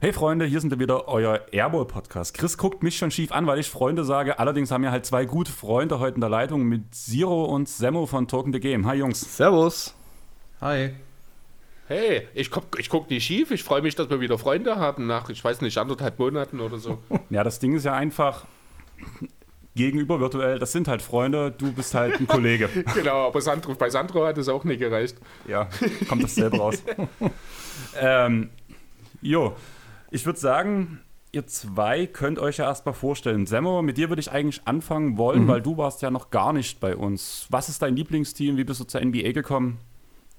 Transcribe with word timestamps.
Hey 0.00 0.12
Freunde, 0.12 0.44
hier 0.44 0.60
sind 0.60 0.70
wir 0.70 0.78
wieder, 0.78 1.08
euer 1.08 1.46
Airball 1.50 1.86
Podcast. 1.86 2.36
Chris 2.36 2.58
guckt 2.58 2.82
mich 2.82 2.98
schon 2.98 3.10
schief 3.10 3.32
an, 3.32 3.46
weil 3.46 3.58
ich 3.58 3.70
Freunde 3.70 4.04
sage. 4.04 4.38
Allerdings 4.38 4.70
haben 4.70 4.82
wir 4.82 4.90
halt 4.90 5.06
zwei 5.06 5.24
gute 5.24 5.50
Freunde 5.50 5.98
heute 5.98 6.16
in 6.16 6.20
der 6.20 6.28
Leitung 6.28 6.64
mit 6.64 6.94
Zero 6.94 7.44
und 7.44 7.68
Semmo 7.68 8.04
von 8.04 8.28
Token 8.28 8.52
the 8.52 8.60
Game. 8.60 8.86
Hi 8.86 8.96
Jungs. 8.96 9.36
Servus. 9.36 9.94
Hi. 10.60 10.94
Hey, 11.86 12.28
ich 12.32 12.50
guck, 12.50 12.78
ich 12.78 12.88
guck 12.88 13.10
nicht 13.10 13.24
schief. 13.24 13.50
Ich 13.50 13.62
freue 13.62 13.82
mich, 13.82 13.94
dass 13.94 14.08
wir 14.08 14.20
wieder 14.20 14.38
Freunde 14.38 14.76
haben 14.76 15.06
nach, 15.06 15.28
ich 15.28 15.44
weiß 15.44 15.60
nicht, 15.60 15.76
anderthalb 15.76 16.18
Monaten 16.18 16.60
oder 16.60 16.78
so. 16.78 16.98
Ja, 17.30 17.44
das 17.44 17.58
Ding 17.58 17.74
ist 17.74 17.84
ja 17.84 17.94
einfach 17.94 18.46
gegenüber 19.74 20.20
virtuell. 20.20 20.58
Das 20.58 20.72
sind 20.72 20.88
halt 20.88 21.02
Freunde. 21.02 21.50
Du 21.50 21.72
bist 21.72 21.94
halt 21.94 22.18
ein 22.20 22.26
Kollege. 22.26 22.68
genau, 22.94 23.26
aber 23.26 23.40
Sandro, 23.40 23.74
bei 23.74 23.90
Sandro 23.90 24.24
hat 24.24 24.38
es 24.38 24.48
auch 24.48 24.64
nicht 24.64 24.78
gereicht. 24.78 25.16
Ja, 25.46 25.68
kommt 26.08 26.22
das 26.22 26.34
selber 26.36 26.58
raus. 26.58 26.82
ähm, 28.00 28.50
jo, 29.20 29.54
ich 30.10 30.24
würde 30.24 30.38
sagen, 30.38 31.00
ihr 31.32 31.46
zwei 31.46 32.06
könnt 32.06 32.38
euch 32.38 32.58
ja 32.58 32.66
erstmal 32.66 32.94
vorstellen. 32.94 33.46
Semmo, 33.46 33.82
mit 33.82 33.98
dir 33.98 34.08
würde 34.08 34.20
ich 34.20 34.30
eigentlich 34.30 34.62
anfangen 34.64 35.18
wollen, 35.18 35.44
mhm. 35.44 35.48
weil 35.48 35.60
du 35.60 35.76
warst 35.76 36.00
ja 36.02 36.10
noch 36.10 36.30
gar 36.30 36.52
nicht 36.52 36.80
bei 36.80 36.96
uns. 36.96 37.46
Was 37.50 37.68
ist 37.68 37.82
dein 37.82 37.96
Lieblingsteam? 37.96 38.56
Wie 38.56 38.64
bist 38.64 38.80
du 38.80 38.84
zur 38.84 39.04
NBA 39.04 39.32
gekommen? 39.32 39.78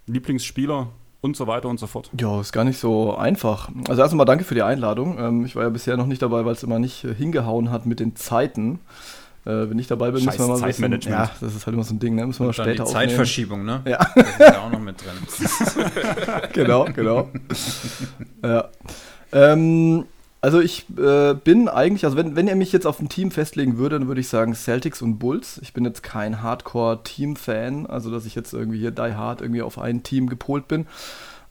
Lieblingsspieler? 0.07 0.91
Und 1.21 1.35
so 1.35 1.47
weiter 1.47 1.69
und 1.69 1.79
so 1.79 1.87
fort. 1.87 2.09
Ja, 2.19 2.39
ist 2.39 2.51
gar 2.51 2.63
nicht 2.63 2.79
so 2.79 3.15
einfach. 3.15 3.69
Also 3.87 4.01
erstmal 4.01 4.25
danke 4.25 4.43
für 4.43 4.55
die 4.55 4.61
Einladung. 4.61 5.17
Ähm, 5.19 5.45
ich 5.45 5.55
war 5.55 5.63
ja 5.63 5.69
bisher 5.69 5.97
noch 5.97 6.07
nicht 6.07 6.21
dabei, 6.21 6.45
weil 6.45 6.53
es 6.53 6.63
immer 6.63 6.79
nicht 6.79 7.03
äh, 7.03 7.13
hingehauen 7.13 7.71
hat 7.71 7.85
mit 7.85 7.99
den 7.99 8.15
Zeiten. 8.15 8.79
Äh, 9.45 9.69
wenn 9.69 9.77
ich 9.77 9.87
dabei 9.87 10.11
bin, 10.11 10.21
Scheiß 10.21 10.37
müssen 10.37 10.49
wir 10.49 10.53
mal 10.53 10.59
Zeitmanagement. 10.59 11.03
Bisschen, 11.03 11.11
ja, 11.11 11.31
das 11.39 11.55
ist 11.55 11.65
halt 11.65 11.75
immer 11.75 11.83
so 11.83 11.93
ein 11.93 11.99
Ding, 11.99 12.15
ne? 12.15 12.25
Müssen 12.25 12.39
wir 12.39 12.47
und 12.47 12.53
später 12.53 12.83
die 12.83 12.91
Zeitverschiebung, 12.91 13.63
ne? 13.63 13.81
Ja. 13.85 13.99
Das 14.15 14.27
ist 14.27 14.39
ja 14.39 14.61
auch 14.61 14.71
noch 14.71 14.79
mit 14.79 14.95
drin. 15.01 15.81
genau, 16.53 16.85
genau. 16.85 17.29
ja. 18.43 18.69
Ähm, 19.31 20.05
also 20.45 20.59
ich 20.59 20.85
äh, 20.95 21.33
bin 21.33 21.67
eigentlich, 21.67 22.05
also 22.05 22.17
wenn, 22.17 22.35
wenn 22.35 22.47
ihr 22.47 22.55
mich 22.55 22.71
jetzt 22.71 22.85
auf 22.85 22.99
ein 22.99 23.09
Team 23.09 23.31
festlegen 23.31 23.79
würde, 23.79 23.97
dann 23.97 24.07
würde 24.07 24.21
ich 24.21 24.27
sagen 24.27 24.53
Celtics 24.53 25.01
und 25.01 25.17
Bulls. 25.17 25.59
Ich 25.63 25.73
bin 25.73 25.83
jetzt 25.85 26.03
kein 26.03 26.43
Hardcore-Team-Fan, 26.43 27.87
also 27.87 28.11
dass 28.11 28.27
ich 28.27 28.35
jetzt 28.35 28.53
irgendwie 28.53 28.77
hier 28.77 28.91
die 28.91 29.15
hard 29.15 29.41
irgendwie 29.41 29.63
auf 29.63 29.79
ein 29.79 30.03
Team 30.03 30.29
gepolt 30.29 30.67
bin. 30.67 30.85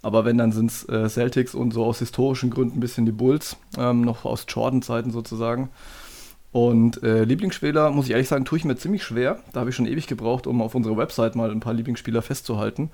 Aber 0.02 0.24
wenn, 0.24 0.38
dann 0.38 0.52
sind 0.52 0.70
es 0.70 0.88
äh, 0.88 1.08
Celtics 1.08 1.56
und 1.56 1.72
so 1.72 1.84
aus 1.84 1.98
historischen 1.98 2.50
Gründen 2.50 2.76
ein 2.76 2.80
bisschen 2.80 3.04
die 3.04 3.10
Bulls, 3.10 3.56
ähm, 3.76 4.02
noch 4.02 4.24
aus 4.24 4.46
Jordan-Zeiten 4.46 5.10
sozusagen. 5.10 5.70
Und 6.52 7.02
äh, 7.02 7.24
Lieblingsspieler, 7.24 7.90
muss 7.90 8.04
ich 8.04 8.12
ehrlich 8.12 8.28
sagen, 8.28 8.44
tue 8.44 8.58
ich 8.58 8.64
mir 8.64 8.76
ziemlich 8.76 9.02
schwer. 9.02 9.40
Da 9.52 9.58
habe 9.58 9.70
ich 9.70 9.76
schon 9.76 9.86
ewig 9.86 10.06
gebraucht, 10.06 10.46
um 10.46 10.62
auf 10.62 10.76
unserer 10.76 10.96
Website 10.96 11.34
mal 11.34 11.50
ein 11.50 11.58
paar 11.58 11.74
Lieblingsspieler 11.74 12.22
festzuhalten. 12.22 12.90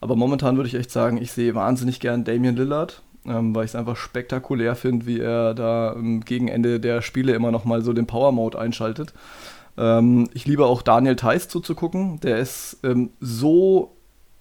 Aber 0.00 0.16
momentan 0.16 0.56
würde 0.56 0.66
ich 0.66 0.74
echt 0.74 0.90
sagen, 0.90 1.22
ich 1.22 1.30
sehe 1.30 1.54
wahnsinnig 1.54 2.00
gern 2.00 2.24
Damian 2.24 2.56
Lillard 2.56 3.04
ähm, 3.28 3.54
weil 3.54 3.64
ich 3.64 3.72
es 3.72 3.74
einfach 3.74 3.96
spektakulär 3.96 4.74
finde, 4.74 5.06
wie 5.06 5.20
er 5.20 5.54
da 5.54 5.94
ähm, 5.94 6.20
gegen 6.24 6.48
Ende 6.48 6.80
der 6.80 7.02
Spiele 7.02 7.32
immer 7.32 7.50
noch 7.50 7.64
mal 7.64 7.82
so 7.82 7.92
den 7.92 8.06
Power 8.06 8.32
Mode 8.32 8.58
einschaltet. 8.58 9.12
Ähm, 9.78 10.28
ich 10.34 10.46
liebe 10.46 10.66
auch 10.66 10.82
Daniel 10.82 11.16
Theiss 11.16 11.48
zuzugucken. 11.48 12.20
Der 12.20 12.38
ist 12.38 12.78
ähm, 12.82 13.10
so, 13.20 13.96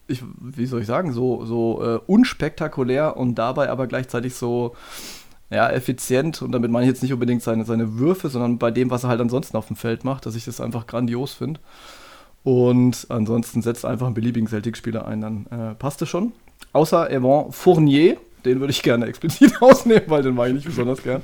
ich, 0.08 0.24
wie 0.40 0.66
soll 0.66 0.82
ich 0.82 0.88
sagen, 0.88 1.12
so, 1.12 1.46
so 1.46 1.84
äh, 1.84 2.00
unspektakulär 2.08 3.18
und 3.18 3.36
dabei 3.36 3.70
aber 3.70 3.88
gleichzeitig 3.88 4.36
so 4.36 4.76
ja, 5.50 5.70
effizient. 5.70 6.42
Und 6.42 6.52
damit 6.52 6.72
meine 6.72 6.86
ich 6.86 6.90
jetzt 6.90 7.04
nicht 7.04 7.14
unbedingt 7.14 7.44
seine, 7.44 7.66
seine 7.66 7.98
Würfe, 7.98 8.30
sondern 8.30 8.58
bei 8.58 8.72
dem, 8.72 8.90
was 8.90 9.04
er 9.04 9.10
halt 9.10 9.22
ansonsten 9.22 9.58
auf 9.58 9.68
dem 9.68 9.76
Feld 9.76 10.04
macht, 10.04 10.26
dass 10.26 10.36
ich 10.36 10.46
das 10.46 10.62
einfach 10.62 10.88
grandios 10.88 11.34
finde. 11.34 11.60
Und 12.44 13.08
ansonsten 13.10 13.62
setzt 13.62 13.86
einfach 13.86 14.06
einen 14.06 14.14
beliebigen 14.14 14.48
Celtic-Spieler 14.48 15.08
ein, 15.08 15.22
dann 15.22 15.46
äh, 15.48 15.74
passt 15.76 16.02
es 16.04 16.10
schon. 16.10 16.32
Außer 16.74 17.10
Evan 17.10 17.52
Fournier, 17.52 18.18
den 18.46 18.60
würde 18.60 18.72
ich 18.72 18.82
gerne 18.82 19.06
explizit 19.08 19.54
ausnehmen, 19.62 20.04
weil 20.08 20.24
den 20.24 20.36
mag 20.36 20.48
ich 20.48 20.54
nicht 20.54 20.66
besonders 20.66 21.02
gern. 21.04 21.22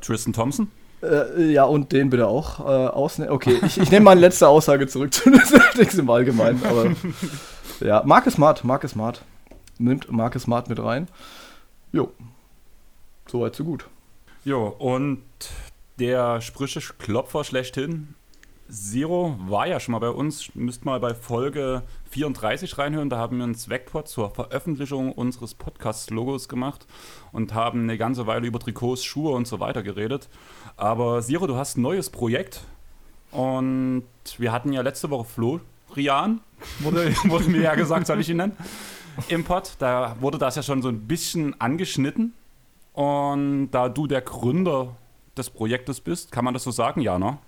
Tristan 0.00 0.32
Thompson? 0.32 0.70
Äh, 1.02 1.50
ja, 1.50 1.64
und 1.64 1.92
den 1.92 2.10
bitte 2.10 2.28
auch 2.28 2.60
äh, 2.60 2.62
ausnehmen. 2.62 3.32
Okay, 3.32 3.58
ich, 3.66 3.78
ich 3.78 3.90
nehme 3.90 4.04
meine 4.04 4.20
letzte 4.20 4.46
Aussage 4.48 4.86
zurück 4.86 5.12
zu 5.12 5.30
Celtics 5.32 5.94
im 5.94 6.08
Allgemeinen. 6.08 6.62
Aber 6.64 6.92
ja, 7.80 8.02
Marcus 8.04 8.34
Smart, 8.34 8.62
Marcus 8.64 8.92
Smart. 8.92 9.22
Nimmt 9.78 10.10
Marcus 10.10 10.42
Smart 10.42 10.68
mit 10.68 10.78
rein. 10.78 11.08
Jo, 11.92 12.12
soweit 13.26 13.56
so 13.56 13.64
gut. 13.64 13.86
Jo, 14.44 14.68
und 14.78 15.22
der 15.98 16.40
Sprüche-Klopfer 16.40 17.44
schlechthin, 17.44 18.14
Zero 18.70 19.36
war 19.46 19.66
ja 19.66 19.80
schon 19.80 19.92
mal 19.92 19.98
bei 19.98 20.10
uns. 20.10 20.54
Müsst 20.54 20.84
mal 20.84 20.98
bei 21.00 21.14
Folge 21.14 21.82
34 22.10 22.78
reinhören. 22.78 23.10
Da 23.10 23.18
haben 23.18 23.36
wir 23.36 23.44
einen 23.44 23.54
Swagpod 23.54 24.08
zur 24.08 24.30
Veröffentlichung 24.30 25.12
unseres 25.12 25.54
Podcast-Logos 25.54 26.48
gemacht 26.48 26.86
und 27.32 27.54
haben 27.54 27.82
eine 27.82 27.98
ganze 27.98 28.26
Weile 28.26 28.46
über 28.46 28.58
Trikots, 28.58 29.04
Schuhe 29.04 29.32
und 29.32 29.46
so 29.46 29.60
weiter 29.60 29.82
geredet. 29.82 30.28
Aber 30.76 31.20
Zero, 31.22 31.46
du 31.46 31.56
hast 31.56 31.76
ein 31.76 31.82
neues 31.82 32.10
Projekt 32.10 32.62
und 33.30 34.04
wir 34.38 34.52
hatten 34.52 34.72
ja 34.72 34.82
letzte 34.82 35.10
Woche 35.10 35.24
Florian, 35.24 36.40
wurde, 36.80 37.14
wurde 37.24 37.50
mir 37.50 37.62
ja 37.62 37.74
gesagt, 37.74 38.06
soll 38.06 38.20
ich 38.20 38.30
ihn 38.30 38.38
nennen, 38.38 38.56
im 39.28 39.44
Pod. 39.44 39.74
Da 39.78 40.16
wurde 40.20 40.38
das 40.38 40.56
ja 40.56 40.62
schon 40.62 40.82
so 40.82 40.88
ein 40.88 41.06
bisschen 41.06 41.60
angeschnitten. 41.60 42.34
Und 42.94 43.70
da 43.70 43.88
du 43.88 44.06
der 44.06 44.20
Gründer 44.20 44.96
des 45.36 45.50
Projektes 45.50 46.00
bist, 46.00 46.30
kann 46.30 46.44
man 46.44 46.54
das 46.54 46.62
so 46.62 46.70
sagen, 46.70 47.00
ja, 47.00 47.18
ne? 47.18 47.38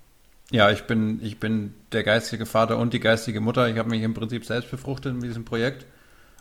Ja, 0.51 0.71
ich 0.71 0.85
bin, 0.85 1.25
ich 1.25 1.41
bin 1.41 1.75
der 1.93 2.03
geistige 2.03 2.47
Vater 2.47 2.79
und 2.79 2.93
die 2.93 3.01
geistige 3.01 3.41
Mutter. 3.41 3.69
Ich 3.69 3.79
habe 3.79 3.89
mich 3.89 4.03
im 4.03 4.15
Prinzip 4.15 4.45
selbst 4.45 4.71
befruchtet 4.71 5.15
mit 5.15 5.25
diesem 5.25 5.45
Projekt 5.45 5.87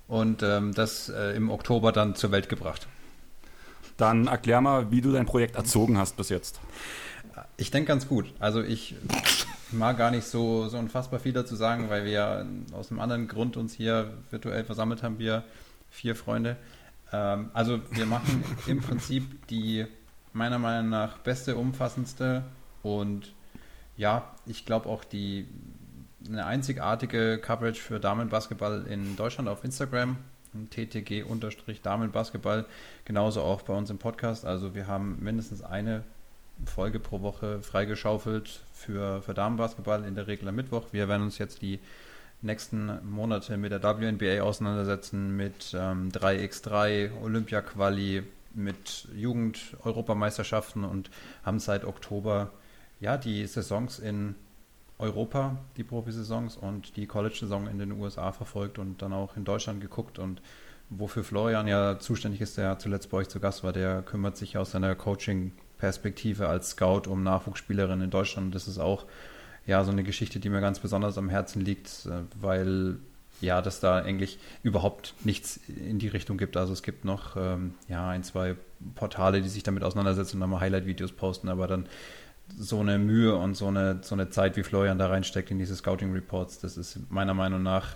und 0.08 0.44
ähm, 0.44 0.74
das 0.74 1.09
äh, 1.09 1.36
im 1.36 1.50
Oktober 1.50 1.91
dann 1.91 2.16
zur 2.16 2.31
Welt 2.31 2.50
gebracht. 2.50 2.88
Dann 3.97 4.28
erklär 4.28 4.59
mal, 4.62 4.91
wie 4.91 5.02
du 5.02 5.12
dein 5.12 5.25
Projekt 5.25 5.56
erzogen 5.56 5.97
hast 5.97 6.18
bis 6.18 6.30
jetzt. 6.30 6.59
Ich 7.58 7.72
denke 7.72 7.88
ganz 7.88 8.08
gut. 8.08 8.34
Also 8.40 8.62
ich 8.62 8.96
mag 9.72 9.97
gar 9.97 10.12
nicht 10.12 10.25
so, 10.25 10.68
so 10.68 10.78
unfassbar 10.78 11.20
viel 11.20 11.34
dazu 11.34 11.56
sagen, 11.56 11.90
weil 11.90 12.06
wir 12.06 12.46
aus 12.74 12.91
einem 12.91 13.00
anderen 13.00 13.28
Grund 13.28 13.58
uns 13.58 13.74
hier 13.74 14.14
virtuell 14.30 14.64
versammelt 14.64 15.03
haben, 15.03 15.20
wir 15.20 15.44
vier 15.90 16.16
Freunde. 16.16 16.58
Ähm, 17.12 17.50
also 17.53 17.80
wir 17.91 18.06
machen 18.06 18.44
im 18.68 18.81
Prinzip 18.81 19.47
die 19.47 19.85
meiner 20.34 20.59
Meinung 20.59 20.90
nach 20.90 21.20
beste, 21.20 21.56
umfassendste 21.56 22.44
und 22.81 23.31
ja, 23.97 24.31
ich 24.45 24.65
glaube 24.65 24.89
auch 24.89 25.03
die 25.03 25.47
eine 26.27 26.45
einzigartige 26.45 27.37
Coverage 27.37 27.81
für 27.81 27.99
Damenbasketball 27.99 28.85
in 28.87 29.15
Deutschland 29.15 29.49
auf 29.49 29.63
Instagram, 29.63 30.17
ttg-damenbasketball, 30.69 32.65
genauso 33.05 33.41
auch 33.41 33.61
bei 33.63 33.73
uns 33.73 33.89
im 33.89 33.97
Podcast. 33.97 34.45
Also 34.45 34.73
wir 34.75 34.87
haben 34.87 35.17
mindestens 35.21 35.61
eine 35.61 36.03
Folge 36.65 36.99
pro 36.99 37.21
Woche 37.21 37.61
freigeschaufelt 37.61 38.61
für, 38.73 39.21
für 39.21 39.33
Damenbasketball, 39.33 40.05
in 40.05 40.15
der 40.15 40.27
Regel 40.27 40.47
am 40.47 40.55
Mittwoch. 40.55 40.85
Wir 40.91 41.07
werden 41.07 41.23
uns 41.23 41.37
jetzt 41.37 41.61
die 41.61 41.79
nächsten 42.41 42.99
Monate 43.09 43.57
mit 43.57 43.71
der 43.71 43.81
WNBA 43.83 44.41
auseinandersetzen, 44.41 45.35
mit 45.35 45.75
ähm, 45.77 46.09
3x3, 46.09 47.21
Olympia-Quali, 47.21 48.23
mit 48.53 49.07
Jugend-Europameisterschaften 49.15 50.83
und 50.83 51.09
haben 51.43 51.59
seit 51.59 51.85
Oktober 51.85 52.51
ja, 53.03 53.18
die 53.18 53.46
Saisons 53.46 54.00
in 54.00 54.36
Europa, 54.97 55.58
die 55.75 55.84
Profisaisons 55.84 56.56
und 56.56 56.96
die 56.96 57.06
College-Saison 57.06 57.68
in 57.68 57.78
den 57.78 57.91
USA 57.91 58.31
verfolgt 58.31 58.80
und 58.80 59.02
dann 59.02 59.12
auch 59.12 59.36
in 59.36 59.44
Deutschland 59.44 59.81
geguckt 59.81 60.19
und 60.19 60.41
wofür 60.90 61.25
Florian 61.25 61.68
ja 61.68 62.00
zuständig 62.00 62.40
ist, 62.40 62.58
der 62.58 62.80
zuletzt 62.80 63.09
bei 63.09 63.18
euch 63.18 63.28
zu 63.28 63.41
Gast 63.41 63.62
war, 63.66 63.74
der 63.74 64.03
kümmert 64.03 64.38
sich 64.38 64.58
aus 64.58 64.72
seiner 64.72 64.96
Coaching-Perspektive 64.96 66.47
als 66.47 66.72
Scout 66.72 67.09
um 67.09 67.23
Nachwuchsspielerinnen 67.23 68.05
in 68.05 68.09
Deutschland. 68.09 68.55
Das 68.55 68.70
ist 68.70 68.79
auch 68.79 69.06
ja 69.66 69.84
so 69.84 69.91
eine 69.91 70.03
Geschichte, 70.03 70.40
die 70.40 70.49
mir 70.49 70.61
ganz 70.61 70.79
besonders 70.79 71.17
am 71.17 71.28
Herzen 71.28 71.61
liegt, 71.61 72.08
weil 72.40 72.99
ja, 73.41 73.61
dass 73.61 73.82
da 73.82 73.97
eigentlich 73.97 74.40
überhaupt 74.61 75.14
nichts 75.26 75.59
in 75.67 75.99
die 75.99 76.08
Richtung 76.08 76.38
gibt. 76.38 76.56
Also 76.56 76.72
es 76.72 76.84
gibt 76.84 77.03
noch 77.03 77.35
ähm, 77.35 77.73
ja 77.90 78.08
ein, 78.08 78.23
zwei 78.23 78.56
Portale, 78.96 79.41
die 79.41 79.49
sich 79.49 79.64
damit 79.64 79.84
auseinandersetzen 79.84 80.38
und 80.38 80.41
dann 80.41 80.49
mal 80.49 80.61
Highlight-Videos 80.61 81.11
posten, 81.11 81.49
aber 81.49 81.67
dann 81.67 81.88
so 82.55 82.79
eine 82.79 82.99
Mühe 82.99 83.35
und 83.35 83.55
so 83.55 83.67
eine, 83.67 83.99
so 84.01 84.16
eine 84.16 84.29
Zeit, 84.29 84.57
wie 84.57 84.63
Florian 84.63 84.97
da 84.97 85.07
reinsteckt 85.07 85.51
in 85.51 85.59
diese 85.59 85.75
Scouting 85.75 86.13
Reports, 86.13 86.59
das 86.59 86.78
ist 86.78 86.99
meiner 87.09 87.34
Meinung 87.34 87.63
nach 87.63 87.95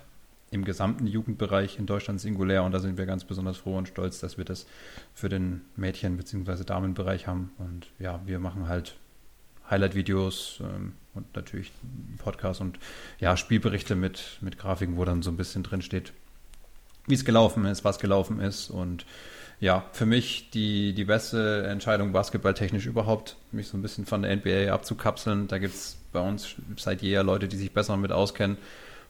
im 0.49 0.63
gesamten 0.63 1.07
Jugendbereich 1.07 1.77
in 1.77 1.85
Deutschland 1.85 2.21
singulär 2.21 2.63
und 2.63 2.71
da 2.71 2.79
sind 2.79 2.97
wir 2.97 3.05
ganz 3.05 3.25
besonders 3.25 3.57
froh 3.57 3.77
und 3.77 3.87
stolz, 3.87 4.19
dass 4.19 4.37
wir 4.37 4.45
das 4.45 4.65
für 5.13 5.29
den 5.29 5.61
Mädchen- 5.75 6.15
bzw. 6.15 6.63
Damenbereich 6.63 7.27
haben. 7.27 7.51
Und 7.57 7.87
ja, 7.99 8.21
wir 8.25 8.39
machen 8.39 8.69
halt 8.69 8.95
Highlight-Videos 9.69 10.61
ähm, 10.61 10.93
und 11.13 11.35
natürlich 11.35 11.73
Podcasts 12.17 12.61
und 12.61 12.79
ja, 13.19 13.35
Spielberichte 13.35 13.95
mit, 13.95 14.37
mit 14.39 14.57
Grafiken, 14.57 14.95
wo 14.95 15.03
dann 15.03 15.21
so 15.21 15.31
ein 15.31 15.37
bisschen 15.37 15.63
drin 15.63 15.81
steht, 15.81 16.13
wie 17.07 17.15
es 17.15 17.25
gelaufen 17.25 17.65
ist, 17.65 17.83
was 17.83 17.99
gelaufen 17.99 18.39
ist 18.39 18.69
und 18.69 19.05
ja, 19.59 19.85
für 19.91 20.05
mich 20.05 20.49
die, 20.51 20.93
die 20.93 21.05
beste 21.05 21.65
Entscheidung 21.67 22.11
basketballtechnisch 22.11 22.85
überhaupt, 22.85 23.37
mich 23.51 23.67
so 23.67 23.77
ein 23.77 23.81
bisschen 23.81 24.05
von 24.05 24.21
der 24.21 24.35
NBA 24.35 24.71
abzukapseln. 24.71 25.47
Da 25.47 25.57
gibt 25.57 25.73
es 25.73 25.97
bei 26.11 26.19
uns 26.19 26.55
seit 26.77 27.01
jeher 27.01 27.23
Leute, 27.23 27.47
die 27.47 27.57
sich 27.57 27.71
besser 27.71 27.93
damit 27.93 28.11
auskennen. 28.11 28.57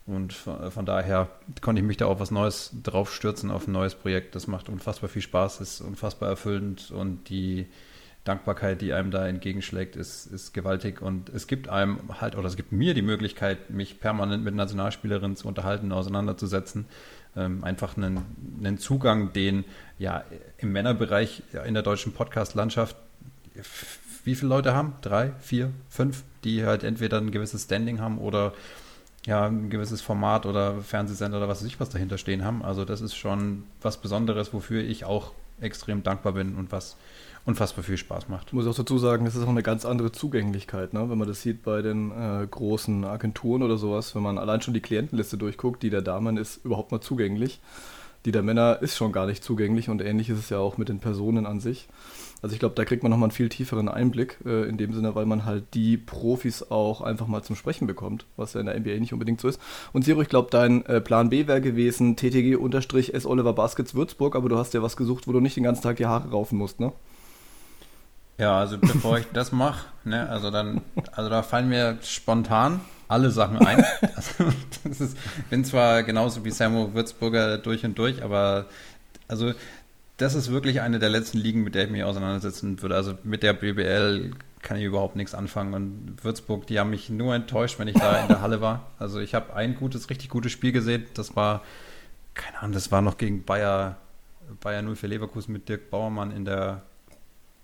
Und 0.06 0.32
von, 0.32 0.72
von, 0.72 0.86
daher 0.86 1.28
konnte 1.60 1.82
ich 1.82 1.88
mich 1.88 1.98
da 1.98 2.06
auf 2.06 2.22
was 2.22 2.32
Neues 2.32 2.72
drauf 2.82 3.14
stürzen, 3.14 3.52
auf 3.52 3.68
ein 3.68 3.74
neues 3.74 3.94
Projekt. 3.94 4.36
Das 4.36 4.48
macht 4.48 4.70
unfassbar 4.70 5.10
viel 5.10 5.22
Spaß, 5.22 5.60
ist 5.60 5.82
unfassbar 5.82 6.30
erfüllend 6.30 6.92
und 6.92 7.28
die 7.28 7.68
Dankbarkeit, 8.24 8.82
die 8.82 8.94
einem 8.94 9.12
da 9.12 9.28
entgegenschlägt, 9.28 9.98
ist, 9.98 10.28
ist 10.28 10.54
gewaltig. 10.54 11.02
Und 11.02 11.30
es 11.30 11.48
gibt 11.48 11.68
einem 11.68 12.00
halt, 12.22 12.38
oder 12.38 12.48
es 12.48 12.56
gibt 12.56 12.72
mir 12.72 12.94
die 12.94 13.02
Möglichkeit, 13.02 13.70
mich 13.70 14.00
permanent 14.00 14.44
mit 14.46 14.56
Nationalspielerinnen 14.56 15.36
zu 15.36 15.48
unterhalten, 15.48 15.92
auseinanderzusetzen. 15.92 16.86
Ähm, 17.36 17.64
einfach 17.64 17.98
einen, 17.98 18.22
einen 18.60 18.78
Zugang, 18.78 19.34
den 19.34 19.66
ja 20.00 20.24
im 20.58 20.72
Männerbereich 20.72 21.44
in 21.66 21.74
der 21.74 21.84
deutschen 21.84 22.14
Podcast-Landschaft 22.14 22.96
wie 24.28 24.36
viele 24.36 24.50
Leute 24.50 24.74
haben? 24.74 24.94
Drei, 25.02 25.32
vier, 25.40 25.72
fünf, 25.90 26.24
die 26.44 26.66
halt 26.66 26.84
entweder 26.84 27.18
ein 27.18 27.32
gewisses 27.32 27.64
Standing 27.64 28.02
haben 28.02 28.18
oder 28.18 28.54
ja, 29.26 29.46
ein 29.46 29.70
gewisses 29.70 30.02
Format 30.02 30.46
oder 30.46 30.82
Fernsehsender 30.82 31.38
oder 31.38 31.48
was 31.48 31.62
weiß 31.62 31.68
ich 31.68 31.80
was 31.80 31.90
dahinter 31.90 32.18
stehen 32.18 32.44
haben. 32.44 32.64
Also 32.64 32.86
das 32.86 33.02
ist 33.02 33.16
schon 33.16 33.64
was 33.82 33.98
Besonderes, 33.98 34.54
wofür 34.54 34.84
ich 34.84 35.06
auch 35.06 35.32
extrem 35.60 36.04
dankbar 36.04 36.34
bin 36.34 36.56
und 36.56 36.72
was 36.72 36.98
unfassbar 37.46 37.84
viel 37.84 37.98
Spaß 37.98 38.28
macht. 38.28 38.48
Ich 38.48 38.54
muss 38.54 38.68
auch 38.68 38.76
dazu 38.76 38.98
sagen, 38.98 39.26
das 39.26 39.36
ist 39.36 39.44
auch 39.44 39.50
eine 39.50 39.64
ganz 39.64 39.86
andere 39.86 40.12
Zugänglichkeit, 40.12 40.94
ne? 40.94 41.10
wenn 41.10 41.18
man 41.18 41.28
das 41.28 41.42
sieht 41.42 41.64
bei 41.64 41.82
den 41.82 42.12
äh, 42.12 42.46
großen 42.46 43.06
Agenturen 43.06 43.64
oder 43.64 43.78
sowas, 43.78 44.14
wenn 44.16 44.22
man 44.22 44.38
allein 44.38 44.62
schon 44.62 44.74
die 44.74 44.82
Klientenliste 44.82 45.38
durchguckt, 45.38 45.82
die 45.82 45.90
der 45.90 46.02
Damen 46.02 46.36
ist 46.36 46.66
überhaupt 46.66 46.92
mal 46.92 47.00
zugänglich, 47.00 47.62
die 48.26 48.34
der 48.34 48.44
Männer 48.44 48.80
ist 48.82 48.98
schon 48.98 49.14
gar 49.14 49.26
nicht 49.26 49.46
zugänglich 49.46 49.88
und 49.90 50.02
ähnlich 50.02 50.30
ist 50.30 50.40
es 50.40 50.50
ja 50.50 50.60
auch 50.60 50.78
mit 50.78 50.90
den 50.90 51.00
Personen 51.00 51.46
an 51.46 51.62
sich. 51.62 51.88
Also 52.42 52.54
ich 52.54 52.60
glaube, 52.60 52.76
da 52.76 52.86
kriegt 52.86 53.02
man 53.02 53.10
nochmal 53.10 53.28
einen 53.28 53.36
viel 53.36 53.50
tieferen 53.50 53.90
Einblick 53.90 54.38
äh, 54.46 54.70
in 54.70 54.78
dem 54.78 54.94
Sinne, 54.94 55.16
weil 55.16 55.26
man 55.26 55.46
halt 55.46 55.74
die 55.74 55.98
Profis 55.98 56.70
auch 56.70 57.02
einfach 57.02 57.28
mal 57.28 57.42
zum 57.42 57.56
Sprechen 57.56 57.88
bekommt, 57.88 58.26
was 58.36 58.54
ja 58.54 58.60
in 58.60 58.68
der 58.68 58.80
NBA 58.80 59.00
nicht 59.00 59.14
unbedingt 59.14 59.42
so 59.42 59.48
ist. 59.48 59.60
Und 59.92 60.06
Siro, 60.06 60.22
ich 60.22 60.30
glaube, 60.30 60.50
dein 60.52 60.86
äh, 60.86 61.02
Plan 61.02 61.30
B 61.30 61.48
wäre 61.48 61.62
gewesen, 61.62 62.16
TTG-S 62.16 63.26
Oliver 63.26 63.54
Baskets 63.54 63.96
Würzburg, 63.96 64.36
aber 64.36 64.50
du 64.50 64.58
hast 64.58 64.74
ja 64.76 64.84
was 64.84 64.96
gesucht, 64.98 65.28
wo 65.28 65.32
du 65.32 65.40
nicht 65.40 65.56
den 65.56 65.64
ganzen 65.64 65.82
Tag 65.82 65.98
die 65.98 66.06
Haare 66.06 66.30
raufen 66.30 66.58
musst, 66.58 66.80
ne? 66.80 66.92
Ja, 68.38 68.60
also 68.60 68.78
bevor 68.78 69.18
ich 69.18 69.26
das 69.34 69.52
mache, 69.52 69.88
ne, 70.04 70.30
also 70.30 70.52
dann, 70.52 70.82
also 71.12 71.28
da 71.30 71.42
fallen 71.42 71.70
mir 71.70 71.98
spontan 72.04 72.82
alle 73.08 73.32
Sachen 73.32 73.58
ein. 73.58 73.84
Also, 74.16 74.54
das 74.84 75.02
ist, 75.02 75.18
bin 75.50 75.66
zwar 75.66 76.04
genauso 76.04 76.46
wie 76.46 76.52
Samuel 76.52 76.94
Würzburger 76.94 77.58
durch 77.58 77.84
und 77.84 77.98
durch, 77.98 78.24
aber 78.24 78.66
also 79.28 79.54
das 80.18 80.34
ist 80.34 80.52
wirklich 80.52 80.82
eine 80.82 81.00
der 81.00 81.10
letzten 81.10 81.38
Ligen, 81.38 81.64
mit 81.64 81.76
der 81.76 81.86
ich 81.86 81.92
mich 81.92 82.04
auseinandersetzen 82.04 82.82
würde. 82.82 82.96
Also 82.96 83.18
mit 83.24 83.44
der 83.44 83.54
BBL 83.54 84.32
kann 84.62 84.78
ich 84.78 84.84
überhaupt 84.84 85.16
nichts 85.16 85.36
anfangen. 85.36 85.74
Und 85.74 86.24
Würzburg, 86.24 86.66
die 86.66 86.80
haben 86.80 86.90
mich 86.90 87.10
nur 87.10 87.36
enttäuscht, 87.36 87.78
wenn 87.78 87.88
ich 87.88 87.96
da 87.96 88.22
in 88.22 88.28
der 88.28 88.42
Halle 88.42 88.60
war. 88.60 88.88
Also 88.98 89.20
ich 89.20 89.36
habe 89.36 89.54
ein 89.56 89.76
gutes, 89.76 90.10
richtig 90.10 90.30
gutes 90.30 90.52
Spiel 90.52 90.72
gesehen. 90.72 91.06
Das 91.14 91.36
war, 91.36 91.64
keine 92.34 92.60
Ahnung, 92.60 92.72
das 92.72 92.92
war 92.92 93.02
noch 93.02 93.18
gegen 93.18 93.44
Bayer, 93.44 93.98
Bayer 94.60 94.82
0 94.82 94.96
für 94.96 95.08
Leverkusen 95.08 95.54
mit 95.54 95.70
Dirk 95.70 95.92
Bauermann 95.92 96.32
in 96.32 96.46
der, 96.46 96.82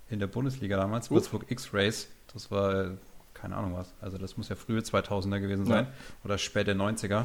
in 0.08 0.20
der 0.20 0.28
Bundesliga 0.28 0.76
damals. 0.76 1.06
Uff. 1.10 1.16
Würzburg 1.16 1.50
X-Race. 1.50 2.08
Das 2.32 2.52
war, 2.52 2.92
keine 3.34 3.56
Ahnung 3.56 3.74
was. 3.76 3.92
Also 4.00 4.16
das 4.16 4.36
muss 4.36 4.48
ja 4.48 4.54
frühe 4.54 4.80
2000er 4.80 5.40
gewesen 5.40 5.66
sein. 5.66 5.86
Ja. 5.86 5.92
Oder 6.24 6.38
späte 6.38 6.72
90er. 6.72 7.24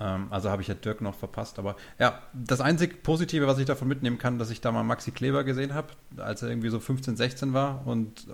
Ähm, 0.00 0.28
also 0.30 0.50
habe 0.50 0.62
ich 0.62 0.68
ja 0.68 0.74
Dirk 0.74 1.00
noch 1.00 1.14
verpasst. 1.14 1.58
Aber 1.58 1.76
ja, 1.98 2.22
das 2.32 2.60
einzig 2.60 3.02
Positive, 3.02 3.46
was 3.46 3.58
ich 3.58 3.66
davon 3.66 3.88
mitnehmen 3.88 4.18
kann, 4.18 4.38
dass 4.38 4.50
ich 4.50 4.60
da 4.60 4.72
mal 4.72 4.84
Maxi 4.84 5.10
Kleber 5.10 5.44
gesehen 5.44 5.74
habe, 5.74 5.88
als 6.16 6.42
er 6.42 6.50
irgendwie 6.50 6.70
so 6.70 6.80
15, 6.80 7.16
16 7.16 7.52
war 7.52 7.86
und 7.86 8.26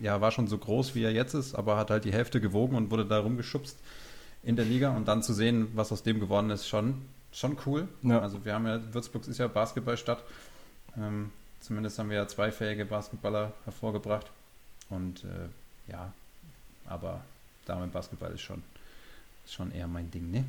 ja, 0.00 0.20
war 0.20 0.30
schon 0.30 0.46
so 0.46 0.58
groß, 0.58 0.94
wie 0.94 1.02
er 1.02 1.12
jetzt 1.12 1.34
ist, 1.34 1.54
aber 1.54 1.76
hat 1.76 1.90
halt 1.90 2.04
die 2.04 2.12
Hälfte 2.12 2.40
gewogen 2.40 2.74
und 2.74 2.90
wurde 2.90 3.04
da 3.04 3.18
rumgeschubst 3.18 3.78
in 4.42 4.56
der 4.56 4.64
Liga 4.64 4.90
und 4.96 5.06
dann 5.08 5.22
zu 5.22 5.34
sehen, 5.34 5.68
was 5.74 5.92
aus 5.92 6.02
dem 6.02 6.20
geworden 6.20 6.50
ist, 6.50 6.66
schon, 6.66 7.02
schon 7.32 7.56
cool. 7.66 7.88
Ja. 8.02 8.20
Also 8.20 8.44
wir 8.44 8.54
haben 8.54 8.66
ja, 8.66 8.80
Würzburg 8.92 9.26
ist 9.28 9.38
ja 9.38 9.48
Basketballstadt. 9.48 10.22
Ähm, 10.96 11.30
zumindest 11.60 11.98
haben 11.98 12.08
wir 12.08 12.16
ja 12.16 12.26
zwei 12.26 12.50
fähige 12.50 12.86
Basketballer 12.86 13.52
hervorgebracht. 13.64 14.30
Und 14.88 15.24
äh, 15.24 15.92
ja, 15.92 16.12
aber 16.86 17.20
Damenbasketball 17.66 18.32
ist 18.32 18.40
schon, 18.40 18.62
ist 19.44 19.54
schon 19.54 19.70
eher 19.72 19.86
mein 19.86 20.10
Ding, 20.10 20.30
ne? 20.30 20.44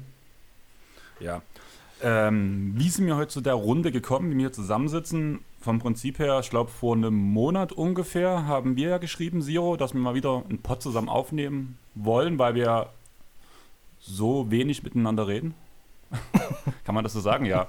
Ja. 1.21 1.41
Ähm, 2.03 2.73
wie 2.75 2.89
sind 2.89 3.06
wir 3.06 3.15
heute 3.15 3.29
zu 3.29 3.41
der 3.41 3.53
Runde 3.53 3.91
gekommen, 3.91 4.31
wie 4.31 4.38
wir 4.38 4.51
zusammensitzen? 4.51 5.39
Vom 5.59 5.77
Prinzip 5.77 6.18
her, 6.18 6.39
ich 6.39 6.50
glaube, 6.50 6.71
vor 6.71 6.95
einem 6.95 7.13
Monat 7.13 7.71
ungefähr 7.71 8.47
haben 8.47 8.75
wir 8.75 8.89
ja 8.89 8.97
geschrieben, 8.97 9.44
Siro, 9.44 9.77
dass 9.77 9.94
wir 9.94 10.01
mal 10.01 10.15
wieder 10.15 10.44
einen 10.50 10.59
Pod 10.63 10.81
zusammen 10.81 11.09
aufnehmen 11.09 11.77
wollen, 11.94 12.39
weil 12.39 12.56
wir 12.56 12.89
so 14.00 14.50
wenig 14.50 14.81
miteinander 14.81 15.27
reden. 15.27 15.53
Kann 16.83 16.95
man 16.95 17.03
das 17.03 17.13
so 17.13 17.19
sagen? 17.19 17.45
Ja. 17.45 17.68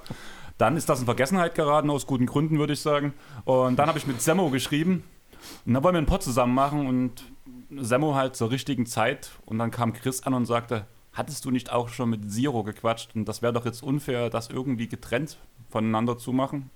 Dann 0.57 0.77
ist 0.77 0.89
das 0.89 0.99
in 0.99 1.05
Vergessenheit 1.05 1.53
geraten, 1.53 1.89
aus 1.91 2.07
guten 2.07 2.25
Gründen, 2.25 2.57
würde 2.57 2.73
ich 2.73 2.81
sagen. 2.81 3.13
Und 3.45 3.77
dann 3.77 3.87
habe 3.87 3.99
ich 3.99 4.07
mit 4.07 4.21
Semmo 4.21 4.49
geschrieben. 4.49 5.03
Und 5.65 5.73
dann 5.73 5.83
wollen 5.83 5.93
wir 5.93 5.99
einen 5.99 6.07
Pod 6.07 6.23
zusammen 6.23 6.53
machen 6.53 6.87
und 6.87 7.23
Semmo 7.69 8.15
halt 8.15 8.35
zur 8.35 8.49
richtigen 8.49 8.87
Zeit. 8.87 9.31
Und 9.45 9.59
dann 9.59 9.69
kam 9.69 9.93
Chris 9.93 10.23
an 10.23 10.33
und 10.33 10.45
sagte, 10.45 10.85
hattest 11.13 11.45
du 11.45 11.51
nicht 11.51 11.71
auch 11.71 11.89
schon 11.89 12.09
mit 12.09 12.31
Zero 12.31 12.63
gequatscht? 12.63 13.15
Und 13.15 13.25
das 13.25 13.41
wäre 13.41 13.53
doch 13.53 13.65
jetzt 13.65 13.83
unfair, 13.83 14.29
das 14.29 14.49
irgendwie 14.49 14.87
getrennt 14.87 15.37
voneinander 15.69 16.17
zu 16.17 16.33
machen. 16.33 16.69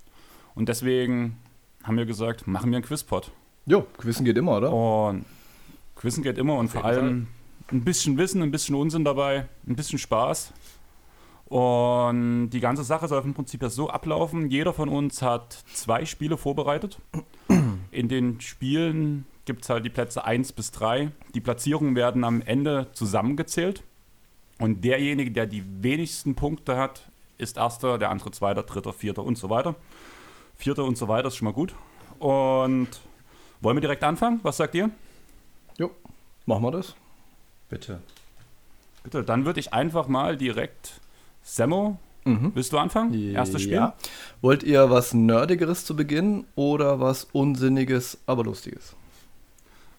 Und 0.55 0.69
deswegen 0.69 1.37
haben 1.83 1.97
wir 1.97 2.05
gesagt, 2.05 2.47
machen 2.47 2.71
wir 2.71 2.77
einen 2.77 2.85
Quizpot. 2.85 3.31
Jo, 3.65 3.85
Quizzen 3.97 4.25
geht 4.25 4.37
immer, 4.37 4.57
oder? 4.57 4.73
Und 4.73 5.25
Quizzen 5.95 6.23
geht 6.23 6.37
immer 6.37 6.55
und 6.55 6.69
vor 6.69 6.85
allem 6.85 7.27
Fall. 7.67 7.77
ein 7.77 7.83
bisschen 7.83 8.17
Wissen, 8.17 8.41
ein 8.41 8.51
bisschen 8.51 8.75
Unsinn 8.75 9.03
dabei, 9.03 9.47
ein 9.67 9.75
bisschen 9.75 9.99
Spaß. 9.99 10.53
Und 11.45 12.49
die 12.49 12.59
ganze 12.59 12.83
Sache 12.83 13.07
soll 13.07 13.23
im 13.23 13.33
Prinzip 13.33 13.61
ja 13.61 13.69
so 13.69 13.89
ablaufen. 13.89 14.49
Jeder 14.49 14.73
von 14.73 14.89
uns 14.89 15.21
hat 15.21 15.53
zwei 15.73 16.05
Spiele 16.05 16.37
vorbereitet. 16.37 16.99
In 17.91 18.09
den 18.09 18.41
Spielen 18.41 19.25
gibt 19.45 19.63
es 19.63 19.69
halt 19.69 19.85
die 19.85 19.89
Plätze 19.89 20.25
1 20.25 20.51
bis 20.51 20.71
3. 20.71 21.11
Die 21.33 21.39
Platzierungen 21.39 21.95
werden 21.95 22.25
am 22.25 22.41
Ende 22.41 22.87
zusammengezählt. 22.91 23.83
Und 24.59 24.83
derjenige, 24.83 25.31
der 25.31 25.45
die 25.45 25.63
wenigsten 25.83 26.35
Punkte 26.35 26.77
hat, 26.77 27.07
ist 27.37 27.57
Erster, 27.57 27.97
der 27.97 28.09
andere 28.09 28.31
Zweiter, 28.31 28.63
Dritter, 28.63 28.93
Vierter 28.93 29.23
und 29.23 29.37
so 29.37 29.49
weiter. 29.49 29.75
Vierter 30.57 30.83
und 30.83 30.97
so 30.97 31.07
weiter 31.07 31.27
ist 31.27 31.35
schon 31.35 31.45
mal 31.45 31.53
gut. 31.53 31.75
Und 32.19 32.89
wollen 33.61 33.77
wir 33.77 33.81
direkt 33.81 34.03
anfangen? 34.03 34.39
Was 34.43 34.57
sagt 34.57 34.73
ihr? 34.75 34.89
Jo, 35.77 35.91
machen 36.45 36.63
wir 36.63 36.71
das. 36.71 36.95
Bitte. 37.69 38.01
Bitte, 39.03 39.23
dann 39.23 39.45
würde 39.45 39.59
ich 39.59 39.73
einfach 39.73 40.07
mal 40.07 40.35
direkt. 40.35 40.99
Semmo, 41.43 41.97
mhm. 42.25 42.51
willst 42.55 42.73
du 42.73 42.77
anfangen? 42.77 43.13
Erstes 43.33 43.61
Spiel? 43.61 43.75
Ja. 43.75 43.95
Wollt 44.41 44.63
ihr 44.63 44.89
was 44.89 45.13
Nerdigeres 45.13 45.85
zu 45.85 45.95
Beginn 45.95 46.45
oder 46.55 46.99
was 46.99 47.25
Unsinniges, 47.31 48.17
aber 48.25 48.43
Lustiges? 48.43 48.95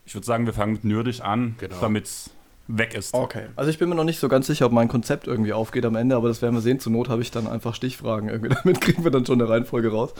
Ich 0.04 0.14
würde 0.14 0.26
sagen, 0.26 0.46
wir 0.46 0.52
fangen 0.52 0.72
mit 0.72 0.84
nerdig 0.84 1.22
an, 1.22 1.54
genau. 1.58 1.76
damit 1.80 2.06
es 2.06 2.30
weg 2.68 2.94
ist. 2.94 3.14
Okay. 3.14 3.46
Also 3.56 3.70
ich 3.70 3.78
bin 3.78 3.88
mir 3.88 3.94
noch 3.94 4.04
nicht 4.04 4.20
so 4.20 4.28
ganz 4.28 4.46
sicher, 4.46 4.66
ob 4.66 4.72
mein 4.72 4.88
Konzept 4.88 5.26
irgendwie 5.26 5.52
aufgeht 5.52 5.84
am 5.84 5.96
Ende, 5.96 6.14
aber 6.14 6.28
das 6.28 6.42
werden 6.42 6.54
wir 6.54 6.60
sehen. 6.60 6.78
Zur 6.78 6.92
Not 6.92 7.08
habe 7.08 7.22
ich 7.22 7.30
dann 7.30 7.46
einfach 7.46 7.74
Stichfragen 7.74 8.28
irgendwie. 8.28 8.54
Damit 8.62 8.80
kriegen 8.80 9.02
wir 9.04 9.10
dann 9.10 9.26
schon 9.26 9.40
eine 9.40 9.50
Reihenfolge 9.50 9.90
raus. 9.90 10.14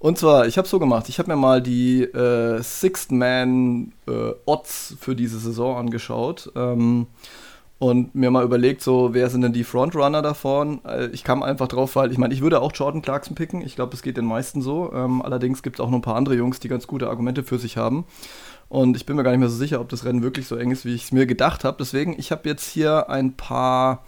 Und 0.00 0.18
zwar, 0.18 0.46
ich 0.46 0.58
habe 0.58 0.68
so 0.68 0.78
gemacht, 0.78 1.08
ich 1.08 1.18
habe 1.18 1.30
mir 1.30 1.36
mal 1.36 1.60
die 1.60 2.02
äh, 2.02 2.62
Sixth 2.62 3.10
Man 3.10 3.92
äh, 4.06 4.32
Odds 4.44 4.96
für 5.00 5.16
diese 5.16 5.38
Saison 5.38 5.76
angeschaut 5.76 6.52
ähm, 6.54 7.08
und 7.80 8.14
mir 8.14 8.30
mal 8.30 8.44
überlegt, 8.44 8.80
so, 8.80 9.12
wer 9.12 9.28
sind 9.28 9.42
denn 9.42 9.52
die 9.52 9.64
Frontrunner 9.64 10.22
davon? 10.22 10.84
Äh, 10.84 11.08
ich 11.08 11.24
kam 11.24 11.42
einfach 11.42 11.66
drauf, 11.66 11.96
weil 11.96 12.12
ich 12.12 12.18
meine, 12.18 12.32
ich 12.32 12.42
würde 12.42 12.60
auch 12.60 12.70
Jordan 12.72 13.02
Clarkson 13.02 13.34
picken. 13.34 13.60
Ich 13.60 13.74
glaube, 13.74 13.90
das 13.90 14.02
geht 14.02 14.16
den 14.16 14.24
meisten 14.24 14.62
so. 14.62 14.92
Ähm, 14.92 15.20
allerdings 15.20 15.64
gibt 15.64 15.80
es 15.80 15.80
auch 15.80 15.90
noch 15.90 15.98
ein 15.98 16.02
paar 16.02 16.16
andere 16.16 16.36
Jungs, 16.36 16.60
die 16.60 16.68
ganz 16.68 16.86
gute 16.86 17.08
Argumente 17.08 17.42
für 17.42 17.58
sich 17.58 17.76
haben. 17.76 18.04
Und 18.68 18.96
ich 18.96 19.06
bin 19.06 19.16
mir 19.16 19.22
gar 19.22 19.30
nicht 19.30 19.40
mehr 19.40 19.48
so 19.48 19.56
sicher, 19.56 19.80
ob 19.80 19.88
das 19.88 20.04
Rennen 20.04 20.22
wirklich 20.22 20.46
so 20.46 20.56
eng 20.56 20.70
ist, 20.70 20.84
wie 20.84 20.94
ich 20.94 21.04
es 21.04 21.12
mir 21.12 21.26
gedacht 21.26 21.64
habe. 21.64 21.78
Deswegen, 21.78 22.18
ich 22.18 22.30
habe 22.30 22.48
jetzt 22.48 22.68
hier 22.68 23.08
ein 23.08 23.32
paar 23.34 24.04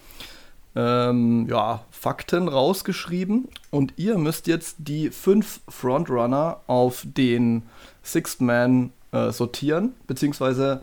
ähm, 0.76 1.46
ja, 1.48 1.84
Fakten 1.90 2.48
rausgeschrieben 2.48 3.48
und 3.70 3.94
ihr 3.96 4.18
müsst 4.18 4.46
jetzt 4.46 4.76
die 4.78 5.10
fünf 5.10 5.60
Frontrunner 5.68 6.60
auf 6.66 7.04
den 7.04 7.62
Sixth 8.02 8.40
Man 8.40 8.92
äh, 9.12 9.30
sortieren, 9.30 9.94
beziehungsweise 10.06 10.82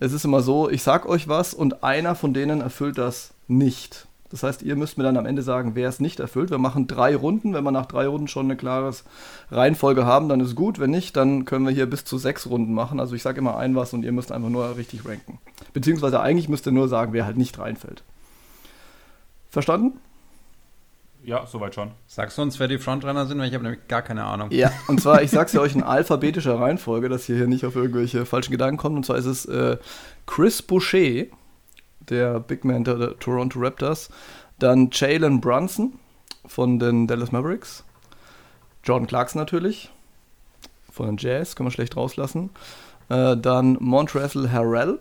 es 0.00 0.12
ist 0.12 0.24
immer 0.24 0.42
so, 0.42 0.68
ich 0.68 0.82
sag 0.82 1.06
euch 1.06 1.28
was 1.28 1.54
und 1.54 1.82
einer 1.84 2.14
von 2.14 2.34
denen 2.34 2.60
erfüllt 2.60 2.98
das 2.98 3.32
nicht. 3.48 4.06
Das 4.30 4.42
heißt, 4.42 4.62
ihr 4.62 4.74
müsst 4.74 4.98
mir 4.98 5.04
dann 5.04 5.16
am 5.16 5.26
Ende 5.26 5.42
sagen, 5.42 5.74
wer 5.74 5.88
es 5.88 6.00
nicht 6.00 6.18
erfüllt. 6.18 6.50
Wir 6.50 6.58
machen 6.58 6.86
drei 6.86 7.14
Runden. 7.14 7.54
Wenn 7.54 7.62
wir 7.62 7.70
nach 7.70 7.86
drei 7.86 8.06
Runden 8.06 8.26
schon 8.26 8.46
eine 8.46 8.56
klare 8.56 8.92
Reihenfolge 9.50 10.06
haben, 10.06 10.28
dann 10.28 10.40
ist 10.40 10.56
gut. 10.56 10.80
Wenn 10.80 10.90
nicht, 10.90 11.16
dann 11.16 11.44
können 11.44 11.64
wir 11.66 11.72
hier 11.72 11.86
bis 11.86 12.04
zu 12.04 12.18
sechs 12.18 12.48
Runden 12.48 12.74
machen. 12.74 13.00
Also 13.00 13.14
ich 13.14 13.22
sage 13.22 13.38
immer 13.38 13.56
ein 13.56 13.76
was 13.76 13.92
und 13.92 14.02
ihr 14.02 14.12
müsst 14.12 14.32
einfach 14.32 14.48
nur 14.48 14.76
richtig 14.76 15.06
ranken. 15.06 15.38
Beziehungsweise 15.72 16.20
eigentlich 16.20 16.48
müsst 16.48 16.66
ihr 16.66 16.72
nur 16.72 16.88
sagen, 16.88 17.12
wer 17.12 17.26
halt 17.26 17.36
nicht 17.36 17.58
reinfällt. 17.58 18.02
Verstanden? 19.50 20.00
Ja, 21.24 21.46
soweit 21.46 21.74
schon. 21.74 21.90
Sagst 22.06 22.36
du 22.36 22.42
uns, 22.42 22.58
wer 22.60 22.68
die 22.68 22.78
Frontrunner 22.78 23.26
sind? 23.26 23.38
Weil 23.38 23.48
ich 23.48 23.54
habe 23.54 23.64
nämlich 23.64 23.88
gar 23.88 24.02
keine 24.02 24.24
Ahnung. 24.24 24.50
Ja, 24.50 24.70
und 24.88 25.00
zwar, 25.00 25.22
ich 25.22 25.30
sag's 25.30 25.52
ja 25.52 25.60
euch 25.60 25.74
in 25.74 25.82
alphabetischer 25.82 26.58
Reihenfolge, 26.58 27.08
dass 27.08 27.28
ihr 27.28 27.36
hier 27.36 27.46
nicht 27.46 27.64
auf 27.64 27.76
irgendwelche 27.76 28.26
falschen 28.26 28.52
Gedanken 28.52 28.76
kommt. 28.76 28.96
Und 28.96 29.06
zwar 29.06 29.16
ist 29.16 29.26
es 29.26 29.46
äh, 29.46 29.78
Chris 30.26 30.60
Boucher, 30.60 31.26
der 32.08 32.40
Big 32.40 32.64
Man 32.64 32.84
der, 32.84 33.18
Toronto 33.18 33.58
Raptors, 33.58 34.10
dann 34.58 34.90
Jalen 34.92 35.40
Brunson 35.40 35.98
von 36.46 36.78
den 36.78 37.06
Dallas 37.06 37.32
Mavericks, 37.32 37.84
Jordan 38.82 39.06
Clarkson 39.06 39.40
natürlich 39.40 39.90
von 40.90 41.06
den 41.06 41.16
Jazz, 41.16 41.56
kann 41.56 41.64
man 41.64 41.72
schlecht 41.72 41.96
rauslassen, 41.96 42.50
äh, 43.08 43.36
dann 43.36 43.76
Montrezl 43.80 44.50
Harrell 44.50 45.00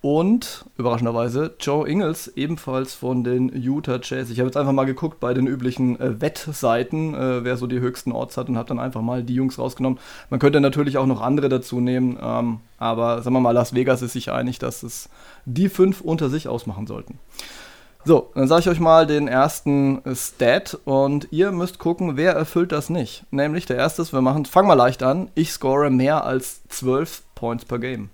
und 0.00 0.64
überraschenderweise 0.76 1.54
Joe 1.58 1.88
Ingles, 1.88 2.28
ebenfalls 2.36 2.94
von 2.94 3.24
den 3.24 3.50
Utah 3.54 3.98
Jazz. 4.02 4.30
Ich 4.30 4.38
habe 4.38 4.46
jetzt 4.46 4.56
einfach 4.56 4.72
mal 4.72 4.84
geguckt 4.84 5.18
bei 5.18 5.34
den 5.34 5.46
üblichen 5.46 5.98
äh, 6.00 6.20
Wettseiten, 6.20 7.14
äh, 7.14 7.44
wer 7.44 7.56
so 7.56 7.66
die 7.66 7.80
höchsten 7.80 8.12
Orts 8.12 8.36
hat 8.36 8.48
und 8.48 8.56
habe 8.56 8.68
dann 8.68 8.78
einfach 8.78 9.02
mal 9.02 9.24
die 9.24 9.34
Jungs 9.34 9.58
rausgenommen. 9.58 9.98
Man 10.30 10.38
könnte 10.38 10.60
natürlich 10.60 10.98
auch 10.98 11.06
noch 11.06 11.20
andere 11.20 11.48
dazu 11.48 11.80
nehmen, 11.80 12.16
ähm, 12.22 12.60
aber 12.78 13.22
sagen 13.22 13.34
wir 13.34 13.40
mal, 13.40 13.50
Las 13.50 13.74
Vegas 13.74 14.02
ist 14.02 14.12
sich 14.12 14.30
einig, 14.30 14.60
dass 14.60 14.84
es 14.84 15.08
die 15.44 15.68
fünf 15.68 16.00
unter 16.00 16.28
sich 16.28 16.46
ausmachen 16.46 16.86
sollten. 16.86 17.18
So, 18.04 18.30
dann 18.34 18.46
sage 18.46 18.60
ich 18.60 18.68
euch 18.68 18.80
mal 18.80 19.06
den 19.06 19.26
ersten 19.26 20.04
äh, 20.04 20.14
Stat 20.14 20.78
und 20.84 21.26
ihr 21.32 21.50
müsst 21.50 21.80
gucken, 21.80 22.16
wer 22.16 22.32
erfüllt 22.34 22.70
das 22.70 22.88
nicht. 22.88 23.24
Nämlich 23.32 23.66
der 23.66 23.76
erste 23.76 24.02
ist, 24.02 24.12
wir 24.12 24.20
machen, 24.20 24.44
fangen 24.44 24.68
mal 24.68 24.74
leicht 24.74 25.02
an, 25.02 25.28
ich 25.34 25.50
score 25.50 25.90
mehr 25.90 26.24
als 26.24 26.66
12 26.68 27.22
Points 27.34 27.64
per 27.64 27.80
Game. 27.80 28.10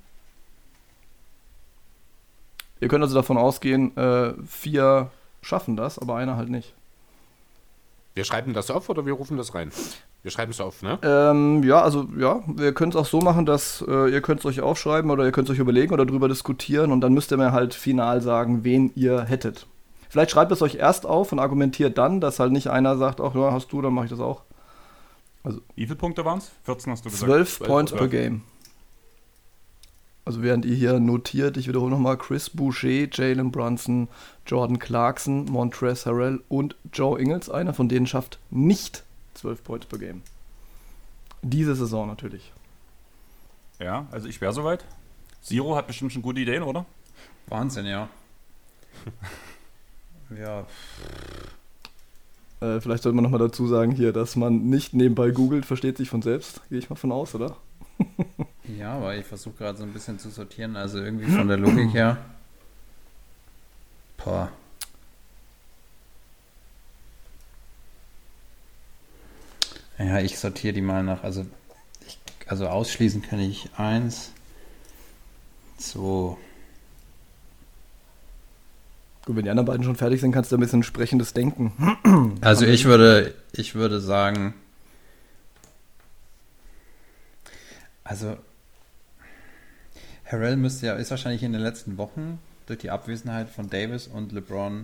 Ihr 2.80 2.88
könnt 2.88 3.02
also 3.02 3.14
davon 3.14 3.36
ausgehen, 3.36 3.96
äh, 3.96 4.34
vier 4.46 5.10
schaffen 5.42 5.76
das, 5.76 5.98
aber 5.98 6.16
einer 6.16 6.36
halt 6.36 6.50
nicht. 6.50 6.74
Wir 8.14 8.24
schreiben 8.24 8.52
das 8.52 8.70
auf 8.70 8.88
oder 8.88 9.06
wir 9.06 9.14
rufen 9.14 9.36
das 9.36 9.54
rein? 9.54 9.72
Wir 10.22 10.30
schreiben 10.30 10.52
es 10.52 10.60
auf, 10.60 10.82
ne? 10.82 10.98
Ähm, 11.02 11.62
ja, 11.64 11.82
also 11.82 12.08
ja, 12.16 12.42
wir 12.46 12.72
können 12.72 12.90
es 12.90 12.96
auch 12.96 13.06
so 13.06 13.20
machen, 13.20 13.44
dass 13.44 13.84
äh, 13.86 14.10
ihr 14.10 14.22
könnt 14.22 14.40
es 14.40 14.46
euch 14.46 14.60
aufschreiben 14.60 15.10
oder 15.10 15.24
ihr 15.24 15.32
könnt 15.32 15.48
es 15.48 15.54
euch 15.54 15.58
überlegen 15.58 15.92
oder 15.92 16.06
drüber 16.06 16.28
diskutieren 16.28 16.92
und 16.92 17.00
dann 17.02 17.12
müsst 17.12 17.30
ihr 17.32 17.36
mir 17.36 17.52
halt 17.52 17.74
final 17.74 18.22
sagen, 18.22 18.64
wen 18.64 18.90
ihr 18.94 19.22
hättet. 19.22 19.66
Vielleicht 20.08 20.30
schreibt 20.30 20.52
es 20.52 20.62
euch 20.62 20.76
erst 20.76 21.06
auf 21.06 21.32
und 21.32 21.40
argumentiert 21.40 21.98
dann, 21.98 22.20
dass 22.20 22.38
halt 22.38 22.52
nicht 22.52 22.68
einer 22.68 22.96
sagt, 22.96 23.20
ach 23.20 23.34
ja, 23.34 23.52
hast 23.52 23.72
du, 23.72 23.82
dann 23.82 23.92
mache 23.92 24.06
ich 24.06 24.10
das 24.12 24.20
auch. 24.20 24.42
Wie 25.42 25.84
viele 25.84 25.96
Punkte 25.96 26.24
waren 26.24 26.38
es? 26.38 26.52
14 26.62 26.92
hast 26.92 27.04
du 27.04 27.10
gesagt. 27.10 27.30
12 27.30 27.56
12 27.58 27.68
Points 27.68 27.92
per 27.92 28.08
Game. 28.08 28.42
Also 30.24 30.42
während 30.42 30.64
ihr 30.64 30.74
hier 30.74 31.00
notiert, 31.00 31.56
ich 31.58 31.68
wiederhole 31.68 31.90
nochmal, 31.90 32.16
Chris 32.16 32.48
Boucher, 32.48 33.08
Jalen 33.12 33.50
Brunson, 33.50 34.08
Jordan 34.46 34.78
Clarkson, 34.78 35.44
Montrezl 35.44 36.10
Harrell 36.10 36.40
und 36.48 36.76
Joe 36.92 37.20
Ingles. 37.20 37.50
Einer 37.50 37.74
von 37.74 37.88
denen 37.90 38.06
schafft 38.06 38.38
nicht 38.50 39.04
12 39.34 39.62
Points 39.62 39.86
per 39.86 39.98
Game. 39.98 40.22
Diese 41.42 41.74
Saison 41.74 42.06
natürlich. 42.06 42.52
Ja, 43.78 44.06
also 44.10 44.28
ich 44.28 44.40
wäre 44.40 44.52
soweit. 44.54 44.84
Zero 45.42 45.76
hat 45.76 45.86
bestimmt 45.86 46.12
schon 46.12 46.22
gute 46.22 46.40
Ideen, 46.40 46.62
oder? 46.62 46.86
Wahnsinn, 47.48 47.84
ja. 47.84 48.08
ja, 50.38 50.66
Äh, 52.60 52.80
vielleicht 52.80 53.02
sollte 53.02 53.14
man 53.14 53.24
nochmal 53.24 53.40
dazu 53.40 53.66
sagen 53.66 53.92
hier, 53.92 54.12
dass 54.12 54.36
man 54.36 54.70
nicht 54.70 54.94
nebenbei 54.94 55.30
googelt, 55.32 55.66
versteht 55.66 55.98
sich 55.98 56.08
von 56.08 56.22
selbst. 56.22 56.62
Gehe 56.70 56.78
ich 56.78 56.88
mal 56.88 56.96
von 56.96 57.12
aus, 57.12 57.34
oder? 57.34 57.56
ja, 58.64 58.94
aber 58.94 59.16
ich 59.16 59.26
versuche 59.26 59.56
gerade 59.56 59.78
so 59.78 59.84
ein 59.84 59.92
bisschen 59.92 60.18
zu 60.18 60.30
sortieren. 60.30 60.76
Also 60.76 60.98
irgendwie 60.98 61.30
von 61.30 61.48
der 61.48 61.56
Logik 61.56 61.92
her. 61.92 62.18
Boah. 64.16 64.50
Ja, 69.98 70.18
ich 70.20 70.38
sortiere 70.38 70.74
die 70.74 70.80
mal 70.80 71.02
nach. 71.02 71.22
Also, 71.22 71.46
ich, 72.06 72.18
also 72.46 72.66
ausschließen 72.66 73.22
kann 73.22 73.38
ich 73.38 73.68
eins, 73.76 74.32
zwei. 75.78 76.36
Gut, 79.24 79.36
wenn 79.36 79.44
die 79.44 79.50
anderen 79.50 79.66
beiden 79.66 79.84
schon 79.84 79.96
fertig 79.96 80.20
sind, 80.20 80.32
kannst 80.32 80.52
du 80.52 80.56
ein 80.56 80.60
bisschen 80.60 80.82
sprechendes 80.82 81.32
Denken. 81.32 81.72
Also 82.40 82.66
ich 82.66 82.84
würde, 82.84 83.34
ich 83.52 83.74
würde 83.74 84.00
sagen, 84.00 84.54
also 88.02 88.36
Harrell 90.34 90.56
müsste 90.56 90.86
ja, 90.86 90.94
ist 90.94 91.12
wahrscheinlich 91.12 91.44
in 91.44 91.52
den 91.52 91.62
letzten 91.62 91.96
Wochen 91.96 92.40
durch 92.66 92.80
die 92.80 92.90
Abwesenheit 92.90 93.48
von 93.48 93.70
Davis 93.70 94.08
und 94.08 94.32
LeBron 94.32 94.80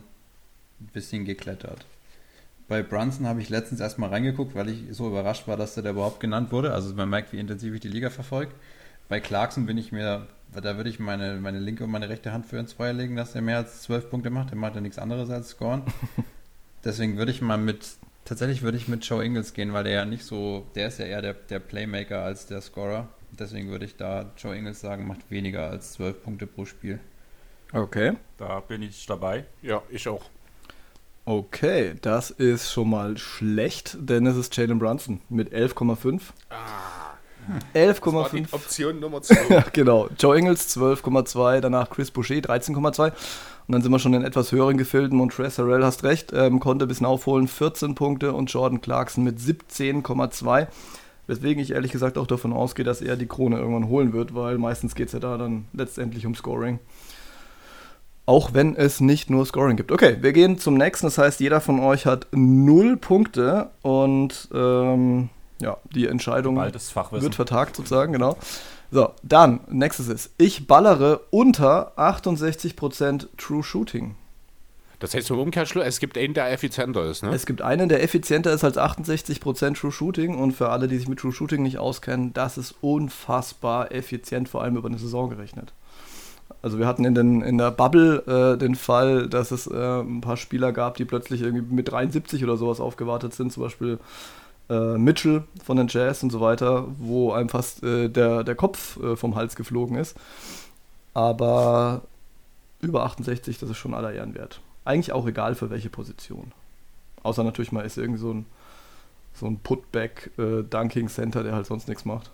ein 0.80 0.90
bisschen 0.92 1.25
geklettert. 1.25 1.85
Bei 2.69 2.85
Brunson 2.85 3.26
habe 3.26 3.40
ich 3.40 3.49
letztens 3.49 3.80
erstmal 3.80 4.11
reingeguckt, 4.11 4.54
weil 4.54 4.69
ich 4.69 4.85
so 4.92 5.09
überrascht 5.09 5.49
war, 5.49 5.57
dass 5.57 5.75
der 5.75 5.83
da 5.83 5.90
überhaupt 5.90 6.21
genannt 6.21 6.52
wurde. 6.52 6.73
Also 6.73 6.95
man 6.95 7.11
merkt, 7.11 7.33
wie 7.33 7.40
intensiv 7.40 7.75
ich 7.75 7.80
die 7.80 7.88
Liga 7.88 8.11
verfolge. 8.11 8.52
Bei 9.09 9.19
Clarkson 9.19 9.66
bin 9.66 9.76
ich 9.76 9.90
mir, 9.90 10.28
da 10.54 10.76
würde 10.76 10.88
ich 10.88 11.00
meine, 11.00 11.40
meine 11.40 11.59
linke 11.59 11.83
und 11.83 11.90
meine 11.90 12.09
rechte 12.09 12.33
Hand 12.33 12.47
für 12.47 12.59
ins 12.59 12.75
Feuer 12.75 12.92
legen, 12.92 13.16
dass 13.16 13.35
er 13.35 13.42
mehr 13.42 13.57
als 13.57 13.83
zwölf 13.83 14.09
Punkte 14.09 14.30
macht. 14.30 14.50
Der 14.50 14.57
macht 14.57 14.76
ja 14.76 14.80
nichts 14.80 14.99
anderes 14.99 15.30
als 15.30 15.49
scoren. 15.49 15.83
Deswegen 16.85 17.16
würde 17.19 17.33
ich 17.33 17.42
mal 17.42 17.59
mit, 17.59 17.88
tatsächlich 18.25 18.62
würde 18.62 18.78
ich 18.78 18.87
mit 18.87 19.04
Joe 19.04 19.25
Ingles 19.25 19.52
gehen, 19.52 19.73
weil 19.73 19.83
der 19.83 19.92
ja 19.95 20.04
nicht 20.04 20.25
so, 20.25 20.64
der 20.76 20.87
ist 20.87 21.00
ja 21.00 21.07
eher 21.07 21.23
der, 21.23 21.35
der 21.35 21.59
Playmaker 21.59 22.23
als 22.23 22.47
der 22.47 22.61
Scorer. 22.61 23.09
Deswegen 23.38 23.70
würde 23.70 23.84
ich 23.84 23.96
da 23.96 24.30
Joe 24.37 24.56
Ingles 24.56 24.80
sagen, 24.80 25.06
macht 25.06 25.30
weniger 25.30 25.70
als 25.70 25.92
zwölf 25.92 26.22
Punkte 26.22 26.46
pro 26.46 26.64
Spiel. 26.64 27.00
Okay. 27.72 28.14
Da 28.37 28.60
bin 28.60 28.82
ich 28.82 29.06
dabei. 29.06 29.44
Ja, 29.62 29.82
ich 29.90 30.08
auch. 30.08 30.25
Okay, 31.25 31.94
das 32.00 32.30
ist 32.30 32.72
schon 32.72 32.90
mal 32.90 33.16
schlecht, 33.16 33.96
denn 34.00 34.26
es 34.26 34.37
ist 34.37 34.56
Jalen 34.56 34.78
Brunson 34.78 35.20
mit 35.28 35.52
11,5. 35.54 36.20
Ah, 36.49 36.56
das 37.78 38.02
war 38.04 38.28
die 38.30 38.38
11,5. 38.44 38.52
Option 38.52 39.00
Nummer 39.00 39.22
2. 39.22 39.54
Ja, 39.54 39.64
genau. 39.72 40.08
Joe 40.18 40.37
Ingles 40.37 40.76
12,2, 40.76 41.60
danach 41.60 41.88
Chris 41.90 42.10
Boucher 42.10 42.34
13,2. 42.37 43.12
Und 43.12 43.72
dann 43.72 43.82
sind 43.82 43.92
wir 43.92 44.00
schon 44.00 44.14
in 44.14 44.25
etwas 44.25 44.50
höheren 44.50 44.76
Gefilden. 44.76 45.16
Montrezl 45.16 45.62
Harrell, 45.62 45.84
hast 45.84 46.02
recht, 46.02 46.32
ähm, 46.34 46.58
konnte 46.58 46.87
ein 46.87 46.88
bisschen 46.88 47.06
aufholen, 47.06 47.46
14 47.46 47.94
Punkte 47.94 48.32
und 48.32 48.52
Jordan 48.52 48.80
Clarkson 48.80 49.22
mit 49.22 49.38
17,2. 49.38 50.66
Weswegen 51.30 51.62
ich 51.62 51.70
ehrlich 51.70 51.92
gesagt 51.92 52.18
auch 52.18 52.26
davon 52.26 52.52
ausgehe, 52.52 52.84
dass 52.84 53.00
er 53.00 53.16
die 53.16 53.26
Krone 53.26 53.56
irgendwann 53.56 53.88
holen 53.88 54.12
wird, 54.12 54.34
weil 54.34 54.58
meistens 54.58 54.96
geht 54.96 55.06
es 55.06 55.12
ja 55.12 55.20
da 55.20 55.38
dann 55.38 55.66
letztendlich 55.72 56.26
um 56.26 56.34
Scoring. 56.34 56.80
Auch 58.26 58.52
wenn 58.52 58.75
es 58.75 59.00
nicht 59.00 59.30
nur 59.30 59.46
Scoring 59.46 59.76
gibt. 59.76 59.92
Okay, 59.92 60.16
wir 60.22 60.32
gehen 60.32 60.58
zum 60.58 60.75
nächsten. 60.75 61.06
Das 61.06 61.18
heißt, 61.18 61.38
jeder 61.38 61.60
von 61.60 61.78
euch 61.78 62.04
hat 62.04 62.26
0 62.32 62.96
Punkte 62.96 63.70
und 63.82 64.49
ähm, 64.52 65.28
ja, 65.60 65.76
die 65.94 66.08
Entscheidung 66.08 66.56
wird 66.56 67.34
vertagt 67.37 67.76
sozusagen, 67.76 68.12
genau. 68.12 68.37
So, 68.90 69.10
dann, 69.22 69.60
nächstes 69.68 70.08
ist, 70.08 70.30
ich 70.37 70.66
ballere 70.66 71.20
unter 71.30 71.96
68% 71.96 73.28
True 73.37 73.62
Shooting. 73.62 74.16
Das 75.00 75.14
heißt 75.14 75.30
im 75.30 75.38
Umkehrschluss, 75.38 75.85
es 75.85 75.99
gibt 75.99 76.16
einen, 76.19 76.35
der 76.35 76.52
effizienter 76.52 77.04
ist, 77.07 77.23
ne? 77.23 77.35
Es 77.35 77.47
gibt 77.47 77.62
einen, 77.62 77.88
der 77.88 78.02
effizienter 78.02 78.52
ist 78.52 78.62
als 78.64 78.76
68% 78.76 79.75
True 79.75 79.90
Shooting 79.90 80.37
und 80.37 80.52
für 80.52 80.69
alle, 80.69 80.88
die 80.88 80.99
sich 80.99 81.09
mit 81.09 81.19
True 81.19 81.33
Shooting 81.33 81.62
nicht 81.62 81.78
auskennen, 81.78 82.35
das 82.35 82.59
ist 82.59 82.75
unfassbar 82.83 83.92
effizient, 83.92 84.50
vor 84.50 84.62
allem 84.62 84.76
über 84.76 84.88
eine 84.88 84.99
Saison 84.99 85.30
gerechnet. 85.30 85.73
Also 86.62 86.78
wir 86.78 86.87
hatten 86.87 87.07
in, 87.07 87.14
den, 87.14 87.40
in 87.40 87.57
der 87.57 87.71
Bubble 87.71 88.54
äh, 88.54 88.59
den 88.59 88.75
Fall, 88.75 89.26
dass 89.28 89.50
es 89.50 89.66
äh, 89.66 90.00
ein 90.00 90.21
paar 90.21 90.37
Spieler 90.37 90.73
gab, 90.73 90.97
die 90.97 91.07
plötzlich 91.07 91.40
irgendwie 91.40 91.75
mit 91.75 91.90
73 91.90 92.45
oder 92.45 92.59
sowas 92.59 92.78
aufgewartet 92.80 93.33
sind, 93.33 93.50
zum 93.52 93.62
Beispiel 93.62 93.99
äh, 94.69 94.99
Mitchell 94.99 95.45
von 95.64 95.78
den 95.78 95.88
Jazz 95.88 96.23
und 96.23 96.30
so 96.30 96.42
weiter, 96.42 96.87
wo 96.99 97.33
einem 97.33 97.49
fast 97.49 97.83
äh, 97.83 98.11
der, 98.11 98.45
der 98.45 98.54
Kopf 98.54 99.02
äh, 99.02 99.16
vom 99.16 99.35
Hals 99.35 99.57
geflogen 99.57 99.97
ist. 99.97 100.14
Aber 101.14 102.02
über 102.83 103.04
68, 103.04 103.59
das 103.59 103.71
ist 103.71 103.78
schon 103.78 103.95
aller 103.95 104.12
Ehren 104.12 104.35
wert. 104.35 104.61
Eigentlich 104.84 105.12
auch 105.12 105.26
egal 105.26 105.54
für 105.54 105.70
welche 105.70 105.90
Position. 105.90 106.52
Außer 107.22 107.44
natürlich 107.44 107.72
mal 107.72 107.82
ist 107.84 107.99
irgendwie 107.99 108.20
so 108.20 108.32
ein, 108.32 108.46
so 109.34 109.46
ein 109.46 109.58
Putback-Dunking-Center, 109.58 111.42
der 111.42 111.54
halt 111.54 111.66
sonst 111.66 111.88
nichts 111.88 112.04
macht. 112.04 112.30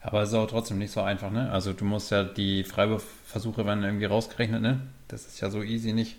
Aber 0.00 0.22
es 0.22 0.30
ist 0.30 0.34
auch 0.34 0.48
trotzdem 0.48 0.78
nicht 0.78 0.90
so 0.92 1.00
einfach, 1.00 1.30
ne? 1.30 1.50
Also 1.50 1.72
du 1.72 1.84
musst 1.84 2.10
ja 2.10 2.24
die 2.24 2.64
Freiwurfversuche 2.64 3.64
werden 3.64 3.84
irgendwie 3.84 4.06
rausgerechnet, 4.06 4.60
ne? 4.60 4.80
Das 5.08 5.26
ist 5.26 5.40
ja 5.40 5.50
so 5.50 5.62
easy 5.62 5.92
nicht. 5.92 6.16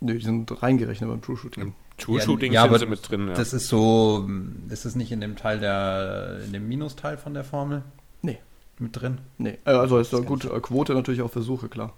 Nö, 0.00 0.18
die 0.18 0.24
sind 0.24 0.62
reingerechnet 0.62 1.08
beim 1.08 1.20
True 1.22 1.36
Shooting. 1.36 1.74
True 1.98 2.18
Ja, 2.18 2.24
Shooting 2.24 2.52
ja, 2.52 2.62
sind 2.62 2.74
aber 2.74 2.86
mit 2.86 3.10
drin, 3.10 3.28
ja. 3.28 3.34
Das 3.34 3.52
ist 3.52 3.68
so, 3.68 4.28
ist 4.68 4.84
es 4.84 4.94
nicht 4.94 5.12
in 5.12 5.20
dem 5.20 5.36
Teil 5.36 5.58
der, 5.60 6.40
in 6.44 6.52
dem 6.52 6.68
Minusteil 6.68 7.16
von 7.16 7.34
der 7.34 7.44
Formel? 7.44 7.82
Nee. 8.22 8.38
Mit 8.78 9.00
drin? 9.00 9.18
Nee, 9.38 9.58
äh, 9.64 9.70
also 9.70 9.98
ist 9.98 10.12
da 10.12 10.18
Das 10.18 10.26
gut, 10.26 10.44
äh, 10.44 10.60
Quote 10.60 10.94
natürlich 10.94 11.22
auch 11.22 11.30
Versuche, 11.30 11.68
klar. 11.68 11.94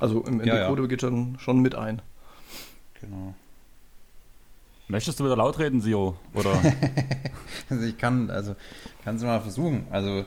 Also 0.00 0.22
in, 0.22 0.40
in 0.40 0.46
Ja, 0.46 0.72
die 0.74 0.80
ja. 0.80 0.86
Geht 0.86 1.00
schon, 1.00 1.38
schon 1.38 1.60
mit 1.60 1.74
ein. 1.74 2.02
Genau. 3.00 3.34
Möchtest 4.88 5.20
du 5.20 5.24
wieder 5.24 5.36
laut 5.36 5.58
reden, 5.58 5.80
Sio? 5.80 6.16
Oder? 6.34 6.60
Also 7.70 7.84
ich 7.84 7.98
kann, 7.98 8.30
also 8.30 8.56
kannst 9.04 9.22
du 9.22 9.26
mal 9.26 9.40
versuchen. 9.40 9.86
Also 9.90 10.24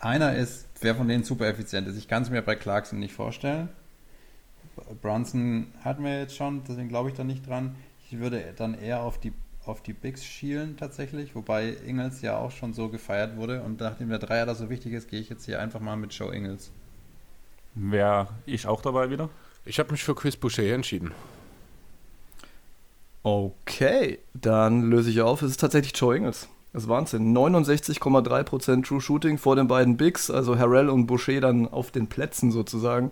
einer 0.00 0.34
ist, 0.34 0.66
wer 0.80 0.96
von 0.96 1.06
denen 1.06 1.22
super 1.22 1.46
effizient 1.46 1.86
ist. 1.86 1.96
Ich 1.96 2.08
kann 2.08 2.24
es 2.24 2.30
mir 2.30 2.42
bei 2.42 2.56
Clarkson 2.56 2.98
nicht 2.98 3.14
vorstellen. 3.14 3.68
Brunson 5.00 5.68
hatten 5.84 6.02
wir 6.02 6.18
jetzt 6.18 6.36
schon, 6.36 6.62
deswegen 6.68 6.88
glaube 6.88 7.10
ich 7.10 7.14
da 7.14 7.22
nicht 7.22 7.46
dran. 7.46 7.76
Ich 8.06 8.18
würde 8.18 8.42
dann 8.56 8.74
eher 8.74 9.02
auf 9.02 9.20
die, 9.20 9.32
auf 9.64 9.82
die 9.82 9.92
Bigs 9.92 10.24
schielen 10.24 10.76
tatsächlich, 10.76 11.34
wobei 11.34 11.76
Ingels 11.86 12.22
ja 12.22 12.36
auch 12.36 12.50
schon 12.50 12.72
so 12.72 12.88
gefeiert 12.88 13.36
wurde. 13.36 13.62
Und 13.62 13.80
nachdem 13.80 14.08
der 14.08 14.18
Dreier 14.18 14.46
da 14.46 14.54
so 14.54 14.70
wichtig 14.70 14.92
ist, 14.92 15.08
gehe 15.08 15.20
ich 15.20 15.28
jetzt 15.28 15.44
hier 15.44 15.60
einfach 15.60 15.80
mal 15.80 15.96
mit 15.96 16.12
Joe 16.12 16.34
Ingels. 16.34 16.72
Wäre 17.80 18.28
ich 18.44 18.66
auch 18.66 18.82
dabei 18.82 19.10
wieder? 19.10 19.28
Ich 19.64 19.78
habe 19.78 19.92
mich 19.92 20.02
für 20.02 20.14
Chris 20.14 20.36
Boucher 20.36 20.64
entschieden. 20.64 21.12
Okay, 23.22 24.18
dann 24.34 24.90
löse 24.90 25.10
ich 25.10 25.20
auf. 25.20 25.42
Es 25.42 25.50
ist 25.52 25.60
tatsächlich 25.60 25.92
Joe 25.98 26.16
Ingles. 26.16 26.48
Das 26.72 26.84
ist 26.84 26.88
Wahnsinn. 26.88 27.36
69,3% 27.36 28.84
True 28.86 29.00
Shooting 29.00 29.38
vor 29.38 29.56
den 29.56 29.68
beiden 29.68 29.96
Bigs, 29.96 30.30
also 30.30 30.58
Harrell 30.58 30.88
und 30.88 31.06
Boucher 31.06 31.40
dann 31.40 31.68
auf 31.68 31.90
den 31.90 32.08
Plätzen 32.08 32.50
sozusagen. 32.50 33.10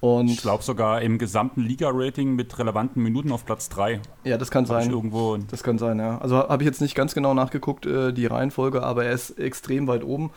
Und 0.00 0.28
Ich 0.28 0.40
glaube 0.40 0.62
sogar 0.64 1.02
im 1.02 1.18
gesamten 1.18 1.60
Liga-Rating 1.60 2.34
mit 2.34 2.58
relevanten 2.58 3.02
Minuten 3.02 3.32
auf 3.32 3.44
Platz 3.44 3.68
3. 3.68 4.00
ja, 4.24 4.38
das 4.38 4.50
kann 4.50 4.64
sein. 4.64 4.90
irgendwo. 4.90 5.36
Das 5.36 5.62
kann 5.62 5.78
sein, 5.78 5.98
ja. 5.98 6.18
Also 6.18 6.36
habe 6.36 6.62
ich 6.62 6.66
jetzt 6.66 6.80
nicht 6.80 6.94
ganz 6.94 7.12
genau 7.14 7.34
nachgeguckt, 7.34 7.84
äh, 7.84 8.12
die 8.12 8.26
Reihenfolge, 8.26 8.82
aber 8.82 9.04
er 9.04 9.12
ist 9.12 9.38
extrem 9.38 9.86
weit 9.86 10.02
oben. 10.02 10.30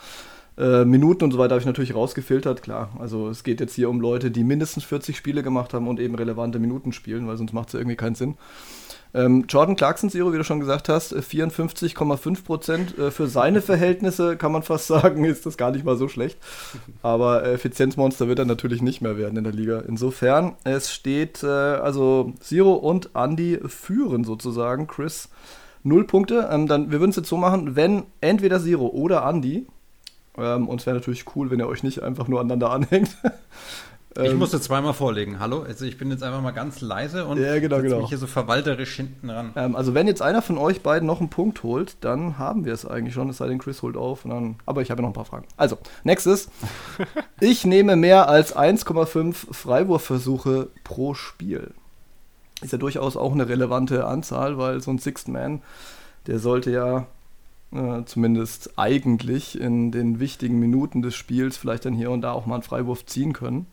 Äh, 0.57 0.85
Minuten 0.85 1.23
und 1.23 1.31
so 1.31 1.37
weiter 1.37 1.51
habe 1.51 1.61
ich 1.61 1.65
natürlich 1.65 1.95
rausgefiltert, 1.95 2.61
klar. 2.61 2.89
Also 2.99 3.29
es 3.29 3.43
geht 3.43 3.59
jetzt 3.59 3.73
hier 3.73 3.89
um 3.89 3.99
Leute, 3.99 4.31
die 4.31 4.43
mindestens 4.43 4.83
40 4.83 5.17
Spiele 5.17 5.43
gemacht 5.43 5.73
haben 5.73 5.87
und 5.87 5.99
eben 5.99 6.15
relevante 6.15 6.59
Minuten 6.59 6.93
spielen, 6.93 7.27
weil 7.27 7.37
sonst 7.37 7.53
macht 7.53 7.67
es 7.67 7.73
ja 7.73 7.79
irgendwie 7.79 7.95
keinen 7.95 8.15
Sinn. 8.15 8.35
Ähm, 9.15 9.45
Jordan 9.47 9.75
Clarkson, 9.75 10.09
Zero, 10.09 10.33
wie 10.33 10.37
du 10.37 10.43
schon 10.43 10.59
gesagt 10.59 10.89
hast, 10.89 11.11
äh, 11.11 11.21
54,5 11.21 12.43
Prozent. 12.43 12.97
Äh, 12.97 13.11
für 13.11 13.27
seine 13.27 13.61
Verhältnisse 13.61 14.37
kann 14.37 14.51
man 14.51 14.63
fast 14.63 14.87
sagen, 14.87 15.23
ist 15.25 15.45
das 15.45 15.57
gar 15.57 15.71
nicht 15.71 15.85
mal 15.85 15.97
so 15.97 16.07
schlecht. 16.07 16.37
Aber 17.03 17.43
äh, 17.43 17.53
Effizienzmonster 17.53 18.27
wird 18.27 18.39
er 18.39 18.45
natürlich 18.45 18.81
nicht 18.81 19.01
mehr 19.01 19.17
werden 19.17 19.37
in 19.37 19.43
der 19.43 19.53
Liga. 19.53 19.83
Insofern, 19.87 20.55
es 20.63 20.91
steht, 20.91 21.43
äh, 21.43 21.47
also 21.47 22.33
Zero 22.39 22.73
und 22.73 23.11
Andy 23.13 23.59
führen 23.67 24.23
sozusagen. 24.23 24.87
Chris 24.87 25.29
null 25.83 26.05
Punkte. 26.05 26.49
Ähm, 26.51 26.67
dann, 26.67 26.91
wir 26.91 26.99
würden 26.99 27.11
es 27.11 27.17
jetzt 27.17 27.29
so 27.29 27.37
machen, 27.37 27.75
wenn 27.75 28.03
entweder 28.21 28.59
Zero 28.59 28.87
oder 28.87 29.27
Andy, 29.29 29.67
ähm, 30.37 30.67
und 30.67 30.79
es 30.81 30.85
wäre 30.85 30.95
natürlich 30.95 31.25
cool, 31.35 31.51
wenn 31.51 31.59
ihr 31.59 31.67
euch 31.67 31.83
nicht 31.83 32.01
einfach 32.03 32.27
nur 32.27 32.39
aneinander 32.39 32.71
anhängt. 32.71 33.15
Ich 34.15 34.29
Ähm, 34.31 34.37
musste 34.37 34.61
zweimal 34.61 34.93
vorlegen. 34.93 35.39
Hallo? 35.39 35.63
Also 35.63 35.85
ich 35.85 35.97
bin 35.97 36.11
jetzt 36.11 36.21
einfach 36.21 36.41
mal 36.41 36.51
ganz 36.51 36.81
leise 36.81 37.25
und 37.25 37.39
Ja, 37.39 37.59
genau, 37.59 37.81
genau. 37.81 38.01
mich 38.01 38.09
hier 38.09 38.19
so 38.19 38.27
verwalterisch 38.27 38.95
hinten 38.95 39.31
ran. 39.31 39.53
Ähm, 39.55 39.75
also 39.75 39.95
wenn 39.95 40.05
jetzt 40.05 40.21
einer 40.21 40.43
von 40.43 40.59
euch 40.59 40.81
beiden 40.83 41.07
noch 41.07 41.19
einen 41.19 41.31
Punkt 41.31 41.63
holt, 41.63 41.95
dann 42.01 42.37
haben 42.37 42.63
wir 42.63 42.73
es 42.73 42.85
eigentlich 42.85 43.15
schon, 43.15 43.27
es 43.29 43.37
sei 43.37 43.47
denn, 43.47 43.57
Chris 43.57 43.81
holt 43.81 43.97
auf. 43.97 44.23
Und 44.23 44.29
dann, 44.29 44.55
aber 44.67 44.83
ich 44.83 44.91
habe 44.91 45.01
ja 45.01 45.01
noch 45.01 45.09
ein 45.09 45.15
paar 45.15 45.25
Fragen. 45.25 45.47
Also, 45.57 45.79
nächstes. 46.03 46.49
ich 47.39 47.65
nehme 47.65 47.95
mehr 47.95 48.29
als 48.29 48.55
1,5 48.55 49.51
Freiwurfversuche 49.51 50.67
pro 50.83 51.15
Spiel. 51.15 51.71
Ist 52.61 52.71
ja 52.71 52.77
durchaus 52.77 53.17
auch 53.17 53.33
eine 53.33 53.49
relevante 53.49 54.05
Anzahl, 54.05 54.59
weil 54.59 54.79
so 54.79 54.91
ein 54.91 54.99
Sixth 54.99 55.27
Man, 55.27 55.63
der 56.27 56.37
sollte 56.37 56.69
ja 56.69 57.07
äh, 57.73 58.05
zumindest 58.05 58.77
eigentlich 58.77 59.59
in 59.59 59.91
den 59.91 60.19
wichtigen 60.19 60.59
Minuten 60.59 61.01
des 61.01 61.15
Spiels 61.15 61.57
vielleicht 61.57 61.85
dann 61.85 61.93
hier 61.93 62.11
und 62.11 62.21
da 62.21 62.31
auch 62.31 62.45
mal 62.45 62.55
einen 62.55 62.63
Freiwurf 62.63 63.05
ziehen 63.05 63.33
können. 63.33 63.67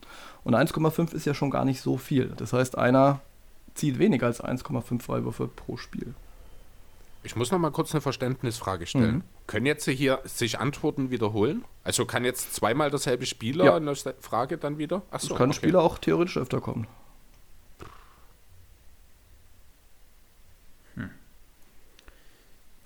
Und 0.45 0.55
1,5 0.55 1.13
ist 1.15 1.27
ja 1.27 1.35
schon 1.35 1.51
gar 1.51 1.65
nicht 1.65 1.81
so 1.83 1.97
viel. 1.99 2.33
Das 2.37 2.53
heißt, 2.53 2.79
einer 2.79 3.21
zieht 3.75 3.99
weniger 3.99 4.27
als 4.27 4.43
1,5 4.43 5.03
Freiwürfe 5.03 5.49
pro 5.49 5.77
Spiel. 5.77 6.15
Ich 7.23 7.37
muss 7.37 7.51
noch 7.51 7.59
mal 7.59 7.71
kurz 7.71 7.93
eine 7.93 8.01
Verständnisfrage 8.01 8.87
stellen. 8.87 9.17
Mhm. 9.17 9.23
Können 9.47 9.67
jetzt 9.67 9.87
hier 9.87 10.21
sich 10.25 10.59
Antworten 10.59 11.11
wiederholen? 11.11 11.65
Also 11.85 12.07
kann 12.07 12.25
jetzt 12.25 12.55
zweimal 12.55 12.91
derselbe 12.91 13.27
Spieler 13.27 13.65
Ja. 13.67 13.77
eine 13.77 13.95
Frage 14.21 14.57
dann 14.57 14.79
wieder? 14.79 15.03
Achso, 15.11 15.29
Das 15.29 15.37
kann 15.39 15.51
ein 15.51 15.53
Spieler 15.53 15.83
auch 15.83 15.99
theoretisch 15.99 16.39
öfter 16.39 16.61
kommen. 16.61 16.87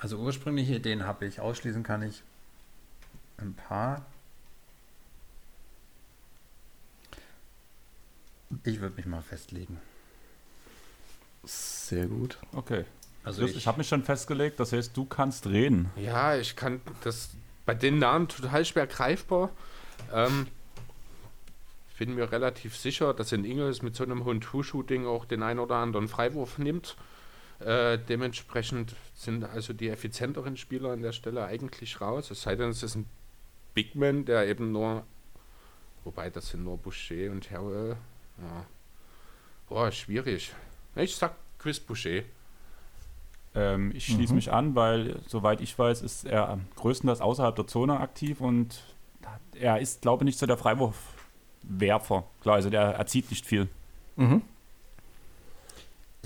Also 0.05 0.19
ursprüngliche 0.19 0.75
Ideen 0.75 1.07
habe 1.07 1.25
ich. 1.25 1.41
Ausschließen 1.41 1.83
kann 1.83 2.03
ich 2.03 2.23
ein 3.39 3.55
paar. 3.55 4.05
Ich 8.65 8.83
würde 8.83 8.97
mich 8.97 9.07
mal 9.07 9.23
festlegen. 9.23 9.81
Sehr 11.45 12.05
gut. 12.07 12.37
Okay. 12.53 12.85
Also 13.25 13.47
ich, 13.47 13.57
ich 13.57 13.67
habe 13.67 13.79
mich 13.79 13.89
schon 13.89 14.03
festgelegt, 14.03 14.61
das 14.61 14.75
heißt, 14.75 14.95
du 14.95 15.07
kannst 15.07 15.47
reden. 15.47 15.91
Ja, 15.97 16.37
ich 16.37 16.55
kann 16.55 16.83
das 17.03 17.31
bei 17.65 17.73
den 17.73 17.99
Namen 17.99 18.29
total 18.29 18.63
schwer 18.67 18.87
greifbar. 18.87 19.49
Ähm, 20.13 20.49
ich 21.89 21.97
bin 21.97 22.15
mir 22.15 22.31
relativ 22.31 22.77
sicher, 22.77 23.15
dass 23.15 23.33
in 23.33 23.47
Ingels 23.47 23.81
mit 23.81 23.97
so 23.97 24.05
einem 24.05 24.27
hohen 24.27 24.43
Two-Shooting 24.43 25.07
auch 25.07 25.25
den 25.25 25.43
ein 25.43 25.59
oder 25.59 25.77
anderen 25.77 26.09
Freiwurf 26.09 26.59
nimmt. 26.59 26.95
Äh, 27.61 27.99
dementsprechend 27.99 28.95
sind 29.15 29.45
also 29.45 29.73
die 29.73 29.89
effizienteren 29.89 30.57
Spieler 30.57 30.91
an 30.91 31.03
der 31.03 31.13
Stelle 31.13 31.45
eigentlich 31.45 32.01
raus. 32.01 32.31
Es 32.31 32.43
sei 32.43 32.57
denn, 32.57 32.71
es 32.71 32.83
ist 32.83 32.97
ein 32.97 33.07
Big 33.75 33.95
Man, 33.95 34.25
der 34.25 34.47
eben 34.49 34.73
nur, 34.73 35.05
wobei 36.05 36.31
das 36.31 36.49
sind 36.51 36.65
nur 36.65 36.77
Boucher 36.79 37.31
und 37.31 37.51
Harrell. 37.51 37.97
Ja. 38.39 38.67
Boah, 39.69 39.91
schwierig. 39.93 40.53
Ich 40.97 41.17
sag 41.17 41.35
Chris 41.59 41.81
Boucher. 41.81 42.23
Ähm, 43.55 43.93
ich 43.95 44.07
schließe 44.07 44.33
Mhm. 44.33 44.37
mich 44.37 44.53
an, 44.53 44.75
weil, 44.75 45.21
soweit 45.29 45.61
ich 45.61 45.79
weiß, 45.79 46.03
ist 46.03 46.25
er 46.27 46.49
am 46.49 46.67
größtenteils 46.77 47.21
außerhalb 47.21 47.55
der 47.55 47.67
Zone 47.69 48.01
aktiv 48.01 48.41
und 48.41 48.83
er 49.55 49.79
ist, 49.79 50.03
glaube 50.03 50.25
ich, 50.25 50.27
nicht 50.27 50.39
so 50.41 50.47
der 50.47 50.57
Freiwurfwerfer. 50.57 52.25
Klar, 52.43 52.57
also 52.57 52.69
der 52.69 52.83
er 52.97 53.07
zieht 53.07 53.31
nicht 53.31 53.47
viel. 53.47 53.69
Mhm. 54.17 54.43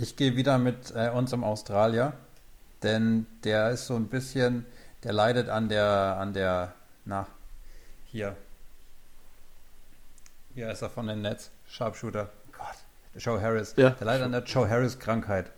Ich 0.00 0.16
gehe 0.16 0.36
wieder 0.36 0.58
mit 0.58 0.92
äh, 0.94 1.10
unserem 1.10 1.44
Australier, 1.44 2.12
denn 2.82 3.26
der 3.44 3.70
ist 3.70 3.86
so 3.86 3.96
ein 3.96 4.08
bisschen, 4.08 4.64
der 5.04 5.12
leidet 5.12 5.48
an 5.48 5.68
der, 5.68 6.16
an 6.18 6.32
der, 6.32 6.72
na, 7.04 7.26
hier. 8.06 8.36
Hier 10.54 10.70
ist 10.70 10.82
er 10.82 10.90
von 10.90 11.06
den 11.06 11.22
Nets, 11.22 11.50
Sharpshooter. 11.68 12.30
Gott, 12.52 13.22
Joe 13.22 13.40
Harris. 13.40 13.74
Ja. 13.76 13.90
Der 13.90 14.06
leidet 14.06 14.24
an 14.24 14.32
der 14.32 14.42
Joe 14.44 14.68
Harris 14.68 14.98
Krankheit. 14.98 15.50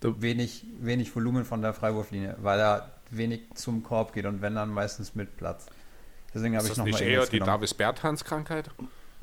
Da- 0.00 0.20
Wenig, 0.20 0.64
wenig 0.80 1.14
Volumen 1.14 1.44
von 1.44 1.60
der 1.62 1.74
Freiwurflinie, 1.74 2.36
weil 2.40 2.60
er 2.60 2.90
wenig 3.10 3.42
zum 3.54 3.82
Korb 3.82 4.12
geht 4.12 4.26
und 4.26 4.40
wenn 4.42 4.54
dann 4.54 4.70
meistens 4.70 5.14
mit 5.14 5.36
Platz. 5.36 5.66
Deswegen 6.32 6.54
habe 6.56 6.64
Ist 6.64 6.70
ich 6.72 6.76
das 6.76 6.84
nicht 6.84 6.92
nochmal 6.94 7.08
eher 7.08 7.20
die 7.30 7.38
genommen. 7.38 7.46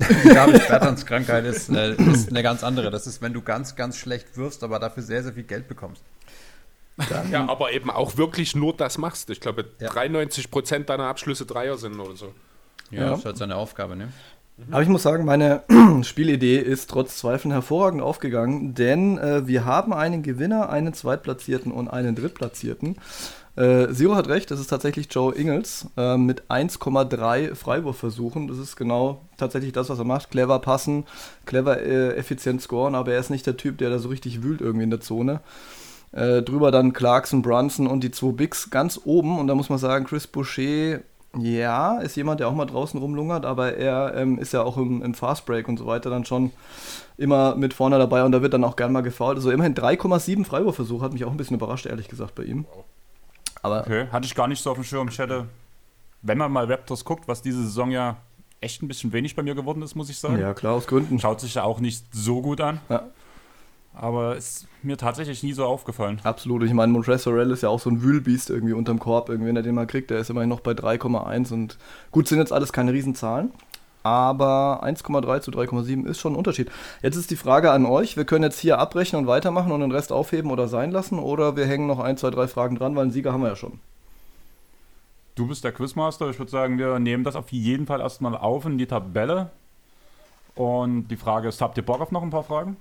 Die 0.00 0.28
David 0.28 0.68
Bertans 0.68 1.04
Krankheit 1.06 1.44
ist, 1.44 1.68
äh, 1.70 1.94
ist 1.94 2.28
eine 2.30 2.42
ganz 2.42 2.62
andere. 2.62 2.90
Das 2.90 3.06
ist, 3.06 3.20
wenn 3.20 3.32
du 3.32 3.42
ganz, 3.42 3.74
ganz 3.76 3.96
schlecht 3.96 4.36
wirfst, 4.36 4.62
aber 4.62 4.78
dafür 4.78 5.02
sehr, 5.02 5.22
sehr 5.22 5.32
viel 5.32 5.42
Geld 5.42 5.68
bekommst. 5.68 6.02
Ja, 7.30 7.48
aber 7.48 7.72
eben 7.72 7.90
auch 7.90 8.16
wirklich 8.16 8.56
nur 8.56 8.74
das 8.76 8.98
machst. 8.98 9.30
Ich 9.30 9.40
glaube, 9.40 9.66
Ja. 9.78 9.90
93% 9.90 10.84
deiner 10.88 11.04
Abschlüsse 11.04 11.46
Dreier 11.46 11.78
sind 11.78 11.98
oder 12.00 12.16
so. 12.16 12.32
Ja, 12.90 13.02
Ja. 13.02 13.10
das 13.10 13.20
ist 13.20 13.24
halt 13.24 13.36
seine 13.36 13.56
Aufgabe, 13.56 13.94
ne? 13.96 14.08
Aber 14.72 14.82
ich 14.82 14.88
muss 14.88 15.04
sagen, 15.04 15.24
meine 15.24 15.62
Spielidee 16.02 16.58
ist 16.58 16.90
trotz 16.90 17.16
Zweifeln 17.18 17.52
hervorragend 17.52 18.02
aufgegangen, 18.02 18.74
denn 18.74 19.16
äh, 19.18 19.46
wir 19.46 19.64
haben 19.64 19.92
einen 19.92 20.24
Gewinner, 20.24 20.70
einen 20.70 20.92
Zweitplatzierten 20.94 21.70
und 21.70 21.86
einen 21.88 22.16
Drittplatzierten. 22.16 22.96
Äh, 23.58 23.92
Zero 23.92 24.14
hat 24.14 24.28
recht, 24.28 24.52
das 24.52 24.60
ist 24.60 24.68
tatsächlich 24.68 25.08
Joe 25.10 25.34
Ingles 25.34 25.88
äh, 25.96 26.16
mit 26.16 26.44
1,3 26.44 27.56
Freiwurfversuchen. 27.56 28.46
Das 28.46 28.56
ist 28.56 28.76
genau 28.76 29.22
tatsächlich 29.36 29.72
das, 29.72 29.90
was 29.90 29.98
er 29.98 30.04
macht. 30.04 30.30
Clever 30.30 30.60
passen, 30.60 31.06
clever 31.44 31.82
äh, 31.82 32.14
effizient 32.14 32.62
scoren, 32.62 32.94
aber 32.94 33.14
er 33.14 33.18
ist 33.18 33.30
nicht 33.30 33.46
der 33.46 33.56
Typ, 33.56 33.78
der 33.78 33.90
da 33.90 33.98
so 33.98 34.10
richtig 34.10 34.44
wühlt 34.44 34.60
irgendwie 34.60 34.84
in 34.84 34.90
der 34.90 35.00
Zone. 35.00 35.40
Äh, 36.12 36.42
drüber 36.42 36.70
dann 36.70 36.92
Clarkson, 36.92 37.42
Brunson 37.42 37.88
und 37.88 38.04
die 38.04 38.12
zwei 38.12 38.30
Bigs 38.30 38.70
ganz 38.70 39.00
oben. 39.04 39.40
Und 39.40 39.48
da 39.48 39.56
muss 39.56 39.70
man 39.70 39.78
sagen, 39.78 40.04
Chris 40.04 40.28
Boucher, 40.28 41.00
ja, 41.36 41.98
ist 41.98 42.16
jemand, 42.16 42.38
der 42.38 42.46
auch 42.46 42.54
mal 42.54 42.64
draußen 42.64 43.00
rumlungert, 43.00 43.44
aber 43.44 43.74
er 43.74 44.14
ähm, 44.14 44.38
ist 44.38 44.52
ja 44.52 44.62
auch 44.62 44.76
im, 44.76 45.02
im 45.02 45.14
Fastbreak 45.14 45.66
und 45.66 45.78
so 45.78 45.86
weiter 45.86 46.10
dann 46.10 46.24
schon 46.24 46.52
immer 47.16 47.56
mit 47.56 47.74
vorne 47.74 47.98
dabei 47.98 48.22
und 48.22 48.30
da 48.30 48.40
wird 48.40 48.54
dann 48.54 48.62
auch 48.62 48.76
gern 48.76 48.92
mal 48.92 49.02
gefault. 49.02 49.36
Also 49.36 49.50
immerhin 49.50 49.74
3,7 49.74 50.44
Freiwurfversuche, 50.44 51.04
hat 51.04 51.12
mich 51.12 51.24
auch 51.24 51.32
ein 51.32 51.36
bisschen 51.36 51.56
überrascht, 51.56 51.86
ehrlich 51.86 52.06
gesagt, 52.06 52.36
bei 52.36 52.44
ihm. 52.44 52.64
Aber 53.62 53.80
Okay, 53.80 54.06
hatte 54.12 54.26
ich 54.26 54.34
gar 54.34 54.48
nicht 54.48 54.62
so 54.62 54.70
auf 54.70 54.76
dem 54.76 54.84
Schirm. 54.84 55.08
Ich 55.08 55.18
hätte, 55.18 55.46
wenn 56.22 56.38
man 56.38 56.52
mal 56.52 56.70
Raptors 56.70 57.04
guckt, 57.04 57.28
was 57.28 57.42
diese 57.42 57.62
Saison 57.62 57.90
ja 57.90 58.16
echt 58.60 58.82
ein 58.82 58.88
bisschen 58.88 59.12
wenig 59.12 59.36
bei 59.36 59.42
mir 59.42 59.54
geworden 59.54 59.82
ist, 59.82 59.94
muss 59.94 60.10
ich 60.10 60.18
sagen. 60.18 60.38
ja, 60.38 60.54
klar, 60.54 60.74
aus 60.74 60.86
Gründen. 60.86 61.18
Schaut 61.18 61.40
sich 61.40 61.54
ja 61.54 61.62
auch 61.62 61.80
nicht 61.80 62.04
so 62.12 62.42
gut 62.42 62.60
an. 62.60 62.80
Ja. 62.88 63.04
Aber 63.94 64.36
ist 64.36 64.68
mir 64.82 64.96
tatsächlich 64.96 65.42
nie 65.42 65.52
so 65.52 65.64
aufgefallen. 65.64 66.20
Absolut. 66.22 66.62
Ich 66.62 66.72
meine, 66.72 66.92
Montrezl 66.92 67.32
Harrell 67.32 67.50
ist 67.50 67.62
ja 67.62 67.68
auch 67.68 67.80
so 67.80 67.90
ein 67.90 68.00
Wühlbiest 68.02 68.48
irgendwie 68.48 68.72
unterm 68.72 69.00
Korb, 69.00 69.28
irgendwie, 69.28 69.48
wenn 69.48 69.56
er 69.56 69.62
den 69.62 69.74
mal 69.74 69.88
kriegt. 69.88 70.10
Der 70.10 70.18
ist 70.18 70.30
immerhin 70.30 70.48
noch 70.48 70.60
bei 70.60 70.70
3,1 70.72 71.52
und 71.52 71.78
gut, 72.12 72.28
sind 72.28 72.38
jetzt 72.38 72.52
alles 72.52 72.72
keine 72.72 72.92
Riesenzahlen. 72.92 73.50
Aber 74.08 74.82
1,3 74.84 75.40
zu 75.42 75.50
3,7 75.50 76.06
ist 76.06 76.18
schon 76.18 76.32
ein 76.32 76.36
Unterschied. 76.36 76.70
Jetzt 77.02 77.16
ist 77.16 77.30
die 77.30 77.36
Frage 77.36 77.70
an 77.72 77.84
euch. 77.84 78.16
Wir 78.16 78.24
können 78.24 78.42
jetzt 78.42 78.58
hier 78.58 78.78
abbrechen 78.78 79.18
und 79.18 79.26
weitermachen 79.26 79.70
und 79.70 79.80
den 79.80 79.92
Rest 79.92 80.12
aufheben 80.12 80.50
oder 80.50 80.66
sein 80.66 80.92
lassen. 80.92 81.18
Oder 81.18 81.56
wir 81.56 81.66
hängen 81.66 81.86
noch 81.86 81.98
ein, 81.98 82.16
zwei, 82.16 82.30
drei 82.30 82.48
Fragen 82.48 82.76
dran, 82.76 82.96
weil 82.96 83.02
einen 83.02 83.10
Sieger 83.10 83.34
haben 83.34 83.42
wir 83.42 83.50
ja 83.50 83.56
schon. 83.56 83.80
Du 85.34 85.46
bist 85.46 85.62
der 85.62 85.72
Quizmaster. 85.72 86.30
Ich 86.30 86.38
würde 86.38 86.50
sagen, 86.50 86.78
wir 86.78 86.98
nehmen 86.98 87.22
das 87.22 87.36
auf 87.36 87.52
jeden 87.52 87.84
Fall 87.84 88.00
erstmal 88.00 88.34
auf 88.34 88.64
in 88.64 88.78
die 88.78 88.86
Tabelle. 88.86 89.50
Und 90.54 91.08
die 91.08 91.16
Frage 91.16 91.48
ist, 91.48 91.60
habt 91.60 91.76
ihr 91.76 91.84
Bock 91.84 92.00
auf 92.00 92.10
noch 92.10 92.22
ein 92.22 92.30
paar 92.30 92.44
Fragen? 92.44 92.78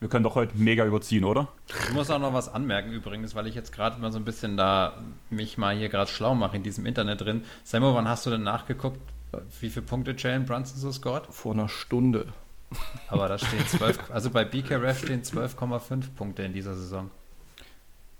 Wir 0.00 0.08
können 0.08 0.24
doch 0.24 0.34
heute 0.34 0.56
mega 0.56 0.84
überziehen, 0.84 1.24
oder? 1.24 1.46
Ich 1.68 1.92
muss 1.92 2.10
auch 2.10 2.18
noch 2.18 2.32
was 2.32 2.52
anmerken 2.52 2.90
übrigens, 2.90 3.36
weil 3.36 3.46
ich 3.46 3.54
jetzt 3.54 3.72
gerade 3.72 4.00
mal 4.00 4.10
so 4.10 4.18
ein 4.18 4.24
bisschen 4.24 4.56
da 4.56 4.94
mich 5.30 5.56
mal 5.56 5.76
hier 5.76 5.88
gerade 5.88 6.10
schlau 6.10 6.34
mache 6.34 6.56
in 6.56 6.64
diesem 6.64 6.84
Internet 6.84 7.20
drin. 7.20 7.44
Samuel, 7.62 7.94
wann 7.94 8.08
hast 8.08 8.26
du 8.26 8.30
denn 8.30 8.42
nachgeguckt, 8.42 8.98
wie 9.60 9.70
viele 9.70 9.86
Punkte 9.86 10.14
Jalen 10.16 10.44
Brunson 10.44 10.78
so 10.78 10.92
scored? 10.92 11.26
Vor 11.30 11.52
einer 11.52 11.68
Stunde. 11.68 12.32
Aber 13.08 13.28
da 13.28 13.38
stehen 13.38 13.66
12, 13.66 14.10
also 14.10 14.30
bei 14.30 14.44
BKRF 14.44 14.98
stehen 14.98 15.22
12,5 15.22 16.10
Punkte 16.16 16.42
in 16.42 16.52
dieser 16.52 16.74
Saison. 16.74 17.10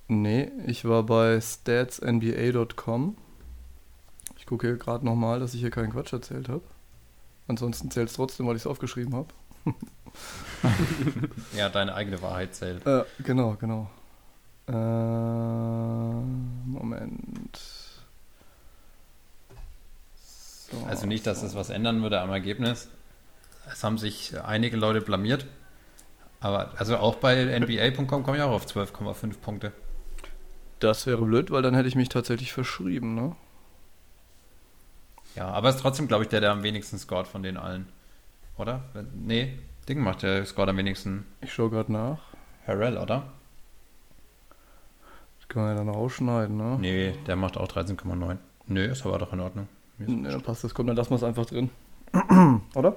Nee, 0.09 0.51
ich 0.67 0.87
war 0.87 1.03
bei 1.03 1.39
statsnba.com. 1.41 3.17
Ich 4.39 4.47
gucke 4.47 4.69
hier 4.69 4.77
gerade 4.77 5.05
nochmal, 5.05 5.41
dass 5.41 5.53
ich 5.53 5.61
hier 5.61 5.71
keinen 5.71 5.93
Quatsch 5.93 6.15
erzählt 6.15 6.49
habe. 6.49 6.63
Ansonsten 7.47 7.91
zählt 7.91 8.09
es 8.09 8.15
trotzdem, 8.15 8.47
weil 8.47 8.57
ich 8.57 8.63
es 8.63 8.67
aufgeschrieben 8.67 9.15
habe. 9.15 9.29
Ja, 11.57 11.69
deine 11.69 11.95
eigene 11.95 12.21
Wahrheit 12.23 12.55
zählt. 12.55 12.87
Äh, 12.87 13.05
genau, 13.25 13.57
genau. 13.59 13.91
Äh, 14.69 14.73
Moment. 16.71 17.59
So, 20.71 20.85
Also 20.87 21.07
nicht, 21.07 21.27
dass 21.27 21.41
das 21.41 21.55
was 21.55 21.71
ändern 21.71 22.03
würde 22.03 22.21
am 22.21 22.31
Ergebnis. 22.31 22.89
Es 23.71 23.85
haben 23.85 23.99
sich 23.99 24.41
einige 24.43 24.77
Leute 24.77 25.01
blamiert. 25.01 25.47
Aber 26.41 26.73
also 26.77 26.97
auch 26.99 27.17
bei 27.17 27.45
NBA.com 27.59 28.23
komme 28.23 28.37
ich 28.37 28.43
auch 28.43 28.53
auf 28.53 28.67
12,5 28.67 29.39
Punkte. 29.39 29.73
Das 30.79 31.07
wäre 31.07 31.25
blöd, 31.25 31.51
weil 31.51 31.63
dann 31.63 31.75
hätte 31.75 31.89
ich 31.89 31.97
mich 31.97 32.09
tatsächlich 32.09 32.53
verschrieben, 32.53 33.15
ne? 33.15 33.35
Ja, 35.35 35.49
aber 35.49 35.69
es 35.69 35.77
ist 35.77 35.83
trotzdem, 35.83 36.09
glaube 36.09 36.25
ich, 36.25 36.29
der, 36.29 36.41
der 36.41 36.53
am 36.53 36.63
wenigsten 36.63 36.99
scored 36.99 37.27
von 37.27 37.43
den 37.43 37.57
allen. 37.57 37.89
Oder? 38.57 38.83
Nee, 39.15 39.59
Ding 39.89 40.01
macht 40.01 40.23
der 40.23 40.45
scored 40.47 40.69
am 40.69 40.77
wenigsten. 40.77 41.25
Ich 41.41 41.53
schaue 41.53 41.71
gerade 41.71 41.93
nach. 41.93 42.19
Harrell, 42.67 42.97
oder? 42.99 43.25
Das 45.39 45.49
kann 45.49 45.63
man 45.63 45.73
ja 45.73 45.79
dann 45.79 45.89
rausschneiden, 45.89 46.57
ne? 46.57 46.77
Nee, 46.81 47.15
der 47.27 47.37
macht 47.37 47.57
auch 47.57 47.69
13,9. 47.69 48.37
Nö, 48.67 48.85
ist 48.85 49.05
aber 49.07 49.19
doch 49.19 49.33
in 49.33 49.41
Ordnung. 49.41 49.69
Nee, 49.99 50.29
dann 50.31 50.43
passt 50.43 50.65
das. 50.65 50.75
Komm, 50.75 50.87
dann 50.87 50.97
lassen 50.97 51.11
wir 51.11 51.17
es 51.17 51.23
einfach 51.23 51.47
drin. 51.47 51.71
Oder? 52.75 52.97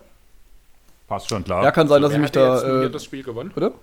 Passt 1.08 1.30
schon, 1.30 1.44
klar. 1.44 1.64
Ja, 1.64 1.72
kann 1.72 1.88
sein, 1.88 2.02
dass 2.02 2.12
Wer 2.12 2.18
ich 2.18 2.22
mich 2.22 2.32
da. 2.32 2.62
nur 2.62 2.80
hier 2.80 2.88
Äh, 2.88 2.92
das 2.92 3.04
Spiel 3.04 3.24
gewonnen? 3.24 3.52
bitte? 3.54 3.74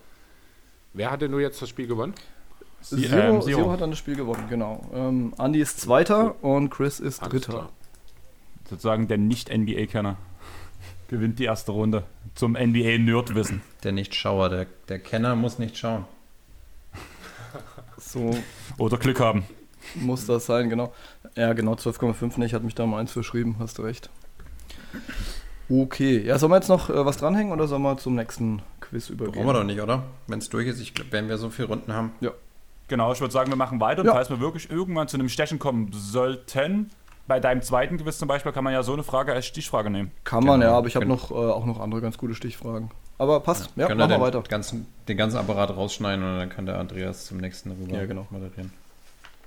Wer 0.94 1.10
hatte 1.10 1.28
nur 1.28 1.40
jetzt 1.40 1.60
das 1.60 1.68
Spiel 1.68 1.86
gewonnen? 1.86 2.14
Sie- 2.80 3.02
Zero, 3.08 3.20
ähm, 3.34 3.42
Zero. 3.42 3.58
Zero. 3.58 3.72
hat 3.72 3.80
dann 3.80 3.90
das 3.90 3.98
Spiel 3.98 4.14
gewonnen, 4.16 4.44
genau. 4.48 4.88
Ähm, 4.94 5.34
Andy 5.38 5.60
ist 5.60 5.80
Zweiter 5.80 6.42
und 6.42 6.70
Chris 6.70 7.00
ist 7.00 7.20
Alles 7.20 7.32
Dritter. 7.32 7.52
klar. 7.52 7.68
Sozusagen 8.70 9.08
der 9.08 9.18
Nicht-NBA-Kenner 9.18 10.16
gewinnt 11.08 11.38
die 11.38 11.44
erste 11.44 11.72
Runde 11.72 12.04
zum 12.34 12.52
NBA-Nerd-Wissen. 12.52 13.62
Der 13.82 13.92
Nicht-Schauer, 13.92 14.48
der, 14.48 14.66
der 14.88 14.98
Kenner 15.00 15.34
muss 15.36 15.58
nicht 15.58 15.76
schauen. 15.76 16.04
So 17.98 18.30
Oder 18.78 18.96
Glück 18.96 19.20
haben. 19.20 19.44
muss 19.96 20.26
das 20.26 20.46
sein, 20.46 20.70
genau. 20.70 20.92
Ja, 21.38 21.52
genau, 21.52 21.74
12,5. 21.74 22.38
Ne, 22.38 22.46
ich 22.46 22.54
hatte 22.54 22.64
mich 22.64 22.74
da 22.74 22.84
mal 22.84 22.98
eins 22.98 23.12
verschrieben, 23.12 23.56
hast 23.60 23.78
du 23.78 23.82
recht. 23.82 24.10
Okay, 25.70 26.20
ja, 26.24 26.38
sollen 26.38 26.50
wir 26.52 26.56
jetzt 26.56 26.68
noch 26.68 26.88
äh, 26.90 27.04
was 27.06 27.18
dranhängen 27.18 27.52
oder 27.52 27.68
sollen 27.68 27.82
wir 27.82 27.96
zum 27.98 28.14
nächsten 28.14 28.62
Quiz 28.80 29.10
übergehen? 29.10 29.34
Brauchen 29.34 29.46
wir 29.46 29.52
doch 29.52 29.64
nicht, 29.64 29.80
oder? 29.80 30.02
Wenn 30.26 30.38
es 30.38 30.48
durch 30.48 30.66
ist, 30.66 30.80
ich 30.80 30.94
glaube, 30.94 31.12
wenn 31.12 31.28
wir 31.28 31.36
so 31.38 31.50
viele 31.50 31.68
Runden 31.68 31.92
haben. 31.92 32.12
Genau, 32.88 33.12
ich 33.12 33.20
würde 33.20 33.32
sagen, 33.32 33.50
wir 33.50 33.56
machen 33.56 33.80
weiter. 33.80 34.00
Und 34.00 34.06
Ja. 34.06 34.14
falls 34.14 34.30
wir 34.30 34.40
wirklich 34.40 34.70
irgendwann 34.70 35.08
zu 35.08 35.18
einem 35.18 35.28
Stechen 35.28 35.58
kommen 35.58 35.90
sollten, 35.92 36.90
bei 37.26 37.38
deinem 37.38 37.60
zweiten 37.60 37.98
Quiz 37.98 38.18
zum 38.18 38.26
Beispiel, 38.28 38.50
kann 38.52 38.64
man 38.64 38.72
ja 38.72 38.82
so 38.82 38.94
eine 38.94 39.02
Frage 39.04 39.34
als 39.34 39.44
Stichfrage 39.44 39.90
nehmen. 39.90 40.10
Kann 40.24 40.42
man, 40.42 40.60
Genau. 40.60 40.72
ja, 40.72 40.78
aber 40.78 40.86
ich 40.86 40.96
habe 40.96 41.04
Genau. 41.04 41.16
noch, 41.16 41.30
äh, 41.30 41.34
auch 41.34 41.66
noch 41.66 41.78
andere 41.80 42.00
ganz 42.00 42.16
gute 42.16 42.34
Stichfragen. 42.34 42.90
Aber 43.18 43.40
passt, 43.40 43.70
ja, 43.76 43.86
Können 43.88 43.98
machen 44.00 44.10
wir 44.10 44.20
weiter. 44.22 44.42
Ganzen, 44.48 44.86
den 45.06 45.18
ganzen 45.18 45.36
Apparat 45.36 45.76
rausschneiden 45.76 46.24
und 46.24 46.38
dann 46.38 46.48
kann 46.48 46.64
der 46.64 46.78
Andreas 46.78 47.26
zum 47.26 47.36
nächsten 47.38 47.70
rüber 47.72 47.94
Ja, 47.94 48.06
genau. 48.06 48.26
moderieren. 48.30 48.72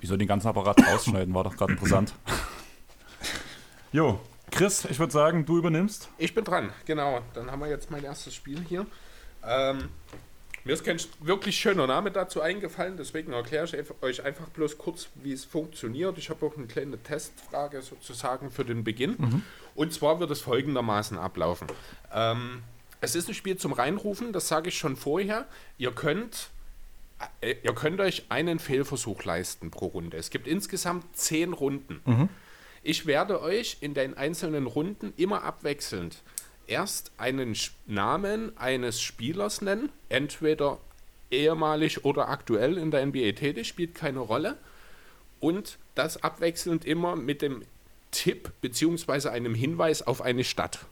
Wieso 0.01 0.17
den 0.17 0.27
ganzen 0.27 0.47
Apparat 0.47 0.85
rausschneiden, 0.85 1.33
war 1.33 1.43
doch 1.43 1.55
gerade 1.55 1.73
interessant. 1.73 2.13
Jo, 3.93 4.21
Chris, 4.51 4.85
ich 4.85 4.99
würde 4.99 5.11
sagen, 5.11 5.45
du 5.45 5.57
übernimmst. 5.57 6.07
Ich 6.17 6.33
bin 6.33 6.45
dran, 6.45 6.71
genau. 6.85 7.19
Dann 7.33 7.51
haben 7.51 7.59
wir 7.59 7.67
jetzt 7.67 7.91
mein 7.91 8.05
erstes 8.05 8.33
Spiel 8.33 8.63
hier. 8.63 8.85
Ähm, 9.45 9.89
mir 10.63 10.73
ist 10.73 10.85
kein 10.85 10.97
wirklich 11.19 11.57
schöner 11.57 11.87
Name 11.87 12.09
dazu 12.09 12.39
eingefallen, 12.39 12.95
deswegen 12.95 13.33
erkläre 13.33 13.65
ich 13.65 13.75
euch 14.01 14.23
einfach 14.23 14.47
bloß 14.47 14.77
kurz, 14.77 15.09
wie 15.15 15.33
es 15.33 15.43
funktioniert. 15.43 16.17
Ich 16.17 16.29
habe 16.29 16.45
auch 16.45 16.55
eine 16.55 16.67
kleine 16.67 17.03
Testfrage 17.03 17.81
sozusagen 17.81 18.49
für 18.49 18.63
den 18.63 18.85
Beginn. 18.85 19.43
Und 19.75 19.93
zwar 19.93 20.21
wird 20.21 20.31
es 20.31 20.39
folgendermaßen 20.39 21.17
ablaufen. 21.17 21.67
Ähm, 22.13 22.61
es 23.01 23.15
ist 23.15 23.27
ein 23.27 23.33
Spiel 23.33 23.57
zum 23.57 23.73
Reinrufen, 23.73 24.31
das 24.31 24.47
sage 24.47 24.69
ich 24.69 24.77
schon 24.77 24.95
vorher. 24.95 25.47
Ihr 25.77 25.91
könnt, 25.91 26.49
ihr 27.41 27.73
könnt 27.73 27.99
euch 27.99 28.25
einen 28.29 28.59
Fehlversuch 28.59 29.23
leisten 29.23 29.71
pro 29.71 29.87
Runde. 29.87 30.17
Es 30.17 30.29
gibt 30.29 30.47
insgesamt 30.47 31.15
zehn 31.15 31.53
Runden. 31.53 32.01
Ich 32.83 33.05
werde 33.05 33.41
euch 33.41 33.77
in 33.81 33.93
den 33.93 34.15
einzelnen 34.17 34.65
Runden 34.65 35.13
immer 35.17 35.43
abwechselnd 35.43 36.23
erst 36.67 37.11
einen 37.17 37.55
Namen 37.85 38.57
eines 38.57 39.01
Spielers 39.01 39.61
nennen, 39.61 39.89
entweder 40.09 40.79
ehemalig 41.29 42.05
oder 42.05 42.29
aktuell 42.29 42.77
in 42.77 42.91
der 42.91 43.05
NBA 43.05 43.33
tätig, 43.33 43.67
spielt 43.67 43.93
keine 43.93 44.19
Rolle. 44.19 44.57
Und 45.39 45.77
das 45.95 46.23
abwechselnd 46.23 46.85
immer 46.85 47.15
mit 47.15 47.41
dem 47.41 47.63
Tipp 48.11 48.51
bzw. 48.61 49.29
einem 49.29 49.55
Hinweis 49.55 50.01
auf 50.05 50.21
eine 50.21 50.43
Stadt. 50.43 50.85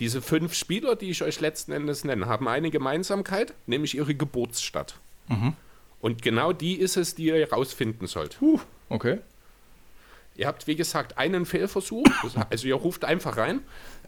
Diese 0.00 0.22
fünf 0.22 0.54
Spieler, 0.54 0.96
die 0.96 1.10
ich 1.10 1.22
euch 1.22 1.40
letzten 1.40 1.72
Endes 1.72 2.04
nenne, 2.04 2.26
haben 2.26 2.48
eine 2.48 2.70
Gemeinsamkeit, 2.70 3.54
nämlich 3.66 3.94
ihre 3.96 4.14
Geburtsstadt. 4.14 4.98
Und 6.00 6.22
genau 6.22 6.52
die 6.52 6.74
ist 6.74 6.96
es, 6.96 7.14
die 7.14 7.24
ihr 7.24 7.36
herausfinden 7.36 8.06
sollt. 8.06 8.38
Puh, 8.38 8.60
okay. 8.88 9.20
Ihr 10.36 10.46
habt, 10.46 10.66
wie 10.66 10.76
gesagt, 10.76 11.16
einen 11.18 11.46
Fehlversuch. 11.46 12.04
Also 12.50 12.66
ihr 12.66 12.74
ruft 12.74 13.04
einfach 13.04 13.36
rein. 13.36 13.60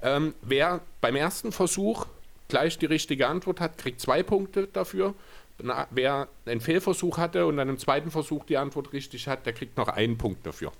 Ähm, 0.03 0.35
wer 0.43 0.81
beim 1.01 1.17
ersten 1.17 1.53
Versuch 1.53 2.07
gleich 2.49 2.79
die 2.79 2.87
richtige 2.87 3.29
Antwort 3.29 3.61
hat, 3.61 3.79
kriegt 3.79 4.01
zwei 4.01 4.23
Punkte 4.23 4.67
dafür. 4.67 5.15
Na, 5.63 5.87
wer 5.91 6.29
einen 6.45 6.61
Fehlversuch 6.61 7.17
hatte 7.17 7.47
und 7.47 7.57
dann 7.57 7.69
im 7.69 7.79
zweiten 7.79 8.11
Versuch 8.11 8.45
die 8.45 8.59
Antwort 8.59 8.93
richtig 8.93 9.27
hat, 9.27 9.47
der 9.47 9.53
kriegt 9.53 9.77
noch 9.79 9.89
einen 9.89 10.19
Punkt 10.19 10.47
dafür. 10.47 10.73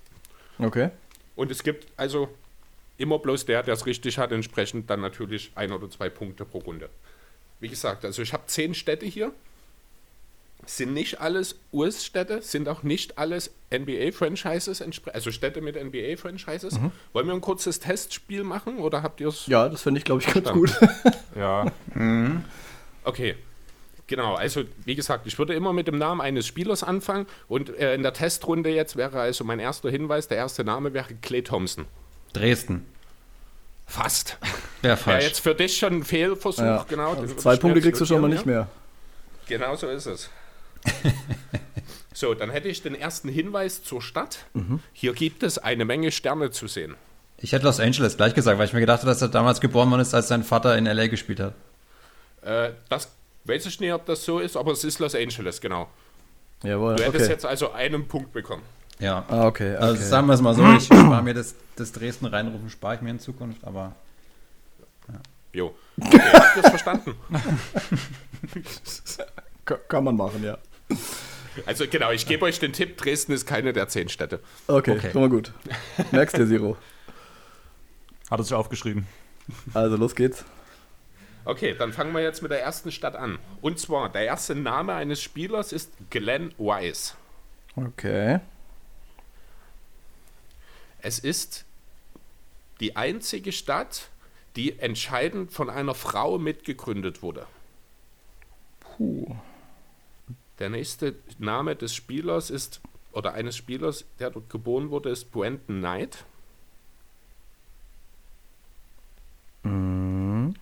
Okay. 0.59 0.91
Und 1.35 1.51
es 1.51 1.63
gibt 1.63 1.87
also 1.97 2.29
immer 2.99 3.19
bloß 3.19 3.47
der, 3.47 3.63
der 3.63 3.75
es 3.75 3.87
richtig 3.87 4.19
hat, 4.19 4.33
entsprechend 4.33 4.91
dann 4.91 5.01
natürlich 5.01 5.53
ein 5.55 5.73
oder 5.73 5.89
zwei 5.91 6.11
Punkte 6.11 6.45
pro 6.45 6.59
Runde. 6.59 6.91
Wie 7.61 7.69
gesagt, 7.69 8.05
also 8.05 8.23
ich 8.23 8.33
habe 8.33 8.45
zehn 8.47 8.75
Städte 8.75 9.07
hier. 9.07 9.33
Sind 10.67 10.93
nicht 10.95 11.21
alles 11.21 11.57
US-Städte, 11.73 12.43
sind 12.43 12.69
auch 12.69 12.83
nicht 12.83 13.19
alles 13.19 13.53
NBA-Franchises, 13.73 14.83
also 15.13 15.31
Städte 15.31 15.61
mit 15.61 15.77
NBA-Franchises. 15.77 16.79
Wollen 17.13 17.27
wir 17.29 17.35
ein 17.35 17.41
kurzes 17.41 17.79
Testspiel 17.81 18.43
machen 18.45 18.79
oder 18.79 19.03
habt 19.03 19.21
ihr 19.21 19.29
es? 19.29 19.47
Ja, 19.47 19.69
das 19.69 19.83
fände 19.83 19.99
ich, 19.99 20.05
glaube 20.05 20.23
ich, 20.23 20.33
ganz 20.35 20.51
gut. 20.51 20.71
Ja, 21.37 21.67
Okay. 23.05 23.37
Genau, 24.09 24.35
also 24.37 24.63
wie 24.85 24.95
gesagt, 24.95 25.27
ich 25.27 25.37
würde 25.39 25.55
immer 25.55 25.73
mit 25.73 25.89
dem 25.89 25.99
Namen 25.99 26.21
eines 26.21 26.47
Spielers 26.47 26.85
anfangen 26.85 27.27
und 27.49 27.77
äh, 27.77 27.93
in 27.95 28.03
der 28.05 28.13
Testrunde 28.13 28.71
jetzt 28.71 28.95
wäre 28.95 29.19
also 29.21 29.43
mein 29.43 29.59
erster 29.59 29.91
Hinweis, 29.91 30.29
der 30.29 30.37
erste 30.37 30.63
Name 30.63 30.95
wäre 30.95 31.13
Clay 31.23 31.43
Thompson. 31.43 31.87
Dresden. 32.33 32.87
Fast. 33.85 34.39
Wäre 34.83 34.93
Ja, 34.93 34.97
falsch. 34.97 35.25
jetzt 35.25 35.41
für 35.41 35.55
dich 35.57 35.77
schon 35.77 35.95
ein 35.95 36.05
Fehlversuch, 36.05 36.63
Ja. 36.63 36.87
genau. 36.89 37.15
Also 37.15 37.35
zwei 37.35 37.57
Punkte 37.57 37.81
kriegst 37.81 38.01
du 38.01 38.05
schon 38.07 38.21
mal 38.21 38.29
nicht 38.29 38.47
mehr. 38.47 38.59
ja. 38.61 38.69
Genau 39.49 39.75
so 39.77 39.89
ist 39.89 40.07
es. 40.07 40.31
so, 42.15 42.35
dann 42.35 42.51
hätte 42.51 42.69
ich 42.69 42.83
den 42.83 42.95
ersten 42.95 43.29
Hinweis 43.29 43.83
zur 43.83 44.03
Stadt. 44.03 44.47
Mhm. 44.55 44.81
Hier 44.93 45.13
gibt 45.13 45.43
es 45.43 45.59
eine 45.59 45.85
Menge 45.85 46.13
Sterne 46.13 46.51
zu 46.51 46.67
sehen. 46.67 46.95
Ich 47.39 47.53
hätte 47.53 47.67
Los 47.67 47.81
Angeles 47.81 48.17
gleich 48.17 48.35
gesagt, 48.35 48.59
weil 48.59 48.67
ich 48.67 48.73
mir 48.73 48.81
gedacht 48.81 49.01
habe, 49.01 49.11
dass 49.11 49.21
er 49.21 49.29
damals 49.29 49.61
geboren 49.61 49.91
worden 49.91 50.01
ist, 50.01 50.15
als 50.15 50.29
sein 50.29 50.43
Vater 50.43 50.77
in 50.79 50.87
L.A. 50.87 51.07
gespielt 51.09 51.41
hat. 51.41 51.55
Äh, 52.43 52.71
das 52.89 53.09
weiß 53.45 53.67
ich 53.67 53.79
nicht, 53.81 53.93
ob 53.93 54.07
das 54.07 54.25
so 54.25 54.39
ist, 54.39 54.57
aber 54.57 54.73
es 54.73 54.85
ist 54.85 54.99
Los 54.99 55.15
Angeles, 55.15 55.61
genau. 55.61 55.89
Jawohl, 56.63 56.97
Du 56.97 57.05
hättest 57.05 57.25
okay. 57.25 57.33
jetzt 57.33 57.45
also 57.45 57.73
einen 57.73 58.09
Punkt 58.09 58.33
bekommen. 58.33 58.63
Ja. 58.99 59.27
Ah, 59.29 59.47
okay, 59.47 59.75
okay. 59.75 59.85
Also 59.85 60.03
sagen 60.03 60.27
wir 60.27 60.33
es 60.33 60.41
mal 60.41 60.55
so, 60.55 60.65
ich 60.73 60.85
spare 60.85 61.23
mir 61.23 61.35
das, 61.35 61.55
das 61.77 61.93
Dresden 61.93 62.25
reinrufen, 62.27 62.71
spare 62.71 62.95
ich 62.95 63.03
mir 63.03 63.11
in 63.11 63.21
Zukunft, 63.21 63.63
aber 63.65 63.95
Jo. 65.57 65.75
Okay, 65.99 66.21
habt 66.33 66.57
ihr 66.59 66.65
es 66.65 66.69
verstanden? 66.69 67.15
Ka- 69.65 69.79
kann 69.89 70.05
man 70.05 70.15
machen, 70.15 70.45
ja. 70.45 70.59
Also 71.65 71.87
genau, 71.89 72.11
ich 72.11 72.27
gebe 72.27 72.45
euch 72.45 72.59
den 72.59 72.73
Tipp, 72.73 72.97
Dresden 72.99 73.33
ist 73.33 73.47
keine 73.47 73.73
der 73.73 73.89
zehn 73.89 74.09
Städte. 74.09 74.41
Okay, 74.67 74.93
Okay. 74.99 75.11
schon 75.13 75.21
mal 75.23 75.31
gut. 75.31 75.53
Merkst 76.13 76.37
dir, 76.37 76.47
Zero. 76.47 76.77
hat 78.31 78.39
er 78.41 78.45
sich 78.45 78.53
aufgeschrieben. 78.55 79.07
Also, 79.73 79.97
los 79.97 80.15
geht's. 80.15 80.45
Okay, 81.45 81.75
dann 81.79 81.93
fangen 81.93 82.13
wir 82.13 82.21
jetzt 82.21 82.43
mit 82.43 82.51
der 82.51 82.61
ersten 82.61 82.91
Stadt 82.93 83.15
an. 83.17 83.39
Und 83.63 83.79
zwar, 83.79 84.11
der 84.11 84.23
erste 84.25 84.55
Name 84.55 84.95
eines 84.95 85.23
Spielers 85.23 85.73
ist 85.73 85.93
Glenn 86.11 86.53
Wise. 86.59 87.15
Okay. 87.77 88.41
Es 91.01 91.19
ist 91.21 91.65
die 92.81 92.97
einzige 92.97 93.53
Stadt, 93.53 94.09
die 94.57 94.79
entscheidend 94.81 95.53
von 95.53 95.71
einer 95.71 95.95
Frau 95.95 96.37
mitgegründet 96.39 97.23
wurde. 97.23 97.47
Puh. 98.81 99.37
Der 100.59 100.71
nächste 100.71 101.15
Name 101.39 101.77
des 101.77 101.95
Spielers 101.95 102.51
ist, 102.51 102.81
oder 103.13 103.35
eines 103.35 103.57
Spielers, 103.57 104.05
der 104.19 104.31
dort 104.31 104.49
geboren 104.51 104.91
wurde, 104.91 105.11
ist 105.11 105.31
Brandon 105.31 105.79
Knight. 105.79 106.25
Mhm. 109.63 110.55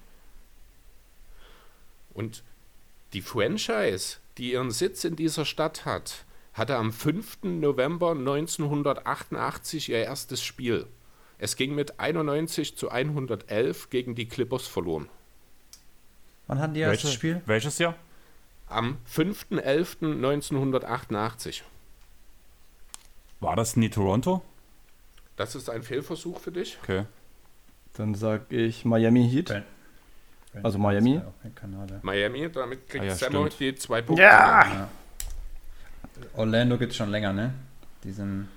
Und 2.12 2.42
die 3.12 3.22
Franchise, 3.22 4.18
die 4.38 4.52
ihren 4.52 4.70
Sitz 4.70 5.04
in 5.04 5.16
dieser 5.16 5.44
Stadt 5.44 5.84
hat, 5.84 6.24
hatte 6.54 6.76
am 6.76 6.92
5. 6.92 7.38
November 7.42 8.12
1988 8.12 9.88
ihr 9.88 9.98
erstes 9.98 10.42
Spiel. 10.42 10.86
Es 11.38 11.56
ging 11.56 11.74
mit 11.74 11.98
91 11.98 12.76
zu 12.76 12.90
111 12.90 13.90
gegen 13.90 14.14
die 14.14 14.26
Clippers 14.26 14.66
verloren. 14.66 15.08
Wann 16.46 16.60
hatten 16.60 16.74
die 16.74 16.80
ihr 16.80 16.86
erstes 16.86 17.04
Welches, 17.04 17.14
Spiel? 17.14 17.42
welches 17.46 17.78
Jahr? 17.78 17.96
Am 18.74 18.98
5.11.1988. 19.10 21.62
War 23.40 23.56
das 23.56 23.76
nie 23.76 23.88
Toronto? 23.90 24.42
Das 25.36 25.54
ist 25.54 25.68
ein 25.70 25.82
Fehlversuch 25.82 26.40
für 26.40 26.52
dich. 26.52 26.78
Okay. 26.82 27.04
Dann 27.94 28.14
sag 28.14 28.50
ich 28.50 28.84
Miami 28.84 29.28
Heat. 29.30 29.48
Ben- 29.48 29.64
Also 30.64 30.78
Miami? 30.78 31.20
Miami, 32.02 32.50
damit 32.50 32.88
kriegt 32.88 33.04
Ah 33.04 33.08
ja, 33.08 33.14
Sammo 33.14 33.46
stimmt. 33.46 33.60
die 33.60 33.74
zwei 33.74 34.02
Punkte. 34.02 34.22
Ja. 34.24 34.88
Orlando 36.34 36.78
gibt 36.78 36.92
es 36.92 36.96
schon 36.96 37.10
länger, 37.10 37.32
ne? 37.32 37.52
Die 38.04 38.12
sind. 38.12 38.48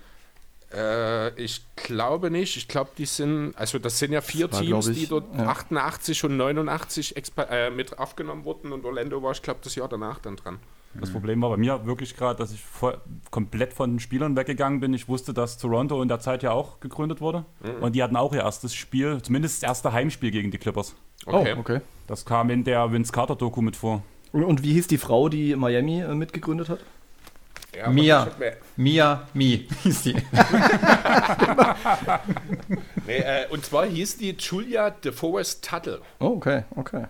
Äh, 0.73 1.30
ich 1.41 1.65
glaube 1.75 2.30
nicht. 2.30 2.58
Ich 2.58 2.67
glaube, 2.67 2.91
die 2.97 3.06
sind, 3.06 3.53
also 3.56 3.80
das 3.80 3.99
sind 3.99 4.12
ja 4.12 4.21
vier 4.21 4.51
war, 4.51 4.62
Teams, 4.62 4.88
ich, 4.88 4.99
die 4.99 5.08
dort 5.08 5.25
ja. 5.36 5.47
88 5.47 6.23
und 6.25 6.38
89 6.38 7.15
expa- 7.17 7.47
äh, 7.49 7.69
mit 7.69 7.97
aufgenommen 7.99 8.43
wurden 8.43 8.71
und 8.73 8.84
Orlando 8.86 9.21
war, 9.23 9.32
ich 9.32 9.41
glaube, 9.41 9.60
das 9.63 9.75
Jahr 9.75 9.88
danach 9.88 10.19
dann 10.19 10.36
dran. 10.36 10.60
Das 10.99 11.12
Problem 11.12 11.41
war 11.41 11.51
bei 11.51 11.58
mir 11.58 11.86
wirklich 11.86 12.15
gerade, 12.15 12.38
dass 12.39 12.51
ich 12.51 12.62
voll, 12.62 12.99
komplett 13.30 13.73
von 13.73 13.91
den 13.91 13.99
Spielern 13.99 14.36
weggegangen 14.36 14.80
bin. 14.80 14.93
Ich 14.95 15.08
wusste, 15.08 15.32
dass 15.34 15.58
Toronto 15.60 16.01
in 16.01 16.08
der 16.08 16.19
Zeit 16.19 16.41
ja 16.41 16.51
auch 16.51 16.80
gegründet 16.80 17.21
wurde. 17.21 17.45
Und 17.82 17.93
die 17.95 18.01
hatten 18.01 18.15
auch 18.15 18.34
ihr 18.34 18.41
erstes 18.41 18.73
Spiel, 18.73 19.21
zumindest 19.21 19.62
das 19.62 19.69
erste 19.69 19.93
Heimspiel 19.93 20.32
gegen 20.32 20.49
die 20.49 20.58
Clippers. 20.58 20.95
Okay. 21.25 21.53
Oh, 21.56 21.60
okay. 21.60 21.82
Das 22.08 22.25
kam 22.25 22.49
in 22.49 22.63
der 22.63 22.91
Vince 22.91 23.12
Carter-Doku 23.12 23.62
mit 23.62 23.75
vor. 23.75 24.01
Und, 24.32 24.43
und 24.43 24.63
wie 24.63 24.73
hieß 24.73 24.88
die 24.88 24.97
Frau, 24.97 25.30
die 25.30 25.56
Miami 25.56 26.01
äh, 26.01 26.15
mitgegründet 26.15 26.69
hat? 26.69 26.80
Ja, 27.75 27.89
Mia. 27.89 28.27
Mia 28.75 29.27
Mi 29.34 29.67
hieß 29.84 30.01
die. 30.03 30.15
Nee, 33.06 33.19
äh, 33.19 33.47
und 33.49 33.65
zwar 33.65 33.86
hieß 33.86 34.17
die 34.17 34.36
Julia 34.38 34.89
DeForest 34.89 35.63
Tuttle. 35.63 36.01
Oh, 36.19 36.27
okay, 36.36 36.65
okay. 36.75 37.06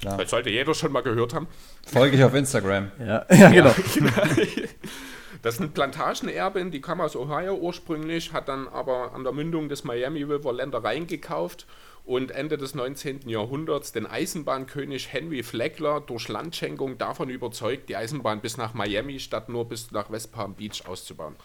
Klar. 0.00 0.18
Das 0.18 0.30
sollte 0.30 0.50
jeder 0.50 0.74
schon 0.74 0.90
mal 0.92 1.02
gehört 1.02 1.34
haben. 1.34 1.46
Folge 1.86 2.16
ich 2.16 2.24
auf 2.24 2.34
Instagram. 2.34 2.90
Ja, 2.98 3.24
ja 3.30 3.50
genau. 3.50 3.72
Das 5.42 5.54
ist 5.54 5.60
eine 5.60 5.70
Plantagenerbin, 5.70 6.70
die 6.70 6.80
kam 6.80 7.00
aus 7.00 7.16
Ohio 7.16 7.54
ursprünglich, 7.54 8.32
hat 8.32 8.48
dann 8.48 8.68
aber 8.68 9.14
an 9.14 9.24
der 9.24 9.32
Mündung 9.32 9.68
des 9.68 9.84
Miami 9.84 10.22
River 10.22 10.52
Ländereien 10.52 11.06
gekauft 11.06 11.66
und 12.04 12.30
Ende 12.30 12.58
des 12.58 12.74
19. 12.74 13.28
Jahrhunderts 13.28 13.92
den 13.92 14.06
Eisenbahnkönig 14.06 15.12
Henry 15.12 15.42
Flagler 15.42 16.00
durch 16.00 16.28
Landschenkung 16.28 16.98
davon 16.98 17.30
überzeugt, 17.30 17.88
die 17.88 17.96
Eisenbahn 17.96 18.40
bis 18.40 18.56
nach 18.56 18.74
Miami 18.74 19.18
statt 19.18 19.48
nur 19.48 19.66
bis 19.66 19.90
nach 19.92 20.10
West 20.10 20.32
Palm 20.32 20.54
Beach 20.54 20.82
auszubauen. 20.86 21.36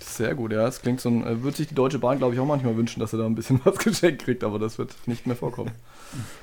Sehr 0.00 0.34
gut, 0.34 0.52
ja. 0.52 0.64
Das 0.64 0.82
klingt 0.82 1.00
so 1.00 1.08
ein. 1.08 1.26
Äh, 1.26 1.42
würde 1.42 1.56
sich 1.56 1.68
die 1.68 1.74
Deutsche 1.74 1.98
Bahn, 1.98 2.18
glaube 2.18 2.34
ich, 2.34 2.40
auch 2.40 2.46
manchmal 2.46 2.76
wünschen, 2.76 3.00
dass 3.00 3.12
er 3.12 3.20
da 3.20 3.26
ein 3.26 3.34
bisschen 3.34 3.60
was 3.64 3.78
geschenkt 3.78 4.24
kriegt, 4.24 4.44
aber 4.44 4.58
das 4.58 4.78
wird 4.78 4.94
nicht 5.06 5.26
mehr 5.26 5.36
vorkommen. 5.36 5.72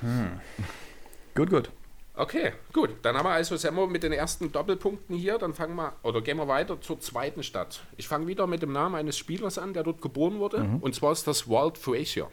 Gut, 1.35 1.51
gut. 1.51 1.69
Okay, 2.19 2.51
gut. 2.73 2.89
Dann 3.03 3.15
haben 3.15 3.25
wir 3.25 3.31
also 3.31 3.55
Semmo 3.55 3.87
mit 3.87 4.03
den 4.03 4.11
ersten 4.11 4.51
Doppelpunkten 4.51 5.15
hier. 5.15 5.37
Dann 5.37 5.53
fangen 5.53 5.77
wir, 5.77 5.93
oder 6.03 6.21
gehen 6.21 6.35
wir 6.35 6.49
weiter 6.49 6.81
zur 6.81 6.99
zweiten 6.99 7.43
Stadt. 7.43 7.79
Ich 7.95 8.09
fange 8.09 8.27
wieder 8.27 8.45
mit 8.45 8.61
dem 8.61 8.73
Namen 8.73 8.95
eines 8.95 9.17
Spielers 9.17 9.57
an, 9.57 9.73
der 9.73 9.83
dort 9.83 10.01
geboren 10.01 10.37
wurde. 10.37 10.57
Und 10.81 10.93
zwar 10.93 11.13
ist 11.13 11.27
das 11.27 11.47
Walt 11.47 11.77
Frazier. 11.77 12.29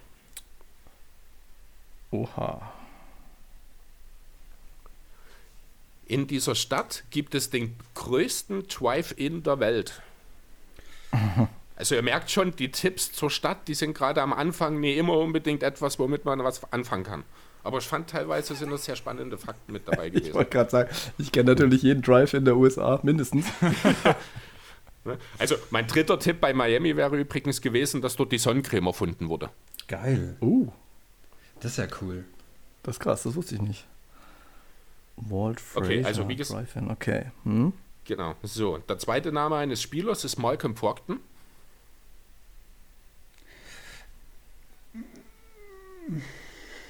Oha. 2.11 2.73
In 6.07 6.27
dieser 6.27 6.57
Stadt 6.57 7.05
gibt 7.11 7.37
es 7.37 7.51
den 7.51 7.77
größten 7.95 8.67
Drive-In 8.67 9.45
der 9.45 9.61
Welt. 9.61 10.03
Also 11.79 11.95
ihr 11.95 12.01
merkt 12.01 12.31
schon, 12.31 12.57
die 12.57 12.71
Tipps 12.71 13.13
zur 13.13 13.29
Stadt, 13.29 13.69
die 13.69 13.75
sind 13.75 13.93
gerade 13.93 14.23
am 14.23 14.33
Anfang 14.33 14.81
nie 14.81 14.95
immer 14.95 15.19
unbedingt 15.19 15.63
etwas, 15.63 15.99
womit 15.99 16.25
man 16.25 16.43
was 16.43 16.73
anfangen 16.73 17.05
kann. 17.05 17.25
Aber 17.67 17.79
ich 17.79 17.85
fand 17.87 18.09
teilweise 18.09 18.55
sind 18.55 18.71
das 18.71 18.85
sehr 18.85 18.95
spannende 18.97 19.37
Fakten 19.39 19.73
mit 19.73 19.87
dabei 19.89 20.07
Ich 20.07 20.13
gewesen. 20.15 20.35
wollte 20.35 20.51
gerade 20.51 20.71
sagen, 20.71 20.91
ich 21.19 21.33
kenne 21.33 21.51
natürlich 21.51 21.83
jeden 21.83 22.01
Drive 22.03 22.33
in 22.35 22.45
der 22.45 22.57
USA, 22.57 23.01
mindestens. 23.03 23.47
Ne? 25.05 25.19
Also 25.39 25.55
mein 25.71 25.87
dritter 25.87 26.19
Tipp 26.19 26.41
bei 26.41 26.53
Miami 26.53 26.97
wäre 26.97 27.17
übrigens 27.17 27.61
gewesen, 27.61 28.03
dass 28.03 28.17
dort 28.17 28.33
die 28.33 28.39
Sonnencreme 28.39 28.89
erfunden 28.89 29.29
wurde. 29.29 29.51
Geil. 29.87 30.37
Uh, 30.41 30.67
Das 31.61 31.71
ist 31.71 31.77
ja 31.79 31.87
cool. 32.01 32.25
das 32.83 32.97
ist 32.97 33.01
krass, 33.01 33.23
das 33.23 33.37
wusste 33.37 33.55
ich 33.55 33.61
nicht. 33.63 33.87
Walt 35.17 35.61
Fraser. 35.61 35.87
Okay, 35.87 36.05
also 36.05 36.29
wie 36.29 36.35
ges- 36.35 36.51
Drive-In, 36.53 36.91
okay. 36.91 37.27
Hm? 37.45 37.73
Genau. 38.05 38.35
So, 38.43 38.79
der 38.79 38.99
zweite 38.99 39.31
Name 39.31 39.55
eines 39.55 39.81
Spielers 39.81 40.25
ist 40.25 40.39
Malcolm 40.39 40.75
Procton. 40.75 41.21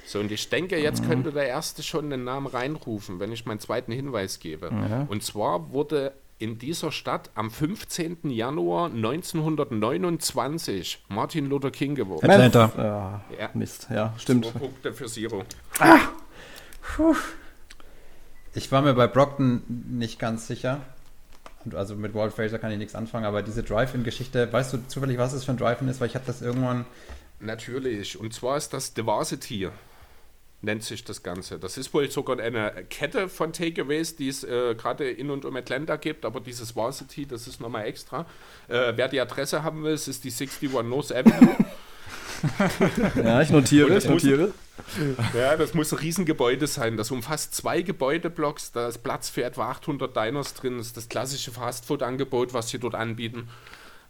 So, 0.06 0.20
und 0.20 0.30
ich 0.30 0.48
denke, 0.48 0.78
jetzt 0.80 1.04
könnte 1.04 1.32
der 1.32 1.48
erste 1.48 1.82
schon 1.82 2.08
den 2.10 2.22
Namen 2.24 2.46
reinrufen, 2.46 3.18
wenn 3.18 3.32
ich 3.32 3.44
meinen 3.44 3.58
zweiten 3.60 3.90
Hinweis 3.92 4.38
gebe. 4.38 4.70
Ja. 4.70 5.06
Und 5.08 5.22
zwar 5.24 5.72
wurde 5.72 6.12
in 6.38 6.58
dieser 6.58 6.92
Stadt 6.92 7.30
am 7.34 7.50
15. 7.50 8.30
Januar 8.30 8.86
1929 8.90 11.04
Martin 11.08 11.46
Luther 11.46 11.70
King 11.70 11.94
geboren. 11.94 12.30
Atlanta. 12.30 12.64
Ah, 12.76 13.20
Ja. 13.38 13.50
Mist, 13.54 13.88
ja, 13.90 14.12
stimmt. 14.18 14.44
Zwei 14.46 14.58
Punkte 14.58 14.92
für 14.92 15.06
Zero. 15.06 15.42
Ich 18.54 18.72
war 18.72 18.82
mir 18.82 18.94
bei 18.94 19.06
Brockton 19.06 19.62
nicht 19.68 20.18
ganz 20.18 20.46
sicher. 20.46 20.80
Und 21.64 21.74
Also 21.74 21.96
mit 21.96 22.14
Walt 22.14 22.32
Fraser 22.32 22.58
kann 22.58 22.70
ich 22.70 22.78
nichts 22.78 22.94
anfangen, 22.94 23.24
aber 23.26 23.42
diese 23.42 23.62
Drive-In-Geschichte, 23.62 24.52
weißt 24.52 24.72
du 24.72 24.78
zufällig, 24.86 25.18
was 25.18 25.32
es 25.32 25.44
für 25.44 25.52
ein 25.52 25.56
Drive-In 25.56 25.88
ist? 25.88 26.00
Weil 26.00 26.08
ich 26.08 26.14
habe 26.14 26.24
das 26.26 26.42
irgendwann. 26.42 26.84
Natürlich. 27.40 28.18
Und 28.20 28.32
zwar 28.32 28.56
ist 28.56 28.72
das 28.72 28.94
Diversity, 28.94 29.68
nennt 30.66 30.83
sich 30.83 31.02
das 31.05 31.22
Ganze. 31.22 31.59
Das 31.59 31.79
ist 31.79 31.94
wohl 31.94 32.11
sogar 32.11 32.38
eine 32.38 32.85
Kette 32.90 33.31
von 33.31 33.55
Takeaways, 33.55 34.16
die 34.16 34.29
es 34.29 34.44
äh, 34.44 34.74
gerade 34.74 35.09
in 35.09 35.31
und 35.31 35.46
um 35.46 35.57
Atlanta 35.57 35.96
gibt, 35.96 36.26
aber 36.26 36.40
dieses 36.40 36.76
Varsity, 36.76 37.24
das 37.24 37.48
ist 37.48 37.61
nochmal 37.61 37.87
extra. 37.87 38.26
Äh, 38.68 38.92
wer 38.96 39.09
die 39.09 39.20
Adresse 39.20 39.62
haben 39.62 39.83
will, 39.85 39.94
es 39.94 40.09
ist 40.09 40.24
die 40.24 40.31
61 40.31 40.70
North 40.85 41.12
Avenue. 41.12 41.57
Ja, 43.16 43.40
ich 43.40 43.48
notiere, 43.48 43.88
ich 43.88 43.94
muss- 44.09 44.22
notiere. 44.22 44.52
ja, 45.35 45.57
das 45.57 45.72
muss 45.72 45.90
ein 45.92 45.98
Riesengebäude 45.98 46.66
sein. 46.66 46.98
Das 46.98 47.11
umfasst 47.11 47.55
zwei 47.55 47.81
Gebäudeblocks, 47.81 48.72
da 48.72 48.88
ist 48.88 48.98
Platz 49.02 49.31
für 49.31 49.42
etwa 49.42 49.70
800 49.70 50.14
Diners 50.14 50.52
drin. 50.52 50.76
Das 50.76 50.88
ist 50.88 50.96
das 50.98 51.09
klassische 51.09 51.50
Fastfood-Angebot, 51.50 52.52
was 52.52 52.68
sie 52.68 52.79
dort 52.79 52.94
anbieten. 52.94 53.48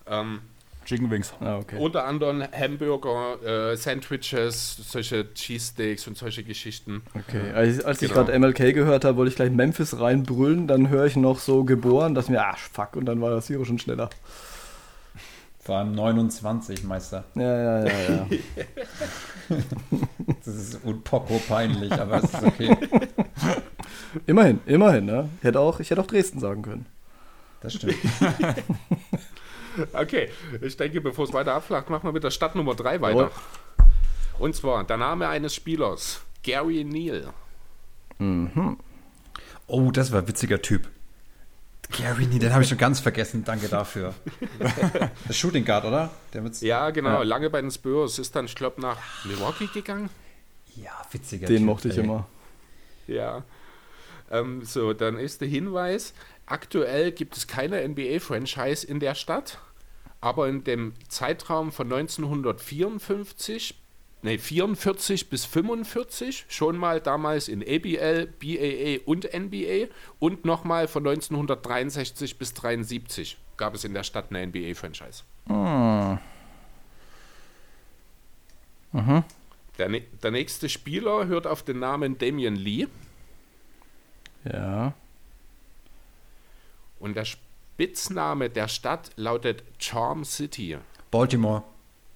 Ähm, 0.09 0.41
Chicken 0.87 1.11
Wings. 1.11 1.35
Ah, 1.41 1.59
okay. 1.59 1.77
Unter 1.79 2.05
anderem 2.07 2.43
Hamburger, 2.43 3.43
äh, 3.73 3.77
Sandwiches, 3.77 4.77
solche 4.89 5.33
Cheesesteaks 5.35 6.07
und 6.07 6.17
solche 6.17 6.45
Geschichten. 6.45 7.03
Okay, 7.15 7.51
als, 7.53 7.85
als 7.85 8.01
ich 8.01 8.09
Genau. 8.09 8.25
gerade 8.25 8.39
MLK 8.39 8.73
gehört 8.73 9.05
habe, 9.05 9.17
wollte 9.19 9.31
ich 9.31 9.37
gleich 9.37 9.51
Memphis 9.51 9.99
reinbrüllen, 9.99 10.69
dann 10.69 10.89
höre 10.89 11.07
ich 11.07 11.17
noch 11.17 11.41
so 11.41 11.65
geboren, 11.65 12.15
dass 12.15 12.29
mir, 12.29 12.41
ah, 12.41 12.55
fuck, 12.57 12.97
und 12.97 13.05
dann 13.07 13.21
war 13.21 13.31
das 13.31 13.49
hier 13.49 13.63
schon 13.67 13.79
schneller. 13.79 14.09
Vor 15.59 15.79
allem 15.79 15.93
29, 15.97 16.85
Meister. 16.85 17.25
Ja, 17.35 17.43
ja, 17.43 17.85
ja, 17.87 17.93
ja. 18.09 18.27
Das 20.45 20.55
ist 20.55 20.85
unpoco 20.85 21.41
peinlich, 21.49 21.93
aber 21.93 22.19
es 22.19 22.25
ist 22.33 22.43
okay. 22.45 22.77
immerhin, 24.27 24.61
immerhin, 24.67 25.07
ne? 25.07 25.29
Ich 25.39 25.45
hätte, 25.45 25.59
auch, 25.59 25.81
ich 25.81 25.91
hätte 25.91 26.01
auch 26.01 26.07
Dresden 26.07 26.39
sagen 26.39 26.63
können. 26.63 26.87
Das 27.61 27.75
stimmt. 27.75 27.97
Okay, 29.93 30.31
ich 30.61 30.77
denke, 30.77 31.01
bevor 31.01 31.25
es 31.27 31.33
weiter 31.33 31.55
abflacht, 31.55 31.91
machen 31.91 32.05
wir 32.05 32.13
mit 32.13 32.25
der 32.25 32.31
Stadt 32.31 32.55
Nummer 32.55 32.75
3 32.75 33.01
weiter. 33.01 33.17
Jawohl. 33.19 33.31
Und 34.39 34.55
zwar 34.55 34.85
der 34.85 34.97
Name 34.99 35.29
eines 35.29 35.55
Spielers, 35.55 36.21
Gary 36.43 36.85
Neal. 36.85 37.33
Oh, 39.67 39.91
das 39.91 40.13
war 40.13 40.21
ein 40.23 40.29
witziger 40.29 40.61
Typ. 40.63 40.89
Gary, 41.97 42.27
nee, 42.27 42.39
den 42.39 42.53
habe 42.53 42.63
ich 42.65 42.69
schon 42.69 42.79
ganz 42.79 42.99
vergessen. 42.99 43.45
Danke 43.45 43.69
dafür. 43.69 44.15
Der 45.29 45.33
Shooting 45.33 45.65
Guard, 45.65 45.85
oder? 45.85 46.11
Ja, 46.61 46.91
genau, 46.91 47.19
Ja. 47.19 47.23
lange 47.23 47.49
bei 47.49 47.61
den 47.61 47.71
Spurs, 47.71 48.19
ist 48.19 48.35
dann, 48.35 48.47
ich 48.47 48.57
glaube, 48.57 48.81
nach 48.81 48.99
Milwaukee 49.25 49.69
gegangen. 49.73 50.11
ja, 50.75 50.91
witziger 51.13 51.47
Den 51.47 51.59
Typ. 51.59 51.67
mochte 51.67 51.89
ich 51.89 51.97
ey. 51.99 52.05
immer. 52.05 52.27
Ja. 53.07 53.45
Ähm, 54.33 54.65
so, 54.65 54.93
dann 54.95 55.17
ist 55.17 55.41
der 55.41 55.47
Hinweis: 55.49 56.13
Aktuell 56.47 57.13
gibt 57.13 57.37
es 57.37 57.47
keine 57.47 57.87
NBA-Franchise 57.87 58.85
in 58.85 58.99
der 58.99 59.15
Stadt, 59.15 59.59
aber 60.27 60.49
in 60.49 60.65
dem 60.65 60.93
Zeitraum 61.09 61.71
von 61.71 61.87
1954, 61.93 63.77
nee, 64.23 64.39
44 64.39 65.31
bis 65.31 65.45
45 65.45 66.47
schon 66.49 66.77
mal 66.77 67.01
damals 67.01 67.47
in 67.47 67.63
ABL, 67.63 68.27
BAA 68.27 68.99
und 69.05 69.33
NBA 69.33 69.87
und 70.19 70.45
nochmal 70.45 70.89
von 70.89 71.07
1963 71.07 72.39
bis 72.39 72.55
73 72.55 73.39
gab 73.57 73.77
es 73.77 73.85
in 73.85 73.95
der 73.95 74.03
Stadt 74.03 74.27
eine 74.31 74.45
NBA-Franchise. 74.49 75.23
Hm. 75.47 76.19
Der, 79.79 79.89
ne- 79.89 80.03
der 80.23 80.31
nächste 80.33 80.69
Spieler 80.69 81.27
hört 81.27 81.47
auf 81.47 81.63
den 81.63 81.79
Namen 81.79 82.19
Damian 82.19 82.57
Lee 82.57 82.87
Ja. 84.45 84.93
und 86.99 87.15
der 87.15 87.27
Spitzname 87.77 88.49
der 88.49 88.69
Stadt 88.69 89.11
lautet 89.17 89.63
Charm 89.79 90.25
City. 90.25 90.79
Baltimore. 91.11 91.63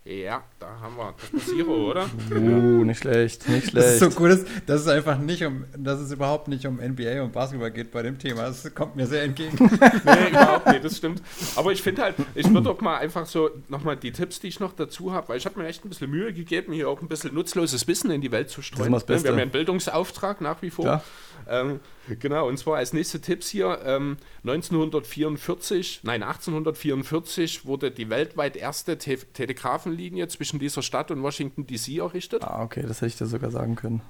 Ja, 0.07 0.42
da 0.61 0.79
haben 0.81 0.96
wir 0.96 1.14
das 1.33 1.42
ist 1.42 1.49
Zero, 1.57 1.90
oder? 1.90 2.09
Uh, 2.31 2.85
nicht 2.85 2.99
schlecht, 3.01 3.49
nicht 3.49 3.75
Das 3.75 3.92
ist 3.92 3.99
schlecht. 3.99 4.14
so 4.14 4.20
cool, 4.20 4.29
dass, 4.29 4.44
dass 4.66 4.81
es 4.83 4.88
einfach 4.88 5.18
nicht 5.18 5.42
um, 5.44 5.64
dass 5.77 5.99
es 6.01 6.12
überhaupt 6.12 6.49
nicht 6.49 6.66
um 6.66 6.77
NBA 6.77 7.23
und 7.23 7.33
Basketball 7.33 7.70
geht 7.70 7.90
bei 7.90 8.03
dem 8.03 8.18
Thema. 8.18 8.42
Das 8.42 8.73
kommt 8.75 8.94
mir 8.96 9.07
sehr 9.07 9.23
entgegen. 9.23 9.57
Nee, 10.05 10.29
überhaupt 10.31 10.66
nicht, 10.66 10.85
das 10.85 10.96
stimmt. 10.96 11.23
Aber 11.57 11.73
ich 11.73 11.83
finde 11.83 12.03
halt, 12.03 12.16
ich 12.35 12.49
würde 12.49 12.62
doch 12.62 12.81
mal 12.81 12.99
einfach 12.99 13.27
so 13.27 13.51
nochmal 13.68 13.96
die 13.96 14.12
Tipps, 14.12 14.40
die 14.40 14.49
ich 14.49 14.61
noch 14.61 14.73
dazu 14.73 15.12
habe, 15.12 15.31
weil 15.31 15.38
ich 15.38 15.46
habe 15.46 15.59
mir 15.59 15.66
echt 15.66 15.85
ein 15.85 15.88
bisschen 15.88 16.11
Mühe 16.11 16.33
gegeben, 16.33 16.73
hier 16.73 16.88
auch 16.88 17.01
ein 17.01 17.09
bisschen 17.09 17.35
nutzloses 17.35 17.87
Wissen 17.88 18.11
in 18.11 18.20
die 18.20 18.31
Welt 18.33 18.51
zu 18.51 18.62
streuen. 18.62 18.88
immer 18.88 18.96
das 18.99 19.07
Beste. 19.07 19.25
Wir 19.25 19.31
haben 19.33 19.38
ja 19.38 19.42
einen 19.42 19.51
Bildungsauftrag 19.51 20.40
nach 20.40 20.61
wie 20.62 20.70
vor. 20.70 20.85
Klar. 20.85 21.05
Ähm, 21.49 21.81
genau, 22.18 22.49
und 22.49 22.59
zwar 22.59 22.77
als 22.77 22.92
nächste 22.92 23.20
Tipps 23.20 23.49
hier, 23.49 23.81
ähm, 23.85 24.18
1944, 24.44 26.01
nein, 26.03 26.23
1844 26.23 27.64
wurde 27.64 27.90
die 27.90 28.11
weltweit 28.11 28.57
erste 28.57 28.99
Te 28.99 29.16
Telegrafenlinie 29.33 30.29
zwischen 30.29 30.49
dieser 30.58 30.82
Stadt 30.82 31.10
und 31.10 31.22
Washington 31.22 31.66
DC 31.66 31.98
errichtet. 31.98 32.42
Ah, 32.44 32.62
okay, 32.62 32.82
das 32.82 32.98
hätte 32.98 33.06
ich 33.08 33.16
dir 33.16 33.26
sogar 33.26 33.50
sagen 33.50 33.76
können. 33.76 34.02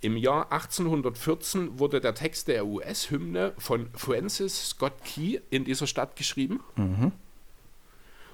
Im 0.00 0.16
Jahr 0.16 0.52
1814 0.52 1.78
wurde 1.80 2.00
der 2.00 2.14
Text 2.14 2.46
der 2.46 2.64
US-Hymne 2.66 3.52
von 3.58 3.88
Francis 3.94 4.68
Scott 4.70 4.92
Key 5.04 5.40
in 5.50 5.64
dieser 5.64 5.88
Stadt 5.88 6.14
geschrieben. 6.14 6.60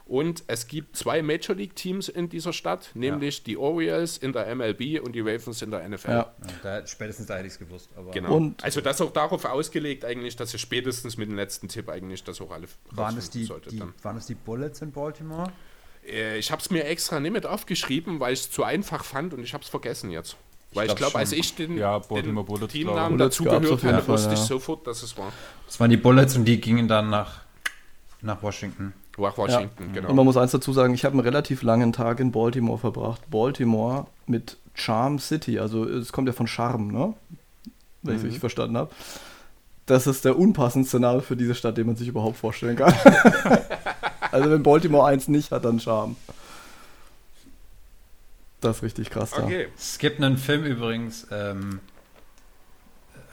Und 0.06 0.44
es 0.48 0.66
gibt 0.66 0.96
zwei 0.96 1.22
Major 1.22 1.56
League 1.56 1.74
Teams 1.74 2.10
in 2.10 2.28
dieser 2.28 2.52
Stadt, 2.52 2.90
nämlich 2.92 3.42
die 3.42 3.56
Orioles 3.56 4.18
in 4.18 4.34
der 4.34 4.54
MLB 4.54 5.00
und 5.02 5.12
die 5.14 5.20
Ravens 5.20 5.62
in 5.62 5.70
der 5.70 5.88
NFL. 5.88 6.10
Ja. 6.10 6.34
da, 6.62 6.86
spätestens 6.86 7.24
da 7.26 7.36
hätte 7.36 7.46
ich 7.46 7.54
es 7.54 7.58
gewusst. 7.58 7.88
Aber 7.96 8.10
Genau. 8.10 8.36
Und- 8.36 8.62
also 8.62 8.82
das 8.82 9.00
auch 9.00 9.12
darauf 9.12 9.46
ausgelegt 9.46 10.04
eigentlich, 10.04 10.36
dass 10.36 10.52
ihr 10.52 10.58
spätestens 10.58 11.16
mit 11.16 11.30
dem 11.30 11.36
letzten 11.36 11.68
Tipp 11.68 11.88
eigentlich 11.88 12.22
das 12.22 12.42
auch 12.42 12.50
alle 12.50 12.66
waren, 12.90 13.16
es 13.16 13.30
die, 13.30 13.44
solltet 13.44 13.72
die, 13.72 13.78
dann. 13.78 13.94
waren 14.02 14.18
es 14.18 14.26
die 14.26 14.34
Bullets 14.34 14.82
in 14.82 14.92
Baltimore? 14.92 15.50
Äh, 16.06 16.38
ich 16.38 16.50
habe 16.50 16.60
es 16.60 16.70
mir 16.70 16.84
extra 16.84 17.20
nicht 17.20 17.32
mit 17.32 17.46
aufgeschrieben, 17.46 18.20
weil 18.20 18.32
ich 18.32 18.40
es 18.40 18.50
zu 18.50 18.64
einfach 18.64 19.04
fand 19.04 19.34
und 19.34 19.42
ich 19.42 19.54
habe 19.54 19.62
es 19.62 19.70
vergessen 19.70 20.10
jetzt. 20.10 20.36
Weil 20.72 20.88
ich 20.88 20.96
glaube, 20.96 21.16
als 21.16 21.32
ich 21.32 21.54
den, 21.54 21.78
Ja, 21.78 22.00
den 22.00 22.34
Bullets, 22.34 22.72
Teamnamen 22.72 23.16
glaube 23.16 23.30
ich. 23.30 23.36
dazu 23.36 23.44
Bullets 23.44 23.54
gab's 23.54 23.62
gehört 23.62 23.74
auf 23.74 23.82
jeden 23.82 23.96
hatte, 23.96 24.06
Fall, 24.06 24.14
wusste 24.14 24.34
ich 24.34 24.40
ja. 24.40 24.46
sofort, 24.46 24.86
dass 24.86 25.02
es 25.02 25.16
war. 25.16 25.32
Das 25.66 25.78
waren 25.78 25.90
die 25.90 25.96
Bullets 25.96 26.36
und 26.36 26.44
die 26.44 26.60
gingen 26.60 26.88
dann 26.88 27.10
nach, 27.10 27.42
nach 28.22 28.42
Washington. 28.42 28.92
Nach 29.16 29.38
Washington, 29.38 29.92
genau. 29.92 30.08
Und 30.08 30.16
man 30.16 30.24
muss 30.24 30.36
eins 30.36 30.50
dazu 30.50 30.72
sagen, 30.72 30.92
ich 30.92 31.04
habe 31.04 31.12
einen 31.12 31.20
relativ 31.20 31.62
langen 31.62 31.92
Tag 31.92 32.18
in 32.18 32.32
Baltimore 32.32 32.78
verbracht. 32.78 33.30
Baltimore 33.30 34.08
mit 34.26 34.56
Charm 34.74 35.20
City, 35.20 35.60
also 35.60 35.84
es 35.84 36.10
kommt 36.10 36.26
ja 36.26 36.32
von 36.32 36.48
Charme, 36.48 36.88
ne? 36.88 37.14
Wenn 38.02 38.16
ich 38.16 38.18
es 38.18 38.24
richtig 38.24 38.40
verstanden 38.40 38.76
habe. 38.76 38.90
Das 39.86 40.08
ist 40.08 40.24
der 40.24 40.36
unpassendste 40.36 40.98
Name 40.98 41.20
für 41.20 41.36
diese 41.36 41.54
Stadt, 41.54 41.76
den 41.76 41.86
man 41.86 41.94
sich 41.94 42.08
überhaupt 42.08 42.36
vorstellen 42.36 42.76
kann. 42.76 42.92
also 44.34 44.50
wenn 44.50 44.64
Baltimore 44.64 45.06
eins 45.06 45.28
nicht 45.28 45.52
hat, 45.52 45.64
dann 45.64 45.78
Charme. 45.78 46.16
Das 48.60 48.78
ist 48.78 48.82
richtig 48.82 49.10
krass 49.10 49.30
da. 49.30 49.44
Okay. 49.44 49.68
Es 49.76 49.98
gibt 49.98 50.20
einen 50.20 50.38
Film 50.38 50.64
übrigens 50.64 51.28
ähm, 51.30 51.78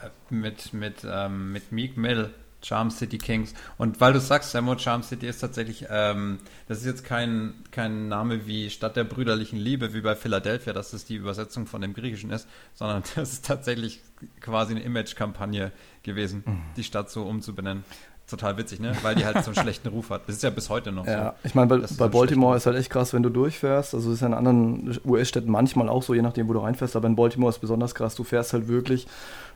äh, 0.02 0.08
mit, 0.32 0.72
mit, 0.72 1.04
ähm, 1.04 1.52
mit 1.52 1.72
Meek 1.72 1.96
Mill, 1.96 2.30
Charm 2.62 2.92
City 2.92 3.18
Kings. 3.18 3.52
Und 3.78 4.00
weil 4.00 4.12
du 4.12 4.20
sagst, 4.20 4.52
Samo, 4.52 4.78
Charm 4.78 5.02
City 5.02 5.26
ist 5.26 5.40
tatsächlich, 5.40 5.86
ähm, 5.90 6.38
das 6.68 6.78
ist 6.78 6.86
jetzt 6.86 7.04
kein, 7.04 7.54
kein 7.72 8.06
Name 8.06 8.46
wie 8.46 8.70
Stadt 8.70 8.94
der 8.94 9.02
brüderlichen 9.02 9.58
Liebe, 9.58 9.94
wie 9.94 10.02
bei 10.02 10.14
Philadelphia, 10.14 10.72
dass 10.72 10.92
es 10.92 11.04
die 11.04 11.16
Übersetzung 11.16 11.66
von 11.66 11.80
dem 11.80 11.94
Griechischen 11.94 12.30
ist, 12.30 12.46
sondern 12.74 13.02
das 13.16 13.32
ist 13.32 13.44
tatsächlich 13.44 14.00
quasi 14.40 14.74
eine 14.74 14.84
Image-Kampagne 14.84 15.72
gewesen, 16.04 16.44
die 16.76 16.84
Stadt 16.84 17.10
so 17.10 17.24
umzubenennen. 17.24 17.84
Total 18.32 18.56
witzig, 18.56 18.80
ne? 18.80 18.92
Weil 19.02 19.14
die 19.14 19.24
halt 19.24 19.44
so 19.44 19.50
einen 19.50 19.56
schlechten 19.62 19.88
Ruf 19.88 20.10
hat. 20.10 20.22
Das 20.26 20.36
ist 20.36 20.42
ja 20.42 20.50
bis 20.50 20.70
heute 20.70 20.90
noch 20.90 21.06
Ja, 21.06 21.34
so. 21.42 21.46
ich 21.48 21.54
meine, 21.54 21.68
bei, 21.68 21.76
Das 21.78 21.96
bei 21.96 22.06
ein 22.06 22.10
Baltimore 22.10 22.52
schlechter- 22.54 22.56
ist 22.56 22.66
halt 22.74 22.76
echt 22.80 22.90
krass, 22.90 23.12
wenn 23.12 23.22
du 23.22 23.28
durchfährst. 23.28 23.94
Also 23.94 24.08
es 24.08 24.14
ist 24.16 24.20
ja 24.22 24.28
in 24.28 24.34
anderen 24.34 24.98
US-Städten 25.04 25.50
manchmal 25.50 25.88
auch 25.88 26.02
so, 26.02 26.14
je 26.14 26.22
nachdem, 26.22 26.48
wo 26.48 26.54
du 26.54 26.60
reinfährst. 26.60 26.96
Aber 26.96 27.06
in 27.08 27.14
Baltimore 27.16 27.50
ist 27.50 27.58
besonders 27.60 27.94
krass. 27.94 28.14
Du 28.14 28.24
fährst 28.24 28.52
halt 28.54 28.68
wirklich 28.68 29.06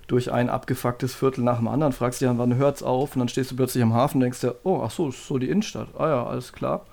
durch 0.06 0.30
ein 0.30 0.50
abgefucktes 0.50 1.14
Viertel 1.14 1.42
nach 1.42 1.56
dem 1.58 1.66
anderen, 1.68 1.92
fragst 1.92 2.20
dich 2.20 2.28
dann, 2.28 2.38
wann 2.38 2.54
hört's 2.56 2.82
auf? 2.82 3.16
Und 3.16 3.20
dann 3.20 3.28
stehst 3.28 3.50
du 3.50 3.56
plötzlich 3.56 3.82
am 3.82 3.92
Hafen 3.94 4.18
und 4.18 4.20
denkst 4.20 4.40
dir, 4.40 4.54
oh, 4.62 4.82
ach 4.84 4.90
so, 4.90 5.08
ist 5.08 5.26
so 5.26 5.38
die 5.38 5.48
Innenstadt. 5.48 5.88
Ah 5.98 6.08
ja, 6.08 6.26
alles 6.26 6.52
klar. 6.52 6.86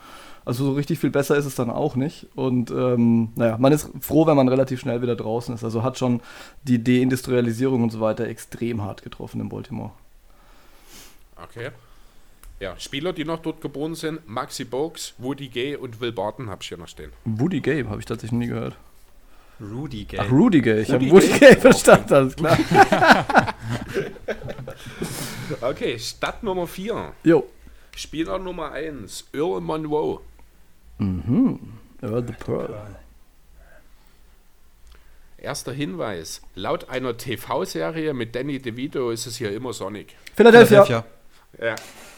Also 0.45 0.65
so 0.65 0.73
richtig 0.73 0.99
viel 0.99 1.09
besser 1.11 1.37
ist 1.37 1.45
es 1.45 1.55
dann 1.55 1.69
auch 1.69 1.95
nicht. 1.95 2.27
Und 2.35 2.69
ähm, 2.71 3.29
naja, 3.35 3.57
man 3.59 3.71
ist 3.71 3.89
froh, 4.01 4.25
wenn 4.27 4.35
man 4.35 4.49
relativ 4.49 4.79
schnell 4.81 5.01
wieder 5.01 5.15
draußen 5.15 5.53
ist. 5.55 5.63
Also 5.63 5.83
hat 5.83 5.97
schon 5.97 6.19
die 6.63 6.83
Deindustrialisierung 6.83 7.83
und 7.83 7.91
so 7.91 8.01
weiter 8.01 8.25
extrem 8.27 8.81
hart 8.81 9.03
getroffen 9.03 9.39
in 9.39 9.47
Baltimore. 9.47 9.91
Okay. 11.43 11.69
Ja, 12.59 12.79
Spieler, 12.79 13.13
die 13.13 13.25
noch 13.25 13.39
dort 13.41 13.61
geboren 13.61 13.95
sind, 13.95 14.27
Maxi 14.27 14.63
Bogues, 14.63 15.13
Woody 15.17 15.49
Gay 15.49 15.75
und 15.75 15.99
Will 15.99 16.11
Barton 16.11 16.49
habe 16.49 16.61
ich 16.61 16.69
hier 16.69 16.77
noch 16.77 16.87
stehen. 16.87 17.11
Woody 17.25 17.59
Gay 17.59 17.83
habe 17.83 17.99
ich 17.99 18.05
tatsächlich 18.05 18.39
nie 18.39 18.47
gehört. 18.47 18.77
Rudy 19.59 20.05
Gay. 20.05 20.19
Ach, 20.19 20.31
Rudy 20.31 20.61
Gay. 20.61 20.81
Ich 20.81 20.91
habe 20.91 21.05
Rudy 21.05 21.11
Woody 21.11 21.39
Gay? 21.39 21.55
Verstanden, 21.55 22.13
alles 22.13 22.35
klar. 22.35 22.57
Okay, 25.61 25.99
Stadt 25.99 26.41
Nummer 26.43 26.67
4. 26.67 27.13
Jo. 27.23 27.45
Spieler 27.95 28.39
Nummer 28.39 28.71
1, 28.71 29.29
Earl 29.33 29.61
Monroe. 29.61 30.19
Earl 30.99 32.25
the 32.25 32.33
Pearl. 32.33 32.75
Erster 35.37 35.73
Hinweis. 35.73 36.41
Laut 36.55 36.89
einer 36.89 37.17
TV-Serie 37.17 38.13
mit 38.13 38.33
Danny 38.35 38.59
DeVito 38.59 39.11
ist 39.11 39.25
es 39.27 39.37
hier 39.37 39.51
immer 39.51 39.73
Sonic. 39.73 40.15
Philadelphia. 40.33 40.85
Philadelphia. 40.85 41.05
Ja, 41.59 41.75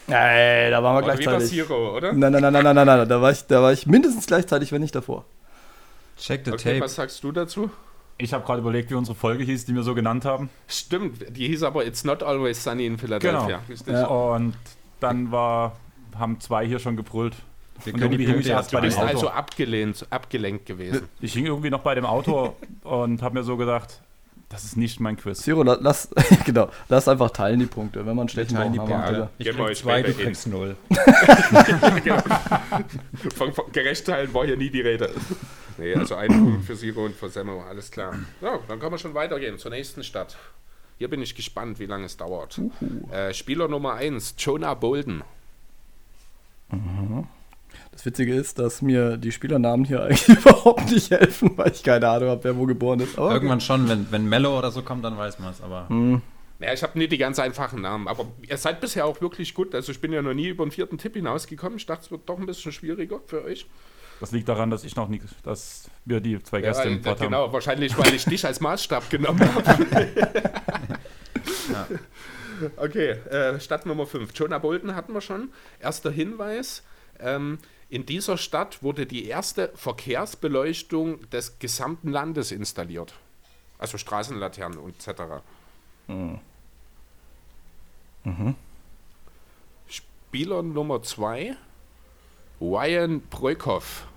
Ey, 0.08 0.70
da 0.70 0.84
waren 0.84 0.96
wir 0.96 1.04
oder 1.06 1.16
gleichzeitig. 1.16 1.50
Zero, 1.50 1.98
oder? 1.98 2.14
Nein, 2.14 2.32
nein, 2.32 2.42
nein, 2.42 2.54
nein, 2.54 2.64
nein, 2.64 2.76
nein, 2.76 2.86
nein. 2.86 3.10
Da 3.10 3.22
war 3.22 3.32
ich, 3.32 3.42
da 3.48 3.62
war 3.62 3.74
ich 3.74 3.88
mindestens 3.88 4.28
gleichzeitig, 4.28 4.72
wenn 4.72 4.82
nicht 4.82 4.94
davor. 4.96 5.26
Check 6.18 6.46
the 6.46 6.52
Okay, 6.52 6.74
tape. 6.74 6.82
was 6.82 6.96
sagst 6.96 7.24
du 7.24 7.32
dazu? 7.32 7.70
Ich 8.18 8.34
habe 8.34 8.46
gerade 8.46 8.62
überlegt, 8.62 8.92
wie 8.92 8.94
unsere 8.94 9.16
Folge 9.16 9.44
hieß, 9.44 9.66
die 9.66 9.74
wir 9.76 9.84
so 9.84 9.94
genannt 9.96 10.24
haben. 10.24 10.50
Stimmt, 10.68 11.36
die 11.36 11.48
hieß 11.48 11.64
aber 11.64 11.86
It's 11.86 12.04
Not 12.06 12.24
Always 12.24 12.64
Sunny 12.64 12.86
in 12.86 12.98
Philadelphia. 12.98 13.62
Genau. 13.68 13.92
Ja. 14.00 14.06
Und 14.06 14.56
dann 15.02 15.32
war, 15.32 15.76
haben 16.18 16.40
zwei 16.40 16.66
hier 16.66 16.80
schon 16.80 16.96
gebrüllt. 16.96 17.36
Wir 17.84 17.94
Und 17.94 18.00
können 18.00 18.12
die 18.18 18.24
irgendwie 18.24 18.32
hing 18.32 18.40
ich 18.42 18.48
erst 18.48 18.72
bei 18.72 18.78
Du 18.80 18.84
dem 18.84 18.88
bist 18.90 19.00
Auto. 19.00 19.08
also 19.10 19.30
abgelehnt, 19.32 20.06
abgelenkt 20.12 20.66
gewesen. 20.66 21.10
Ich 21.20 21.34
hing 21.34 21.46
irgendwie 21.46 21.70
noch 21.72 21.82
bei 21.82 21.94
dem 21.94 22.06
Auto 22.06 22.56
und 22.84 23.22
habe 23.22 23.36
mir 23.40 23.44
so 23.44 23.58
gedacht, 23.58 24.00
das 24.50 24.64
ist 24.64 24.78
nicht 24.78 25.00
mein 25.00 25.18
Quiz. 25.18 25.42
Zero, 25.42 25.64
la- 25.64 25.78
lass, 25.82 26.10
genau, 26.46 26.70
lass 26.88 27.08
einfach 27.08 27.32
teilen 27.32 27.60
die 27.60 27.66
Punkte. 27.66 28.06
Wenn 28.06 28.16
man 28.16 28.30
schlecht 28.30 28.52
teilen 28.52 28.74
die 28.74 28.80
Punkte. 28.80 28.96
Alter. 28.96 29.30
Ich 29.38 29.46
Gehen 29.46 29.58
wir 29.58 29.66
krieg 29.66 29.78
zwei, 29.78 30.04
du 30.04 30.14
kriegst 30.14 30.48
null. 30.48 30.76
Von, 33.36 33.54
von 33.54 33.72
Gerechtteilen 33.72 34.34
war 34.34 34.46
hier 34.46 34.58
nie 34.58 34.70
die 34.70 34.82
Rede. 34.82 35.10
Nee, 35.78 35.96
also 35.96 36.16
ein 36.16 36.30
Punkt 36.30 36.66
für 36.66 36.76
Zero 36.76 37.06
und 37.06 37.16
für 37.16 37.30
Semmo, 37.30 37.62
alles 37.64 37.92
klar. 37.92 38.16
Ja, 38.42 38.60
dann 38.68 38.80
können 38.80 38.94
wir 38.94 38.98
schon 38.98 39.14
weitergehen 39.14 39.58
zur 39.58 39.72
nächsten 39.72 40.04
Stadt. 40.04 40.38
Hier 40.98 41.10
bin 41.10 41.22
ich 41.22 41.36
gespannt, 41.36 41.80
wie 41.80 41.86
lange 41.86 42.06
es 42.06 42.16
dauert. 42.16 42.62
Äh, 43.12 43.34
Spieler 43.34 43.68
Nummer 43.68 43.96
1, 43.96 44.36
Jonah 44.38 44.74
Bolden. 44.76 45.24
Das 47.96 48.06
Witzige 48.06 48.36
ist, 48.36 48.60
dass 48.60 48.82
mir 48.82 49.18
die 49.18 49.32
Spielernamen 49.32 49.86
hier 49.86 50.04
eigentlich 50.06 50.28
überhaupt 50.30 50.92
nicht 50.92 51.10
helfen, 51.12 51.58
weil 51.58 51.72
ich 51.72 51.82
keine 51.82 52.08
Ahnung 52.10 52.30
habe, 52.30 52.44
wer 52.44 52.56
wo 52.58 52.66
geboren 52.66 53.00
ist. 53.00 53.18
Aber 53.18 53.32
Irgendwann 53.34 53.62
schon, 53.62 53.88
wenn, 53.90 54.12
wenn 54.12 54.26
Mello 54.28 54.58
oder 54.58 54.70
so 54.72 54.82
kommt, 54.84 55.04
dann 55.04 55.18
weiß 55.18 55.40
man 55.40 55.52
es. 55.52 55.62
Aber 55.62 55.88
Ja, 56.60 56.74
ich 56.74 56.84
habe 56.84 56.98
nicht 57.00 57.12
die 57.12 57.18
ganz 57.18 57.40
einfachen 57.40 57.82
Namen, 57.82 58.08
aber 58.08 58.28
ihr 58.48 58.58
seid 58.58 58.82
bisher 58.82 59.06
auch 59.06 59.22
wirklich 59.22 59.54
gut. 59.54 59.74
Also 59.74 59.92
ich 59.92 60.02
bin 60.02 60.12
ja 60.14 60.22
noch 60.22 60.34
nie 60.34 60.50
über 60.50 60.66
den 60.66 60.72
vierten 60.72 60.98
Tipp 60.98 61.14
hinausgekommen. 61.16 61.78
Ich 61.78 61.86
dachte, 61.86 62.04
es 62.06 62.12
wird 62.12 62.28
doch 62.30 62.38
ein 62.38 62.46
bisschen 62.46 62.72
schwieriger 62.72 63.20
für 63.26 63.44
euch. 63.44 63.66
Das 64.20 64.32
liegt 64.32 64.48
daran, 64.48 64.70
dass 64.70 64.84
ich 64.86 64.96
noch 64.96 65.10
nie, 65.10 65.22
dass 65.44 65.90
wir 66.06 66.22
die 66.22 66.42
zwei 66.44 66.60
Ja, 66.60 66.68
Gäste 66.68 66.88
im 66.90 67.02
Pott 67.02 67.20
haben. 67.20 67.26
genau, 67.28 67.52
wahrscheinlich, 67.52 67.98
weil 67.98 68.14
ich 68.14 68.24
dich 68.26 68.46
als 68.46 68.62
Maßstab 68.62 69.10
genommen 69.10 69.42
habe. 69.42 69.86
Okay, 72.78 73.10
äh, 73.30 73.60
Stadt 73.60 73.86
Nummer 73.86 74.06
5. 74.06 74.32
Jonah 74.36 74.60
Bolton 74.60 74.96
hatten 74.96 75.14
wir 75.14 75.20
schon. 75.22 75.50
Erster 75.82 76.12
Hinweis. 76.12 76.84
Ähm, 77.20 77.58
in 77.90 78.06
dieser 78.06 78.38
Stadt 78.38 78.82
wurde 78.84 79.06
die 79.06 79.26
erste 79.26 79.72
Verkehrsbeleuchtung 79.76 81.30
des 81.30 81.60
gesamten 81.60 82.12
Landes 82.12 82.52
installiert. 82.52 83.14
Also 83.78 83.98
Straßenlaternen 83.98 84.80
und 84.80 84.96
etc. 84.96 85.44
Spieler 89.88 90.64
Nummer 90.64 91.04
2. 91.04 91.56
Ryan 92.60 93.22
Broikhoff. 93.22 94.08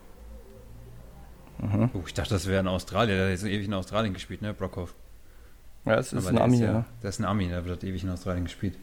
Oh, 1.61 2.03
ich 2.07 2.15
dachte, 2.15 2.31
das 2.31 2.47
wäre 2.47 2.61
ein 2.61 2.69
Australier. 2.69 3.17
Der 3.17 3.25
hat 3.25 3.31
jetzt 3.33 3.45
ewig 3.45 3.67
in 3.67 3.75
Australien 3.75 4.15
gespielt, 4.15 4.43
ne? 4.43 4.55
Brockhoff. 4.55 4.95
Ja, 5.85 5.97
es 5.97 6.13
ist 6.13 6.27
Aber 6.27 6.37
ein 6.37 6.43
Ami, 6.43 6.59
ja. 6.59 6.73
ja. 6.73 6.85
Der 7.03 7.11
ist 7.11 7.19
ein 7.19 7.25
Ami, 7.25 7.49
der 7.49 7.65
wird 7.65 7.83
ewig 7.83 8.05
in 8.05 8.11
Australien 8.11 8.45
gespielt. 8.45 8.77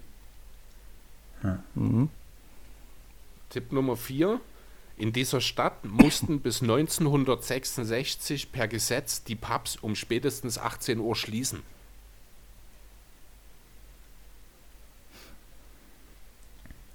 Mhm. 1.75 2.09
Tipp 3.49 3.71
Nummer 3.71 3.95
4. 3.95 4.41
In 4.97 5.11
dieser 5.11 5.41
Stadt 5.41 5.83
mussten 5.83 6.39
bis 6.39 6.61
1966 6.61 8.51
per 8.51 8.67
Gesetz 8.67 9.23
die 9.23 9.35
Pubs 9.35 9.75
um 9.75 9.95
spätestens 9.95 10.57
18 10.57 10.99
Uhr 10.99 11.15
schließen. 11.15 11.63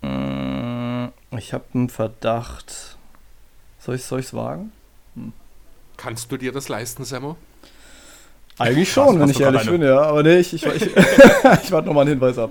Mm, 0.03 1.09
Ich 1.37 1.53
habe 1.53 1.65
einen 1.75 1.89
Verdacht. 1.89 2.97
Soll 3.79 3.97
ich 3.97 4.03
es 4.09 4.35
wagen? 4.35 4.73
Kannst 5.97 6.31
du 6.33 6.37
dir 6.37 6.53
das 6.53 6.69
leisten, 6.69 7.05
Semmo? 7.05 7.37
Eigentlich 8.59 8.93
schon, 8.93 9.15
Hast- 9.15 9.19
wenn 9.21 9.31
ich 9.31 9.41
ehrlich 9.41 9.67
bin, 9.69 9.83
ja. 9.83 10.01
Aber 10.03 10.23
nee, 10.23 10.39
ich, 10.39 10.53
ich, 10.53 10.65
ich, 10.67 10.83
ich 10.87 11.73
warte 11.73 11.87
nochmal 11.87 12.03
einen 12.03 12.11
Hinweis 12.19 12.39
ab. 12.39 12.51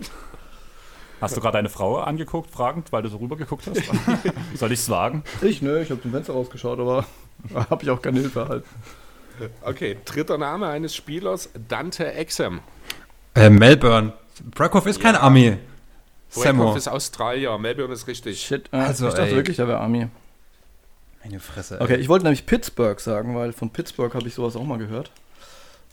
Hast 1.22 1.36
du 1.36 1.42
gerade 1.42 1.58
deine 1.58 1.70
Frau 1.70 1.98
angeguckt, 1.98 2.50
fragend, 2.50 2.92
weil 2.92 3.02
du 3.02 3.10
so 3.10 3.18
rübergeguckt 3.18 3.68
hast? 3.68 3.82
Soll 4.56 4.72
ich 4.72 4.80
es 4.80 4.90
wagen? 4.90 5.24
Ich, 5.42 5.62
nö, 5.62 5.82
ich 5.82 5.90
habe 5.92 6.02
zum 6.02 6.12
Fenster 6.12 6.34
rausgeschaut, 6.34 6.80
aber 6.80 7.06
habe 7.54 7.84
ich 7.84 7.90
auch 7.90 8.02
keine 8.02 8.22
Hilfe 8.22 8.40
erhalten. 8.40 8.68
Okay, 9.62 9.98
dritter 10.06 10.38
Name 10.38 10.68
eines 10.68 10.96
Spielers, 10.96 11.50
Dante 11.68 12.12
Exum. 12.14 12.60
Äh, 13.36 13.50
Melbourne. 13.50 14.14
Brockhoff 14.44 14.86
ist 14.86 15.00
kein 15.00 15.16
Ami. 15.16 15.58
Wyckoff 16.34 16.76
ist 16.76 16.88
Australier, 16.88 17.58
Melbourne 17.58 17.94
ist 17.94 18.08
richtig. 18.08 18.42
Shit, 18.42 18.70
äh, 18.72 18.78
Also, 18.78 19.08
ich 19.08 19.14
dachte 19.14 19.30
ey. 19.32 19.36
wirklich, 19.36 19.60
er 19.60 19.68
wäre 19.68 19.80
Army. 19.80 20.08
Meine 21.24 21.40
Fresse. 21.40 21.80
Okay, 21.82 21.96
ich 21.96 22.08
wollte 22.08 22.24
nämlich 22.24 22.46
Pittsburgh 22.46 23.00
sagen, 23.00 23.36
weil 23.36 23.52
von 23.52 23.72
Pittsburgh 23.72 24.14
habe 24.14 24.28
ich 24.28 24.36
sowas 24.36 24.56
auch 24.56 24.64
mal 24.64 24.78
gehört. 24.78 25.12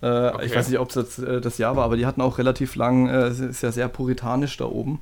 Äh, 0.03 0.07
Okay. 0.07 0.47
Ich 0.47 0.55
weiß 0.55 0.69
nicht, 0.69 0.79
ob 0.79 0.89
es 0.89 0.95
das, 0.95 1.19
äh, 1.19 1.41
das 1.41 1.59
Jahr 1.59 1.77
war, 1.77 1.85
aber 1.85 1.97
die 1.97 2.07
hatten 2.07 2.21
auch 2.21 2.39
relativ 2.39 2.75
lang, 2.77 3.09
äh, 3.09 3.25
es 3.29 3.41
ist 3.41 3.63
ja 3.63 3.73
sehr 3.73 3.89
puritanisch 3.89 4.57
da 4.57 4.67
oben. 4.67 5.01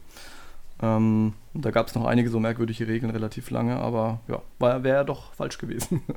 Ähm, 0.83 1.35
und 1.53 1.65
da 1.65 1.71
gab 1.71 1.87
es 1.89 1.95
noch 1.95 2.05
einige 2.05 2.31
so 2.31 2.41
merkwürdige 2.41 2.87
Regeln 2.87 3.11
relativ 3.11 3.51
lange, 3.51 3.77
aber 3.77 4.21
ja, 4.29 4.41
wäre 4.83 4.97
ja 4.97 5.05
doch 5.05 5.33
falsch 5.35 5.59
gewesen. 5.59 6.03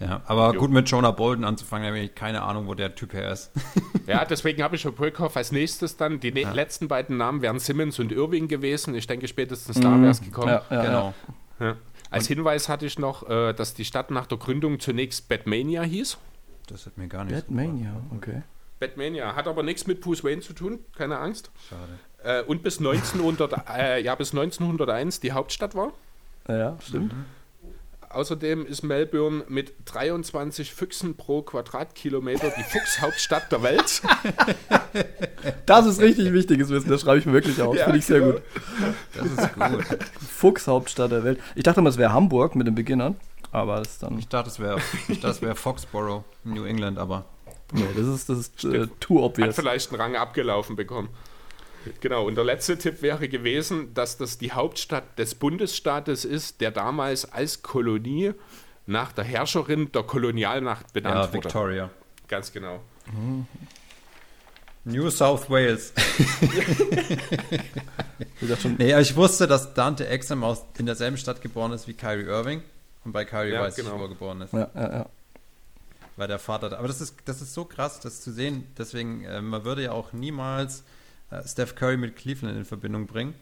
Ja, 0.00 0.22
aber 0.26 0.52
Jo. 0.54 0.58
gut 0.60 0.70
mit 0.72 0.90
Jonah 0.90 1.12
Bolden 1.12 1.44
anzufangen, 1.44 1.84
da 1.84 1.94
habe 1.94 2.00
ich 2.00 2.14
keine 2.16 2.42
Ahnung, 2.42 2.66
wo 2.66 2.74
der 2.74 2.96
Typ 2.96 3.12
her 3.12 3.30
ist. 3.30 3.52
Ja, 4.08 4.24
deswegen 4.24 4.60
habe 4.62 4.74
ich 4.76 4.82
schon 4.82 4.98
Wyckoff 4.98 5.36
als 5.36 5.52
nächstes 5.52 5.96
dann. 5.96 6.18
Die 6.20 6.32
ne 6.32 6.42
letzten 6.52 6.88
beiden 6.88 7.16
Namen 7.16 7.40
wären 7.42 7.58
Simmons 7.60 8.00
und 8.00 8.10
Irving 8.12 8.48
gewesen. 8.48 8.94
Ich 8.96 9.06
denke, 9.06 9.28
spätestens 9.28 9.78
da 9.80 9.92
wäre 9.98 10.10
es 10.10 10.20
gekommen. 10.20 10.48
Ja, 10.48 10.62
ja, 10.68 10.82
genau. 10.84 11.14
Ja. 11.60 11.76
Als 12.10 12.26
Hinweis 12.26 12.68
hatte 12.68 12.84
ich 12.84 12.98
noch, 12.98 13.26
äh, 13.30 13.54
dass 13.54 13.72
die 13.72 13.84
Stadt 13.86 14.10
nach 14.10 14.26
der 14.26 14.36
Gründung 14.36 14.78
zunächst 14.78 15.28
Batmania 15.28 15.82
hieß. 15.82 16.18
Das 16.66 16.86
hat 16.86 16.96
mir 16.98 17.08
gar 17.08 17.24
nicht. 17.24 17.34
Batmania, 17.34 17.94
okay. 18.14 18.42
Batmania 18.80 19.34
hat 19.34 19.46
aber 19.46 19.62
nichts 19.62 19.86
mit 19.86 20.00
Bruce 20.00 20.24
Wayne 20.24 20.40
zu 20.40 20.52
tun, 20.52 20.80
keine 20.96 21.18
Angst. 21.18 21.50
Schade. 21.68 21.98
Äh, 22.22 22.42
und 22.44 22.62
bis 22.62 22.78
1900, 22.78 23.68
äh, 23.76 24.02
ja, 24.02 24.14
bis 24.14 24.32
1901 24.32 25.20
die 25.20 25.32
Hauptstadt 25.32 25.74
war. 25.74 25.92
Ja, 26.48 26.76
stimmt. 26.80 27.14
Außerdem 28.14 28.64
ist 28.64 28.82
Melbourne 28.82 29.44
mit 29.48 29.74
23 29.86 30.72
Füchsen 30.72 31.16
pro 31.16 31.42
Quadratkilometer 31.42 32.52
die 32.56 32.62
Fuchshauptstadt 32.62 33.50
der 33.50 33.62
Welt. 33.62 34.02
Das 35.66 35.84
ist 35.84 36.00
richtig 36.00 36.32
wichtiges 36.32 36.70
Wissen, 36.70 36.88
das 36.88 37.02
schreibe 37.02 37.18
ich 37.18 37.26
mir 37.26 37.32
wirklich 37.32 37.60
auf. 37.60 37.76
Ja, 37.76 37.84
Finde 37.84 37.98
ich 37.98 38.06
sehr 38.06 38.20
genau. 38.20 38.32
gut. 38.32 38.42
Das 39.14 39.26
ist 39.26 39.54
gut. 39.54 39.98
Fuchshauptstadt 40.30 41.10
der 41.10 41.24
Welt. 41.24 41.40
Ich 41.54 41.64
dachte 41.64 41.80
immer, 41.80 41.90
es 41.90 41.98
wäre 41.98 42.12
Hamburg 42.12 42.54
mit 42.54 42.66
den 42.66 42.74
Beginnern, 42.74 43.16
aber 43.54 43.78
das 43.78 43.92
ist 43.92 44.02
dann. 44.02 44.18
Ich 44.18 44.28
dachte, 44.28 44.50
es 44.50 44.58
wäre 44.58 44.80
wäre 45.40 45.54
Foxborough, 45.54 46.24
New 46.44 46.64
England, 46.64 46.98
aber 46.98 47.24
Nee, 47.72 47.86
das 47.96 48.06
ist, 48.06 48.28
das 48.28 48.38
ist 48.38 48.64
äh, 48.64 48.86
too 49.00 49.16
Hat 49.16 49.24
obvious. 49.24 49.56
vielleicht 49.56 49.90
einen 49.90 50.00
Rang 50.00 50.16
abgelaufen 50.16 50.76
bekommen. 50.76 51.08
Genau, 52.00 52.26
und 52.26 52.36
der 52.36 52.44
letzte 52.44 52.78
Tipp 52.78 53.02
wäre 53.02 53.28
gewesen, 53.28 53.92
dass 53.94 54.16
das 54.16 54.38
die 54.38 54.52
Hauptstadt 54.52 55.18
des 55.18 55.34
Bundesstaates 55.34 56.24
ist, 56.24 56.60
der 56.60 56.70
damals 56.70 57.30
als 57.30 57.62
Kolonie 57.62 58.32
nach 58.86 59.12
der 59.12 59.24
Herrscherin 59.24 59.90
der 59.92 60.02
Kolonialmacht 60.02 60.92
benannt 60.92 61.16
ja, 61.16 61.32
wurde. 61.32 61.44
Victoria. 61.44 61.90
Ganz 62.28 62.52
genau. 62.52 62.80
New 64.84 65.10
South 65.10 65.50
Wales. 65.50 65.92
Ich 68.40 68.58
schon, 68.60 68.76
Nee, 68.78 68.98
ich 68.98 69.16
wusste, 69.16 69.46
dass 69.46 69.74
Dante 69.74 70.06
Exum 70.06 70.44
aus 70.44 70.64
in 70.78 70.86
derselben 70.86 71.16
Stadt 71.16 71.42
geboren 71.42 71.72
ist 71.72 71.88
wie 71.88 71.94
Kyrie 71.94 72.24
Irving. 72.24 72.62
Und 73.04 73.12
bei 73.12 73.24
Kyrie 73.24 73.52
Ja, 73.52 73.60
weiß 73.62 73.76
ich, 73.78 73.84
genau. 73.84 73.98
wo 73.98 74.02
er 74.04 74.08
geboren 74.08 74.40
ist. 74.40 74.52
ja, 74.52 74.70
ja, 74.74 74.92
ja. 74.98 75.06
Weil 76.16 76.28
der 76.28 76.38
Vater 76.38 76.70
da. 76.70 76.78
Aber 76.78 76.86
das 76.88 77.00
ist, 77.00 77.16
das 77.24 77.42
ist 77.42 77.54
so 77.54 77.64
krass, 77.64 77.98
das 78.00 78.20
zu 78.20 78.32
sehen. 78.32 78.66
Deswegen, 78.78 79.24
äh, 79.24 79.40
man 79.42 79.64
würde 79.64 79.82
ja 79.82 79.92
auch 79.92 80.12
niemals 80.12 80.84
äh, 81.30 81.42
Steph 81.46 81.74
Curry 81.74 81.96
mit 81.96 82.14
Cleveland 82.16 82.56
in 82.56 82.64
Verbindung 82.64 83.06
bringen. 83.06 83.34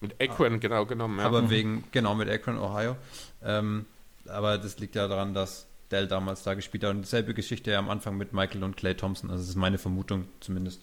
Mit 0.00 0.20
Akron 0.20 0.58
genau 0.60 0.86
genommen. 0.86 1.18
Ja. 1.18 1.26
Aber 1.26 1.50
wegen, 1.50 1.84
genau, 1.92 2.14
mit 2.14 2.28
Akron, 2.28 2.58
Ohio. 2.58 2.96
Ähm, 3.44 3.86
aber 4.26 4.58
das 4.58 4.78
liegt 4.78 4.94
ja 4.96 5.06
daran, 5.08 5.34
dass 5.34 5.66
Dell 5.90 6.08
damals 6.08 6.42
da 6.42 6.54
gespielt 6.54 6.82
hat. 6.84 6.90
Und 6.90 7.02
dieselbe 7.02 7.32
Geschichte 7.34 7.70
ja 7.70 7.78
am 7.78 7.90
Anfang 7.90 8.16
mit 8.16 8.32
Michael 8.32 8.64
und 8.64 8.76
Clay 8.76 8.94
Thompson. 8.96 9.30
Also 9.30 9.42
das 9.42 9.50
ist 9.50 9.56
meine 9.56 9.78
Vermutung 9.78 10.26
zumindest. 10.40 10.80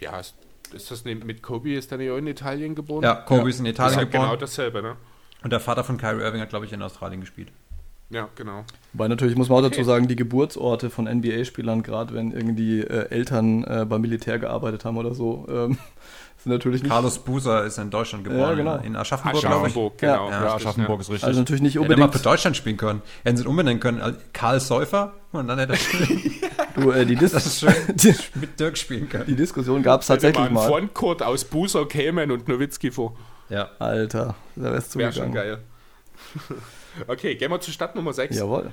ja, 0.00 0.18
ist, 0.18 0.34
ist 0.72 0.90
das 0.90 1.04
nicht, 1.04 1.24
mit 1.24 1.42
Kobe 1.42 1.74
ist 1.74 1.90
nicht 1.92 2.10
auch 2.10 2.16
in 2.16 2.26
Italien 2.26 2.74
geboren? 2.74 3.02
Ja, 3.04 3.14
Kobe 3.16 3.50
ist 3.50 3.60
in 3.60 3.66
ist 3.66 3.72
Italien 3.74 3.98
ja 3.98 4.04
geboren. 4.04 4.22
genau 4.22 4.36
dasselbe, 4.36 4.82
ne? 4.82 4.96
Und 5.42 5.50
der 5.52 5.60
Vater 5.60 5.84
von 5.84 5.96
Kyrie 5.96 6.22
Irving 6.22 6.40
hat, 6.40 6.50
glaube 6.50 6.66
ich, 6.66 6.72
in 6.72 6.82
Australien 6.82 7.20
gespielt. 7.20 7.48
Ja, 8.10 8.28
genau. 8.34 8.64
Wobei 8.92 9.06
natürlich 9.06 9.36
muss 9.36 9.48
man 9.48 9.58
auch 9.64 9.68
dazu 9.68 9.84
sagen, 9.84 10.08
die 10.08 10.16
Geburtsorte 10.16 10.90
von 10.90 11.04
NBA-Spielern, 11.06 11.82
gerade 11.84 12.12
wenn 12.12 12.32
irgendwie 12.32 12.80
äh, 12.80 13.08
Eltern 13.10 13.62
äh, 13.64 13.86
beim 13.88 14.00
Militär 14.00 14.38
gearbeitet 14.40 14.84
haben 14.84 14.96
oder 14.96 15.14
so, 15.14 15.46
ähm, 15.48 15.78
sind 16.42 16.50
natürlich 16.52 16.82
nicht, 16.82 16.90
Carlos 16.90 17.20
Buser 17.20 17.64
ist 17.64 17.78
in 17.78 17.88
Deutschland 17.90 18.24
geboren, 18.24 18.40
Ja, 18.40 18.54
genau. 18.54 18.76
in 18.78 18.96
Aschaffenburg, 18.96 19.40
glaube 19.40 19.56
ich. 19.58 19.62
Aschaffenburg, 19.76 20.02
Ja. 20.02 20.16
genau. 20.16 20.30
Ja, 20.30 20.32
Ja, 20.32 20.38
richtig, 20.54 20.66
Aschaffenburg 20.66 21.00
ist 21.02 21.10
richtig. 21.10 21.24
also 21.28 21.38
natürlich 21.40 21.62
nicht 21.62 21.74
Hätte 21.76 21.86
mal 21.88 21.94
unbedingt. 21.94 22.14
für 22.16 22.22
Deutschland 22.22 22.56
spielen 22.56 22.76
können. 22.76 23.02
Hätten 23.22 23.36
sie 23.36 23.46
umbenennen 23.46 23.78
können, 23.80 24.00
als 24.00 24.16
Karl 24.32 24.58
Säufer 24.58 25.12
und 25.30 25.46
dann 25.46 25.58
hätte 25.60 25.74
er 25.74 25.78
Du, 26.82 26.90
äh, 26.92 27.04
die, 27.06 27.14
Dis 27.14 27.30
Das 27.32 27.46
ist 27.46 27.60
schön. 27.60 27.72
die, 27.94 28.14
mit 28.40 28.58
Dirk 28.58 28.76
spielen 28.76 29.08
können. 29.08 29.26
die 29.28 29.36
Diskussion 29.36 29.82
gab 29.84 30.00
es 30.00 30.08
tatsächlich 30.08 30.38
mal 30.40 30.46
ein 30.48 30.54
mal. 30.54 30.66
Frontcourt 30.66 31.22
aus 31.22 31.44
Buser, 31.44 31.86
Cayman 31.86 32.30
und 32.32 32.48
Nowitzki 32.48 32.90
vor. 32.90 33.14
Ja. 33.50 33.70
Alter, 33.78 34.34
da 34.56 34.72
wär's 34.72 34.96
Wäre 34.96 35.12
schon 35.12 35.26
zugegangen. 35.26 35.58
geil. 35.58 35.64
okay, 37.08 37.34
gehen 37.34 37.50
wir 37.50 37.60
zu 37.60 37.72
Stadt 37.72 37.94
Nummer 37.94 38.12
6. 38.12 38.36
Jawohl. 38.36 38.72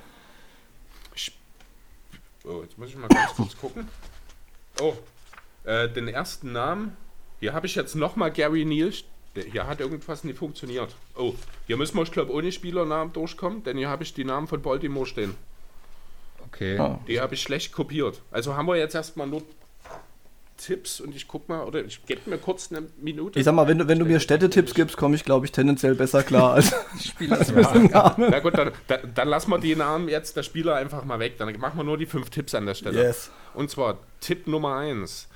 Oh, 2.44 2.62
jetzt 2.62 2.78
muss 2.78 2.88
ich 2.88 2.96
mal 2.96 3.08
ganz 3.08 3.34
kurz 3.34 3.56
gucken. 3.58 3.88
Oh, 4.80 4.94
äh, 5.64 5.88
den 5.88 6.08
ersten 6.08 6.52
Namen. 6.52 6.96
Hier 7.40 7.52
habe 7.52 7.66
ich 7.66 7.74
jetzt 7.74 7.94
nochmal 7.94 8.30
Gary 8.32 8.64
Neal. 8.64 8.92
Hier 9.34 9.66
hat 9.66 9.80
irgendwas 9.80 10.24
nicht 10.24 10.38
funktioniert. 10.38 10.96
Oh, 11.14 11.34
hier 11.66 11.76
müssen 11.76 11.96
wir, 11.96 12.02
ich 12.02 12.10
glaube, 12.10 12.32
ohne 12.32 12.50
Spielernamen 12.50 13.12
durchkommen, 13.12 13.62
denn 13.64 13.76
hier 13.76 13.88
habe 13.88 14.02
ich 14.02 14.14
die 14.14 14.24
Namen 14.24 14.46
von 14.48 14.62
Baltimore 14.62 15.06
stehen. 15.06 15.34
Okay. 16.46 16.78
Ah. 16.78 16.98
Die 17.06 17.20
habe 17.20 17.34
ich 17.34 17.42
schlecht 17.42 17.72
kopiert. 17.72 18.22
Also 18.30 18.56
haben 18.56 18.66
wir 18.66 18.76
jetzt 18.76 18.94
erstmal 18.94 19.26
nur 19.26 19.42
Tipps 20.58 21.00
und 21.00 21.14
ich 21.14 21.26
guck 21.26 21.48
mal, 21.48 21.64
oder 21.64 21.84
ich 21.84 22.04
gebe 22.04 22.28
mir 22.28 22.36
kurz 22.36 22.70
eine 22.70 22.88
Minute. 22.98 23.38
Ich 23.38 23.44
sag 23.44 23.54
mal, 23.54 23.66
wenn 23.66 23.78
du, 23.78 23.88
wenn 23.88 23.98
du 23.98 24.04
mir 24.04 24.20
Städtetipps 24.20 24.74
gibst, 24.74 24.96
komme 24.96 25.14
ich, 25.14 25.24
glaube 25.24 25.46
ich, 25.46 25.52
tendenziell 25.52 25.94
besser 25.94 26.22
klar 26.22 26.54
als, 26.54 26.72
als 27.30 27.52
mit 27.52 27.74
dem 27.74 27.86
Namen. 27.86 28.28
Na 28.30 28.40
gut, 28.40 28.58
dann, 28.58 28.72
dann, 28.88 29.12
dann 29.14 29.28
lassen 29.28 29.50
wir 29.50 29.58
die 29.58 29.74
Namen 29.74 30.08
jetzt 30.08 30.36
der 30.36 30.42
Spieler 30.42 30.74
einfach 30.74 31.04
mal 31.04 31.18
weg. 31.18 31.38
Dann 31.38 31.58
machen 31.58 31.78
wir 31.78 31.84
nur 31.84 31.96
die 31.96 32.06
fünf 32.06 32.28
Tipps 32.30 32.54
an 32.54 32.66
der 32.66 32.74
Stelle. 32.74 33.00
Yes. 33.02 33.30
Und 33.54 33.70
zwar 33.70 33.98
Tipp 34.20 34.46
Nummer 34.46 34.76
1. 34.76 35.28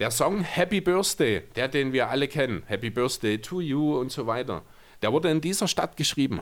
Der 0.00 0.10
Song 0.10 0.40
Happy 0.40 0.80
Birthday, 0.80 1.42
der 1.56 1.68
den 1.68 1.92
wir 1.92 2.08
alle 2.08 2.26
kennen, 2.26 2.62
Happy 2.66 2.88
Birthday 2.88 3.38
to 3.38 3.60
you 3.60 3.98
und 3.98 4.10
so 4.10 4.26
weiter, 4.26 4.62
der 5.02 5.12
wurde 5.12 5.30
in 5.30 5.42
dieser 5.42 5.68
Stadt 5.68 5.96
geschrieben. 5.96 6.40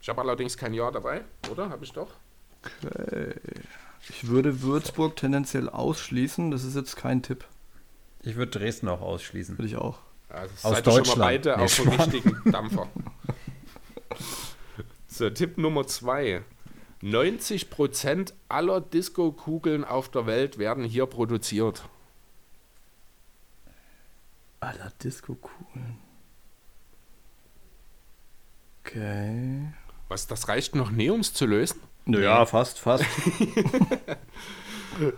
Ich 0.00 0.08
habe 0.08 0.22
allerdings 0.22 0.56
kein 0.56 0.72
Jahr 0.72 0.90
dabei, 0.90 1.22
oder? 1.50 1.68
Habe 1.68 1.84
ich 1.84 1.92
doch? 1.92 2.12
Ich 4.08 4.28
würde 4.28 4.62
Würzburg 4.62 5.16
tendenziell 5.16 5.68
ausschließen. 5.68 6.50
Das 6.50 6.64
ist 6.64 6.76
jetzt 6.76 6.96
kein 6.96 7.22
Tipp. 7.22 7.44
Ich 8.22 8.36
würde 8.36 8.58
Dresden 8.58 8.88
auch 8.88 9.00
ausschließen. 9.00 9.58
Würde 9.58 9.66
ich 9.68 9.76
auch. 9.76 9.98
Also 10.28 10.52
Aus 10.68 10.74
seid 10.76 10.86
ihr 10.86 10.90
schon 10.92 10.94
Deutschland. 10.98 11.18
mal 11.18 11.24
beide 11.26 11.56
Nee, 11.56 11.64
auf 11.64 11.76
dem 11.76 11.88
richtigen 11.88 12.42
Dampfer. 12.52 12.88
so, 15.08 15.30
Tipp 15.30 15.58
Nummer 15.58 15.86
2. 15.86 16.42
90% 17.02 18.32
aller 18.48 18.80
Disco-Kugeln 18.80 19.84
auf 19.84 20.08
der 20.10 20.26
Welt 20.26 20.58
werden 20.58 20.82
hier 20.84 21.06
produziert. 21.06 21.88
Alter, 24.60 24.92
Disco-Kugeln. 25.02 25.98
Okay. 28.84 29.72
Was, 30.08 30.26
das 30.26 30.48
reicht 30.48 30.74
noch 30.74 30.90
nie, 30.90 31.10
um 31.10 31.20
es 31.20 31.32
zu 31.34 31.46
lösen? 31.46 31.80
Naja, 32.06 32.46
fast, 32.46 32.78
fast. 32.78 33.04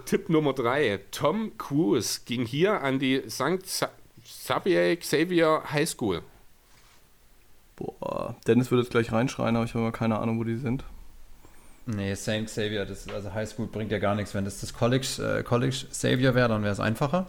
Tipp 0.07 0.29
Nummer 0.29 0.55
3. 0.55 1.01
Tom 1.11 1.57
Cruise 1.59 2.21
ging 2.25 2.45
hier 2.45 2.81
an 2.83 2.99
die 2.99 3.23
St. 3.29 3.87
Xavier 4.25 4.97
Xavier 4.97 5.63
High 5.71 5.89
School. 5.89 6.23
Boah, 7.77 8.35
Dennis 8.47 8.71
würde 8.71 8.83
jetzt 8.83 8.91
gleich 8.91 9.13
reinschreien, 9.13 9.55
aber 9.55 9.65
ich 9.65 9.75
habe 9.75 9.85
mal 9.85 9.93
keine 9.93 10.19
Ahnung, 10.19 10.39
wo 10.41 10.45
die 10.45 10.57
sind. 10.57 10.83
Nee, 11.87 12.15
St. 12.17 12.45
Xavier, 12.47 12.85
das, 12.85 13.09
also 13.09 13.33
Highschool 13.33 13.67
bringt 13.67 13.93
ja 13.93 13.99
gar 13.99 14.15
nichts. 14.15 14.35
Wenn 14.35 14.45
das 14.45 14.61
das 14.61 14.75
College, 14.75 15.39
äh, 15.39 15.43
College 15.43 15.87
Xavier 15.91 16.35
wäre, 16.35 16.49
dann 16.49 16.63
wäre 16.63 16.73
es 16.73 16.81
einfacher. 16.81 17.27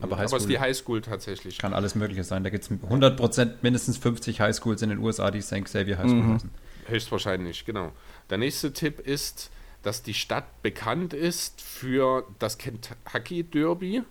Aber 0.00 0.16
Aber 0.16 0.24
es 0.24 0.32
ist 0.32 0.48
die 0.50 0.58
Highschool 0.58 1.00
tatsächlich. 1.00 1.56
kann 1.56 1.72
alles 1.72 1.94
Mögliche 1.94 2.24
sein. 2.24 2.44
Da 2.44 2.50
gibt 2.50 2.64
es 2.64 2.70
100% 2.70 3.50
mindestens 3.62 3.96
50 3.96 4.40
Highschools 4.40 4.82
in 4.82 4.90
den 4.90 4.98
USA, 4.98 5.30
die 5.30 5.40
St. 5.40 5.64
Xavier 5.64 5.96
Highschool 5.96 6.14
Mhm. 6.22 6.34
heißen. 6.34 6.50
Höchstwahrscheinlich, 6.88 7.64
genau. 7.64 7.92
Der 8.30 8.38
nächste 8.38 8.72
Tipp 8.72 9.00
ist, 9.00 9.50
dass 9.82 10.02
die 10.02 10.14
Stadt 10.14 10.62
bekannt 10.62 11.12
ist 11.14 11.60
für 11.60 12.24
das 12.38 12.58
Kentucky 12.58 13.44
Derby 13.44 14.02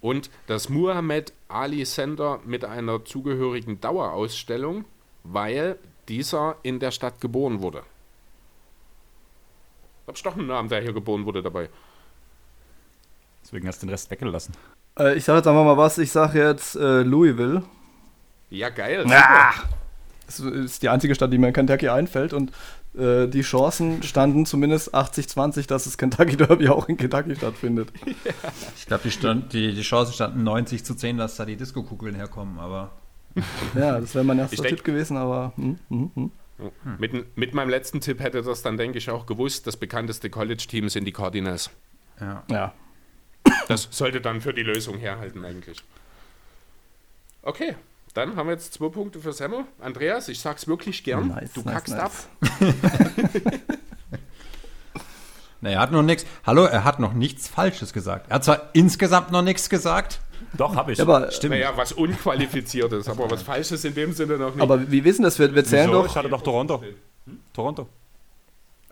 und 0.00 0.30
das 0.46 0.68
Muhammad 0.68 1.32
Ali 1.48 1.84
Center 1.84 2.40
mit 2.44 2.64
einer 2.64 3.04
zugehörigen 3.04 3.80
Dauerausstellung, 3.80 4.84
weil 5.22 5.78
dieser 6.08 6.56
in 6.62 6.78
der 6.78 6.90
Stadt 6.90 7.20
geboren 7.20 7.62
wurde. 7.62 7.84
Hab 10.06 10.16
ich 10.16 10.22
doch 10.22 10.36
einen 10.36 10.46
Namen, 10.46 10.68
der 10.68 10.82
hier 10.82 10.92
geboren 10.92 11.24
wurde 11.24 11.42
dabei. 11.42 11.70
Deswegen 13.42 13.66
hast 13.66 13.82
du 13.82 13.86
den 13.86 13.90
Rest 13.90 14.10
weggelassen. 14.10 14.54
Äh, 14.98 15.16
ich 15.16 15.24
sage 15.24 15.38
jetzt 15.38 15.46
einfach 15.46 15.64
mal 15.64 15.76
was. 15.76 15.98
Ich 15.98 16.12
sage 16.12 16.46
jetzt 16.46 16.76
äh, 16.76 17.02
Louisville. 17.02 17.62
Ja, 18.50 18.68
geil. 18.68 19.06
Das 20.26 20.40
ist 20.40 20.82
die 20.82 20.88
einzige 20.88 21.14
Stadt, 21.14 21.32
die 21.32 21.38
mir 21.38 21.48
in 21.48 21.52
Kentucky 21.52 21.88
einfällt. 21.88 22.32
Und 22.32 22.50
äh, 22.96 23.26
die 23.28 23.42
Chancen 23.42 24.02
standen 24.02 24.46
zumindest 24.46 24.94
80-20, 24.94 25.66
dass 25.66 25.84
das 25.84 25.98
Kentucky 25.98 26.36
Derby 26.36 26.68
auch 26.68 26.88
in 26.88 26.96
Kentucky 26.96 27.34
stattfindet. 27.36 27.92
Ich 28.76 28.86
glaube, 28.86 29.08
die, 29.08 29.48
die, 29.48 29.74
die 29.74 29.82
Chancen 29.82 30.12
standen 30.12 30.42
90 30.44 30.84
zu 30.84 30.94
10, 30.94 31.16
dass 31.18 31.36
da 31.36 31.44
die 31.44 31.56
Disco-Kugeln 31.56 32.14
herkommen, 32.14 32.58
aber 32.58 32.92
Ja, 33.74 34.00
das 34.00 34.14
wäre 34.14 34.24
mein 34.24 34.38
erster 34.38 34.56
denk- 34.62 34.76
Tipp 34.76 34.84
gewesen, 34.84 35.16
aber. 35.16 35.52
Hm, 35.56 35.78
hm, 35.88 36.10
hm. 36.14 36.30
Mit, 36.98 37.36
mit 37.36 37.52
meinem 37.52 37.68
letzten 37.68 38.00
Tipp 38.00 38.20
hätte 38.20 38.40
das 38.42 38.62
dann, 38.62 38.76
denke 38.76 38.98
ich, 38.98 39.10
auch 39.10 39.26
gewusst. 39.26 39.66
Das 39.66 39.76
bekannteste 39.76 40.30
College-Team 40.30 40.88
sind 40.88 41.04
die 41.04 41.12
Cardinals. 41.12 41.70
ja. 42.20 42.44
Ja. 42.48 42.72
Das 43.68 43.88
sollte 43.90 44.20
dann 44.20 44.40
für 44.40 44.54
die 44.54 44.62
Lösung 44.62 44.98
herhalten 44.98 45.44
eigentlich. 45.44 45.82
Okay, 47.42 47.74
dann 48.14 48.36
haben 48.36 48.46
wir 48.46 48.52
jetzt 48.54 48.72
zwei 48.74 48.88
Punkte 48.88 49.18
für 49.20 49.32
Semmer. 49.32 49.64
Andreas, 49.80 50.28
ich 50.28 50.40
sag's 50.40 50.66
wirklich 50.66 51.02
gern. 51.04 51.28
Nice, 51.28 51.52
du 51.52 51.60
nice, 51.62 51.74
kackst 51.74 51.94
nice. 51.94 52.00
ab. 52.00 52.12
Na, 55.60 55.70
er 55.70 55.80
hat 55.80 55.92
noch 55.92 56.02
nichts. 56.02 56.26
Hallo, 56.46 56.64
er 56.64 56.84
hat 56.84 57.00
noch 57.00 57.12
nichts 57.12 57.48
Falsches 57.48 57.92
gesagt. 57.92 58.30
Er 58.30 58.36
hat 58.36 58.44
zwar 58.44 58.70
insgesamt 58.74 59.32
noch 59.32 59.42
nichts 59.42 59.68
gesagt. 59.68 60.20
Doch, 60.56 60.76
habe 60.76 60.92
ich. 60.92 60.98
Ja, 60.98 61.04
aber, 61.04 61.30
Stimmt. 61.32 61.54
Naja, 61.54 61.72
was 61.76 61.92
Unqualifiziertes, 61.92 63.08
aber 63.08 63.30
was 63.30 63.42
Falsches 63.42 63.84
in 63.84 63.94
dem 63.94 64.12
Sinne 64.12 64.36
noch 64.36 64.54
nicht. 64.54 64.62
aber 64.62 64.90
wie 64.90 65.02
wissen 65.04 65.22
das? 65.22 65.38
Wir, 65.38 65.54
wir 65.54 65.64
zählen 65.64 65.88
Wieso? 65.88 66.02
doch. 66.02 66.06
Ich 66.06 66.16
hatte 66.16 66.28
doch 66.28 66.42
Toronto. 66.42 66.82
Toronto. 67.52 67.88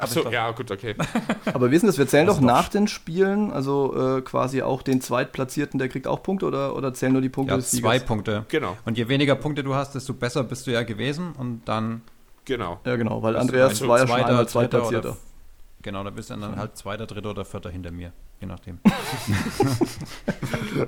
Achso, 0.03 0.29
ja, 0.31 0.51
gut, 0.51 0.71
okay. 0.71 0.95
Aber 1.55 1.71
wissen 1.71 1.87
das? 1.87 1.97
Wir 1.99 2.07
zählen 2.07 2.27
doch 2.27 2.41
nach 2.41 2.69
den 2.69 2.89
Spielen, 2.89 3.53
also 3.53 4.17
äh, 4.19 4.21
quasi 4.23 4.63
auch 4.63 4.83
den 4.83 5.01
Zweitplatzierten, 5.01 5.79
der 5.79 5.89
kriegt 5.89 6.07
auch 6.07 6.23
Punkte 6.23 6.47
oder, 6.47 6.77
oder 6.77 6.93
zählen 6.93 7.13
nur 7.13 7.23
die 7.23 7.29
Punkte 7.29 7.53
Ja, 7.55 7.57
des 7.59 7.71
zwei 7.71 7.95
Siegers? 7.95 8.05
Punkte. 8.07 8.45
Genau, 8.49 8.77
Und 8.85 8.99
je 8.99 9.09
weniger 9.09 9.35
Punkte 9.37 9.63
du 9.63 9.75
hast, 9.75 9.95
desto 9.95 10.13
besser 10.15 10.43
bist 10.45 10.67
du 10.67 10.73
ja 10.73 10.83
gewesen. 10.83 11.33
Und 11.39 11.63
dann 11.67 12.03
genau. 12.45 12.81
Ja, 12.85 12.97
genau, 12.97 13.23
weil 13.23 13.37
Andreas 13.37 13.71
also 13.71 13.89
war 13.89 13.99
ja 13.99 14.07
schon 14.07 14.15
Zweiter, 14.17 14.27
einmal 14.27 14.43
oder- 14.43 14.49
Zweitplatzierter. 14.51 15.17
Genau, 15.83 16.05
da 16.05 16.11
bist 16.11 16.31
du 16.31 16.37
dann 16.37 16.57
halt 16.57 16.77
Zweiter, 16.77 17.07
Dritter 17.07 17.31
oder 17.31 17.45
Vierter 17.45 17.71
hinter 17.71 17.91
mir. 17.91 18.13
Je 18.41 18.47
nachdem. 18.47 18.79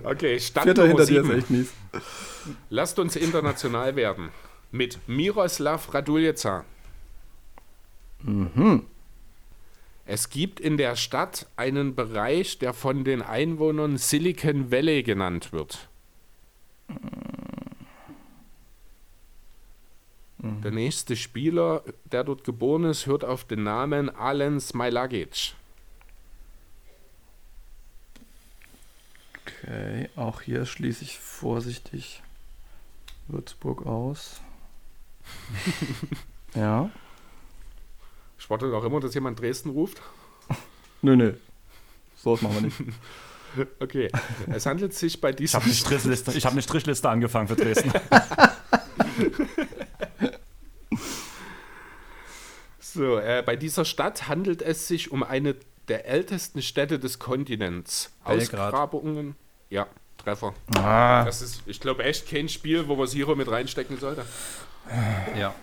Okay, 0.04 0.38
Stand 0.40 0.64
Vierter 0.64 0.86
hinter 0.86 1.06
dir 1.06 1.22
ist 1.22 1.30
echt 1.30 1.50
mies. 1.50 1.72
Lasst 2.70 2.98
uns 2.98 3.16
international 3.16 3.96
werden. 3.96 4.30
Mit 4.70 4.98
Miroslav 5.06 5.92
Raduljeca. 5.94 6.64
Mhm. 8.22 8.84
Es 10.06 10.28
gibt 10.28 10.60
in 10.60 10.76
der 10.76 10.96
Stadt 10.96 11.46
einen 11.56 11.94
Bereich, 11.94 12.58
der 12.58 12.74
von 12.74 13.04
den 13.04 13.22
Einwohnern 13.22 13.96
Silicon 13.96 14.70
Valley 14.70 15.02
genannt 15.02 15.52
wird. 15.52 15.88
Der 20.38 20.72
nächste 20.72 21.16
Spieler, 21.16 21.82
der 22.04 22.22
dort 22.22 22.44
geboren 22.44 22.84
ist, 22.84 23.06
hört 23.06 23.24
auf 23.24 23.44
den 23.44 23.62
Namen 23.62 24.10
Alen 24.14 24.60
Smailagic. 24.60 25.54
Okay, 29.40 30.10
auch 30.16 30.42
hier 30.42 30.66
schließe 30.66 31.02
ich 31.02 31.18
vorsichtig 31.18 32.22
Würzburg 33.28 33.86
aus. 33.86 34.42
ja. 36.54 36.90
Ich 38.44 38.50
warte 38.50 38.66
auch 38.76 38.84
immer, 38.84 39.00
dass 39.00 39.14
jemand 39.14 39.40
Dresden 39.40 39.70
ruft. 39.70 40.02
Nö, 41.00 41.16
nö. 41.16 41.32
So 42.14 42.34
was 42.34 42.42
machen 42.42 42.56
wir 42.56 42.60
nicht. 42.62 42.76
Okay, 43.78 44.10
es 44.52 44.66
handelt 44.66 44.94
sich 44.94 45.20
bei 45.20 45.30
Ich 45.30 45.36
diesem 45.36 45.60
habe 45.60 45.66
eine 45.66 45.74
Strichliste, 45.74 46.32
ich 46.32 46.44
hab 46.44 46.50
eine 46.54 46.62
Strichliste 46.62 47.08
angefangen 47.08 47.46
für 47.46 47.54
Dresden. 47.54 47.92
So, 52.80 53.18
äh, 53.18 53.42
bei 53.44 53.56
dieser 53.56 53.84
Stadt 53.84 54.28
handelt 54.28 54.60
es 54.62 54.88
sich 54.88 55.10
um 55.10 55.22
eine 55.22 55.56
der 55.88 56.06
ältesten 56.06 56.62
Städte 56.62 56.98
des 56.98 57.18
Kontinents. 57.18 58.12
Belgrad. 58.24 58.72
Ausgrabungen. 58.72 59.36
Ja, 59.70 59.86
Treffer. 60.18 60.54
Ah. 60.76 61.24
Das 61.24 61.42
ist, 61.42 61.62
ich 61.66 61.80
glaube, 61.80 62.04
echt 62.04 62.28
kein 62.28 62.48
Spiel, 62.48 62.86
wo 62.88 62.96
man 62.96 63.06
Siro 63.06 63.34
mit 63.34 63.48
reinstecken 63.50 63.98
sollte. 63.98 64.24
ja. 65.36 65.54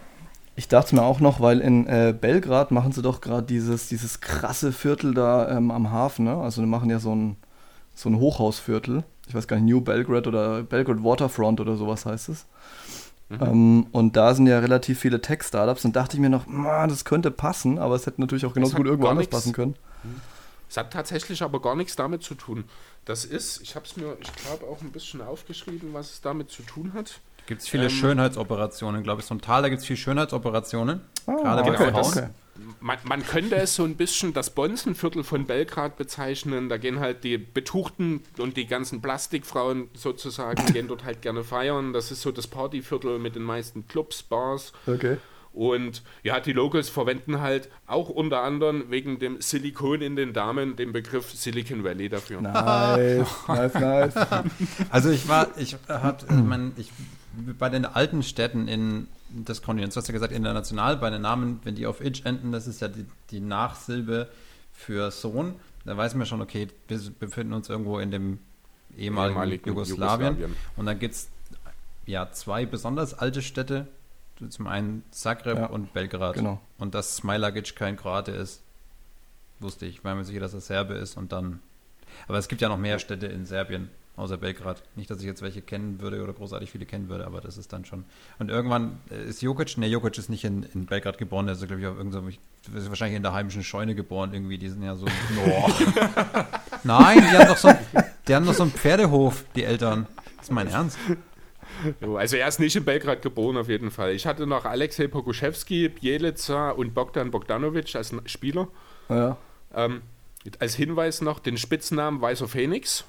Ich 0.55 0.67
dachte 0.67 0.95
mir 0.95 1.03
auch 1.03 1.19
noch, 1.19 1.39
weil 1.39 1.59
in 1.59 1.87
äh, 1.87 2.13
Belgrad 2.19 2.71
machen 2.71 2.91
sie 2.91 3.01
doch 3.01 3.21
gerade 3.21 3.47
dieses, 3.47 3.87
dieses 3.87 4.19
krasse 4.21 4.71
Viertel 4.71 5.13
da 5.13 5.49
ähm, 5.49 5.71
am 5.71 5.91
Hafen, 5.91 6.25
ne? 6.25 6.35
Also 6.37 6.61
die 6.61 6.67
machen 6.67 6.89
ja 6.89 6.99
so 6.99 7.15
ein, 7.15 7.37
so 7.95 8.09
ein 8.09 8.17
Hochhausviertel. 8.19 9.03
Ich 9.27 9.33
weiß 9.33 9.47
gar 9.47 9.55
nicht, 9.57 9.65
New 9.71 9.81
Belgrade 9.81 10.27
oder 10.27 10.63
Belgrade 10.63 11.03
Waterfront 11.03 11.59
oder 11.61 11.77
sowas 11.77 12.05
heißt 12.05 12.29
es. 12.29 12.45
Ähm, 13.39 13.87
und 13.93 14.17
da 14.17 14.35
sind 14.35 14.47
ja 14.47 14.59
relativ 14.59 14.99
viele 14.99 15.21
Tech-Startups 15.21 15.85
und 15.85 15.95
dachte 15.95 16.17
ich 16.17 16.21
mir 16.21 16.29
noch, 16.29 16.47
"Ma, 16.47 16.85
das 16.85 17.05
könnte 17.05 17.31
passen, 17.31 17.79
aber 17.79 17.95
es 17.95 18.05
hätte 18.05 18.19
natürlich 18.19 18.45
auch 18.45 18.53
genauso 18.53 18.75
gut 18.75 18.87
irgendwo 18.87 19.07
anders 19.07 19.21
nichts. 19.23 19.33
passen 19.35 19.53
können. 19.53 19.75
Es 20.69 20.75
hat 20.75 20.91
tatsächlich 20.91 21.41
aber 21.41 21.61
gar 21.61 21.75
nichts 21.75 21.95
damit 21.95 22.23
zu 22.23 22.35
tun. 22.35 22.65
Das 23.05 23.23
ist, 23.23 23.61
ich 23.61 23.75
habe 23.75 23.85
es 23.85 23.95
mir, 23.95 24.17
ich 24.19 24.33
glaube, 24.35 24.65
auch 24.65 24.81
ein 24.81 24.91
bisschen 24.91 25.21
aufgeschrieben, 25.21 25.93
was 25.93 26.11
es 26.11 26.21
damit 26.21 26.49
zu 26.49 26.63
tun 26.63 26.91
hat. 26.93 27.21
Gibt 27.47 27.61
es 27.61 27.67
viele 27.67 27.83
Ähm, 27.85 27.89
Schönheitsoperationen, 27.89 29.03
glaube 29.03 29.21
ich. 29.21 29.27
So 29.27 29.35
ein 29.35 29.41
Tal, 29.41 29.61
da 29.61 29.69
gibt 29.69 29.81
es 29.81 29.87
viele 29.87 29.97
Schönheitsoperationen. 29.97 31.01
Ah, 31.27 31.35
Gerade 31.35 31.63
bei 31.63 31.71
okay, 31.71 31.91
Frauen. 31.91 32.05
okay. 32.05 32.27
Man, 32.79 32.97
man 33.05 33.25
könnte 33.25 33.55
es 33.55 33.75
so 33.75 33.83
ein 33.83 33.95
bisschen 33.95 34.33
das 34.33 34.51
Bonzenviertel 34.51 35.23
von 35.23 35.45
Belgrad 35.45 35.97
bezeichnen. 35.97 36.69
Da 36.69 36.77
gehen 36.77 36.99
halt 36.99 37.23
die 37.23 37.37
Betuchten 37.37 38.21
und 38.37 38.55
die 38.57 38.67
ganzen 38.67 39.01
Plastikfrauen 39.01 39.89
sozusagen, 39.93 40.65
gehen 40.73 40.87
dort 40.87 41.03
halt 41.03 41.21
gerne 41.21 41.43
feiern. 41.43 41.93
Das 41.93 42.11
ist 42.11 42.21
so 42.21 42.31
das 42.31 42.47
Partyviertel 42.47 43.19
mit 43.19 43.35
den 43.35 43.43
meisten 43.43 43.87
Clubs, 43.87 44.21
Bars. 44.23 44.73
okay. 44.85 45.17
Und 45.53 46.01
ja, 46.23 46.39
die 46.39 46.53
Locals 46.53 46.87
verwenden 46.87 47.41
halt 47.41 47.67
auch 47.85 48.07
unter 48.07 48.41
anderem 48.41 48.85
wegen 48.89 49.19
dem 49.19 49.41
Silikon 49.41 50.01
in 50.01 50.15
den 50.15 50.31
Damen 50.31 50.77
den 50.77 50.93
Begriff 50.93 51.29
Silicon 51.31 51.83
Valley 51.83 52.07
dafür. 52.07 52.39
Nice, 52.39 53.27
nice, 53.49 53.73
nice. 53.73 54.13
Also 54.89 55.09
ich 55.09 55.27
war, 55.27 55.49
ich 55.57 55.75
hat, 55.89 56.23
ich 56.23 56.37
mein, 56.37 56.71
ich 56.77 56.89
bei 57.57 57.69
den 57.69 57.85
alten 57.85 58.23
Städten 58.23 58.67
in 58.67 59.07
des 59.29 59.61
Kontinents, 59.61 59.93
du 59.95 59.99
hast 60.01 60.07
ja 60.07 60.13
gesagt 60.13 60.33
international, 60.33 60.97
bei 60.97 61.09
den 61.09 61.21
Namen, 61.21 61.59
wenn 61.63 61.75
die 61.75 61.87
auf 61.87 62.01
Itch 62.01 62.25
enden, 62.25 62.51
das 62.51 62.67
ist 62.67 62.81
ja 62.81 62.87
die, 62.89 63.05
die 63.29 63.39
Nachsilbe 63.39 64.27
für 64.73 65.11
Sohn, 65.11 65.55
da 65.85 65.95
weiß 65.95 66.15
man 66.15 66.25
schon, 66.27 66.41
okay, 66.41 66.67
wir 66.87 66.99
befinden 67.19 67.53
uns 67.53 67.69
irgendwo 67.69 67.99
in 67.99 68.11
dem 68.11 68.39
ehemaligen, 68.97 69.35
Ehemaligen 69.35 69.67
Jugoslawien. 69.69 70.33
Jugoslawien. 70.35 70.55
Und 70.75 70.85
dann 70.85 70.99
gibt 70.99 71.13
es 71.15 71.29
ja 72.05 72.29
zwei 72.31 72.65
besonders 72.65 73.13
alte 73.13 73.41
Städte, 73.41 73.87
zum 74.49 74.67
einen 74.67 75.03
Zagreb 75.11 75.57
Ja, 75.57 75.65
und 75.67 75.93
Belgrad. 75.93 76.35
genau. 76.35 76.59
Und 76.79 76.95
dass 76.95 77.15
Smailagic 77.17 77.75
kein 77.75 77.95
Kroate 77.95 78.31
ist, 78.31 78.61
wusste 79.59 79.85
ich, 79.85 80.03
weil 80.03 80.15
mir 80.15 80.25
sicher, 80.25 80.39
dass 80.39 80.53
er 80.53 80.61
Serbe 80.61 80.95
ist 80.95 81.15
und 81.15 81.31
dann. 81.31 81.59
Aber 82.27 82.37
es 82.37 82.47
gibt 82.47 82.61
ja 82.61 82.67
noch 82.67 82.77
mehr 82.77 82.97
Städte 82.99 83.27
in 83.27 83.45
Serbien, 83.45 83.89
außer 84.21 84.37
Belgrad. 84.37 84.83
Nicht, 84.95 85.09
dass 85.09 85.19
ich 85.19 85.25
jetzt 85.25 85.41
welche 85.41 85.61
kennen 85.61 85.99
würde 85.99 86.23
oder 86.23 86.33
großartig 86.33 86.71
viele 86.71 86.85
kennen 86.85 87.09
würde, 87.09 87.25
aber 87.25 87.41
das 87.41 87.57
ist 87.57 87.73
dann 87.73 87.85
schon. 87.85 88.05
Und 88.39 88.49
irgendwann 88.49 88.99
äh, 89.09 89.23
ist 89.27 89.41
Jokic, 89.41 89.77
ne, 89.77 89.87
Jokic 89.87 90.17
ist 90.17 90.29
nicht 90.29 90.43
in, 90.43 90.63
in 90.73 90.85
Belgrad 90.85 91.17
geboren, 91.17 91.47
der 91.47 91.55
ist, 91.55 91.65
glaube 91.65 91.81
ich, 91.81 91.87
auf 91.87 91.97
irgendeinem, 91.97 92.29
ist 92.29 92.89
wahrscheinlich 92.89 93.17
in 93.17 93.23
der 93.23 93.33
heimischen 93.33 93.63
Scheune 93.63 93.95
geboren, 93.95 94.33
irgendwie. 94.33 94.57
Die 94.57 94.69
sind 94.69 94.83
ja 94.83 94.95
so. 94.95 95.05
Nein, 96.83 97.17
die 97.19 97.37
haben 97.37 97.47
doch 97.47 97.57
so, 97.57 97.71
die 98.27 98.35
haben 98.35 98.45
doch 98.45 98.53
so 98.53 98.63
einen 98.63 98.71
Pferdehof, 98.71 99.43
die 99.55 99.63
Eltern. 99.63 100.07
Das 100.37 100.45
ist 100.45 100.51
mein 100.51 100.67
Ernst. 100.67 100.97
Also 102.01 102.35
er 102.35 102.47
ist 102.47 102.59
nicht 102.59 102.75
in 102.75 102.85
Belgrad 102.85 103.21
geboren 103.21 103.57
auf 103.57 103.67
jeden 103.67 103.91
Fall. 103.91 104.11
Ich 104.11 104.25
hatte 104.25 104.45
noch 104.45 104.65
Alexej 104.65 105.07
Pokuschewski, 105.07 105.89
Bjelica 105.89 106.71
und 106.71 106.93
Bogdan 106.93 107.31
Bogdanovic 107.31 107.95
als 107.95 108.13
Spieler. 108.25 108.67
Ja. 109.09 109.37
Ähm, 109.73 110.01
als 110.59 110.75
Hinweis 110.75 111.21
noch 111.21 111.39
den 111.39 111.57
Spitznamen 111.57 112.21
Weißer 112.21 112.47
Phoenix. 112.47 113.05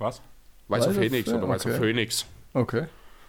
Was? 0.00 0.20
Weißer 0.68 0.90
Weißer 0.90 1.00
Phoenix 1.00 1.32
oder 1.32 1.48
Weißer 1.48 1.70
okay. 1.70 1.78
Phoenix. 1.78 2.26
Okay. 2.54 2.86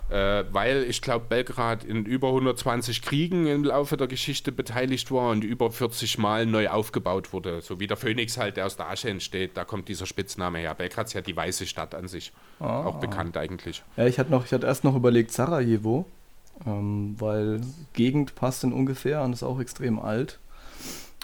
Äh, 0.10 0.44
weil 0.52 0.84
ich 0.84 1.02
glaube, 1.02 1.26
Belgrad 1.30 1.84
in 1.84 2.06
über 2.06 2.30
120 2.30 3.02
Kriegen 3.02 3.48
im 3.48 3.64
Laufe 3.64 3.96
der 3.96 4.08
Geschichte 4.08 4.52
beteiligt 4.52 5.10
war 5.12 5.32
und 5.32 5.44
über 5.44 5.72
40 5.72 6.18
Mal 6.18 6.46
neu 6.46 6.68
aufgebaut 6.70 7.32
wurde. 7.32 7.62
So 7.62 7.80
wie 7.80 7.88
der 7.88 7.96
Phönix 7.96 8.38
halt, 8.38 8.58
der 8.58 8.66
aus 8.66 8.76
der 8.76 8.90
Asche 8.90 9.10
entsteht, 9.10 9.52
da 9.56 9.64
kommt 9.64 9.88
dieser 9.88 10.06
Spitzname 10.06 10.60
her. 10.60 10.76
Belgrad 10.76 11.08
ist 11.08 11.14
ja 11.14 11.22
die 11.22 11.36
weiße 11.36 11.66
Stadt 11.66 11.96
an 11.96 12.08
sich. 12.10 12.34
Ah. 12.60 12.84
Auch 12.84 13.00
bekannt 13.00 13.38
eigentlich. 13.38 13.84
Ja, 13.96 14.06
ich 14.06 14.20
hatte 14.20 14.32
noch, 14.32 14.46
ich 14.46 14.52
hatte 14.52 14.68
erst 14.68 14.84
noch 14.84 14.96
überlegt 14.96 15.32
Sarajevo, 15.32 16.06
ähm, 16.66 17.16
weil 17.18 17.62
Gegend 17.94 18.36
passt 18.36 18.66
in 18.66 18.74
ungefähr 18.74 19.22
und 19.22 19.34
ist 19.34 19.44
auch 19.44 19.62
extrem 19.62 19.98
alt. 19.98 20.40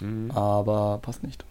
Mhm. 0.00 0.30
Aber 0.30 0.98
passt 1.02 1.22
nicht. 1.22 1.44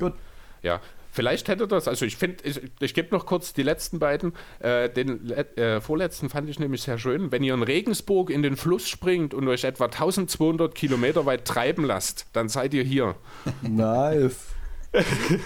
Gut. 0.00 0.14
Ja, 0.62 0.80
vielleicht 1.18 1.48
hätte 1.48 1.66
das, 1.66 1.88
also 1.88 2.04
ich 2.06 2.16
finde, 2.16 2.44
ich, 2.44 2.60
ich 2.78 2.94
gebe 2.94 3.12
noch 3.12 3.26
kurz 3.26 3.52
die 3.52 3.64
letzten 3.64 3.98
beiden. 3.98 4.34
Äh, 4.60 4.88
den 4.88 5.28
äh, 5.32 5.80
vorletzten 5.80 6.28
fand 6.28 6.48
ich 6.48 6.60
nämlich 6.60 6.82
sehr 6.82 6.96
schön. 6.96 7.32
Wenn 7.32 7.42
ihr 7.42 7.54
in 7.54 7.64
Regensburg 7.64 8.30
in 8.30 8.42
den 8.44 8.56
Fluss 8.56 8.88
springt 8.88 9.34
und 9.34 9.48
euch 9.48 9.64
etwa 9.64 9.86
1200 9.86 10.72
Kilometer 10.76 11.26
weit 11.26 11.44
treiben 11.44 11.84
lasst, 11.84 12.26
dann 12.34 12.48
seid 12.48 12.72
ihr 12.72 12.84
hier. 12.84 13.16
Nice. 13.62 14.46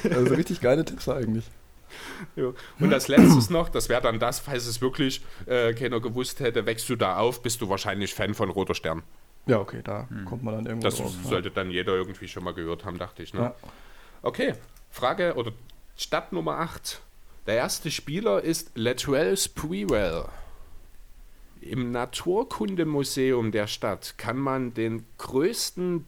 Also 0.05 0.35
richtig 0.35 0.61
geile 0.61 0.85
Tipps 0.85 1.09
eigentlich. 1.09 1.47
Ja. 2.37 2.53
Und 2.79 2.93
als 2.93 3.09
letztes 3.09 3.49
noch, 3.49 3.71
das 3.71 3.89
wäre 3.89 4.03
dann 4.03 4.19
das, 4.19 4.41
falls 4.41 4.67
es 4.67 4.83
wirklich 4.83 5.23
äh, 5.47 5.73
keiner 5.73 6.01
gewusst 6.01 6.41
hätte, 6.41 6.67
wächst 6.67 6.89
du 6.91 6.97
da 6.97 7.17
auf, 7.17 7.43
bist 7.43 7.63
du 7.63 7.69
wahrscheinlich 7.71 8.13
Fan 8.15 8.35
von 8.35 8.51
Roter 8.51 8.75
Stern. 8.75 9.03
Ja, 9.47 9.59
okay, 9.59 9.81
da 9.83 10.07
kommt 10.27 10.43
man 10.45 10.55
dann 10.55 10.67
irgendwo 10.67 10.87
Das 10.87 10.99
drauf. 10.99 11.13
sollte 11.25 11.51
dann 11.51 11.71
jeder 11.71 11.95
irgendwie 11.95 12.29
schon 12.29 12.45
mal 12.45 12.55
gehört 12.55 12.85
haben, 12.85 12.99
dachte 12.99 13.23
ich. 13.23 13.35
Ne? 13.35 13.41
Ja. 13.41 13.55
Okay, 14.23 14.55
Frage 14.93 15.37
oder 15.37 15.53
Stadt 15.97 16.35
Nummer 16.35 16.59
8. 16.59 17.01
Der 17.47 17.57
erste 17.57 17.91
Spieler 17.91 18.43
ist 18.43 18.73
Latrell 18.75 19.39
Sprewell. 19.39 20.27
Im 21.63 21.93
Naturkundemuseum 21.93 23.53
der 23.53 23.69
Stadt 23.69 24.19
kann 24.19 24.37
man 24.37 24.75
den 24.75 25.07
größten 25.17 26.05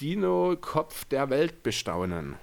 Dino-Kopf 0.00 1.04
der 1.04 1.30
Welt 1.30 1.62
bestaunen. 1.62 2.34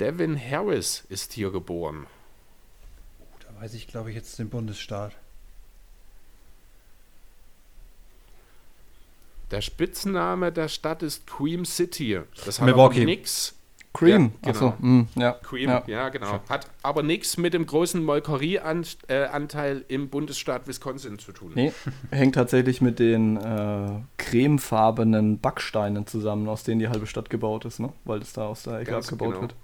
Devin 0.00 0.36
Harris 0.36 1.04
ist 1.08 1.32
hier 1.32 1.52
geboren. 1.52 2.08
Da 3.46 3.62
weiß 3.62 3.74
ich, 3.74 3.86
glaube 3.86 4.10
ich, 4.10 4.16
jetzt 4.16 4.40
den 4.40 4.50
Bundesstaat. 4.50 5.14
Der 9.52 9.60
Spitzname 9.60 10.50
der 10.50 10.68
Stadt 10.68 11.02
ist 11.02 11.26
Cream 11.26 11.64
City. 11.66 12.20
Das 12.46 12.58
hat 12.58 12.66
Milwaukee. 12.66 13.02
aber 13.02 13.04
nix. 13.04 13.54
Cream, 13.94 14.32
Ja, 14.42 14.52
genau. 14.52 14.74
mm, 14.78 15.08
ja. 15.16 15.32
Cream, 15.32 15.68
ja. 15.68 15.82
ja, 15.86 16.08
genau. 16.08 16.40
Hat 16.48 16.66
aber 16.82 17.02
nichts 17.02 17.36
mit 17.36 17.52
dem 17.52 17.66
großen 17.66 18.02
Molkerieanteil 18.02 19.84
im 19.88 20.08
Bundesstaat 20.08 20.66
Wisconsin 20.66 21.18
zu 21.18 21.32
tun. 21.32 21.52
Nee, 21.54 21.74
hängt 22.10 22.34
tatsächlich 22.34 22.80
mit 22.80 22.98
den 22.98 23.36
äh, 23.36 24.00
cremefarbenen 24.16 25.40
Backsteinen 25.40 26.06
zusammen, 26.06 26.48
aus 26.48 26.64
denen 26.64 26.78
die 26.78 26.88
halbe 26.88 27.06
Stadt 27.06 27.28
gebaut 27.28 27.66
ist, 27.66 27.80
ne? 27.80 27.92
Weil 28.06 28.20
das 28.20 28.32
da 28.32 28.46
aus 28.46 28.62
der 28.62 28.78
Ecke 28.78 28.92
Ganz 28.92 29.12
abgebaut 29.12 29.34
genau. 29.34 29.42
wird. 29.42 29.54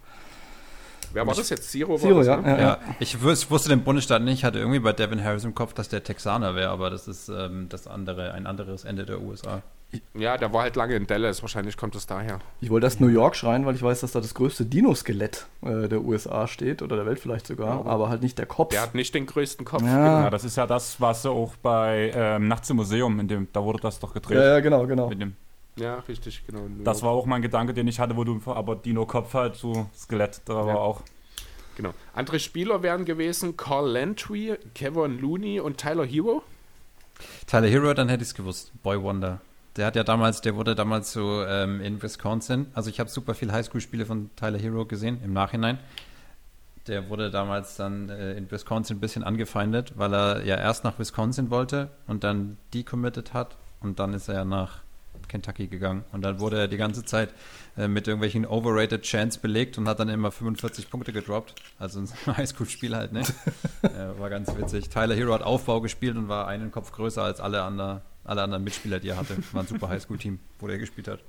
Wer 1.14 1.26
war 1.26 1.34
das 1.34 1.48
jetzt? 1.48 1.70
Zero? 1.70 1.92
war 1.92 1.98
Zero, 1.98 2.18
das, 2.18 2.26
ja, 2.26 2.36
ne? 2.36 2.48
ja, 2.48 2.58
Ja, 2.58 2.64
ja. 2.66 2.78
ich 3.00 3.22
wus 3.22 3.50
wusste 3.50 3.70
den 3.70 3.82
Bundesstaat 3.82 4.20
nicht, 4.20 4.44
hatte 4.44 4.58
irgendwie 4.58 4.80
bei 4.80 4.92
Devin 4.92 5.24
Harris 5.24 5.44
im 5.44 5.54
Kopf, 5.54 5.72
dass 5.72 5.88
der 5.88 6.04
Texaner 6.04 6.54
wäre, 6.54 6.68
aber 6.68 6.90
das 6.90 7.08
ist 7.08 7.30
ähm, 7.30 7.70
das 7.70 7.86
andere, 7.86 8.34
ein 8.34 8.46
anderes 8.46 8.84
Ende 8.84 9.06
der 9.06 9.22
USA. 9.22 9.62
Ja, 10.12 10.36
der 10.36 10.52
war 10.52 10.62
halt 10.62 10.76
lange 10.76 10.94
in 10.96 11.06
Dallas. 11.06 11.40
Wahrscheinlich 11.40 11.78
kommt 11.78 11.94
es 11.94 12.06
daher. 12.06 12.40
Ich 12.60 12.68
wollte 12.68 12.86
erst 12.86 13.00
New 13.00 13.06
York 13.08 13.34
schreien, 13.36 13.64
weil 13.64 13.74
ich 13.74 13.82
weiß, 13.82 14.00
dass 14.00 14.12
da 14.12 14.20
das 14.20 14.34
größte 14.34 14.66
Dino-Skelett 14.66 15.46
äh, 15.62 15.88
der 15.88 16.02
USA 16.02 16.46
steht, 16.46 16.82
oder 16.82 16.96
der 16.96 17.06
Welt 17.06 17.18
vielleicht 17.20 17.46
sogar, 17.46 17.86
aber 17.86 18.10
halt 18.10 18.20
nicht 18.22 18.36
der 18.36 18.44
Kopf. 18.44 18.70
Der 18.72 18.82
hat 18.82 18.94
nicht 18.94 19.14
den 19.14 19.24
größten 19.24 19.64
Kopf. 19.64 19.82
Ja. 19.82 20.24
Ja, 20.24 20.30
das 20.30 20.44
ist 20.44 20.56
ja 20.56 20.66
das, 20.66 21.00
was 21.00 21.24
auch 21.24 21.56
bei 21.62 22.12
ähm, 22.14 22.48
Nachts 22.48 22.68
im 22.68 22.76
Museum, 22.76 23.18
in 23.18 23.28
dem, 23.28 23.48
da 23.54 23.64
wurde 23.64 23.80
das 23.80 23.98
doch 23.98 24.12
gedreht. 24.12 24.36
ja, 24.36 24.44
ja, 24.44 24.60
genau, 24.60 24.86
genau. 24.86 25.08
Mit 25.08 25.22
dem, 25.22 25.36
Ja, 25.76 25.94
richtig, 26.06 26.42
genau. 26.46 26.60
das 26.84 27.02
war 27.02 27.10
auch 27.12 27.24
mein 27.24 27.40
Gedanke, 27.40 27.72
den 27.72 27.88
ich 27.88 27.98
hatte, 27.98 28.14
wo 28.14 28.24
du 28.24 28.40
aber 28.44 28.76
Dino-Kopf 28.76 29.32
halt, 29.32 29.56
so 29.56 29.86
Skelett, 29.96 30.42
da 30.44 30.54
war 30.54 30.66
Ja. 30.66 30.74
auch. 30.76 31.00
Genau. 31.76 31.94
Andere 32.12 32.40
Spieler 32.40 32.82
wären 32.82 33.06
gewesen 33.06 33.56
Carl 33.56 33.88
Landry, 33.90 34.56
Kevin 34.74 35.18
Looney 35.18 35.60
und 35.60 35.78
Tyler 35.78 36.04
Hero. 36.04 36.42
Tyler 37.46 37.68
Hero, 37.68 37.94
dann 37.94 38.08
hätte 38.10 38.22
ich 38.22 38.28
es 38.30 38.34
gewusst. 38.34 38.70
Boy 38.82 39.00
Wonder. 39.00 39.40
Der 39.78 39.86
hat 39.86 39.94
ja 39.94 40.02
damals, 40.02 40.40
der 40.40 40.56
wurde 40.56 40.74
damals 40.74 41.12
so 41.12 41.44
ähm, 41.44 41.80
in 41.80 42.02
Wisconsin. 42.02 42.66
Also 42.74 42.90
ich 42.90 42.98
habe 42.98 43.08
super 43.08 43.34
viel 43.34 43.52
Highschool-Spiele 43.52 44.06
von 44.06 44.28
Tyler 44.34 44.58
Hero 44.58 44.84
gesehen 44.84 45.20
im 45.22 45.32
Nachhinein. 45.32 45.78
Der 46.88 47.08
wurde 47.08 47.30
damals 47.30 47.76
dann 47.76 48.08
äh, 48.08 48.32
in 48.32 48.50
Wisconsin 48.50 48.96
ein 48.96 49.00
bisschen 49.00 49.22
angefeindet, 49.22 49.92
weil 49.96 50.12
er 50.12 50.44
ja 50.44 50.56
erst 50.56 50.82
nach 50.82 50.98
Wisconsin 50.98 51.50
wollte 51.50 51.90
und 52.08 52.24
dann 52.24 52.56
decommitted 52.74 53.34
hat 53.34 53.56
und 53.80 54.00
dann 54.00 54.14
ist 54.14 54.28
er 54.28 54.44
nach 54.44 54.80
Kentucky 55.28 55.68
gegangen 55.68 56.04
und 56.10 56.22
dann 56.22 56.40
wurde 56.40 56.58
er 56.58 56.68
die 56.68 56.76
ganze 56.76 57.04
Zeit 57.04 57.32
äh, 57.76 57.86
mit 57.86 58.08
irgendwelchen 58.08 58.46
overrated 58.46 59.02
Chants 59.02 59.38
belegt 59.38 59.78
und 59.78 59.86
hat 59.86 60.00
dann 60.00 60.08
immer 60.08 60.32
45 60.32 60.90
Punkte 60.90 61.12
gedroppt. 61.12 61.54
Also 61.78 62.00
ein 62.00 62.08
Highschool-Spiel 62.36 62.96
halt, 62.96 63.12
ne? 63.12 63.20
äh, 63.82 64.18
war 64.18 64.28
ganz 64.28 64.56
witzig. 64.56 64.88
Tyler 64.88 65.14
Hero 65.14 65.34
hat 65.34 65.42
Aufbau 65.42 65.80
gespielt 65.80 66.16
und 66.16 66.28
war 66.28 66.48
einen 66.48 66.72
Kopf 66.72 66.90
größer 66.90 67.22
als 67.22 67.40
alle, 67.40 67.62
andere, 67.62 68.02
alle 68.28 68.42
anderen 68.42 68.62
Mitspieler, 68.64 69.00
die 69.00 69.08
er 69.08 69.16
hatte. 69.16 69.36
War 69.52 69.62
ein 69.62 69.66
super 69.66 69.88
Highschool-Team, 69.90 70.38
wo 70.58 70.66
der 70.66 70.78
gespielt 70.78 71.08
hat. 71.08 71.20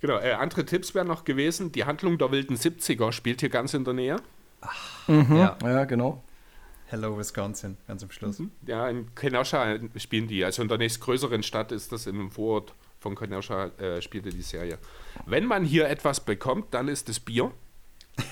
Genau, 0.00 0.18
äh, 0.18 0.32
andere 0.32 0.64
Tipps 0.64 0.94
wären 0.94 1.06
noch 1.06 1.24
gewesen. 1.24 1.70
Die 1.72 1.84
Handlung 1.84 2.18
der 2.18 2.30
wilden 2.32 2.56
70er 2.56 3.12
spielt 3.12 3.40
hier 3.40 3.48
ganz 3.50 3.74
in 3.74 3.84
der 3.84 3.94
Nähe. 3.94 4.16
Ja. 5.06 5.56
Ja, 5.62 5.84
genau. 5.84 6.22
Hello 6.86 7.16
Wisconsin, 7.18 7.76
ganz 7.86 8.02
am 8.02 8.10
Schluss. 8.10 8.42
Ja, 8.66 8.88
in 8.88 9.14
Kenosha 9.14 9.76
spielen 9.96 10.28
die. 10.28 10.44
Also 10.44 10.60
in 10.62 10.68
der 10.68 10.78
nächstgrößeren 10.78 11.42
Stadt 11.42 11.72
ist 11.72 11.90
das 11.92 12.06
in 12.06 12.16
einem 12.16 12.30
Vorort 12.30 12.74
von 13.00 13.16
Kenosha, 13.16 13.66
äh, 13.78 14.02
spielte 14.02 14.30
die 14.30 14.42
Serie. 14.42 14.78
Wenn 15.26 15.46
man 15.46 15.64
hier 15.64 15.88
etwas 15.88 16.20
bekommt, 16.20 16.74
dann 16.74 16.88
ist 16.88 17.08
es 17.08 17.18
Bier. 17.18 17.50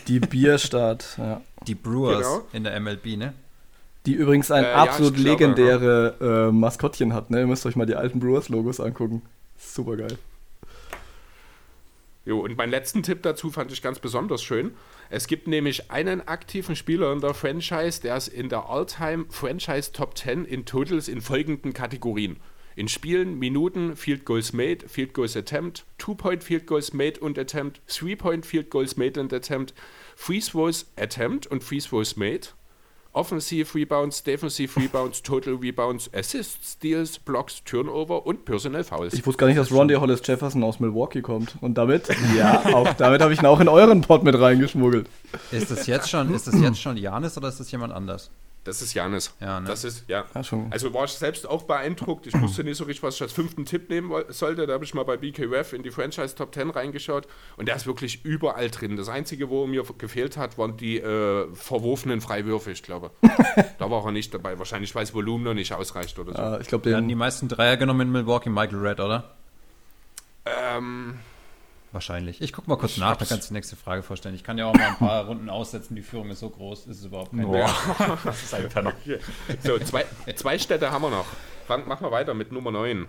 Die 0.09 0.21
Bierstadt, 0.21 1.15
ja. 1.17 1.41
Die 1.67 1.75
Brewers 1.75 2.19
Genau. 2.19 2.47
in 2.53 2.65
der 2.65 2.79
MLB, 2.79 3.17
ne? 3.17 3.33
Die 4.07 4.15
übrigens 4.15 4.51
ein 4.51 4.65
Äh, 4.65 4.71
ja, 4.71 4.75
absolut 4.77 5.15
glaube, 5.15 5.29
legendäre 5.29 6.49
äh, 6.49 6.53
Maskottchen 6.53 7.13
hat, 7.13 7.31
ne? 7.31 7.41
Ihr 7.41 7.47
müsst 7.47 7.67
euch 7.67 7.77
mal 7.77 7.87
die 7.87 7.97
alten 7.97 8.19
Brewers-Logos 8.21 8.81
angucken. 8.81 9.23
Super 9.57 9.97
geil. 9.97 10.19
Jo, 12.25 12.41
und 12.41 12.57
meinen 12.57 12.71
letzten 12.71 13.03
Tipp 13.03 13.23
dazu 13.23 13.51
fand 13.51 13.73
ich 13.73 13.83
ganz 13.83 13.99
besonders 13.99 14.43
schön. 14.43 14.73
Es 15.09 15.27
gibt 15.27 15.49
nämlich 15.49 15.91
einen 15.91 16.27
aktiven 16.27 16.77
Spieler 16.77 17.13
in 17.13 17.21
der 17.21 17.35
Franchise, 17.35 18.01
der 18.01 18.17
ist 18.17 18.29
in 18.29 18.49
der 18.49 18.69
All-Time 18.69 19.27
Franchise 19.31 19.93
Top 19.93 20.17
10 20.17 20.45
in 20.45 20.65
Totals 20.65 21.09
in 21.09 21.21
folgenden 21.21 21.73
Kategorien. 21.73 22.37
In 22.77 22.89
Spielen, 22.89 23.39
Minuten, 23.39 23.97
Field 23.97 24.25
Goals 24.25 24.53
Made, 24.53 24.89
Field 24.89 25.13
Goals 25.13 25.37
Attempt, 25.37 25.85
Two-Point 25.99 26.45
Field 26.45 26.67
Goals 26.67 26.93
Made 26.93 27.19
und 27.21 27.39
Attempt, 27.39 27.81
Three-Point 27.89 28.47
Field 28.47 28.71
Goals 28.71 28.97
Made 28.97 29.21
und 29.21 29.33
Attempt, 29.33 29.75
Free 30.15 30.41
Throws 30.41 30.87
Attempt 30.97 31.47
und 31.47 31.65
Free 31.65 31.81
Throws 31.81 32.17
Made, 32.17 32.49
Offensive 33.13 33.75
Rebounds, 33.75 34.23
Defensive 34.23 34.79
Rebounds, 34.79 35.23
Total 35.23 35.55
Rebounds, 35.55 36.09
Assists, 36.15 36.73
Steals, 36.73 37.19
Blocks, 37.19 37.63
Turnover 37.65 38.25
und 38.25 38.45
Personal 38.45 38.85
Fouls. 38.85 39.15
Ich 39.15 39.27
wusste 39.27 39.41
gar 39.41 39.47
nicht, 39.49 39.59
dass 39.59 39.73
Rondae 39.73 39.97
Hollis 39.97 40.21
Jefferson 40.25 40.63
aus 40.63 40.79
Milwaukee 40.79 41.21
kommt. 41.21 41.57
Und 41.61 41.77
damit, 41.77 42.09
ja, 42.37 42.65
auch 42.75 42.93
damit 42.95 43.21
habe 43.21 43.33
ich 43.33 43.41
ihn 43.41 43.47
auch 43.47 43.61
in 43.61 43.69
euren 43.69 44.01
Pod 44.01 44.23
mit 44.23 44.39
reingeschmuggelt. 44.39 45.09
Ist 45.51 45.71
das 45.71 45.87
jetzt 45.87 46.09
schon, 46.09 46.33
ist 46.33 46.47
das 46.47 46.61
jetzt 46.61 46.81
schon 46.81 46.97
Janis 46.97 47.37
oder 47.37 47.49
ist 47.49 47.59
das 47.59 47.71
jemand 47.73 47.93
anders? 47.93 48.31
Das 48.65 48.83
ist 48.83 48.93
Janis. 48.93 49.35
Ja, 49.41 49.59
ne? 49.59 49.67
Das 49.67 49.85
ist, 49.85 50.05
ja. 50.09 50.27
Also 50.35 50.93
war 50.93 51.05
ich 51.05 51.13
selbst 51.13 51.49
auch 51.49 51.63
beeindruckt. 51.63 52.27
Ich 52.27 52.39
wusste 52.39 52.63
nicht 52.63 52.77
so 52.77 52.85
richtig, 52.85 53.03
was 53.03 53.15
ich 53.15 53.23
als 53.23 53.33
fünften 53.33 53.65
Tipp 53.65 53.89
nehmen 53.89 54.13
sollte. 54.29 54.67
Da 54.67 54.75
habe 54.75 54.85
ich 54.85 54.93
mal 54.93 55.05
bei 55.05 55.17
BKRF 55.17 55.73
in 55.73 55.83
die 55.83 55.91
Franchise 55.91 56.35
Top 56.35 56.55
10 56.55 56.69
reingeschaut 56.69 57.27
und 57.57 57.69
der 57.69 57.77
ist 57.77 57.87
wirklich 57.87 58.23
überall 58.25 58.69
drin. 58.71 58.97
Das 58.97 59.09
Einzige, 59.09 59.49
wo 59.49 59.67
mir 59.67 59.83
gefehlt 59.97 60.37
hat, 60.37 60.59
waren 60.59 60.77
die 60.77 60.99
äh, 60.99 61.47
verworfenen 61.55 62.21
Freiwürfe, 62.21 62.71
ich 62.71 62.83
glaube. 62.83 63.13
da 63.79 63.91
war 63.91 64.05
er 64.05 64.13
nicht 64.13 64.35
dabei. 64.35 64.59
Wahrscheinlich, 64.59 64.95
weil 64.95 65.05
das 65.05 65.15
Volumen 65.15 65.45
noch 65.45 65.55
nicht 65.55 65.73
ausreicht 65.73 66.19
oder 66.19 66.35
so. 66.35 66.57
Äh, 66.57 66.61
ich 66.61 66.69
glaube, 66.69 66.85
Wir 66.85 66.97
hatten 66.97 67.09
die 67.09 67.15
meisten 67.15 67.49
Dreier 67.49 67.79
genommen 67.79 68.03
in 68.03 68.13
Milwaukee, 68.13 68.51
Michael 68.51 68.79
Red, 68.79 69.01
oder? 69.01 69.37
Ähm, 70.45 71.19
Wahrscheinlich. 71.93 72.41
Ich 72.41 72.53
gucke 72.53 72.71
mal 72.71 72.77
kurz 72.77 72.93
Ich 72.93 72.99
nach, 72.99 73.17
dann 73.17 73.27
kannst 73.29 73.49
du 73.49 73.49
die 73.49 73.55
nächste 73.55 73.75
Frage 73.75 74.03
vorstellen. 74.03 74.35
Ich 74.37 74.45
kann 74.45 74.57
ja 74.59 74.67
auch 74.67 74.75
mal 74.75 74.89
ein 74.89 74.97
paar 74.97 75.25
Runden 75.27 75.51
aussetzen, 75.51 75.97
die 75.97 76.03
Führung 76.03 76.31
ist 76.31 76.39
so 76.41 76.49
groß, 76.49 76.87
ist 76.87 76.99
es 76.99 77.05
überhaupt 77.05 77.31
kein 77.33 77.43
Boah, 77.43 77.69
das 78.25 78.43
ist 78.45 78.55
ein 78.55 78.69
Penner. 78.69 78.93
so, 79.63 79.79
zwei, 79.81 80.05
zwei 80.37 80.59
Städte 80.59 80.93
haben 80.93 81.03
wir 81.03 81.11
noch. 81.11 81.27
Fang, 81.67 81.89
machen 81.89 82.07
wir 82.07 82.13
weiter 82.13 82.35
mit 82.35 82.53
Nummer 82.53 82.71
9. 82.71 83.09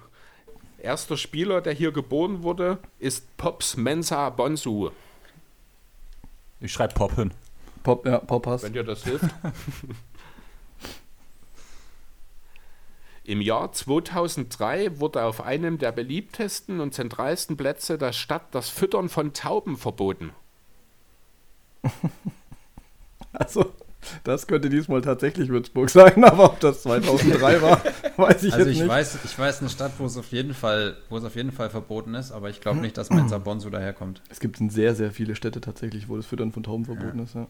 Erster 0.80 1.16
Spieler, 1.16 1.62
der 1.62 1.74
hier 1.74 1.92
geboren 1.92 2.42
wurde, 2.42 2.80
ist 2.98 3.38
Pops 3.38 3.78
Mensa 3.78 4.32
Bonsu. 4.32 4.90
Ich 6.60 6.72
schreibe 6.74 6.96
Pop 6.96 7.16
hin. 7.16 7.32
Pop, 7.84 8.06
ja, 8.06 8.18
Pop 8.20 8.48
hast. 8.48 8.64
Wenn 8.64 8.74
dir 8.74 8.84
das 8.84 9.04
hilft. 9.04 9.26
Im 13.24 13.40
Jahr 13.42 13.72
2003 13.72 15.00
wurde 15.00 15.24
auf 15.24 15.42
einem 15.42 15.78
der 15.78 15.92
beliebtesten 15.92 16.80
und 16.80 16.94
zentralsten 16.94 17.56
Plätze 17.56 17.98
der 17.98 18.14
Stadt 18.14 18.44
das 18.52 18.70
Füttern 18.70 19.10
von 19.10 19.34
Tauben 19.34 19.78
verboten. 19.78 20.32
Also, 23.34 23.72
Das 24.26 24.46
könnte 24.46 24.70
diesmal 24.70 25.02
tatsächlich 25.02 25.48
Würzburg 25.50 25.90
sein, 25.90 26.24
aber 26.26 26.46
ob 26.46 26.60
das 26.60 26.84
2003 26.84 27.62
war, 27.62 27.82
weiß 28.18 28.44
ich 28.44 28.54
Also 28.54 28.66
jetzt 28.66 28.76
ich 28.76 28.82
nicht. 28.82 28.90
weiß, 28.90 29.20
ich 29.24 29.40
weiß 29.40 29.62
eine 29.62 29.70
Stadt, 29.70 29.94
wo 30.00 30.06
es 30.06 30.18
auf 30.18 30.32
jeden 30.34 30.54
Fall, 30.54 30.98
wo 31.10 31.18
es 31.18 31.24
auf 31.24 31.36
jeden 31.36 31.54
Fall 31.54 31.70
verboten 31.70 32.14
ist, 32.16 32.32
aber 32.34 32.50
ich 32.50 32.60
glaube 32.60 32.80
nicht, 32.80 32.98
dass 32.98 33.10
Mensa 33.10 33.38
Bonsu 33.40 33.70
daherkommt. 33.70 34.22
Es 34.30 34.40
gibt 34.42 34.58
sehr, 34.58 34.96
sehr 34.96 35.12
viele 35.12 35.36
Städte 35.36 35.62
tatsächlich, 35.62 36.10
wo 36.10 36.18
das 36.18 36.26
Füttern 36.26 36.52
von 36.52 36.64
Tauben 36.64 36.84
verboten 36.86 37.20
ist. 37.20 37.36
Ja. 37.36 37.48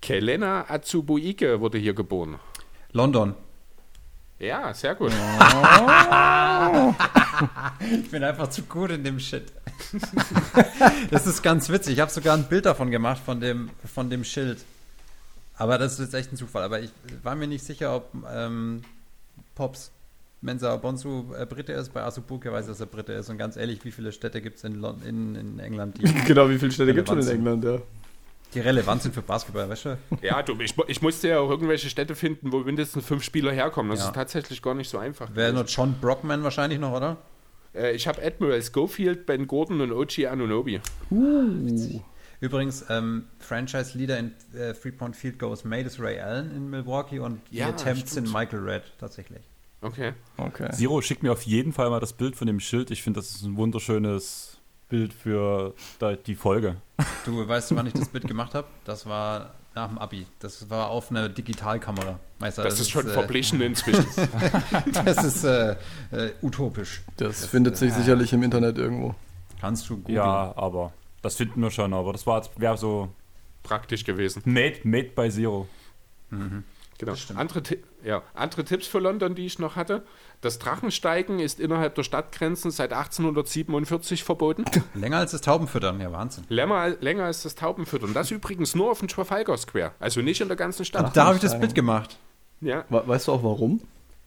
Kelena 0.00 0.66
Atsubuike 0.70 1.60
wurde 1.60 1.78
hier 1.78 1.94
geboren. 1.94 2.38
London. 2.92 3.34
Ja, 4.38 4.72
sehr 4.74 4.94
gut. 4.94 5.12
Ich 7.80 8.10
bin 8.10 8.24
einfach 8.24 8.48
zu 8.48 8.62
gut 8.62 8.90
in 8.90 9.04
dem 9.04 9.18
Shit. 9.18 9.52
das 11.10 11.26
ist 11.26 11.42
ganz 11.42 11.68
witzig. 11.68 11.94
Ich 11.94 12.00
habe 12.00 12.10
sogar 12.10 12.34
ein 12.34 12.44
Bild 12.44 12.64
davon 12.64 12.90
gemacht, 12.90 13.20
von 13.22 13.40
dem, 13.40 13.68
von 13.84 14.08
dem 14.08 14.24
Schild. 14.24 14.58
Aber 15.56 15.76
das 15.78 15.94
ist 15.94 15.98
jetzt 15.98 16.14
echt 16.14 16.32
ein 16.32 16.36
Zufall. 16.36 16.62
Aber 16.62 16.80
ich 16.80 16.90
war 17.22 17.34
mir 17.34 17.46
nicht 17.46 17.64
sicher, 17.64 17.94
ob 17.94 18.10
ähm, 18.34 18.82
Pops 19.54 19.90
Mensa 20.40 20.76
Bonsu 20.76 21.34
äh, 21.38 21.44
Brite 21.46 21.72
ist. 21.72 21.92
Bei 21.92 22.02
Asubuke 22.02 22.52
weiß 22.52 22.66
ich, 22.66 22.70
dass 22.70 22.80
er 22.80 22.86
Brite 22.86 23.12
ist. 23.12 23.28
Und 23.28 23.38
ganz 23.38 23.56
ehrlich, 23.56 23.84
wie 23.84 23.90
viele 23.90 24.12
Städte 24.12 24.40
gibt 24.40 24.56
es 24.56 24.64
in, 24.64 24.82
in, 25.06 25.34
in 25.34 25.58
England, 25.58 25.98
die, 25.98 26.04
Genau, 26.26 26.48
wie 26.48 26.58
viele 26.58 26.72
Städte 26.72 26.94
gibt 26.94 27.08
es 27.08 27.14
schon 27.14 27.22
in 27.22 27.28
England? 27.28 27.64
Ja. 27.64 27.78
Die 28.56 28.60
relevant 28.60 29.02
sind 29.02 29.14
für 29.14 29.22
Basketball, 29.22 29.68
weißt 29.68 29.84
du? 29.84 29.98
Ja, 30.22 30.42
du, 30.42 30.58
ich, 30.60 30.74
ich 30.88 31.02
musste 31.02 31.28
ja 31.28 31.38
auch 31.40 31.50
irgendwelche 31.50 31.88
Städte 31.90 32.14
finden, 32.16 32.50
wo 32.52 32.58
mindestens 32.60 33.04
fünf 33.06 33.22
Spieler 33.22 33.52
herkommen. 33.52 33.90
Das 33.90 34.00
Ja. 34.00 34.06
ist 34.06 34.14
tatsächlich 34.14 34.62
gar 34.62 34.74
nicht 34.74 34.88
so 34.90 34.98
einfach. 34.98 35.34
Wäre 35.34 35.52
nur. 35.52 35.64
John 35.64 35.94
Brockman 36.00 36.42
wahrscheinlich 36.42 36.78
noch, 36.80 36.92
oder? 36.92 37.18
Äh, 37.74 37.92
ich 37.94 38.08
habe 38.08 38.22
Admiral 38.24 38.62
Schofield, 38.62 39.26
Ben 39.26 39.46
Gordon 39.46 39.80
und 39.82 39.92
Ochi 39.92 40.26
Anunobi. 40.26 40.80
Übrigens, 42.40 42.84
ähm, 42.90 43.24
Franchise-Leader 43.38 44.18
in 44.18 44.32
äh, 44.54 44.74
Three-Point 44.74 45.16
Field 45.16 45.38
Goals 45.38 45.64
made 45.64 45.82
is 45.86 45.98
Ray 46.00 46.18
Allen 46.20 46.50
in 46.54 46.68
Milwaukee 46.70 47.18
und 47.18 47.40
die 47.50 47.58
Ja, 47.58 47.68
Attempts 47.68 48.12
sind 48.14 48.32
Michael 48.32 48.60
Red 48.68 48.82
tatsächlich. 48.98 49.40
Okay. 49.80 50.12
Okay. 50.36 50.70
Zero 50.72 51.00
schickt 51.00 51.22
mir 51.22 51.32
auf 51.32 51.42
jeden 51.42 51.72
Fall 51.72 51.88
mal 51.90 52.00
das 52.00 52.12
Bild 52.12 52.36
von 52.36 52.46
dem 52.46 52.60
Schild. 52.60 52.90
Ich 52.90 53.02
finde, 53.02 53.20
das 53.20 53.30
ist 53.30 53.42
ein 53.42 53.56
wunderschönes 53.56 54.55
Bild 54.88 55.12
für 55.12 55.74
da- 55.98 56.14
die 56.16 56.34
Folge. 56.34 56.76
Du 57.24 57.46
weißt, 57.46 57.74
wann 57.74 57.86
ich 57.86 57.92
das 57.92 58.08
Bild 58.08 58.26
gemacht 58.26 58.54
habe? 58.54 58.66
Das 58.84 59.06
war 59.06 59.54
nach 59.74 59.88
dem 59.88 59.98
Abi. 59.98 60.26
Das 60.38 60.70
war 60.70 60.88
auf 60.90 61.10
einer 61.10 61.28
Digitalkamera. 61.28 62.18
Meister, 62.38 62.62
Das, 62.62 62.78
ist 62.80 62.90
schon 62.90 63.06
äh, 63.06 63.10
verblichen 63.10 63.60
inzwischen. 63.62 64.06
Das 65.04 65.24
ist 65.24 65.44
äh, 65.44 65.72
äh, 66.12 66.32
utopisch. 66.42 67.02
Das 67.16 67.46
findet 67.46 67.76
sich 67.76 67.92
sicherlich 67.92 68.32
im 68.32 68.42
Internet 68.42 68.78
irgendwo. 68.78 69.14
Kannst 69.60 69.88
du 69.90 69.96
googeln. 69.96 70.16
Ja, 70.16 70.52
aber 70.56 70.92
das 71.22 71.36
finden 71.36 71.60
wir 71.62 71.70
schon. 71.70 71.92
Aber 71.92 72.12
das 72.12 72.26
war 72.26 72.42
wäre 72.56 72.76
so 72.78 73.08
Praktisch 73.62 74.04
gewesen. 74.04 74.42
made, 74.44 74.76
made 74.84 75.10
by 75.16 75.28
Zero. 75.30 75.66
Genau. 76.98 77.14
stimmt. 77.14 77.38
Andere, 77.38 77.62
ja, 78.04 78.22
andere 78.34 78.64
Tipps 78.64 78.86
für 78.86 78.98
London, 78.98 79.34
die 79.34 79.44
ich 79.46 79.58
noch 79.58 79.76
hatte. 79.76 80.02
Das 80.40 80.58
Drachensteigen 80.58 81.40
ist 81.40 81.60
innerhalb 81.60 81.94
der 81.94 82.02
Stadtgrenzen 82.04 82.70
seit 82.70 82.92
1847 82.92 84.24
verboten. 84.24 84.64
Länger 84.94 85.18
als 85.18 85.32
das 85.32 85.40
Taubenfüttern, 85.42 86.00
ja 86.00 86.10
Wahnsinn. 86.12 86.44
länger, 86.48 86.88
länger 87.00 87.24
als 87.24 87.42
das 87.42 87.54
Taubenfüttern. 87.54 88.14
Das 88.14 88.30
übrigens 88.30 88.74
nur 88.74 88.90
auf 88.90 89.00
dem 89.00 89.08
Trafalgar 89.08 89.56
Square. 89.58 89.92
Also 89.98 90.20
nicht 90.22 90.40
in 90.40 90.48
der 90.48 90.56
ganzen 90.56 90.84
Stadt. 90.84 91.14
Da 91.16 91.24
habe 91.26 91.36
ich 91.36 91.42
das 91.42 91.52
Drachensteigen. 91.52 91.60
Bild 91.60 91.74
gemacht. 91.74 92.18
Ja, 92.60 92.84
We- 92.88 93.02
Weißt 93.06 93.28
du 93.28 93.32
auch 93.32 93.42
warum? 93.42 93.82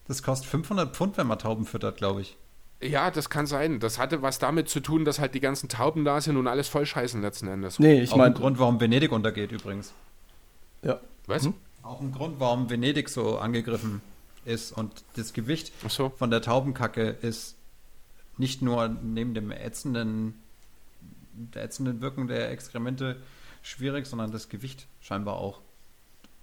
Das 0.07 0.21
kostet 0.23 0.49
500 0.49 0.95
Pfund, 0.95 1.17
wenn 1.17 1.27
man 1.27 1.39
Tauben 1.39 1.65
füttert, 1.65 1.97
glaube 1.97 2.21
ich. 2.21 2.37
ja, 2.81 3.11
das 3.11 3.29
kann 3.29 3.45
sein. 3.47 3.79
Das 3.79 3.97
hatte 3.99 4.21
was 4.21 4.39
damit 4.39 4.69
zu 4.69 4.79
tun, 4.79 5.05
dass 5.05 5.19
halt 5.19 5.33
die 5.35 5.39
ganzen 5.39 5.69
Tauben 5.69 6.05
da 6.05 6.21
sind 6.21 6.37
und 6.37 6.47
alles 6.47 6.67
voll 6.67 6.85
scheißen 6.85 7.21
letzten 7.21 7.47
Endes. 7.47 7.79
Nee, 7.79 8.01
ich 8.01 8.15
meine, 8.15 8.33
Grund, 8.35 8.57
warum 8.59 8.79
Venedig 8.79 9.11
untergeht 9.11 9.51
übrigens. 9.51 9.93
ja. 10.83 10.99
Was? 11.27 11.47
Auch 11.83 12.01
ein 12.01 12.11
Grund, 12.11 12.39
warum 12.39 12.69
Venedig 12.69 13.09
so 13.09 13.37
angegriffen 13.37 14.01
ist. 14.45 14.71
Und 14.71 15.03
das 15.15 15.33
Gewicht 15.33 15.71
so. 15.89 16.09
von 16.09 16.29
der 16.31 16.41
Taubenkacke 16.41 17.09
ist 17.09 17.55
nicht 18.37 18.61
nur 18.61 18.87
neben 18.87 19.33
dem 19.33 19.51
ätzenden, 19.51 20.35
der 21.33 21.63
ätzenden 21.63 22.01
Wirkung 22.01 22.27
der 22.27 22.51
Exkremente 22.51 23.21
schwierig, 23.61 24.07
sondern 24.07 24.31
das 24.31 24.49
Gewicht 24.49 24.87
scheinbar 25.01 25.35
auch. 25.35 25.61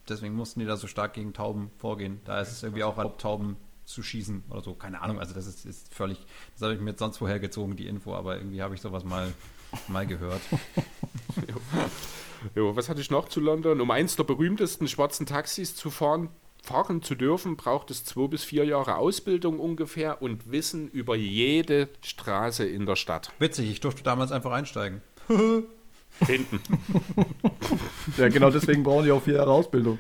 Deswegen 0.08 0.34
mussten 0.34 0.60
die 0.60 0.66
da 0.66 0.76
so 0.76 0.86
stark 0.86 1.14
gegen 1.14 1.32
Tauben 1.32 1.70
vorgehen. 1.78 2.20
Da 2.24 2.40
ist 2.40 2.52
es 2.52 2.62
irgendwie 2.62 2.84
auch 2.84 2.96
erlaubt, 2.96 3.20
Tauben 3.20 3.56
zu 3.84 4.02
schießen 4.02 4.44
oder 4.50 4.62
so. 4.62 4.74
Keine 4.74 5.00
Ahnung, 5.00 5.18
also 5.18 5.34
das 5.34 5.46
ist, 5.46 5.64
ist 5.64 5.92
völlig, 5.92 6.18
das 6.54 6.62
habe 6.62 6.74
ich 6.74 6.80
mir 6.80 6.90
jetzt 6.90 6.98
sonst 6.98 7.20
woher 7.20 7.40
gezogen, 7.40 7.76
die 7.76 7.86
Info, 7.86 8.14
aber 8.14 8.36
irgendwie 8.36 8.62
habe 8.62 8.74
ich 8.74 8.80
sowas 8.80 9.04
mal, 9.04 9.32
mal 9.88 10.06
gehört. 10.06 10.40
Jo, 12.54 12.76
was 12.76 12.88
hatte 12.88 13.00
ich 13.00 13.10
noch 13.10 13.28
zu 13.28 13.40
London? 13.40 13.80
Um 13.80 13.90
eins 13.90 14.16
der 14.16 14.24
berühmtesten 14.24 14.88
schwarzen 14.88 15.26
Taxis 15.26 15.74
zu 15.74 15.90
fahren, 15.90 16.28
fahren 16.62 17.02
zu 17.02 17.14
dürfen, 17.14 17.56
braucht 17.56 17.90
es 17.90 18.04
zwei 18.04 18.28
bis 18.28 18.44
vier 18.44 18.64
Jahre 18.64 18.96
Ausbildung 18.96 19.60
ungefähr 19.60 20.22
und 20.22 20.50
Wissen 20.50 20.88
über 20.88 21.16
jede 21.16 21.88
Straße 22.02 22.66
in 22.66 22.86
der 22.86 22.96
Stadt. 22.96 23.32
Witzig, 23.38 23.70
ich 23.70 23.80
durfte 23.80 24.02
damals 24.02 24.32
einfach 24.32 24.52
einsteigen. 24.52 25.02
Hinten. 26.26 26.60
ja, 28.16 28.28
genau 28.28 28.50
deswegen 28.50 28.82
brauchen 28.82 29.04
die 29.04 29.12
auch 29.12 29.22
vier 29.22 29.34
Jahre 29.34 29.50
Ausbildung. 29.50 29.98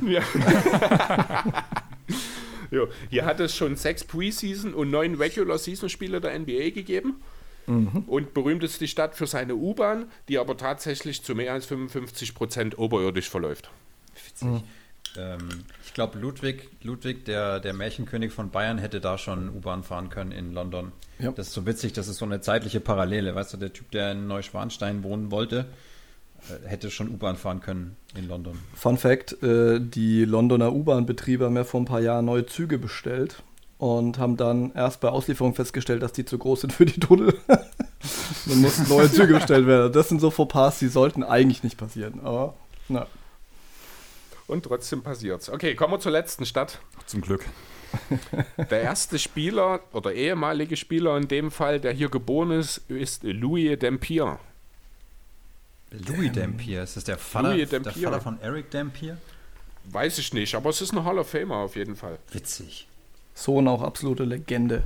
Ja. 0.00 0.22
jo, 2.70 2.86
hier 3.10 3.24
hat 3.24 3.40
es 3.40 3.56
schon 3.56 3.74
sechs 3.74 4.04
Preseason 4.04 4.72
und 4.72 4.90
neun 4.90 5.16
Regular-Season-Spiele 5.16 6.20
der 6.20 6.38
NBA 6.38 6.70
gegeben. 6.70 7.22
Und 7.66 8.34
berühmt 8.34 8.62
ist 8.64 8.80
die 8.80 8.88
Stadt 8.88 9.14
für 9.14 9.26
seine 9.26 9.54
U-Bahn, 9.54 10.06
die 10.28 10.38
aber 10.38 10.56
tatsächlich 10.56 11.22
zu 11.22 11.34
mehr 11.34 11.52
als 11.52 11.66
55 11.66 12.34
Prozent 12.34 12.78
oberirdisch 12.78 13.30
verläuft. 13.30 13.70
Witzig. 14.26 14.62
Ähm, 15.16 15.48
ich 15.84 15.92
glaube, 15.94 16.18
Ludwig, 16.18 16.70
Ludwig 16.82 17.24
der, 17.24 17.60
der 17.60 17.74
Märchenkönig 17.74 18.32
von 18.32 18.50
Bayern, 18.50 18.78
hätte 18.78 19.00
da 19.00 19.18
schon 19.18 19.50
U-Bahn 19.50 19.82
fahren 19.82 20.08
können 20.08 20.32
in 20.32 20.52
London. 20.52 20.92
Ja. 21.18 21.32
Das 21.32 21.48
ist 21.48 21.54
so 21.54 21.66
witzig, 21.66 21.92
das 21.92 22.08
ist 22.08 22.16
so 22.16 22.24
eine 22.24 22.40
zeitliche 22.40 22.80
Parallele. 22.80 23.34
Weißt 23.34 23.52
du, 23.52 23.56
der 23.58 23.72
Typ, 23.72 23.90
der 23.90 24.12
in 24.12 24.26
Neuschwanstein 24.26 25.02
wohnen 25.02 25.30
wollte, 25.30 25.66
äh, 26.48 26.66
hätte 26.66 26.90
schon 26.90 27.08
U-Bahn 27.08 27.36
fahren 27.36 27.60
können 27.60 27.96
in 28.16 28.26
London. 28.28 28.58
Fun 28.74 28.96
Fact: 28.96 29.42
äh, 29.42 29.80
Die 29.80 30.24
Londoner 30.24 30.72
U-Bahn-Betriebe 30.72 31.44
haben 31.44 31.56
ja 31.56 31.64
vor 31.64 31.80
ein 31.80 31.86
paar 31.86 32.00
Jahren 32.00 32.24
neue 32.24 32.46
Züge 32.46 32.78
bestellt 32.78 33.42
und 33.82 34.16
haben 34.18 34.36
dann 34.36 34.72
erst 34.76 35.00
bei 35.00 35.08
Auslieferung 35.08 35.56
festgestellt, 35.56 36.04
dass 36.04 36.12
die 36.12 36.24
zu 36.24 36.38
groß 36.38 36.60
sind 36.60 36.72
für 36.72 36.86
die 36.86 37.00
Tunnel. 37.00 37.36
dann 37.48 38.60
mussten 38.60 38.88
neue 38.88 39.10
Züge 39.10 39.34
bestellt 39.34 39.66
werden. 39.66 39.92
Das 39.92 40.08
sind 40.08 40.20
so 40.20 40.30
Fauxpas, 40.30 40.78
die 40.78 40.86
sollten 40.86 41.24
eigentlich 41.24 41.64
nicht 41.64 41.78
passieren. 41.78 42.20
Aber, 42.20 42.54
na. 42.88 43.08
Und 44.46 44.66
trotzdem 44.66 45.02
passiert's. 45.02 45.50
Okay, 45.50 45.74
kommen 45.74 45.94
wir 45.94 45.98
zur 45.98 46.12
letzten 46.12 46.46
Stadt. 46.46 46.78
Zum 47.06 47.22
Glück. 47.22 47.44
Der 48.70 48.82
erste 48.82 49.18
Spieler 49.18 49.80
oder 49.92 50.12
ehemalige 50.12 50.76
Spieler 50.76 51.16
in 51.16 51.26
dem 51.26 51.50
Fall, 51.50 51.80
der 51.80 51.90
hier 51.90 52.08
geboren 52.08 52.52
ist, 52.52 52.88
ist 52.88 53.24
Louis 53.24 53.76
Dampier. 53.80 54.38
Louis 55.90 56.30
Dampier, 56.30 56.84
ist 56.84 56.96
das 56.96 57.02
der 57.02 57.18
Vater, 57.18 57.52
Louis 57.54 57.68
der. 57.68 57.82
Vater 57.82 58.20
von 58.20 58.40
Eric 58.40 58.70
Dampier? 58.70 59.18
Weiß 59.86 60.18
ich 60.18 60.32
nicht, 60.32 60.54
aber 60.54 60.70
es 60.70 60.80
ist 60.80 60.92
ein 60.92 61.04
Hall 61.04 61.18
of 61.18 61.28
Famer 61.28 61.56
auf 61.56 61.74
jeden 61.74 61.96
Fall. 61.96 62.20
Witzig. 62.30 62.86
Sohn 63.34 63.68
auch 63.68 63.82
absolute 63.82 64.24
Legende. 64.24 64.82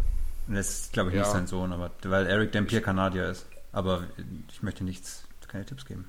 Das 0.49 0.69
ist, 0.69 0.93
glaube 0.93 1.11
ich, 1.11 1.17
Ja. 1.17 1.23
nicht 1.23 1.33
sein 1.33 1.47
Sohn, 1.47 1.73
aber 1.73 1.91
weil 2.05 2.27
Eric 2.27 2.53
Dampier 2.53 2.81
Kanadier 2.81 3.29
ist. 3.31 3.47
Aber 3.73 4.05
ich 4.53 4.63
möchte 4.63 4.85
nichts, 4.85 5.25
keine 5.49 5.67
Tipps 5.67 5.85
geben. 5.85 6.09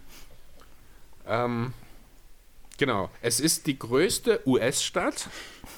Ähm, 1.27 1.73
genau, 2.77 3.09
es 3.21 3.39
ist 3.39 3.67
die 3.67 3.77
größte 3.77 4.41
US-Stadt 4.47 5.29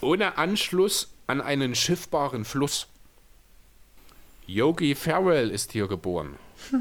ohne 0.01 0.37
Anschluss 0.37 1.09
an 1.27 1.41
einen 1.41 1.73
schiffbaren 1.75 2.45
Fluss. 2.45 2.87
Yogi 4.45 4.95
Farrell 4.95 5.49
ist 5.51 5.71
hier 5.71 5.87
geboren. 5.87 6.35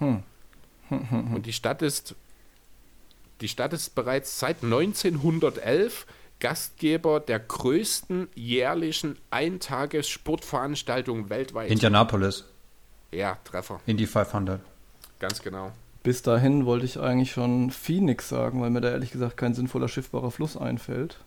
Und 0.00 1.44
die 1.44 1.52
Stadt 1.52 1.82
ist 1.82 2.14
die 3.40 3.48
Stadt 3.48 3.72
ist 3.72 3.94
bereits 3.94 4.38
seit 4.38 4.62
1911 4.62 6.06
Gastgeber 6.40 7.20
der 7.20 7.40
größten 7.40 8.28
jährlichen 8.34 9.16
Eintages-Sportveranstaltung 9.30 11.30
weltweit. 11.30 11.70
Indianapolis, 11.70 12.44
ja, 13.10 13.38
Treffer, 13.44 13.80
Indy 13.86 14.06
500. 14.06 14.60
ganz 15.18 15.42
genau. 15.42 15.72
Bis 16.04 16.22
dahin 16.22 16.64
wollte 16.64 16.84
ich 16.84 17.00
eigentlich 17.00 17.32
schon 17.32 17.70
Phoenix 17.70 18.28
sagen, 18.28 18.60
weil 18.60 18.70
mir 18.70 18.80
da 18.80 18.90
ehrlich 18.90 19.10
gesagt 19.10 19.36
kein 19.36 19.54
sinnvoller 19.54 19.88
schiffbarer 19.88 20.30
Fluss 20.30 20.56
einfällt. 20.56 21.18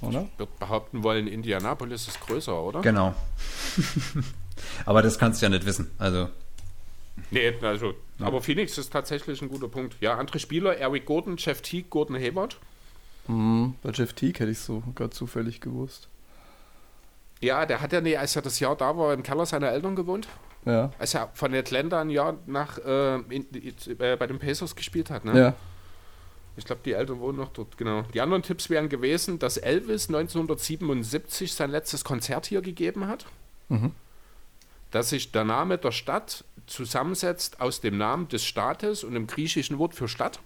Oder? 0.00 0.28
Ich 0.32 0.38
würde 0.38 0.52
behaupten 0.58 1.02
wollen, 1.02 1.26
Indianapolis 1.26 2.06
ist 2.06 2.20
größer, 2.20 2.62
oder? 2.62 2.82
Genau. 2.82 3.14
aber 4.86 5.02
das 5.02 5.18
kannst 5.18 5.42
du 5.42 5.46
ja 5.46 5.50
nicht 5.50 5.66
wissen. 5.66 5.90
Also, 5.98 6.28
Nee, 7.30 7.54
also, 7.62 7.94
aber 8.20 8.40
Phoenix 8.40 8.78
ist 8.78 8.92
tatsächlich 8.92 9.42
ein 9.42 9.48
guter 9.48 9.68
Punkt. 9.68 9.96
Ja, 10.00 10.16
andere 10.16 10.38
Spieler, 10.38 10.76
Eric 10.76 11.06
Gordon, 11.06 11.36
Jeff 11.36 11.60
Teague, 11.60 11.88
Gordon 11.90 12.16
Hayward. 12.16 12.58
Mhm, 13.28 13.74
bei 13.82 13.90
Jeff 13.90 14.12
Teague 14.12 14.38
hätte 14.40 14.50
ich 14.52 14.58
so 14.58 14.82
sogar 14.86 15.10
zufällig 15.10 15.60
gewusst. 15.60 16.08
Ja, 17.40 17.66
der 17.66 17.80
hat 17.80 17.92
ja, 17.92 18.00
nee, 18.00 18.16
als 18.16 18.34
er 18.36 18.42
das 18.42 18.60
Jahr 18.60 18.76
da 18.76 18.96
war, 18.96 19.12
im 19.12 19.22
Keller 19.22 19.44
seiner 19.44 19.70
Eltern 19.70 19.94
gewohnt. 19.96 20.28
Ja. 20.64 20.90
Als 20.98 21.14
er 21.14 21.30
von 21.34 21.54
Atlanta 21.54 22.00
ein 22.00 22.10
Jahr 22.10 22.38
nach 22.46 22.78
äh, 22.78 23.16
in, 23.28 23.46
äh, 23.52 24.16
bei 24.16 24.26
den 24.26 24.38
Pacers 24.38 24.74
gespielt 24.74 25.10
hat. 25.10 25.24
Ne? 25.24 25.38
Ja. 25.38 25.54
Ich 26.56 26.64
glaube, 26.64 26.80
die 26.84 26.92
Eltern 26.92 27.20
wohnen 27.20 27.38
noch 27.38 27.50
dort, 27.50 27.76
genau. 27.76 28.02
Die 28.14 28.20
anderen 28.20 28.42
Tipps 28.42 28.70
wären 28.70 28.88
gewesen, 28.88 29.38
dass 29.38 29.58
Elvis 29.58 30.08
1977 30.08 31.52
sein 31.52 31.70
letztes 31.70 32.02
Konzert 32.02 32.46
hier 32.46 32.62
gegeben 32.62 33.06
hat. 33.06 33.26
Mhm. 33.68 33.92
Dass 34.90 35.10
sich 35.10 35.30
der 35.32 35.44
Name 35.44 35.76
der 35.76 35.92
Stadt 35.92 36.44
zusammensetzt 36.66 37.60
aus 37.60 37.80
dem 37.80 37.96
Namen 37.98 38.28
des 38.28 38.44
Staates 38.44 39.04
und 39.04 39.14
dem 39.14 39.26
griechischen 39.26 39.78
Wort 39.78 39.94
für 39.94 40.08
Stadt. 40.08 40.40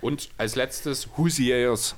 Und 0.00 0.28
als 0.36 0.56
letztes 0.56 1.08
Hoosiers. 1.16 1.96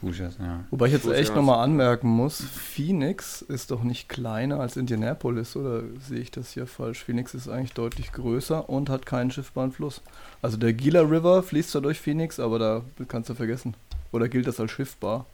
Fuchs, 0.00 0.18
ja. 0.18 0.30
Wobei 0.70 0.86
ich 0.86 0.92
jetzt 0.94 1.04
Gut, 1.04 1.14
echt 1.14 1.32
nochmal 1.34 1.62
anmerken 1.62 2.08
muss, 2.08 2.42
Phoenix 2.42 3.40
ist 3.40 3.70
doch 3.70 3.84
nicht 3.84 4.08
kleiner 4.08 4.58
als 4.58 4.76
Indianapolis, 4.76 5.54
oder 5.54 5.84
sehe 6.00 6.18
ich 6.18 6.32
das 6.32 6.50
hier 6.52 6.66
falsch? 6.66 7.04
Phoenix 7.04 7.34
ist 7.34 7.48
eigentlich 7.48 7.72
deutlich 7.72 8.10
größer 8.10 8.68
und 8.68 8.90
hat 8.90 9.06
keinen 9.06 9.30
schiffbaren 9.30 9.70
Fluss. 9.70 10.02
Also 10.40 10.56
der 10.56 10.72
Gila 10.72 11.02
River 11.02 11.44
fließt 11.44 11.70
zwar 11.70 11.82
durch 11.82 12.00
Phoenix, 12.00 12.40
aber 12.40 12.58
da 12.58 12.82
kannst 13.06 13.30
du 13.30 13.34
vergessen. 13.34 13.74
Oder 14.10 14.28
gilt 14.28 14.48
das 14.48 14.58
als 14.58 14.72
schiffbar? 14.72 15.24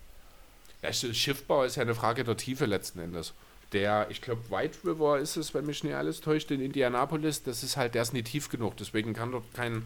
Ja, 0.82 0.90
Sch- 0.90 1.14
Schiffbau 1.14 1.64
ist 1.64 1.76
ja 1.76 1.82
eine 1.82 1.94
Frage 1.94 2.22
der 2.24 2.36
Tiefe 2.36 2.66
letzten 2.66 2.98
Endes. 3.00 3.32
Der, 3.72 4.06
ich 4.08 4.22
glaube, 4.22 4.40
White 4.50 4.78
River 4.84 5.18
ist 5.18 5.36
es, 5.36 5.52
wenn 5.52 5.66
mich 5.66 5.84
nicht 5.84 5.94
alles 5.94 6.20
täuscht, 6.22 6.50
in 6.50 6.60
Indianapolis, 6.60 7.42
das 7.42 7.62
ist 7.62 7.76
halt, 7.76 7.94
der 7.94 8.02
ist 8.02 8.14
nie 8.14 8.22
tief 8.22 8.48
genug, 8.48 8.76
deswegen 8.78 9.12
kann 9.12 9.30
dort 9.32 9.52
kein, 9.52 9.84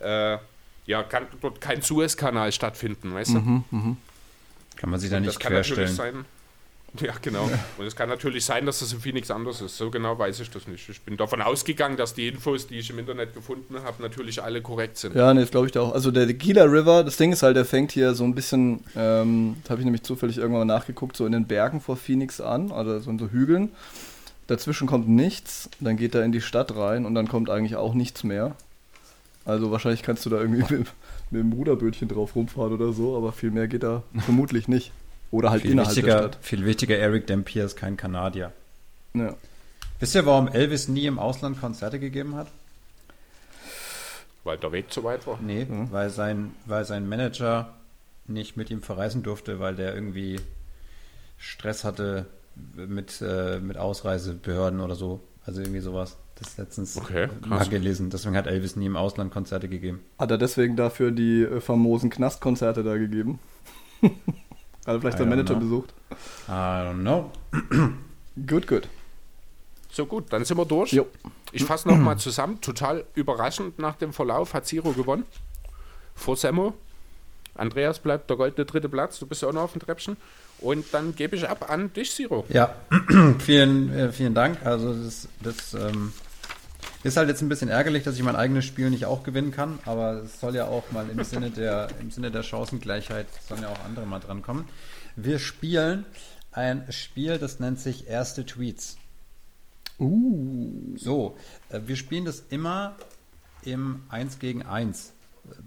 äh, 0.00 0.38
ja, 0.86 1.02
kann 1.04 1.28
dort 1.40 1.60
kein 1.60 1.82
Suezkanal 1.82 2.50
stattfinden, 2.50 3.14
weißt 3.14 3.34
du? 3.34 3.38
Mhm, 3.70 3.96
Kann 4.76 4.90
man 4.90 4.98
sich 4.98 5.10
da 5.10 5.20
nicht 5.20 5.28
das 5.28 5.38
kann 5.38 5.52
natürlich 5.52 5.76
querstellen. 5.84 6.14
sein. 6.16 6.24
Ja, 7.00 7.14
genau. 7.22 7.48
Und 7.78 7.86
es 7.86 7.96
kann 7.96 8.10
natürlich 8.10 8.44
sein, 8.44 8.66
dass 8.66 8.80
das 8.80 8.92
in 8.92 9.00
Phoenix 9.00 9.30
anders 9.30 9.62
ist. 9.62 9.78
So 9.78 9.90
genau 9.90 10.18
weiß 10.18 10.40
ich 10.40 10.50
das 10.50 10.68
nicht. 10.68 10.86
Ich 10.90 11.00
bin 11.00 11.16
davon 11.16 11.40
ausgegangen, 11.40 11.96
dass 11.96 12.12
die 12.12 12.28
Infos, 12.28 12.66
die 12.66 12.78
ich 12.78 12.90
im 12.90 12.98
Internet 12.98 13.32
gefunden 13.34 13.82
habe, 13.82 14.02
natürlich 14.02 14.42
alle 14.42 14.60
korrekt 14.60 14.98
sind. 14.98 15.14
Ja, 15.14 15.32
nee, 15.32 15.40
das 15.40 15.50
glaube 15.50 15.68
ich 15.68 15.78
auch. 15.78 15.94
Also 15.94 16.10
der 16.10 16.26
Gila 16.26 16.64
River, 16.64 17.02
das 17.02 17.16
Ding 17.16 17.32
ist 17.32 17.42
halt, 17.42 17.56
der 17.56 17.64
fängt 17.64 17.92
hier 17.92 18.14
so 18.14 18.24
ein 18.24 18.34
bisschen, 18.34 18.84
ähm, 18.94 19.56
das 19.62 19.70
habe 19.70 19.80
ich 19.80 19.86
nämlich 19.86 20.02
zufällig 20.02 20.36
irgendwann 20.36 20.66
mal 20.66 20.74
nachgeguckt, 20.74 21.16
so 21.16 21.24
in 21.24 21.32
den 21.32 21.46
Bergen 21.46 21.80
vor 21.80 21.96
Phoenix 21.96 22.40
an, 22.42 22.70
also 22.70 22.98
so 22.98 23.10
in 23.10 23.18
so 23.18 23.28
Hügeln. 23.28 23.70
Dazwischen 24.46 24.86
kommt 24.86 25.08
nichts, 25.08 25.70
dann 25.80 25.96
geht 25.96 26.14
er 26.14 26.24
in 26.24 26.32
die 26.32 26.42
Stadt 26.42 26.76
rein 26.76 27.06
und 27.06 27.14
dann 27.14 27.26
kommt 27.26 27.48
eigentlich 27.48 27.76
auch 27.76 27.94
nichts 27.94 28.22
mehr. 28.22 28.54
Also 29.46 29.70
wahrscheinlich 29.70 30.02
kannst 30.02 30.26
du 30.26 30.30
da 30.30 30.38
irgendwie 30.38 30.60
mit, 30.74 30.88
mit 31.30 31.40
dem 31.40 31.52
Ruderbötchen 31.54 32.08
drauf 32.08 32.36
rumfahren 32.36 32.74
oder 32.74 32.92
so, 32.92 33.16
aber 33.16 33.32
viel 33.32 33.50
mehr 33.50 33.66
geht 33.66 33.82
da 33.82 34.02
vermutlich 34.18 34.68
nicht. 34.68 34.92
Oder 35.32 35.50
halt 35.50 35.62
Viel 35.62 35.72
innerhalb 35.72 35.94
der 35.94 36.04
wichtiger, 36.04 36.18
Stadt. 36.18 36.38
viel 36.42 36.64
wichtiger, 36.66 36.98
Eric 36.98 37.26
Dampier 37.26 37.64
ist 37.64 37.74
kein 37.74 37.96
Kanadier. 37.96 38.52
Ja. 39.14 39.34
Wisst 39.98 40.14
ihr, 40.14 40.26
warum 40.26 40.46
Elvis 40.48 40.88
nie 40.88 41.06
im 41.06 41.18
Ausland 41.18 41.58
Konzerte 41.60 41.98
gegeben 41.98 42.36
hat? 42.36 42.48
Weil 44.44 44.58
der 44.58 44.72
Weg 44.72 44.92
zu 44.92 45.02
weit 45.04 45.26
war. 45.26 45.38
Nee, 45.40 45.66
weil, 45.90 46.10
sein, 46.10 46.54
weil 46.66 46.84
sein 46.84 47.08
Manager 47.08 47.72
nicht 48.26 48.56
mit 48.56 48.70
ihm 48.70 48.82
verreisen 48.82 49.22
durfte, 49.22 49.58
weil 49.58 49.74
der 49.74 49.94
irgendwie 49.94 50.38
Stress 51.38 51.82
hatte 51.84 52.26
mit, 52.74 53.22
äh, 53.22 53.58
mit 53.58 53.78
Ausreisebehörden 53.78 54.80
oder 54.80 54.96
so. 54.96 55.20
Also 55.46 55.60
irgendwie 55.62 55.80
sowas. 55.80 56.18
Das 56.34 56.48
ist 56.48 56.58
letztens 56.58 56.96
Okay, 56.96 57.28
mal 57.46 57.66
gelesen. 57.68 58.10
Deswegen 58.10 58.36
hat 58.36 58.46
Elvis 58.46 58.76
nie 58.76 58.86
im 58.86 58.96
Ausland 58.96 59.32
Konzerte 59.32 59.68
gegeben. 59.68 60.00
Hat 60.18 60.30
er 60.30 60.38
deswegen 60.38 60.76
dafür 60.76 61.10
die 61.10 61.42
äh, 61.42 61.60
famosen 61.60 62.10
Knastkonzerte 62.10 62.82
da 62.82 62.96
gegeben? 62.98 63.38
Hat 64.86 64.94
er 64.94 65.00
vielleicht 65.00 65.20
I 65.20 65.24
Manager 65.24 65.54
know. 65.54 65.60
besucht? 65.60 65.94
I 66.48 66.50
don't 66.50 67.00
know. 67.00 67.30
Gut, 68.46 68.66
gut. 68.66 68.88
So 69.90 70.06
gut, 70.06 70.32
dann 70.32 70.42
sind 70.46 70.56
wir 70.56 70.64
durch. 70.64 70.90
Jo. 70.92 71.06
Ich 71.52 71.64
fasse 71.64 71.86
nochmal 71.86 72.16
zusammen. 72.18 72.60
Total 72.62 73.04
überraschend 73.14 73.78
nach 73.78 73.96
dem 73.96 74.14
Verlauf 74.14 74.54
hat 74.54 74.66
Zero 74.66 74.92
gewonnen. 74.92 75.24
Vor 76.14 76.36
Semmo. 76.36 76.72
Andreas 77.54 77.98
bleibt 77.98 78.30
der 78.30 78.38
goldene 78.38 78.64
dritte 78.64 78.88
Platz. 78.88 79.18
Du 79.18 79.26
bist 79.26 79.42
ja 79.42 79.48
auch 79.48 79.52
noch 79.52 79.62
auf 79.62 79.72
dem 79.72 79.82
Treppchen. 79.82 80.16
Und 80.60 80.86
dann 80.92 81.14
gebe 81.14 81.36
ich 81.36 81.46
ab 81.46 81.68
an 81.68 81.92
dich, 81.92 82.10
Zero. 82.14 82.46
Ja, 82.48 82.74
vielen, 83.38 83.92
äh, 83.92 84.10
vielen 84.12 84.32
Dank. 84.34 84.64
Also 84.64 84.94
das, 84.94 85.28
das 85.40 85.74
ähm, 85.74 86.12
ist 87.02 87.16
halt 87.16 87.28
jetzt 87.28 87.42
ein 87.42 87.48
bisschen 87.48 87.68
ärgerlich, 87.68 88.04
dass 88.04 88.16
ich 88.16 88.22
mein 88.22 88.36
eigenes 88.36 88.64
Spiel 88.64 88.90
nicht 88.90 89.06
auch 89.06 89.22
gewinnen 89.22 89.50
kann, 89.50 89.78
aber 89.84 90.22
es 90.22 90.40
soll 90.40 90.54
ja 90.54 90.66
auch 90.66 90.90
mal 90.92 91.08
im 91.08 91.24
Sinne 91.24 91.50
der, 91.50 91.88
im 92.00 92.10
Sinne 92.10 92.30
der 92.30 92.42
Chancengleichheit 92.42 93.26
sollen 93.48 93.62
ja 93.62 93.68
auch 93.68 93.84
andere 93.84 94.06
mal 94.06 94.20
drankommen. 94.20 94.66
Wir 95.16 95.38
spielen 95.38 96.04
ein 96.52 96.84
Spiel, 96.90 97.38
das 97.38 97.60
nennt 97.60 97.80
sich 97.80 98.06
Erste 98.06 98.46
Tweets. 98.46 98.96
Uh. 99.98 100.96
So, 100.96 101.36
äh, 101.70 101.80
wir 101.86 101.96
spielen 101.96 102.24
das 102.24 102.44
immer 102.50 102.96
im 103.62 104.02
1 104.08 104.38
gegen 104.38 104.62
1. 104.62 105.12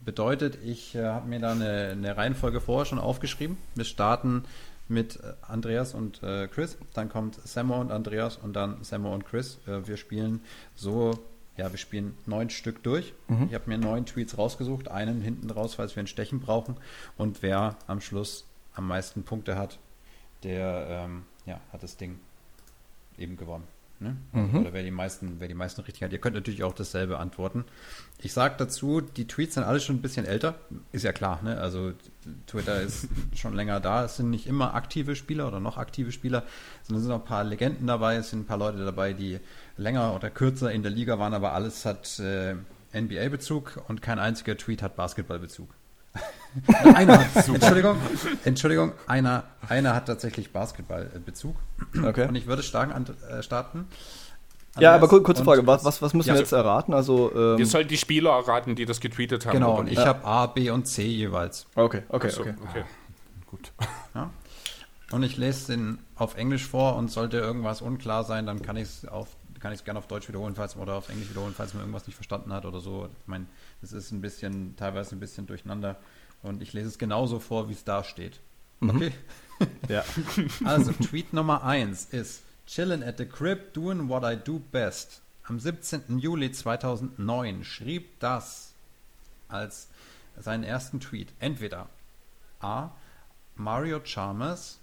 Bedeutet, 0.04 0.58
ich 0.64 0.96
äh, 0.96 1.04
habe 1.04 1.28
mir 1.28 1.40
da 1.40 1.52
eine, 1.52 1.90
eine 1.92 2.18
Reihenfolge 2.18 2.62
vorher 2.62 2.86
schon 2.86 3.00
aufgeschrieben. 3.00 3.58
Wir 3.76 3.86
starten 3.86 4.44
mit 4.88 5.18
äh, 5.18 5.34
Andreas 5.42 5.94
und 5.94 6.22
äh, 6.24 6.48
Chris, 6.48 6.78
dann 6.94 7.10
kommt 7.10 7.36
Sammo 7.44 7.80
und 7.80 7.92
Andreas 7.92 8.38
und 8.38 8.56
dann 8.56 8.84
Sammo 8.84 9.14
und 9.14 9.26
Chris. 9.26 9.60
Äh, 9.68 9.88
wir 9.88 9.98
spielen 9.98 10.42
so, 10.76 11.20
ja, 11.58 11.72
wir 11.72 11.78
spielen 11.78 12.18
neun 12.26 12.50
Stück 12.50 12.84
durch. 12.84 13.14
Ich 13.48 13.54
habe 13.54 13.70
mir 13.70 13.78
neun 13.78 14.06
Tweets 14.06 14.38
rausgesucht, 14.38 14.90
einen 14.90 15.22
hinten 15.22 15.50
raus, 15.50 15.76
falls 15.76 15.96
wir 15.96 16.04
ein 16.04 16.08
Stechen 16.08 16.40
brauchen. 16.40 16.78
Und 17.18 17.42
wer 17.42 17.78
am 17.88 18.02
Schluss 18.02 18.46
am 18.74 18.88
meisten 18.88 19.24
Punkte 19.24 19.58
hat, 19.58 19.80
der 20.44 20.88
ähm, 20.90 21.24
ja, 21.46 21.60
hat 21.72 21.82
das 21.82 21.98
Ding 21.98 22.20
eben 23.18 23.38
gewonnen. 23.38 23.75
Ne? 24.00 24.18
Oder 24.34 24.74
wer 24.74 24.84
die, 24.84 24.92
meisten, 24.92 25.40
wer 25.40 25.48
die 25.48 25.54
meisten 25.54 25.82
richtig 25.82 26.04
hat. 26.04 26.12
Ihr 26.12 26.20
könnt 26.20 26.36
natürlich 26.36 26.64
auch 26.64 26.74
dasselbe 26.74 27.18
antworten. 27.18 27.64
Ich 28.20 28.34
sage 28.34 28.56
dazu, 28.58 29.00
die 29.00 29.26
Tweets 29.26 29.54
sind 29.54 29.64
alle 29.64 29.80
schon 29.80 29.96
ein 29.96 30.02
bisschen 30.02 30.26
älter. 30.26 30.56
Ist 30.92 31.04
ja 31.04 31.14
klar, 31.14 31.42
ne? 31.44 31.58
Also 31.58 31.94
Twitter 32.46 32.82
ist 32.82 33.08
schon 33.36 33.54
länger 33.54 33.80
da. 33.80 34.04
Es 34.04 34.18
sind 34.18 34.32
nicht 34.32 34.48
immer 34.48 34.74
aktive 34.74 35.16
Spieler 35.16 35.48
oder 35.48 35.62
noch 35.62 35.78
aktive 35.78 36.12
Spieler, 36.12 36.44
sondern 36.84 37.00
es 37.00 37.06
sind 37.06 37.14
auch 37.14 37.22
ein 37.22 37.26
paar 37.26 37.46
Legenden 37.46 37.88
dabei. 37.88 38.16
Es 38.18 38.32
sind 38.32 38.42
ein 38.42 38.46
paar 38.46 38.58
Leute 38.58 38.84
dabei, 38.84 39.14
die 39.14 39.40
länger 39.78 40.14
oder 40.14 40.30
kürzer 40.30 40.72
in 40.74 40.84
der 40.84 40.92
Liga 40.92 41.18
waren, 41.18 41.34
aber 41.34 41.54
alles 41.54 41.86
hat 41.86 42.20
äh, 42.20 42.56
NBA-Bezug 42.94 43.82
und 43.88 44.02
kein 44.02 44.20
einziger 44.20 44.58
Tweet 44.58 44.82
hat 44.82 44.96
Basketball-Bezug. 44.96 45.70
Einer, 46.96 47.20
hat- 47.20 47.48
Entschuldigung, 47.48 47.98
Entschuldigung, 48.44 48.92
einer, 49.08 49.44
einer 49.68 49.94
hat 49.94 50.06
tatsächlich 50.08 50.52
Basketball-Bezug. 50.52 51.56
Okay. 52.04 52.28
Und 52.28 52.36
ich 52.36 52.48
würde 52.48 52.64
stark 52.64 52.94
an, 52.94 53.06
äh, 53.30 53.42
starten. 53.44 53.88
Ja, 54.78 54.94
aber 54.96 55.08
kur- 55.08 55.24
kurze 55.24 55.44
Frage, 55.44 55.66
was, 55.66 55.86
was, 55.86 56.02
was 56.02 56.14
müssen 56.14 56.28
Ja, 56.30 56.34
wir 56.36 56.42
jetzt 56.42 56.52
erraten? 56.52 56.94
Also, 56.94 57.32
ähm, 57.34 57.58
Ihr 57.60 57.66
sollt 57.66 57.90
die 57.92 57.98
Spieler 57.98 58.32
erraten, 58.32 58.76
die 58.76 58.86
das 58.86 59.00
getweetet 59.00 59.46
haben. 59.46 59.54
Genau, 59.54 59.80
und 59.80 59.88
ich 59.90 59.98
habe 60.00 60.24
A, 60.26 60.48
B 60.48 60.70
und 60.70 60.86
C 60.86 61.04
jeweils. 61.06 61.66
okay, 61.76 62.04
okay, 62.10 62.30
So, 62.30 62.42
okay. 62.42 62.54
okay. 62.70 62.84
Gut. 63.48 63.72
Ja? 64.14 64.30
Und 65.12 65.24
ich 65.24 65.38
lese 65.38 65.68
den 65.74 66.00
auf 66.16 66.36
Englisch 66.36 66.66
vor 66.66 66.96
und 66.98 67.10
sollte 67.10 67.38
irgendwas 67.38 67.82
unklar 67.82 68.24
sein, 68.26 68.46
dann 68.46 68.62
kann 68.62 68.76
ich 68.76 68.84
es 68.84 69.08
auf 69.08 69.28
kann 69.62 69.72
ich 69.72 69.80
es 69.80 69.86
gerne 69.86 69.98
auf 69.98 70.06
Deutsch 70.08 70.28
wiederholen, 70.28 70.54
falls 70.54 70.76
oder 70.76 70.94
auf 70.94 71.10
Englisch 71.10 71.30
wiederholen, 71.32 71.54
falls 71.56 71.74
man 71.74 71.82
irgendwas 71.82 72.06
nicht 72.06 72.16
verstanden 72.16 72.54
hat 72.54 72.66
oder 72.66 72.82
so. 72.82 73.08
Ich 73.22 73.28
meine, 73.28 73.46
das 73.82 73.94
ist 73.94 74.12
ein 74.12 74.22
bisschen, 74.22 74.76
teilweise 74.76 75.16
ein 75.16 75.20
bisschen 75.20 75.48
durcheinander. 75.48 75.96
Und 76.46 76.62
ich 76.62 76.74
lese 76.74 76.90
es 76.90 77.00
genauso 77.00 77.40
vor, 77.40 77.70
wie 77.70 77.74
es 77.74 77.84
da 77.84 78.04
steht. 78.04 78.40
Okay. 78.82 79.12
Ja. 79.88 80.04
Also, 80.66 80.92
Tweet 80.92 81.32
Nummer 81.32 81.64
1 81.64 82.08
ist 82.12 82.44
Chillin' 82.68 83.02
at 83.02 83.18
the 83.18 83.26
crib, 83.26 83.74
doing 83.74 84.10
what 84.10 84.24
I 84.24 84.36
do 84.36 84.60
best. 84.60 85.22
Am 85.46 85.62
17. 85.62 86.20
Juli 86.20 86.52
2009 86.52 87.64
schrieb 87.64 88.20
das 88.20 88.74
als 89.48 89.88
seinen 90.38 90.66
ersten 90.66 91.00
Tweet 91.00 91.32
entweder 91.40 91.88
A. 92.60 92.90
Mario 93.56 94.02
Chalmers, 94.02 94.78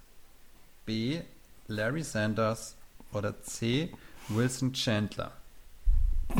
B. 0.86 1.20
Larry 1.66 2.02
Sanders 2.02 2.74
oder 3.12 3.42
C. 3.42 3.92
Wilson 4.28 4.72
Chandler. 4.72 5.32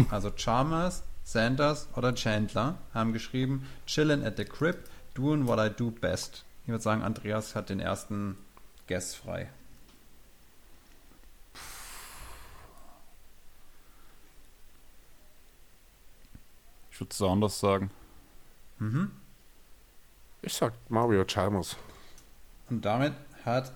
Also 0.08 0.30
Chalmers, 0.30 1.02
Sanders 1.22 1.86
oder 1.96 2.14
Chandler 2.14 2.78
haben 2.94 3.12
geschrieben 3.12 3.68
Chillin' 3.86 4.24
at 4.24 4.38
the 4.38 4.46
crib, 4.46 4.88
doing 5.14 5.46
what 5.46 5.58
I 5.58 5.68
do 5.68 5.90
best. 5.90 6.44
Ich 6.64 6.68
würde 6.68 6.82
sagen, 6.82 7.02
Andreas 7.02 7.54
hat 7.54 7.68
den 7.68 7.80
ersten 7.80 8.36
Guess 8.86 9.14
frei. 9.14 9.50
Ich 16.90 17.00
würde 17.00 17.10
es 17.10 17.22
anders 17.22 17.58
sagen. 17.58 17.90
Ich 20.42 20.54
sag 20.54 20.72
Mario 20.88 21.24
Chalmers. 21.24 21.76
Und 22.68 22.84
damit 22.84 23.12
hat 23.44 23.72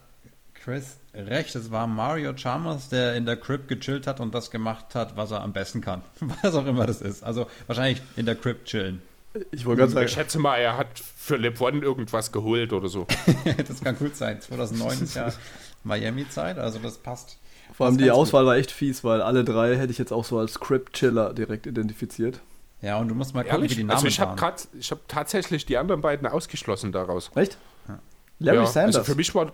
Chris 0.55 0.97
recht. 1.15 1.55
Es 1.55 1.71
war 1.71 1.87
Mario 1.87 2.35
Chalmers, 2.35 2.89
der 2.89 3.15
in 3.15 3.25
der 3.25 3.37
Crib 3.37 3.69
gechillt 3.69 4.07
hat 4.07 4.21
und 4.21 4.35
das 4.35 4.51
gemacht 4.51 4.95
hat, 4.95 5.17
was 5.17 5.31
er 5.31 5.43
am 5.43 5.53
besten 5.53 5.81
kann. 5.81 6.03
Was 6.43 6.55
auch 6.55 6.67
immer 6.67 6.87
das 6.87 7.01
ist. 7.01 7.23
Also 7.23 7.47
wahrscheinlich 7.67 8.03
in 8.17 8.27
der 8.27 8.35
Crib 8.35 8.65
chillen. 8.65 9.01
Ich 9.51 9.65
wollte 9.67 9.81
gerade 9.81 9.91
Ich 9.91 9.95
sagen, 9.95 10.09
schätze 10.09 10.39
mal, 10.39 10.57
er 10.57 10.77
hat 10.77 10.89
für 10.99 11.37
LeBron 11.37 11.83
irgendwas 11.83 12.33
geholt 12.33 12.73
oder 12.73 12.89
so. 12.89 13.07
das 13.69 13.83
kann 13.83 13.97
gut 13.99 14.17
sein. 14.17 14.41
2009 14.41 15.03
ist 15.03 15.15
ja 15.17 15.33
Miami-Zeit, 15.85 16.59
also 16.59 16.79
das 16.79 16.99
passt. 16.99 17.39
Vor 17.73 17.87
allem 17.87 17.99
die. 17.99 18.11
Auswahl 18.11 18.47
war 18.47 18.57
echt 18.57 18.71
fies, 18.71 19.05
weil 19.05 19.21
alle 19.21 19.45
drei 19.45 19.77
hätte 19.77 19.91
ich 19.93 19.99
jetzt 19.99 20.13
auch 20.13 20.25
so 20.25 20.39
als 20.39 20.55
Script-Chiller 20.55 21.35
direkt 21.35 21.67
identifiziert. 21.67 22.41
Ja, 22.83 22.99
und 22.99 23.09
du 23.09 23.15
musst 23.15 23.35
mal 23.35 23.43
gucken, 23.43 23.59
wie 23.59 23.63
Ehrlich? 23.63 23.77
die 23.77 23.85
Namen 23.85 23.97
Also 23.97 24.07
ich 24.07 24.21
habe 24.21 24.55
ich 24.79 24.91
habe 24.91 25.01
tatsächlich 25.09 25.67
die 25.67 25.77
anderen 25.77 26.01
beiden 26.01 26.27
ausgeschlossen 26.27 26.93
daraus. 26.93 27.31
Echt? 27.35 27.59
Larry 28.39 28.59
ja, 28.59 28.67
Sanders. 28.67 28.97
Also 28.97 29.13
für 29.13 29.17
mich 29.17 29.35
war, 29.35 29.53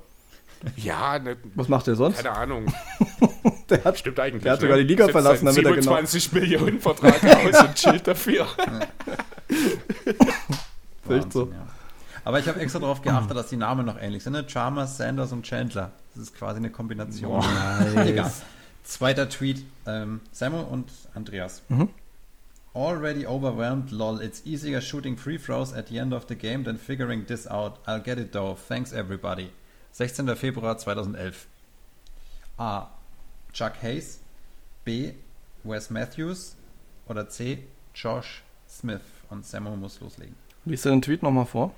ja, 0.76 1.18
ne, 1.18 1.36
Was 1.54 1.68
macht 1.68 1.86
der 1.86 1.94
sonst? 1.94 2.16
keine 2.16 2.36
Ahnung. 2.36 2.72
Der 3.70 3.84
hat 3.84 3.98
Stimmt 3.98 4.20
eigentlich. 4.20 4.42
Der 4.42 4.52
hat 4.52 4.60
ne? 4.60 4.66
sogar 4.66 4.76
die 4.78 4.84
Liga 4.84 5.04
Setzt 5.04 5.12
verlassen, 5.12 5.46
damit 5.46 5.64
er 5.64 5.70
genau- 5.72 5.96
27 5.96 6.32
Millionen 6.32 6.80
Vertrag 6.80 7.22
aus 7.24 7.62
und 7.62 7.74
chillt 7.74 8.06
dafür. 8.06 8.46
Echt 11.08 11.32
so. 11.32 11.46
ja. 11.46 11.66
Aber 12.24 12.38
ich 12.38 12.48
habe 12.48 12.60
extra 12.60 12.78
darauf 12.78 13.02
geachtet, 13.02 13.36
dass 13.36 13.48
die 13.48 13.56
Namen 13.56 13.84
noch 13.84 14.00
ähnlich 14.00 14.22
sind. 14.22 14.34
Ne? 14.34 14.46
Chalmers, 14.46 14.96
Sanders 14.96 15.32
und 15.32 15.44
Chandler. 15.44 15.90
Das 16.14 16.22
ist 16.22 16.34
quasi 16.36 16.58
eine 16.58 16.70
Kombination. 16.70 17.44
Egal. 17.96 18.30
Zweiter 18.84 19.28
Tweet. 19.28 19.64
Ähm, 19.86 20.20
Samuel 20.30 20.64
und 20.64 20.90
Andreas. 21.14 21.62
Mhm. 21.68 21.88
Already 22.74 23.26
overwhelmed, 23.26 23.90
lol. 23.90 24.22
It's 24.22 24.42
easier 24.46 24.80
shooting 24.80 25.16
free 25.16 25.36
throws 25.36 25.74
at 25.74 25.88
the 25.88 25.98
end 25.98 26.14
of 26.14 26.26
the 26.28 26.36
game 26.36 26.64
than 26.64 26.78
figuring 26.78 27.26
this 27.26 27.46
out. 27.46 27.80
I'll 27.86 28.02
get 28.02 28.18
it 28.18 28.32
though. 28.32 28.56
Thanks 28.56 28.92
everybody. 28.92 29.50
16. 29.92 30.26
Februar 30.36 30.78
2011. 30.78 31.48
A. 32.58 32.86
Chuck 33.52 33.76
Hayes. 33.82 34.20
B. 34.84 35.12
Wes 35.64 35.90
Matthews. 35.90 36.54
Oder 37.08 37.28
C. 37.28 37.64
Josh 37.94 38.42
Smith. 38.66 39.02
Und 39.32 39.46
Samuel 39.46 39.78
muss 39.78 39.98
loslegen. 40.00 40.36
Lies 40.66 40.82
den 40.82 41.00
Tweet 41.00 41.22
nochmal 41.22 41.46
vor. 41.46 41.72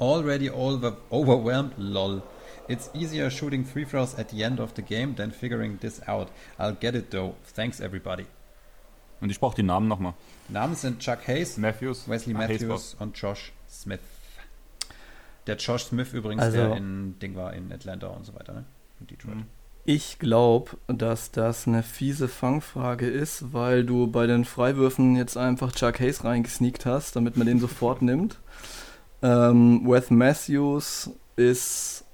Already 0.00 0.50
over 0.50 0.96
overwhelmed, 1.10 1.72
lol. 1.76 2.22
It's 2.68 2.90
easier 2.94 3.30
shooting 3.30 3.64
free 3.66 3.84
throws 3.84 4.18
at 4.18 4.30
the 4.30 4.42
end 4.42 4.58
of 4.58 4.72
the 4.74 4.82
game 4.82 5.14
than 5.14 5.30
figuring 5.30 5.78
this 5.80 6.00
out. 6.08 6.28
I'll 6.58 6.74
get 6.74 6.94
it 6.94 7.10
though. 7.10 7.34
Thanks 7.54 7.80
everybody. 7.80 8.24
Und 9.20 9.30
ich 9.30 9.38
brauche 9.38 9.54
die 9.54 9.62
Namen 9.62 9.88
nochmal. 9.88 10.14
Namen 10.48 10.74
sind 10.74 11.00
Chuck 11.00 11.26
Hayes, 11.28 11.58
Matthews. 11.58 12.08
Wesley 12.08 12.34
Ah, 12.34 12.38
Matthews 12.38 12.62
Hayes 12.62 12.96
und 12.98 13.16
Josh 13.18 13.52
Smith. 13.68 14.00
Der 15.46 15.56
Josh 15.56 15.84
Smith 15.84 16.12
übrigens, 16.14 16.42
Also- 16.42 16.56
der 16.56 16.76
in 16.78 17.18
Ding 17.18 17.36
war 17.36 17.52
in 17.52 17.70
Atlanta 17.70 18.06
und 18.08 18.24
so 18.24 18.34
weiter, 18.34 18.54
ne? 18.54 18.64
In 19.00 19.06
Detroit. 19.06 19.36
Ich 19.86 20.18
glaube, 20.18 20.78
dass 20.86 21.30
das 21.30 21.66
eine 21.66 21.82
fiese 21.82 22.26
Fangfrage 22.28 23.06
ist, 23.06 23.52
weil 23.52 23.84
du 23.84 24.06
bei 24.06 24.26
den 24.26 24.46
Freiwürfen 24.46 25.14
jetzt 25.16 25.36
einfach 25.36 25.72
Chuck 25.72 26.00
Hayes 26.00 26.24
reingesneakt 26.24 26.86
hast, 26.86 27.16
damit 27.16 27.36
man 27.36 27.46
den 27.46 27.60
sofort 27.60 28.00
nimmt. 28.02 28.40
Ähm, 29.22 29.82
Wes 29.86 30.10
Matthews 30.10 31.10
ist 31.36 32.04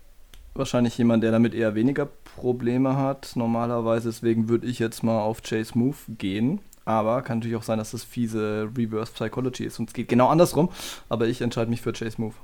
wahrscheinlich 0.55 0.99
jemand, 0.99 1.23
der 1.23 1.33
damit 1.33 1.55
eher 1.55 1.75
weniger 1.77 2.07
Probleme 2.07 2.97
hat. 2.97 3.33
Normalerweise, 3.37 4.09
deswegen 4.09 4.49
würde 4.49 4.67
ich 4.67 4.79
jetzt 4.81 5.03
mal 5.05 5.21
auf 5.21 5.43
Chase 5.43 5.79
Move 5.79 5.97
gehen. 6.09 6.61
Aber 6.85 7.23
kann 7.23 7.39
natürlich 7.39 7.57
auch 7.57 7.63
sein, 7.63 7.79
dass 7.79 7.93
das 7.93 8.03
fiese 8.05 8.69
Reverse 8.77 9.13
Psychology 9.13 9.65
ist 9.65 9.79
und 9.79 9.91
es 9.91 9.95
geht 9.95 10.09
genau 10.09 10.29
andersrum. 10.29 10.71
Aber 11.09 11.29
ich 11.29 11.41
entscheide 11.41 11.71
mich 11.71 11.83
für 11.83 11.93
Chase 11.93 12.21
Move. 12.21 12.35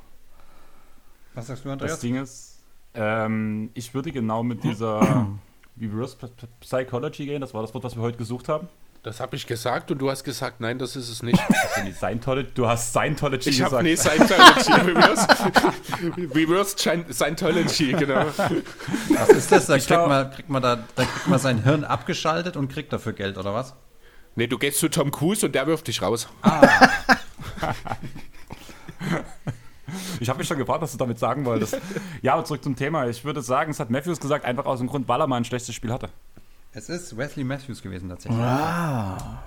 Was 1.35 1.47
sagst 1.49 1.65
du, 1.65 1.69
Das 1.69 1.73
Andreas? 1.73 2.01
Ding 2.01 2.17
ist, 2.17 2.56
ähm, 2.97 3.71
ich 3.75 3.95
würde 3.95 4.11
genau 4.13 4.43
mit 4.43 4.65
dieser 4.65 5.27
Reverse 5.81 6.17
Psychology 6.61 7.27
gehen. 7.27 7.41
Das 7.41 7.53
war 7.55 7.63
das 7.63 7.73
Wort, 7.75 7.85
was 7.85 7.95
wir 7.97 8.03
heute 8.03 8.17
gesucht 8.19 8.49
haben. 8.49 8.69
Das 9.03 9.21
habe 9.21 9.37
ich 9.37 9.47
gesagt 9.47 9.93
und 9.93 9.99
du 9.99 10.11
hast 10.11 10.25
gesagt, 10.25 10.61
nein, 10.61 10.79
das 10.81 10.97
ist 10.97 11.09
es 11.09 11.23
nicht. 11.23 11.39
Scientology, 11.97 12.51
du 12.55 12.67
hast 12.67 12.91
Scientology 12.93 13.51
Ich 13.51 13.63
habe 13.63 13.83
gesagt. 13.85 13.85
nee, 13.85 13.95
Scientology, 13.95 14.73
Reverse, 14.91 15.29
Reverse 16.35 16.77
Sci- 16.77 17.13
Scientology, 17.13 17.93
genau. 17.93 18.27
Was 18.27 19.29
ist 19.29 19.53
das? 19.53 19.67
Da 19.67 19.77
Ich 19.77 19.87
kriegt 19.87 19.99
glaub- 20.01 20.09
man, 20.09 20.31
kriegt 20.33 20.49
man 20.49 20.61
da, 20.61 20.77
da 20.97 21.05
kriegt 21.05 21.29
man 21.29 21.39
sein 21.39 21.63
Hirn 21.63 21.85
abgeschaltet 21.85 22.57
und 22.57 22.67
kriegt 22.69 22.93
dafür 22.93 23.13
Geld, 23.13 23.39
oder 23.39 23.55
was? 23.55 23.75
Nee, 24.35 24.49
du 24.49 24.59
gehst 24.59 24.81
zu 24.81 24.89
Tom 24.89 25.13
Cruise 25.13 25.47
und 25.47 25.55
der 25.55 25.69
wirft 25.69 25.87
dich 25.87 26.03
raus. 26.03 26.27
Ich 30.21 30.29
habe 30.29 30.39
mich 30.39 30.49
schon 30.49 30.59
gefragt, 30.59 30.83
was 30.83 30.93
du 30.93 30.99
damit 30.99 31.19
sagen 31.19 31.45
wolltest. 31.45 31.79
Ja, 32.23 32.35
aber 32.35 32.45
zurück 32.45 32.63
zum 32.63 32.77
Thema. 32.77 33.07
Ich 33.07 33.25
würde 33.25 33.43
sagen, 33.43 33.71
es 33.71 33.81
hat 33.81 33.91
Matthews 33.91 34.21
gesagt, 34.21 34.45
einfach 34.45 34.67
aus 34.67 34.79
dem 34.79 34.89
Grund, 34.89 35.09
weil 35.09 35.21
er 35.21 35.27
mal 35.27 35.37
ein 35.37 35.45
schlechtes 35.45 35.75
Spiel 35.75 35.93
hatte. 35.93 36.09
Es 36.73 36.89
ist 36.89 37.17
Wesley 37.17 37.45
Matthews 37.45 37.83
gewesen 37.83 38.09
tatsächlich. 38.09 38.41
Ah. 38.41 39.43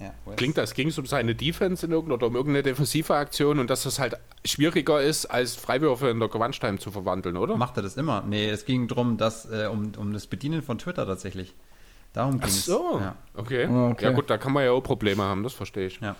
Ja, 0.00 0.12
Klingt, 0.34 0.58
als 0.58 0.74
ging 0.74 0.88
es 0.88 0.98
um 0.98 1.06
seine 1.06 1.34
Defense 1.36 1.86
in 1.86 1.92
irgendeiner, 1.92 2.16
oder 2.16 2.26
um 2.26 2.34
irgendeine 2.34 2.64
defensive 2.64 3.14
Aktion 3.14 3.60
und 3.60 3.70
dass 3.70 3.84
das 3.84 4.00
halt 4.00 4.16
schwieriger 4.44 5.00
ist, 5.00 5.26
als 5.26 5.54
Freiwürfe 5.54 6.08
in 6.08 6.18
der 6.18 6.28
Gewandstein 6.28 6.78
zu 6.78 6.90
verwandeln, 6.90 7.36
oder? 7.36 7.56
Macht 7.56 7.76
er 7.76 7.84
das 7.84 7.96
immer? 7.96 8.22
Nee, 8.26 8.48
es 8.50 8.64
ging 8.64 8.88
darum, 8.88 9.16
dass, 9.16 9.48
äh, 9.48 9.68
um, 9.70 9.92
um 9.96 10.12
das 10.12 10.26
Bedienen 10.26 10.62
von 10.62 10.78
Twitter 10.78 11.06
tatsächlich. 11.06 11.54
Darum 12.14 12.32
ging 12.32 12.42
Ach 12.42 12.48
es. 12.48 12.64
so, 12.64 12.98
Ja. 13.00 13.14
okay. 13.34 13.66
Ah, 13.66 13.90
okay. 13.90 14.04
Ja 14.06 14.10
gut, 14.10 14.28
da 14.28 14.38
kann 14.38 14.52
man 14.52 14.64
ja 14.64 14.72
auch 14.72 14.80
Probleme 14.82 15.22
haben, 15.22 15.44
das 15.44 15.52
verstehe 15.52 15.86
ich. 15.86 16.00
ja. 16.00 16.16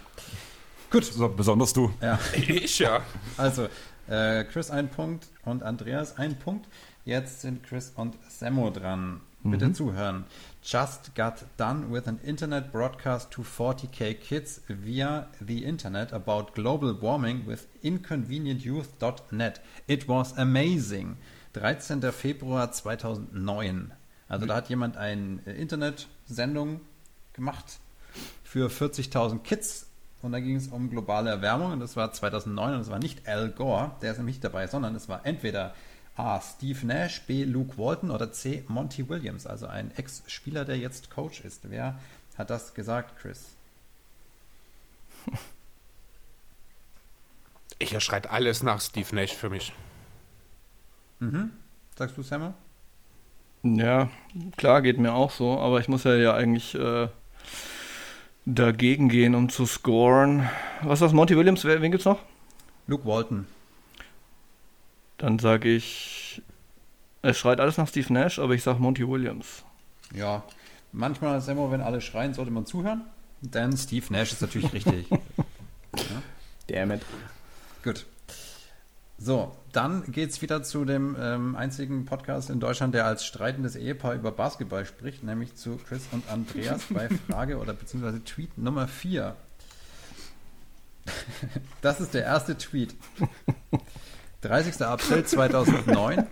So, 1.01 1.29
besonders 1.29 1.73
du. 1.73 1.93
ja. 2.01 2.19
Ich 2.35 2.79
ja. 2.79 3.01
Also, 3.37 3.69
äh, 4.09 4.45
Chris 4.45 4.71
ein 4.71 4.91
Punkt 4.91 5.27
und 5.45 5.63
Andreas 5.63 6.19
ein 6.19 6.39
Punkt. 6.39 6.69
Jetzt 7.05 7.41
sind 7.41 7.63
Chris 7.63 7.93
und 7.97 8.17
Sammo 8.29 8.71
dran. 8.71 9.21
Bitte 9.45 9.73
zuhören. 9.73 10.25
Just 10.63 11.17
got 11.17 11.45
done 11.57 11.91
with 11.91 12.07
an 12.07 12.21
internet 12.23 12.71
broadcast 12.71 13.33
to 13.33 13.43
40k 13.43 14.15
kids 14.15 14.61
via 14.69 15.29
the 15.45 15.65
internet 15.65 16.13
about 16.13 16.53
global 16.55 16.95
warming 17.01 17.45
with 17.47 17.67
inconvenientyouth.net. 17.83 19.61
It 19.89 20.07
was 20.07 20.39
amazing. 20.39 21.17
13. 21.55 22.03
Februar 22.13 22.71
2009. 22.71 23.93
Also 24.29 24.47
da 24.47 24.57
hat 24.57 24.69
jemand 24.69 24.97
eine 24.97 25.41
äh, 25.45 25.61
Internetsendung 25.61 26.81
gemacht 27.33 27.81
für 28.45 28.69
40.000 28.69 29.41
Kids 29.41 29.89
und 30.23 30.33
da 30.33 30.41
ging 30.41 30.57
es 30.57 30.69
um 30.69 30.89
globale 30.89 31.31
Erwärmung 31.31 31.73
und 31.73 31.81
das 31.81 31.97
war 31.97 32.13
2009 32.13 32.75
und 32.75 32.81
es 32.81 32.91
war 32.91 32.99
nicht 32.99 33.29
Al 33.29 33.51
Gore, 33.51 33.93
der 34.01 34.13
ist 34.13 34.19
nämlich 34.19 34.37
nicht 34.37 34.45
dabei, 34.45 34.67
sondern 34.67 34.95
es 34.95 35.09
war 35.09 35.27
entweder 35.27 35.75
A. 36.17 36.41
Steve 36.41 36.87
Nash, 36.87 37.23
B. 37.23 37.45
Luke 37.45 37.79
Walton 37.79 38.11
oder 38.11 38.33
C. 38.33 38.65
Monty 38.69 39.09
Williams, 39.09 39.47
also 39.47 39.67
ein 39.67 39.91
Ex-Spieler, 39.97 40.65
der 40.65 40.79
jetzt 40.79 41.11
Coach 41.11 41.41
ist. 41.41 41.71
Wer 41.71 41.99
hat 42.37 42.51
das 42.51 42.75
gesagt, 42.75 43.19
Chris? 43.21 43.55
Ich 47.79 47.93
erschreit 47.93 48.31
alles 48.31 48.63
nach 48.63 48.81
Steve 48.81 49.15
Nash 49.15 49.33
für 49.33 49.51
mich. 49.51 49.73
Mhm. 51.19 51.51
Sagst 51.97 52.17
du, 52.17 52.23
Samuel? 52.23 52.55
Ja, 53.65 54.11
klar, 54.57 54.83
geht 54.83 54.99
mir 54.99 55.15
auch 55.15 55.31
so, 55.31 55.59
aber 55.59 55.81
ich 55.81 55.89
muss 55.89 56.05
ja, 56.05 56.15
ja 56.15 56.35
eigentlich 56.35 56.75
äh, 56.75 57.09
dagegen 58.45 59.09
gehen, 59.09 59.35
um 59.35 59.49
zu 59.49 59.67
scoren. 59.67 60.49
Was 60.83 60.95
ist 60.95 61.03
das, 61.03 61.13
Monty 61.13 61.37
Williams? 61.37 61.65
Wer, 61.65 61.81
wen 61.83 61.91
gibt's 61.91 62.07
noch? 62.07 62.21
Luke 62.87 63.07
Walton. 63.07 63.47
Dann 65.19 65.39
sage 65.39 65.69
ich, 65.69 66.43
es 67.23 67.39
schreit 67.39 67.61
alles 67.61 67.79
nach 67.79 67.89
Steve 67.89 68.13
Nash, 68.13 68.39
aber 68.39 68.55
ich 68.55 68.63
sage 68.63 68.81
Monty 68.81 69.09
Williams. 69.09 69.65
Ja, 70.15 70.43
manchmal, 70.91 71.41
Samuel, 71.41 71.71
wenn 71.71 71.81
alle 71.81 72.01
schreien, 72.01 72.35
sollte 72.35 72.51
man 72.51 72.67
zuhören. 72.67 73.03
Denn 73.41 73.77
Steve 73.77 74.07
Nash 74.11 74.33
ist 74.33 74.43
natürlich 74.43 74.73
richtig. 74.73 75.07
Damn 76.67 76.93
it. 76.93 77.03
Gut. 77.83 78.07
So, 79.25 79.57
dann 79.71 80.11
geht's 80.11 80.43
wieder 80.43 80.65
zu 80.65 80.85
dem 80.85 81.17
ähm, 81.17 81.55
einzigen 81.55 82.07
Podcast 82.07 82.51
in 82.51 82.59
Deutschland, 82.59 82.93
der 82.93 83.07
als 83.07 83.25
streitendes 83.25 83.77
Ehepaar 83.77 84.15
über 84.15 84.33
Basketball 84.33 84.85
spricht, 84.85 85.23
nämlich 85.23 85.55
zu 85.55 85.77
Chris 85.77 86.03
und 86.11 86.29
Andreas 86.29 86.83
bei 86.91 87.09
Frage 87.31 87.59
oder 87.59 87.73
beziehungsweise 87.73 88.25
Tweet 88.25 88.59
Nummer 88.59 88.89
4. 88.89 89.37
Das 91.83 92.01
ist 92.01 92.15
der 92.15 92.25
erste 92.25 92.59
Tweet. 92.59 92.97
30. 94.41 94.85
April 94.85 95.25
2009 95.25 96.27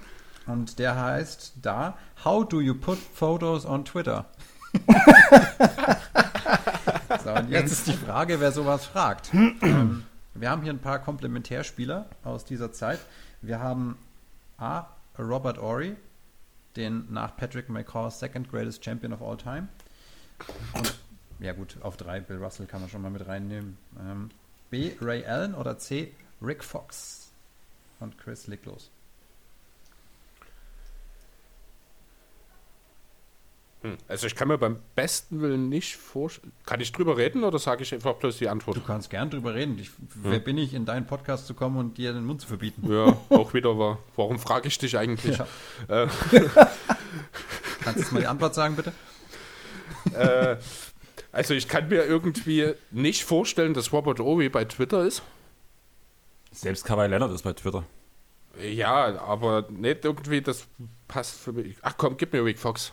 und 0.47 0.81
der 0.81 1.01
heißt 1.01 1.53
da 1.63 1.97
How 2.25 2.49
do 2.49 2.61
you 2.61 2.75
put 2.75 2.99
photos 2.99 3.67
on 3.67 3.85
Twitter? 3.85 4.27
so, 7.23 7.35
und 7.35 7.51
jetzt 7.51 7.71
ist 7.71 7.87
die 7.87 7.93
Frage, 7.93 8.41
wer 8.41 8.51
sowas 8.51 8.85
fragt. 8.85 9.33
ähm, 9.33 10.07
wir 10.35 10.51
haben 10.51 10.63
hier 10.63 10.73
ein 10.73 10.81
paar 10.81 11.01
Komplementärspieler 11.01 12.09
aus 12.25 12.45
dieser 12.45 12.73
Zeit. 12.73 13.01
Wir 13.43 13.61
haben 13.61 13.99
A. 14.59 14.87
Robert 15.19 15.59
Ory, 15.59 15.97
den 16.77 17.13
nach 17.13 17.37
Patrick 17.37 17.69
McCaws 17.69 18.21
Second 18.21 18.51
Greatest 18.51 18.85
Champion 18.85 19.13
of 19.13 19.23
All 19.23 19.37
Time. 19.37 19.69
Und, 20.75 20.99
ja 21.41 21.53
gut, 21.53 21.77
auf 21.83 21.97
drei, 21.97 22.21
Bill 22.21 22.43
Russell 22.43 22.67
kann 22.67 22.81
man 22.81 22.89
schon 22.89 23.03
mal 23.03 23.11
mit 23.11 23.27
reinnehmen. 23.27 23.77
Ähm, 23.99 24.31
B. 24.71 24.93
Ray 25.01 25.25
Allen 25.27 25.55
oder 25.55 25.79
C. 25.79 26.15
Rick 26.41 26.63
Fox. 26.65 27.33
Und 27.99 28.17
Chris 28.19 28.47
legt 28.47 28.67
los. 28.67 28.91
Hm. 28.91 28.97
Also 34.09 34.27
ich 34.27 34.35
kann 34.35 34.49
mir 34.49 34.59
beim 34.59 34.79
besten 34.95 35.41
Willen 35.41 35.71
nicht 35.71 35.97
vorstellen. 35.97 36.53
Kann 36.67 36.81
ich 36.81 36.93
drüber 36.93 37.17
reden 37.17 37.45
oder 37.45 37.59
sage 37.59 37.83
ich 37.83 37.95
einfach 37.95 38.15
bloß 38.15 38.37
die 38.37 38.49
Antwort? 38.49 38.77
Du 38.77 38.83
kannst 38.83 39.09
gern 39.09 39.31
drüber 39.31 39.55
reden. 39.55 39.79
Ich, 39.79 39.91
wer 40.17 40.39
bin 40.39 40.59
ich, 40.59 40.75
in 40.75 40.85
deinen 40.85 41.07
Podcast 41.07 41.47
zu 41.47 41.55
kommen 41.55 41.79
und 41.79 41.97
dir 41.97 42.13
den 42.13 42.25
Mund 42.25 42.43
zu 42.43 42.47
verbieten? 42.47 42.93
Ja, 42.93 43.17
auch 43.31 43.55
wieder 43.55 43.79
war. 43.79 43.99
Warum 44.17 44.39
frage 44.39 44.69
ich 44.69 44.77
dich 44.77 44.99
eigentlich? 44.99 45.39
Ja. 45.89 46.05
Äh, 46.05 46.09
Kannst 47.81 48.11
du 48.11 48.15
mal 48.15 48.21
die 48.21 48.27
Antwort 48.27 48.55
sagen, 48.55 48.77
bitte? 48.77 48.93
äh, 50.15 50.57
also 51.33 51.55
ich 51.55 51.67
kann 51.67 51.89
mir 51.89 52.05
irgendwie 52.05 52.75
nicht 52.91 53.25
vorstellen, 53.25 53.73
dass 53.73 53.93
Robert 53.93 54.21
Ory 54.21 54.51
bei 54.51 54.67
Twitter 54.67 55.05
ist. 55.05 55.23
Selbst 56.53 56.85
Kawhi 56.85 57.07
Leonard 57.07 57.33
ist 57.33 57.43
bei 57.43 57.55
Twitter. 57.55 57.85
Ja, 58.61 59.19
aber 59.21 59.67
nicht 59.71 60.05
irgendwie, 60.05 60.43
das 60.43 60.67
passt 61.09 61.41
für 61.41 61.53
mich. 61.53 61.77
Ach 61.83 61.95
komm, 61.97 62.17
gib 62.17 62.33
mir 62.33 62.45
Rick 62.45 62.59
Fox. 62.59 62.93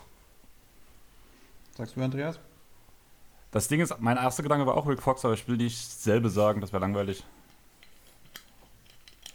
Sagst 1.78 1.94
du, 1.96 2.02
Andreas? 2.02 2.40
Das 3.52 3.68
Ding 3.68 3.80
ist, 3.80 3.94
mein 4.00 4.16
erster 4.16 4.42
Gedanke 4.42 4.66
war 4.66 4.76
auch 4.76 4.88
Rick 4.88 5.00
Fox, 5.00 5.24
aber 5.24 5.34
ich 5.34 5.46
will 5.46 5.56
nicht 5.56 5.78
selbe 5.78 6.28
sagen, 6.28 6.60
das 6.60 6.72
wäre 6.72 6.80
langweilig. 6.80 7.22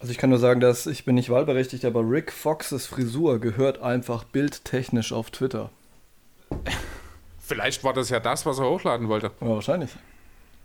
Also 0.02 0.12
ich 0.12 0.18
kann 0.18 0.30
nur 0.30 0.40
sagen, 0.40 0.60
dass 0.60 0.86
ich 0.86 1.06
bin 1.06 1.16
nicht 1.16 1.30
wahlberechtigt, 1.30 1.86
aber 1.86 2.02
Rick 2.02 2.34
Foxes 2.34 2.86
Frisur 2.86 3.40
gehört 3.40 3.82
einfach 3.82 4.26
bildtechnisch 4.26 5.14
auf 5.14 5.32
Twitter. 5.32 5.70
Vielleicht 7.40 7.86
war 7.86 7.94
das 7.94 8.10
ja 8.10 8.20
das, 8.20 8.46
was 8.46 8.60
er 8.60 8.66
hochladen 8.70 9.08
wollte. 9.08 9.32
Ja, 9.40 9.48
wahrscheinlich. 9.48 9.92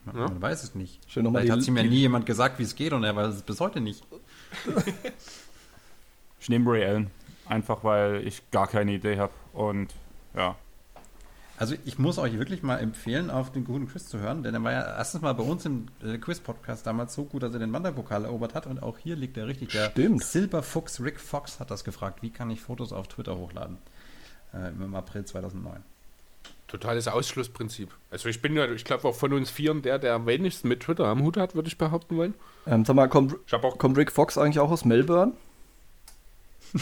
Ja. 0.06 0.12
Man 0.14 0.42
weiß 0.42 0.64
es 0.64 0.74
nicht. 0.74 0.98
Schön 1.08 1.22
nochmal 1.22 1.42
Vielleicht 1.42 1.58
hat 1.58 1.64
die- 1.64 1.70
ihm 1.70 1.76
ja 1.76 1.82
nie 1.84 1.96
jemand 2.00 2.26
gesagt, 2.26 2.58
wie 2.58 2.64
es 2.64 2.74
geht 2.74 2.92
und 2.92 3.04
er 3.04 3.14
weiß 3.14 3.36
es 3.36 3.42
bis 3.42 3.60
heute 3.60 3.80
nicht. 3.80 4.02
Ich 6.40 6.48
nehme 6.48 6.68
Ray 6.70 6.84
Allen. 6.84 7.10
Einfach 7.46 7.84
weil 7.84 8.26
ich 8.26 8.50
gar 8.50 8.66
keine 8.66 8.92
Idee 8.92 9.18
habe. 9.18 9.32
Und 9.52 9.94
ja. 10.34 10.56
Also 11.58 11.74
ich 11.84 11.98
muss 11.98 12.18
euch 12.18 12.38
wirklich 12.38 12.62
mal 12.62 12.78
empfehlen, 12.78 13.30
auf 13.30 13.50
den 13.50 13.64
guten 13.64 13.88
Quiz 13.88 14.06
zu 14.06 14.20
hören, 14.20 14.44
denn 14.44 14.54
er 14.54 14.62
war 14.62 14.70
ja 14.70 14.96
erstens 14.96 15.22
mal 15.22 15.32
bei 15.32 15.42
uns 15.42 15.66
im 15.66 15.88
äh, 16.04 16.16
Quiz-Podcast 16.16 16.86
damals 16.86 17.14
so 17.14 17.24
gut, 17.24 17.42
dass 17.42 17.52
er 17.52 17.58
den 17.58 17.72
Wanderpokal 17.72 18.24
erobert 18.24 18.54
hat 18.54 18.66
und 18.66 18.80
auch 18.80 18.96
hier 18.96 19.16
liegt 19.16 19.36
er 19.36 19.48
richtig. 19.48 19.70
Der 19.70 19.90
Stimmt. 19.90 20.22
Silberfuchs 20.22 21.00
Rick 21.00 21.18
Fox 21.18 21.58
hat 21.58 21.72
das 21.72 21.82
gefragt, 21.82 22.22
wie 22.22 22.30
kann 22.30 22.48
ich 22.50 22.60
Fotos 22.60 22.92
auf 22.92 23.08
Twitter 23.08 23.36
hochladen? 23.36 23.78
Äh, 24.54 24.68
Im 24.68 24.94
April 24.94 25.24
2009. 25.24 25.82
Totales 26.68 27.08
Ausschlussprinzip. 27.08 27.90
Also 28.10 28.28
ich 28.28 28.40
bin 28.40 28.54
ja, 28.54 28.70
ich 28.70 28.84
glaube 28.84 29.08
auch 29.08 29.14
von 29.16 29.32
uns 29.32 29.50
Vieren 29.50 29.82
der, 29.82 29.98
der 29.98 30.14
am 30.14 30.26
wenigsten 30.26 30.68
mit 30.68 30.80
Twitter 30.80 31.06
am 31.06 31.22
Hut 31.22 31.38
hat, 31.38 31.56
würde 31.56 31.66
ich 31.66 31.76
behaupten 31.78 32.16
wollen. 32.16 32.34
Ähm, 32.66 32.84
sag 32.84 32.94
mal, 32.94 33.08
kommt, 33.08 33.34
Ich 33.46 33.52
habe 33.52 33.66
auch 33.66 33.78
kommt 33.78 33.96
Rick 33.96 34.12
Fox 34.12 34.38
eigentlich 34.38 34.60
auch 34.60 34.70
aus 34.70 34.84
Melbourne? 34.84 35.32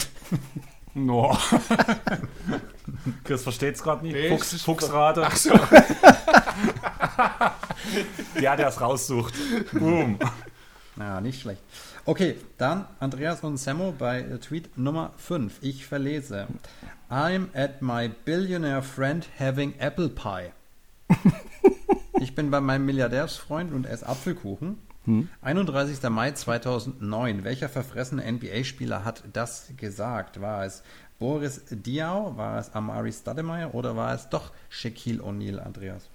No. 0.97 1.37
Chris 3.23 3.43
versteht's 3.43 3.83
gerade 3.83 4.03
nicht. 4.05 4.15
Nee, 4.15 4.31
Fuchs, 4.31 4.47
es 4.49 4.53
ist- 4.55 4.63
Fuchsrate. 4.65 5.27
Ach 5.27 5.37
so. 5.37 5.51
Ja, 8.41 8.57
der 8.57 8.69
es 8.69 8.81
raussucht. 8.81 9.35
Boom. 9.73 10.19
Na, 10.97 11.21
nicht 11.21 11.41
schlecht. 11.41 11.61
Okay, 12.05 12.37
dann 12.59 12.87
Andreas 13.01 13.41
und 13.43 13.57
Sammo 13.59 13.93
bei 13.97 14.21
äh, 14.21 14.39
Tweet 14.39 14.77
Nummer 14.77 15.13
5. 15.19 15.59
Ich 15.63 15.87
verlese. 15.87 16.47
I'm 17.11 17.47
at 17.55 17.83
my 17.83 18.09
billionaire 18.25 18.83
friend 18.83 19.27
having 19.39 19.75
apple 19.79 20.09
pie. 20.09 20.51
ich 22.21 22.35
bin 22.35 22.51
bei 22.51 22.61
meinem 22.61 22.87
Milliardärsfreund 22.87 23.73
und 23.73 23.87
esse 23.87 24.07
Apfelkuchen. 24.07 24.79
31. 25.43 26.03
Mai 26.11 26.33
2009. 26.33 27.45
Welcher 27.45 27.69
verfressene 27.69 28.31
NBA-Spieler 28.31 29.05
hat 29.05 29.23
das 29.33 29.73
gesagt? 29.77 30.41
War 30.41 30.65
es 30.65 30.83
Boris 31.19 31.63
Diaw, 31.71 32.37
war 32.37 32.59
es 32.59 32.75
Amari 32.75 33.13
Stoudemire 33.13 33.71
oder 33.73 33.97
war 33.97 34.15
es 34.15 34.29
doch 34.29 34.53
Shaquille 34.69 35.23
O'Neal, 35.23 35.61
Andreas? 35.61 36.09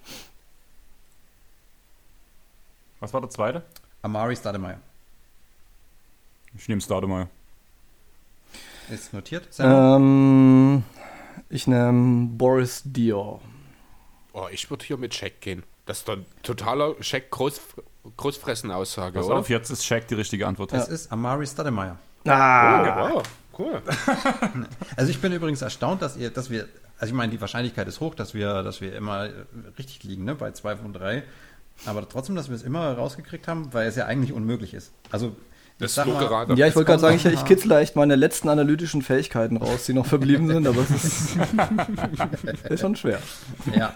Was 3.00 3.12
war 3.12 3.20
der 3.20 3.30
zweite? 3.30 3.62
Amari 4.02 4.36
Stoudemire. 4.36 4.78
Ich 6.56 6.68
nehme 6.68 6.80
Staudemeyer. 6.80 7.28
Ist 8.90 9.12
notiert? 9.12 9.48
Ähm, 9.58 10.82
ich 11.48 11.66
nehme 11.66 12.26
Boris 12.28 12.82
Dior. 12.84 13.40
Oh, 14.32 14.48
ich 14.50 14.68
würde 14.70 14.84
hier 14.84 14.96
mit 14.98 15.14
Scheck 15.14 15.40
gehen. 15.40 15.62
Das 15.86 15.98
ist 15.98 16.08
doch 16.08 16.16
ein 16.16 16.26
totaler 16.42 16.94
Scheck 17.00 17.30
Groß, 17.30 17.60
Großfressen-Aussage, 18.16 19.18
Pass 19.18 19.26
oder? 19.26 19.36
auf, 19.36 19.48
jetzt 19.48 19.70
ist 19.70 19.84
Shaq 19.84 20.08
die 20.08 20.14
richtige 20.14 20.46
Antwort. 20.46 20.72
Es 20.72 20.88
ist 20.88 21.12
Amari 21.12 21.46
Stoudemire. 21.46 21.96
Ah! 22.26 23.10
Oh, 23.14 23.22
cool. 23.58 23.82
Also 24.96 25.10
ich 25.10 25.20
bin 25.20 25.32
übrigens 25.32 25.62
erstaunt, 25.62 26.02
dass 26.02 26.16
ihr, 26.16 26.30
dass 26.30 26.50
wir, 26.50 26.68
also 26.98 27.12
ich 27.12 27.16
meine, 27.16 27.32
die 27.32 27.40
Wahrscheinlichkeit 27.40 27.88
ist 27.88 28.00
hoch, 28.00 28.14
dass 28.14 28.34
wir, 28.34 28.62
dass 28.62 28.80
wir 28.80 28.94
immer 28.94 29.28
richtig 29.78 30.02
liegen, 30.04 30.24
ne, 30.24 30.34
bei 30.34 30.50
zwei 30.52 30.76
von 30.76 30.92
drei. 30.92 31.22
Aber 31.86 32.08
trotzdem, 32.08 32.36
dass 32.36 32.48
wir 32.48 32.56
es 32.56 32.62
immer 32.62 32.92
rausgekriegt 32.94 33.48
haben, 33.48 33.72
weil 33.72 33.88
es 33.88 33.96
ja 33.96 34.06
eigentlich 34.06 34.32
unmöglich 34.32 34.74
ist. 34.74 34.92
Also 35.10 35.34
Das 35.78 35.96
ist 35.96 36.04
gerade. 36.04 36.54
Ja, 36.54 36.66
ich 36.66 36.76
wollte 36.76 36.86
gerade 36.86 37.00
sagen, 37.00 37.16
ich, 37.16 37.24
ich 37.24 37.44
kitzle 37.44 37.80
echt 37.80 37.96
meine 37.96 38.14
letzten 38.14 38.48
analytischen 38.48 39.02
Fähigkeiten 39.02 39.56
raus, 39.56 39.86
die 39.86 39.94
noch 39.94 40.06
verblieben 40.06 40.46
sind, 40.48 40.66
aber 40.66 40.82
es 40.82 40.90
ist, 40.90 41.36
ist 42.68 42.80
schon 42.80 42.94
schwer. 42.94 43.20
Ja. 43.76 43.94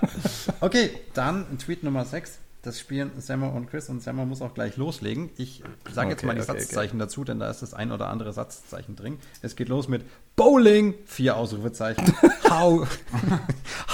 Okay, 0.60 0.90
dann 1.14 1.58
Tweet 1.58 1.84
Nummer 1.84 2.04
6. 2.04 2.38
Das 2.66 2.80
spielen 2.80 3.12
Sammer 3.20 3.52
und 3.52 3.70
Chris 3.70 3.88
und 3.88 4.02
Sammer 4.02 4.26
muss 4.26 4.42
auch 4.42 4.52
gleich 4.52 4.76
loslegen. 4.76 5.30
Ich 5.36 5.62
sage 5.88 6.10
jetzt 6.10 6.18
Okay, 6.18 6.26
mal 6.26 6.34
die 6.34 6.40
okay, 6.40 6.50
okay. 6.50 6.60
Satzzeichen 6.62 6.98
dazu, 6.98 7.22
denn 7.22 7.38
da 7.38 7.48
ist 7.48 7.62
das 7.62 7.74
ein 7.74 7.92
oder 7.92 8.08
andere 8.08 8.32
Satzzeichen 8.32 8.96
drin. 8.96 9.18
Es 9.40 9.54
geht 9.54 9.68
los 9.68 9.86
mit 9.86 10.02
Bowling, 10.34 10.94
vier 11.04 11.36
Ausrufezeichen. 11.36 12.12
How, 12.50 12.88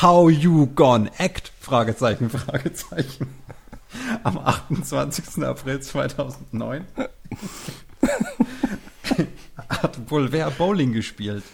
how 0.01 0.31
you 0.31 0.69
gone 0.69 1.11
act? 1.19 1.53
Fragezeichen, 1.61 2.31
Fragezeichen. 2.31 3.27
Am 4.23 4.39
28. 4.39 5.45
April 5.45 5.81
2009 5.81 6.87
hat 9.69 10.11
wohl 10.11 10.33
wer 10.33 10.51
Bowling 10.51 10.95
gespielt? 10.95 11.45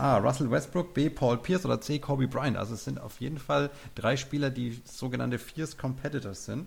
A. 0.00 0.16
Russell 0.18 0.50
Westbrook, 0.50 0.94
B. 0.94 1.10
Paul 1.10 1.36
Pierce 1.38 1.64
oder 1.66 1.80
C. 1.80 1.98
Kobe 1.98 2.26
Bryant. 2.26 2.56
Also 2.56 2.74
es 2.74 2.84
sind 2.84 3.00
auf 3.00 3.20
jeden 3.20 3.38
Fall 3.38 3.70
drei 3.94 4.16
Spieler, 4.16 4.50
die 4.50 4.80
sogenannte 4.84 5.38
Fierce 5.38 5.76
Competitors 5.76 6.46
sind. 6.46 6.66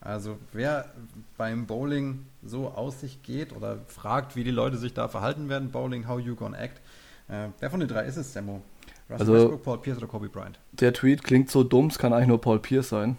Also 0.00 0.38
wer 0.52 0.92
beim 1.38 1.66
Bowling 1.66 2.26
so 2.42 2.68
aus 2.68 3.00
sich 3.00 3.22
geht 3.22 3.54
oder 3.54 3.78
fragt, 3.86 4.36
wie 4.36 4.44
die 4.44 4.50
Leute 4.50 4.76
sich 4.76 4.92
da 4.92 5.08
verhalten 5.08 5.48
werden, 5.48 5.70
Bowling, 5.70 6.06
how 6.08 6.20
you 6.20 6.34
gonna 6.34 6.58
act. 6.58 6.80
Äh, 7.28 7.48
wer 7.60 7.70
von 7.70 7.80
den 7.80 7.88
drei 7.88 8.04
ist 8.04 8.16
es, 8.18 8.32
Sammo? 8.32 8.60
Russell 9.08 9.20
Also- 9.20 9.32
Westbrook, 9.34 9.62
Paul 9.62 9.78
Pierce 9.80 9.98
oder 9.98 10.06
Kobe 10.06 10.28
Bryant? 10.28 10.58
Der 10.72 10.92
Tweet 10.92 11.22
klingt 11.24 11.50
so 11.50 11.64
dumm, 11.64 11.86
es 11.86 11.98
kann 11.98 12.12
eigentlich 12.12 12.28
nur 12.28 12.40
Paul 12.40 12.58
Pierce 12.58 12.90
sein. 12.90 13.16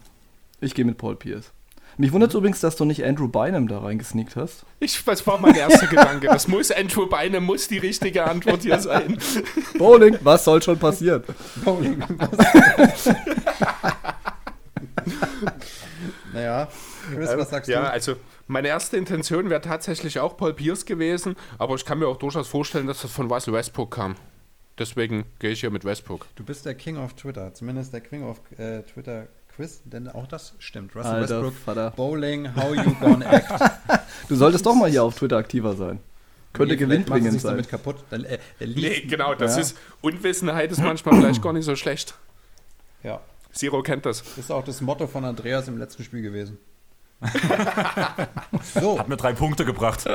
Ich 0.62 0.76
gehe 0.76 0.86
mit 0.86 0.98
Paul 0.98 1.16
Pierce. 1.16 1.52
Mich 1.98 2.12
wundert 2.12 2.34
übrigens, 2.34 2.60
dass 2.60 2.76
du 2.76 2.84
nicht 2.84 3.06
Andrew 3.06 3.28
Bynum 3.28 3.68
da 3.68 3.80
reingesneakt 3.80 4.36
hast. 4.36 4.66
Ich, 4.80 5.04
das 5.06 5.26
war 5.26 5.40
mein 5.40 5.56
erster 5.56 5.88
Gedanke. 5.88 6.28
Das 6.28 6.48
muss 6.48 6.70
Andrew 6.72 7.08
Beine 7.08 7.40
muss 7.40 7.70
die 7.70 7.78
richtige 7.78 8.26
Antwort 8.26 8.64
hier 8.64 8.80
sein. 8.80 9.18
Bowling, 9.78 10.18
was 10.22 10.44
soll 10.44 10.62
schon 10.62 10.78
passieren? 10.78 11.24
Bowling. 11.64 12.00
naja, 16.34 16.68
Chris, 17.14 17.30
was 17.38 17.50
sagst 17.50 17.70
ja, 17.70 17.84
du? 17.84 17.92
also 17.92 18.16
meine 18.48 18.68
erste 18.68 18.98
Intention 18.98 19.50
wäre 19.50 19.62
tatsächlich 19.62 20.20
auch 20.20 20.36
Paul 20.36 20.54
Pierce 20.54 20.86
gewesen, 20.86 21.36
aber 21.58 21.76
ich 21.76 21.86
kann 21.86 22.00
mir 22.00 22.08
auch 22.08 22.18
durchaus 22.18 22.48
vorstellen, 22.48 22.88
dass 22.88 23.02
das 23.04 23.12
von 23.12 23.32
Russell 23.32 23.54
Westbrook 23.54 23.92
kam. 23.92 24.16
Deswegen 24.78 25.24
gehe 25.40 25.52
ich 25.52 25.62
hier 25.62 25.72
mit 25.72 25.86
Westbrook. 25.86 26.28
Du 26.36 26.44
bist 26.44 26.66
der 26.66 26.76
King 26.76 26.98
of 26.98 27.14
Twitter, 27.14 27.54
zumindest 27.54 27.94
der 27.94 28.02
King 28.02 28.24
of 28.24 28.42
äh, 28.58 28.82
Twitter 28.82 29.28
Quiz, 29.56 29.82
denn 29.86 30.08
auch 30.10 30.28
das 30.28 30.54
stimmt. 30.60 30.96
Russell 30.96 31.12
Alter 31.12 31.42
Westbrook, 31.44 31.54
Vater. 31.64 31.92
Bowling, 31.92 32.56
how 32.56 32.76
you 32.76 32.94
gonna 33.00 33.26
act. 33.32 33.52
Du 34.28 34.36
solltest 34.36 34.66
doch 34.66 34.74
mal 34.76 34.90
hier 34.90 35.04
auf 35.04 35.16
Twitter 35.16 35.38
aktiver 35.38 35.76
sein. 35.76 36.00
Könnte 36.52 36.74
Nee, 36.74 36.80
gewinnbringend 36.80 37.40
sein. 37.42 37.52
damit 37.52 37.70
kaputt. 37.70 37.98
Der, 38.12 38.20
äh, 38.32 38.40
Nee, 38.60 39.02
genau, 39.02 39.36
das 39.36 39.56
Ja. 39.56 39.62
ist 39.62 39.78
Unwissenheit 40.02 40.72
ist 40.72 40.82
manchmal 40.82 41.16
vielleicht 41.20 41.42
gar 41.42 41.54
nicht 41.54 41.66
so 41.66 41.76
schlecht. 41.76 42.16
ja, 43.04 43.22
Zero 43.54 43.82
kennt 43.84 44.06
das. 44.06 44.24
ist 44.38 44.52
auch 44.52 44.64
das 44.64 44.82
Motto 44.82 45.08
von 45.08 45.24
Andreas 45.26 45.68
im 45.68 45.78
letzten 45.78 46.04
Spiel 46.04 46.22
gewesen. 46.22 46.58
so, 48.74 49.00
Hat 49.00 49.08
mir 49.08 49.16
drei 49.18 49.34
Punkte 49.34 49.64
gebracht. 49.66 50.04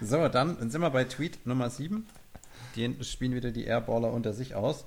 so, 0.00 0.28
dann 0.28 0.70
sind 0.70 0.80
wir 0.80 0.90
bei 0.90 1.04
Tweet 1.04 1.46
Nummer 1.46 1.70
7. 1.70 2.06
Den 2.76 3.02
spielen 3.02 3.34
wieder 3.34 3.50
die 3.50 3.64
Airballer 3.64 4.12
unter 4.12 4.32
sich 4.32 4.54
aus. 4.54 4.84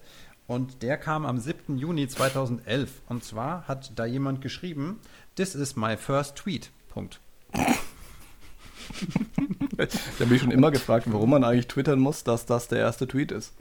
Und 0.47 0.83
der 0.83 0.97
kam 0.97 1.25
am 1.25 1.37
7. 1.39 1.77
Juni 1.77 2.07
2011. 2.07 3.01
Und 3.07 3.23
zwar 3.23 3.67
hat 3.67 3.91
da 3.95 4.05
jemand 4.05 4.41
geschrieben, 4.41 4.99
This 5.35 5.55
is 5.55 5.75
my 5.75 5.97
first 5.97 6.35
tweet. 6.35 6.69
Punkt. 6.89 7.19
Ich 9.77 10.19
habe 10.19 10.29
mich 10.29 10.41
schon 10.41 10.51
immer 10.51 10.71
gefragt, 10.71 11.07
warum 11.09 11.31
man 11.31 11.43
eigentlich 11.43 11.67
twittern 11.67 11.99
muss, 11.99 12.23
dass 12.23 12.45
das 12.45 12.67
der 12.67 12.79
erste 12.79 13.07
Tweet 13.07 13.31
ist. 13.31 13.53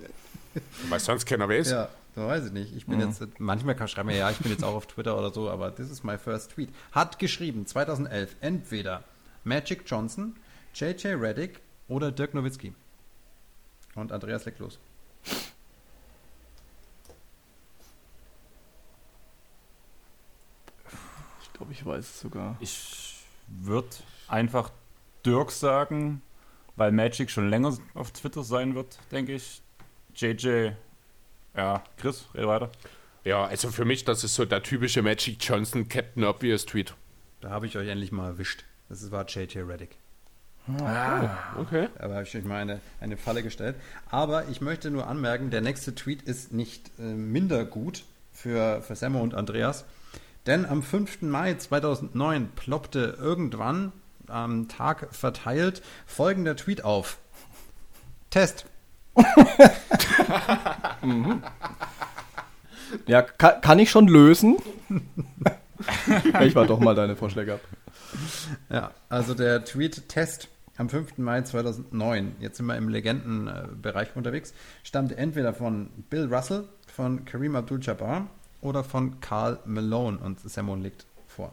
Weil 0.89 1.01
sonst 1.01 1.25
keiner 1.25 1.49
weiß. 1.49 1.71
Ja, 1.71 1.89
so 2.15 2.27
weiß 2.27 2.47
ich 2.47 2.53
nicht. 2.53 2.77
Ich 2.77 2.87
bin 2.87 3.01
jetzt, 3.01 3.23
manchmal 3.39 3.75
kann 3.75 3.89
schreiben 3.89 4.11
wir, 4.11 4.17
ja, 4.17 4.31
ich 4.31 4.39
bin 4.39 4.53
jetzt 4.53 4.63
auch 4.63 4.75
auf 4.75 4.87
Twitter 4.87 5.19
oder 5.19 5.33
so, 5.33 5.49
aber 5.49 5.75
this 5.75 5.91
is 5.91 6.05
my 6.05 6.19
first 6.19 6.53
tweet. 6.53 6.69
Hat 6.93 7.19
geschrieben, 7.19 7.67
2011, 7.67 8.37
entweder 8.41 9.05
Magic 9.45 9.85
Johnson, 9.87 10.37
JJ 10.75 11.15
Reddick 11.15 11.61
oder 11.89 12.13
Dirk 12.13 12.35
Nowitzki. 12.35 12.75
Und 13.95 14.13
Andreas 14.13 14.45
legt 14.45 14.59
los. 14.59 14.79
Glaube, 21.63 21.73
ich 21.73 21.87
weiß 21.87 22.05
es 22.05 22.21
sogar. 22.21 22.57
Ich 22.61 23.25
würde 23.47 23.89
einfach 24.27 24.71
Dirk 25.25 25.53
sagen, 25.53 26.21
weil 26.75 26.91
Magic 26.91 27.31
schon 27.31 27.51
länger 27.51 27.77
auf 27.95 28.11
Twitter 28.11 28.43
sein 28.43 28.75
wird, 28.75 28.99
denke 29.13 29.35
ich. 29.35 29.63
JJ, 30.15 30.73
ja, 31.57 31.85
Chris, 31.99 32.27
rede 32.35 32.49
weiter. 32.49 32.71
Ja, 33.25 33.45
also 33.45 33.71
für 33.71 33.85
mich, 33.85 34.05
das 34.05 34.25
ist 34.25 34.35
so 34.35 34.45
der 34.45 34.63
typische 34.65 35.03
Magic 35.03 35.37
Johnson 35.41 35.89
Captain 35.89 36.25
Obvious 36.25 36.67
Tweet. 36.67 36.95
Da 37.41 37.51
habe 37.51 37.67
ich 37.67 37.77
euch 37.77 37.89
endlich 37.89 38.11
mal 38.11 38.27
erwischt. 38.27 38.65
Das 38.89 39.11
war 39.13 39.25
JT 39.25 39.57
Reddick. 39.57 39.97
Okay. 41.59 41.89
Aber 41.99 42.15
habe 42.15 42.25
ich 42.25 42.37
euch 42.37 42.45
mal 42.45 42.61
eine, 42.61 42.81
eine 43.01 43.17
Falle 43.17 43.43
gestellt. 43.43 43.77
Aber 44.11 44.49
ich 44.49 44.61
möchte 44.61 44.91
nur 44.91 45.07
anmerken, 45.07 45.51
der 45.51 45.61
nächste 45.61 45.95
Tweet 45.95 46.23
ist 46.23 46.53
nicht 46.53 46.91
äh, 46.99 47.03
minder 47.03 47.65
gut 47.65 48.05
für, 48.33 48.83
für 48.83 48.97
Semmo 48.97 49.21
und 49.21 49.35
Andreas. 49.35 49.85
Denn 50.47 50.66
am 50.66 50.82
5. 50.82 51.23
Mai 51.23 51.55
2009 51.55 52.51
ploppte 52.56 53.16
irgendwann 53.19 53.93
am 54.27 54.69
Tag 54.69 55.09
verteilt 55.12 55.82
folgender 56.06 56.56
Tweet 56.56 56.85
auf. 56.85 57.19
Test. 58.31 58.66
Ja, 63.06 63.23
kann, 63.23 63.60
kann 63.60 63.78
ich 63.78 63.90
schon 63.90 64.09
lösen? 64.09 64.56
ich 66.43 66.55
war 66.55 66.66
doch 66.66 66.78
mal 66.78 66.94
deine 66.94 67.16
Vorschläge 67.16 67.55
ab. 67.55 67.60
Ja, 68.70 68.90
also 69.09 69.35
der 69.35 69.64
Tweet-Test 69.64 70.48
am 70.77 70.89
5. 70.89 71.19
Mai 71.19 71.43
2009, 71.43 72.36
jetzt 72.40 72.56
sind 72.59 72.66
wir 72.66 72.77
im 72.77 72.89
Legendenbereich 72.89 74.14
unterwegs, 74.14 74.55
stammte 74.82 75.16
entweder 75.16 75.55
von 75.55 75.90
Bill 76.10 76.32
Russell, 76.32 76.64
von 76.86 77.24
Kareem 77.24 77.56
Abdul-Jabbar 77.56 78.28
oder 78.63 78.83
von 78.85 79.21
Carl 79.21 79.59
Malone 79.67 80.19
und 80.19 80.41
Samon 80.41 80.83
liegt 80.83 81.05
vor. 81.29 81.53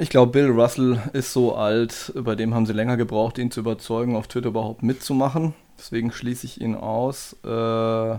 Ich 0.00 0.10
glaube, 0.10 0.32
Bill 0.32 0.50
Russell 0.50 1.00
ist 1.12 1.32
so 1.32 1.54
alt, 1.54 2.12
bei 2.14 2.34
dem 2.34 2.54
haben 2.54 2.66
sie 2.66 2.72
länger 2.72 2.96
gebraucht, 2.96 3.38
ihn 3.38 3.50
zu 3.50 3.60
überzeugen, 3.60 4.14
auf 4.16 4.28
Twitter 4.28 4.48
überhaupt 4.48 4.82
mitzumachen. 4.82 5.54
Deswegen 5.78 6.12
schließe 6.12 6.44
ich 6.44 6.60
ihn 6.60 6.74
aus. 6.74 7.34
Äh, 7.44 8.18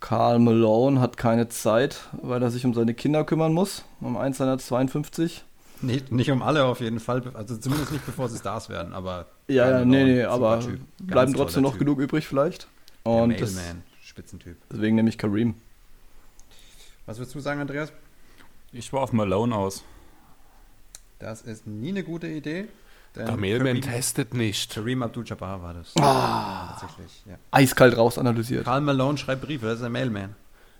Carl 0.00 0.38
Malone 0.38 1.00
hat 1.00 1.16
keine 1.16 1.48
Zeit, 1.48 2.00
weil 2.20 2.42
er 2.42 2.50
sich 2.50 2.66
um 2.66 2.74
seine 2.74 2.92
Kinder 2.92 3.24
kümmern 3.24 3.54
muss, 3.54 3.84
um 4.00 4.18
152. 4.18 5.44
Nicht, 5.80 6.12
nicht 6.12 6.30
um 6.30 6.42
alle 6.42 6.64
auf 6.64 6.80
jeden 6.80 7.00
Fall, 7.00 7.22
also 7.32 7.56
zumindest 7.56 7.92
nicht 7.92 8.04
bevor 8.04 8.28
sie 8.28 8.38
Stars 8.38 8.68
werden, 8.68 8.92
aber. 8.92 9.26
Ja, 9.48 9.70
ja, 9.70 9.84
nee, 9.84 10.04
nee, 10.04 10.24
aber 10.24 10.60
bleiben 10.98 11.32
trotzdem 11.32 11.62
noch 11.62 11.72
Typ. 11.72 11.80
genug 11.80 11.98
übrig 12.00 12.26
vielleicht. 12.26 12.68
Der 13.06 13.12
Und 13.12 13.40
das, 13.40 13.54
Mailman, 13.54 13.82
Spitzentyp. 14.14 14.56
deswegen 14.70 14.94
nehme 14.94 15.08
ich 15.08 15.18
Kareem. 15.18 15.56
Was 17.04 17.18
würdest 17.18 17.34
du 17.34 17.40
sagen, 17.40 17.60
Andreas? 17.60 17.92
Ich 18.70 18.92
war 18.92 19.02
auf 19.02 19.12
Malone 19.12 19.56
aus. 19.56 19.82
Das 21.18 21.42
ist 21.42 21.66
nie 21.66 21.88
eine 21.88 22.04
gute 22.04 22.28
Idee. 22.28 22.68
Der 23.16 23.36
Mailman 23.36 23.80
testet 23.80 24.32
nicht. 24.32 24.72
Kareem 24.72 25.02
Abdul-Jabbar 25.02 25.62
war 25.62 25.74
das. 25.74 25.96
Ah. 25.96 26.76
Tatsächlich, 26.78 27.24
ja. 27.26 27.34
Eiskalt 27.50 27.96
raus 27.96 28.16
analysiert. 28.16 28.64
Karl 28.64 28.82
Malone 28.82 29.18
schreibt 29.18 29.42
Briefe, 29.42 29.66
das 29.66 29.74
ist 29.76 29.82
der 29.82 29.90
Mailman. 29.90 30.36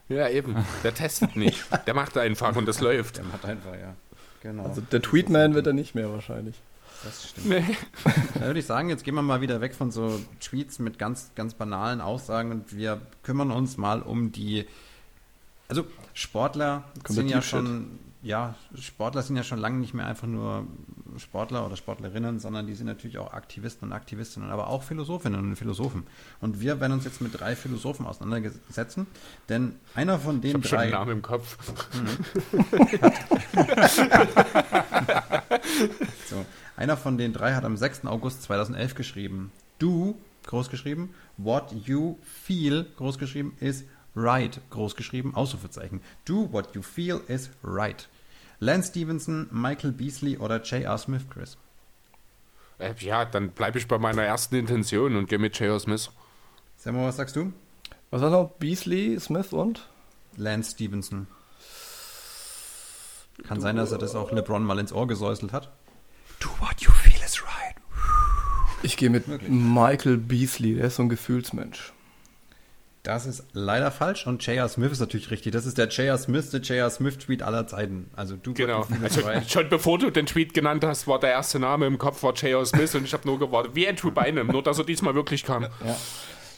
Ja, 0.09 0.29
eben. 0.29 0.55
Der 0.85 0.95
testet 0.95 1.35
nicht. 1.35 1.65
Der 1.87 1.95
macht 1.95 2.17
einfach 2.17 2.55
und 2.55 2.67
das 2.67 2.81
läuft. 2.81 3.17
Der 3.17 3.25
macht 3.25 3.45
einfach, 3.45 3.73
ja. 3.75 3.97
Genau. 4.43 4.65
Also 4.65 4.81
der 4.81 5.03
Tweetman 5.03 5.55
wird 5.55 5.67
er 5.67 5.73
nicht 5.73 5.95
mehr 5.97 6.13
wahrscheinlich. 6.13 6.61
Das 7.05 7.29
stimmt. 7.31 7.47
Nee. 7.49 7.65
Da 8.35 8.41
würde 8.47 8.61
ich 8.61 8.67
sagen, 8.67 8.89
jetzt 8.89 9.05
gehen 9.05 9.15
wir 9.15 9.23
mal 9.23 9.41
wieder 9.41 9.61
weg 9.61 9.75
von 9.75 9.91
so 9.91 10.21
Tweets 10.41 10.79
mit 10.79 10.99
ganz, 10.99 11.31
ganz 11.35 11.55
banalen 11.55 12.01
Aussagen 12.01 12.51
und 12.51 12.75
wir 12.77 13.01
kümmern 13.23 13.51
uns 13.51 13.77
mal 13.77 14.01
um 14.03 14.33
die. 14.33 14.67
Also 15.69 15.87
Sportler 16.15 16.85
sind 17.09 17.29
ja 17.29 17.43
schon, 17.43 17.99
ja, 18.23 18.55
Sportler 18.79 19.23
sind 19.23 19.37
ja 19.37 19.43
schon 19.43 19.59
lange 19.59 19.79
nicht 19.79 19.95
mehr 19.95 20.07
einfach 20.07 20.27
nur 20.27 20.67
Sportler 21.17 21.65
oder 21.67 21.77
Sportlerinnen, 21.77 22.39
sondern 22.39 22.67
die 22.67 22.75
sind 22.75 22.87
natürlich 22.87 23.19
auch 23.19 23.33
Aktivisten 23.33 23.89
und 23.89 23.93
Aktivistinnen, 23.95 24.51
aber 24.51 24.69
auch 24.69 24.83
Philosophinnen 24.83 25.41
und 25.41 25.57
Philosophen. 25.57 26.07
Und 26.41 26.61
wir 26.61 26.81
werden 26.81 26.93
uns 26.93 27.05
jetzt 27.05 27.21
mit 27.21 27.39
drei 27.39 27.55
Philosophen 27.57 28.07
auseinandersetzen, 28.07 29.07
denn 29.49 29.77
einer 29.95 30.19
von 30.19 30.37
Ich 30.37 30.43
den 30.43 30.55
habe 30.55 30.67
schon 30.69 30.77
drei. 30.79 30.83
einen 30.85 30.93
Namen 30.93 31.11
im 31.13 31.23
Kopf. 31.23 31.57
So, 36.29 36.45
einer 36.77 36.97
von 36.97 37.19
den 37.19 37.33
drei 37.33 37.55
hat 37.55 37.65
am 37.65 37.77
6. 37.77 38.07
August 38.07 38.43
2011 38.43 38.95
geschrieben. 38.95 39.53
Du, 39.79 40.19
großgeschrieben, 40.47 41.15
what 41.37 41.73
you 41.85 42.19
feel, 42.23 42.87
großgeschrieben, 42.97 43.53
is 43.61 43.85
right, 44.17 44.61
großgeschrieben, 44.71 45.35
Ausrufezeichen. 45.35 46.01
Do 46.25 46.53
what 46.53 46.75
you 46.75 46.83
feel 46.83 47.21
is 47.29 47.51
right. 47.63 48.09
Lance 48.61 48.91
Stevenson, 48.91 49.49
Michael 49.51 49.93
Beasley 49.93 50.39
oder 50.39 50.63
J.R. 50.63 50.99
Smith, 50.99 51.23
Chris? 51.31 51.57
Äh, 52.79 52.95
ja, 52.99 53.25
dann 53.25 53.51
bleibe 53.51 53.79
ich 53.79 53.87
bei 53.87 53.99
meiner 53.99 54.23
ersten 54.23 54.57
Intention 54.57 55.17
und 55.17 55.29
gehe 55.29 55.39
mit 55.39 55.59
J.R. 55.59 55.79
Smith. 55.79 56.11
Samuel, 56.77 57.07
was 57.07 57.17
sagst 57.17 57.37
du? 57.37 57.53
Was 58.11 58.23
war 58.23 58.31
noch? 58.31 58.51
Beasley, 58.59 59.19
Smith 59.21 59.53
und? 59.53 59.89
Lance 60.37 60.73
Stevenson. 60.73 61.27
Kann 63.43 63.61
sein, 63.61 63.77
dass 63.77 63.93
er 63.93 63.99
das 63.99 64.15
auch 64.15 64.31
LeBron 64.31 64.65
mal 64.65 64.79
ins 64.79 64.93
Ohr 64.93 65.07
gesäuselt 65.07 65.53
hat. 65.53 65.71
Do 66.45 66.51
what 66.61 66.79
you 66.83 66.93
feel 66.93 67.25
is 67.25 67.43
right. 67.43 67.75
Ich 68.83 68.99
gehe 68.99 69.09
mit 69.09 69.27
Wirklich? 69.27 69.51
Michael 69.51 70.19
Beasley, 70.19 70.75
der 70.75 70.89
ist 70.89 70.97
so 70.97 71.03
ein 71.03 71.09
Gefühlsmensch. 71.09 71.95
Das 73.03 73.25
ist 73.25 73.45
leider 73.53 73.91
falsch 73.91 74.27
und 74.27 74.45
J.R. 74.47 74.69
Smith 74.69 74.93
ist 74.93 75.01
natürlich 75.01 75.31
richtig. 75.31 75.53
Das 75.53 75.65
ist 75.65 75.79
der 75.79 75.89
J.R. 75.89 76.19
Smith, 76.19 76.51
der 76.51 76.61
J.R. 76.61 76.91
Smith-Tweet 76.91 77.43
aller 77.43 77.67
Zeiten. 77.67 78.11
Also 78.15 78.37
du 78.37 78.53
Genau. 78.53 78.87
Also, 79.03 79.23
schon 79.47 79.69
bevor 79.71 79.99
du 79.99 80.11
den 80.11 80.27
Tweet 80.27 80.53
genannt 80.53 80.85
hast, 80.85 81.07
war 81.07 81.19
der 81.19 81.31
erste 81.31 81.59
Name 81.59 81.87
im 81.87 81.97
Kopf 81.97 82.23
war 82.23 82.35
J.R. 82.35 82.65
Smith 82.67 82.95
und 82.95 83.05
ich 83.05 83.15
habe 83.15 83.27
nur 83.27 83.39
gewartet, 83.39 83.75
wie 83.75 83.89
Andrew 83.89 84.11
Bynum, 84.11 84.49
nur 84.49 84.63
dass 84.63 84.79
er 84.79 84.85
diesmal 84.85 85.15
wirklich 85.15 85.45
kam. 85.45 85.63
Ja. 85.63 85.97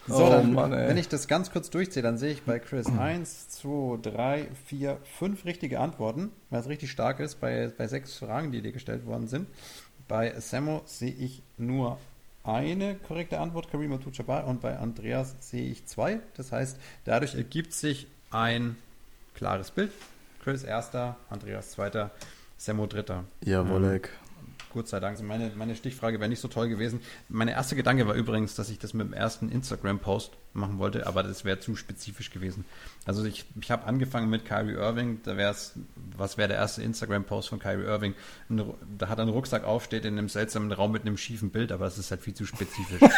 So, 0.08 0.24
Oh 0.24 0.30
dann, 0.30 0.52
Mann, 0.52 0.70
wenn 0.70 0.96
ich 0.96 1.08
das 1.08 1.26
ganz 1.26 1.50
kurz 1.50 1.70
durchziehe, 1.70 2.02
dann 2.02 2.16
sehe 2.16 2.32
ich 2.32 2.42
bei 2.42 2.58
Chris 2.58 2.86
1, 2.86 3.48
2, 3.48 3.98
3, 4.02 4.48
4, 4.66 4.98
5 5.18 5.44
richtige 5.44 5.80
Antworten, 5.80 6.30
was 6.50 6.68
richtig 6.68 6.90
stark 6.90 7.18
ist 7.20 7.40
bei, 7.40 7.72
bei 7.76 7.88
sechs 7.88 8.16
Fragen, 8.18 8.52
die 8.52 8.62
dir 8.62 8.72
gestellt 8.72 9.04
worden 9.06 9.26
sind. 9.26 9.48
Bei 10.06 10.38
Sammo 10.38 10.82
sehe 10.86 11.10
ich 11.10 11.42
nur 11.56 11.98
eine 12.44 12.94
korrekte 12.94 13.40
Antwort, 13.40 13.70
Karim 13.70 13.92
Abdul-Jabbar, 13.92 14.46
und 14.46 14.60
bei 14.60 14.78
Andreas 14.78 15.34
sehe 15.40 15.68
ich 15.68 15.86
zwei. 15.86 16.20
Das 16.36 16.52
heißt, 16.52 16.78
dadurch 17.04 17.34
ergibt 17.34 17.72
sich 17.72 18.06
ein 18.30 18.76
klares 19.34 19.72
Bild. 19.72 19.90
Chris 20.44 20.62
erster, 20.62 21.16
Andreas 21.28 21.70
zweiter, 21.72 22.12
Sammo 22.56 22.86
dritter. 22.86 23.24
Jawollek. 23.44 24.10
Gott 24.76 24.88
sei 24.88 25.00
Dank. 25.00 25.16
Also 25.16 25.24
Meine, 25.24 25.50
meine 25.56 25.74
Stichfrage 25.74 26.20
wäre 26.20 26.28
nicht 26.28 26.40
so 26.40 26.48
toll 26.48 26.68
gewesen. 26.68 27.00
Mein 27.28 27.48
erster 27.48 27.76
Gedanke 27.76 28.06
war 28.06 28.14
übrigens, 28.14 28.54
dass 28.54 28.68
ich 28.68 28.78
das 28.78 28.92
mit 28.92 29.06
dem 29.06 29.14
ersten 29.14 29.48
Instagram-Post 29.48 30.32
machen 30.52 30.78
wollte, 30.78 31.06
aber 31.06 31.22
das 31.22 31.44
wäre 31.44 31.58
zu 31.60 31.76
spezifisch 31.76 32.30
gewesen. 32.30 32.64
Also 33.06 33.24
ich, 33.24 33.46
ich 33.60 33.70
habe 33.70 33.86
angefangen 33.86 34.28
mit 34.28 34.44
Kyrie 34.44 34.74
Irving, 34.74 35.20
da 35.24 35.36
wäre 35.36 35.50
es, 35.50 35.72
was 36.16 36.36
wäre 36.36 36.48
der 36.48 36.58
erste 36.58 36.82
Instagram-Post 36.82 37.48
von 37.48 37.58
Kyrie 37.58 37.84
Irving? 37.84 38.14
Ein 38.50 38.62
da 38.98 39.08
hat 39.08 39.18
er 39.18 39.22
einen 39.22 39.32
Rucksack 39.32 39.64
auf, 39.64 39.84
steht 39.84 40.04
in 40.04 40.18
einem 40.18 40.28
seltsamen 40.28 40.70
Raum 40.72 40.92
mit 40.92 41.02
einem 41.02 41.16
schiefen 41.16 41.50
Bild, 41.50 41.72
aber 41.72 41.86
das 41.86 41.96
ist 41.96 42.10
halt 42.10 42.20
viel 42.20 42.34
zu 42.34 42.46
spezifisch. 42.46 43.00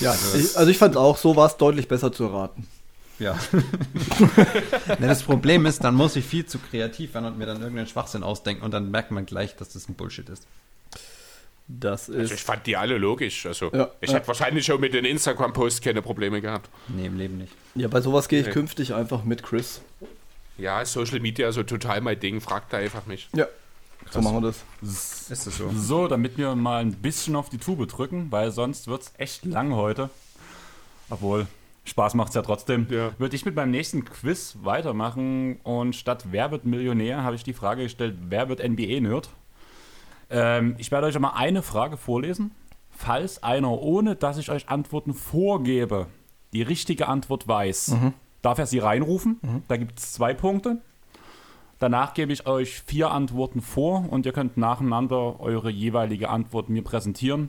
Ja, 0.00 0.14
ich, 0.34 0.56
also 0.56 0.70
ich 0.70 0.78
fand 0.78 0.96
auch, 0.96 1.16
so 1.16 1.36
war 1.36 1.46
es 1.46 1.56
deutlich 1.56 1.86
besser 1.86 2.12
zu 2.12 2.24
erraten. 2.24 2.66
Ja. 3.20 3.38
Das 5.00 5.22
Problem 5.22 5.66
ist, 5.66 5.84
dann 5.84 5.94
muss 5.94 6.16
ich 6.16 6.24
viel 6.24 6.46
zu 6.46 6.58
kreativ 6.58 7.14
werden 7.14 7.26
und 7.26 7.38
mir 7.38 7.46
dann 7.46 7.60
irgendeinen 7.60 7.86
Schwachsinn 7.86 8.22
ausdenken 8.22 8.64
und 8.64 8.72
dann 8.72 8.90
merkt 8.90 9.10
man 9.10 9.26
gleich, 9.26 9.56
dass 9.56 9.70
das 9.70 9.88
ein 9.88 9.94
Bullshit 9.94 10.28
ist. 10.28 10.46
Das 11.68 12.08
Also 12.10 12.20
ich 12.20 12.32
ist. 12.32 12.40
fand 12.42 12.66
die 12.66 12.76
alle 12.76 12.98
logisch. 12.98 13.46
Also 13.46 13.70
Ja, 13.72 13.90
ich 14.00 14.10
ja. 14.10 14.16
hätte 14.16 14.26
wahrscheinlich 14.28 14.66
schon 14.66 14.80
mit 14.80 14.92
den 14.92 15.04
Instagram-Posts 15.04 15.80
keine 15.82 16.02
Probleme 16.02 16.40
gehabt. 16.40 16.68
Nee, 16.88 17.06
im 17.06 17.16
Leben 17.16 17.38
nicht. 17.38 17.52
Ja, 17.76 17.86
bei 17.86 18.00
sowas 18.00 18.28
gehe 18.28 18.40
ich 18.40 18.46
Nee. 18.46 18.52
künftig 18.52 18.92
einfach 18.94 19.22
mit 19.22 19.42
Chris. 19.44 19.80
Ja, 20.58 20.84
Social 20.84 21.20
Media 21.20 21.52
so 21.52 21.62
total 21.62 22.00
mein 22.00 22.18
Ding. 22.18 22.40
Fragt 22.40 22.72
da 22.72 22.78
einfach 22.78 23.06
mich. 23.06 23.28
Ja. 23.36 23.46
So 24.10 24.20
machen 24.20 24.42
wir 24.42 24.48
das. 24.48 24.64
Ist 25.30 25.46
das 25.46 25.56
so? 25.56 25.70
So, 25.76 26.08
damit 26.08 26.36
wir 26.36 26.56
mal 26.56 26.80
ein 26.80 26.92
bisschen 26.94 27.36
auf 27.36 27.48
die 27.50 27.58
Tube 27.58 27.86
drücken, 27.86 28.32
weil 28.32 28.50
sonst 28.50 28.88
wird 28.88 29.02
es 29.02 29.12
echt 29.18 29.44
lang 29.44 29.72
heute. 29.74 30.10
Obwohl, 31.08 31.46
Spaß 31.90 32.14
macht 32.14 32.30
es 32.30 32.34
ja 32.36 32.42
trotzdem. 32.42 32.86
Ja. 32.88 33.10
Würde 33.18 33.36
ich 33.36 33.44
mit 33.44 33.54
meinem 33.54 33.72
nächsten 33.72 34.04
Quiz 34.04 34.58
weitermachen 34.62 35.60
und 35.64 35.94
statt 35.94 36.26
Wer 36.30 36.50
wird 36.50 36.64
Millionär 36.64 37.22
habe 37.22 37.36
ich 37.36 37.44
die 37.44 37.52
Frage 37.52 37.82
gestellt, 37.82 38.16
wer 38.28 38.48
wird 38.48 38.66
NBA-Nerd? 38.66 39.28
Ähm, 40.30 40.76
ich 40.78 40.90
werde 40.90 41.08
euch 41.08 41.16
einmal 41.16 41.32
eine 41.34 41.62
Frage 41.62 41.96
vorlesen. 41.96 42.52
Falls 42.90 43.42
einer, 43.42 43.70
ohne 43.70 44.14
dass 44.14 44.38
ich 44.38 44.50
euch 44.50 44.68
Antworten 44.68 45.14
vorgebe, 45.14 46.06
die 46.52 46.62
richtige 46.62 47.08
Antwort 47.08 47.48
weiß, 47.48 47.96
darf 48.42 48.58
er 48.58 48.66
sie 48.66 48.78
reinrufen. 48.78 49.40
Da 49.68 49.76
gibt 49.76 49.98
es 49.98 50.12
zwei 50.12 50.34
Punkte. 50.34 50.82
Danach 51.78 52.12
gebe 52.12 52.32
ich 52.32 52.46
euch 52.46 52.82
vier 52.82 53.10
Antworten 53.10 53.62
vor 53.62 54.06
und 54.10 54.26
ihr 54.26 54.32
könnt 54.32 54.58
nacheinander 54.58 55.40
eure 55.40 55.70
jeweilige 55.70 56.28
Antwort 56.28 56.68
mir 56.68 56.82
präsentieren. 56.84 57.48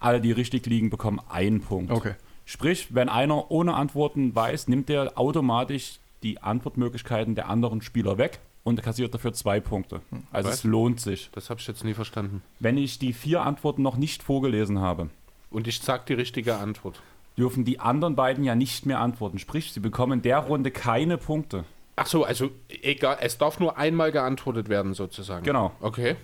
Alle, 0.00 0.20
die 0.20 0.32
richtig 0.32 0.64
liegen, 0.66 0.88
bekommen 0.88 1.20
einen 1.28 1.60
Punkt. 1.60 1.92
Okay. 1.92 2.14
Sprich, 2.46 2.94
wenn 2.94 3.08
einer 3.08 3.50
ohne 3.50 3.74
Antworten 3.74 4.34
weiß, 4.34 4.68
nimmt 4.68 4.88
er 4.88 5.18
automatisch 5.18 5.98
die 6.22 6.40
Antwortmöglichkeiten 6.42 7.34
der 7.34 7.48
anderen 7.50 7.82
Spieler 7.82 8.16
weg 8.18 8.38
und 8.64 8.82
kassiert 8.82 9.12
dafür 9.12 9.32
zwei 9.32 9.60
Punkte. 9.60 10.00
Also 10.32 10.48
Was? 10.48 10.56
es 10.58 10.64
lohnt 10.64 11.00
sich. 11.00 11.28
Das 11.32 11.50
habe 11.50 11.60
ich 11.60 11.66
jetzt 11.66 11.84
nie 11.84 11.92
verstanden. 11.94 12.42
Wenn 12.60 12.78
ich 12.78 12.98
die 12.98 13.12
vier 13.12 13.42
Antworten 13.42 13.82
noch 13.82 13.96
nicht 13.96 14.22
vorgelesen 14.22 14.80
habe, 14.80 15.10
Und 15.50 15.66
ich 15.68 15.80
sag 15.80 16.06
die 16.06 16.14
richtige 16.14 16.56
Antwort. 16.56 17.00
dürfen 17.36 17.64
die 17.64 17.80
anderen 17.80 18.14
beiden 18.16 18.44
ja 18.44 18.54
nicht 18.54 18.86
mehr 18.86 19.00
antworten. 19.00 19.38
Sprich, 19.38 19.72
sie 19.72 19.80
bekommen 19.80 20.14
in 20.14 20.22
der 20.22 20.38
Runde 20.38 20.70
keine 20.70 21.18
Punkte. 21.18 21.64
Ach 21.96 22.06
so, 22.06 22.24
also 22.24 22.50
egal, 22.68 23.18
es 23.20 23.38
darf 23.38 23.58
nur 23.58 23.76
einmal 23.76 24.12
geantwortet 24.12 24.68
werden 24.68 24.94
sozusagen. 24.94 25.44
Genau. 25.44 25.72
Okay. 25.80 26.16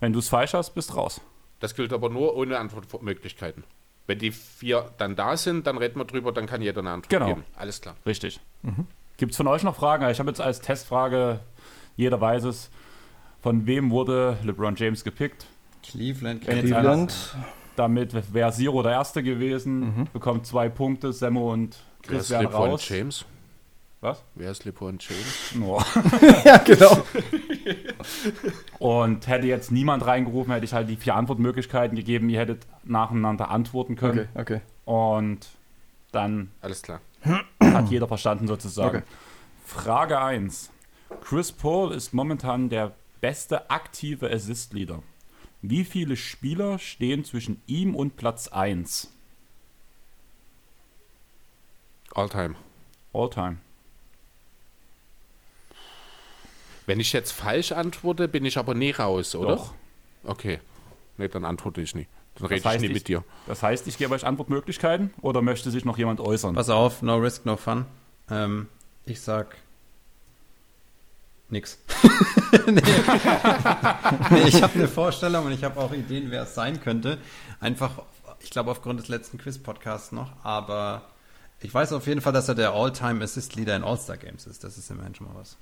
Wenn 0.00 0.12
du 0.12 0.18
es 0.18 0.28
falsch 0.28 0.54
hast, 0.54 0.74
bist 0.74 0.94
raus. 0.96 1.20
Das 1.60 1.74
gilt 1.74 1.92
aber 1.92 2.08
nur 2.10 2.36
ohne 2.36 2.58
Antwortmöglichkeiten. 2.58 3.64
Wenn 4.06 4.18
die 4.18 4.30
vier 4.30 4.90
dann 4.98 5.16
da 5.16 5.36
sind, 5.36 5.66
dann 5.66 5.78
reden 5.78 5.98
wir 5.98 6.04
drüber, 6.04 6.32
dann 6.32 6.46
kann 6.46 6.62
jeder 6.62 6.80
eine 6.80 6.90
Antwort 6.90 7.10
Genau. 7.10 7.26
geben. 7.26 7.44
Alles 7.56 7.80
klar. 7.80 7.96
Richtig. 8.06 8.40
Gibt 9.16 9.32
es 9.32 9.36
von 9.36 9.46
euch 9.48 9.62
noch 9.62 9.74
Fragen? 9.76 10.08
Ich 10.10 10.18
habe 10.20 10.28
jetzt 10.30 10.40
als 10.40 10.60
Testfrage, 10.60 11.40
jeder 11.96 12.20
weiß 12.20 12.44
es, 12.44 12.70
von 13.42 13.66
wem 13.66 13.90
wurde 13.90 14.38
LeBron 14.44 14.76
James 14.76 15.02
gepickt? 15.04 15.46
Cleveland 15.82 16.42
Cleveland. 16.42 17.36
Damit 17.76 18.32
wäre 18.32 18.52
Zero 18.52 18.82
der 18.82 18.92
Erste 18.92 19.22
gewesen, 19.22 20.08
bekommt 20.12 20.46
zwei 20.46 20.68
Punkte, 20.68 21.12
Semmo 21.12 21.52
und 21.52 21.76
Chris 22.02 22.22
ist 22.22 22.30
werden 22.30 22.44
LeBron 22.46 22.70
raus. 22.70 22.88
James? 22.88 23.24
Was? 24.00 24.22
Wer 24.34 24.50
ist 24.50 24.64
LeBron 24.64 24.98
James? 25.00 25.54
No. 25.54 25.82
ja, 26.44 26.58
genau. 26.58 27.02
Und 28.78 29.26
hätte 29.26 29.46
jetzt 29.46 29.72
niemand 29.72 30.04
reingerufen, 30.04 30.52
hätte 30.52 30.66
ich 30.66 30.74
halt 30.74 30.88
die 30.88 30.96
vier 30.96 31.14
Antwortmöglichkeiten 31.14 31.96
gegeben, 31.96 32.28
ihr 32.28 32.40
hättet 32.40 32.66
nacheinander 32.84 33.50
antworten 33.50 33.96
können. 33.96 34.28
Okay, 34.34 34.40
okay. 34.56 34.60
Und 34.84 35.48
dann 36.12 36.50
Alles 36.60 36.82
klar. 36.82 37.00
hat 37.60 37.88
jeder 37.88 38.06
verstanden 38.06 38.46
sozusagen. 38.46 38.98
Okay. 38.98 39.06
Frage 39.64 40.20
1. 40.20 40.70
Chris 41.22 41.50
Paul 41.50 41.92
ist 41.92 42.12
momentan 42.12 42.68
der 42.68 42.92
beste 43.20 43.70
aktive 43.70 44.30
Assist-Leader. 44.30 45.02
Wie 45.62 45.84
viele 45.84 46.16
Spieler 46.16 46.78
stehen 46.78 47.24
zwischen 47.24 47.60
ihm 47.66 47.94
und 47.96 48.16
Platz 48.16 48.48
1? 48.48 49.12
All-time. 52.14 52.54
All-time. 53.12 53.58
Wenn 56.86 57.00
ich 57.00 57.12
jetzt 57.12 57.32
falsch 57.32 57.72
antworte, 57.72 58.28
bin 58.28 58.44
ich 58.44 58.58
aber 58.58 58.74
nie 58.74 58.92
raus, 58.92 59.34
oder? 59.34 59.56
Doch. 59.56 59.74
Okay. 60.24 60.60
Nee, 61.18 61.28
dann 61.28 61.44
antworte 61.44 61.80
ich 61.80 61.94
nie. 61.94 62.06
Dann 62.36 62.46
rede 62.46 62.68
ich 62.74 62.80
nie 62.80 62.86
ich- 62.86 62.92
mit 62.92 63.08
dir. 63.08 63.24
Das 63.46 63.62
heißt, 63.62 63.86
ich 63.88 63.98
gebe 63.98 64.14
euch 64.14 64.24
Antwortmöglichkeiten 64.24 65.12
oder 65.22 65.42
möchte 65.42 65.70
sich 65.70 65.84
noch 65.84 65.98
jemand 65.98 66.20
äußern? 66.20 66.54
Pass 66.54 66.70
auf, 66.70 67.02
no 67.02 67.16
risk, 67.16 67.46
no 67.46 67.56
fun. 67.56 67.86
Ähm, 68.30 68.68
ich 69.04 69.20
sag 69.20 69.56
nix. 71.48 71.78
nee. 72.66 72.82
nee, 74.30 74.42
ich 74.48 74.62
habe 74.62 74.74
eine 74.74 74.88
Vorstellung 74.88 75.46
und 75.46 75.52
ich 75.52 75.64
habe 75.64 75.80
auch 75.80 75.92
Ideen, 75.92 76.30
wer 76.30 76.42
es 76.42 76.54
sein 76.54 76.80
könnte. 76.80 77.18
Einfach, 77.60 78.02
ich 78.40 78.50
glaube, 78.50 78.70
aufgrund 78.70 79.00
des 79.00 79.08
letzten 79.08 79.38
Quiz-Podcasts 79.38 80.12
noch, 80.12 80.32
aber 80.44 81.02
ich 81.60 81.72
weiß 81.72 81.92
auf 81.94 82.06
jeden 82.06 82.20
Fall, 82.20 82.32
dass 82.32 82.48
er 82.48 82.54
der 82.54 82.72
All-Time-Assist-Leader 82.72 83.76
in 83.76 83.84
All-Star-Games 83.84 84.46
ist. 84.46 84.62
Das 84.62 84.76
ist 84.76 84.90
immerhin 84.90 85.14
schon 85.14 85.28
mal 85.28 85.34
was. 85.36 85.56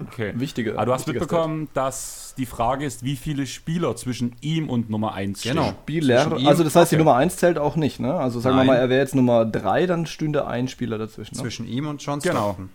Okay. 0.00 0.32
Wichtige. 0.36 0.74
Aber 0.74 0.86
du 0.86 0.92
hast 0.92 1.06
mitbekommen, 1.06 1.68
dass 1.74 2.34
die 2.36 2.46
Frage 2.46 2.84
ist, 2.84 3.02
wie 3.02 3.16
viele 3.16 3.46
Spieler 3.46 3.96
zwischen 3.96 4.36
ihm 4.40 4.68
und 4.70 4.90
Nummer 4.90 5.14
1 5.14 5.42
Genau. 5.42 5.62
stehen. 5.64 5.76
Spieler. 5.82 6.22
Zwischen 6.24 6.38
ihm- 6.40 6.46
Also 6.48 6.64
das 6.64 6.76
heißt, 6.76 6.92
die 6.92 6.96
okay. 6.96 7.04
Nummer 7.04 7.16
1 7.16 7.36
zählt 7.36 7.58
auch 7.58 7.76
nicht, 7.76 7.98
ne? 8.00 8.14
Also 8.14 8.40
sagen 8.40 8.56
Nein. 8.56 8.66
wir 8.66 8.72
mal, 8.74 8.78
er 8.78 8.88
wäre 8.88 9.00
jetzt 9.00 9.14
Nummer 9.14 9.44
3, 9.44 9.86
dann 9.86 10.06
stünde 10.06 10.46
ein 10.46 10.68
Spieler 10.68 10.98
dazwischen. 10.98 11.36
Ne? 11.36 11.42
Zwischen 11.42 11.66
ihm 11.66 11.86
und 11.86 12.02
John 12.02 12.20
Genau. 12.20 12.44
Stockton. 12.54 12.70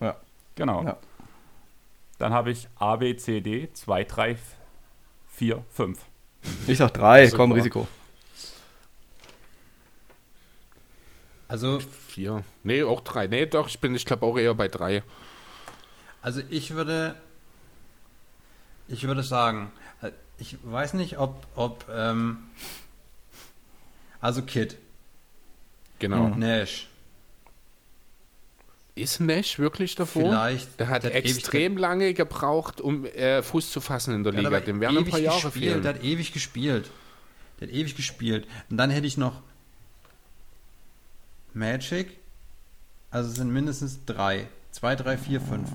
Ja. 0.00 0.16
Genau. 0.54 0.82
Ja. 0.84 0.96
Dann 2.18 2.32
habe 2.32 2.50
ich 2.52 2.68
A, 2.78 2.96
B, 2.96 3.16
C, 3.16 3.40
D, 3.40 3.68
2, 3.72 4.04
3, 4.04 4.36
4, 5.32 5.64
5. 5.70 5.98
Ich 6.66 6.78
sag 6.78 6.92
3, 6.94 7.26
Super. 7.26 7.36
komm, 7.38 7.52
Risiko. 7.52 7.88
Also, 11.48 11.80
Vier. 12.08 12.44
Nee, 12.62 12.82
auch 12.82 13.00
drei. 13.00 13.26
Nee, 13.26 13.46
doch, 13.46 13.68
ich 13.68 13.78
bin, 13.80 13.94
ich 13.94 14.04
glaube 14.06 14.24
auch 14.26 14.38
eher 14.38 14.54
bei 14.54 14.68
drei. 14.68 15.02
Also 16.22 16.40
ich 16.50 16.70
würde, 16.74 17.14
ich 18.88 19.02
würde 19.06 19.22
sagen, 19.22 19.70
ich 20.38 20.56
weiß 20.62 20.94
nicht, 20.94 21.18
ob, 21.18 21.46
ob, 21.54 21.84
ähm, 21.92 22.38
also 24.20 24.42
Kid, 24.42 24.78
Genau. 25.98 26.30
Mhm. 26.30 26.40
Nash, 26.40 26.88
Ist 28.96 29.20
Nash 29.20 29.60
wirklich 29.60 29.94
davor? 29.94 30.22
vielleicht. 30.30 30.80
Der 30.80 30.88
hat 30.88 31.04
der 31.04 31.14
extrem 31.14 31.76
lange 31.76 32.12
gebraucht, 32.12 32.80
um 32.80 33.04
äh, 33.06 33.40
Fuß 33.40 33.70
zu 33.70 33.80
fassen 33.80 34.12
in 34.12 34.24
der 34.24 34.32
Liga. 34.32 34.58
Dem 34.60 34.80
werden 34.80 34.98
ein 34.98 35.04
paar 35.04 35.20
Jahre 35.20 35.40
gespielt, 35.40 35.64
fehlen. 35.64 35.82
Der 35.82 35.94
hat 35.94 36.02
ewig 36.02 36.32
gespielt. 36.32 36.90
Der 37.60 37.68
hat 37.68 37.74
ewig 37.74 37.94
gespielt. 37.94 38.48
Und 38.68 38.78
dann 38.78 38.90
hätte 38.90 39.06
ich 39.06 39.16
noch 39.16 39.42
Magic. 41.54 42.16
Also 43.12 43.30
es 43.30 43.36
sind 43.36 43.52
mindestens 43.52 44.04
drei. 44.04 44.48
Zwei, 44.72 44.96
drei, 44.96 45.16
vier, 45.16 45.40
fünf. 45.40 45.70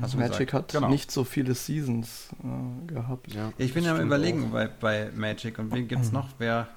Hast 0.00 0.14
Magic 0.16 0.48
gesagt? 0.48 0.52
hat 0.52 0.72
Genau. 0.72 0.88
nicht 0.88 1.10
so 1.10 1.24
viele 1.24 1.54
Seasons 1.54 2.28
äh, 2.42 2.86
gehabt. 2.92 3.32
Ja, 3.34 3.52
ich 3.58 3.74
bin 3.74 3.84
ja 3.84 3.94
am 3.94 4.00
überlegen 4.00 4.50
bei, 4.50 4.68
bei 4.68 5.10
Magic. 5.14 5.58
Und 5.58 5.72
wen 5.72 5.88
gibt's 5.88 6.12
noch? 6.12 6.28
Wer? 6.38 6.68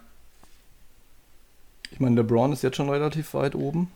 Ich 1.91 1.99
meine, 1.99 2.15
LeBron 2.17 2.51
ist 2.53 2.63
jetzt 2.63 2.77
schon 2.77 2.89
relativ 2.89 3.33
weit 3.33 3.55
oben. 3.55 3.91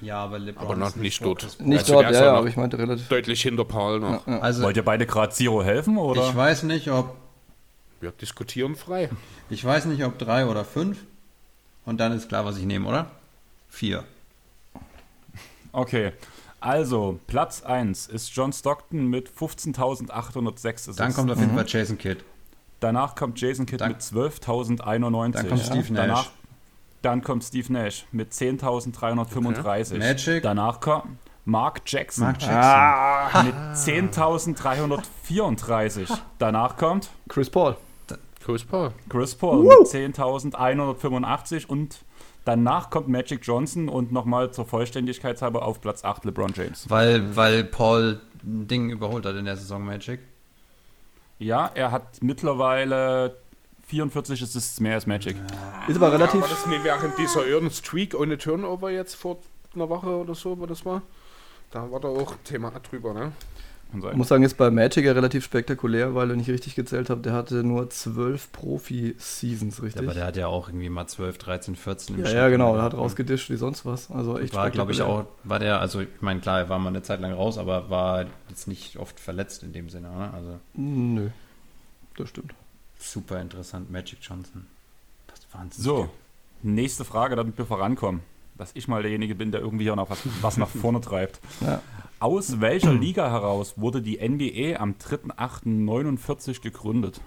Ja, 0.00 0.22
aber 0.24 0.38
LeBron 0.38 0.64
Aber 0.64 0.76
noch 0.76 0.88
ist 0.88 0.96
nicht 0.96 1.18
vor 1.18 1.34
dort. 1.34 1.60
Nicht 1.60 1.80
Also 1.80 1.92
dort, 1.94 2.04
der 2.04 2.10
ist 2.12 2.18
ja, 2.20 2.26
ja, 2.26 2.34
aber 2.34 2.46
ich 2.46 2.56
meinte 2.56 2.78
relativ. 2.78 3.08
Deutlich 3.08 3.42
hinter 3.42 3.64
Paul 3.64 4.00
noch. 4.00 4.26
Ja, 4.26 4.34
ja. 4.34 4.38
Also 4.40 4.62
Wollt 4.62 4.76
ihr 4.76 4.84
beide 4.84 5.06
gerade 5.06 5.32
Zero 5.32 5.62
helfen? 5.62 5.98
Oder? 5.98 6.28
ich 6.28 6.36
weiß 6.36 6.62
nicht, 6.62 6.88
ob 6.90 7.16
Wir 8.00 8.12
diskutieren 8.12 8.76
frei. 8.76 9.10
ich 9.50 9.64
weiß 9.64 9.86
nicht, 9.86 10.04
ob 10.04 10.18
drei 10.18 10.46
oder 10.46 10.64
fünf. 10.64 10.98
Und 11.84 11.98
dann 11.98 12.12
ist 12.12 12.28
klar, 12.28 12.44
was 12.44 12.58
ich 12.58 12.64
nehme, 12.64 12.86
oder? 12.88 13.10
Vier. 13.68 14.04
Okay. 15.72 16.12
Also, 16.60 17.20
Platz 17.26 17.62
1 17.62 18.08
ist 18.08 18.34
John 18.34 18.52
Stockton 18.52 19.06
mit 19.06 19.30
15.806 19.30 20.74
Assists. 20.74 20.96
Dann 20.96 21.14
kommt 21.14 21.30
auf 21.30 21.38
jeden 21.38 21.54
Fall 21.54 21.64
Jason 21.66 21.96
Kidd. 21.98 22.22
Danach 22.80 23.14
kommt 23.14 23.40
Jason 23.40 23.64
Kidd 23.66 23.80
Dann- 23.80 23.92
mit 23.92 24.02
12.091. 24.02 25.32
Dann 25.32 25.48
kommt 25.48 25.60
Steve 25.62 25.92
Nash. 25.92 26.06
Danach, 26.06 26.30
dann 27.02 27.22
kommt 27.22 27.44
Steve 27.44 27.72
Nash 27.72 28.06
mit 28.12 28.32
10.335. 28.32 29.98
Magic. 29.98 30.42
Danach 30.42 30.80
kommt 30.80 31.04
Mark 31.44 31.82
Jackson 31.86 32.24
Mark 32.24 32.40
Jackson. 32.40 32.56
Ah, 32.56 33.42
mit 33.44 33.54
10.334. 33.76 36.08
Danach 36.38 36.76
kommt 36.76 37.10
Chris 37.28 37.50
Paul. 37.50 37.76
Chris 38.44 38.64
Paul. 38.64 38.92
Chris 39.08 39.34
Paul 39.34 39.64
mit 39.64 39.72
10.185 39.88 41.66
und 41.66 42.04
danach 42.48 42.88
kommt 42.88 43.08
Magic 43.08 43.40
Johnson 43.42 43.90
und 43.90 44.10
nochmal 44.10 44.50
zur 44.52 44.64
Vollständigkeit 44.64 45.40
halber 45.42 45.66
auf 45.66 45.82
Platz 45.82 46.02
8 46.02 46.24
LeBron 46.24 46.52
James. 46.56 46.88
Weil, 46.88 47.36
weil 47.36 47.62
Paul 47.62 48.20
ein 48.42 48.66
Ding 48.66 48.88
überholt 48.88 49.26
hat 49.26 49.36
in 49.36 49.44
der 49.44 49.56
Saison 49.56 49.84
Magic. 49.84 50.20
Ja, 51.38 51.70
er 51.74 51.92
hat 51.92 52.22
mittlerweile 52.22 53.36
44 53.88 54.42
Assists 54.42 54.80
mehr 54.80 54.94
als 54.94 55.06
Magic. 55.06 55.36
Ist 55.88 55.96
aber 55.96 56.10
relativ. 56.10 56.40
War 56.40 56.48
das 56.48 56.66
nicht 56.66 56.84
während 56.84 57.18
dieser 57.18 57.46
Earn 57.46 57.70
Streak 57.70 58.18
ohne 58.18 58.38
Turnover 58.38 58.90
jetzt 58.90 59.14
vor 59.14 59.38
einer 59.74 59.90
Woche 59.90 60.08
oder 60.08 60.34
so, 60.34 60.58
wo 60.58 60.64
das 60.64 60.86
war? 60.86 61.02
Da 61.70 61.90
war 61.90 62.00
da 62.00 62.08
auch 62.08 62.34
Thema 62.44 62.70
drüber, 62.70 63.12
ne? 63.12 63.32
Kann 63.90 64.02
Ich 64.10 64.16
muss 64.16 64.28
sagen, 64.28 64.42
ist 64.42 64.56
bei 64.56 64.70
Magic 64.70 65.04
ja 65.04 65.12
relativ 65.12 65.44
spektakulär, 65.44 66.14
weil, 66.14 66.28
wenn 66.28 66.40
ich 66.40 66.50
richtig 66.50 66.74
gezählt 66.74 67.08
habe, 67.08 67.22
der 67.22 67.32
hatte 67.32 67.64
nur 67.64 67.88
zwölf 67.88 68.52
Profi-Seasons, 68.52 69.82
richtig? 69.82 70.02
Aber 70.02 70.14
der 70.14 70.26
hat 70.26 70.36
ja 70.36 70.46
auch 70.46 70.68
irgendwie 70.68 70.90
mal 70.90 71.06
12, 71.06 71.38
13, 71.38 71.76
14 71.76 72.14
im 72.14 72.20
ja, 72.20 72.26
Schnitt 72.26 72.36
ja, 72.38 72.48
genau, 72.48 72.74
der 72.74 72.82
hat 72.82 72.92
ne? 72.92 72.98
rausgedischt 72.98 73.48
wie 73.48 73.56
sonst 73.56 73.86
was. 73.86 74.10
Also 74.10 74.38
echt 74.38 74.54
War, 74.54 74.70
glaube 74.70 74.92
ich, 74.92 74.98
spektakulär. 74.98 75.26
auch, 75.26 75.48
war 75.48 75.58
der, 75.58 75.80
also 75.80 76.00
ich 76.00 76.08
meine, 76.20 76.40
klar, 76.40 76.60
er 76.60 76.68
war 76.68 76.78
mal 76.78 76.90
eine 76.90 77.02
Zeit 77.02 77.20
lang 77.20 77.32
raus, 77.32 77.56
aber 77.56 77.88
war 77.88 78.26
jetzt 78.50 78.68
nicht 78.68 78.98
oft 78.98 79.18
verletzt 79.18 79.62
in 79.62 79.72
dem 79.72 79.88
Sinne. 79.88 80.10
Ne? 80.10 80.30
Also 80.34 80.58
Nö, 80.74 81.30
das 82.16 82.28
stimmt. 82.28 82.54
super 82.98 83.40
interessant, 83.40 83.90
Magic 83.90 84.18
Johnson. 84.20 84.66
Das 85.28 85.38
ist 85.38 85.54
Wahnsinn. 85.54 85.82
So, 85.82 86.10
nächste 86.62 87.06
Frage, 87.06 87.36
damit 87.36 87.56
wir 87.56 87.64
vorankommen. 87.64 88.20
Dass 88.58 88.72
ich 88.74 88.88
mal 88.88 89.02
derjenige 89.02 89.34
bin, 89.34 89.52
der 89.52 89.60
irgendwie 89.60 89.84
hier 89.84 89.96
noch 89.96 90.10
was, 90.10 90.20
was 90.42 90.56
nach 90.56 90.68
vorne 90.68 91.00
treibt. 91.00 91.40
Ja. 91.60 91.82
Aus 92.20 92.60
welcher 92.60 92.92
Liga 92.92 93.30
heraus 93.30 93.74
wurde 93.76 94.02
die 94.02 94.16
NBA 94.18 94.80
am 94.80 94.94
3.8.49 94.94 96.60
gegründet? 96.60 97.20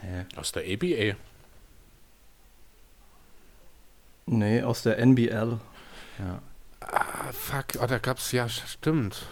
Hä? 0.00 0.26
Aus 0.36 0.52
der 0.52 0.62
ABA. 0.62 1.16
Nee, 4.26 4.62
aus 4.62 4.82
der 4.82 4.98
NBL. 5.04 5.58
Ja. 6.18 6.42
Ah, 6.80 7.32
fuck. 7.32 7.82
Oh, 7.82 7.86
da 7.86 7.98
gab's, 7.98 8.30
ja, 8.30 8.48
stimmt. 8.48 9.26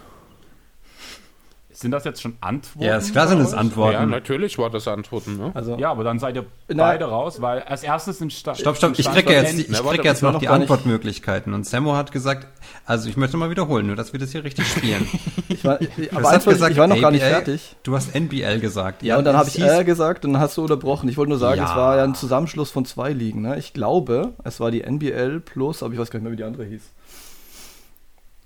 Sind 1.77 1.90
das 1.90 2.05
jetzt 2.05 2.23
schon 2.23 2.39
Antworten? 2.40 2.86
Ja, 2.89 2.97
ist 2.97 3.12
klar 3.12 3.28
sind 3.28 3.39
es? 3.39 3.53
Antworten. 3.53 3.93
Ja, 3.93 4.07
natürlich 4.07 4.57
war 4.57 4.70
das 4.70 4.89
Antworten. 4.89 5.36
Ne? 5.36 5.51
Also, 5.53 5.77
Ja, 5.77 5.90
aber 5.90 6.05
dann 6.05 6.19
seid 6.19 6.35
ihr 6.35 6.47
beide 6.69 7.05
raus, 7.05 7.43
weil 7.43 7.61
als 7.65 7.82
erstes 7.82 8.19
in 8.23 8.31
Sta 8.31 8.55
Stopp, 8.55 8.78
stopp, 8.78 8.98
ich 8.98 9.07
kriege 9.07 9.31
jetzt, 9.31 9.59
ich 9.59 9.70
krieg 9.70 10.03
jetzt 10.03 10.23
noch 10.23 10.32
noch 10.32 10.40
die 10.40 10.48
Antwortmöglichkeiten. 10.48 11.53
Und 11.53 11.66
Sammo 11.66 11.94
hat 11.94 12.12
gesagt, 12.12 12.47
also 12.86 13.11
ich 13.11 13.19
möchte 13.19 13.36
mal 13.36 13.51
wiederholen, 13.51 13.89
nur 13.89 13.94
dass 13.97 14.15
wir 14.15 14.20
das 14.20 14.32
hier 14.32 14.43
richtig 14.43 14.66
spielen. 14.66 15.07
ich 15.51 15.62
war, 15.66 15.78
ich, 15.78 15.90
Du 15.94 16.16
aber 16.16 16.47
wollte 16.47 16.73
ich, 16.73 16.78
war 16.78 16.86
noch 16.86 16.98
gar 16.98 17.11
nicht 17.11 17.23
ABL, 17.23 17.31
fertig. 17.35 17.77
Du 17.82 17.94
hast 17.94 18.15
NBL 18.15 18.59
gesagt. 18.59 19.03
Ja, 19.03 19.19
und 19.19 19.24
dann 19.27 19.36
habe 19.36 19.51
ich 19.51 19.61
R 19.61 19.85
gesagt 19.85 20.24
und 20.24 20.32
dann 20.32 20.40
hast 20.40 20.57
du 20.57 20.62
unterbrochen. 20.62 21.11
Ich 21.11 21.19
wollte 21.19 21.28
nur 21.28 21.39
sagen, 21.39 21.59
Ja. 21.59 21.69
es 21.69 21.77
war 21.77 21.98
ja 21.98 22.05
ein 22.05 22.15
Zusammenschluss 22.15 22.70
von 22.70 22.86
zwei 22.86 23.12
Ligen. 23.12 23.43
Ne? 23.43 23.59
Ich 23.59 23.74
glaube, 23.74 24.32
es 24.44 24.61
war 24.61 24.70
die 24.70 24.81
NBL 24.82 25.40
plus, 25.40 25.82
aber 25.82 25.93
ich 25.93 26.01
weiß 26.01 26.11
gar 26.11 26.20
nicht 26.20 26.24
mehr, 26.24 26.32
wie 26.32 26.36
die 26.36 26.44
andere 26.44 26.65
hieß. 26.65 26.82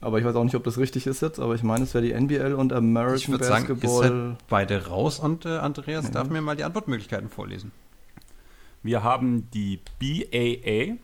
Aber 0.03 0.19
ich 0.19 0.25
weiß 0.25 0.35
auch 0.35 0.45
nicht, 0.45 0.55
ob 0.55 0.65
das 0.65 0.79
richtig 0.79 1.07
ist 1.07 1.21
jetzt, 1.21 1.39
aber 1.39 1.55
ich 1.55 1.63
meine, 1.63 1.85
es 1.85 1.93
wäre 1.93 2.03
die 2.05 2.13
NBL 2.13 2.55
und 2.55 2.73
Ich 2.73 2.79
American 2.79 3.33
würde 3.33 3.45
sagen, 3.45 3.67
ihr 3.69 3.75
Basketball. 3.75 4.29
seid 4.39 4.49
beide 4.49 4.87
raus 4.87 5.19
und 5.19 5.45
äh, 5.45 5.59
Andreas 5.59 6.11
darf 6.11 6.31
mir 6.31 6.41
mal 6.41 6.57
die 6.57 6.65
Antwortmöglichkeiten 6.65 7.29
vorlesen. 7.29 7.71
Wir 8.83 9.03
haben 9.03 9.51
die 9.51 9.79
BAA, 9.99 10.97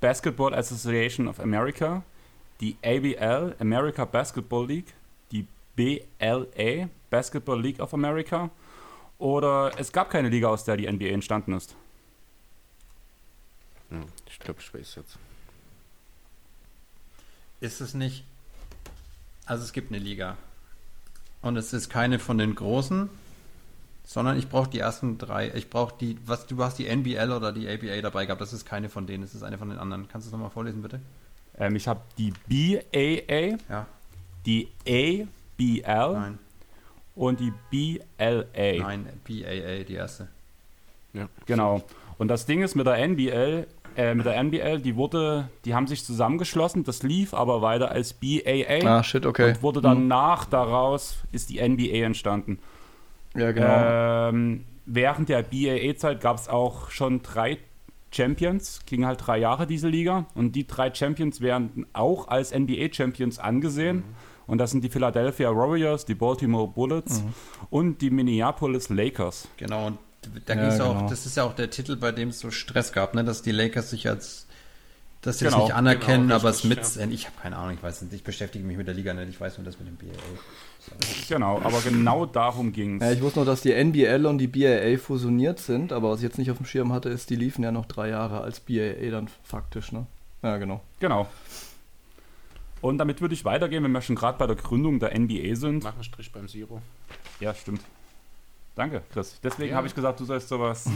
Basketball 0.00 0.52
Association 0.54 1.26
of 1.26 1.40
America, 1.40 2.02
die 2.60 2.76
ABL, 2.84 3.56
America 3.60 4.04
Basketball 4.04 4.66
League, 4.66 4.92
die 5.32 5.46
BLA, 5.76 6.88
Basketball 7.08 7.58
League 7.60 7.80
of 7.80 7.94
America, 7.94 8.50
oder 9.18 9.70
es 9.78 9.90
gab 9.90 10.10
keine 10.10 10.28
Liga, 10.28 10.48
aus 10.48 10.64
der 10.64 10.76
die 10.76 10.86
NBA 10.86 11.06
entstanden 11.06 11.54
ist. 11.54 11.74
Hm, 13.88 14.04
Ich 14.28 14.38
glaube, 14.38 14.60
ich 14.60 14.72
weiß 14.74 14.96
jetzt. 14.96 15.18
Ist 17.60 17.80
es 17.80 17.94
nicht. 17.94 18.24
Also 19.46 19.64
es 19.64 19.72
gibt 19.72 19.90
eine 19.90 19.98
Liga. 19.98 20.36
Und 21.42 21.56
es 21.56 21.72
ist 21.72 21.88
keine 21.88 22.18
von 22.18 22.36
den 22.38 22.54
großen, 22.54 23.08
sondern 24.04 24.38
ich 24.38 24.48
brauche 24.48 24.68
die 24.70 24.80
ersten 24.80 25.18
drei. 25.18 25.50
Ich 25.54 25.70
brauche 25.70 25.94
die, 26.00 26.18
was 26.26 26.46
du 26.46 26.62
hast 26.64 26.78
die 26.78 26.86
NBL 26.86 27.30
oder 27.32 27.52
die 27.52 27.68
ABA 27.68 28.00
dabei 28.00 28.26
gehabt. 28.26 28.40
Das 28.40 28.52
ist 28.52 28.64
keine 28.66 28.88
von 28.88 29.06
denen, 29.06 29.22
das 29.22 29.34
ist 29.34 29.42
eine 29.42 29.58
von 29.58 29.68
den 29.68 29.78
anderen. 29.78 30.08
Kannst 30.08 30.26
du 30.26 30.28
es 30.28 30.32
nochmal 30.32 30.50
vorlesen, 30.50 30.82
bitte? 30.82 31.00
Ähm, 31.58 31.76
ich 31.76 31.86
habe 31.88 32.00
die 32.16 32.32
BAA, 32.48 33.56
Ja. 33.68 33.86
die 34.46 34.68
ABL 34.86 36.12
Nein. 36.12 36.38
und 37.14 37.40
die 37.40 37.52
BLA. 37.70 38.42
Nein, 38.82 39.06
BAA, 39.26 39.84
die 39.84 39.94
erste. 39.94 40.28
Genau. 41.46 41.82
Und 42.18 42.28
das 42.28 42.46
Ding 42.46 42.62
ist 42.62 42.74
mit 42.74 42.86
der 42.86 42.96
NBL, 42.98 43.66
äh, 43.98 44.14
mit 44.14 44.26
der 44.26 44.36
NBL, 44.36 44.80
die 44.80 44.94
wurde, 44.94 45.48
die 45.64 45.74
haben 45.74 45.88
sich 45.88 46.04
zusammengeschlossen, 46.04 46.84
das 46.84 47.02
lief 47.02 47.34
aber 47.34 47.62
weiter 47.62 47.90
als 47.90 48.12
BAA. 48.14 48.86
ah, 48.86 49.02
shit, 49.02 49.26
okay. 49.26 49.48
Und 49.48 49.62
wurde 49.64 49.80
danach 49.80 50.44
daraus 50.44 51.18
ist 51.32 51.50
die 51.50 51.60
NBA 51.60 52.04
entstanden. 52.04 52.60
Ja, 53.34 53.50
genau. 53.50 54.28
Ähm, 54.28 54.64
während 54.86 55.28
der 55.28 55.42
BAA-Zeit 55.42 56.20
gab 56.20 56.36
es 56.36 56.48
auch 56.48 56.90
schon 56.90 57.22
drei 57.22 57.58
Champions, 58.12 58.82
ging 58.86 59.04
halt 59.04 59.26
drei 59.26 59.38
Jahre 59.38 59.66
diese 59.66 59.88
Liga 59.88 60.26
und 60.36 60.52
die 60.52 60.66
drei 60.66 60.94
Champions 60.94 61.40
werden 61.40 61.84
auch 61.92 62.28
als 62.28 62.56
NBA-Champions 62.56 63.40
angesehen. 63.40 64.04
Und 64.46 64.58
das 64.58 64.70
sind 64.70 64.82
die 64.82 64.88
Philadelphia 64.88 65.54
Warriors, 65.54 66.06
die 66.06 66.14
Baltimore 66.14 66.68
Bullets 66.68 67.22
und 67.68 68.00
die 68.00 68.10
Minneapolis 68.10 68.88
Lakers. 68.88 69.48
Genau, 69.58 69.88
und 69.88 69.98
da 70.46 70.54
Ja, 70.54 70.68
es 70.68 70.80
auch, 70.80 70.96
genau. 70.96 71.08
das 71.10 71.26
ist 71.26 71.36
ja 71.36 71.44
auch 71.44 71.54
der 71.54 71.70
Titel, 71.70 71.96
bei 71.96 72.12
dem 72.12 72.28
es 72.30 72.40
so 72.40 72.50
Stress 72.50 72.92
gab, 72.92 73.14
ne? 73.14 73.24
dass 73.24 73.42
die 73.42 73.52
Lakers 73.52 73.90
sich 73.90 74.08
als, 74.08 74.46
dass 75.22 75.38
sie 75.38 75.46
es 75.46 75.52
Genau, 75.52 75.64
nicht 75.64 75.74
anerkennen, 75.74 76.24
genau, 76.24 76.36
aber 76.36 76.50
es 76.50 76.64
mit, 76.64 76.80
ich 77.10 77.26
habe 77.26 77.36
keine 77.42 77.56
Ahnung, 77.56 77.74
ich 77.74 77.82
weiß 77.82 78.02
nicht, 78.02 78.12
ich 78.14 78.24
beschäftige 78.24 78.64
mich 78.64 78.76
mit 78.76 78.86
der 78.86 78.94
Liga 78.94 79.14
nicht, 79.14 79.28
ich 79.28 79.40
weiß 79.40 79.58
nur 79.58 79.64
das 79.64 79.78
mit 79.78 79.88
dem 79.88 79.96
BAA. 79.96 80.12
Genau, 81.28 81.58
aber 81.62 81.80
genau 81.82 82.24
darum 82.24 82.72
ging 82.72 83.00
Ja, 83.00 83.08
es. 83.10 83.16
ich 83.16 83.22
wusste 83.22 83.40
nur, 83.40 83.46
dass 83.46 83.60
die 83.60 83.72
NBL 83.72 84.24
und 84.26 84.38
die 84.38 84.46
BAA 84.46 84.96
fusioniert 84.98 85.58
sind, 85.58 85.92
aber 85.92 86.10
was 86.10 86.18
ich 86.20 86.24
jetzt 86.24 86.38
nicht 86.38 86.50
auf 86.50 86.56
dem 86.56 86.66
Schirm 86.66 86.92
hatte, 86.92 87.08
ist, 87.10 87.30
die 87.30 87.36
liefen 87.36 87.62
ja 87.62 87.72
noch 87.72 87.86
drei 87.86 88.08
Jahre 88.08 88.40
als 88.40 88.60
BAA 88.60 89.10
dann 89.10 89.28
faktisch, 89.44 89.92
ne? 89.92 90.06
Ja, 90.42 90.56
genau. 90.56 90.80
Genau. 91.00 91.28
Und 92.80 92.98
damit 92.98 93.20
würde 93.20 93.34
ich 93.34 93.44
weitergehen, 93.44 93.82
wenn 93.82 93.90
wir 93.92 94.00
schon 94.02 94.14
gerade 94.16 94.38
bei 94.38 94.46
der 94.46 94.54
Gründung 94.56 95.00
der 95.00 95.18
NBA 95.18 95.56
sind. 95.56 95.82
Mach 95.82 95.94
einen 95.94 96.04
Strich 96.04 96.30
beim 96.32 96.46
Zero. 96.48 96.80
Ja, 97.40 97.52
stimmt. 97.54 97.80
Danke, 98.78 99.02
Chris. 99.12 99.40
Deswegen 99.42 99.70
Ja. 99.72 99.76
habe 99.76 99.88
ich 99.88 99.94
gesagt, 99.94 100.20
du 100.20 100.24
sollst 100.24 100.48
sowas. 100.48 100.88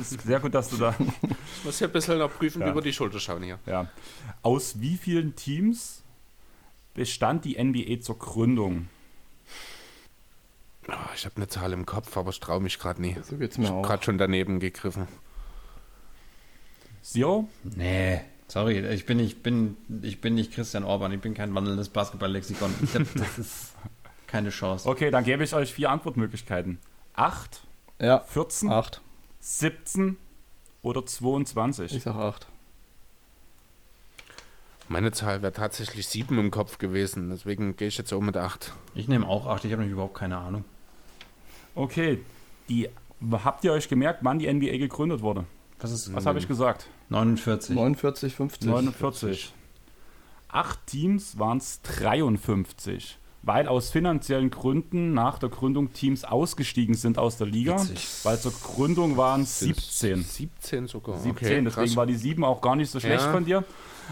Es 0.00 0.12
ist 0.12 0.20
sehr 0.22 0.38
gut, 0.38 0.54
dass 0.54 0.68
du 0.70 0.76
da. 0.76 0.94
Ich 1.58 1.64
muss 1.64 1.78
hier 1.78 1.88
ein 1.88 1.92
bisschen 1.92 2.18
noch 2.18 2.32
prüfen, 2.32 2.60
Ja. 2.62 2.70
über 2.70 2.80
die 2.80 2.92
Schulter 2.92 3.18
schauen 3.18 3.42
hier. 3.42 3.58
Ja. 3.66 3.88
Aus 4.42 4.80
wie 4.80 4.96
vielen 4.96 5.34
Teams 5.34 6.02
bestand 6.94 7.44
die 7.44 7.56
NBA 7.62 8.00
zur 8.00 8.18
Gründung? 8.18 8.88
Ah, 10.86 11.08
ich 11.16 11.24
habe 11.24 11.36
eine 11.36 11.48
Zahl 11.48 11.72
im 11.72 11.86
Kopf, 11.86 12.16
aber 12.16 12.30
ich 12.30 12.38
traue 12.38 12.60
mich 12.60 12.78
gerade 12.78 13.00
nie. 13.00 13.16
So 13.22 13.36
geht's 13.36 13.56
Ich 13.56 13.62
mir 13.62 13.68
habe 13.68 13.78
auch. 13.78 13.82
gerade 13.82 14.04
schon 14.04 14.16
daneben 14.18 14.60
gegriffen. 14.60 15.08
Zero? 17.02 17.48
Nee, 17.64 18.20
sorry, 18.46 18.78
ich 18.94 19.06
bin 19.06 19.16
nicht, 19.16 19.42
bin, 19.42 19.76
ich 20.02 20.20
bin 20.20 20.34
nicht 20.34 20.52
Christian 20.52 20.84
Orban, 20.84 21.10
ich 21.12 21.20
bin 21.20 21.34
kein 21.34 21.54
wandelndes 21.54 21.88
Basketball-Lexikon. 21.88 22.72
Ich 22.82 22.94
hab- 22.94 23.12
Das 23.14 23.38
ist 23.38 23.72
keine 24.26 24.50
Chance. 24.50 24.88
Okay, 24.88 25.10
dann 25.10 25.24
gebe 25.24 25.42
ich 25.44 25.54
euch 25.54 25.72
vier 25.72 25.90
Antwortmöglichkeiten: 25.90 26.78
8, 27.14 27.62
Ja, 28.00 28.20
14, 28.20 28.70
8. 28.70 29.00
17 29.40 30.16
oder 30.82 31.04
22. 31.04 31.94
Ich 31.94 32.02
sag 32.02 32.16
8. 32.16 32.46
Meine 34.88 35.12
Zahl 35.12 35.40
wäre 35.42 35.52
tatsächlich 35.52 36.06
sieben 36.08 36.38
im 36.38 36.50
Kopf 36.50 36.78
gewesen, 36.78 37.30
deswegen 37.30 37.76
gehe 37.76 37.88
ich 37.88 37.96
jetzt 37.96 38.12
auch 38.12 38.20
mit 38.20 38.36
acht. 38.36 38.74
Ich 38.94 39.08
nehme 39.08 39.26
auch 39.26 39.46
8, 39.46 39.64
ich 39.64 39.72
habe 39.72 39.80
nämlich 39.80 39.94
überhaupt 39.94 40.14
keine 40.14 40.36
Ahnung. 40.36 40.64
Okay, 41.74 42.20
die, 42.68 42.88
habt 43.32 43.64
ihr 43.64 43.72
euch 43.72 43.88
gemerkt, 43.88 44.20
wann 44.22 44.38
die 44.38 44.52
NBA 44.52 44.76
gegründet 44.76 45.22
wurde? 45.22 45.46
Was 45.80 45.90
ist 45.90 46.14
Was 46.14 46.26
habe 46.26 46.38
ich 46.38 46.48
gesagt? 46.48 46.86
49. 47.10 47.74
49, 47.74 48.34
50. 48.34 48.68
49. 48.70 49.54
Acht 50.48 50.86
Teams 50.86 51.38
waren 51.38 51.58
es 51.58 51.82
53, 51.82 53.18
weil 53.46 53.68
aus 53.68 53.90
finanziellen 53.90 54.50
Gründen 54.50 55.12
nach 55.12 55.38
der 55.38 55.48
Gründung 55.48 55.92
Teams 55.92 56.24
ausgestiegen 56.24 56.94
sind 56.94 57.18
aus 57.18 57.36
der 57.36 57.46
Liga. 57.46 57.74
Witzig. 57.80 58.06
Weil 58.22 58.38
zur 58.40 58.52
Gründung 58.52 59.16
waren 59.16 59.42
es 59.42 59.58
17. 59.60 60.22
17 60.22 60.86
sogar. 60.86 61.16
17, 61.18 61.30
okay, 61.32 61.44
deswegen 61.64 61.70
krass. 61.70 61.96
war 61.96 62.06
die 62.06 62.14
7 62.16 62.42
auch 62.44 62.60
gar 62.60 62.76
nicht 62.76 62.90
so 62.90 63.00
schlecht 63.00 63.24
Ja. 63.24 63.32
von 63.32 63.44
dir. 63.44 63.64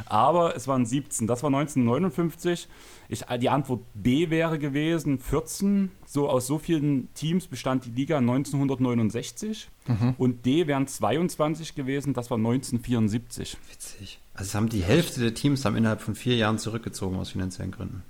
Aber 0.06 0.56
es 0.56 0.66
waren 0.68 0.86
17. 0.86 1.26
Das 1.26 1.42
war 1.42 1.48
1959. 1.48 2.66
Ich, 3.08 3.24
die 3.40 3.50
Antwort 3.50 3.82
B 3.94 4.30
wäre 4.30 4.58
gewesen 4.58 5.18
14. 5.18 5.90
So 6.06 6.28
aus 6.30 6.46
so 6.46 6.58
vielen 6.58 7.12
Teams 7.14 7.46
bestand 7.46 7.84
die 7.84 7.90
Liga 7.90 8.18
1969. 8.18 9.68
Mhm. 9.86 10.14
Und 10.16 10.46
D 10.46 10.66
wären 10.66 10.86
22 10.86 11.74
gewesen. 11.74 12.14
Das 12.14 12.30
war 12.30 12.38
1974. 12.38 13.56
Witzig. 13.70 14.20
Also 14.34 14.48
es 14.48 14.54
haben 14.54 14.68
die 14.70 14.82
Hälfte 14.82 15.20
der 15.20 15.34
Teams 15.34 15.64
haben 15.64 15.76
innerhalb 15.76 16.00
von 16.00 16.14
vier 16.14 16.36
Jahren 16.36 16.58
zurückgezogen 16.58 17.16
aus 17.18 17.30
finanziellen 17.30 17.70
Gründen. 17.70 18.02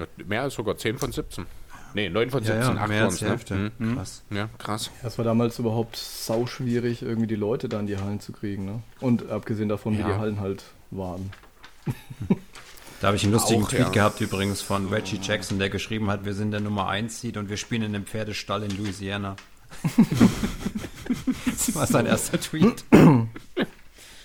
Ja, 0.00 0.24
mehr 0.26 0.42
als 0.42 0.54
sogar 0.54 0.76
10 0.76 0.98
von 0.98 1.12
17. 1.12 1.46
Nee, 1.92 2.08
9 2.08 2.30
von 2.30 2.44
17, 2.44 2.78
8 2.78 2.88
mehr 2.88 3.04
als 3.04 3.20
ne? 3.20 3.28
Hälfte. 3.30 3.72
Mhm. 3.78 3.96
Krass. 3.96 4.22
Ja, 4.30 4.48
krass. 4.58 4.90
Ja, 5.02 5.08
Es 5.08 5.18
war 5.18 5.24
damals 5.24 5.58
überhaupt 5.58 5.96
sau 5.96 6.46
schwierig, 6.46 7.02
irgendwie 7.02 7.26
die 7.26 7.34
Leute 7.36 7.68
da 7.68 7.80
in 7.80 7.86
die 7.88 7.96
Hallen 7.96 8.20
zu 8.20 8.32
kriegen. 8.32 8.64
Ne? 8.64 8.82
Und 9.00 9.28
abgesehen 9.30 9.68
davon, 9.68 9.94
wie 9.96 10.00
Ja. 10.02 10.08
die 10.08 10.14
Hallen 10.14 10.40
halt 10.40 10.64
waren. 10.92 11.30
Da 13.00 13.08
habe 13.08 13.16
ich 13.16 13.24
einen 13.24 13.32
lustigen 13.32 13.64
Auch, 13.64 13.68
Tweet 13.70 13.80
ja. 13.80 13.88
gehabt 13.88 14.20
übrigens 14.20 14.60
von 14.62 14.88
Reggie 14.88 15.18
Jackson, 15.20 15.58
der 15.58 15.70
geschrieben 15.70 16.10
hat, 16.10 16.24
wir 16.24 16.34
sind 16.34 16.50
der 16.52 16.60
Nummer 16.60 16.88
1 16.88 17.20
Seed 17.20 17.36
und 17.38 17.48
wir 17.48 17.56
spielen 17.56 17.82
in 17.82 17.94
einem 17.94 18.04
Pferdestall 18.06 18.62
in 18.62 18.76
Louisiana. 18.76 19.34
das 21.46 21.74
war 21.74 21.86
sein 21.86 22.06
erster 22.06 22.38
Tweet. 22.40 22.84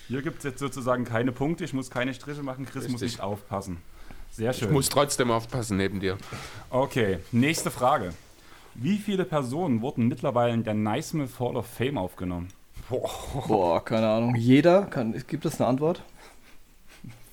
Hier 0.08 0.22
gibt 0.22 0.38
es 0.38 0.44
jetzt 0.44 0.58
sozusagen 0.60 1.04
keine 1.04 1.32
Punkte. 1.32 1.64
Ich 1.64 1.72
muss 1.72 1.90
keine 1.90 2.14
Striche 2.14 2.42
machen. 2.42 2.64
Chris 2.66 2.84
muss 2.84 3.00
Richtig. 3.02 3.12
nicht 3.18 3.20
aufpassen. 3.22 3.78
Sehr 4.30 4.50
Ich 4.50 4.58
schön. 4.58 4.72
muss 4.72 4.88
trotzdem 4.88 5.30
aufpassen 5.30 5.76
neben 5.76 6.00
dir. 6.00 6.18
Okay, 6.70 7.18
nächste 7.32 7.70
Frage. 7.70 8.12
Wie 8.74 8.98
viele 8.98 9.24
Personen 9.24 9.80
wurden 9.80 10.06
mittlerweile 10.08 10.52
in 10.52 10.62
der 10.64 10.74
Naismith 10.74 11.40
Hall 11.40 11.56
of 11.56 11.66
Fame 11.66 11.96
aufgenommen? 11.96 12.48
Boah, 12.88 13.82
keine 13.84 14.08
Ahnung. 14.08 14.34
Jeder? 14.36 14.82
Kann, 14.86 15.12
gibt 15.26 15.44
es 15.46 15.58
eine 15.60 15.68
Antwort? 15.68 16.02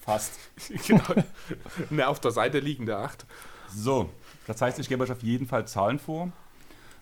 Fast. 0.01 0.33
genau. 0.87 1.03
Ne, 1.89 2.07
auf 2.07 2.19
der 2.19 2.31
Seite 2.31 2.59
liegende 2.59 2.97
8. 2.97 3.25
So, 3.75 4.09
das 4.47 4.61
heißt, 4.61 4.79
ich 4.79 4.87
gebe 4.89 5.03
euch 5.03 5.11
auf 5.11 5.21
jeden 5.23 5.45
Fall 5.47 5.67
Zahlen 5.67 5.99
vor. 5.99 6.31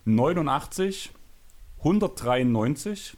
89, 0.06 1.12
193, 1.80 3.16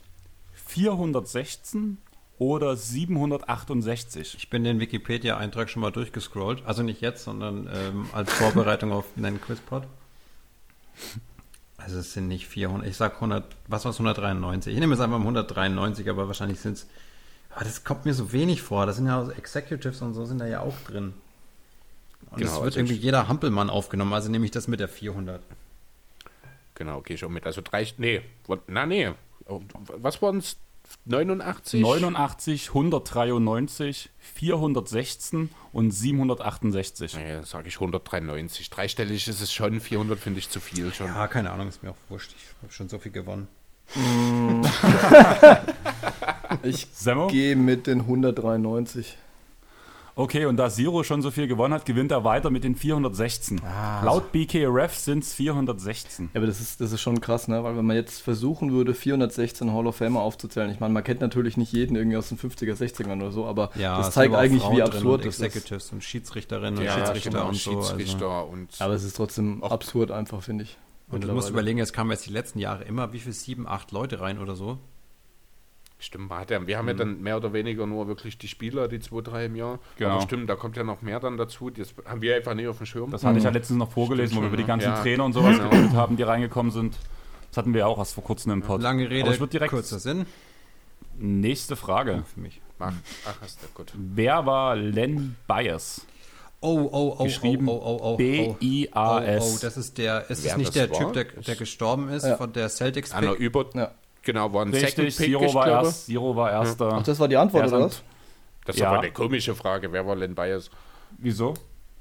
416 0.53 1.97
oder 2.39 2.76
768. 2.76 4.35
Ich 4.38 4.49
bin 4.49 4.64
den 4.64 4.80
Wikipedia-Eintrag 4.80 5.69
schon 5.69 5.81
mal 5.81 5.91
durchgescrollt. 5.91 6.64
Also 6.65 6.84
nicht 6.84 7.01
jetzt, 7.01 7.23
sondern 7.23 7.69
ähm, 7.73 8.07
als 8.14 8.31
Vorbereitung 8.34 8.91
auf 8.91 9.05
einen 9.18 9.39
Quizpod. 9.39 9.84
Also 11.77 11.99
es 11.99 12.14
sind 12.14 12.27
nicht 12.27 12.47
400, 12.47 12.88
ich 12.88 12.95
sag 12.97 13.15
100, 13.15 13.43
was 13.68 13.84
war 13.85 13.91
es, 13.91 13.97
193? 13.97 14.73
Ich 14.73 14.80
nehme 14.80 14.93
jetzt 14.93 15.01
einfach 15.01 15.18
mal 15.18 15.23
193, 15.26 16.10
aber 16.10 16.27
wahrscheinlich 16.27 16.60
sind 16.60 16.73
es, 16.73 16.88
aber 17.49 17.65
das 17.65 17.84
kommt 17.84 18.05
mir 18.05 18.14
so 18.14 18.31
wenig 18.31 18.61
vor. 18.61 18.85
Das 18.85 18.95
sind 18.97 19.07
ja 19.07 19.22
auch 19.22 19.30
Executives 19.30 20.01
und 20.01 20.14
so 20.14 20.26
sind 20.26 20.39
da 20.39 20.45
ja 20.47 20.61
auch 20.61 20.76
drin. 20.88 21.14
Und 22.31 22.38
Genau, 22.39 22.49
es 22.51 22.55
wird 22.55 22.64
also 22.65 22.80
irgendwie 22.80 22.95
ich- 22.95 23.03
jeder 23.03 23.27
Hampelmann 23.27 23.69
aufgenommen, 23.69 24.14
also 24.14 24.30
nehme 24.30 24.45
ich 24.45 24.51
das 24.51 24.68
mit 24.68 24.80
der 24.80 24.88
400. 24.88 25.41
Genau, 26.76 27.01
gehe 27.01 27.15
ich 27.15 27.26
auch 27.26 27.30
mit. 27.30 27.45
Also 27.45 27.61
drei, 27.61 27.85
nee, 27.97 28.22
na 28.68 28.85
nee. 28.85 29.11
Oh, 29.45 29.61
Was 29.97 30.22
waren 30.22 30.38
es? 30.38 30.55
89? 31.06 31.82
89, 31.82 32.70
193, 32.70 34.10
416 34.20 35.49
und 35.72 35.91
768. 35.91 37.15
Nee, 37.18 37.41
sage 37.44 37.68
ich 37.68 37.76
193. 37.76 38.70
Dreistellig 38.70 39.28
ist 39.28 39.41
es 39.41 39.52
schon, 39.53 39.80
400 39.82 40.20
finde 40.20 40.40
ich 40.40 40.49
zu 40.49 40.60
viel 40.60 40.94
schon. 40.94 41.07
Ja, 41.07 41.28
keine 41.28 41.52
Ahnung, 41.52 41.68
ist 41.68 41.84
mir 41.84 41.91
auch 41.91 41.98
wurscht. 42.10 42.34
Ich 42.38 42.45
habe 42.61 42.72
schon 42.72 42.90
so 42.90 42.99
viel 42.99 43.11
gewonnen. 43.11 43.48
Ich 46.61 46.88
Semmo? 46.94 47.28
gehe 47.28 47.56
mit 47.56 47.88
den 47.88 48.02
193. 48.02 49.18
Okay, 50.15 50.45
und 50.45 50.57
da 50.57 50.69
Zero 50.69 51.03
schon 51.03 51.23
so 51.23 51.31
viel 51.31 51.48
gewonnen 51.48 51.73
hat, 51.73 51.85
gewinnt 51.85 52.11
er 52.11 52.23
weiter 52.23 52.52
mit 52.52 52.64
den 52.64 52.76
416. 52.76 53.61
Laut 54.03 54.31
BKRF 54.31 54.94
sind 54.94 55.23
es 55.23 55.34
416. 55.34 56.30
Ja, 56.34 56.40
aber 56.40 56.45
das 56.45 56.61
ist, 56.61 56.80
das 56.81 56.91
ist 56.91 57.02
schon 57.02 57.19
krass, 57.19 57.48
ne? 57.48 57.64
Weil 57.64 57.76
wenn 57.77 57.85
man 57.85 57.95
jetzt 57.95 58.22
versuchen 58.22 58.72
würde, 58.72 58.94
416 58.94 59.73
Hall 59.73 59.88
of 59.88 59.95
Famer 59.95 60.22
aufzuzählen, 60.22 60.69
ich 60.69 60.80
meine, 60.80 60.94
man 60.94 61.03
kennt 61.03 61.22
natürlich 61.22 61.57
nicht 61.57 61.73
jeden 61.73 61.95
irgendwie 61.95 62.18
aus 62.18 62.30
den 62.30 62.38
50er, 62.38 62.76
60ern 62.76 63.18
oder 63.18 63.31
so, 63.31 63.45
aber 63.45 63.72
das 63.76 64.10
es 64.10 64.14
zeigt 64.14 64.35
eigentlich, 64.35 64.61
Frauen 64.61 64.77
wie 64.77 64.81
absurd 64.84 65.22
und 65.22 65.26
das 65.26 65.40
ist. 65.40 65.41
Executives 65.41 65.91
und 65.91 66.03
Schiedsrichterinnen 66.03 66.77
und 66.77 66.85
Ja, 66.85 66.94
Schiedsrichter 66.94 67.30
genau, 67.31 67.48
und 67.48 67.56
so. 67.56 67.72
Schiedsrichter 67.72 68.30
Also. 68.30 68.49
und 68.52 68.69
Aber 68.80 68.94
es 68.94 69.03
ist 69.03 69.18
trotzdem 69.18 69.64
absurd 69.64 70.11
einfach, 70.11 70.44
finde 70.44 70.65
ich. 70.65 70.77
Und 71.10 71.23
du 71.23 71.34
musst 71.34 71.49
überlegen, 71.49 71.80
es 71.80 71.91
kamen 71.91 72.11
jetzt 72.11 72.26
die 72.27 72.31
letzten 72.31 72.60
Jahre 72.60 72.84
immer, 72.84 73.14
wie 73.14 73.19
viel, 73.19 73.34
sieben, 73.34 73.68
acht 73.68 73.91
Leute 73.91 74.19
rein 74.19 74.40
oder 74.40 74.56
so. 74.56 74.77
Stimmt, 76.03 76.30
man 76.30 76.39
hat 76.39 76.51
ja, 76.51 76.67
wir 76.67 76.77
haben 76.77 76.88
ja 76.89 76.93
dann 76.93 77.21
mehr 77.21 77.38
oder 77.38 77.53
weniger 77.53 77.88
nur 77.88 78.07
wirklich 78.09 78.38
die 78.38 78.49
Spieler, 78.49 78.88
die 78.89 78.99
zwei, 78.99 79.21
drei 79.21 79.45
im 79.45 79.55
Jahr. 79.55 79.80
Genau. 79.97 80.11
Aber 80.11 80.21
stimmt, 80.21 80.49
da 80.49 80.55
kommt 80.55 80.75
ja 80.75 80.84
noch 80.84 81.01
mehr 81.01 81.19
dann 81.21 81.38
dazu. 81.38 81.69
Das 81.69 81.93
haben 82.05 82.21
wir 82.21 82.35
einfach 82.35 82.53
nicht 82.55 82.67
auf 82.67 82.77
dem 82.77 82.85
Schirm. 82.85 83.09
Das 83.09 83.23
hatte 83.23 83.38
ich 83.38 83.43
ja 83.45 83.51
letztens 83.51 83.80
noch 83.80 83.91
vorgelesen, 83.91 84.31
Stimmt 84.34 84.38
wo 84.39 84.41
wir 84.43 84.47
über 84.49 84.57
die 84.57 84.65
ganzen? 84.67 84.89
Ja. 84.89 85.01
Trainer 85.01 85.23
und 85.23 85.31
sowas 85.34 85.57
Genau. 85.57 85.69
geredet 85.69 85.93
haben, 85.93 86.17
die 86.17 86.23
reingekommen 86.23 86.71
sind. 86.73 86.97
Das 87.49 87.57
hatten 87.57 87.73
wir 87.73 87.80
ja 87.80 87.85
auch 87.85 87.97
erst 87.99 88.15
vor 88.15 88.23
kurzem 88.23 88.51
im 88.51 88.61
Pod. 88.63 88.81
Lange 88.81 89.09
Rede, 89.09 89.30
Aber 89.31 89.43
ich 89.43 89.49
direkt 89.49 89.71
kurzer 89.71 89.99
Sinn 89.99 90.25
nächste 91.17 91.75
Frage. 91.75 92.23
für 92.34 92.39
mich. 92.39 92.61
Ach, 92.80 92.93
ach, 93.25 93.35
hast 93.41 93.61
du, 93.63 93.67
gut. 93.73 93.93
Wer 93.95 94.45
war 94.45 94.75
Len 94.75 95.35
Bias? 95.47 96.05
Oh, 96.59 96.89
oh, 96.91 97.15
oh, 97.19 97.23
Geschrieben 97.25 97.67
oh, 97.67 97.73
oh, 97.73 97.77
oh, 97.77 97.99
oh, 98.01 98.13
oh. 98.13 98.17
B-I-A-S. 98.17 99.43
Oh, 99.43 99.53
oh, 99.55 99.57
das 99.61 99.77
ist 99.77 99.97
der, 99.97 100.30
ist 100.30 100.45
es 100.45 100.57
nicht 100.57 100.73
der 100.75 100.89
war? 100.89 100.97
Typ, 100.99 101.13
der, 101.13 101.25
der 101.25 101.55
gestorben 101.55 102.09
ist 102.09 102.25
Ja. 102.25 102.38
von 102.38 102.51
der 102.53 102.69
Celtics 102.69 103.11
Anna 103.11 103.31
Pick? 103.31 103.39
über, 103.39 103.65
Ja. 103.73 103.91
Genau, 104.23 104.51
war 104.53 104.65
ein 104.65 104.71
Richtig, 104.73 104.89
Second 104.95 105.07
Pick, 105.17 105.27
Zero 105.27 105.45
ich 105.45 105.53
war, 105.53 105.67
erst, 105.67 106.05
Zero 106.07 106.35
war 106.35 106.51
erster. 106.51 106.89
Ach, 106.93 107.03
das 107.03 107.19
war 107.19 107.27
die 107.27 107.37
Antwort, 107.37 107.69
Ja, 107.69 107.75
oder 107.77 107.85
was? 107.85 108.01
Das 108.65 108.75
ist 108.75 108.81
Ja. 108.81 108.89
aber 108.89 108.99
eine 108.99 109.11
komische 109.11 109.53
Frage. 109.55 109.91
Wer 109.91 110.05
war 110.07 110.15
Len 110.15 110.33
Bias? 110.35 110.69
Wieso? 111.17 111.53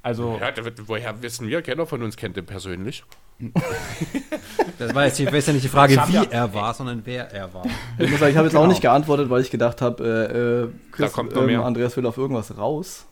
Also, 0.03 0.39
Ja, 0.41 0.51
woher 0.87 1.21
wissen 1.23 1.47
wir? 1.49 1.63
Keiner 1.63 1.87
von 1.87 2.03
uns 2.03 2.17
kennt 2.17 2.37
den 2.37 2.47
persönlich. 2.47 3.05
Das 4.79 4.95
war 4.95 5.05
jetzt 5.05 5.19
die, 5.19 5.25
ist 5.25 5.47
ja 5.47 5.53
nicht 5.53 5.65
die 5.65 5.69
Frage, 5.69 5.95
Ich 5.95 6.09
wie 6.09 6.15
ja- 6.15 6.25
er 6.31 6.53
war, 6.55 6.75
sondern 6.75 7.03
wer 7.05 7.31
er 7.33 7.53
war. 7.55 7.65
Ich 7.99 8.11
muss 8.11 8.19
sagen, 8.19 8.33
ich 8.33 8.37
habe 8.37 8.47
jetzt 8.47 8.53
Genau. 8.55 8.65
auch 8.65 8.69
nicht 8.69 8.81
geantwortet, 8.81 9.31
weil 9.31 9.41
ich 9.43 9.51
gedacht 9.51 9.81
habe, 9.81 10.03
äh, 10.05 10.37
äh, 10.65 10.69
Chris, 10.91 11.11
Da 11.11 11.15
kommt 11.15 11.37
ähm, 11.37 11.47
mehr. 11.47 11.65
Andreas 11.65 11.97
will 11.97 12.05
auf 12.07 12.17
irgendwas 12.19 12.57
raus. 12.57 13.07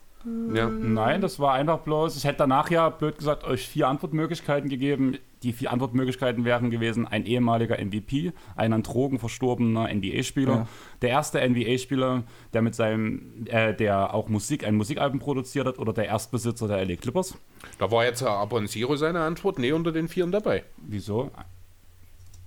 Ja. 0.52 0.68
nein, 0.68 1.20
das 1.20 1.38
war 1.40 1.54
einfach 1.54 1.78
bloß. 1.78 2.16
Ich 2.16 2.24
hätte 2.24 2.38
danach 2.38 2.70
ja, 2.70 2.88
blöd 2.90 3.16
gesagt, 3.16 3.44
euch 3.44 3.66
vier 3.66 3.88
Antwortmöglichkeiten 3.88 4.68
gegeben. 4.68 5.16
Die 5.42 5.54
vier 5.54 5.72
Antwortmöglichkeiten 5.72 6.44
wären 6.44 6.70
gewesen: 6.70 7.06
ein 7.06 7.24
ehemaliger 7.24 7.78
MVP, 7.82 8.32
ein 8.56 8.74
an 8.74 8.82
Drogen 8.82 9.18
verstorbener 9.18 9.88
NBA-Spieler, 9.88 10.52
Ja. 10.52 10.68
der 11.00 11.08
erste 11.08 11.40
NBA-Spieler, 11.40 12.24
der 12.52 12.60
mit 12.60 12.74
seinem, 12.74 13.46
äh, 13.46 13.72
der 13.74 14.12
auch 14.12 14.28
Musik, 14.28 14.66
ein 14.66 14.74
Musikalbum 14.74 15.18
produziert 15.18 15.66
hat, 15.66 15.78
oder 15.78 15.94
der 15.94 16.06
Erstbesitzer 16.06 16.68
der 16.68 16.84
LA 16.84 16.96
Clippers. 16.96 17.38
Da 17.78 17.90
war 17.90 18.04
jetzt 18.04 18.22
aber 18.22 18.58
ein 18.58 18.68
Zero 18.68 18.96
seine 18.96 19.20
Antwort, 19.20 19.58
nee, 19.58 19.72
unter 19.72 19.92
den 19.92 20.08
Vieren 20.08 20.32
dabei. 20.32 20.64
Wieso? 20.76 21.30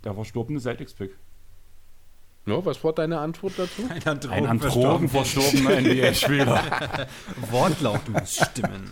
Der 0.03 0.13
verstorbene 0.13 0.59
Celtics-Pick. 0.59 1.11
Ja, 2.45 2.65
was 2.65 2.83
war 2.83 2.93
deine 2.93 3.19
Antwort 3.19 3.53
dazu? 3.57 3.83
Ein 4.29 4.45
an 4.45 4.59
Drogen 4.59 5.07
verstorbener 5.07 5.79
NBA-Spieler. 5.79 6.61
Wortlaut 7.51 8.09
muss 8.09 8.35
stimmen. 8.35 8.89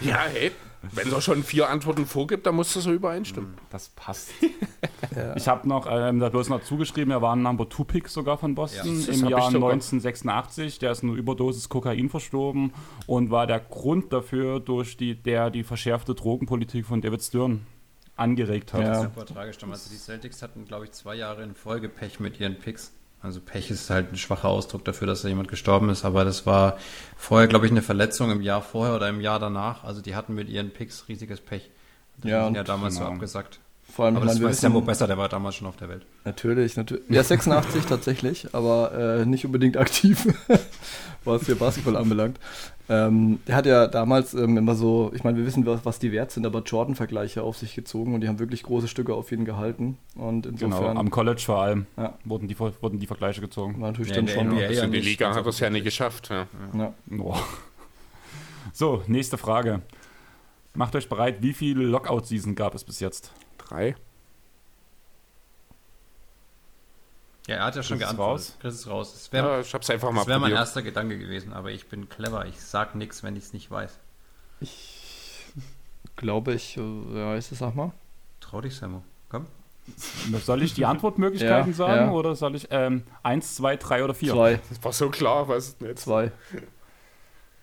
Ja, 0.00 0.20
hey, 0.32 0.52
wenn 0.92 1.12
er 1.12 1.20
schon 1.20 1.42
vier 1.42 1.68
Antworten 1.68 2.06
vorgibt, 2.06 2.46
dann 2.46 2.54
muss 2.54 2.72
das 2.72 2.84
so 2.84 2.92
übereinstimmen. 2.92 3.54
Das 3.70 3.90
passt. 3.90 4.30
Ich 5.34 5.48
habe 5.48 5.66
noch, 5.66 5.86
ähm, 5.90 6.20
da 6.20 6.28
bloß 6.28 6.50
noch 6.50 6.62
zugeschrieben, 6.62 7.10
er 7.10 7.22
war 7.22 7.34
ein 7.34 7.42
Number 7.42 7.68
2 7.68 7.84
Pick 7.84 8.08
sogar 8.08 8.36
von 8.36 8.54
Boston 8.54 9.00
Ja, 9.00 9.12
im 9.14 9.28
Jahr 9.28 9.46
ich 9.46 9.52
sogar. 9.52 9.72
1986. 9.72 10.78
Der 10.78 10.92
ist 10.92 11.02
eine 11.02 11.12
Überdosis 11.12 11.68
Kokain 11.70 12.10
verstorben 12.10 12.72
und 13.06 13.30
war 13.30 13.46
der 13.46 13.60
Grund 13.60 14.12
dafür, 14.12 14.60
durch 14.60 14.96
die, 14.96 15.14
der 15.14 15.50
die 15.50 15.64
verschärfte 15.64 16.14
Drogenpolitik 16.14 16.84
von 16.84 17.00
David 17.00 17.22
Stern 17.22 17.66
angeregt 18.16 18.72
hat. 18.72 18.80
Ja. 18.82 18.88
Das 18.88 18.98
ist 18.98 19.14
super 19.14 19.26
tragisch 19.26 19.58
damals. 19.58 19.88
Die 19.88 19.96
Celtics 19.96 20.42
hatten, 20.42 20.64
glaube 20.66 20.84
ich, 20.86 20.92
zwei 20.92 21.14
Jahre 21.14 21.42
in 21.42 21.54
Folge 21.54 21.88
Pech 21.88 22.18
mit 22.20 22.40
ihren 22.40 22.56
Picks. 22.58 22.92
Also 23.22 23.40
Pech 23.40 23.70
ist 23.70 23.90
halt 23.90 24.12
ein 24.12 24.16
schwacher 24.16 24.48
Ausdruck 24.48 24.84
dafür, 24.84 25.06
dass 25.06 25.22
da 25.22 25.28
jemand 25.28 25.48
gestorben 25.48 25.88
ist, 25.88 26.04
aber 26.04 26.24
das 26.24 26.46
war 26.46 26.76
vorher, 27.16 27.48
glaube 27.48 27.66
ich, 27.66 27.72
eine 27.72 27.82
Verletzung 27.82 28.30
im 28.30 28.40
Jahr 28.42 28.62
vorher 28.62 28.94
oder 28.94 29.08
im 29.08 29.20
Jahr 29.20 29.38
danach. 29.40 29.84
Also 29.84 30.00
die 30.00 30.14
hatten 30.14 30.34
mit 30.34 30.48
ihren 30.48 30.70
Picks 30.70 31.08
riesiges 31.08 31.40
Pech. 31.40 31.70
Das 32.18 32.30
Ja, 32.30 32.38
ja, 32.38 32.46
und- 32.46 32.54
ja 32.54 32.62
damals 32.62 32.94
so 32.94 33.00
genau. 33.00 33.12
abgesagt. 33.14 33.58
Vor 33.90 34.04
allem, 34.06 34.16
Aber 34.16 34.26
das 34.26 34.36
Sammo 34.60 34.78
wissen, 34.80 34.86
besser, 34.86 35.06
der 35.06 35.16
war 35.16 35.28
damals 35.28 35.54
schon 35.54 35.66
auf 35.68 35.76
der 35.76 35.88
Welt. 35.88 36.04
natürlich, 36.24 36.76
natürlich. 36.76 37.04
Ja, 37.08 37.22
86 37.22 37.86
tatsächlich, 37.86 38.48
aber 38.52 38.92
äh, 39.20 39.24
nicht 39.26 39.46
unbedingt 39.46 39.76
aktiv, 39.76 40.26
was 41.24 41.46
hier 41.46 41.54
Basketball 41.56 41.96
anbelangt. 41.96 42.38
Ähm, 42.88 43.40
der 43.48 43.56
hat 43.56 43.66
ja 43.66 43.88
damals 43.88 44.32
ähm, 44.34 44.56
immer 44.56 44.74
so, 44.76 45.10
ich 45.14 45.24
meine, 45.24 45.36
wir 45.38 45.44
wissen, 45.44 45.66
was, 45.66 45.84
was 45.84 45.98
die 45.98 46.12
wert 46.12 46.30
sind, 46.30 46.46
aber 46.46 46.62
Jordan-Vergleiche 46.62 47.42
auf 47.42 47.56
sich 47.56 47.74
gezogen 47.74 48.14
und 48.14 48.20
die 48.20 48.28
haben 48.28 48.38
wirklich 48.38 48.62
große 48.62 48.86
Stücke 48.86 49.12
auf 49.14 49.32
ihn 49.32 49.44
gehalten. 49.44 49.98
Und 50.14 50.42
Genau, 50.42 50.54
insofern 50.66 50.96
am 50.96 51.10
College 51.10 51.42
vor 51.44 51.60
allem 51.62 51.86
Ja. 51.96 52.14
wurden, 52.24 52.46
die, 52.46 52.56
wurden 52.58 53.00
die 53.00 53.06
Vergleiche 53.08 53.40
gezogen. 53.40 53.80
war 53.80 53.90
natürlich 53.90 54.10
Ja, 54.10 54.16
dann 54.16 54.26
in 54.28 54.34
der 54.34 54.34
schon. 54.34 54.46
NBA 54.52 54.70
ja 54.72 54.84
in 54.84 54.92
die 54.92 54.98
nicht, 54.98 55.06
Liga 55.06 55.34
hat 55.34 55.36
er 55.36 55.46
es 55.46 55.58
ja 55.58 55.68
nie 55.68 55.78
offensichtlich. 55.80 55.84
geschafft. 55.84 56.30
Ja. 56.30 56.46
Ja. 56.78 56.94
Boah. 57.06 57.40
So, 58.72 59.02
nächste 59.06 59.38
Frage. 59.38 59.82
Macht 60.74 60.94
euch 60.94 61.08
bereit, 61.08 61.36
wie 61.40 61.54
viele 61.54 61.84
Lockout-Season 61.84 62.54
gab 62.54 62.74
es 62.74 62.84
bis 62.84 63.00
jetzt? 63.00 63.32
Drei. 63.58 63.96
Ja, 67.46 67.56
er 67.56 67.64
hat 67.66 67.76
ja 67.76 67.82
schon 67.82 67.98
Chris 67.98 68.08
ist 68.08 68.16
geantwortet. 68.16 68.46
raus. 68.48 68.56
Chris 68.60 68.74
ist 68.74 68.86
raus. 68.88 69.12
Das 69.12 69.32
wäre 69.32 69.46
Ja, 69.48 69.60
ich 69.60 69.72
hab's 69.74 69.88
einfach 69.90 70.10
mal 70.10 70.20
das 70.20 70.26
wär 70.28 70.38
mein 70.40 70.52
erster 70.52 70.82
Gedanke 70.82 71.18
gewesen, 71.18 71.52
aber 71.52 71.70
ich 71.70 71.86
bin 71.88 72.08
clever. 72.08 72.44
Ich 72.46 72.60
sag 72.60 72.94
nichts, 72.96 73.22
wenn 73.22 73.36
ich 73.36 73.44
es 73.44 73.52
nicht 73.52 73.70
weiß. 73.70 73.98
Ich 74.60 75.44
glaube, 76.16 76.54
ich, 76.54 76.76
äh, 76.76 76.80
ja, 77.14 77.34
ist 77.36 77.52
es, 77.52 77.58
sag 77.58 77.74
mal. 77.74 77.92
Trau 78.40 78.60
dich, 78.60 78.74
Sammo. 78.76 79.02
Komm. 79.28 79.46
Soll 80.44 80.62
ich 80.62 80.74
die 80.74 80.84
Antwortmöglichkeiten 80.86 81.70
Ja, 81.70 81.76
sagen 81.76 82.06
ja. 82.06 82.12
oder 82.12 82.34
soll 82.34 82.56
ich 82.56 82.66
ähm, 82.70 83.04
eins, 83.22 83.54
zwei, 83.54 83.76
drei 83.76 84.02
oder 84.02 84.14
vier? 84.14 84.32
Zwei, 84.32 84.60
Das 84.68 84.82
war 84.82 84.92
so 84.92 85.08
klar, 85.10 85.46
was 85.46 85.68
ist 85.68 85.80
denn 85.80 85.88
jetzt? 85.88 86.02
zwei. 86.02 86.32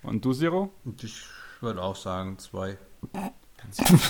Und 0.04 0.24
du, 0.24 0.34
Zero? 0.34 0.72
Und 0.86 1.04
ich 1.04 1.24
würde 1.60 1.82
auch 1.82 1.96
sagen, 1.98 2.38
zwei. 2.40 2.78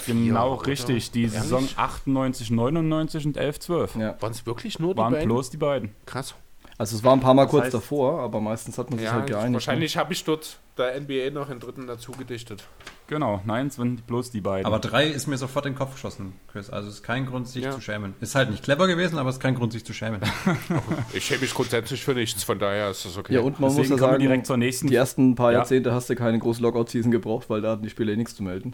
Genau 0.06 0.56
richtig. 0.56 1.12
Die 1.12 1.24
Ehrlich? 1.24 1.40
Saison 1.40 1.68
98, 1.76 2.52
99 2.52 3.26
und 3.26 3.38
11, 3.38 3.60
12. 3.60 3.96
Ja. 3.96 4.16
Waren 4.22 4.32
es 4.32 4.46
wirklich 4.46 4.80
nur 4.80 4.94
die 4.94 4.98
Waren 5.00 5.14
beiden? 5.14 5.28
bloß 5.30 5.50
die 5.50 5.58
beiden. 5.58 5.92
Krass. 6.06 6.36
Also 6.76 6.96
es 6.98 7.04
war 7.04 7.14
ein 7.14 7.20
paar 7.20 7.36
Mal 7.36 7.44
Das 7.44 7.52
kurz 7.52 7.66
heißt- 7.68 7.72
davor, 7.72 8.20
aber 8.22 8.42
meistens 8.42 8.78
hat 8.80 8.90
man 8.90 8.98
sich 8.98 9.06
Ja, 9.08 9.14
halt 9.14 9.28
geeinigt. 9.28 9.54
wahrscheinlich 9.54 9.96
habe 9.96 10.12
ich 10.12 10.24
dort 10.24 10.58
der 10.78 10.96
NBA 11.00 11.30
noch 11.30 11.52
in 11.52 11.60
dritten 11.60 11.86
dazu 11.86 12.12
gedichtet. 12.14 12.64
Genau, 13.06 13.42
nein, 13.46 13.68
es 13.68 13.78
waren 13.78 13.98
bloß 13.98 14.32
die 14.32 14.42
beiden. 14.42 14.66
Aber 14.66 14.80
drei 14.80 15.06
ist 15.06 15.28
mir 15.28 15.38
sofort 15.38 15.68
in 15.68 15.74
den 15.74 15.78
Kopf 15.78 15.94
geschossen, 15.94 16.34
Chris. 16.52 16.72
Also 16.72 16.90
ist 16.90 17.04
kein 17.04 17.28
Grund, 17.28 17.48
sich 17.48 17.64
Ja. 17.64 17.72
zu 17.72 17.80
schämen. 17.80 18.16
Ist 18.22 18.34
halt 18.34 18.50
nicht 18.50 18.64
clever 18.64 18.88
gewesen, 18.88 19.20
aber 19.20 19.30
ist 19.30 19.40
kein 19.40 19.54
Grund, 19.54 19.72
sich 19.72 19.86
zu 19.86 19.94
schämen. 19.94 20.20
Ich 21.14 21.26
schäme 21.26 21.42
mich 21.42 21.54
grundsätzlich 21.54 22.04
für 22.04 22.16
nichts, 22.16 22.44
von 22.44 22.58
daher 22.58 22.90
ist 22.90 23.06
das 23.06 23.18
okay. 23.18 23.36
Ja, 23.36 23.42
und 23.42 23.60
man 23.60 23.70
Deswegen 23.70 23.90
muss 23.92 24.00
ja 24.02 24.08
sagen, 24.08 24.20
direkt 24.20 24.48
zur 24.48 24.58
nächsten. 24.58 24.88
die 24.88 24.96
ersten 24.96 25.36
paar 25.36 25.52
Ja. 25.52 25.60
Jahrzehnte 25.60 25.92
hast 25.94 26.10
du 26.10 26.16
keine 26.16 26.40
große 26.40 26.62
Lockout-Season 26.64 27.12
gebraucht, 27.12 27.52
weil 27.52 27.62
da 27.62 27.72
hatten 27.74 27.84
die 27.84 27.90
Spieler 27.92 28.14
eh 28.14 28.18
nichts 28.18 28.34
zu 28.36 28.42
melden. 28.42 28.74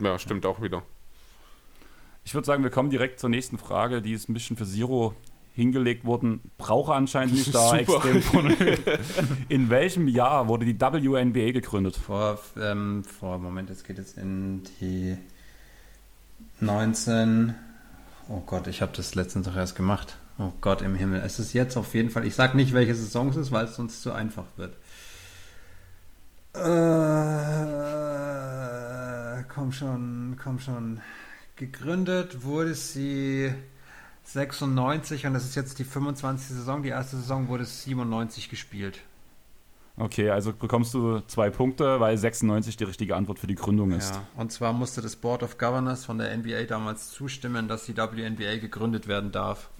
Ja, 0.00 0.18
stimmt 0.18 0.46
auch 0.46 0.62
wieder. 0.62 0.82
Ich 2.24 2.34
würde 2.34 2.46
sagen, 2.46 2.62
wir 2.62 2.70
kommen 2.70 2.90
direkt 2.90 3.20
zur 3.20 3.30
nächsten 3.30 3.58
Frage. 3.58 4.02
Die 4.02 4.12
ist 4.12 4.28
ein 4.28 4.34
bisschen 4.34 4.56
für 4.56 4.66
Zero 4.66 5.14
hingelegt 5.54 6.04
worden. 6.04 6.40
Brauche 6.56 6.94
anscheinend 6.94 7.34
nicht 7.34 7.54
da 7.54 7.76
extrem 7.76 8.22
von. 8.22 8.50
In 9.48 9.70
welchem 9.70 10.06
Jahr 10.08 10.46
wurde 10.46 10.64
die 10.64 10.78
WNBA 10.80 11.52
gegründet? 11.52 11.96
Vor, 11.96 12.38
ähm, 12.60 13.02
vor, 13.02 13.38
Moment, 13.38 13.70
jetzt 13.70 13.86
geht 13.86 13.98
es 13.98 14.12
in 14.16 14.62
die 14.80 15.16
19. 16.60 17.54
Oh 18.28 18.42
Gott, 18.46 18.66
ich 18.66 18.82
habe 18.82 18.92
das 18.94 19.14
letztens 19.14 19.46
doch 19.46 19.56
erst 19.56 19.74
gemacht. 19.74 20.16
Oh 20.38 20.52
Gott 20.60 20.82
im 20.82 20.94
Himmel. 20.94 21.22
Es 21.24 21.38
ist 21.40 21.52
jetzt 21.52 21.76
auf 21.76 21.94
jeden 21.94 22.10
Fall, 22.10 22.24
ich 22.26 22.34
sag 22.36 22.54
nicht, 22.54 22.72
welche 22.72 22.94
Saison 22.94 23.30
es 23.30 23.36
ist, 23.36 23.50
weil 23.50 23.64
es 23.64 23.74
sonst 23.74 24.02
zu 24.02 24.12
einfach 24.12 24.44
wird. 24.56 24.76
Äh, 26.54 26.58
komm 29.42 29.72
schon, 29.72 30.38
komm 30.42 30.58
schon. 30.60 31.00
Gegründet 31.56 32.44
wurde 32.44 32.74
sie 32.74 33.52
96 34.24 35.26
und 35.26 35.34
das 35.34 35.44
ist 35.44 35.54
jetzt 35.56 35.78
die 35.78 35.84
25. 35.84 36.56
Saison. 36.56 36.82
Die 36.82 36.90
erste 36.90 37.16
Saison 37.16 37.48
wurde 37.48 37.64
97 37.64 38.48
gespielt. 38.48 39.00
Okay, 39.96 40.30
also 40.30 40.52
bekommst 40.52 40.94
du 40.94 41.20
zwei 41.26 41.50
Punkte, 41.50 41.98
weil 41.98 42.16
96 42.16 42.76
die 42.76 42.84
richtige 42.84 43.16
Antwort 43.16 43.40
für 43.40 43.48
die 43.48 43.56
Gründung 43.56 43.90
ist. 43.90 44.14
Ja, 44.14 44.22
und 44.36 44.52
zwar 44.52 44.72
musste 44.72 45.00
das 45.00 45.16
Board 45.16 45.42
of 45.42 45.58
Governors 45.58 46.04
von 46.04 46.18
der 46.18 46.36
NBA 46.36 46.64
damals 46.64 47.10
zustimmen, 47.10 47.66
dass 47.66 47.84
die 47.86 47.96
WNBA 47.96 48.58
gegründet 48.58 49.08
werden 49.08 49.32
darf. 49.32 49.70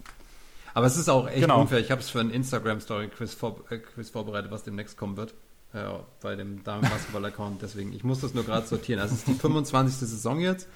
Aber 0.73 0.85
es 0.87 0.97
ist 0.97 1.09
auch 1.09 1.27
echt 1.27 1.41
Genau. 1.41 1.61
unfair. 1.61 1.79
Ich 1.79 1.89
habe 1.89 2.01
es 2.01 2.09
für 2.09 2.19
einen 2.19 2.31
Instagram-Story-Quiz 2.31 3.33
vor, 3.33 3.63
äh, 3.69 3.77
Quiz 3.79 4.09
vorbereitet, 4.09 4.51
was 4.51 4.63
demnächst 4.63 4.97
kommen 4.97 5.15
wird. 5.15 5.33
Äh, 5.73 5.85
bei 6.21 6.35
dem 6.35 6.63
Damen-Basketball-Account. 6.63 7.61
Deswegen, 7.61 7.93
ich 7.93 8.03
muss 8.03 8.21
das 8.21 8.33
nur 8.33 8.43
gerade 8.43 8.65
sortieren. 8.65 8.99
Also 8.99 9.13
es 9.13 9.19
ist 9.19 9.27
die 9.27 9.33
25. 9.33 9.95
Saison 9.95 10.39
jetzt, 10.39 10.67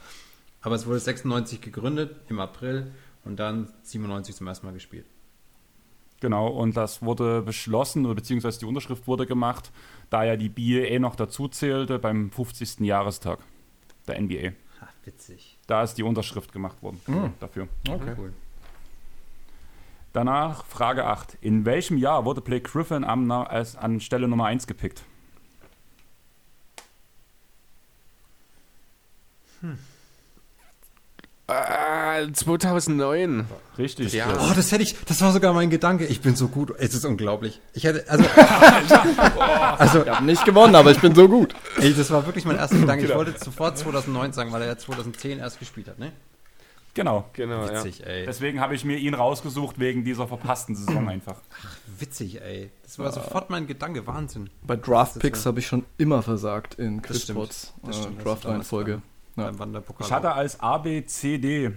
aber 0.62 0.76
es 0.76 0.86
wurde 0.86 1.00
96 1.00 1.62
gegründet 1.62 2.16
im 2.30 2.40
April 2.40 2.92
und 3.26 3.38
dann 3.40 3.74
97 3.84 4.36
zum 4.36 4.48
ersten 4.48 4.68
Mal 4.68 4.74
gespielt. 4.74 5.06
Genau, 6.20 6.48
und 6.48 6.78
das 6.78 7.02
wurde 7.02 7.42
beschlossen, 7.42 8.06
oder 8.06 8.16
beziehungsweise 8.16 8.60
die 8.60 8.66
Unterschrift 8.66 9.08
wurde 9.08 9.26
gemacht, 9.26 9.72
da 10.10 10.24
ja 10.24 10.38
die 10.38 10.48
BAA 10.48 11.00
noch 11.00 11.16
dazu 11.16 11.50
zählte 11.50 12.00
beim 12.00 12.32
50. 12.32 12.80
Jahrestag 12.82 13.40
der 14.08 14.22
NBA. 14.22 14.54
Ha, 14.80 14.88
witzig. 15.04 15.58
Da 15.68 15.84
ist 15.84 15.96
die 15.96 16.04
Unterschrift 16.04 16.54
gemacht 16.54 16.82
worden 16.82 17.02
dafür. 17.40 17.68
Okay. 17.90 18.16
Cool. 18.18 18.34
Danach 20.14 20.64
Frage 20.68 21.06
8. 21.06 21.40
In 21.42 21.66
welchem 21.66 21.98
Jahr 21.98 22.24
wurde 22.24 22.40
Blake 22.40 22.70
Griffin 22.70 23.04
am, 23.04 23.30
als, 23.32 23.76
an 23.76 24.00
Stelle 24.00 24.28
Nummer 24.28 24.46
1 24.46 24.68
gepickt? 24.68 25.02
Äh, 31.48 32.32
2009. 32.32 33.46
Richtig. 33.80 34.14
Ja. 34.14 34.28
Oh, 34.40 34.54
das 34.56 34.72
hätte 34.72 34.84
ich, 34.84 34.96
das 35.06 35.20
war 35.22 35.32
sogar 35.32 35.52
mein 35.54 35.72
Gedanke. 35.72 36.06
Ich 36.06 36.22
bin 36.22 36.36
so 36.36 36.48
gut. 36.48 36.74
Es 36.78 36.94
ist 36.94 37.06
unglaublich. 37.06 37.60
Ich 37.74 37.84
hätte, 37.84 38.08
also, 38.08 38.24
also, 39.80 40.04
Ich 40.04 40.10
habe 40.10 40.26
nicht 40.26 40.46
gewonnen, 40.46 40.76
aber 40.76 40.92
ich 40.92 41.00
bin 41.00 41.16
so 41.16 41.28
gut. 41.28 41.56
ey, 41.80 41.92
das 41.92 42.12
war 42.12 42.26
wirklich 42.28 42.46
mein 42.46 42.58
erster 42.58 42.78
Gedanke. 42.78 43.06
Ich 43.06 43.16
wollte 43.16 43.34
sofort 43.44 43.80
2009 43.80 44.32
sagen, 44.34 44.52
weil 44.52 44.62
er 44.62 44.68
ja 44.68 44.78
2010 44.78 45.40
erst 45.40 45.58
gespielt 45.58 45.88
hat, 45.88 45.98
ne? 45.98 46.12
Genau. 46.96 47.26
Genau, 47.34 47.66
ja. 47.66 47.74
Witzig, 47.84 48.06
ey. 48.06 48.26
Deswegen 48.26 48.60
habe 48.60 48.76
ich 48.76 48.86
mir 48.86 48.98
ihn 48.98 49.16
rausgesucht 49.16 49.80
wegen 49.80 50.04
dieser 50.04 50.28
verpassten 50.28 50.76
Saison 50.76 51.10
einfach. 51.10 51.38
Witzig, 51.98 52.42
ey. 52.42 52.70
Das 52.84 53.00
war 53.00 53.12
sofort 53.12 53.50
mein 53.50 53.66
Gedanke. 53.66 54.06
Wahnsinn. 54.06 54.50
Bei 54.62 54.76
Draft 54.76 55.20
Picks 55.20 55.44
ja- 55.44 55.50
habe 55.50 55.60
ich 55.60 55.68
schon 55.68 55.86
immer 55.98 56.22
versagt 56.22 56.76
in 56.76 57.02
Das 57.02 57.24
stimmt. 57.24 57.40
Quizbots. 57.40 57.74
Das 57.84 57.98
Äh, 57.98 58.02
stimmt, 58.02 58.18
das 58.18 58.24
Draft 58.24 58.38
ist 58.38 58.46
damals 58.46 58.58
Reihenfolge. 58.74 59.02
Ja. 59.36 59.46
Beim 59.46 59.60
Wanderpokal. 59.60 60.06
Ich 60.06 60.14
hatte 60.14 60.34
als 60.34 60.60
A, 60.60 60.78
B, 60.78 61.04
C, 61.06 61.40
D 61.40 61.72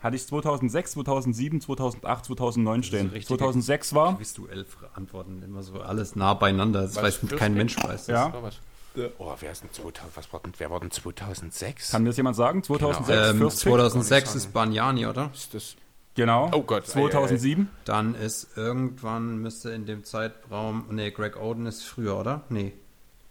hatte 0.00 0.16
ich 0.16 0.26
2006, 0.26 0.92
2007, 0.92 1.60
2008, 1.62 2.26
2009 2.26 2.82
stehen. 2.82 3.06
richtige- 3.08 3.38
2006 3.38 3.94
war, 3.94 4.16
Quizduell 4.18 4.66
Antworten 4.94 5.42
immer 5.42 5.62
so 5.62 5.80
alles 5.80 6.14
nah 6.14 6.34
beieinander. 6.34 6.82
Das 6.82 6.96
weiß 6.96 7.20
kein 7.36 7.52
du? 7.52 7.58
Mensch 7.58 7.76
weiß. 7.78 8.06
das. 8.06 8.06
Ja. 8.08 8.32
Oh, 9.18 9.34
wer 9.38 9.52
ist 9.52 9.62
denn 9.62 9.72
2000, 9.72 10.16
was 10.16 10.32
war 10.32 10.40
denn, 10.40 10.52
wer 10.58 10.70
war 10.70 10.80
denn 10.80 10.90
2006? 10.90 11.90
kann 11.92 12.02
mir 12.02 12.08
das 12.08 12.16
jemand 12.16 12.36
sagen? 12.36 12.62
2006, 12.62 13.30
Ähm, 13.30 13.38
First 13.38 13.62
Pick? 13.62 13.72
2006 13.72 14.34
ist 14.34 14.52
Banyani, 14.52 15.06
oder? 15.06 15.30
ist 15.32 15.54
das? 15.54 15.76
Genau. 16.14 16.50
Oh 16.52 16.62
Gott, 16.62 16.86
2007? 16.86 17.68
Dann 17.84 18.14
ist 18.16 18.48
irgendwann, 18.56 19.38
müsste 19.38 19.70
in 19.70 19.86
dem 19.86 20.02
Zeitraum, 20.04 20.86
nee, 20.90 21.10
Greg 21.12 21.36
Oden 21.40 21.66
ist 21.66 21.84
früher, 21.84 22.18
oder? 22.18 22.42
Nee. 22.48 22.72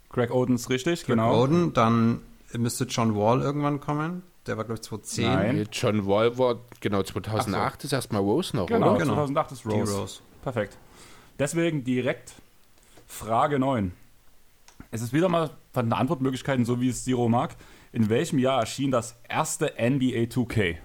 Greg 0.09 0.31
Oden 0.31 0.55
ist 0.55 0.69
richtig, 0.69 1.01
Greg 1.01 1.17
genau. 1.17 1.41
Oden, 1.43 1.73
dann 1.73 2.21
müsste 2.53 2.85
John 2.85 3.13
Wall 3.15 3.41
irgendwann 3.41 3.81
kommen. 3.81 4.23
Der 4.45 4.55
war, 4.55 4.63
glaube 4.63 4.75
ich, 4.79 4.83
2010. 4.83 5.25
Nein. 5.25 5.55
Nee, 5.57 5.65
John 5.69 6.07
Wall 6.07 6.37
war, 6.37 6.59
genau, 6.79 7.03
2008 7.03 7.83
ist 7.83 7.91
erstmal 7.91 8.21
Rose 8.21 8.55
noch, 8.55 8.67
Genau, 8.67 8.91
oder? 8.91 8.99
Genau. 8.99 9.15
2008 9.15 9.51
ist 9.51 9.65
Rose. 9.65 9.91
D-Rose. 9.93 10.19
Perfekt. 10.41 10.77
Deswegen 11.37 11.83
direkt 11.83 12.35
Frage 13.05 13.59
9. 13.59 13.91
Es 14.91 15.01
ist 15.01 15.13
wieder 15.13 15.29
mal 15.29 15.51
von 15.73 15.85
den 15.85 15.93
Antwortmöglichkeiten, 15.93 16.65
so 16.65 16.79
wie 16.79 16.89
es 16.89 17.03
Zero 17.03 17.27
mag. 17.29 17.55
In 17.91 18.09
welchem 18.09 18.39
Jahr 18.39 18.59
erschien 18.59 18.91
das 18.91 19.19
erste 19.27 19.73
NBA 19.77 20.27
2K? 20.29 20.77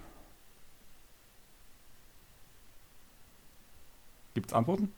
Gibt 4.33 4.47
es 4.47 4.53
Antworten? 4.53 4.91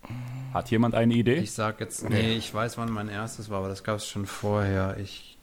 Hat 0.53 0.71
jemand 0.71 0.95
eine 0.95 1.13
Idee? 1.13 1.35
Ich 1.35 1.51
sag 1.51 1.81
jetzt, 1.81 2.09
nee, 2.09 2.35
ich 2.35 2.53
weiß, 2.53 2.77
wann 2.77 2.89
mein 2.91 3.09
erstes 3.09 3.49
war, 3.49 3.59
aber 3.59 3.67
das 3.67 3.83
gab 3.83 3.97
es 3.97 4.07
schon 4.07 4.25
vorher. 4.25 4.97
Ich 4.97 5.37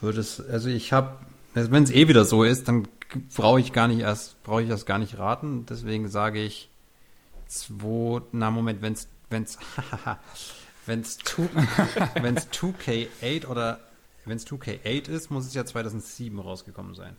würde 0.00 0.20
es, 0.20 0.40
also 0.40 0.68
ich 0.68 0.92
habe, 0.92 1.16
wenn 1.54 1.82
es 1.82 1.90
eh 1.90 2.06
wieder 2.06 2.24
so 2.24 2.44
ist, 2.44 2.68
dann 2.68 2.86
brauche 3.34 3.58
ich 3.58 3.72
gar 3.72 3.88
nicht 3.88 4.00
erst, 4.00 4.40
brauche 4.44 4.62
ich 4.62 4.68
das 4.68 4.86
gar 4.86 4.98
nicht 4.98 5.18
raten. 5.18 5.66
Deswegen 5.66 6.08
sage 6.08 6.40
ich 6.40 6.70
zwei, 7.46 8.22
na 8.30 8.52
Moment, 8.52 8.80
wenn 8.80 8.92
es, 8.92 9.08
wenn 9.28 9.42
es, 9.42 9.58
wenn 10.88 11.00
es 11.00 11.18
2K8 11.20 13.46
oder 13.46 13.80
wenn 14.24 14.36
es 14.36 14.46
2K8 14.46 15.08
ist, 15.08 15.30
muss 15.30 15.46
es 15.46 15.54
ja 15.54 15.64
2007 15.64 16.38
rausgekommen 16.38 16.94
sein. 16.94 17.16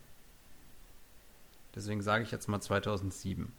Deswegen 1.76 2.02
sage 2.02 2.24
ich 2.24 2.32
jetzt 2.32 2.48
mal 2.48 2.60
2007. 2.60 3.52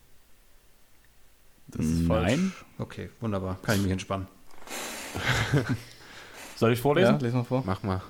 Das 1.68 1.86
ist 1.86 2.06
falsch. 2.06 2.30
Nein. 2.32 2.52
Okay, 2.78 3.10
wunderbar, 3.20 3.58
kann 3.62 3.76
ich 3.76 3.82
mich 3.82 3.92
entspannen. 3.92 4.26
Soll 6.56 6.72
ich 6.72 6.78
Ja, 6.78 6.82
vorlesen? 6.82 7.18
lesen 7.20 7.38
wir 7.40 7.44
vor. 7.44 7.62
Mach 7.64 7.82
mal. 7.82 8.02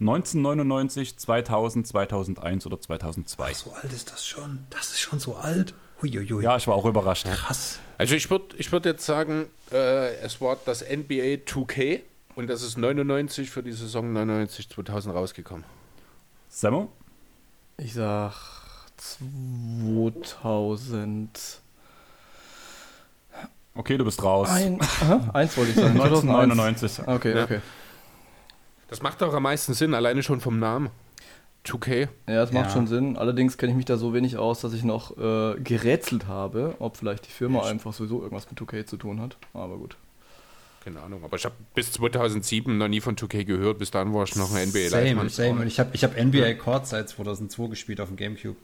1999, 0.00 1.16
2000, 1.16 1.86
2001 1.86 2.66
oder 2.66 2.80
2002? 2.80 3.54
So 3.54 3.72
alt 3.72 3.92
ist 3.92 4.10
das 4.10 4.26
schon. 4.26 4.66
Das 4.70 4.90
ist 4.90 5.00
schon 5.00 5.20
so 5.20 5.36
alt. 5.36 5.72
Huiuiui. 6.04 6.42
Ja, 6.44 6.56
ich 6.56 6.66
war 6.66 6.74
auch 6.74 6.84
überrascht. 6.84 7.26
Krass. 7.26 7.78
Also 7.98 8.14
ich 8.14 8.30
würde 8.30 8.54
ich 8.58 8.70
würd 8.72 8.84
jetzt 8.86 9.04
sagen, 9.06 9.46
äh, 9.72 10.14
es 10.16 10.40
war 10.40 10.56
das 10.64 10.82
NBA 10.82 11.44
2K 11.46 12.00
und 12.34 12.48
das 12.48 12.62
ist 12.62 12.76
99 12.78 13.50
für 13.50 13.62
die 13.62 13.72
Saison 13.72 14.12
99 14.12 14.68
2000 14.68 15.14
rausgekommen. 15.14 15.64
Sammo? 16.48 16.90
Ich 17.78 17.94
sag 17.94 18.32
2000. 18.96 21.60
Okay, 23.76 23.96
du 23.98 24.04
bist 24.04 24.22
raus. 24.22 24.48
Ein, 24.50 24.80
aha, 24.80 25.30
eins 25.32 25.56
wollte 25.56 25.70
ich 25.70 25.76
sagen. 25.76 26.00
1999. 26.00 27.08
Okay, 27.08 27.36
Ja. 27.36 27.42
okay. 27.44 27.60
Das 28.88 29.02
macht 29.02 29.20
doch 29.22 29.34
am 29.34 29.42
meisten 29.42 29.74
Sinn, 29.74 29.94
alleine 29.94 30.22
schon 30.22 30.40
vom 30.40 30.60
Namen. 30.60 30.90
2K. 31.64 32.08
Ja, 32.26 32.34
das 32.34 32.52
macht 32.52 32.66
Ja. 32.66 32.70
schon 32.72 32.86
Sinn. 32.86 33.16
Allerdings 33.16 33.56
kenne 33.56 33.72
ich 33.72 33.76
mich 33.76 33.86
da 33.86 33.96
so 33.96 34.12
wenig 34.12 34.36
aus, 34.36 34.60
dass 34.60 34.72
ich 34.74 34.84
noch 34.84 35.16
äh, 35.16 35.58
gerätselt 35.60 36.26
habe, 36.26 36.74
ob 36.78 36.96
vielleicht 36.96 37.26
die 37.26 37.30
Firma 37.30 37.62
einfach 37.64 37.92
sowieso 37.94 38.20
irgendwas 38.22 38.48
mit 38.50 38.58
2K 38.60 38.84
zu 38.86 38.96
tun 38.96 39.20
hat. 39.20 39.36
Aber 39.54 39.76
gut. 39.78 39.96
Keine 40.84 41.00
Ahnung, 41.00 41.24
aber 41.24 41.36
ich 41.38 41.44
habe 41.46 41.54
bis 41.74 41.90
2007 41.92 42.76
noch 42.76 42.88
nie 42.88 43.00
von 43.00 43.16
2K 43.16 43.44
gehört. 43.44 43.78
Bis 43.78 43.90
dann 43.90 44.12
war 44.12 44.24
ich 44.24 44.36
noch 44.36 44.52
ein 44.54 44.68
NBA 44.68 44.88
Same, 44.90 45.04
Leitmann. 45.04 45.28
same. 45.30 45.60
Und 45.62 45.66
ich 45.66 45.80
habe 45.80 45.90
ich 45.94 46.04
hab 46.04 46.14
NBA 46.22 46.52
Court 46.54 46.86
seit 46.86 47.08
2002 47.08 47.68
gespielt 47.68 48.00
auf 48.02 48.08
dem 48.08 48.16
Gamecube. 48.16 48.56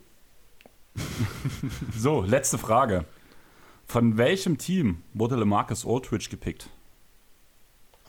So, 1.97 2.23
letzte 2.23 2.59
Frage. 2.59 3.05
Von 3.87 4.17
welchem 4.19 4.59
Team 4.59 4.99
wurde 5.15 5.37
LeMarcus 5.37 5.87
Aldridge 5.87 6.29
gepickt? 6.31 6.69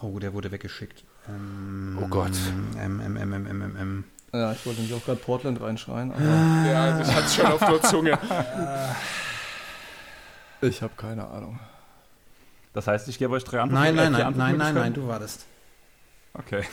Oh, 0.02 0.20
der 0.20 0.34
wurde 0.34 0.52
weggeschickt. 0.52 1.04
Ähm, 1.30 1.98
Oh 2.02 2.08
Gott. 2.08 2.32
M, 2.78 3.00
M, 3.00 3.16
M, 3.18 3.34
M, 3.34 3.46
M, 3.48 3.62
M, 3.62 3.76
M. 3.76 4.04
Ja, 4.34 4.53
ich 4.53 4.66
wollte 4.66 4.82
nämlich 4.82 4.98
auch 4.98 5.06
gerade 5.06 5.20
Portland 5.20 5.60
reinschreien, 5.60 6.12
aber 6.12 6.24
Ja, 6.24 6.98
das 6.98 7.14
hat 7.14 7.32
schon 7.32 7.45
auf 7.48 7.60
der 7.60 7.82
Zunge. 7.82 8.12
ich 10.62 10.82
habe 10.82 10.94
keine 10.95 11.28
Ahnung. 11.28 11.60
Das 12.74 12.88
heißt, 12.88 13.10
ich 13.10 13.18
gebe 13.18 13.34
euch 13.34 13.44
drei 13.44 13.60
Antworten. 13.60 13.84
Nein, 13.84 13.95
nein, 13.95 14.12
nein, 14.14 14.34
nein, 14.38 14.58
nein, 14.58 14.76
nein, 14.76 14.94
du 14.94 15.08
wartest. 15.08 15.45
Okay. 16.34 16.64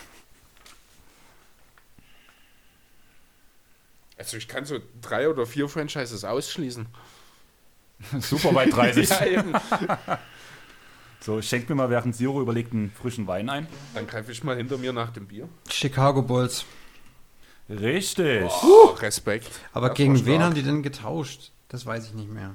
Also 4.16 4.36
ich 4.36 4.47
kann 4.47 4.64
so 4.64 4.78
drei 5.01 5.28
oder 5.28 5.47
vier 5.47 5.68
Franchises 5.68 6.24
ausschließen. 6.24 6.86
Super 8.20 8.55
weit 8.55 8.72
30. 8.72 9.10
Ja, 9.20 9.26
eben. 9.26 9.52
So, 11.20 11.43
schenk 11.43 11.68
mir 11.68 11.74
mal 11.74 11.90
während 11.90 12.14
Zero 12.14 12.40
überlegt 12.40 12.72
einen 12.72 12.93
frischen 12.93 13.26
Wein 13.26 13.48
ein. 13.48 13.66
Dann 13.94 14.06
greife 14.06 14.30
ich 14.30 14.44
mal 14.44 14.56
hinter 14.56 14.78
mir 14.78 14.93
nach 14.93 15.10
dem 15.10 15.26
Bier. 15.26 15.48
Chicago 15.68 16.22
Bulls. 16.22 16.64
Richtig. 17.69 18.51
Oh, 18.62 18.86
Respekt. 19.01 19.49
Aber 19.73 19.89
Das 19.89 19.97
gegen 19.97 20.24
wen 20.27 20.43
haben 20.43 20.55
die 20.55 20.62
denn 20.62 20.82
getauscht? 20.82 21.53
Das 21.69 21.85
weiß 21.85 22.07
ich 22.07 22.15
nicht 22.15 22.31
mehr. 22.31 22.55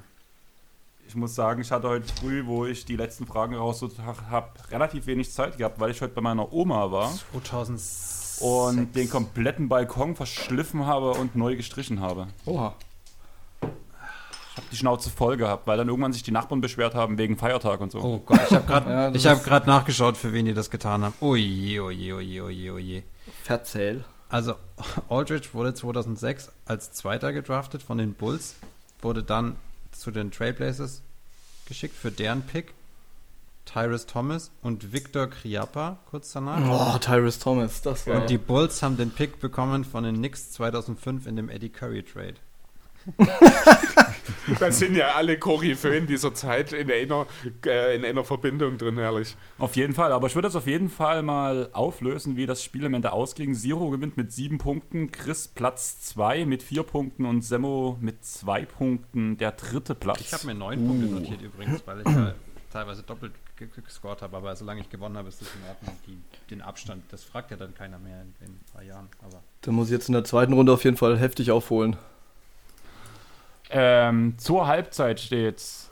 Ich 1.06 1.14
muss 1.14 1.34
sagen, 1.34 1.60
ich 1.60 1.70
hatte 1.70 1.88
heute 1.88 2.12
früh, 2.20 2.46
wo 2.46 2.64
ich 2.66 2.86
die 2.86 2.96
letzten 2.96 3.26
Fragen 3.26 3.54
rausgesucht 3.54 3.98
habe, 4.30 4.48
relativ 4.70 5.06
wenig 5.06 5.30
Zeit 5.30 5.58
gehabt, 5.58 5.78
weil 5.78 5.90
ich 5.90 6.00
heute 6.00 6.14
bei 6.14 6.20
meiner 6.22 6.52
Oma 6.52 6.90
war 6.90 7.12
2006. 7.32 8.40
und 8.40 8.96
den 8.96 9.08
kompletten 9.10 9.68
Balkon 9.68 10.16
verschliffen 10.16 10.86
habe 10.86 11.12
und 11.12 11.36
neu 11.36 11.56
gestrichen 11.56 12.00
habe. 12.00 12.28
Oha. 12.46 12.74
Ich 13.62 14.56
habe 14.58 14.66
die 14.72 14.76
Schnauze 14.76 15.10
voll 15.10 15.36
gehabt, 15.36 15.66
weil 15.66 15.76
dann 15.76 15.88
irgendwann 15.88 16.12
sich 16.12 16.22
die 16.22 16.30
Nachbarn 16.30 16.60
beschwert 16.60 16.94
haben 16.94 17.18
wegen 17.18 17.36
Feiertag 17.36 17.80
und 17.80 17.92
so. 17.92 17.98
Oh 18.00 18.18
Gott, 18.24 18.40
ich 18.48 18.54
habe 18.56 18.66
gerade 18.66 19.18
Ja, 19.18 19.34
gerade 19.34 19.66
nachgeschaut, 19.66 20.16
für 20.16 20.32
wen 20.32 20.46
die 20.46 20.54
das 20.54 20.70
getan 20.70 21.04
haben. 21.04 21.14
Oje, 21.20 21.82
oje, 21.82 22.14
oje, 22.14 22.42
oje, 22.44 22.72
oje. 22.72 23.02
Verzähl. 23.42 24.04
Also 24.34 24.56
Aldridge 25.08 25.50
wurde 25.52 25.74
2006 25.74 26.50
als 26.64 26.90
Zweiter 26.90 27.32
gedraftet 27.32 27.84
von 27.84 27.98
den 27.98 28.14
Bulls, 28.14 28.56
wurde 29.00 29.22
dann 29.22 29.54
zu 29.92 30.10
den 30.10 30.32
Trailblazers 30.32 31.02
geschickt 31.66 31.94
für 31.94 32.10
deren 32.10 32.42
Pick. 32.42 32.74
Tyrus 33.64 34.06
Thomas 34.06 34.50
und 34.60 34.92
Victor 34.92 35.28
Kriapa 35.28 35.98
kurz 36.10 36.32
danach. 36.32 36.96
Oh, 36.96 36.98
Tyrus 36.98 37.38
Thomas, 37.38 37.80
das 37.80 38.08
war. 38.08 38.22
Und 38.22 38.28
die 38.28 38.36
Bulls 38.36 38.82
haben 38.82 38.96
den 38.96 39.12
Pick 39.12 39.38
bekommen 39.38 39.84
von 39.84 40.02
den 40.02 40.16
Knicks 40.16 40.50
2005 40.50 41.28
in 41.28 41.36
dem 41.36 41.48
Eddie 41.48 41.70
Curry 41.70 42.02
Trade. 42.02 42.34
Das 44.60 44.78
sind 44.78 44.94
ja 44.94 45.12
alle 45.14 45.38
Koryphäen 45.38 46.06
dieser 46.06 46.34
Zeit 46.34 46.72
in 46.74 46.90
einer, 46.90 47.26
äh, 47.64 47.96
in 47.96 48.04
einer 48.04 48.24
Verbindung 48.24 48.76
drin, 48.76 48.98
herrlich. 48.98 49.36
Auf 49.58 49.74
jeden 49.74 49.94
Fall, 49.94 50.12
aber 50.12 50.26
ich 50.26 50.34
würde 50.34 50.48
das 50.48 50.56
auf 50.56 50.66
jeden 50.66 50.90
Fall 50.90 51.22
mal 51.22 51.70
auflösen, 51.72 52.36
wie 52.36 52.44
das 52.44 52.62
Spiel 52.62 52.84
am 52.84 52.92
Ende 52.92 53.12
ausging. 53.12 53.54
Zero 53.54 53.88
gewinnt 53.88 54.18
mit 54.18 54.32
sieben 54.32 54.58
Punkten, 54.58 55.10
Chris 55.10 55.48
Platz 55.48 56.00
zwei 56.02 56.44
mit 56.44 56.62
vier 56.62 56.82
Punkten 56.82 57.24
und 57.24 57.40
Semmo 57.42 57.96
mit 58.02 58.22
zwei 58.24 58.66
Punkten 58.66 59.38
der 59.38 59.52
dritte 59.52 59.94
Platz. 59.94 60.20
Ich 60.20 60.32
habe 60.34 60.46
mir 60.46 60.54
neun 60.54 60.86
Punkte 60.86 61.06
notiert 61.06 61.40
übrigens, 61.40 61.82
weil 61.86 62.00
ich 62.00 62.06
ja 62.06 62.34
teilweise 62.70 63.02
doppelt 63.02 63.32
ge- 63.56 63.68
ge- 63.74 63.82
gescored 63.82 64.20
habe, 64.20 64.36
aber 64.36 64.54
solange 64.56 64.82
ich 64.82 64.90
gewonnen 64.90 65.16
habe, 65.16 65.28
ist 65.28 65.40
das 65.40 65.48
in 65.54 65.68
Ordnung. 65.68 65.96
Die, 66.06 66.18
den 66.50 66.60
Abstand, 66.60 67.02
das 67.10 67.24
fragt 67.24 67.50
ja 67.50 67.56
dann 67.56 67.74
keiner 67.74 67.98
mehr 67.98 68.20
in, 68.20 68.34
in 68.46 68.52
ein 68.52 68.60
paar 68.72 68.82
Jahren. 68.82 69.08
Aber 69.22 69.42
Da 69.62 69.72
muss 69.72 69.86
ich 69.88 69.92
jetzt 69.92 70.08
in 70.08 70.12
der 70.12 70.24
zweiten 70.24 70.52
Runde 70.52 70.72
auf 70.72 70.84
jeden 70.84 70.98
Fall 70.98 71.18
heftig 71.18 71.50
aufholen. 71.50 71.96
Ähm, 73.70 74.34
zur 74.38 74.66
Halbzeit 74.66 75.20
steht's 75.20 75.90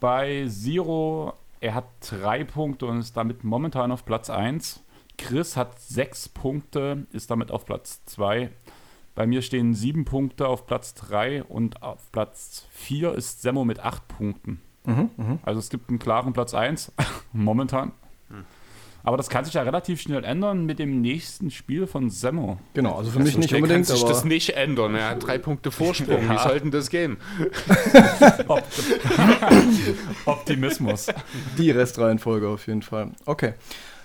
bei 0.00 0.46
Zero. 0.48 1.34
Er 1.60 1.74
hat 1.74 1.86
drei 2.00 2.44
Punkte 2.44 2.86
und 2.86 3.00
ist 3.00 3.16
damit 3.16 3.44
momentan 3.44 3.92
auf 3.92 4.04
Platz 4.04 4.30
1. 4.30 4.82
Chris 5.18 5.56
hat 5.56 5.78
sechs 5.80 6.28
Punkte, 6.28 7.06
ist 7.12 7.30
damit 7.30 7.50
auf 7.50 7.66
Platz 7.66 8.02
2. 8.06 8.50
Bei 9.14 9.26
mir 9.26 9.42
stehen 9.42 9.74
sieben 9.74 10.06
Punkte 10.06 10.48
auf 10.48 10.66
Platz 10.66 10.94
3 10.94 11.42
und 11.44 11.82
auf 11.82 12.10
Platz 12.10 12.66
4 12.70 13.12
ist 13.14 13.42
Semmo 13.42 13.64
mit 13.66 13.80
acht 13.80 14.08
Punkten. 14.08 14.62
Also 15.42 15.58
es 15.58 15.68
gibt 15.68 15.90
einen 15.90 15.98
klaren 15.98 16.32
Platz 16.32 16.54
1 16.54 16.92
momentan. 17.34 17.92
Aber 19.02 19.16
das 19.16 19.28
kann 19.28 19.44
sich 19.44 19.54
ja 19.54 19.62
relativ 19.62 20.00
schnell 20.00 20.24
ändern 20.24 20.66
mit 20.66 20.78
dem 20.78 21.00
nächsten 21.00 21.50
Spiel 21.50 21.86
von 21.86 22.10
Semmo. 22.10 22.58
Genau, 22.74 22.96
also 22.96 23.10
für 23.10 23.20
mich 23.20 23.38
nicht 23.38 23.54
unbedingt, 23.54 23.86
kann 23.86 23.96
sich 23.96 24.02
aber 24.02 24.12
das 24.12 24.24
nicht 24.24 24.50
ändern. 24.56 24.94
Er 24.94 25.10
hat 25.10 25.26
drei 25.26 25.38
Punkte 25.38 25.70
Vorsprung. 25.70 26.28
Wie 26.28 26.38
sollten 26.38 26.70
das 26.70 26.90
gehen? 26.90 27.16
Optimismus. 30.26 31.06
die 31.56 31.70
Restreihenfolge 31.70 32.48
auf 32.48 32.66
jeden 32.66 32.82
Fall. 32.82 33.10
Okay. 33.24 33.54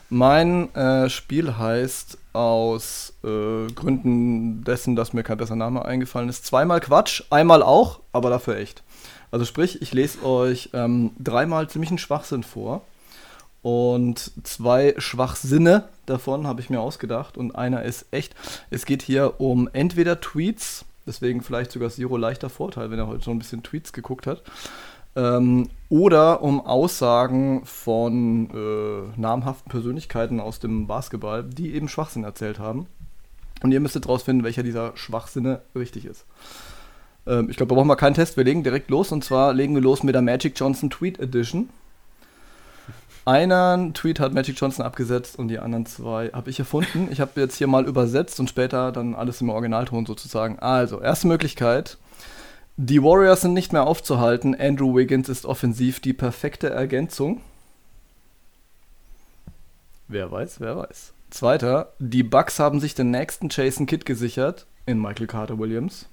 Mein 0.09 0.73
äh, 0.76 1.09
Spiel 1.09 1.57
heißt 1.57 2.19
aus 2.34 3.13
äh, 3.23 3.67
Gründen 3.73 4.63
dessen, 4.63 4.95
dass 4.95 5.13
mir 5.13 5.23
kein 5.23 5.38
besser 5.38 5.55
Name 5.55 5.84
eingefallen 5.84 6.30
ist, 6.30 6.45
zweimal 6.45 6.80
Quatsch, 6.80 7.23
einmal 7.31 7.63
auch, 7.63 8.01
aber 8.11 8.30
dafür 8.30 8.57
echt. 8.57 8.84
Also 9.31 9.45
sprich, 9.45 9.81
ich 9.81 9.93
lese 9.93 10.23
euch 10.23 10.69
ähm, 10.73 11.11
dreimal 11.19 11.69
ziemlichen 11.69 11.97
Schwachsinn 11.97 12.43
vor 12.43 12.84
und 13.66 14.32
zwei 14.44 14.94
Schwachsinne 15.00 15.86
davon 16.06 16.46
habe 16.46 16.62
ich 16.62 16.70
mir 16.70 16.82
ausgedacht 16.82 17.36
und 17.36 17.56
einer 17.56 17.82
ist 17.82 18.06
echt. 18.12 18.36
Es 18.70 18.86
geht 18.86 19.02
hier 19.02 19.42
um 19.42 19.68
entweder 19.74 20.22
Tweets, 20.22 20.86
deswegen 21.08 21.42
vielleicht 21.42 21.72
sogar 21.72 21.90
Zero 21.90 22.16
leichter 22.16 22.52
Vorteil, 22.52 22.92
wenn 22.92 23.00
er 23.00 23.08
heute 23.08 23.24
schon 23.24 23.38
ein 23.38 23.40
bisschen 23.40 23.64
Tweets 23.64 23.92
geguckt 23.92 24.28
hat, 24.28 24.44
ähm, 25.16 25.68
oder 25.90 26.44
um 26.44 26.62
Aussagen 26.64 27.66
von 27.66 28.52
äh, 28.54 29.20
namhaften 29.20 29.72
Persönlichkeiten 29.72 30.40
aus 30.40 30.60
dem 30.60 30.86
Basketball, 30.86 31.44
die 31.44 31.74
eben 31.74 31.90
Schwachsinn 31.90 32.24
erzählt 32.24 32.60
haben. 32.60 32.86
Und 33.64 33.72
ihr 33.72 33.80
müsstet 33.80 34.08
rausfinden, 34.08 34.44
welcher 34.44 34.62
dieser 34.62 34.96
Schwachsinne 34.96 35.62
richtig 35.76 36.06
ist. 36.06 36.26
Ähm, 37.26 37.50
ich 37.50 37.58
glaube, 37.58 37.70
da 37.70 37.76
brauchen 37.78 37.88
wir 37.88 37.96
keinen 37.96 38.14
Test. 38.14 38.38
Wir 38.38 38.44
legen 38.44 38.62
direkt 38.62 38.92
los. 38.92 39.12
Und 39.12 39.24
zwar 39.24 39.56
legen 39.56 39.74
wir 39.74 39.82
los 39.82 40.04
mit 40.04 40.14
der 40.14 40.22
Magic 40.22 40.54
Johnson 40.56 40.92
Tweet 40.92 41.20
Edition. 41.20 41.70
Einen 43.26 43.95
Tweet 43.95 44.19
hat 44.19 44.34
Magic 44.35 44.56
Johnson 44.60 44.85
abgesetzt 44.85 45.39
und 45.39 45.47
die 45.47 45.57
anderen 45.57 45.88
zwei 45.88 46.30
habe 46.31 46.52
ich 46.52 46.60
erfunden. 46.60 47.07
Ich 47.11 47.19
habe 47.19 47.41
jetzt 47.41 47.56
hier 47.56 47.65
mal 47.65 47.88
übersetzt 47.88 48.39
und 48.39 48.49
später 48.49 48.91
dann 48.91 49.15
alles 49.15 49.41
im 49.41 49.49
Originalton 49.49 50.06
sozusagen. 50.06 50.60
Also, 50.60 51.02
erste 51.02 51.27
Möglichkeit. 51.27 51.97
Die 52.77 53.02
Warriors 53.02 53.41
sind 53.41 53.53
nicht 53.53 53.73
mehr 53.73 53.88
aufzuhalten. 53.88 54.53
Andrew 54.53 54.95
Wiggins 54.95 55.27
ist 55.27 55.47
offensiv 55.47 56.02
die 56.02 56.14
perfekte 56.14 56.69
Ergänzung. 56.69 57.41
Wer 60.07 60.31
weiß, 60.31 60.60
wer 60.60 60.77
weiß. 60.77 61.14
Zweiter, 61.31 61.93
die 61.97 62.22
Bucks 62.22 62.60
haben 62.60 62.80
sich 62.80 62.93
den 62.93 63.10
nächsten 63.10 63.49
Jason 63.49 63.88
Kidd 63.88 64.06
gesichert 64.06 64.68
in 64.85 65.02
Michael 65.02 65.26
Carter 65.26 65.57
Williams. 65.57 66.07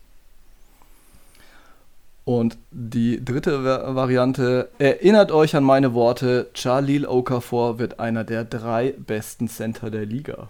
Und 2.25 2.57
die 2.71 3.25
dritte 3.25 3.65
Va- 3.65 3.95
Variante, 3.97 4.71
erinnert 4.79 5.33
euch 5.33 5.57
an 5.57 5.65
meine 5.65 5.93
Worte, 5.93 6.51
Jalil 6.55 7.05
Okafor 7.07 7.79
wird 7.81 7.99
einer 7.99 8.23
der 8.23 8.45
drei 8.45 8.95
besten 8.97 9.49
Center 9.49 9.91
der 9.91 10.07
Liga. 10.07 10.49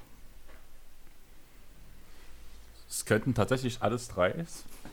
Es 2.88 3.06
könnten 3.06 3.32
tatsächlich 3.34 3.78
alles 3.80 4.08
drei 4.08 4.34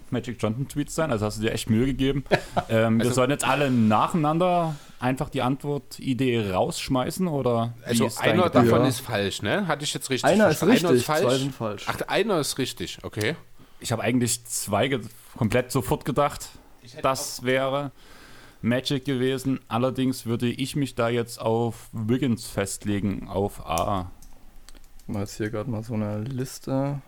Magic 0.10 0.38
Johnson 0.42 0.68
Tweets 0.68 0.96
sein, 0.96 1.12
also 1.12 1.26
hast 1.26 1.38
du 1.38 1.42
dir 1.44 1.52
echt 1.52 1.70
Mühe 1.70 1.86
gegeben. 1.86 2.24
ähm, 2.70 2.98
wir 2.98 3.06
Also- 3.06 3.16
sollen 3.16 3.30
jetzt 3.30 3.44
alle 3.46 3.70
nacheinander 3.70 4.76
einfach 5.02 5.30
die 5.30 5.42
Antwortidee 5.42 6.50
rausschmeißen 6.52 7.28
oder 7.28 7.74
Also 7.86 8.10
einer 8.20 8.44
Gedanke? 8.46 8.70
davon 8.70 8.84
Ja. 8.84 8.88
ist 8.88 9.02
falsch, 9.02 9.42
ne? 9.42 9.68
Hatte 9.68 9.84
ich 9.84 9.94
jetzt 9.94 10.10
richtig 10.10 10.26
Einer 10.30 10.50
ist 10.50 10.64
richtig, 10.66 10.86
Einer 10.86 10.96
ist 10.96 11.06
zwei 11.06 11.22
falsch. 11.22 11.40
sind 11.42 11.54
falsch. 11.56 11.86
Ach, 11.88 12.02
einer 12.08 12.40
ist 12.40 12.58
richtig, 12.58 13.00
okay. 13.04 13.36
Ich 13.82 13.92
habe 13.92 14.02
eigentlich 14.02 14.44
zwei 14.46 14.88
ge 14.88 15.02
komplett 15.38 15.72
sofort 15.72 16.06
gedacht, 16.06 16.50
das 17.02 17.44
wäre 17.44 17.92
Magic 18.62 19.06
gewesen. 19.06 19.60
Allerdings 19.68 20.26
würde 20.26 20.48
ich 20.50 20.76
mich 20.76 20.96
da 20.96 21.10
jetzt 21.10 21.40
auf 21.40 21.90
Wiggins 21.94 22.46
festlegen, 22.48 23.28
auf 23.28 23.66
A. 23.66 24.12
Ich 25.02 25.08
mache 25.14 25.24
jetzt 25.24 25.38
hier 25.38 25.50
gerade 25.50 25.70
mal 25.70 25.84
so 25.84 25.94
eine 25.94 26.20
Liste. 26.24 27.02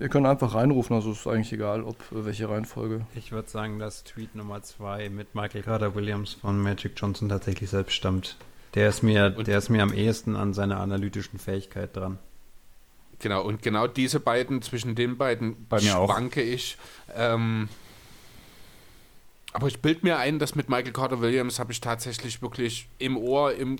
Ihr 0.00 0.08
könnt 0.08 0.26
einfach 0.26 0.54
reinrufen, 0.54 0.96
also 0.96 1.12
ist 1.12 1.28
eigentlich 1.28 1.52
egal, 1.52 1.84
ob 1.84 1.96
welche 2.10 2.48
Reihenfolge. 2.48 3.06
ich 3.14 3.30
würde 3.30 3.48
sagen, 3.48 3.78
dass 3.78 4.02
Tweet 4.02 4.34
Nummer 4.34 4.60
zwei 4.62 5.08
mit 5.08 5.36
Michael 5.36 5.62
Carter 5.62 5.94
Williams 5.94 6.32
von 6.34 6.60
Magic 6.60 6.92
Johnson 6.96 7.28
tatsächlich 7.28 7.70
selbst 7.70 7.94
stammt. 7.94 8.36
Der 8.74 8.88
ist 8.88 9.04
mir, 9.04 9.34
Und- 9.38 9.46
der 9.46 9.58
ist 9.58 9.68
mir 9.68 9.82
am 9.84 9.92
ehesten 9.92 10.34
an 10.34 10.54
seiner 10.54 10.80
analytischen 10.80 11.38
Fähigkeit 11.38 11.94
dran. 11.94 12.18
Genau, 13.20 13.42
und 13.44 13.62
genau 13.62 13.86
diese 13.86 14.18
beiden, 14.18 14.60
zwischen 14.60 14.96
den 14.96 15.16
beiden 15.16 15.66
Bei 15.68 15.80
mir 15.80 15.96
auch. 15.98 16.10
schwanke 16.12 16.42
ich. 16.42 16.76
Ähm, 17.14 17.68
aber 19.56 19.68
ich 19.68 19.80
bild 19.80 20.04
mir 20.04 20.18
ein, 20.18 20.38
dass 20.38 20.54
mit 20.54 20.68
Michael 20.68 20.92
Carter 20.92 21.22
Williams 21.22 21.58
habe 21.58 21.72
ich 21.72 21.80
tatsächlich 21.80 22.42
wirklich 22.42 22.90
im 22.98 23.16
Ohr, 23.16 23.54
im, 23.54 23.78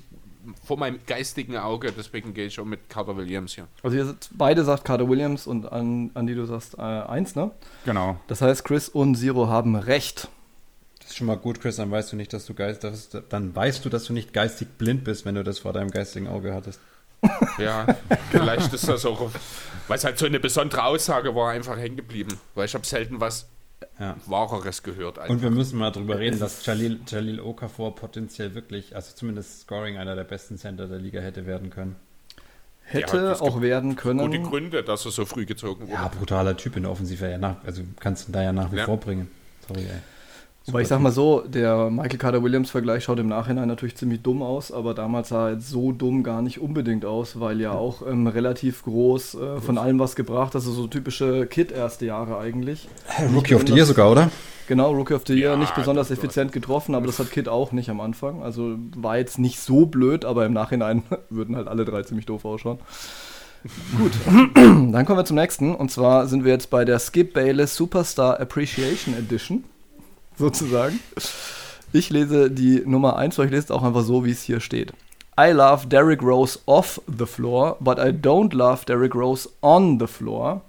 vor 0.65 0.79
meinem 0.79 1.01
geistigen 1.07 1.59
Auge, 1.59 1.93
deswegen 1.93 2.33
gehe 2.33 2.47
ich 2.47 2.59
auch 2.59 2.65
mit 2.65 2.89
Carter 2.89 3.15
Williams 3.19 3.55
hier. 3.55 3.67
Also 3.83 3.95
ihr 3.95 4.07
seid, 4.07 4.31
beide 4.33 4.65
sagt 4.65 4.87
Carter 4.87 5.07
Williams 5.07 5.47
und 5.47 5.71
an, 5.71 6.13
an 6.15 6.27
die 6.27 6.35
du 6.35 6.47
sagst 6.47 6.79
äh, 6.79 6.81
eins, 6.81 7.35
ne? 7.35 7.51
Genau. 7.85 8.19
Das 8.27 8.41
heißt, 8.41 8.65
Chris 8.65 8.89
und 8.89 9.17
Zero 9.17 9.49
haben 9.49 9.77
recht. 9.77 10.29
Das 11.01 11.11
ist 11.11 11.17
schon 11.19 11.27
mal 11.27 11.37
gut, 11.37 11.61
Chris, 11.61 11.77
dann 11.77 11.91
weißt 11.91 12.11
du 12.13 12.17
nicht, 12.17 12.33
dass 12.33 12.47
du 12.47 12.55
geist, 12.55 12.83
dass, 12.83 13.11
dann 13.29 13.55
weißt 13.55 13.85
du, 13.85 13.91
dass 13.91 14.05
du 14.05 14.15
nicht 14.15 14.33
geistig 14.33 14.69
blind 14.79 15.05
bist, 15.05 15.27
wenn 15.27 15.35
du 15.35 15.45
das 15.45 15.59
vor 15.59 15.75
deinem 15.75 15.91
geistigen 15.91 16.27
Auge 16.27 16.55
hattest. 16.55 16.81
Ja, 17.59 17.87
vielleicht 18.31 18.73
ist 18.73 18.87
das 18.87 19.05
auch, 19.07 19.31
weil 19.89 19.97
es 19.97 20.05
halt 20.05 20.19
so 20.19 20.27
eine 20.27 20.39
besondere 20.39 20.85
Aussage 20.85 21.35
war, 21.35 21.51
einfach 21.51 21.77
hängen 21.77 21.97
geblieben. 21.97 22.39
Weil 22.55 22.67
ich 22.67 22.75
habe 22.75 22.85
selten 22.87 23.21
was 23.21 23.47
Ja. 23.99 24.17
Wahreres 24.27 24.83
gehört. 24.83 25.19
Und 25.29 25.43
wir 25.43 25.51
müssen 25.51 25.79
mal 25.79 25.91
drüber 25.91 26.19
reden, 26.19 26.39
dass 26.39 26.65
Jalil, 26.65 27.01
Jalil 27.07 27.41
Okafor 27.41 27.95
potenziell 27.95 28.55
wirklich, 28.55 28.95
also 28.97 29.15
zumindest 29.15 29.63
Scoring 29.63 29.99
einer 29.99 30.15
der 30.17 30.25
besten 30.25 30.57
Center 30.59 30.87
der 30.89 30.99
Liga 30.99 31.21
hätte 31.21 31.47
werden 31.47 31.71
können. 31.71 31.97
Hätte 32.85 33.17
Ja, 33.17 33.41
auch 33.41 33.61
werden 33.61 33.97
können. 33.97 34.21
gute 34.21 34.41
Gründe, 34.41 34.83
dass 34.83 35.05
er 35.05 35.11
so 35.11 35.25
früh 35.25 35.45
gezogen 35.45 35.83
wurde. 35.83 35.93
Ja, 35.93 36.09
brutaler 36.09 36.57
Typ 36.57 36.77
in 36.77 36.85
der 36.85 36.93
Offensive, 36.93 37.29
ja, 37.29 37.37
nach, 37.37 37.57
also 37.65 37.83
kannst 38.01 38.29
du 38.29 38.33
da 38.33 38.43
ja 38.43 38.53
nach 38.53 38.71
wie 38.73 38.77
Ja. 38.77 38.85
vor 38.85 38.99
bringen. 38.99 39.29
Sorry, 39.67 39.81
ey. 39.83 40.01
Wobei 40.67 40.83
ich 40.83 40.89
sag 40.89 41.01
mal 41.01 41.13
so, 41.13 41.45
der 41.47 41.91
Michael 41.91 42.19
Carter 42.19 42.43
Williams 42.43 42.71
Vergleich 42.71 43.05
schaut 43.05 43.21
im 43.21 43.29
Nachhinein 43.29 43.69
natürlich 43.69 43.97
ziemlich 43.97 44.23
dumm 44.23 44.43
aus, 44.43 44.73
aber 44.73 44.95
damals 44.95 45.29
sah 45.29 45.49
er 45.49 45.55
jetzt 45.55 45.69
so 45.71 45.93
dumm 45.93 46.25
gar 46.25 46.43
nicht 46.43 46.61
unbedingt 46.61 47.05
aus, 47.05 47.39
weil 47.39 47.61
ja 47.61 47.71
auch 47.73 48.05
ähm, 48.05 48.27
relativ 48.27 48.83
groß 48.83 49.35
äh, 49.35 49.61
von 49.61 49.79
allem 49.79 50.01
was 50.01 50.17
gebracht, 50.17 50.57
also 50.57 50.73
so 50.73 50.89
typische 50.89 51.47
Kid 51.47 51.71
erste 51.71 52.07
Jahre 52.07 52.39
eigentlich. 52.39 52.89
Rookie 53.33 53.55
of 53.55 53.63
the 53.67 53.75
Year 53.75 53.87
sogar, 53.87 54.11
oder? 54.11 54.31
Genau, 54.67 54.91
Rookie 54.91 55.15
of 55.15 55.23
the 55.27 55.35
Year, 55.35 55.53
Ja, 55.53 55.57
nicht 55.57 55.75
besonders 55.77 56.11
effizient 56.11 56.51
getroffen, 56.51 56.97
aber 56.97 57.07
das 57.07 57.21
hat 57.21 57.31
Kid 57.31 57.49
auch 57.49 57.71
nicht 57.71 57.89
am 57.89 58.01
Anfang. 58.01 58.43
Also 58.43 58.77
war 58.97 59.17
jetzt 59.17 59.39
nicht 59.39 59.61
so 59.61 59.87
blöd, 59.87 60.25
aber 60.25 60.45
im 60.45 60.53
Nachhinein 60.53 61.05
würden 61.31 61.55
halt 61.55 61.69
alle 61.69 61.85
drei 61.85 62.03
ziemlich 62.03 62.27
doof 62.27 62.45
ausschauen. 62.45 62.79
Gut, 63.97 64.13
dann 64.55 65.07
kommen 65.07 65.19
wir 65.19 65.25
zum 65.25 65.37
nächsten. 65.37 65.75
Und 65.75 65.93
zwar 65.93 66.27
sind 66.27 66.45
wir 66.45 66.53
jetzt 66.53 66.71
bei 66.71 66.85
der 66.85 66.99
Skip 66.99 67.33
Bayless 67.33 67.77
Superstar 67.77 68.41
Appreciation 68.41 69.15
Edition, 69.17 69.65
sozusagen. 70.39 71.01
Ich 71.93 72.11
lese 72.11 72.51
die 72.51 72.83
Nummer 72.85 73.17
1, 73.17 73.39
weil 73.39 73.47
ich 73.47 73.53
lese 73.53 73.65
es 73.65 73.71
auch 73.71 73.83
einfach 73.83 74.03
so, 74.03 74.25
wie 74.25 74.31
es 74.31 74.43
hier 74.43 74.61
steht. 74.61 74.93
I 75.39 75.51
love 75.51 75.87
Derrick 75.87 76.23
Rose 76.23 76.59
off 76.67 77.01
the 77.07 77.27
floor, 77.27 77.77
but 77.81 77.99
I 77.99 78.09
don't 78.09 78.55
love 78.55 78.85
Derrick 78.87 79.15
Rose 79.15 79.49
on 79.61 79.99
the 80.01 80.07
floor. 80.07 80.63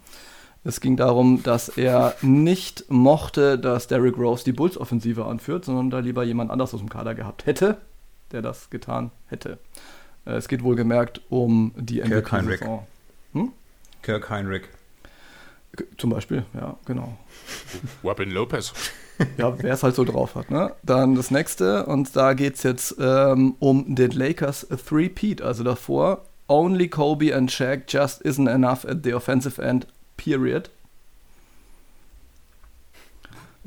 Es 0.63 0.81
ging 0.81 0.97
darum, 0.97 1.41
dass 1.43 1.69
er 1.69 2.15
nicht 2.21 2.83
mochte, 2.89 3.57
dass 3.57 3.87
Derrick 3.87 4.17
Rose 4.17 4.43
die 4.43 4.51
Bulls-Offensive 4.51 5.25
anführt, 5.25 5.63
sondern 5.63 5.89
da 5.89 5.99
lieber 5.99 6.23
jemand 6.25 6.51
anders 6.51 6.73
aus 6.73 6.81
dem 6.81 6.89
Kader 6.89 7.15
gehabt 7.15 7.45
hätte. 7.45 7.77
der 8.31 8.41
das 8.41 8.69
getan 8.69 9.11
hätte. 9.27 9.57
Äh, 10.25 10.31
es 10.33 10.47
geht 10.47 10.63
wohlgemerkt 10.63 11.21
um 11.29 11.71
die 11.77 12.01
Kirk 12.01 12.31
Heinrich. 12.31 12.61
MVP-Saison. 12.61 13.53
Kirk 14.01 14.29
Heinrich. 14.29 14.63
Zum 15.97 16.09
Beispiel, 16.09 16.43
ja, 16.53 16.77
genau. 16.85 17.17
Robin 18.03 18.31
Lopez. 18.31 18.73
Ja, 19.37 19.53
wer 19.61 19.73
es 19.73 19.83
halt 19.83 19.95
so 19.95 20.03
drauf 20.03 20.35
hat. 20.35 20.51
Ne? 20.51 20.71
Dann 20.83 21.15
das 21.15 21.31
nächste, 21.31 21.85
und 21.85 22.15
da 22.15 22.33
geht 22.33 22.55
es 22.55 22.63
jetzt 22.63 22.95
ähm, 22.99 23.55
um 23.59 23.95
den 23.95 24.11
Lakers 24.11 24.67
Three-Peat. 24.87 25.41
Also 25.41 25.63
davor, 25.63 26.23
only 26.47 26.87
Kobe 26.87 27.35
and 27.35 27.51
Shaq 27.51 27.83
just 27.87 28.23
isn't 28.23 28.49
enough 28.49 28.85
at 28.85 29.03
the 29.03 29.13
offensive 29.13 29.61
end, 29.61 29.87
period. 30.17 30.69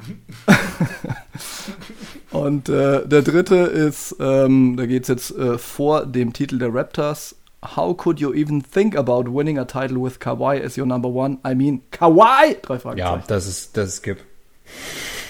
und 2.30 2.68
äh, 2.68 3.06
der 3.06 3.22
dritte 3.22 3.56
ist, 3.56 4.16
ähm, 4.18 4.76
da 4.76 4.86
geht 4.86 5.02
es 5.02 5.08
jetzt 5.08 5.36
äh, 5.36 5.58
vor 5.58 6.06
dem 6.06 6.32
Titel 6.32 6.58
der 6.58 6.74
Raptors. 6.74 7.36
How 7.76 7.94
could 7.94 8.20
you 8.20 8.32
even 8.32 8.62
think 8.62 8.96
about 8.96 9.24
winning 9.26 9.58
a 9.58 9.66
title 9.66 10.02
with 10.02 10.18
Kawhi 10.18 10.64
as 10.64 10.78
your 10.78 10.86
number 10.86 11.10
one? 11.10 11.36
I 11.46 11.54
mean, 11.54 11.82
Kawhi! 11.90 12.56
Drei 12.62 12.78
Fragezeichen. 12.78 12.98
Ja, 12.98 13.22
das 13.26 13.46
ist, 13.46 13.76
das 13.76 13.90
ist 13.90 13.96
Skip. 13.98 14.16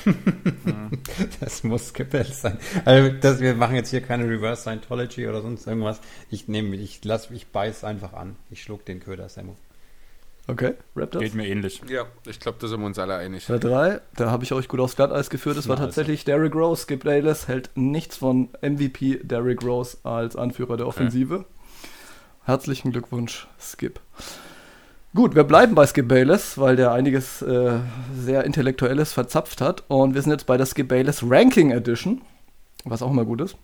das 1.40 1.64
muss 1.64 1.88
Skip 1.88 2.12
sein. 2.32 2.58
Also, 2.84 3.14
das, 3.20 3.40
wir 3.40 3.54
machen 3.54 3.76
jetzt 3.76 3.90
hier 3.90 4.00
keine 4.00 4.24
Reverse 4.28 4.62
Scientology 4.62 5.28
oder 5.28 5.42
sonst 5.42 5.66
irgendwas. 5.66 6.00
Ich 6.30 6.48
nehme, 6.48 6.76
ich 6.76 7.04
lass, 7.04 7.30
ich 7.30 7.48
beiß 7.48 7.84
einfach 7.84 8.12
an. 8.12 8.36
Ich 8.50 8.62
schluck 8.62 8.84
den 8.84 9.00
Köder, 9.00 9.28
Samu. 9.28 9.54
Okay, 10.46 10.74
Raptors. 10.96 11.22
Geht 11.22 11.34
mir 11.34 11.46
ähnlich. 11.46 11.80
Ja, 11.88 12.06
ich 12.26 12.40
glaube, 12.40 12.58
da 12.60 12.66
sind 12.66 12.80
wir 12.80 12.86
uns 12.86 12.98
alle 12.98 13.14
einig. 13.16 13.46
Der 13.46 13.58
3, 13.58 14.00
da 14.16 14.30
habe 14.30 14.42
ich 14.42 14.52
euch 14.52 14.66
gut 14.66 14.80
aufs 14.80 14.96
Glatteis 14.96 15.30
geführt. 15.30 15.56
Es 15.56 15.68
war 15.68 15.76
Na, 15.76 15.84
tatsächlich 15.84 16.24
Derrick 16.24 16.54
Rose. 16.54 16.82
Skip 16.82 17.04
Bayless 17.04 17.46
hält 17.46 17.70
nichts 17.76 18.16
von 18.16 18.48
MVP 18.60 19.20
Derrick 19.22 19.62
Rose 19.62 19.98
als 20.02 20.34
Anführer 20.34 20.76
der 20.76 20.88
Offensive. 20.88 21.44
Herzlichen 22.44 22.90
Glückwunsch, 22.90 23.46
Skip. 23.60 24.00
Gut, 25.12 25.34
wir 25.34 25.42
bleiben 25.42 25.74
bei 25.74 25.88
Skip 25.88 26.06
Bayless, 26.06 26.56
weil 26.56 26.76
der 26.76 26.92
einiges 26.92 27.42
äh, 27.42 27.80
sehr 28.14 28.44
Intellektuelles 28.44 29.12
verzapft 29.12 29.60
hat. 29.60 29.82
Und 29.88 30.14
wir 30.14 30.22
sind 30.22 30.30
jetzt 30.30 30.46
bei 30.46 30.56
der 30.56 30.66
Skip 30.66 30.86
Bayless 30.86 31.24
Ranking 31.28 31.72
Edition, 31.72 32.20
was 32.84 33.02
auch 33.02 33.10
immer 33.10 33.24
gut 33.24 33.40
ist. 33.40 33.56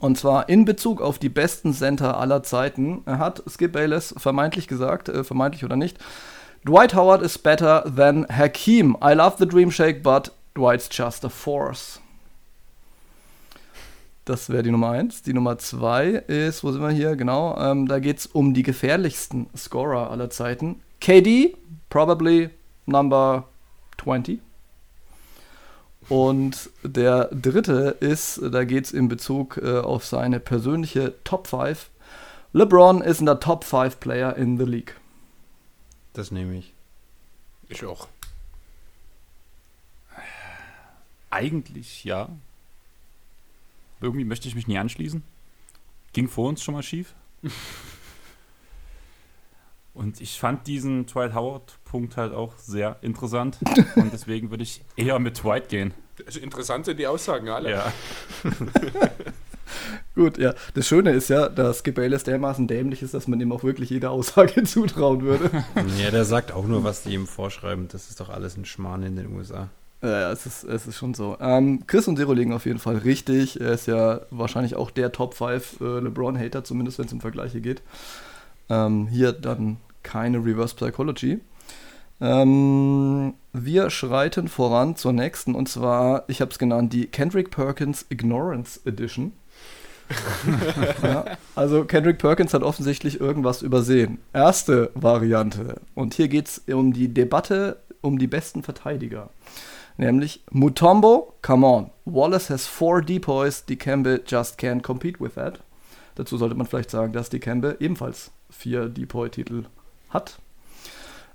Und 0.00 0.18
zwar 0.18 0.50
in 0.50 0.66
Bezug 0.66 1.00
auf 1.00 1.18
die 1.18 1.30
besten 1.30 1.72
Center 1.72 2.18
aller 2.18 2.42
Zeiten 2.42 3.02
hat 3.06 3.42
Skip 3.48 3.72
Bayless 3.72 4.14
vermeintlich 4.18 4.68
gesagt, 4.68 5.08
äh, 5.08 5.24
vermeintlich 5.24 5.64
oder 5.64 5.76
nicht, 5.76 5.98
Dwight 6.66 6.94
Howard 6.94 7.22
is 7.22 7.38
better 7.38 7.82
than 7.84 8.26
Hakeem. 8.28 8.98
I 9.02 9.14
love 9.14 9.36
the 9.38 9.46
Dream 9.46 9.70
Shake, 9.70 10.02
but 10.02 10.30
Dwight's 10.54 10.90
just 10.92 11.24
a 11.24 11.30
force. 11.30 12.00
Das 14.26 14.50
wäre 14.50 14.64
die 14.64 14.72
Nummer 14.72 14.90
1. 14.90 15.22
Die 15.22 15.32
Nummer 15.32 15.56
2 15.56 16.08
ist, 16.08 16.64
wo 16.64 16.72
sind 16.72 16.82
wir 16.82 16.90
hier? 16.90 17.14
Genau, 17.14 17.56
ähm, 17.58 17.86
da 17.86 18.00
geht 18.00 18.18
es 18.18 18.26
um 18.26 18.54
die 18.54 18.64
gefährlichsten 18.64 19.46
Scorer 19.56 20.10
aller 20.10 20.30
Zeiten. 20.30 20.82
KD, 21.00 21.56
probably 21.90 22.50
number 22.86 23.48
20. 24.02 24.40
Und 26.08 26.70
der 26.82 27.26
dritte 27.26 27.96
ist, 28.00 28.40
da 28.42 28.64
geht 28.64 28.86
es 28.86 28.92
in 28.92 29.06
Bezug 29.06 29.58
äh, 29.58 29.78
auf 29.78 30.04
seine 30.04 30.40
persönliche 30.40 31.14
Top 31.22 31.46
5. 31.46 31.88
LeBron 32.52 33.02
is 33.02 33.20
in 33.20 33.28
the 33.28 33.34
Top 33.34 33.62
5 33.62 34.00
Player 34.00 34.36
in 34.36 34.58
the 34.58 34.64
League. 34.64 34.96
Das 36.14 36.32
nehme 36.32 36.56
ich. 36.56 36.74
Ich 37.68 37.84
auch. 37.84 38.08
Eigentlich 41.30 42.02
ja. 42.02 42.28
Irgendwie 44.06 44.24
möchte 44.24 44.46
ich 44.46 44.54
mich 44.54 44.68
nie 44.68 44.78
anschließen. 44.78 45.24
Ging 46.12 46.28
vor 46.28 46.48
uns 46.48 46.62
schon 46.62 46.74
mal 46.74 46.84
schief. 46.84 47.16
Und 49.94 50.20
ich 50.20 50.38
fand 50.38 50.68
diesen 50.68 51.06
Dwight 51.06 51.34
Howard-Punkt 51.34 52.16
halt 52.16 52.32
auch 52.32 52.56
sehr 52.56 52.98
interessant. 53.00 53.58
Und 53.96 54.12
deswegen 54.12 54.50
würde 54.50 54.62
ich 54.62 54.82
eher 54.94 55.18
mit 55.18 55.42
Dwight 55.42 55.68
gehen. 55.68 55.92
Also 56.24 56.38
interessant 56.38 56.84
sind 56.84 57.00
die 57.00 57.08
Aussagen 57.08 57.48
alle. 57.48 57.70
Ja. 57.70 57.92
Gut, 60.14 60.38
ja. 60.38 60.54
Das 60.74 60.86
Schöne 60.86 61.10
ist 61.10 61.28
ja, 61.28 61.48
dass 61.48 61.82
Gebayless 61.82 62.22
dermaßen 62.22 62.68
dämlich 62.68 63.02
ist, 63.02 63.12
dass 63.12 63.26
man 63.26 63.40
ihm 63.40 63.50
auch 63.50 63.64
wirklich 63.64 63.90
jede 63.90 64.10
Aussage 64.10 64.62
zutrauen 64.62 65.22
würde. 65.22 65.50
Ja, 65.98 66.12
der 66.12 66.24
sagt 66.24 66.52
auch 66.52 66.66
nur, 66.66 66.84
was 66.84 67.02
die 67.02 67.14
ihm 67.14 67.26
vorschreiben. 67.26 67.88
Das 67.88 68.08
ist 68.08 68.20
doch 68.20 68.28
alles 68.28 68.56
ein 68.56 68.66
Schmarrn 68.66 69.02
in 69.02 69.16
den 69.16 69.34
USA. 69.34 69.68
Ja, 70.02 70.30
es 70.30 70.46
ist, 70.46 70.64
es 70.64 70.86
ist 70.86 70.96
schon 70.96 71.14
so. 71.14 71.36
Ähm, 71.40 71.86
Chris 71.86 72.06
und 72.06 72.16
Zero 72.16 72.32
liegen 72.32 72.52
auf 72.52 72.66
jeden 72.66 72.78
Fall 72.78 72.98
richtig. 72.98 73.60
Er 73.60 73.72
ist 73.72 73.86
ja 73.86 74.20
wahrscheinlich 74.30 74.76
auch 74.76 74.90
der 74.90 75.10
Top 75.10 75.34
5 75.34 75.80
äh, 75.80 76.00
LeBron-Hater, 76.00 76.64
zumindest 76.64 76.98
wenn 76.98 77.06
es 77.06 77.12
um 77.12 77.20
Vergleiche 77.20 77.60
geht. 77.60 77.82
Ähm, 78.68 79.06
hier 79.08 79.32
dann 79.32 79.78
keine 80.02 80.38
Reverse 80.38 80.74
Psychology. 80.76 81.40
Ähm, 82.20 83.34
wir 83.52 83.90
schreiten 83.90 84.48
voran 84.48 84.96
zur 84.96 85.12
nächsten 85.12 85.54
und 85.54 85.68
zwar, 85.68 86.24
ich 86.28 86.40
habe 86.40 86.50
es 86.50 86.58
genannt, 86.58 86.92
die 86.92 87.06
Kendrick 87.06 87.50
Perkins 87.50 88.06
Ignorance 88.08 88.80
Edition. 88.84 89.32
ja, 91.02 91.24
also 91.54 91.84
Kendrick 91.84 92.18
Perkins 92.18 92.54
hat 92.54 92.62
offensichtlich 92.62 93.20
irgendwas 93.20 93.62
übersehen. 93.62 94.18
Erste 94.32 94.90
Variante. 94.94 95.80
Und 95.94 96.14
hier 96.14 96.28
geht 96.28 96.46
es 96.46 96.62
um 96.72 96.92
die 96.92 97.08
Debatte 97.08 97.78
um 98.02 98.18
die 98.18 98.28
besten 98.28 98.62
Verteidiger. 98.62 99.30
Nämlich 99.98 100.44
Mutombo, 100.50 101.34
come 101.42 101.66
on. 101.66 101.90
Wallace 102.04 102.50
has 102.50 102.66
four 102.66 103.00
depoys, 103.02 103.64
Dikembe 103.64 104.22
just 104.26 104.58
can't 104.58 104.82
compete 104.82 105.20
with 105.20 105.34
that. 105.34 105.60
Dazu 106.16 106.36
sollte 106.36 106.54
man 106.54 106.66
vielleicht 106.66 106.90
sagen, 106.90 107.12
dass 107.12 107.30
Dikembe 107.30 107.76
ebenfalls 107.80 108.30
vier 108.50 108.88
Depoy-Titel 108.88 109.64
hat. 110.10 110.38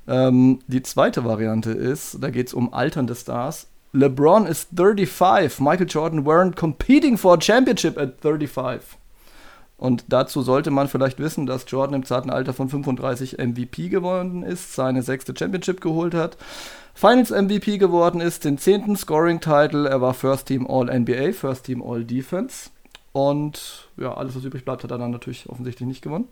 Ähm, 0.08 0.60
die 0.68 0.82
zweite 0.82 1.24
Variante 1.24 1.72
ist, 1.72 2.18
da 2.22 2.30
geht 2.30 2.48
es 2.48 2.54
um 2.54 2.74
alternde 2.74 3.16
Stars. 3.16 3.68
LeBron 3.94 4.46
is 4.46 4.68
35. 4.76 5.60
Michael 5.60 5.88
Jordan 5.88 6.26
weren't 6.26 6.56
competing 6.56 7.18
for 7.18 7.36
a 7.36 7.42
championship 7.42 7.98
at 7.98 8.22
35. 8.22 8.98
Und 9.82 10.06
dazu 10.10 10.44
sollte 10.44 10.70
man 10.70 10.88
vielleicht 10.88 11.18
wissen, 11.18 11.48
dass 11.48 11.66
Jordan 11.68 11.96
im 11.96 12.06
zarten 12.06 12.30
Alter 12.30 12.54
von 12.54 12.70
35 12.70 13.40
MVP 13.40 13.90
geworden 13.90 14.44
ist, 14.44 14.76
seine 14.76 15.02
sechste 15.02 15.34
Championship 15.36 15.82
geholt 15.82 16.14
hat, 16.14 16.38
Finals 16.94 17.32
MVP 17.32 17.80
geworden 17.80 18.22
ist, 18.22 18.46
den 18.46 18.60
zehnten 18.60 18.96
Scoring-Title, 18.96 19.90
er 19.90 20.00
war 20.00 20.14
First 20.14 20.50
Team 20.50 20.68
All-NBA, 20.70 21.32
First 21.32 21.66
Team 21.66 21.82
All-Defense. 21.82 22.70
Und 23.12 23.90
ja, 23.98 24.14
alles, 24.14 24.36
was 24.36 24.44
übrig 24.44 24.66
bleibt, 24.66 24.84
hat 24.84 24.92
er 24.92 25.00
dann 25.00 25.10
natürlich 25.10 25.50
offensichtlich 25.50 25.88
nicht 25.88 26.04
gewonnen. 26.04 26.28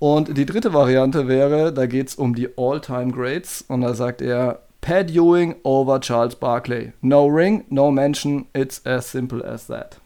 Und 0.00 0.36
die 0.36 0.44
dritte 0.44 0.74
Variante 0.74 1.28
wäre, 1.28 1.72
da 1.72 1.86
geht 1.86 2.08
es 2.08 2.16
um 2.16 2.34
die 2.34 2.48
All-Time 2.58 3.12
Greats 3.12 3.64
und 3.68 3.82
da 3.82 3.94
sagt 3.94 4.20
er 4.20 4.62
Pat 4.80 5.12
Ewing 5.12 5.54
over 5.62 6.00
Charles 6.00 6.34
Barkley. 6.34 6.92
No 7.02 7.26
ring, 7.26 7.66
no 7.68 7.92
mention, 7.92 8.46
it's 8.52 8.84
as 8.84 9.12
simple 9.12 9.44
as 9.48 9.68
that. 9.68 10.00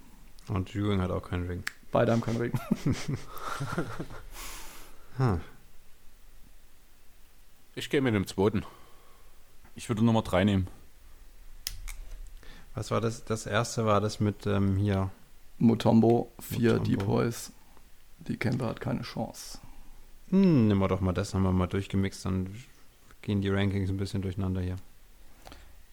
Und 0.48 0.76
Ewing 0.76 1.00
hat 1.00 1.10
auch 1.10 1.22
keinen 1.22 1.46
Ring. 1.46 1.64
Beide 1.92 2.12
haben 2.12 2.20
keinen 2.22 2.38
Ring. 2.38 2.52
Hm. 5.18 5.42
Ich 7.74 7.90
gehe 7.90 8.00
mit 8.00 8.14
dem 8.14 8.26
zweiten. 8.26 8.64
Ich 9.74 9.90
würde 9.90 10.02
Nummer 10.02 10.22
3 10.22 10.44
nehmen. 10.44 10.68
Was 12.74 12.90
war 12.90 13.02
das? 13.02 13.22
Das 13.26 13.44
erste 13.44 13.84
war 13.84 14.00
das 14.00 14.20
mit 14.20 14.46
ähm, 14.46 14.76
hier. 14.76 15.10
Mutombo, 15.58 16.32
vier. 16.40 16.78
Depoys. 16.78 17.52
Die 18.20 18.38
Kemper 18.38 18.68
hat 18.68 18.80
keine 18.80 19.02
Chance. 19.02 19.58
Hm, 20.30 20.68
nehmen 20.68 20.80
wir 20.80 20.88
doch 20.88 21.02
mal 21.02 21.12
das, 21.12 21.34
haben 21.34 21.42
wir 21.42 21.52
mal 21.52 21.66
durchgemixt, 21.66 22.24
dann 22.24 22.48
gehen 23.20 23.42
die 23.42 23.50
Rankings 23.50 23.90
ein 23.90 23.98
bisschen 23.98 24.22
durcheinander 24.22 24.62
hier. 24.62 24.76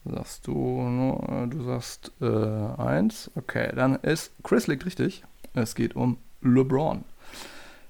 Sagst 0.06 0.46
du, 0.46 0.54
nur, 0.54 1.28
äh, 1.28 1.46
du 1.46 1.62
sagst 1.62 2.12
äh, 2.22 2.26
eins. 2.26 3.30
Okay, 3.34 3.70
dann 3.74 3.96
ist 3.96 4.32
Chris 4.42 4.66
liegt 4.66 4.86
richtig. 4.86 5.24
Es 5.54 5.74
geht 5.74 5.96
um 5.96 6.18
LeBron. 6.42 7.04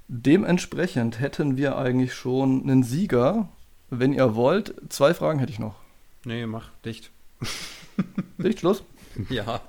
Dementsprechend 0.08 1.20
hätten 1.20 1.56
wir 1.56 1.76
eigentlich 1.76 2.14
schon 2.14 2.62
einen 2.62 2.82
Sieger. 2.82 3.48
Wenn 3.90 4.12
ihr 4.12 4.34
wollt, 4.34 4.74
zwei 4.88 5.14
Fragen 5.14 5.38
hätte 5.38 5.52
ich 5.52 5.58
noch. 5.58 5.76
Nee, 6.24 6.46
mach 6.46 6.70
dicht. 6.84 7.10
Lichtschluss? 8.38 8.82
Ja. 9.28 9.60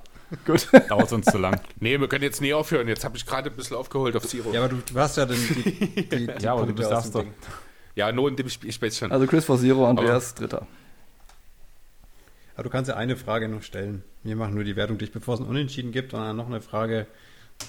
Gut. 0.45 0.69
Dauert 0.89 1.11
uns 1.11 1.25
zu 1.25 1.37
lang. 1.37 1.59
Nee, 1.79 1.99
wir 1.99 2.07
können 2.07 2.23
jetzt 2.23 2.41
nie 2.41 2.53
aufhören. 2.53 2.87
Jetzt 2.87 3.03
habe 3.03 3.17
ich 3.17 3.25
gerade 3.25 3.49
ein 3.49 3.55
bisschen 3.55 3.77
aufgeholt 3.77 4.15
auf 4.15 4.25
Zero. 4.27 4.51
Ja, 4.53 4.61
aber 4.63 4.69
du, 4.69 4.77
du 4.77 4.99
hast 4.99 5.17
ja 5.17 5.25
den, 5.25 5.37
die, 5.37 6.05
die, 6.05 6.09
die 6.09 6.43
Ja, 6.43 6.53
aber 6.53 6.61
du 6.61 6.67
Punkte 6.67 6.73
bist 6.73 6.91
aus 6.91 7.03
dem 7.03 7.07
Erster. 7.07 7.23
Ding. 7.23 7.33
Ja, 7.95 8.11
nur 8.11 8.29
in 8.29 8.35
dem 8.37 8.49
Spiel 8.49 8.71
Spätzchen. 8.71 9.11
Also 9.11 9.27
Chris 9.27 9.45
vor 9.45 9.59
Zero, 9.59 9.85
Andreas 9.87 10.33
Dritter. 10.33 10.65
Aber 12.55 12.63
du 12.63 12.69
kannst 12.69 12.89
ja 12.89 12.95
eine 12.95 13.17
Frage 13.17 13.49
noch 13.49 13.63
stellen. 13.63 14.03
Wir 14.23 14.35
machen 14.35 14.55
nur 14.55 14.63
die 14.63 14.75
Wertung 14.75 14.97
durch, 14.97 15.11
bevor 15.11 15.35
es 15.35 15.41
ein 15.41 15.47
Unentschieden 15.47 15.91
gibt 15.91 16.13
und 16.13 16.21
dann 16.21 16.37
noch 16.37 16.47
eine 16.47 16.61
Frage 16.61 17.07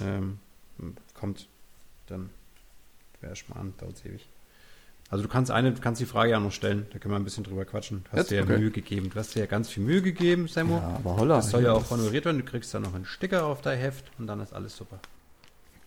ähm, 0.01 0.39
kommt, 1.15 1.49
dann 2.07 2.31
wäre 3.21 3.37
schon 3.37 3.55
mal 3.55 3.61
an, 3.61 3.75
dauert 3.79 4.05
ewig. 4.05 4.27
Also 5.11 5.25
du 5.25 5.29
kannst 5.29 5.51
eine, 5.51 5.73
du 5.73 5.81
kannst 5.81 6.01
die 6.01 6.07
Frage 6.07 6.31
ja 6.31 6.41
noch 6.41 6.53
stellen, 6.53 6.87
da 6.93 6.99
können 6.99 7.13
wir 7.13 7.19
ein 7.19 7.25
bisschen 7.25 7.45
drüber 7.45 7.67
quatschen. 7.67 8.03
Du 8.05 8.13
hast 8.13 8.19
Jetzt? 8.19 8.31
dir 8.31 8.37
ja 8.37 8.43
Okay. 8.45 8.59
Mühe 8.59 8.71
gegeben. 8.71 9.11
Du 9.11 9.17
hast 9.19 9.35
dir 9.35 9.41
ja 9.41 9.47
ganz 9.47 9.69
viel 9.69 9.83
Mühe 9.83 10.01
gegeben, 10.01 10.49
Sammo. 10.49 10.79
Ja, 10.79 10.97
aber 10.97 11.17
holla. 11.17 11.37
Das 11.37 11.51
soll 11.51 11.65
ja 11.65 11.73
auch 11.73 11.91
honoriert 11.91 12.25
werden. 12.25 12.39
Du 12.39 12.45
kriegst 12.45 12.73
dann 12.73 12.83
noch 12.83 12.95
einen 12.95 13.05
Sticker 13.05 13.45
auf 13.45 13.61
dein 13.61 13.79
Heft 13.79 14.11
und 14.19 14.27
dann 14.27 14.41
ist 14.41 14.55
alles 14.55 14.75
super. 14.75 14.99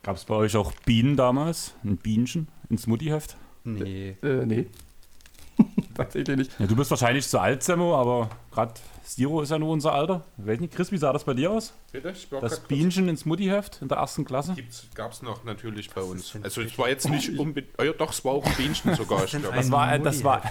Gab 0.04 0.18
es 0.18 0.26
bei 0.26 0.36
euch 0.36 0.56
auch 0.56 0.72
Bienen 0.86 1.18
damals? 1.18 1.74
Ein 1.84 1.98
Bienchen 1.98 2.48
ins 2.70 2.86
Muttiheft? 2.86 3.36
Nee. 3.64 4.16
Äh, 4.22 4.46
nee. 4.46 4.68
Tatsächlich 5.96 6.38
nicht. 6.38 6.60
Ja, 6.60 6.68
du 6.68 6.76
bist 6.76 6.92
wahrscheinlich 6.92 7.28
zu 7.28 7.40
alt, 7.40 7.64
Semmo, 7.64 8.00
aber 8.00 8.30
gerade 8.52 8.74
Stiro 9.06 9.42
ist 9.42 9.52
ja 9.52 9.60
nur 9.60 9.70
unser 9.70 9.94
Alter. 9.94 10.24
Weiß 10.38 10.60
nicht, 10.60 10.74
Chris, 10.74 10.92
wie 10.92 10.98
sah 10.98 11.14
das 11.14 11.24
bei 11.24 11.34
dir 11.34 11.52
aus? 11.52 11.74
Bitte? 11.92 12.10
Ich 12.10 12.28
Das 12.30 12.60
Bienchen 12.62 13.08
ins 13.08 13.26
Muttiheft 13.26 13.80
in 13.82 13.88
der 13.88 14.00
ersten 14.00 14.26
Klasse? 14.26 14.56
Gab 14.96 15.12
es 15.12 15.22
noch 15.22 15.44
natürlich 15.44 15.92
bei 15.92 16.02
uns. 16.02 16.36
Also 16.42 16.62
es 16.62 16.78
war 16.78 16.90
jetzt 16.90 17.10
nicht 17.10 17.38
unbedingt, 17.38 17.74
oh 17.78 17.84
ja, 17.84 17.94
doch, 17.94 18.12
es 18.12 18.26
war 18.26 18.34
auch 18.34 18.46
ein 18.46 18.54
Bienchen 18.56 18.96
sogar. 18.96 19.24
Ich 19.24 19.32
glaub. 19.32 19.54
Das 19.54 19.72
war, 19.72 20.00
das 20.00 20.24
war, 20.24 20.42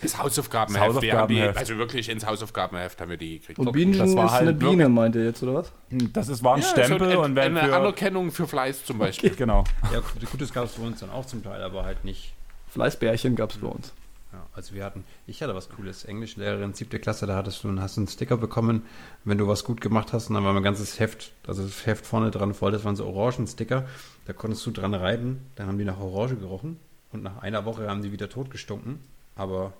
Das 0.00 0.16
Hausaufgabenheft. 0.18 0.96
Das 0.96 1.02
Wir 1.02 1.12
haben 1.12 1.28
die, 1.28 1.34
Hausaufgabenheft. 1.34 1.58
also 1.58 1.76
wirklich 1.76 2.08
ins 2.08 2.24
Hausaufgabenheft 2.26 3.00
haben 3.00 3.10
wir 3.10 3.16
die 3.18 3.38
gekriegt. 3.38 3.58
Und 3.58 3.70
Bienen 3.72 3.98
das 3.98 4.14
war 4.16 4.24
ist 4.26 4.32
halt 4.32 4.42
eine 4.42 4.52
Biene, 4.54 4.88
meint 4.88 5.14
ihr 5.14 5.24
jetzt, 5.24 5.42
oder 5.42 5.54
was? 5.54 5.72
das 6.12 6.28
ist, 6.28 6.42
war 6.42 6.54
ein 6.56 6.62
Ja, 6.62 6.68
Stempel 6.68 7.12
so 7.12 7.22
und 7.22 7.36
wenn 7.36 7.56
eine 7.56 7.68
für, 7.68 7.76
Anerkennung 7.76 8.30
für 8.32 8.46
Fleiß 8.46 8.84
zum 8.84 8.98
Beispiel. 8.98 9.30
Genau. 9.36 9.64
Ja, 9.92 10.00
Gutes 10.30 10.52
gab 10.52 10.64
es 10.64 10.72
bei 10.72 10.86
uns 10.86 11.00
dann 11.00 11.10
auch 11.10 11.26
zum 11.26 11.42
Teil, 11.42 11.62
aber 11.62 11.84
halt 11.84 12.04
nicht. 12.04 12.32
Fleißbärchen 12.68 13.36
gab 13.36 13.50
es 13.50 13.58
bei 13.58 13.68
uns. 13.68 13.92
Ja, 14.32 14.46
also 14.54 14.74
wir 14.74 14.84
hatten, 14.84 15.04
ich 15.26 15.42
hatte 15.42 15.54
was 15.54 15.68
Cooles. 15.68 16.04
Englischlehrerin, 16.04 16.72
siebte 16.74 17.00
Klasse, 17.00 17.26
da 17.26 17.34
hattest 17.34 17.64
du, 17.64 17.80
hast 17.80 17.96
du 17.96 18.02
einen 18.02 18.08
Sticker 18.08 18.36
bekommen, 18.36 18.82
wenn 19.24 19.38
du 19.38 19.48
was 19.48 19.64
gut 19.64 19.80
gemacht 19.80 20.12
hast. 20.12 20.28
Und 20.28 20.34
dann 20.34 20.44
war 20.44 20.52
mein 20.52 20.62
ganzes 20.62 21.00
Heft, 21.00 21.32
also 21.46 21.64
das 21.64 21.84
Heft 21.84 22.06
vorne 22.06 22.30
dran 22.30 22.54
voll, 22.54 22.70
das 22.70 22.84
waren 22.84 22.94
so 22.94 23.06
Orangen-Sticker. 23.06 23.86
Da 24.26 24.32
konntest 24.32 24.64
du 24.66 24.70
dran 24.70 24.94
reiben, 24.94 25.40
dann 25.56 25.66
haben 25.66 25.78
die 25.78 25.84
nach 25.84 25.98
Orange 25.98 26.36
gerochen. 26.36 26.78
Und 27.12 27.24
nach 27.24 27.42
einer 27.42 27.64
Woche 27.64 27.88
haben 27.88 28.02
die 28.02 28.12
wieder 28.12 28.28
tot 28.28 28.52
gestunken. 28.52 29.00
Aber 29.34 29.72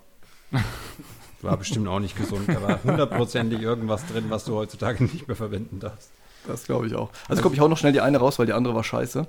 war 1.41 1.55
bestimmt 1.55 1.87
auch 1.87 1.99
nicht 1.99 2.17
gesund. 2.17 2.49
Da 2.49 2.61
war 2.61 2.83
hundertprozentig 2.83 3.61
irgendwas 3.61 4.05
drin, 4.07 4.25
was 4.29 4.43
du 4.43 4.55
heutzutage 4.55 5.03
nicht 5.03 5.27
mehr 5.27 5.37
verwenden 5.37 5.79
darfst. 5.79 6.11
Das 6.47 6.65
glaube 6.65 6.87
ich 6.87 6.95
auch. 6.95 7.09
Also 7.29 7.41
komm, 7.41 7.53
ich 7.53 7.59
hau 7.59 7.67
noch 7.67 7.77
schnell 7.77 7.93
die 7.93 8.01
eine 8.01 8.17
raus, 8.17 8.39
weil 8.39 8.47
die 8.47 8.53
andere 8.53 8.75
war 8.75 8.83
scheiße. 8.83 9.27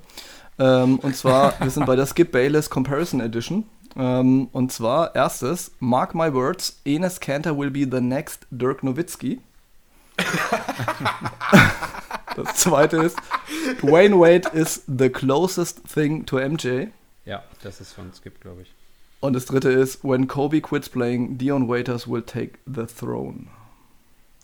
Ähm, 0.59 0.99
und 0.99 1.15
zwar, 1.15 1.53
wir 1.59 1.69
sind 1.69 1.85
bei 1.85 1.95
der 1.95 2.05
Skip 2.05 2.31
Bayless 2.31 2.69
Comparison 2.69 3.21
Edition. 3.21 3.65
Ähm, 3.95 4.49
und 4.51 4.71
zwar, 4.71 5.15
erstes, 5.15 5.71
mark 5.79 6.15
my 6.15 6.33
words, 6.33 6.79
Enes 6.85 7.19
Kanter 7.19 7.57
will 7.57 7.69
be 7.69 7.87
the 7.89 8.01
next 8.01 8.47
Dirk 8.49 8.83
Nowitzki. 8.83 9.41
das 12.35 12.55
zweite 12.55 12.97
ist, 12.97 13.17
Wayne 13.81 14.19
Wade 14.19 14.49
is 14.53 14.83
the 14.87 15.09
closest 15.09 15.81
thing 15.87 16.25
to 16.25 16.37
MJ. 16.37 16.87
Ja, 17.25 17.43
das 17.61 17.81
ist 17.81 17.93
von 17.93 18.11
Skip, 18.13 18.39
glaube 18.41 18.63
ich. 18.63 18.73
Und 19.19 19.33
das 19.33 19.45
dritte 19.45 19.69
ist, 19.69 20.03
when 20.03 20.27
Kobe 20.27 20.59
quits 20.61 20.89
playing, 20.89 21.37
Dion 21.37 21.69
Waiters 21.69 22.07
will 22.07 22.23
take 22.23 22.59
the 22.65 22.85
throne. 22.85 23.47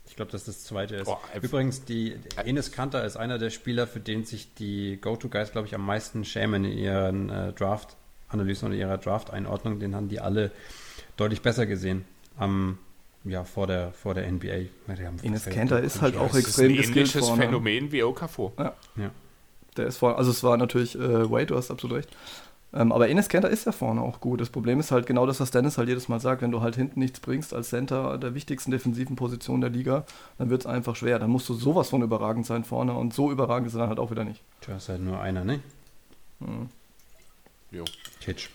Ich 0.08 0.16
glaube, 0.16 0.32
dass 0.32 0.46
das 0.46 0.64
zweite 0.64 0.96
ist. 0.96 1.06
Boah. 1.06 1.20
Übrigens, 1.42 1.84
die 1.86 2.16
Enes 2.44 2.72
Kanter 2.72 3.04
ist 3.04 3.18
einer 3.18 3.38
der 3.38 3.50
Spieler, 3.50 3.88
für 3.88 4.00
den 4.00 4.24
sich 4.24 4.54
die 4.54 4.98
Go-To-Guys, 5.02 5.52
glaube 5.52 5.68
ich, 5.68 5.76
am 5.76 5.86
meisten 5.86 6.24
schämen 6.24 6.66
in 6.66 6.78
ihren 6.78 7.30
äh, 7.30 7.54
Draft-Analysen 8.30 8.68
oder 8.68 8.76
ihrer 8.77 8.97
Draft-Einordnung. 8.97 9.80
Den 9.80 9.95
haben 9.95 10.07
die 10.10 10.19
alle 10.19 10.51
deutlich 11.18 11.41
besser 11.41 11.65
gesehen 11.65 12.06
am, 12.38 12.77
ja, 13.23 13.43
vor 13.43 13.68
der, 13.68 13.91
vor 13.91 14.14
der 14.14 14.31
NBA. 14.31 14.47
Ja, 14.47 14.68
Feld- 14.88 15.56
Kanter 15.56 15.81
ist 15.81 16.01
halt 16.01 16.15
auch 16.15 16.27
Das 16.31 16.38
ist 16.38 16.60
ein 16.60 16.69
extrem 16.72 16.72
ähnliches 16.95 17.27
vorne. 17.27 17.43
Phänomen 17.43 17.91
wie 17.91 18.03
Okafor. 18.03 18.53
Ja. 18.57 19.11
Der 19.77 19.88
ist 19.88 19.97
vorne, 19.97 20.15
also 20.18 20.31
es 20.31 20.43
war 20.43 20.57
natürlich 20.57 20.95
äh, 20.95 21.30
Wade, 21.30 21.47
du 21.47 21.56
hast 21.56 21.72
absolut 21.72 21.97
recht. 21.97 22.10
Ähm, 22.72 22.91
aber 22.91 23.10
Enes 23.10 23.30
Kanter 23.30 23.49
ist 23.49 23.65
ja 23.65 23.72
vorne 23.72 23.99
auch 24.01 24.19
gut. 24.19 24.39
Das 24.41 24.51
Problem 24.51 24.80
ist 24.80 24.91
halt 24.91 25.07
genau 25.07 25.26
das, 25.26 25.39
was 25.39 25.49
Dennis 25.49 25.80
halt 25.80 25.89
jedes 25.89 26.07
Mal 26.07 26.19
sagt. 26.19 26.43
Wenn 26.43 26.51
du 26.51 26.61
halt 26.61 26.76
hinten 26.76 26.99
nichts 26.99 27.19
bringst 27.19 27.51
als 27.53 27.69
Center 27.69 28.19
der 28.19 28.35
wichtigsten 28.35 28.69
defensiven 28.69 29.15
Position 29.15 29.60
der 29.60 29.72
Liga, 29.72 30.06
dann 30.38 30.51
wird 30.51 30.61
es 30.61 30.68
einfach 30.68 30.95
schwer. 30.95 31.18
Dann 31.18 31.31
musst 31.31 31.49
du 31.49 31.56
sowas 31.56 31.89
von 31.89 32.03
überragend 32.03 32.45
sein 32.45 32.64
vorne 32.64 32.93
und 32.93 33.11
so 33.14 33.31
überragend 33.31 33.68
ist 33.68 33.73
er 33.73 33.80
dann 33.80 33.89
halt 33.89 33.97
auch 33.99 34.11
wieder 34.11 34.23
nicht. 34.23 34.43
Du 34.61 34.72
hast 34.72 34.88
halt 34.89 35.01
nur 35.01 35.19
einer, 35.19 35.43
ne? 35.43 35.61
Jo. 37.72 37.86
Titch. 38.20 38.50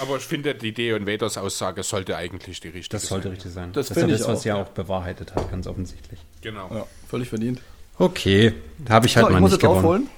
Aber 0.00 0.16
ich 0.16 0.22
finde, 0.22 0.54
die 0.54 0.72
Deon 0.72 1.06
Waders 1.06 1.38
Aussage 1.38 1.82
sollte 1.82 2.16
eigentlich 2.16 2.60
die 2.60 2.68
richtige 2.68 2.98
Das 2.98 3.08
sollte 3.08 3.24
sein. 3.28 3.32
richtig 3.32 3.52
sein. 3.52 3.72
Das 3.72 3.90
ist 3.90 3.96
ja 3.96 4.00
finde 4.00 4.18
das, 4.18 4.28
was 4.28 4.40
auch, 4.40 4.44
ja 4.44 4.56
ja. 4.56 4.62
auch 4.62 4.68
bewahrheitet 4.68 5.34
hat, 5.34 5.50
ganz 5.50 5.66
offensichtlich. 5.66 6.20
Genau. 6.40 6.68
Ja, 6.74 6.86
völlig 7.08 7.28
verdient. 7.28 7.60
Okay, 7.98 8.54
da 8.78 8.94
habe 8.94 9.06
ich 9.06 9.16
halt 9.16 9.26
so, 9.26 9.32
mal 9.32 9.38
ich 9.38 9.40
muss 9.42 9.50
nicht 9.52 9.62
jetzt 9.62 9.68
gewonnen. 9.68 9.84
aufholen. 9.84 10.08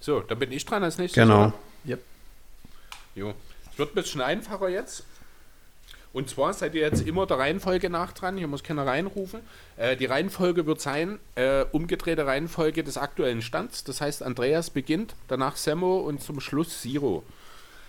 So, 0.00 0.20
dann 0.20 0.38
bin 0.38 0.50
ich 0.52 0.64
dran 0.64 0.82
als 0.82 0.96
nächstes. 0.96 1.22
Genau. 1.22 1.48
oder? 1.48 1.54
Yep. 1.86 2.00
Jo. 3.14 3.34
Es 3.70 3.78
wird 3.78 3.90
ein 3.90 3.94
bisschen 3.94 4.22
einfacher 4.22 4.70
jetzt. 4.70 5.04
Und 6.12 6.30
zwar 6.30 6.54
seid 6.54 6.74
ihr 6.74 6.80
jetzt 6.80 7.06
immer 7.06 7.26
der 7.26 7.38
Reihenfolge 7.38 7.90
nach 7.90 8.12
dran. 8.12 8.38
Hier 8.38 8.48
muss 8.48 8.62
keiner 8.62 8.86
reinrufen. 8.86 9.40
Äh, 9.76 9.96
die 9.96 10.06
Reihenfolge 10.06 10.66
wird 10.66 10.80
sein, 10.80 11.18
äh, 11.34 11.64
umgedrehte 11.70 12.26
Reihenfolge 12.26 12.82
des 12.82 12.96
aktuellen 12.96 13.42
Stands. 13.42 13.84
Das 13.84 14.00
heißt, 14.00 14.22
Andreas 14.22 14.70
beginnt, 14.70 15.14
danach 15.28 15.56
Semmo 15.56 15.98
und 15.98 16.22
zum 16.22 16.40
Schluss 16.40 16.82
Siro. 16.82 17.22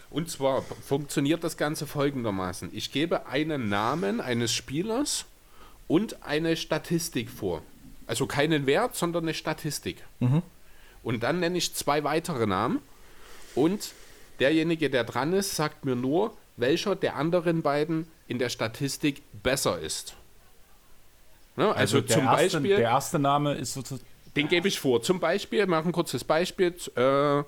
Und 0.10 0.30
zwar 0.30 0.64
funktioniert 0.64 1.44
das 1.44 1.56
Ganze 1.56 1.86
folgendermaßen. 1.86 2.70
Ich 2.74 2.91
gebe 2.91 3.28
einen 3.28 3.70
Namen 3.70 4.22
eines 4.22 4.52
Spielers 4.52 5.26
und 5.88 6.24
eine 6.24 6.58
Statistik 6.58 7.30
vor. 7.30 7.62
Also 8.08 8.26
keinen 8.26 8.66
Wert, 8.66 8.96
sondern 8.96 9.26
eine 9.26 9.36
Statistik. 9.36 10.04
Und 11.04 11.24
dann 11.24 11.40
nenne 11.40 11.58
ich 11.58 11.76
zwei 11.76 12.04
weitere 12.04 12.48
Namen. 12.48 12.80
Und 13.54 13.94
derjenige, 14.40 14.90
der 14.90 15.04
dran 15.04 15.32
ist, 15.34 15.56
sagt 15.56 15.86
mir 15.86 15.96
nur, 15.96 16.36
welcher 16.60 16.95
der 16.95 17.15
anderen 17.15 17.61
beiden 17.61 18.07
in 18.27 18.40
der 18.40 18.49
Statistik 18.49 19.22
besser 19.44 19.80
ist. 19.80 20.15
Ne, 21.56 21.73
also, 21.76 21.99
der 22.02 22.15
zum 22.18 22.26
erste, 22.26 22.57
Beispiel, 22.57 22.76
Der 22.77 22.80
erste 22.90 23.19
Name 23.19 23.53
ist 23.56 23.73
sozusagen. 23.73 24.06
den 24.36 24.48
gebe 24.48 24.68
ich 24.68 24.80
vor. 24.80 25.02
Zum 25.02 25.19
Beispiel, 25.19 25.60
wir 25.60 25.68
machen 25.68 25.88
ein 25.90 25.91
kurzes 25.94 26.23
Beispiel, 26.23 26.73
äh, 26.95 27.44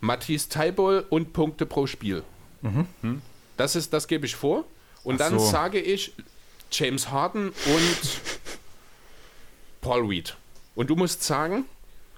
Matthias 0.00 0.48
Teibol 0.48 1.04
und 1.10 1.32
Punkte 1.32 1.66
pro 1.66 1.86
Spiel. 1.86 2.22
Das, 3.56 3.76
ist, 3.76 3.92
das 3.92 4.08
gebe 4.08 4.26
ich 4.26 4.34
vor. 4.34 4.64
Und 5.04 5.16
Ach 5.20 5.28
dann 5.28 5.38
so. 5.38 5.46
sage 5.46 5.78
ich 5.80 6.12
James 6.72 7.10
Harden 7.10 7.50
und 7.50 8.20
Paul 9.80 10.06
Reed. 10.06 10.36
Und 10.74 10.90
du 10.90 10.96
musst 10.96 11.22
sagen, 11.22 11.64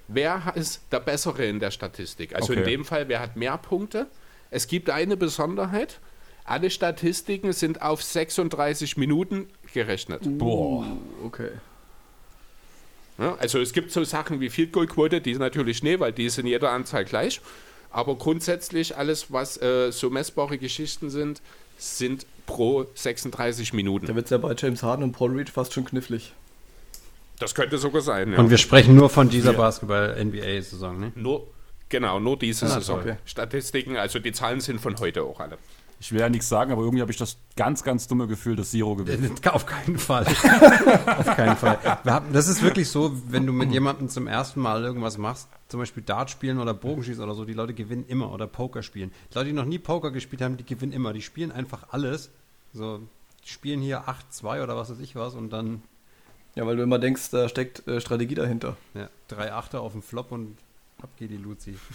wer 0.06 0.52
ist 0.54 0.80
der 0.90 1.00
Bessere 1.00 1.44
in 1.44 1.60
der 1.60 1.70
Statistik? 1.70 2.34
Also 2.34 2.52
in 2.54 2.60
Okay. 2.60 2.70
dem 2.70 2.84
Fall, 2.84 3.08
wer 3.08 3.20
hat 3.20 3.36
mehr 3.36 3.58
Punkte? 3.58 4.06
Es 4.50 4.66
gibt 4.66 4.90
eine 4.90 5.16
Besonderheit. 5.16 6.00
Alle 6.44 6.70
Statistiken 6.70 7.52
sind 7.52 7.82
auf 7.82 8.02
36 8.02 8.96
Minuten 8.96 9.48
gerechnet. 9.74 10.22
Boah. 10.38 10.86
Okay. 11.24 11.50
Ja, 13.18 13.36
also 13.38 13.58
es 13.60 13.72
gibt 13.72 13.90
so 13.90 14.02
Sachen 14.04 14.40
wie 14.40 14.48
Field 14.48 14.72
Goal 14.72 14.86
Quote, 14.86 15.20
die 15.20 15.32
ist 15.32 15.38
natürlich 15.38 15.82
nicht, 15.82 16.00
weil 16.00 16.12
die 16.12 16.26
ist 16.26 16.38
in 16.38 16.46
jeder 16.46 16.70
Anzahl 16.70 17.04
gleich. 17.04 17.40
Aber 17.90 18.14
grundsätzlich 18.16 18.96
alles, 18.96 19.32
was 19.32 19.60
äh, 19.60 19.90
so 19.90 20.08
messbare 20.08 20.56
Geschichten 20.58 21.10
sind, 21.10 21.42
sind 21.78 22.26
pro 22.46 22.86
36 22.94 23.70
Da 23.70 23.76
Minuten. 23.76 24.14
wird 24.14 24.26
es 24.26 24.30
ja 24.30 24.38
bei 24.38 24.54
James 24.56 24.82
Harden 24.82 25.02
und 25.02 25.12
Paul 25.12 25.36
Reed 25.36 25.50
fast 25.50 25.72
schon 25.72 25.84
knifflig. 25.84 26.32
Das 27.38 27.54
könnte 27.54 27.78
sogar 27.78 28.02
sein. 28.02 28.32
Ja. 28.32 28.38
Und 28.38 28.50
wir 28.50 28.58
sprechen 28.58 28.94
nur 28.96 29.10
von 29.10 29.28
dieser 29.28 29.52
Basketball-NBA-Saison, 29.52 30.98
ne? 30.98 31.12
nur, 31.14 31.46
genau, 31.88 32.20
nur 32.20 32.38
diese 32.38 32.66
Ah, 32.66 32.70
Saison. 32.70 33.00
okay. 33.00 33.16
Statistiken, 33.24 33.96
also 33.96 34.18
die 34.18 34.32
Zahlen 34.32 34.60
sind 34.60 34.80
von 34.80 34.98
heute 34.98 35.22
auch 35.22 35.40
alle. 35.40 35.58
Ich 36.00 36.12
will 36.12 36.20
ja 36.20 36.28
nichts 36.28 36.48
sagen, 36.48 36.70
aber 36.70 36.82
irgendwie 36.82 37.00
habe 37.00 37.10
ich 37.10 37.16
das 37.16 37.38
ganz, 37.56 37.82
ganz 37.82 38.06
dumme 38.06 38.28
Gefühl, 38.28 38.54
dass 38.54 38.70
Zero 38.70 38.94
gewinnt. 38.94 39.44
Auf 39.52 39.66
keinen 39.66 39.98
Fall. 39.98 40.24
Auf 41.06 41.26
keinen 41.36 41.56
Fall. 41.56 41.76
Wir 42.04 42.12
haben, 42.12 42.32
das 42.32 42.46
ist 42.46 42.62
wirklich 42.62 42.88
so, 42.88 43.12
wenn 43.28 43.46
du 43.46 43.52
mit 43.52 43.72
jemandem 43.72 44.08
zum 44.08 44.28
ersten 44.28 44.60
Mal 44.60 44.84
irgendwas 44.84 45.18
machst, 45.18 45.48
zum 45.66 45.80
Beispiel 45.80 46.04
Dart 46.04 46.30
spielen 46.30 46.60
oder 46.60 46.72
Bogenschießen 46.72 47.22
oder 47.24 47.34
so, 47.34 47.44
die 47.44 47.52
Leute 47.52 47.74
gewinnen 47.74 48.04
immer 48.06 48.32
oder 48.32 48.46
Poker 48.46 48.84
spielen. 48.84 49.10
Die 49.32 49.34
Leute, 49.34 49.48
die 49.48 49.52
noch 49.54 49.64
nie 49.64 49.80
Poker 49.80 50.12
gespielt 50.12 50.40
haben, 50.40 50.56
die 50.56 50.64
gewinnen 50.64 50.92
immer. 50.92 51.12
Die 51.12 51.22
spielen 51.22 51.50
einfach 51.50 51.86
alles. 51.90 52.30
So, 52.72 53.00
die 53.44 53.48
spielen 53.48 53.80
hier 53.80 54.04
8-2 54.32 54.62
oder 54.62 54.76
was 54.76 54.90
weiß 54.90 55.00
ich 55.00 55.16
was 55.16 55.34
und 55.34 55.50
dann 55.50 55.82
Ja, 56.54 56.64
weil 56.64 56.76
du 56.76 56.84
immer 56.84 57.00
denkst, 57.00 57.30
da 57.30 57.48
steckt 57.48 57.88
äh, 57.88 58.00
Strategie 58.00 58.36
dahinter. 58.36 58.76
ja, 58.94 59.08
drei 59.26 59.52
Achter 59.52 59.80
auf 59.80 59.92
dem 59.92 60.02
Flop 60.02 60.30
und 60.30 60.58
ab 61.02 61.10
geht 61.16 61.30
die 61.30 61.36
Luzi. 61.36 61.76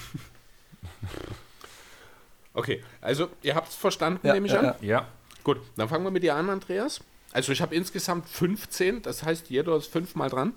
Okay, 2.56 2.84
also 3.02 3.30
ihr 3.42 3.56
habt 3.56 3.70
es 3.70 3.76
verstanden, 3.76 4.28
Ja, 4.28 4.34
nehme 4.34 4.46
ich 4.46 4.54
ja, 4.54 4.60
an? 4.60 4.66
ja. 4.82 4.88
Ja. 5.00 5.08
Gut, 5.44 5.60
dann 5.76 5.90
fangen 5.90 6.04
wir 6.04 6.12
mit 6.12 6.22
dir 6.24 6.36
an, 6.36 6.50
Andreas. 6.50 7.02
Also 7.32 7.52
ich 7.52 7.62
habe 7.62 7.74
insgesamt 7.74 8.30
15, 8.30 9.02
das 9.02 9.24
heißt, 9.24 9.50
jeder 9.50 9.76
ist 9.76 9.88
fünfmal 9.92 10.30
dran. 10.30 10.54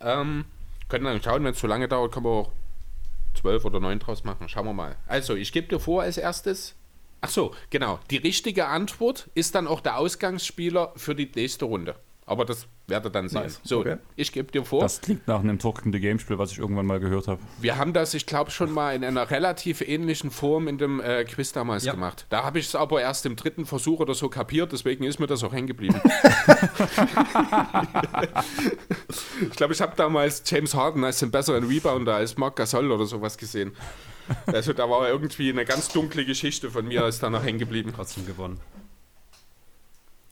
Ähm, 0.00 0.44
können 0.88 1.04
dann 1.04 1.20
schauen, 1.22 1.42
wenn 1.44 1.52
es 1.52 1.58
zu 1.58 1.66
lange 1.66 1.88
dauert, 1.88 2.12
können 2.12 2.26
wir 2.26 2.30
auch 2.30 2.52
12 3.40 3.64
oder 3.64 3.80
9 3.80 3.98
draus 3.98 4.22
machen. 4.22 4.48
Schauen 4.48 4.66
wir 4.66 4.72
mal. 4.74 4.96
Also, 5.08 5.34
ich 5.34 5.50
gebe 5.50 5.66
dir 5.66 5.80
vor 5.80 6.02
als 6.02 6.18
erstes. 6.18 6.76
Ach 7.20 7.30
so, 7.30 7.52
genau. 7.70 7.98
Die 8.10 8.18
richtige 8.18 8.66
Antwort 8.66 9.28
ist 9.34 9.56
dann 9.56 9.66
auch 9.66 9.80
der 9.80 9.96
Ausgangsspieler 9.98 10.92
für 10.94 11.16
die 11.16 11.28
nächste 11.34 11.64
Runde. 11.64 11.96
Aber 12.26 12.46
das 12.46 12.66
werdet 12.86 13.08
ihr 13.08 13.10
dann 13.10 13.28
sehen. 13.28 13.42
Nice. 13.42 13.60
So, 13.64 13.80
Okay. 13.80 13.98
ich 14.16 14.32
gebe 14.32 14.50
dir 14.50 14.64
vor. 14.64 14.80
Das 14.80 15.02
klingt 15.02 15.28
nach 15.28 15.40
einem 15.40 15.58
Talking 15.58 15.92
the 15.92 16.00
Game 16.00 16.18
Spiel, 16.18 16.38
was 16.38 16.52
ich 16.52 16.58
irgendwann 16.58 16.86
mal 16.86 16.98
gehört 16.98 17.28
habe. 17.28 17.38
Wir 17.60 17.76
haben 17.76 17.92
das, 17.92 18.14
ich 18.14 18.24
glaube, 18.24 18.50
schon 18.50 18.72
mal 18.72 18.94
in 18.94 19.04
einer 19.04 19.30
relativ 19.30 19.82
ähnlichen 19.82 20.30
Form 20.30 20.66
in 20.66 20.78
dem 20.78 21.00
äh, 21.00 21.24
Quiz 21.24 21.52
damals 21.52 21.84
Ja. 21.84 21.92
gemacht. 21.92 22.24
Da 22.30 22.42
habe 22.42 22.58
ich 22.58 22.66
es 22.68 22.74
aber 22.74 23.02
erst 23.02 23.26
im 23.26 23.36
dritten 23.36 23.66
Versuch 23.66 24.00
oder 24.00 24.14
so 24.14 24.30
kapiert, 24.30 24.72
deswegen 24.72 25.04
ist 25.04 25.20
mir 25.20 25.26
das 25.26 25.44
auch 25.44 25.52
hängen 25.52 25.66
geblieben. 25.66 26.00
ich 29.42 29.50
glaube, 29.56 29.72
ich 29.74 29.80
habe 29.80 29.94
damals 29.96 30.42
James 30.46 30.74
Harden 30.74 31.04
als 31.04 31.18
den 31.18 31.30
besseren 31.30 31.64
Rebounder 31.64 32.14
als 32.14 32.36
Marc 32.36 32.56
Gasol 32.56 32.90
oder 32.90 33.06
sowas 33.06 33.36
gesehen. 33.36 33.72
Also 34.46 34.72
da 34.72 34.88
war 34.88 35.06
irgendwie 35.08 35.50
eine 35.50 35.64
ganz 35.66 35.88
dunkle 35.88 36.24
Geschichte 36.24 36.70
von 36.70 36.86
mir, 36.88 37.04
ist 37.06 37.22
danach 37.22 37.44
hängen 37.44 37.58
geblieben. 37.58 37.92
Trotzdem 37.94 38.26
gewonnen. 38.26 38.58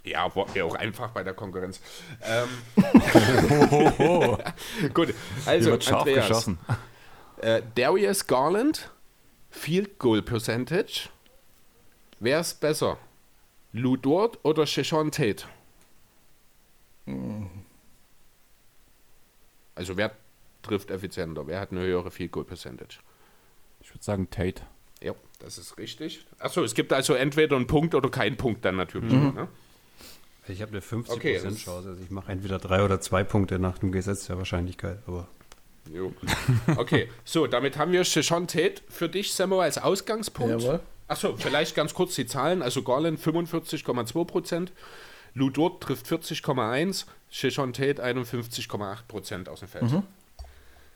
Ja, 0.04 0.24
auch 0.24 0.74
einfach 0.74 1.10
bei 1.10 1.22
der 1.22 1.34
Konkurrenz. 1.34 1.80
Ähm, 2.22 2.48
gut, 4.94 5.14
also 5.46 5.70
wird 5.70 5.84
scharf 5.84 6.00
Andreas, 6.00 6.28
geschossen. 6.28 6.58
Äh, 7.36 7.62
Darius 7.76 8.26
Garland, 8.26 8.90
Field 9.50 10.00
Goal 10.00 10.22
Percentage. 10.22 11.08
Wer 12.18 12.40
ist 12.40 12.60
besser? 12.60 12.98
Lou 13.72 13.96
Dort 13.96 14.44
oder 14.44 14.66
Sheshon 14.66 15.12
Tate? 15.12 15.44
Also 19.74 19.96
wer 19.96 20.12
trifft 20.62 20.90
effizienter? 20.90 21.46
Wer 21.46 21.60
hat 21.60 21.70
eine 21.70 21.80
höhere 21.80 22.10
Field 22.10 22.32
Goal 22.32 22.44
Percentage? 22.44 22.98
Ich 23.80 23.92
würde 23.94 24.04
sagen 24.04 24.30
Tate. 24.30 24.62
Ja, 25.00 25.14
das 25.40 25.58
ist 25.58 25.78
richtig. 25.78 26.26
Achso, 26.38 26.62
es 26.62 26.74
gibt 26.74 26.92
also 26.92 27.14
entweder 27.14 27.56
einen 27.56 27.66
Punkt 27.66 27.94
oder 27.94 28.08
keinen 28.08 28.36
Punkt 28.36 28.64
dann 28.64 28.76
natürlich. 28.76 29.12
Ne? 29.12 29.48
Ich 30.48 30.60
habe 30.60 30.72
eine 30.72 30.80
50% 30.80 31.10
Okay, 31.12 31.38
Chance. 31.40 31.70
Also 31.70 32.02
ich 32.02 32.10
mache 32.10 32.32
entweder 32.32 32.58
drei 32.58 32.84
oder 32.84 33.00
zwei 33.00 33.22
Punkte 33.24 33.58
nach 33.58 33.78
dem 33.78 33.92
Gesetz 33.92 34.26
der 34.26 34.38
Wahrscheinlichkeit. 34.38 34.98
Aber 35.06 35.28
Jo. 35.90 36.12
Okay, 36.76 37.08
so, 37.24 37.46
damit 37.46 37.76
haben 37.76 37.92
wir 37.92 38.04
Sheshon 38.04 38.46
Tate 38.46 38.82
für 38.88 39.08
dich, 39.08 39.32
Sammo, 39.32 39.60
als 39.60 39.78
Ausgangspunkt. 39.78 40.62
Jawohl. 40.62 40.80
Achso, 41.08 41.36
vielleicht 41.36 41.74
ganz 41.74 41.92
kurz 41.92 42.14
die 42.14 42.26
Zahlen. 42.26 42.62
Also 42.62 42.82
Garland 42.82 43.20
45,2%, 43.20 44.68
Lou 45.34 45.50
Dort 45.50 45.82
trifft 45.82 46.06
40,1%, 46.06 47.04
Sheshon 47.30 47.72
Tate 47.72 48.02
51,8% 48.02 49.48
aus 49.48 49.60
dem 49.60 49.68
Feld. 49.68 49.84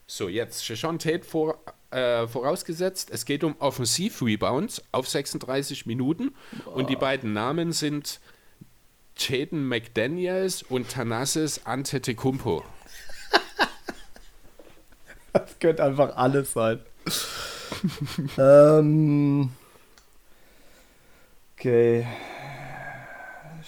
So, 0.06 0.28
jetzt 0.28 0.64
Sheshon 0.64 0.98
Tate 0.98 1.24
vor, 1.24 1.58
äh, 1.90 2.26
vorausgesetzt. 2.26 3.10
Es 3.10 3.24
geht 3.24 3.42
um 3.42 3.56
Offensiv-Rebounds 3.58 4.82
auf 4.92 5.08
36 5.08 5.86
Minuten 5.86 6.34
und 6.66 6.88
die 6.88 6.96
beiden 6.96 7.32
Namen 7.32 7.72
sind 7.72 8.20
Jaden 9.16 9.68
McDaniels 9.68 10.62
und 10.62 10.88
Thanasis 10.90 11.62
Antetokounmpo. 11.64 12.64
Das 15.32 15.58
könnte 15.58 15.84
einfach 15.84 16.16
alles 16.16 16.54
sein. 16.54 16.80
ähm, 18.38 19.50
okay. 21.54 22.06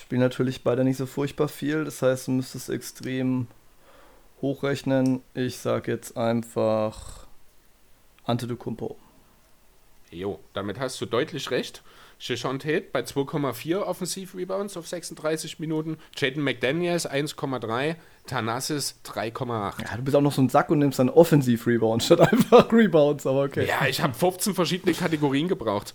Spielen 0.00 0.22
natürlich 0.22 0.64
beide 0.64 0.82
nicht 0.82 0.96
so 0.96 1.04
furchtbar 1.04 1.48
viel. 1.48 1.84
Das 1.84 2.00
heißt, 2.00 2.28
du 2.28 2.30
müsstest 2.30 2.70
extrem 2.70 3.48
hochrechnen. 4.40 5.22
Ich 5.34 5.58
sag 5.58 5.88
jetzt 5.88 6.16
einfach 6.16 7.26
Antetokounmpo. 8.24 8.96
Jo, 10.10 10.40
damit 10.54 10.80
hast 10.80 10.98
du 11.02 11.06
deutlich 11.06 11.50
recht. 11.50 11.82
Shishon 12.18 12.58
Tate 12.58 12.86
bei 12.92 13.00
2,4 13.00 13.78
Offensiv-Rebounds 13.78 14.76
auf 14.76 14.88
36 14.88 15.60
Minuten. 15.60 15.98
Jaden 16.16 16.42
McDaniels 16.42 17.08
1,3. 17.08 17.96
Thanasis 18.26 18.96
3,8. 19.06 19.82
Ja, 19.82 19.96
du 19.96 20.02
bist 20.02 20.16
auch 20.16 20.20
noch 20.20 20.32
so 20.32 20.42
ein 20.42 20.48
Sack 20.48 20.70
und 20.70 20.80
nimmst 20.80 20.98
dann 20.98 21.08
Offensiv-Rebounds 21.08 22.06
statt 22.06 22.20
einfach 22.20 22.70
Rebounds, 22.72 23.26
aber 23.26 23.44
okay. 23.44 23.66
Ja, 23.66 23.86
ich 23.86 24.02
habe 24.02 24.14
15 24.14 24.54
verschiedene 24.54 24.94
Kategorien 24.94 25.48
gebraucht. 25.48 25.94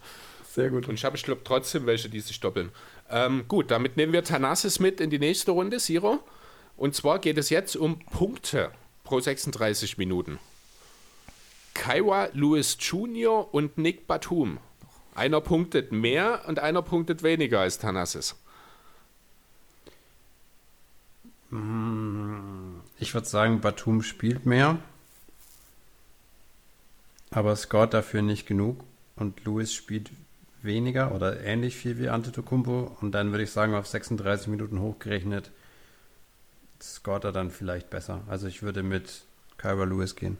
Sehr 0.49 0.69
gut. 0.69 0.87
Und 0.87 0.95
ich 0.95 1.05
habe, 1.05 1.17
ich 1.17 1.23
glaube, 1.23 1.41
trotzdem 1.43 1.85
welche, 1.85 2.09
die 2.09 2.19
sich 2.19 2.39
doppeln. 2.39 2.71
Ähm, 3.09 3.45
gut, 3.47 3.71
damit 3.71 3.97
nehmen 3.97 4.13
wir 4.13 4.23
Thanasis 4.23 4.79
mit 4.79 5.01
in 5.01 5.09
die 5.09 5.19
nächste 5.19 5.51
Runde, 5.51 5.79
Siro. 5.79 6.19
Und 6.77 6.95
zwar 6.95 7.19
geht 7.19 7.37
es 7.37 7.49
jetzt 7.49 7.75
um 7.75 7.99
Punkte 7.99 8.71
pro 9.03 9.19
36 9.19 9.97
Minuten. 9.97 10.39
Kaiwa 11.73 12.29
Lewis 12.33 12.77
Jr. 12.79 13.53
und 13.53 13.77
Nick 13.77 14.07
Batum. 14.07 14.59
Einer 15.15 15.41
punktet 15.41 15.91
mehr 15.91 16.41
und 16.47 16.59
einer 16.59 16.81
punktet 16.81 17.23
weniger 17.23 17.59
als 17.59 17.77
Thanasis. 17.77 18.35
ich 22.97 23.13
würde 23.13 23.27
sagen, 23.27 23.61
Batum 23.61 24.01
spielt 24.01 24.47
mehr. 24.47 24.79
Aber 27.29 27.55
scored 27.55 27.93
dafür 27.93 28.23
nicht 28.23 28.47
genug. 28.47 28.83
Und 29.15 29.45
Lewis 29.45 29.71
spielt 29.71 30.09
weniger 30.63 31.13
oder 31.13 31.41
ähnlich 31.41 31.75
viel 31.75 31.99
wie 31.99 32.09
Antetokounmpo. 32.09 32.97
Und 33.01 33.11
dann 33.11 33.31
würde 33.31 33.43
ich 33.43 33.51
sagen, 33.51 33.75
auf 33.75 33.85
36 33.85 34.47
Minuten 34.47 34.79
hochgerechnet 34.79 35.51
scored 36.83 37.23
er 37.23 37.31
dann 37.31 37.49
vielleicht 37.49 37.89
besser. 37.89 38.21
Also 38.27 38.47
ich 38.47 38.61
würde 38.61 38.83
mit 38.83 39.23
Kyra 39.57 39.85
Lewis 39.85 40.15
gehen. 40.15 40.37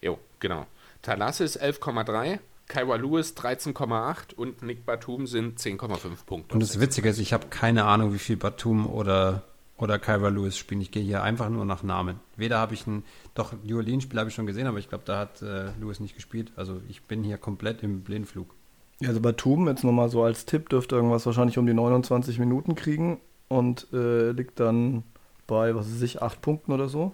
Jo, 0.00 0.18
genau. 0.40 0.66
Thanasis 1.02 1.58
11,3, 1.58 2.38
Kaiwa 2.68 2.96
Lewis 2.96 3.34
13,8 3.36 4.34
und 4.34 4.62
Nick 4.62 4.84
Batum 4.84 5.26
sind 5.26 5.58
10,5 5.58 6.24
Punkte. 6.26 6.54
Und 6.54 6.60
das 6.60 6.80
Witzige 6.80 7.08
ist, 7.08 7.18
ich 7.18 7.32
habe 7.32 7.46
keine 7.48 7.84
Ahnung, 7.84 8.12
wie 8.12 8.18
viel 8.18 8.36
Batum 8.36 8.86
oder, 8.86 9.42
oder 9.76 9.98
Kyra 9.98 10.28
Lewis 10.28 10.56
spielen. 10.56 10.80
Ich 10.80 10.90
gehe 10.90 11.02
hier 11.02 11.22
einfach 11.22 11.48
nur 11.48 11.64
nach 11.64 11.82
Namen. 11.82 12.20
Weder 12.36 12.58
habe 12.58 12.74
ich 12.74 12.86
ein, 12.86 13.04
doch, 13.34 13.52
New 13.62 13.76
Orleans-Spiel 13.76 14.18
habe 14.18 14.30
ich 14.30 14.34
schon 14.34 14.46
gesehen, 14.46 14.66
aber 14.66 14.78
ich 14.78 14.88
glaube, 14.88 15.04
da 15.06 15.18
hat 15.18 15.42
äh, 15.42 15.70
Lewis 15.80 16.00
nicht 16.00 16.16
gespielt. 16.16 16.52
Also 16.56 16.80
ich 16.88 17.02
bin 17.02 17.22
hier 17.22 17.38
komplett 17.38 17.82
im 17.82 18.02
Blindflug. 18.02 18.54
Ja, 19.00 19.10
also 19.10 19.20
Batum, 19.20 19.68
jetzt 19.68 19.84
nochmal 19.84 20.08
so 20.08 20.22
als 20.22 20.46
Tipp, 20.46 20.68
dürfte 20.70 20.96
irgendwas 20.96 21.26
wahrscheinlich 21.26 21.58
um 21.58 21.66
die 21.66 21.74
29 21.74 22.38
Minuten 22.38 22.74
kriegen 22.74 23.20
und 23.48 23.86
äh, 23.92 24.30
liegt 24.32 24.58
dann 24.58 25.04
bei, 25.46 25.74
was 25.74 25.86
weiß 25.86 26.02
ich, 26.02 26.22
8 26.22 26.40
Punkten 26.40 26.72
oder 26.72 26.88
so. 26.88 27.12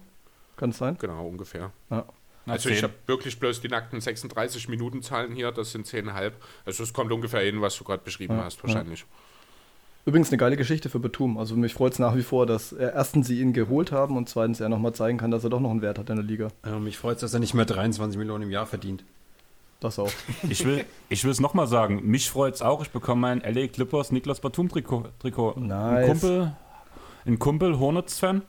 Kann 0.56 0.70
es 0.70 0.78
sein? 0.78 0.96
Genau, 0.98 1.26
ungefähr. 1.26 1.72
Ja. 1.90 2.04
Na, 2.46 2.54
Also 2.54 2.68
ich 2.70 2.82
habe 2.82 2.94
wirklich 3.06 3.38
bloß 3.38 3.60
die 3.60 3.68
nackten 3.68 4.00
36 4.00 4.68
Minuten 4.68 5.02
Zahlen 5.02 5.34
hier, 5.34 5.52
das 5.52 5.72
sind 5.72 5.86
10,5. 5.86 6.32
Also 6.64 6.82
es 6.82 6.92
kommt 6.92 7.12
ungefähr 7.12 7.40
hin, 7.40 7.60
was 7.60 7.76
du 7.76 7.84
gerade 7.84 8.02
beschrieben 8.02 8.36
Ja, 8.36 8.44
hast, 8.44 8.62
wahrscheinlich. 8.62 9.04
Übrigens 10.04 10.30
eine 10.30 10.38
geile 10.38 10.56
Geschichte 10.56 10.88
für 10.90 10.98
Batum. 10.98 11.38
Also 11.38 11.54
mich 11.54 11.74
freut 11.74 11.92
es 11.92 12.00
nach 12.00 12.16
wie 12.16 12.22
vor, 12.24 12.44
dass 12.44 12.72
äh, 12.72 12.90
erstens 12.92 13.28
sie 13.28 13.40
ihn 13.40 13.52
geholt 13.52 13.92
haben 13.92 14.16
und 14.16 14.28
zweitens 14.28 14.58
er 14.58 14.68
nochmal 14.68 14.92
zeigen 14.94 15.16
kann, 15.18 15.30
dass 15.30 15.44
er 15.44 15.50
doch 15.50 15.60
noch 15.60 15.70
einen 15.70 15.80
Wert 15.82 15.98
hat 15.98 16.10
in 16.10 16.16
der 16.16 16.24
Liga. 16.24 16.48
Ähm, 16.66 16.82
mich 16.82 16.98
freut 16.98 17.16
es, 17.16 17.20
dass 17.20 17.34
er 17.34 17.40
nicht 17.40 17.54
mehr 17.54 17.66
23 17.66 18.18
Millionen 18.18 18.42
im 18.44 18.50
Jahr 18.50 18.66
verdient. 18.66 19.04
Das 19.78 19.98
auch. 20.00 20.10
Ich 20.48 20.64
will 20.64 20.84
ich 21.08 21.24
es 21.24 21.40
nochmal 21.40 21.66
sagen. 21.68 22.00
Mich 22.04 22.30
freut 22.30 22.54
es 22.54 22.62
auch. 22.62 22.82
Ich 22.82 22.90
bekomme 22.90 23.20
mein 23.20 23.40
LA 23.40 23.68
Clippers 23.68 24.10
Niklas 24.12 24.40
Batum 24.40 24.68
Trikot. 24.68 25.04
Trikot. 25.20 25.54
Ein 25.56 25.66
Nice. 25.68 26.06
Kumpel, 26.08 26.52
ein 27.26 27.38
Kumpel 27.38 27.78
Hornets-Fan, 27.78 28.42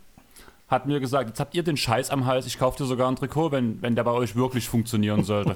hat 0.74 0.86
mir 0.86 1.00
gesagt, 1.00 1.30
jetzt 1.30 1.40
habt 1.40 1.56
ihr 1.56 1.64
den 1.64 1.78
Scheiß 1.78 2.10
am 2.10 2.26
Hals, 2.26 2.46
ich 2.46 2.60
kaufe 2.60 2.78
dir 2.78 2.86
sogar 2.86 3.08
ein 3.10 3.16
Trikot, 3.16 3.52
wenn, 3.52 3.82
wenn 3.82 3.96
der 3.96 4.04
bei 4.04 4.12
euch 4.12 4.36
wirklich 4.36 4.68
funktionieren 4.68 5.24
sollte. 5.24 5.56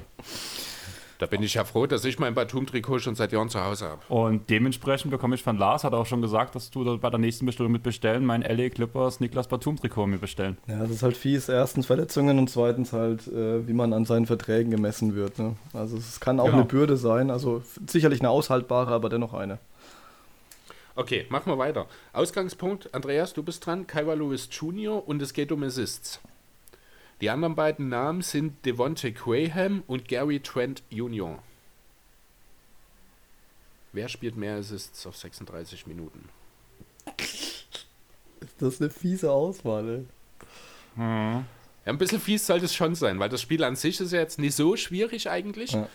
Da 1.18 1.26
bin 1.26 1.42
ich 1.42 1.54
ja 1.54 1.64
froh, 1.64 1.86
dass 1.88 2.04
ich 2.04 2.20
mein 2.20 2.32
Batum-Trikot 2.34 3.00
schon 3.00 3.16
seit 3.16 3.32
Jahren 3.32 3.48
zu 3.48 3.60
Hause 3.64 3.86
habe. 3.88 4.00
Und 4.08 4.48
dementsprechend 4.50 5.10
bekomme 5.10 5.34
ich 5.34 5.42
von 5.42 5.58
Lars, 5.58 5.82
hat 5.82 5.92
auch 5.92 6.06
schon 6.06 6.22
gesagt, 6.22 6.54
dass 6.54 6.70
du 6.70 6.84
da 6.84 6.94
bei 6.94 7.10
der 7.10 7.18
nächsten 7.18 7.44
Bestellung 7.44 7.72
mit 7.72 7.82
bestellen, 7.82 8.24
mein 8.24 8.42
LA 8.42 8.68
Clippers 8.68 9.18
Niklas 9.18 9.48
Batum 9.48 9.76
Trikot 9.76 10.06
mir 10.06 10.18
bestellen. 10.18 10.58
Ja, 10.68 10.78
das 10.78 10.90
ist 10.90 11.02
halt 11.02 11.16
fies. 11.16 11.48
Erstens 11.48 11.86
Verletzungen 11.86 12.38
und 12.38 12.48
zweitens 12.48 12.92
halt, 12.92 13.26
äh, 13.26 13.66
wie 13.66 13.72
man 13.72 13.92
an 13.94 14.04
seinen 14.04 14.26
Verträgen 14.26 14.70
gemessen 14.70 15.16
wird. 15.16 15.40
Ne? 15.40 15.56
Also 15.72 15.96
es 15.96 16.20
kann 16.20 16.38
auch 16.38 16.44
Genau. 16.44 16.58
eine 16.58 16.66
Bürde 16.66 16.96
sein. 16.96 17.32
Also 17.32 17.62
sicherlich 17.88 18.20
eine 18.20 18.30
aushaltbare, 18.30 18.92
aber 18.94 19.08
dennoch 19.08 19.34
eine. 19.34 19.58
Okay, 20.98 21.26
machen 21.28 21.52
wir 21.52 21.58
weiter. 21.58 21.86
Ausgangspunkt, 22.12 22.92
Andreas, 22.92 23.32
du 23.32 23.44
bist 23.44 23.64
dran, 23.64 23.86
Kaiwa 23.86 24.14
Lewis 24.14 24.48
Jr. 24.50 25.06
und 25.06 25.22
es 25.22 25.32
geht 25.32 25.52
um 25.52 25.62
Assists. 25.62 26.18
Die 27.20 27.30
anderen 27.30 27.54
beiden 27.54 27.88
Namen 27.88 28.20
sind 28.20 28.66
Devontae 28.66 29.12
Graham 29.12 29.84
und 29.86 30.08
Gary 30.08 30.40
Trent 30.40 30.82
Jr. 30.90 31.38
Wer 33.92 34.08
spielt 34.08 34.36
mehr 34.36 34.56
Assists 34.56 35.06
auf 35.06 35.16
36 35.16 35.86
Minuten? 35.86 36.28
Ist 37.16 38.56
das 38.58 38.80
eine 38.80 38.90
fiese 38.90 39.30
Auswahl, 39.30 39.88
ey? 39.88 40.04
Ja, 40.96 41.44
ein 41.84 41.98
bisschen 41.98 42.20
fies 42.20 42.44
sollte 42.44 42.64
es 42.64 42.74
schon 42.74 42.96
sein, 42.96 43.20
weil 43.20 43.28
das 43.28 43.40
Spiel 43.40 43.62
an 43.62 43.76
sich 43.76 44.00
ist 44.00 44.12
ja 44.12 44.18
jetzt 44.18 44.40
nicht 44.40 44.56
so 44.56 44.74
schwierig 44.74 45.30
eigentlich. 45.30 45.70
Ja. 45.70 45.88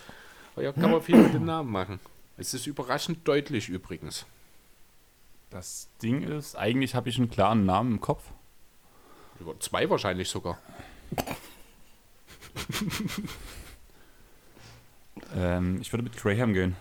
Aber 0.54 0.64
ja, 0.64 0.72
kann 0.72 0.90
man 0.90 1.02
viel 1.02 1.18
mit 1.18 1.34
den 1.34 1.44
Namen 1.44 1.70
machen. 1.70 2.00
Es 2.38 2.54
ist 2.54 2.66
überraschend 2.66 3.28
deutlich 3.28 3.68
übrigens. 3.68 4.24
Das 5.54 5.88
Ding 6.02 6.24
ist, 6.24 6.56
eigentlich 6.56 6.96
habe 6.96 7.08
ich 7.08 7.16
einen 7.16 7.30
klaren 7.30 7.64
Namen 7.64 7.92
im 7.92 8.00
Kopf. 8.00 8.24
Über 9.38 9.58
zwei 9.60 9.88
wahrscheinlich 9.88 10.28
sogar. 10.28 10.58
Ähm, 15.32 15.78
ich 15.80 15.92
würde 15.92 16.02
mit 16.02 16.16
Graham 16.16 16.54
gehen. 16.54 16.74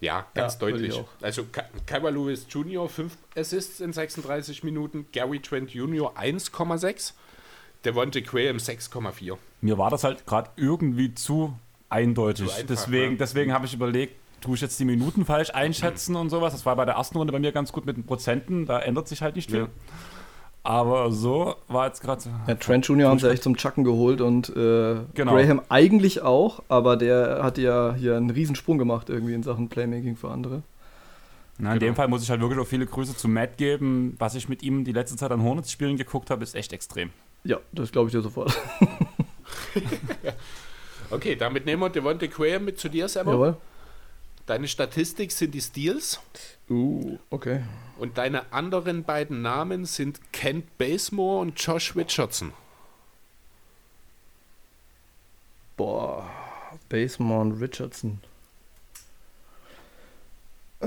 Ja, 0.00 0.26
ganz 0.32 0.54
Ja, 0.54 0.58
deutlich. 0.60 1.02
Also 1.20 1.44
Kyle 1.86 2.10
Lewis 2.10 2.46
Jr. 2.48 2.88
5 2.88 3.16
Assists 3.36 3.80
in 3.80 3.92
36 3.92 4.62
Minuten, 4.62 5.06
Gary 5.10 5.40
Trent 5.40 5.72
Jr. 5.74 6.16
1,6, 6.16 7.14
Devontae 7.84 8.22
Graham 8.22 8.58
6,4. 8.58 9.38
Mir 9.60 9.76
war 9.76 9.90
das 9.90 10.04
halt 10.04 10.24
gerade 10.24 10.50
irgendwie 10.54 11.14
zu 11.14 11.58
eindeutig. 11.88 12.46
Zu 12.46 12.52
einfach, 12.52 12.66
deswegen 12.68 13.12
ne? 13.12 13.18
deswegen 13.18 13.52
habe 13.52 13.66
ich 13.66 13.74
überlegt, 13.74 14.19
tue 14.40 14.54
ich 14.54 14.60
jetzt 14.60 14.78
die 14.80 14.84
Minuten 14.84 15.24
falsch 15.24 15.50
einschätzen 15.50 16.16
und 16.16 16.30
sowas. 16.30 16.52
Das 16.52 16.64
war 16.66 16.76
bei 16.76 16.84
der 16.84 16.94
ersten 16.94 17.16
Runde 17.18 17.32
bei 17.32 17.38
mir 17.38 17.52
ganz 17.52 17.72
gut 17.72 17.86
mit 17.86 17.96
den 17.96 18.04
Prozenten. 18.04 18.66
Da 18.66 18.78
ändert 18.80 19.08
sich 19.08 19.22
halt 19.22 19.36
nicht 19.36 19.50
viel. 19.50 19.60
Ja. 19.60 19.68
Aber 20.62 21.10
so 21.10 21.54
war 21.68 21.86
jetzt 21.86 22.02
gerade. 22.02 22.22
Ja, 22.46 22.54
Trent 22.56 22.86
Jr. 22.86 23.08
haben 23.08 23.18
sie 23.18 23.30
echt 23.30 23.42
zum 23.42 23.56
Chucken 23.56 23.82
geholt 23.84 24.20
und 24.20 24.50
äh, 24.50 24.96
Genau. 25.14 25.32
Graham 25.32 25.62
eigentlich 25.70 26.20
auch, 26.22 26.62
aber 26.68 26.96
der 26.98 27.40
hat 27.42 27.56
ja 27.56 27.94
hier 27.94 28.16
einen 28.16 28.28
Riesensprung 28.30 28.76
gemacht 28.76 29.08
irgendwie 29.08 29.32
in 29.34 29.42
Sachen 29.42 29.68
Playmaking 29.70 30.16
für 30.16 30.30
andere. 30.30 30.62
Na, 31.56 31.72
in 31.72 31.78
Genau. 31.78 31.90
dem 31.92 31.96
Fall 31.96 32.08
muss 32.08 32.22
ich 32.22 32.28
halt 32.30 32.40
wirklich 32.42 32.58
auch 32.60 32.66
viele 32.66 32.84
Grüße 32.86 33.16
zu 33.16 33.26
Matt 33.28 33.56
geben. 33.56 34.16
Was 34.18 34.34
ich 34.34 34.48
mit 34.50 34.62
ihm 34.62 34.84
die 34.84 34.92
letzte 34.92 35.16
Zeit 35.16 35.30
an 35.32 35.42
Hornets-Spielen 35.42 35.96
geguckt 35.96 36.28
habe, 36.30 36.42
ist 36.42 36.54
echt 36.54 36.72
extrem. 36.74 37.10
Ja, 37.44 37.56
das 37.72 37.90
glaube 37.90 38.08
ich 38.08 38.12
dir 38.12 38.20
sofort. 38.20 38.54
Okay, 41.10 41.34
damit 41.34 41.66
nehmen 41.66 41.82
wir 41.82 41.90
Devontae 41.90 42.28
Graham 42.28 42.66
mit 42.66 42.78
zu 42.78 42.88
dir, 42.88 43.08
Semmer. 43.08 43.32
Jawohl. 43.32 43.56
Deine 44.50 44.66
Statistik 44.66 45.30
sind 45.30 45.54
die 45.54 45.60
Steals 45.60 46.18
Uh, 46.68 47.18
okay. 47.30 47.62
und 48.00 48.18
deine 48.18 48.52
anderen 48.52 49.04
beiden 49.04 49.42
Namen 49.42 49.84
sind 49.84 50.32
Kent 50.32 50.76
Bazemore 50.76 51.40
und 51.40 51.60
Josh 51.60 51.94
Richardson. 51.94 52.52
Boah, 55.76 56.28
Basemore 56.88 57.42
und 57.42 57.62
Richardson. 57.62 58.18
Äh, 60.80 60.86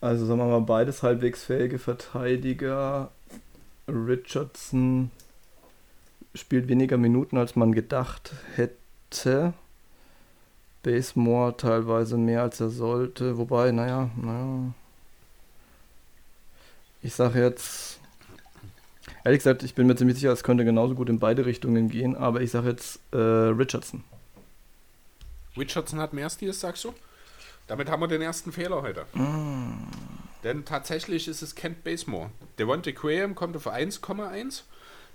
Also 0.00 0.26
sagen 0.26 0.38
wir 0.38 0.46
mal, 0.46 0.60
beides 0.60 1.02
halbwegs 1.02 1.42
fähige 1.42 1.80
Verteidiger. 1.80 3.10
Richardson 3.88 5.10
spielt 6.32 6.68
weniger 6.68 6.96
Minuten, 6.96 7.36
als 7.36 7.56
man 7.56 7.72
gedacht 7.72 8.34
hätte. 8.54 9.52
Basemore 10.82 11.56
teilweise 11.56 12.16
mehr, 12.16 12.42
als 12.42 12.60
er 12.60 12.70
sollte. 12.70 13.38
Wobei, 13.38 13.72
naja, 13.72 14.10
naja. 14.16 14.72
Ich 17.02 17.14
sage 17.14 17.40
jetzt, 17.40 18.00
ehrlich 19.24 19.40
gesagt, 19.40 19.62
ich 19.62 19.74
bin 19.74 19.86
mir 19.86 19.96
ziemlich 19.96 20.16
sicher, 20.16 20.32
es 20.32 20.42
könnte 20.42 20.64
genauso 20.64 20.94
gut 20.94 21.08
in 21.08 21.18
beide 21.18 21.46
Richtungen 21.46 21.88
gehen, 21.88 22.16
aber 22.16 22.40
ich 22.40 22.50
sage 22.50 22.70
jetzt 22.70 23.00
äh, 23.12 23.16
Richardson. 23.16 24.02
Richardson 25.56 26.00
hat 26.00 26.12
mehr 26.12 26.30
Steals, 26.30 26.60
sagst 26.60 26.84
du? 26.84 26.94
Damit 27.66 27.90
haben 27.90 28.00
wir 28.00 28.08
den 28.08 28.22
ersten 28.22 28.50
Fehler 28.50 28.82
heute. 28.82 29.04
Denn 30.42 30.64
tatsächlich 30.64 31.28
ist 31.28 31.42
es 31.42 31.54
Kent 31.54 31.84
Bazemore. 31.84 32.30
Devontae 32.58 32.92
Graham 32.92 33.34
kommt 33.34 33.56
auf 33.56 33.66
1,1. 33.66 34.62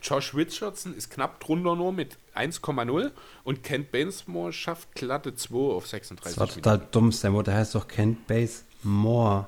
Josh 0.04 0.36
Richardson 0.36 0.94
ist 0.94 1.10
knapp 1.10 1.40
drunter 1.40 1.76
nur 1.76 1.94
mit 1.94 2.18
1,0 2.36 3.12
und 3.44 3.64
Kent 3.64 3.92
Bazemore 3.92 4.52
schafft 4.52 4.94
glatte 4.96 5.34
2 5.34 5.56
auf 5.56 5.84
Das 5.84 5.92
36 5.92 6.40
war 6.40 6.50
total 6.50 6.82
dumm, 6.92 7.12
Sammo. 7.12 7.42
Der 7.42 7.56
heißt 7.56 7.76
doch 7.76 7.88
Kent 7.88 8.28
Base 8.28 8.64
More. 8.84 9.48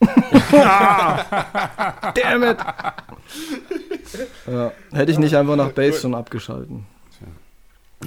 Damn 0.00 1.22
it! 2.42 2.58
ja, 4.46 4.72
hätte 4.92 5.12
ich 5.12 5.18
nicht 5.18 5.36
einfach 5.36 5.56
nach 5.56 5.72
Base 5.72 6.00
schon 6.00 6.14
abgeschalten. 6.14 6.86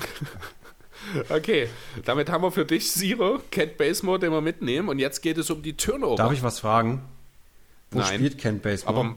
Okay, 1.29 1.67
damit 2.05 2.29
haben 2.29 2.43
wir 2.43 2.51
für 2.51 2.63
dich 2.63 2.89
Zero, 2.89 3.41
Kent 3.49 3.77
Bazemore, 3.77 4.19
den 4.19 4.31
wir 4.31 4.39
mitnehmen. 4.39 4.87
Und 4.87 4.99
jetzt 4.99 5.21
geht 5.21 5.37
es 5.37 5.49
um 5.49 5.61
die 5.61 5.75
Turnover. 5.75 6.15
Darf 6.15 6.31
ich 6.31 6.43
was 6.43 6.59
fragen? 6.59 7.01
Wo 7.89 7.99
Nein. 7.99 8.13
spielt 8.13 8.37
Kent 8.37 8.61
Base 8.61 8.85
More? 8.85 8.99
Aber 8.99 9.15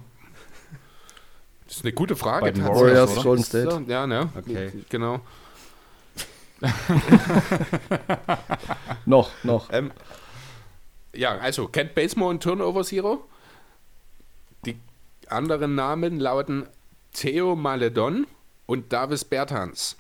das 1.66 1.76
ist 1.76 1.84
eine 1.84 1.92
gute 1.92 2.16
Frage. 2.16 2.46
Bei 2.46 2.50
den. 2.50 2.64
Warriors? 2.64 3.14
Golden 3.22 3.42
Ist 3.42 3.52
so, 3.52 3.60
State. 3.60 3.84
Ja, 3.88 4.06
ne? 4.06 4.30
Okay. 4.36 4.84
Genau. 4.88 5.20
Noch, 9.06 9.30
noch. 9.42 9.70
Ähm, 9.72 9.90
ja, 11.14 11.36
also 11.38 11.68
Kent 11.68 11.94
Bazemore 11.94 12.30
und 12.30 12.42
Turnover 12.42 12.84
Zero. 12.84 13.24
Die 14.64 14.78
anderen 15.28 15.74
Namen 15.74 16.18
lauten 16.20 16.66
Theo 17.12 17.54
Maledon 17.54 18.26
und 18.66 18.92
Davis 18.92 19.24
Bertans. 19.24 19.96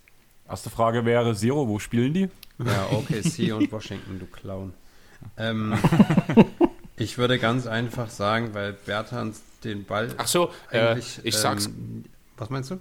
Erste 0.48 0.70
Frage 0.70 1.04
wäre: 1.04 1.34
Zero, 1.34 1.68
wo 1.68 1.78
spielen 1.78 2.14
die? 2.14 2.28
Ja, 2.64 2.88
OKC 2.92 3.52
und 3.52 3.70
Washington, 3.72 4.18
du 4.20 4.26
Clown. 4.26 4.72
Ähm, 5.36 5.74
ich 6.96 7.18
würde 7.18 7.38
ganz 7.38 7.66
einfach 7.66 8.08
sagen, 8.10 8.54
weil 8.54 8.72
Bertans 8.72 9.42
den 9.64 9.84
Ball 9.84 10.12
Ach 10.16 10.26
so, 10.28 10.50
äh, 10.70 10.78
eigentlich. 10.78 11.20
ich 11.24 11.36
sag's, 11.36 11.66
ähm, 11.66 12.04
was 12.36 12.50
meinst 12.50 12.70
du? 12.70 12.78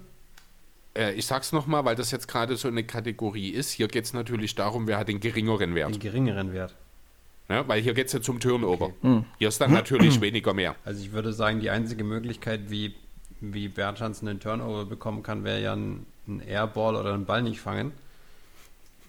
äh, 0.96 1.12
ich 1.14 1.26
sag's 1.26 1.52
nochmal, 1.52 1.84
weil 1.84 1.96
das 1.96 2.10
jetzt 2.10 2.28
gerade 2.28 2.56
so 2.56 2.68
eine 2.68 2.84
Kategorie 2.84 3.50
ist. 3.50 3.70
Hier 3.72 3.88
geht 3.88 4.04
es 4.04 4.12
natürlich 4.12 4.54
darum, 4.54 4.86
wer 4.86 4.98
hat 4.98 5.08
den 5.08 5.20
geringeren 5.20 5.74
Wert. 5.74 5.94
Den 5.94 6.00
geringeren 6.00 6.52
Wert. 6.52 6.74
Ja, 7.48 7.66
weil 7.68 7.82
hier 7.82 7.92
geht 7.94 8.06
es 8.06 8.12
ja 8.14 8.22
zum 8.22 8.40
Turnover. 8.40 8.92
Hm. 9.02 9.24
Hier 9.38 9.48
ist 9.48 9.60
dann 9.60 9.72
natürlich 9.72 10.20
weniger 10.20 10.54
mehr. 10.54 10.76
Also 10.84 11.02
ich 11.02 11.12
würde 11.12 11.32
sagen, 11.32 11.60
die 11.60 11.70
einzige 11.70 12.04
Möglichkeit, 12.04 12.70
wie, 12.70 12.94
wie 13.40 13.68
Bertans 13.68 14.22
einen 14.22 14.40
Turnover 14.40 14.86
bekommen 14.86 15.22
kann, 15.22 15.44
wäre 15.44 15.60
ja 15.60 15.74
ein, 15.74 16.06
ein 16.26 16.40
Airball 16.40 16.96
oder 16.96 17.12
einen 17.12 17.26
Ball 17.26 17.42
nicht 17.42 17.60
fangen. 17.60 17.92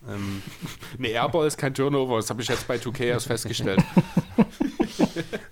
Ähm, 0.09 0.41
Ne, 0.97 1.09
Airball 1.09 1.47
ist 1.47 1.57
kein 1.57 1.73
Turnover, 1.73 2.17
das 2.17 2.29
habe 2.29 2.41
ich 2.41 2.47
jetzt 2.49 2.67
bei 2.67 2.75
2K 2.77 3.03
erst 3.05 3.27
festgestellt. 3.27 3.81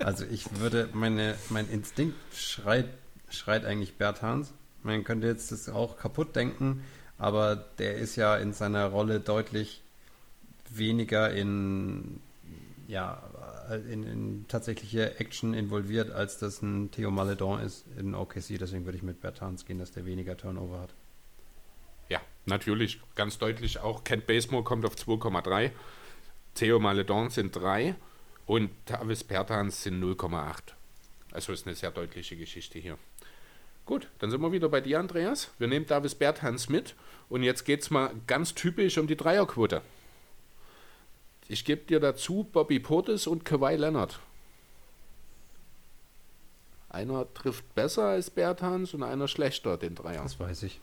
also 0.03 0.25
ich 0.25 0.59
würde, 0.59 0.89
meine, 0.93 1.35
mein 1.49 1.69
Instinkt 1.69 2.15
schreit, 2.35 2.89
schreit 3.29 3.65
eigentlich 3.65 3.95
Bertans. 3.95 4.53
Man 4.83 5.03
könnte 5.03 5.27
jetzt 5.27 5.51
das 5.51 5.69
auch 5.69 5.97
kaputt 5.97 6.35
denken, 6.35 6.83
aber 7.17 7.55
der 7.55 7.95
ist 7.95 8.15
ja 8.15 8.35
in 8.35 8.53
seiner 8.53 8.87
Rolle 8.87 9.19
deutlich 9.19 9.81
weniger 10.69 11.31
in, 11.31 12.19
ja, 12.87 13.21
in, 13.89 14.03
in 14.03 14.45
tatsächliche 14.47 15.19
Action 15.19 15.53
involviert, 15.53 16.11
als 16.11 16.37
das 16.37 16.61
ein 16.61 16.91
Theo 16.91 17.11
Maledon 17.11 17.61
ist 17.61 17.85
in 17.97 18.13
OKC. 18.13 18.59
Deswegen 18.59 18.85
würde 18.85 18.97
ich 18.97 19.03
mit 19.03 19.21
Bertans 19.21 19.65
gehen, 19.65 19.79
dass 19.79 19.91
der 19.91 20.05
weniger 20.05 20.35
Turnover 20.35 20.81
hat. 20.81 20.93
Ja, 22.09 22.19
natürlich, 22.45 22.99
ganz 23.15 23.37
deutlich 23.37 23.79
auch. 23.79 24.03
Kent 24.03 24.27
Bazemore 24.27 24.63
kommt 24.63 24.85
auf 24.85 24.95
2,3. 24.95 25.71
Theo 26.55 26.79
Maledon 26.79 27.29
sind 27.29 27.55
3 27.55 27.95
und 28.45 28.71
Tavis 28.85 29.23
Bertans 29.23 29.83
sind 29.83 30.03
0,8. 30.03 30.73
Also 31.31 31.53
ist 31.53 31.65
eine 31.65 31.75
sehr 31.75 31.91
deutliche 31.91 32.35
Geschichte 32.35 32.79
hier. 32.79 32.97
Gut, 33.85 34.07
dann 34.19 34.31
sind 34.31 34.41
wir 34.41 34.51
wieder 34.51 34.69
bei 34.69 34.81
dir, 34.81 34.99
Andreas. 34.99 35.51
Wir 35.57 35.67
nehmen 35.67 35.85
Davis 35.85 36.15
Bertans 36.15 36.69
mit 36.69 36.95
und 37.29 37.43
jetzt 37.43 37.65
geht 37.65 37.81
es 37.81 37.89
mal 37.89 38.11
ganz 38.27 38.53
typisch 38.53 38.97
um 38.97 39.07
die 39.07 39.17
Dreierquote. 39.17 39.81
Ich 41.47 41.65
gebe 41.65 41.83
dir 41.83 41.99
dazu 41.99 42.47
Bobby 42.51 42.79
Portis 42.79 43.27
und 43.27 43.43
Kawhi 43.43 43.75
Leonard. 43.75 44.19
Einer 46.89 47.31
trifft 47.33 47.73
besser 47.75 48.03
als 48.05 48.29
Bertans 48.29 48.93
und 48.93 49.03
einer 49.03 49.27
schlechter 49.27 49.77
den 49.77 49.95
Dreier. 49.95 50.21
Das 50.21 50.39
weiß 50.39 50.63
ich. 50.63 50.79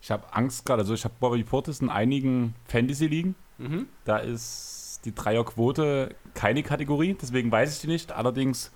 Ich 0.00 0.10
habe 0.10 0.32
Angst 0.32 0.64
gerade. 0.64 0.80
Also, 0.82 0.94
ich 0.94 1.04
habe 1.04 1.14
Bobby 1.20 1.44
Portis 1.44 1.80
in 1.80 1.90
einigen 1.90 2.54
Fantasy-Ligen. 2.66 3.36
Mhm. 3.62 3.86
Da 4.04 4.18
ist 4.18 5.00
die 5.04 5.14
Dreierquote 5.14 6.14
keine 6.34 6.62
Kategorie, 6.62 7.16
deswegen 7.20 7.50
weiß 7.50 7.74
ich 7.74 7.80
die 7.80 7.86
nicht. 7.86 8.12
Allerdings 8.12 8.70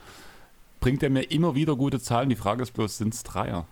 bringt 0.80 1.02
er 1.02 1.10
mir 1.10 1.22
immer 1.30 1.54
wieder 1.54 1.76
gute 1.76 2.00
Zahlen. 2.00 2.28
Die 2.28 2.36
Frage 2.36 2.62
ist 2.62 2.72
bloß, 2.72 2.98
sind 2.98 3.14
es 3.14 3.22
Dreier? 3.22 3.66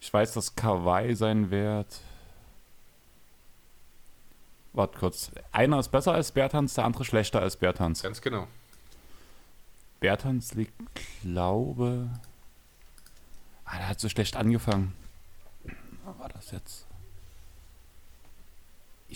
Ich 0.00 0.12
weiß, 0.12 0.32
dass 0.32 0.54
Kawhi 0.54 1.14
sein 1.14 1.50
Wert. 1.50 2.00
Warte 4.72 4.98
kurz. 4.98 5.30
Einer 5.52 5.78
ist 5.78 5.88
besser 5.88 6.12
als 6.12 6.32
Bertans, 6.32 6.74
der 6.74 6.84
andere 6.84 7.04
schlechter 7.04 7.40
als 7.40 7.56
Bertans. 7.56 8.02
Ganz 8.02 8.20
genau. 8.20 8.46
Bertans 10.00 10.54
liegt, 10.54 10.74
glaube. 11.22 12.10
Ah, 13.64 13.78
der 13.78 13.88
hat 13.88 14.00
so 14.00 14.08
schlecht 14.08 14.36
angefangen. 14.36 14.92
Was 16.04 16.18
war 16.18 16.28
das 16.28 16.50
jetzt? 16.50 16.85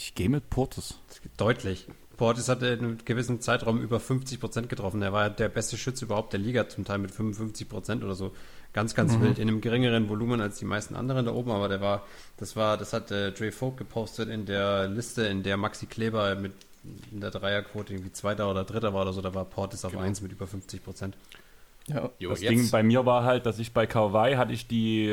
Ich 0.03 0.15
gehe 0.15 0.31
mit 0.31 0.49
Portis. 0.49 0.95
Deutlich. 1.37 1.87
Portis 2.17 2.49
hatte 2.49 2.69
in 2.69 2.79
einem 2.81 2.99
gewissen 3.05 3.41
Zeitraum 3.43 3.81
über 3.83 3.99
50% 3.99 4.67
getroffen. 4.67 5.03
Er 5.03 5.13
war 5.13 5.29
der 5.29 5.51
beste 5.51 5.77
Schütze 5.77 6.07
überhaupt 6.07 6.33
der 6.33 6.41
Liga, 6.41 6.67
zum 6.71 6.87
Teil 6.87 6.97
mit 6.99 7.11
55% 7.11 8.03
oder 8.03 8.15
so. 8.15 8.33
Ganz, 8.73 8.95
ganz 8.95 9.21
wild. 9.21 9.39
In 9.39 9.49
einem 9.49 9.61
geringeren 9.61 10.09
Volumen 10.09 10.41
als 10.41 10.59
die 10.59 10.65
meisten 10.65 10.97
anderen 10.97 11.27
da 11.27 11.33
oben, 11.35 11.51
aber 11.51 11.69
der 11.69 11.83
war, 11.83 12.07
das 12.39 12.57
war, 12.57 12.79
das 12.79 12.95
hat 12.95 13.11
äh, 13.11 13.33
Dre 13.33 13.53
Vogt 13.53 13.77
gepostet 13.77 14.31
in 14.31 14.47
der 14.47 14.89
Liste, 14.89 15.27
in 15.27 15.43
der 15.43 15.57
Maxi 15.59 15.85
Kleber 15.87 16.35
mit 16.35 16.53
in 17.13 17.21
der 17.21 17.31
Dreierquote 17.31 17.93
irgendwie 17.93 18.13
Zweiter 18.13 18.51
oder 18.51 18.65
Dritter 18.65 18.95
war 18.95 19.03
oder 19.03 19.13
so, 19.13 19.21
da 19.21 19.35
war 19.35 19.45
Portis 19.45 19.85
auf 19.85 19.93
Genau. 19.93 20.03
1 20.05 20.23
mit 20.23 20.33
über 20.33 20.47
50%. 20.47 21.13
Ja. 21.89 22.09
Jo, 22.19 22.31
Das 22.31 22.41
jetzt- 22.41 22.51
Ding 22.53 22.71
bei 22.71 22.83
mir 22.83 23.05
war 23.05 23.25
halt, 23.25 23.45
dass 23.45 23.59
ich 23.59 23.75
bei 23.75 23.87
Kawhi 23.87 24.37
hatte 24.37 24.53
ich 24.55 24.67
die, 24.67 25.09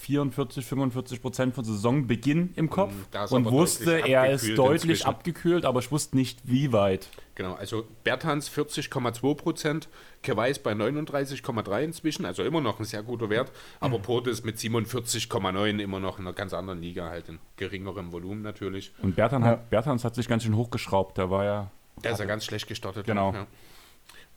44, 0.00 0.64
45 0.64 1.20
Prozent 1.22 1.54
von 1.54 1.64
Saisonbeginn 1.64 2.52
im 2.56 2.70
Kopf 2.70 2.92
da 3.10 3.24
und 3.26 3.44
wusste, 3.50 3.98
er 4.06 4.30
ist 4.30 4.48
deutlich 4.56 4.82
inzwischen. 4.82 5.06
abgekühlt, 5.06 5.64
aber 5.64 5.80
ich 5.80 5.90
wusste 5.92 6.16
nicht, 6.16 6.40
wie 6.44 6.72
weit. 6.72 7.08
Genau, 7.34 7.54
also 7.54 7.84
Bertans 8.04 8.50
40,2 8.50 9.34
Prozent, 9.34 9.88
Kewais 10.22 10.58
bei 10.58 10.72
39,3 10.72 11.82
inzwischen, 11.84 12.24
also 12.24 12.42
immer 12.42 12.60
noch 12.60 12.78
ein 12.80 12.84
sehr 12.84 13.02
guter 13.02 13.30
Wert, 13.30 13.52
aber 13.78 13.98
Mhm. 13.98 14.02
Portis 14.02 14.42
mit 14.44 14.58
47,9 14.58 15.78
immer 15.80 16.00
noch 16.00 16.18
in 16.18 16.26
einer 16.26 16.34
ganz 16.34 16.52
anderen 16.52 16.80
Liga, 16.82 17.08
halt 17.08 17.28
in 17.28 17.38
geringerem 17.56 18.12
Volumen 18.12 18.42
natürlich. 18.42 18.92
Und 19.02 19.16
Bertan 19.16 19.44
hat, 19.44 19.70
Bertans 19.70 20.04
hat 20.04 20.14
sich 20.14 20.28
ganz 20.28 20.42
schön 20.42 20.56
hochgeschraubt. 20.56 21.18
Der 21.18 21.30
war 21.30 21.44
ja. 21.44 21.70
Der 22.02 22.12
ist 22.12 22.18
ja 22.18 22.24
ganz 22.24 22.44
schlecht 22.44 22.66
gestartet. 22.68 23.06
Genau. 23.06 23.32
Ja. 23.32 23.46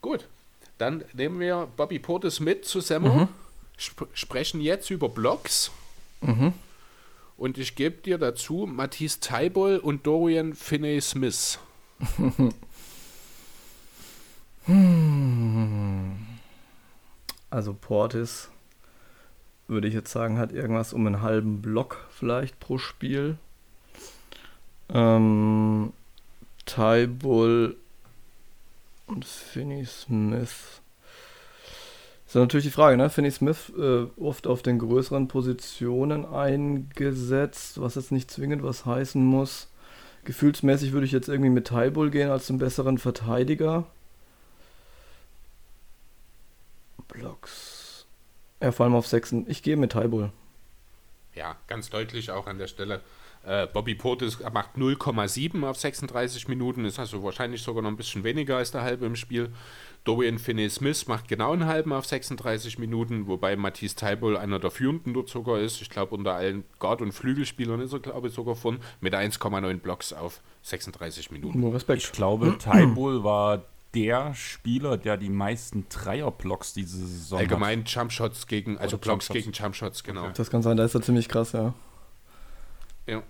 Gut, 0.01 0.27
dann 0.77 1.03
nehmen 1.13 1.39
wir 1.39 1.67
Bobby 1.77 1.99
Portis 1.99 2.39
mit 2.39 2.65
zu 2.65 2.81
Semmo, 2.81 3.27
sp 3.77 4.07
sprechen 4.13 4.61
jetzt 4.61 4.89
über 4.89 5.09
Blocks. 5.09 5.71
Und 7.37 7.57
ich 7.57 7.75
gebe 7.75 7.97
dir 7.97 8.17
dazu 8.17 8.67
Matisse 8.71 9.19
Taibol 9.19 9.77
und 9.77 10.07
Dorian 10.07 10.53
Finney-Smith. 10.53 11.59
Also 17.49 17.73
Portis, 17.73 18.49
würde 19.67 19.87
ich 19.87 19.93
jetzt 19.93 20.11
sagen, 20.11 20.37
hat 20.37 20.51
irgendwas 20.53 20.93
um 20.93 21.05
einen 21.05 21.21
halben 21.21 21.61
Block 21.61 22.07
vielleicht 22.11 22.59
pro 22.59 22.77
Spiel. 22.77 23.37
Ähm, 24.89 25.91
Bull 27.19 27.75
und 29.07 29.25
Finney 29.25 29.85
Smith. 29.85 30.81
Ist 32.33 32.39
natürlich 32.39 32.65
die 32.65 32.71
Frage, 32.71 32.97
ne? 32.97 33.11
Finney 33.11 33.29
Smith 33.29 33.71
äh, 33.77 34.07
oft 34.19 34.47
auf 34.47 34.63
den 34.63 34.79
größeren 34.79 35.27
Positionen 35.27 36.25
eingesetzt, 36.25 37.79
was 37.79 37.93
jetzt 37.93 38.11
nicht 38.11 38.31
zwingend 38.31 38.63
was 38.63 38.87
heißen 38.87 39.23
muss. 39.23 39.69
Gefühlsmäßig 40.23 40.93
würde 40.93 41.05
ich 41.05 41.11
jetzt 41.11 41.27
irgendwie 41.27 41.51
mit 41.51 41.67
Ty 41.67 41.91
Bull 41.91 42.09
gehen 42.09 42.31
als 42.31 42.49
einen 42.49 42.57
besseren 42.57 42.97
Verteidiger. 42.97 43.85
Blocks. 47.07 48.07
Ja, 48.59 48.71
vor 48.71 48.87
allem 48.87 48.95
auf 48.95 49.05
Sechsen. 49.05 49.45
Ich 49.47 49.61
gehe 49.61 49.77
mit 49.77 49.91
Tybull. 49.91 50.31
Ja, 51.35 51.55
ganz 51.67 51.91
deutlich 51.91 52.31
auch 52.31 52.47
an 52.47 52.57
der 52.57 52.67
Stelle. 52.67 53.01
Äh, 53.45 53.67
Bobby 53.67 53.93
Portis 53.93 54.39
macht 54.53 54.77
0,7 54.77 55.67
auf 55.67 55.77
36 55.77 56.47
Minuten, 56.47 56.85
ist 56.85 56.97
also 56.97 57.23
wahrscheinlich 57.23 57.61
sogar 57.61 57.83
noch 57.83 57.89
ein 57.89 57.97
bisschen 57.97 58.23
weniger 58.23 58.57
als 58.57 58.71
der 58.71 58.83
halbe 58.83 59.05
im 59.05 59.15
Spiel. 59.17 59.49
Dorian 60.05 60.37
Finney-Smith 60.37 61.07
macht 61.07 61.27
genau 61.27 61.53
einen 61.53 61.65
halben 61.65 61.93
auf 61.93 62.05
36 62.05 62.77
Minuten, 62.77 63.27
wobei 63.27 63.55
Matisse 63.55 63.95
Taibol 63.95 64.37
einer 64.37 64.59
der 64.59 64.71
führenden 64.71 65.13
dort 65.13 65.29
sogar 65.29 65.59
ist. 65.59 65.81
Ich 65.81 65.89
glaube, 65.89 66.15
unter 66.15 66.33
allen 66.33 66.63
Guard- 66.79 67.01
und 67.01 67.13
Flügelspielern 67.13 67.79
ist 67.79 67.93
er, 67.93 67.99
glaube 67.99 68.27
ich, 68.27 68.33
sogar 68.33 68.55
von, 68.55 68.79
mit 69.01 69.13
1,9 69.13 69.77
Blocks 69.79 70.11
auf 70.13 70.41
36 70.63 71.31
Minuten. 71.31 71.59
Nur 71.59 71.73
Respekt. 71.73 72.03
Ich 72.03 72.11
glaube, 72.11 72.57
Tybull 72.57 73.23
war 73.23 73.63
der 73.93 74.33
Spieler, 74.33 74.97
der 74.97 75.17
die 75.17 75.29
meisten 75.29 75.85
Dreierblocks 75.87 76.73
diese 76.73 76.97
Saison 76.97 77.39
hat. 77.39 77.43
Allgemein 77.43 77.83
Jumpshots 77.85 78.47
gegen, 78.47 78.77
also 78.77 78.95
Oder 78.95 79.01
Blocks 79.03 79.27
Jumpshots. 79.27 79.45
gegen 79.45 79.51
Jumpshots, 79.51 80.03
genau. 80.03 80.29
Das 80.29 80.49
kann 80.49 80.61
sein, 80.61 80.77
da 80.77 80.83
ist 80.83 80.95
er 80.95 81.01
ziemlich 81.01 81.29
krass, 81.29 81.51
ja. 81.51 81.73
Ja. 83.05 83.23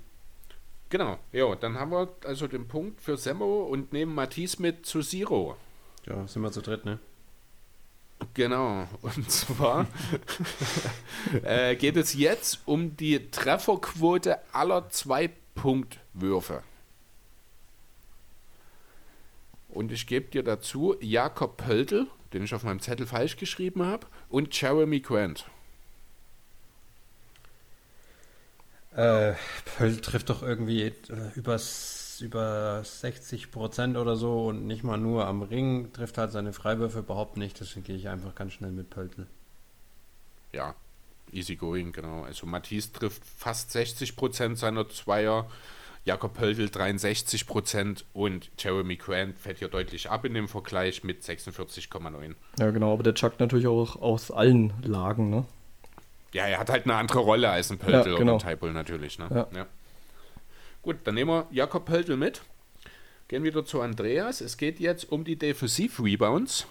Genau, 0.93 1.17
ja, 1.31 1.55
dann 1.55 1.79
haben 1.79 1.89
wir 1.89 2.07
also 2.23 2.45
den 2.45 2.67
Punkt 2.67 3.01
für 3.01 3.17
Semmo 3.17 3.63
und 3.63 3.93
nehmen 3.93 4.13
Matisse 4.13 4.61
mit 4.61 4.85
zu 4.85 5.01
Zero. 5.01 5.57
Ja, 6.05 6.27
sind 6.27 6.43
wir 6.43 6.51
zu 6.51 6.61
dritt, 6.61 6.85
ne? 6.85 6.99
Genau, 8.35 8.87
und 9.01 9.31
zwar 9.31 9.87
äh, 11.43 11.75
geht 11.77 11.97
es 11.97 12.13
jetzt 12.13 12.59
um 12.67 12.95
die 12.95 13.31
Trefferquote 13.31 14.37
aller 14.53 14.87
Zwei-Punkt-Würfe. 14.89 16.61
Und 19.69 19.91
ich 19.91 20.05
gebe 20.05 20.29
dir 20.29 20.43
dazu 20.43 20.95
Jakob 21.01 21.57
Pöltl, 21.57 22.05
den 22.33 22.43
ich 22.43 22.53
auf 22.53 22.61
meinem 22.61 22.81
Zettel 22.81 23.07
falsch 23.07 23.37
geschrieben 23.37 23.83
habe, 23.83 24.05
und 24.29 24.61
Jeremy 24.61 24.99
Grant. 24.99 25.47
Äh, 28.95 29.33
Pöll 29.77 29.97
trifft 29.97 30.29
doch 30.29 30.43
irgendwie 30.43 30.83
äh, 30.83 30.93
über, 31.35 31.59
über 32.19 32.83
60 32.83 33.51
Prozent 33.51 33.97
oder 33.97 34.15
so 34.15 34.47
und 34.47 34.67
nicht 34.67 34.83
mal 34.83 34.97
nur 34.97 35.25
am 35.25 35.41
Ring, 35.41 35.91
trifft 35.93 36.17
halt 36.17 36.31
seine 36.31 36.53
Freiwürfe 36.53 36.99
überhaupt 36.99 37.37
nicht, 37.37 37.59
deswegen 37.59 37.83
gehe 37.83 37.95
ich 37.95 38.09
einfach 38.09 38.35
ganz 38.35 38.53
schnell 38.53 38.71
mit 38.71 38.89
Pöltl. 38.89 39.25
Ja, 40.51 40.75
easy 41.31 41.55
going, 41.55 41.91
genau. 41.91 42.23
Also 42.23 42.45
Matisse 42.45 42.93
trifft 42.93 43.23
fast 43.25 43.71
60 43.71 44.15
Prozent 44.15 44.59
seiner 44.59 44.87
Zweier, 44.89 45.49
Jakob 46.05 46.33
Pöltl 46.33 46.69
63 46.69 47.47
Prozent 47.47 48.05
und 48.13 48.51
Jeremy 48.59 48.97
Grant 48.97 49.39
fällt 49.39 49.59
hier 49.59 49.69
deutlich 49.69 50.09
ab 50.09 50.25
in 50.25 50.33
dem 50.33 50.49
Vergleich 50.49 51.03
mit 51.03 51.23
46,9. 51.23 52.35
Ja, 52.59 52.71
genau, 52.71 52.93
aber 52.93 53.03
der 53.03 53.15
chuckt 53.15 53.39
natürlich 53.39 53.67
auch 53.67 53.95
aus 53.95 54.29
allen 54.29 54.73
Lagen, 54.83 55.29
ne? 55.29 55.45
Ja, 56.33 56.45
er 56.47 56.59
hat 56.59 56.69
halt 56.69 56.85
eine 56.85 56.95
andere 56.95 57.19
Rolle 57.19 57.49
als 57.49 57.71
ein 57.71 57.77
Pöltl 57.77 57.95
Ja, 58.09 58.15
oder 58.15 58.17
genau. 58.17 58.33
ein 58.33 58.39
Typel 58.39 58.73
natürlich. 58.73 59.19
Ne? 59.19 59.47
Ja. 59.53 59.67
Gut, 60.81 60.97
dann 61.05 61.15
nehmen 61.15 61.29
wir 61.31 61.47
Jakob 61.51 61.85
Pöltl 61.85 62.17
mit. 62.17 62.41
Gehen 63.27 63.43
wieder 63.43 63.63
zu 63.65 63.81
Andreas. 63.81 64.41
Es 64.41 64.57
geht 64.57 64.79
jetzt 64.79 65.11
um 65.11 65.23
die 65.23 65.37
Defensiv-Rebounds. 65.37 66.65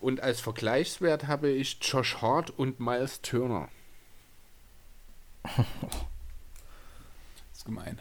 Und 0.00 0.20
als 0.20 0.40
Vergleichswert 0.40 1.26
habe 1.26 1.48
ich 1.50 1.78
Josh 1.82 2.16
Hart 2.22 2.50
und 2.50 2.80
Miles 2.80 3.20
Turner. 3.22 3.68
Das 7.50 7.58
ist 7.58 7.64
gemein. 7.64 7.98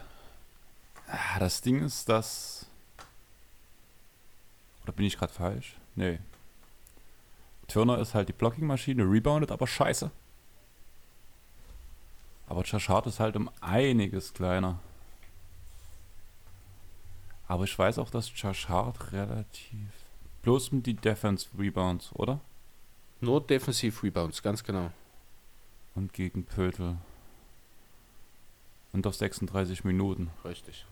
Ah, 1.07 1.39
Das 1.39 1.61
Ding 1.61 1.81
ist, 1.83 2.09
dass. 2.09 2.65
Oder 4.83 4.91
bin 4.91 5.05
ich 5.05 5.17
gerade 5.17 5.33
falsch? 5.33 5.77
Nee. 5.95 6.19
Turner 7.67 7.97
ist 7.99 8.13
halt 8.13 8.27
die 8.29 8.33
Blocking-Maschine, 8.33 9.03
reboundet 9.03 9.51
aber 9.51 9.65
scheiße. 9.65 10.11
Aber 12.47 12.63
Hart 12.63 13.07
ist 13.07 13.19
halt 13.19 13.35
um 13.35 13.49
einiges 13.61 14.33
kleiner. 14.33 14.79
Aber 17.47 17.63
ich 17.63 17.77
weiß 17.77 17.99
auch, 17.99 18.09
dass 18.09 18.31
Hart 18.69 19.11
relativ. 19.11 19.89
Bloß 20.41 20.69
um 20.69 20.83
die 20.83 20.93
Defense-Rebounds, 20.93 22.11
oder? 22.13 22.39
Nur 23.21 23.41
Defensiv-Rebounds, 23.41 24.43
ganz 24.43 24.63
genau. 24.63 24.91
Und 25.95 26.13
gegen 26.13 26.45
Pöltl. 26.45 26.97
Und 28.93 29.07
auf 29.07 29.15
36 29.15 29.83
Minuten. 29.83 30.29
Richtig. 30.43 30.85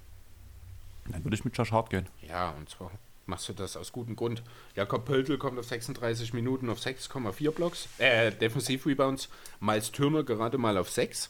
Dann 1.10 1.24
würde 1.24 1.36
ich 1.36 1.46
mit 1.46 1.56
Josh 1.58 1.72
Hart 1.72 1.90
gehen. 1.90 2.08
Ja, 2.28 2.52
und 2.52 2.70
zwar 2.70 2.92
machst 3.26 3.48
du 3.50 3.54
das 3.54 3.78
aus 3.78 3.92
gutem 3.92 4.16
Grund. 4.16 4.44
Jakob 4.76 5.06
Pöltl 5.06 5.38
kommt 5.38 5.58
auf 5.60 5.68
36 5.68 6.34
Minuten 6.34 6.70
auf 6.70 6.80
6,4 6.80 7.52
Blocks, 7.52 7.88
äh, 7.98 8.32
Defensiv-Rebounds. 8.32 9.30
Miles 9.60 9.92
Turner 9.92 10.24
gerade 10.24 10.58
mal 10.58 10.78
auf 10.78 10.90
6. 10.90 11.30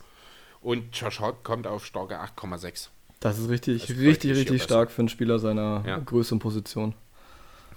Und 0.63 0.95
Josh 0.97 1.19
Hart 1.19 1.43
kommt 1.43 1.67
auf 1.67 1.85
starke 1.85 2.19
8,6. 2.19 2.87
Das 3.19 3.37
ist 3.37 3.49
richtig, 3.49 3.81
Das 3.81 3.89
ist 3.91 3.99
richtig, 3.99 4.31
richtig 4.31 4.47
besser. 4.53 4.63
stark 4.63 4.91
für 4.91 5.01
einen 5.01 5.09
Spieler 5.09 5.39
seiner 5.39 5.83
Ja. 5.85 5.97
Größe 5.99 6.33
und 6.35 6.39
Position. 6.39 6.93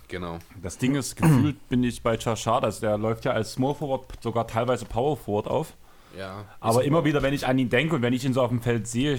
Genau. 0.08 0.38
Das 0.62 0.78
Ding 0.78 0.94
ist, 0.94 1.16
gefühlt 1.16 1.68
bin 1.68 1.82
ich 1.82 2.02
bei 2.02 2.14
Josh 2.16 2.46
Hart, 2.46 2.64
also 2.64 2.80
der 2.80 2.96
läuft 2.96 3.24
ja 3.24 3.32
als 3.32 3.52
Small 3.52 3.74
Forward, 3.74 4.04
sogar 4.22 4.46
teilweise 4.46 4.84
Power 4.84 5.16
Forward 5.16 5.48
auf. 5.48 5.74
Ja. 6.16 6.44
Aber 6.60 6.84
immer 6.84 7.04
wieder, 7.04 7.22
wenn 7.22 7.34
ich 7.34 7.46
an 7.46 7.58
ihn 7.58 7.68
denke 7.68 7.96
und 7.96 8.02
wenn 8.02 8.12
ich 8.12 8.24
ihn 8.24 8.32
so 8.32 8.40
auf 8.40 8.48
dem 8.50 8.60
Feld 8.62 8.86
sehe, 8.86 9.18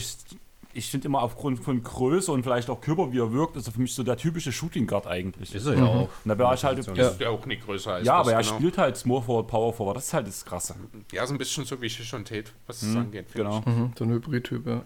ich, 0.77 0.89
finde 0.89 1.07
immer 1.07 1.21
aufgrund 1.21 1.59
von 1.59 1.81
Größe 1.81 2.31
und 2.31 2.43
vielleicht 2.43 2.69
auch 2.69 2.79
Körper, 2.81 3.11
wie 3.11 3.19
er 3.19 3.31
wirkt, 3.31 3.55
ist 3.55 3.67
er 3.67 3.73
für 3.73 3.81
mich 3.81 3.93
so 3.93 4.03
der 4.03 4.17
typische 4.17 4.51
Shooting 4.51 4.87
Guard 4.87 5.07
eigentlich. 5.07 5.53
Ist 5.53 5.65
er 5.65 5.75
ja 5.75 5.85
auch. 5.85 6.09
Und 6.23 6.29
da 6.29 6.37
wäre 6.37 6.53
ich 6.53 6.63
halt, 6.63 6.85
ja, 6.95 7.07
Ist 7.07 7.19
ja 7.19 7.29
auch 7.29 7.45
nicht 7.45 7.65
größer 7.65 7.93
als 7.93 8.07
ja 8.07 8.17
das, 8.17 8.27
aber 8.27 8.33
er 8.33 8.43
genau. 8.43 8.55
spielt 8.55 8.77
halt 8.77 8.97
Small 8.97 9.21
Forward, 9.21 9.47
Power 9.47 9.73
Forward, 9.73 9.97
das 9.97 10.05
ist 10.07 10.13
halt 10.13 10.27
das 10.27 10.45
Krasse. 10.45 10.75
Ja, 11.11 11.23
ist 11.23 11.31
ein 11.31 11.37
bisschen 11.37 11.65
so 11.65 11.81
wie 11.81 11.89
Shish 11.89 12.13
und 12.13 12.27
Tate, 12.27 12.51
was 12.67 12.81
es 12.81 12.95
angeht. 12.95 13.29
finde 13.29 13.49
Genau. 13.49 13.61
Mhm, 13.65 13.93
so 13.97 14.03
ein 14.03 14.11
Hybrid-Typ, 14.11 14.67
ja. 14.67 14.81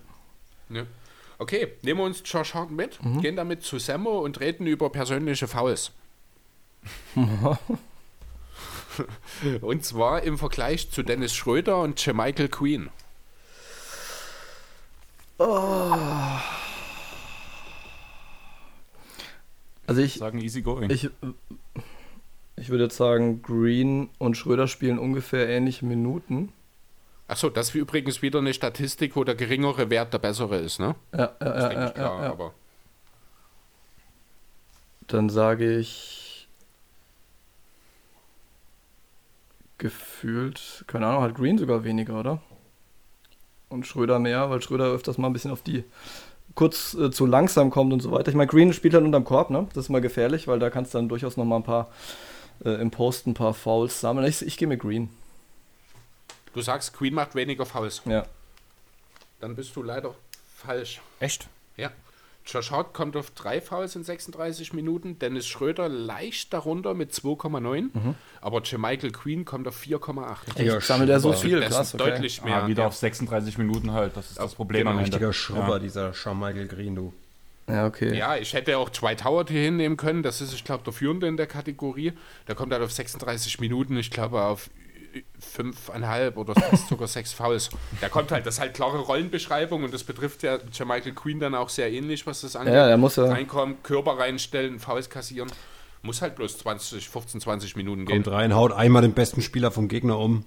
Ne? 0.70 0.88
Okay, 1.38 1.74
nehmen 1.82 2.00
wir 2.00 2.06
uns 2.06 2.22
Josh 2.26 2.54
Hart 2.54 2.72
mit, 2.72 3.04
Mhm. 3.04 3.22
gehen 3.22 3.36
damit 3.36 3.64
zu 3.64 3.80
Sammo 3.80 4.20
und 4.20 4.40
reden 4.40 4.68
über 4.68 4.90
persönliche 4.90 5.48
Fouls. 5.48 5.92
und 9.62 9.86
zwar 9.86 10.24
im 10.24 10.38
Vergleich 10.38 10.92
zu 10.92 11.04
Dennis 11.04 11.34
Schröder 11.34 11.80
und 11.82 12.06
Michael 12.14 12.50
Queen. 12.50 12.90
Also 19.88 20.02
ich, 20.02 20.16
Sagen 20.16 20.40
easy 20.40 20.62
going. 20.62 20.90
ich, 20.90 21.10
ich 22.56 22.70
würde 22.70 22.86
jetzt 22.86 22.98
sagen, 22.98 23.42
Green 23.42 24.10
und 24.20 24.38
Schröder 24.38 24.68
spielen 24.68 25.00
ungefähr 25.00 25.50
ähnliche 25.50 25.86
Minuten. 25.86 26.54
Achso, 27.28 27.50
das 27.50 27.70
ist 27.70 27.76
übrigens 27.76 28.22
wieder 28.22 28.40
eine 28.40 28.54
Statistik, 28.54 29.16
wo 29.16 29.24
der 29.24 29.36
geringere 29.36 29.90
Wert 29.90 30.14
der 30.14 30.20
bessere 30.20 30.58
ist, 30.58 30.80
ne? 30.80 30.96
Ja, 31.14 31.32
ja, 31.42 31.48
ja, 31.48 31.72
ja, 31.72 31.90
klar, 31.90 32.24
ja. 32.24 32.32
aber 32.32 32.54
Dann 35.08 35.30
sage 35.30 35.78
ich 35.78 36.48
gefühlt, 39.78 40.84
keine 40.88 41.08
Ahnung, 41.08 41.24
hat 41.24 41.36
Green 41.36 41.58
sogar 41.58 41.84
weniger, 41.84 42.20
oder? 42.20 42.42
Und 43.72 43.88
Schröder 43.88 44.20
mehr, 44.20 44.50
weil 44.50 44.62
Schröder 44.62 44.86
öfters 44.86 45.18
mal 45.18 45.28
ein 45.28 45.34
bisschen 45.34 45.52
auf 45.52 45.62
die 45.62 45.86
kurz 46.56 46.94
äh, 46.94 47.10
zu 47.10 47.26
langsam 47.26 47.70
kommt 47.70 47.94
und 47.94 48.02
so 48.02 48.12
weiter. 48.12 48.30
Ich 48.30 48.36
meine, 48.36 48.48
Green 48.48 48.74
spielt 48.74 48.94
halt 48.94 49.06
unterm 49.06 49.24
Korb, 49.24 49.50
ne? 49.50 49.68
Das 49.74 49.86
ist 49.86 49.90
mal 49.90 50.02
gefährlich, 50.02 50.48
weil 50.48 50.60
da 50.60 50.70
kannst 50.70 50.94
du 50.94 50.98
dann 50.98 51.08
durchaus 51.08 51.38
noch 51.38 51.46
mal 51.46 51.56
ein 51.56 51.64
paar 51.64 51.90
äh, 52.66 52.72
im 52.82 52.92
Post 52.92 53.28
ein 53.28 53.34
paar 53.34 53.54
Fouls 53.54 54.02
sammeln. 54.02 54.28
Ich, 54.28 54.42
ich 54.42 54.58
gehe 54.58 54.68
mit 54.68 54.82
Green. 54.82 55.10
Du 56.54 56.62
sagst, 56.62 56.94
Queen 56.94 57.14
macht 57.14 57.34
weniger 57.34 57.66
Fouls. 57.66 58.02
Ja. 58.04 58.26
Dann 59.40 59.56
bist 59.56 59.74
du 59.76 59.84
leider 59.84 60.14
falsch. 60.58 61.02
Echt? 61.22 61.48
Ja. 61.78 61.92
Josh 62.46 62.72
Hart 62.72 62.94
kommt 62.94 63.16
auf 63.16 63.32
drei 63.32 63.62
Fouls 63.62 63.96
in 63.96 64.04
36 64.04 64.74
Minuten, 64.74 65.20
Dennis 65.20 65.48
Schröder 65.48 65.88
leicht 65.90 66.52
darunter 66.54 66.94
mit 66.94 67.12
2,9, 67.14 67.90
aber 68.42 68.62
Jermichael 68.64 69.12
Queen 69.12 69.46
kommt 69.46 69.68
auf 69.68 69.80
4,8. 69.82 70.58
Echt? 70.58 70.86
Sammelt 70.86 71.10
er 71.10 71.20
so 71.20 71.34
viel? 71.34 71.60
Das 71.62 71.70
Krass, 71.70 71.88
ist 71.94 72.02
okay. 72.02 72.12
deutlich 72.12 72.44
mehr. 72.44 72.64
Ah, 72.64 72.68
wieder 72.68 72.82
ja. 72.84 72.88
auf 72.88 72.96
36 72.96 73.58
Minuten 73.58 73.92
halt. 73.92 74.18
Das 74.18 74.32
ist 74.32 74.40
das 74.40 74.56
Problem 74.56 74.80
genau, 74.82 74.92
Ende. 74.92 75.04
Richtiger 75.04 75.34
Schrubber, 75.34 75.74
Ja. 75.74 75.80
dieser 75.80 76.14
Shawn 76.14 76.40
Michael 76.40 76.68
Green, 76.68 76.96
du. 76.96 77.14
Ja, 77.68 77.86
okay. 77.86 78.18
Ja, 78.18 78.36
ich 78.36 78.54
hätte 78.54 78.78
auch 78.78 78.90
Dwight 78.90 79.24
Howard 79.24 79.50
hier 79.50 79.62
hinnehmen 79.62 79.96
können. 79.96 80.24
Das 80.24 80.42
ist, 80.42 80.54
ich 80.54 80.64
glaube, 80.64 80.84
der 80.84 80.92
Führende 80.94 81.28
in 81.28 81.38
der 81.38 81.48
Kategorie. 81.48 82.12
Der 82.48 82.56
kommt 82.56 82.74
halt 82.74 82.82
auf 82.84 82.92
36 82.92 83.60
Minuten, 83.60 83.96
ich 83.98 84.12
glaube, 84.12 84.42
auf 84.42 84.70
fünfeinhalb 85.40 86.38
oder 86.38 86.54
fast 86.56 86.88
sogar 86.90 87.08
sechs 87.08 87.34
Fouls. 87.34 87.70
Der 88.02 88.10
kommt 88.10 88.32
halt, 88.32 88.46
das 88.46 88.56
ist 88.56 88.60
halt 88.60 88.74
klare 88.74 89.00
Rollenbeschreibung 89.00 89.84
und 89.84 89.94
das 89.94 90.04
betrifft 90.04 90.44
ja 90.44 90.60
Michael 90.86 91.14
Queen 91.14 91.40
dann 91.40 91.56
auch 91.56 91.70
sehr 91.70 91.92
ähnlich, 91.92 92.26
was 92.28 92.42
das 92.42 92.56
angeht. 92.56 92.74
Ja, 92.74 92.88
er 92.88 92.98
muss 92.98 93.16
ja. 93.16 93.26
Reinkommen, 93.26 93.82
Körper 93.84 94.18
reinstellen, 94.18 94.80
Fouls 94.80 95.10
kassieren. 95.10 95.52
Muss 96.04 96.22
halt 96.22 96.36
bloß 96.36 96.58
20, 96.60 97.10
15, 97.10 97.42
20 97.42 97.76
Minuten 97.76 98.06
gehen. 98.06 98.24
Kommt 98.24 98.36
rein, 98.36 98.56
haut 98.56 98.72
einmal 98.72 99.04
den 99.04 99.14
besten 99.14 99.42
Spieler 99.42 99.72
vom 99.72 99.88
Gegner 99.88 100.18
um. 100.18 100.46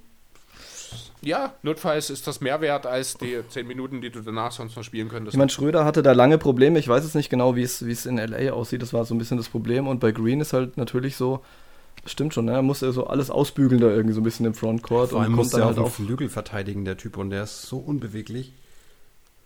Ja, 1.23 1.55
notfalls 1.63 2.11
ist 2.11 2.27
das 2.27 2.41
mehr 2.41 2.61
wert 2.61 2.87
als 2.87 3.17
die 3.17 3.41
10 3.49 3.67
Minuten, 3.67 4.01
die 4.01 4.11
du 4.11 4.21
danach 4.21 4.53
sonst 4.53 4.77
noch 4.77 4.83
spielen 4.83 5.09
könntest. 5.09 5.35
Ich 5.35 5.39
meine, 5.39 5.51
Schröder 5.51 5.85
hatte 5.85 6.03
da 6.03 6.13
lange 6.13 6.39
Probleme. 6.39 6.79
Ich 6.79 6.89
weiß 6.89 7.03
jetzt 7.03 7.15
nicht 7.15 7.31
genau, 7.31 7.57
wie 7.57 7.63
es 7.63 7.87
wie 7.87 7.93
es 7.93 8.05
in 8.05 8.19
LA 8.19 8.53
aussieht. 8.53 8.83
Das 8.83 8.93
war 8.93 9.05
so 9.05 9.15
ein 9.15 9.19
bisschen 9.19 9.39
das 9.39 9.49
Problem. 9.49 9.89
Und 9.89 10.01
bei 10.01 10.13
Green 10.13 10.41
ist 10.41 10.53
halt 10.53 10.77
natürlich 10.77 11.17
so, 11.17 11.43
stimmt 12.07 12.35
schon, 12.35 12.47
ne? 12.47 12.53
er 12.53 12.63
muss 12.63 12.81
ja 12.81 12.93
so 12.93 13.07
alles 13.07 13.31
ausbügeln 13.31 13.81
da 13.81 13.89
irgendwie 13.89 14.15
so 14.15 14.21
ein 14.21 14.25
bisschen 14.25 14.47
im 14.47 14.55
Frontcourt 14.55 15.11
Vor 15.11 15.23
allem 15.23 15.33
muss 15.33 15.51
dann 15.51 15.65
halt 15.65 15.79
auf 15.79 15.97
dem 15.97 16.07
Flügel 16.07 16.29
verteidigen, 16.29 16.85
der 16.85 16.97
Typ, 16.97 17.17
und 17.17 17.31
der 17.31 17.45
ist 17.45 17.63
so 17.63 17.79
unbeweglich. 17.79 18.53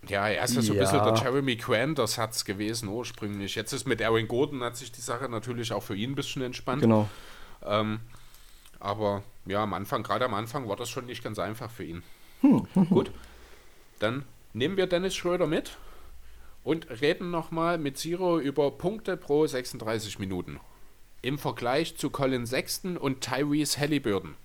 Ja, 0.07 0.27
er 0.27 0.43
ist 0.43 0.55
ja 0.55 0.61
so 0.61 0.73
ein 0.73 0.79
bisschen 0.79 1.03
der 1.03 1.15
Jeremy 1.15 1.55
Grant, 1.55 1.99
das 1.99 2.17
hat's 2.17 2.45
gewesen 2.45 2.87
ursprünglich. 2.87 3.55
Jetzt 3.55 3.73
ist 3.73 3.87
mit 3.87 4.01
Aaron 4.01 4.27
Gordon 4.27 4.63
hat 4.63 4.77
sich 4.77 4.91
die 4.91 5.01
Sache 5.01 5.27
natürlich 5.27 5.73
auch 5.73 5.83
für 5.83 5.95
ihn 5.95 6.11
ein 6.11 6.15
bisschen 6.15 6.41
entspannt. 6.41 6.81
Genau. 6.81 7.09
Ähm, 7.65 7.99
aber 8.79 9.23
ja, 9.45 9.63
am 9.63 9.73
Anfang, 9.73 10.03
gerade 10.03 10.25
am 10.25 10.33
Anfang 10.33 10.69
war 10.69 10.77
das 10.77 10.89
schon 10.89 11.05
nicht 11.05 11.23
ganz 11.23 11.37
einfach 11.37 11.69
für 11.69 11.83
ihn. 11.83 12.03
Hm. 12.41 12.65
Gut, 12.89 13.11
dann 13.99 14.23
nehmen 14.53 14.77
wir 14.77 14.87
Dennis 14.87 15.15
Schröder 15.15 15.47
mit 15.47 15.77
und 16.63 16.89
reden 17.01 17.29
nochmal 17.29 17.77
mit 17.77 17.97
Zero 17.97 18.39
über 18.39 18.71
Punkte 18.71 19.17
pro 19.17 19.45
36 19.45 20.19
Minuten. 20.19 20.59
Im 21.21 21.37
Vergleich 21.37 21.97
zu 21.97 22.09
Colin 22.09 22.45
Sexton 22.45 22.97
und 22.97 23.21
Tyrese 23.21 23.79
Halliburton. 23.79 24.35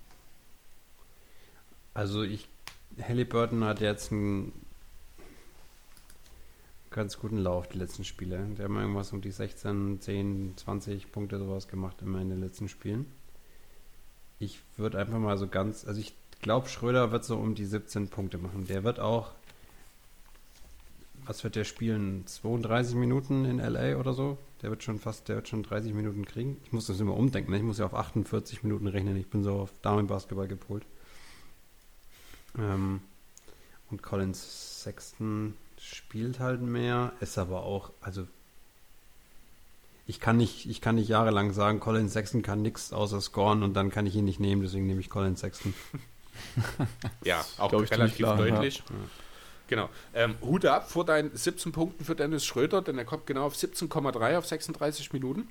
Also 1.94 2.22
ich, 2.22 2.48
Halliburton 3.00 3.64
hat 3.64 3.80
jetzt 3.80 4.10
einen 4.10 4.52
ganz 6.90 7.18
guten 7.18 7.38
Lauf, 7.38 7.68
die 7.68 7.78
letzten 7.78 8.04
Spiele. 8.04 8.46
Der 8.56 8.64
hat 8.64 8.70
mal 8.70 8.82
irgendwas 8.82 9.12
um 9.12 9.20
die 9.20 9.30
16, 9.30 10.00
10, 10.00 10.54
20 10.56 11.10
Punkte 11.10 11.38
sowas 11.38 11.68
gemacht 11.68 12.02
immer 12.02 12.20
in 12.20 12.28
den 12.28 12.40
letzten 12.40 12.68
Spielen. 12.68 13.06
Ich 14.38 14.60
würde 14.76 14.98
einfach 14.98 15.18
mal 15.18 15.36
so 15.38 15.48
ganz, 15.48 15.84
also 15.84 16.00
ich 16.00 16.14
glaube, 16.40 16.68
Schröder 16.68 17.10
wird 17.10 17.24
so 17.24 17.36
um 17.36 17.54
die 17.54 17.64
17 17.64 18.08
Punkte 18.08 18.38
machen. 18.38 18.66
Der 18.66 18.84
wird 18.84 19.00
auch, 19.00 19.32
was 21.24 21.42
wird 21.42 21.56
der 21.56 21.64
spielen? 21.64 22.26
32 22.26 22.94
Minuten 22.94 23.44
in 23.44 23.58
LA 23.58 23.96
oder 23.96 24.12
so? 24.12 24.38
Der 24.64 24.70
wird 24.70 24.82
schon 24.82 24.98
fast, 24.98 25.28
der 25.28 25.36
wird 25.36 25.46
schon 25.46 25.62
30 25.62 25.92
Minuten 25.92 26.24
kriegen. 26.24 26.56
Ich 26.64 26.72
muss 26.72 26.86
das 26.86 26.98
immer 26.98 27.14
umdenken, 27.14 27.50
ne? 27.50 27.58
ich 27.58 27.62
muss 27.62 27.76
ja 27.76 27.84
auf 27.84 27.92
48 27.92 28.62
Minuten 28.62 28.86
rechnen. 28.86 29.14
Ich 29.18 29.28
bin 29.28 29.44
so 29.44 29.52
auf 29.52 29.70
Damenbasketball 29.82 30.48
gepolt. 30.48 30.86
Ähm, 32.56 33.02
und 33.90 34.02
Collins 34.02 34.80
Sexton 34.82 35.52
spielt 35.78 36.40
halt 36.40 36.62
mehr, 36.62 37.12
ist 37.20 37.36
aber 37.36 37.64
auch, 37.64 37.90
also 38.00 38.26
ich 40.06 40.18
kann 40.18 40.38
nicht, 40.38 40.64
ich 40.64 40.80
kann 40.80 40.94
nicht 40.94 41.08
jahrelang 41.08 41.52
sagen, 41.52 41.78
Colin 41.78 42.08
Sexton 42.08 42.40
kann 42.40 42.62
nichts 42.62 42.94
außer 42.94 43.20
scoren 43.20 43.62
und 43.62 43.74
dann 43.74 43.90
kann 43.90 44.06
ich 44.06 44.16
ihn 44.16 44.24
nicht 44.24 44.40
nehmen, 44.40 44.62
deswegen 44.62 44.86
nehme 44.86 45.00
ich 45.00 45.10
Colin 45.10 45.36
Sexton. 45.36 45.74
Ja, 47.22 47.44
auch 47.58 47.72
relativ 47.72 48.26
deutlich. 48.26 48.82
Genau. 49.68 49.88
Ähm, 50.14 50.34
Hut 50.42 50.64
ab 50.66 50.90
vor 50.90 51.04
deinen 51.04 51.34
17 51.34 51.72
Punkten 51.72 52.04
für 52.04 52.14
Dennis 52.14 52.44
Schröder, 52.44 52.82
denn 52.82 52.98
er 52.98 53.04
kommt 53.04 53.26
genau 53.26 53.46
auf 53.46 53.54
17,3 53.54 54.36
auf 54.38 54.46
36 54.46 55.12
Minuten. 55.12 55.48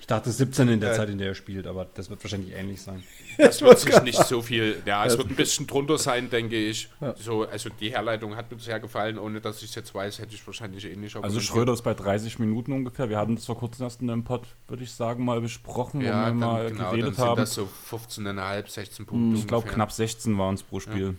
Ich 0.00 0.06
dachte 0.06 0.30
17 0.30 0.68
in 0.68 0.80
der 0.80 0.92
Äh. 0.92 0.96
Zeit, 0.96 1.08
in 1.10 1.18
der 1.18 1.28
er 1.28 1.34
spielt, 1.34 1.66
aber 1.66 1.86
das 1.94 2.08
wird 2.08 2.22
wahrscheinlich 2.22 2.54
ähnlich 2.54 2.80
sein. 2.80 3.02
Das 3.36 3.60
wird 3.60 3.78
sich 3.80 4.00
nicht 4.02 4.24
so 4.24 4.40
viel, 4.42 4.80
ja, 4.86 5.04
es 5.04 5.18
wird 5.18 5.28
ein 5.28 5.34
bisschen 5.36 5.66
drunter 5.66 5.98
sein, 5.98 6.30
denke 6.30 6.56
ich. 6.56 6.88
Ja. 7.00 7.14
So, 7.16 7.42
also 7.48 7.68
die 7.80 7.90
Herleitung 7.90 8.36
hat 8.36 8.50
mir 8.50 8.58
sehr 8.60 8.78
gefallen, 8.80 9.18
ohne 9.18 9.40
dass 9.40 9.58
ich 9.62 9.70
es 9.70 9.74
jetzt 9.74 9.94
weiß, 9.94 10.20
hätte 10.20 10.34
ich 10.34 10.46
wahrscheinlich 10.46 10.84
ähnlich 10.84 11.14
Also 11.16 11.24
argumentiert. 11.24 11.44
Schröder 11.52 11.72
ist 11.72 11.82
bei 11.82 11.94
30 11.94 12.38
Minuten 12.38 12.72
ungefähr. 12.72 13.10
Wir 13.10 13.18
hatten 13.18 13.34
das 13.34 13.44
vor 13.44 13.58
kurzem 13.58 13.82
erst 13.84 14.00
in 14.00 14.06
dem 14.06 14.22
Pod, 14.24 14.46
würde 14.68 14.84
ich 14.84 14.92
sagen, 14.92 15.24
mal 15.24 15.40
besprochen, 15.40 16.00
ja, 16.00 16.06
wo 16.06 16.16
wir 16.16 16.24
dann, 16.26 16.38
mal 16.38 16.68
genau, 16.70 16.78
dann 16.84 16.90
geredet 16.92 17.16
sind 17.16 17.24
haben. 17.24 17.36
das 17.36 17.54
so 17.54 17.68
15,5, 17.90 18.68
16 18.68 19.04
Punkte 19.06 19.38
ich 19.40 19.46
glaube, 19.48 19.68
knapp 19.68 19.90
16 19.92 20.38
waren 20.38 20.54
es 20.54 20.62
pro 20.62 20.78
Spiel. 20.80 21.16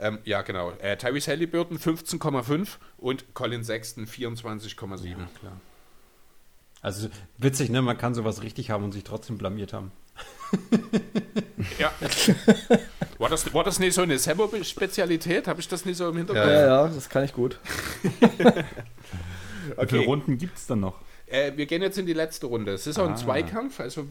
Ähm, 0.00 0.18
ja, 0.24 0.40
genau. 0.42 0.72
Äh, 0.80 0.96
Tyrese 0.96 1.30
Halliburton 1.30 1.78
15,5 1.78 2.68
und 2.96 3.34
Colin 3.34 3.62
Sexton 3.64 4.06
24,7. 4.06 5.14
klar. 5.38 5.60
Also 6.82 7.08
witzig, 7.36 7.68
ne? 7.68 7.82
Man 7.82 7.98
kann 7.98 8.14
sowas 8.14 8.42
richtig 8.42 8.70
haben 8.70 8.84
und 8.84 8.92
sich 8.92 9.04
trotzdem 9.04 9.36
blamiert 9.36 9.74
haben. 9.74 9.92
Ja. 11.78 11.92
war, 13.18 13.28
das, 13.28 13.52
war 13.52 13.62
das 13.64 13.78
nicht 13.78 13.92
so 13.94 14.00
eine 14.02 14.18
Sebo-Spezialität? 14.18 15.46
Habe 15.46 15.60
ich 15.60 15.68
das 15.68 15.84
nicht 15.84 15.98
so 15.98 16.08
im 16.08 16.16
Hintergrund? 16.16 16.46
Ja, 16.50 16.66
ja, 16.86 16.88
das 16.88 17.08
kann 17.10 17.24
ich 17.24 17.34
gut. 17.34 17.58
Wie 18.02 19.86
viele 19.86 20.04
Runden 20.06 20.38
gibt 20.38 20.56
es 20.56 20.66
dann 20.66 20.80
noch? 20.80 20.98
Äh, 21.26 21.52
wir 21.56 21.66
gehen 21.66 21.82
jetzt 21.82 21.98
in 21.98 22.06
die 22.06 22.12
letzte 22.14 22.46
Runde. 22.46 22.72
Es 22.72 22.86
ist 22.86 22.98
auch 22.98 23.06
ein 23.06 23.12
Ah. 23.12 23.16
Zweikampf. 23.16 23.78
Also, 23.80 24.06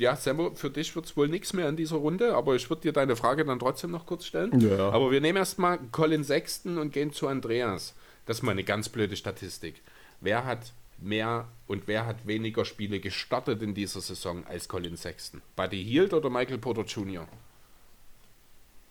ja, 0.00 0.16
Sebo, 0.16 0.54
für 0.54 0.70
dich 0.70 0.94
wird 0.96 1.06
es 1.06 1.16
wohl 1.16 1.28
nichts 1.28 1.52
mehr 1.52 1.68
in 1.68 1.76
dieser 1.76 1.96
Runde, 1.96 2.34
aber 2.34 2.56
ich 2.56 2.68
würde 2.68 2.82
dir 2.82 2.92
deine 2.92 3.16
Frage 3.16 3.44
dann 3.44 3.58
trotzdem 3.58 3.90
noch 3.90 4.06
kurz 4.06 4.24
stellen. 4.24 4.58
Ja. 4.60 4.90
Aber 4.90 5.10
wir 5.10 5.20
nehmen 5.20 5.38
erstmal 5.38 5.78
Colin 5.92 6.24
Sexton 6.24 6.78
und 6.78 6.92
gehen 6.92 7.12
zu 7.12 7.28
Andreas. 7.28 7.94
Das 8.26 8.38
ist 8.38 8.42
mal 8.42 8.52
eine 8.52 8.64
ganz 8.64 8.88
blöde 8.88 9.16
Statistik. 9.16 9.82
Wer 10.20 10.44
hat 10.44 10.72
mehr 10.98 11.48
und 11.66 11.86
wer 11.86 12.06
hat 12.06 12.26
weniger 12.26 12.64
Spiele 12.64 13.00
gestartet 13.00 13.62
in 13.62 13.74
dieser 13.74 14.00
Saison 14.00 14.46
als 14.46 14.68
Colin 14.68 14.96
Sexton? 14.96 15.42
Buddy 15.56 15.84
Hield 15.84 16.12
oder 16.12 16.30
Michael 16.30 16.58
Porter 16.58 16.84
Jr.? 16.84 17.26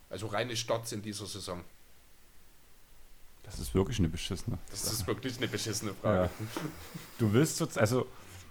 Also 0.09 0.27
reine 0.27 0.55
Starts 0.55 0.91
in 0.91 1.01
dieser 1.01 1.25
Saison. 1.25 1.63
Das 3.43 3.59
ist 3.59 3.73
wirklich 3.73 3.99
eine 3.99 4.09
beschissene. 4.09 4.57
Das 4.69 4.91
ist 4.91 5.07
wirklich 5.07 5.37
eine 5.37 5.47
beschissene 5.47 5.93
Frage. 5.93 6.23
Ja. 6.23 6.29
Du 7.17 7.33
willst 7.33 7.59
jetzt, 7.59 7.77
also 7.79 8.05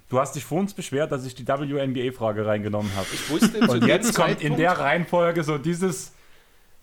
du 0.08 0.18
hast 0.18 0.34
dich 0.34 0.44
vor 0.44 0.60
uns 0.60 0.74
beschwert, 0.74 1.12
dass 1.12 1.24
ich 1.26 1.34
die 1.34 1.46
WNBA-Frage 1.46 2.46
reingenommen 2.46 2.90
habe. 2.96 3.06
Ich 3.12 3.28
wusste 3.30 3.60
zu 3.60 3.70
Und 3.70 3.80
dem 3.82 3.88
jetzt 3.88 4.14
kommt 4.14 4.40
in 4.42 4.56
der 4.56 4.72
Reihenfolge 4.78 5.42
so 5.44 5.58
dieses 5.58 6.12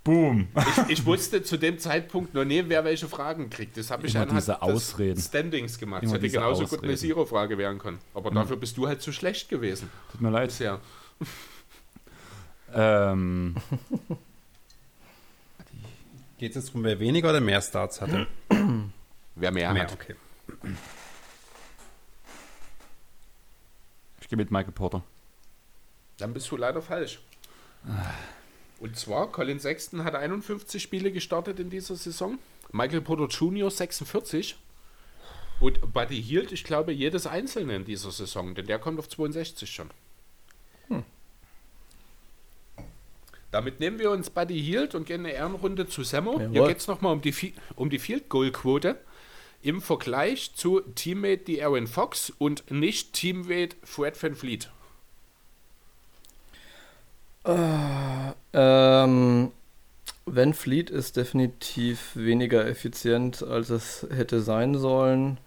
Boom. 0.03 0.47
Ich, 0.87 0.99
ich 0.99 1.05
wusste 1.07 1.41
zu 1.41 1.57
dem 1.57 1.79
Zeitpunkt 1.79 2.35
noch 2.35 2.45
nie, 2.45 2.63
wer 2.67 2.83
welche 2.85 3.07
Fragen 3.07 3.49
kriegt. 3.49 3.75
Das 3.75 3.89
habe 3.89 4.05
ich 4.05 4.13
Immer 4.13 4.25
anhand 4.25 4.39
diese 4.41 4.51
des 4.53 4.61
Ausreden. 4.61 5.19
Standings 5.19 5.79
gemacht. 5.79 6.03
Immer 6.03 6.13
Das 6.13 6.21
hätte 6.21 6.31
genauso 6.31 6.63
gut 6.67 6.83
eine 6.83 6.93
Ausreden. 6.93 6.97
Zero-Frage 7.15 7.57
werden 7.57 7.79
können. 7.79 7.97
Aber 8.13 8.29
dafür 8.29 8.55
bist 8.57 8.77
du 8.77 8.87
halt 8.87 9.01
zu 9.01 9.11
schlecht 9.11 9.49
gewesen 9.49 9.89
Tut 10.11 10.21
mir 10.21 10.29
leid. 10.29 10.49
bisher. 10.49 10.79
Ähm, 12.75 13.55
Geht 16.37 16.49
es 16.51 16.55
jetzt 16.57 16.67
darum, 16.67 16.83
wer 16.83 16.99
weniger 16.99 17.29
oder 17.29 17.41
mehr 17.41 17.61
Starts 17.61 18.01
hatte? 18.01 18.27
Wer 19.35 19.51
mehr, 19.51 19.73
mehr, 19.73 19.83
hat. 19.83 19.93
okay. 19.93 20.13
Ich 24.25 24.29
gehe 24.29 24.37
mit 24.37 24.49
Michael 24.49 24.71
Porter. 24.71 25.03
Dann 26.17 26.33
bist 26.33 26.49
du 26.49 26.57
leider 26.57 26.81
falsch. 26.81 27.19
Und 28.79 28.97
zwar, 28.97 29.31
Colin 29.31 29.59
Sexton 29.59 30.03
hat 30.03 30.15
51 30.15 30.81
Spiele 30.81 31.11
gestartet 31.11 31.59
in 31.59 31.69
dieser 31.69 31.95
Saison. 31.95 32.39
Michael 32.71 33.01
Porter 33.01 33.27
Jr. 33.27 33.69
46. 33.69 34.57
Und 35.59 35.93
Buddy 35.93 36.23
Hield, 36.23 36.51
ich 36.51 36.63
glaube, 36.63 36.91
jedes 36.91 37.27
einzelne 37.27 37.75
in 37.75 37.85
dieser 37.85 38.09
Saison, 38.09 38.55
denn 38.55 38.65
der 38.65 38.79
kommt 38.79 38.97
auf 38.97 39.07
62 39.09 39.69
schon. 39.69 39.91
Damit 43.51 43.79
nehmen 43.79 43.99
wir 43.99 44.09
uns 44.09 44.31
Buddy 44.31 44.59
Hield 44.59 44.95
und 44.95 45.05
gehen 45.05 45.19
eine 45.19 45.33
Ehrenrunde 45.33 45.85
zu 45.85 46.03
Semmo. 46.03 46.39
Hier 46.39 46.65
geht 46.65 46.79
es 46.79 46.87
nochmal 46.87 47.13
um 47.13 47.21
die, 47.21 47.53
um 47.75 47.91
die 47.91 47.99
Field 47.99 48.27
Goal 48.27 48.51
Quote 48.51 48.99
im 49.61 49.81
Vergleich 49.81 50.53
zu 50.55 50.81
Teammate 50.81 51.43
De'Aaron 51.47 51.87
Fox 51.87 52.31
und 52.37 52.69
nicht 52.71 53.13
Teammate 53.13 53.75
Fred 53.83 54.21
Van 54.21 54.35
Fleet. 54.35 54.69
Ähm, 58.53 59.51
Van 60.25 60.53
Fleet 60.53 60.89
ist 60.89 61.15
definitiv 61.17 62.15
weniger 62.15 62.65
effizient, 62.67 63.43
als 63.43 63.69
es 63.69 64.07
hätte 64.09 64.41
sein 64.41 64.75
sollen. 64.77 65.37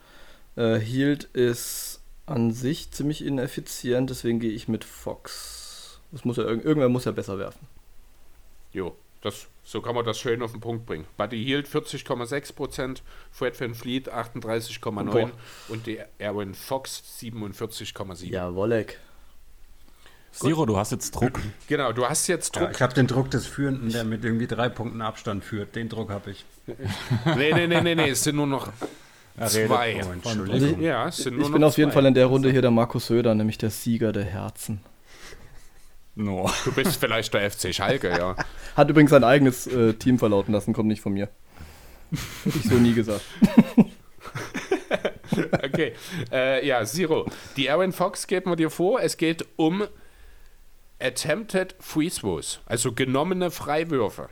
Äh, 0.56 0.78
Hield 0.78 1.24
ist 1.24 2.01
an 2.26 2.52
sich 2.52 2.90
ziemlich 2.93 3.24
ineffizient, 3.24 4.10
deswegen 4.10 4.39
gehe 4.39 4.52
ich 4.52 4.68
mit 4.68 4.85
Fox. 4.85 5.98
Das 6.12 6.24
muss 6.24 6.36
ja, 6.36 6.44
irg- 6.44 6.62
irgendwer 6.62 6.89
muss 6.89 7.05
ja 7.05 7.12
besser 7.12 7.39
werfen. 7.39 7.66
Jo, 8.72 8.94
das, 9.20 9.49
so 9.65 9.81
kann 9.81 9.95
man 9.95 10.05
das 10.05 10.19
schön 10.19 10.43
auf 10.43 10.53
den 10.53 10.61
Punkt 10.61 10.86
bringen. 10.86 11.05
Buddy 11.16 11.43
Hield 11.45 11.69
40,6%, 11.69 12.99
Fred 13.31 13.61
Van 13.61 13.74
Fleet 13.74 14.12
38,9% 14.12 15.05
Boah. 15.11 15.31
und 15.69 15.86
die 15.86 15.99
Aaron 16.20 16.55
Fox 16.55 17.03
47,7%. 17.20 18.27
Ja, 18.27 18.55
Wolleck. 18.55 18.99
Siro, 20.31 20.66
du 20.66 20.77
hast 20.77 20.93
jetzt 20.93 21.11
Druck. 21.12 21.40
Genau, 21.66 21.93
du 21.93 22.07
hast 22.07 22.27
jetzt 22.28 22.55
Ja, 22.55 22.62
Druck. 22.62 22.73
ich 22.74 22.82
habe 22.82 22.95
den 22.95 23.07
Druck 23.07 23.31
des 23.31 23.47
Führenden, 23.47 23.90
der 23.90 24.05
mit 24.05 24.24
irgendwie 24.24 24.47
drei 24.47 24.69
Punkten 24.69 25.01
Abstand 25.03 25.43
führt. 25.43 25.74
Den 25.74 25.89
Druck 25.89 26.11
habe 26.11 26.31
ich. 26.31 26.45
nee, 27.36 27.53
nee, 27.53 27.66
nee, 27.66 27.81
nee, 27.81 27.95
nee, 27.95 28.11
es 28.11 28.23
sind 28.23 28.36
nur 28.36 28.47
noch 28.47 28.70
zwei. 29.47 29.97
Oh, 29.97 29.99
Also 29.99 30.12
Entschuldigung. 30.12 30.81
Ja, 30.82 31.09
es 31.09 31.16
sind 31.16 31.35
nur 31.35 31.43
Ich 31.45 31.49
noch 31.49 31.55
bin 31.55 31.65
auf 31.65 31.77
jeden 31.78 31.90
zwei. 31.90 31.95
Fall 31.95 32.07
in 32.07 32.15
der 32.15 32.27
Runde 32.27 32.51
hier 32.53 32.62
der 32.62 32.70
Markus 32.70 33.07
Söder, 33.07 33.35
nämlich 33.35 33.59
der 33.59 33.70
Sieger 33.70 34.12
der 34.12 34.24
Herzen. 34.24 34.81
No. 36.19 36.51
Du 36.65 36.73
bist 36.73 36.97
vielleicht 36.99 37.32
der 37.32 37.49
FC 37.49 37.73
Schalke, 37.73 38.11
ja. 38.11 38.35
Hat 38.77 38.90
übrigens 38.90 39.11
sein 39.11 39.24
eigenes 39.24 39.66
äh, 39.69 39.95
Team 39.95 40.19
verlauten 40.19 40.53
lassen, 40.53 40.73
kommt 40.74 40.89
nicht 40.89 41.01
von 41.01 41.12
mir. 41.12 41.28
Hätte 42.45 42.59
ich 42.59 42.69
so 42.69 42.74
nie 42.74 42.93
gesagt. 42.95 43.24
Okay. 45.62 45.95
Äh, 46.32 46.66
ja, 46.66 46.85
Zero. 46.85 47.27
Die 47.57 47.70
Aaron 47.70 47.93
Fox 47.93 48.27
geht 48.27 48.47
man 48.47 48.57
dir 48.57 48.70
vor. 48.70 49.01
Es 49.01 49.16
geht 49.16 49.47
um 49.55 49.86
Attempted 50.99 51.77
Free 51.78 52.09
Throws, 52.09 52.61
also 52.66 52.93
genommene 52.93 53.53
Freiwürfe. 53.53 54.31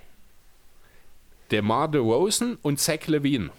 DeMar 1.53 1.89
DeRozan 1.89 2.59
und 2.63 2.81
Zach 2.81 3.07
Levine. 3.07 3.51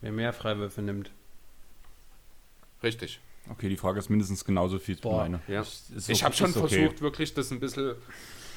Wer 0.00 0.10
mehr 0.10 0.32
Freiwürfe 0.32 0.82
nimmt. 0.82 1.12
Richtig. 2.82 3.20
Okay, 3.50 3.68
die 3.68 3.76
Frage 3.76 3.98
ist 3.98 4.08
mindestens 4.08 4.44
genauso 4.44 4.78
viel 4.78 4.96
wie 4.96 5.00
Boah, 5.00 5.22
meine. 5.22 5.40
Ja. 5.48 5.62
Ist 5.62 6.08
ich 6.08 6.22
habe 6.24 6.34
schon 6.34 6.50
okay. 6.54 6.68
versucht, 6.68 7.00
wirklich 7.00 7.34
das 7.34 7.50
ein 7.50 7.60
bisschen 7.60 7.94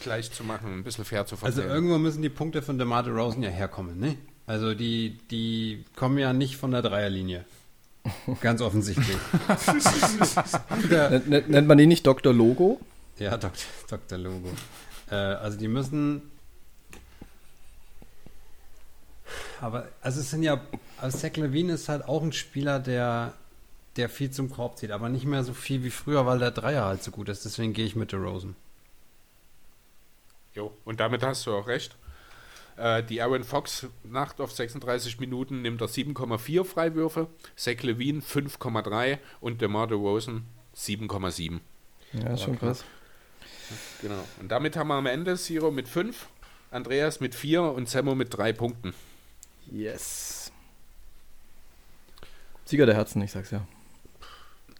gleich 0.03 0.32
zu 0.32 0.44
machen, 0.44 0.74
ein 0.74 0.84
bisschen 0.84 1.06
fair 1.06 1.26
zu 1.26 1.36
Also 1.36 1.62
verteilen. 1.62 1.70
irgendwo 1.76 1.98
müssen 1.98 2.22
die 2.22 2.30
Punkte 2.30 2.62
von 2.62 2.78
DeMar 2.78 3.07
Rosen 3.07 3.41
ja 3.44 3.49
herkommen, 3.49 3.99
ne? 3.99 4.18
Also 4.45 4.76
die, 4.76 5.18
die 5.32 5.86
kommen 5.95 6.20
ja 6.20 6.34
nicht 6.34 6.57
von 6.57 6.70
der 6.72 6.84
Dreierlinie. 6.84 7.45
Ganz 8.41 8.62
offensichtlich. 8.62 9.18
Nennt 11.28 11.68
man 11.68 11.78
die 11.80 11.88
nicht 11.88 12.06
Dr. 12.06 12.32
Logo? 12.34 12.80
ja, 13.18 13.36
Dr. 13.38 13.52
Dr. 13.90 14.18
Logo. 14.20 14.49
Äh, 15.10 15.16
also 15.16 15.57
die 15.57 15.68
müssen. 15.68 16.22
Aber 19.60 19.88
also 20.02 20.20
es 20.20 20.30
sind 20.30 20.44
ja. 20.44 20.62
Also 20.98 21.18
Zach 21.18 21.36
Levine 21.36 21.74
ist 21.74 21.90
halt 21.90 22.07
auch 22.07 22.22
ein 22.22 22.34
Spieler, 22.34 22.80
der, 22.80 23.34
der 23.97 24.09
viel 24.09 24.31
zum 24.31 24.49
Korb 24.49 24.77
zieht, 24.77 24.91
aber 24.91 25.09
nicht 25.09 25.26
mehr 25.26 25.43
so 25.43 25.53
viel 25.53 25.84
wie 25.84 25.89
früher, 25.89 26.26
weil 26.26 26.39
der 26.39 26.51
Dreier 26.51 26.85
halt 26.85 27.03
so 27.03 27.11
gut 27.11 27.30
ist. 27.30 27.45
Deswegen 27.45 27.73
gehe 27.73 27.85
ich 27.85 27.95
mit 27.95 28.11
der 28.11 28.19
Rosen. 28.19 28.55
Jo, 30.53 30.73
und 30.85 30.99
damit 30.99 31.23
hast 31.23 31.45
du 31.45 31.55
auch 31.55 31.67
recht. 31.67 31.95
Äh, 32.77 33.03
die 33.03 33.22
Aaron 33.22 33.43
Fox 33.43 33.88
Nacht 34.03 34.41
auf 34.41 34.51
36 34.51 35.19
Minuten 35.19 35.61
nimmt 35.61 35.81
er 35.81 35.88
7,4 35.88 36.65
Freiwürfe, 36.65 37.27
Zach 37.55 37.81
Levine 37.84 38.22
5,3 38.22 39.17
und 39.39 39.61
DeMar 39.61 39.88
DeRozan 39.88 40.45
7,7. 40.76 41.59
Ja, 42.13 42.34
ist 42.34 42.43
schon 42.43 42.59
krass. 42.59 42.84
Genau. 44.01 44.23
Und 44.39 44.49
damit 44.49 44.77
haben 44.77 44.89
wir 44.89 44.95
am 44.95 45.05
Ende 45.05 45.38
Siro 45.38 45.72
mit 45.72 45.88
5, 45.88 46.27
Andreas 46.72 47.19
mit 47.19 47.34
4 47.34 47.61
und 47.61 47.89
Semmo 47.89 48.15
mit 48.15 48.35
3 48.35 48.53
Punkten. 48.53 48.93
Yes. 49.72 50.51
Sieger 52.65 52.85
der 52.85 52.95
Herzen, 52.95 53.22
ich 53.22 53.31
sag's 53.31 53.51
ja. 53.51 53.65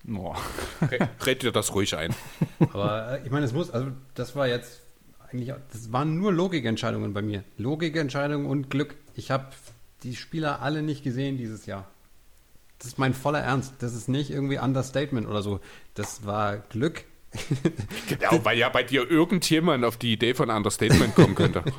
No. 0.08 0.36
Re- 0.82 1.10
Red 1.26 1.42
dir 1.44 1.52
das 1.52 1.74
ruhig 1.74 1.96
ein. 1.96 2.14
Aber 2.60 3.20
äh, 3.20 3.26
ich 3.26 3.32
meine, 3.32 3.46
es 3.46 3.54
muss, 3.54 3.72
also 3.72 3.88
das 4.14 4.36
war 4.36 4.48
jetzt 4.48 4.82
eigentlich, 5.32 5.54
das 5.72 5.92
waren 5.92 6.16
nur 6.18 6.32
Logikentscheidungen 6.32 7.14
bei 7.14 7.22
mir. 7.22 7.44
Logikentscheidungen 7.58 8.46
und 8.48 8.70
Glück. 8.70 8.96
Ich 9.16 9.32
habe 9.32 9.48
die 10.04 10.16
Spieler 10.16 10.62
alle 10.62 10.84
nicht 10.84 11.04
gesehen 11.04 11.38
dieses 11.38 11.66
Jahr. 11.66 11.88
Das 12.78 12.88
ist 12.88 13.00
mein 13.00 13.14
voller 13.14 13.40
Ernst. 13.40 13.74
Das 13.80 13.96
ist 13.96 14.08
nicht 14.10 14.30
irgendwie 14.30 14.60
Understatement 14.60 15.28
oder 15.28 15.42
so. 15.42 15.60
Das 15.96 16.26
war 16.26 16.58
Glück. 16.58 17.06
Ja, 18.22 18.44
weil 18.46 18.58
ja 18.58 18.70
bei 18.70 18.84
dir 18.84 19.10
irgendjemand 19.10 19.84
auf 19.86 19.98
die 19.98 20.14
Idee 20.14 20.34
von 20.34 20.50
Understatement 20.50 21.16
kommen 21.16 21.36
könnte. 21.36 21.64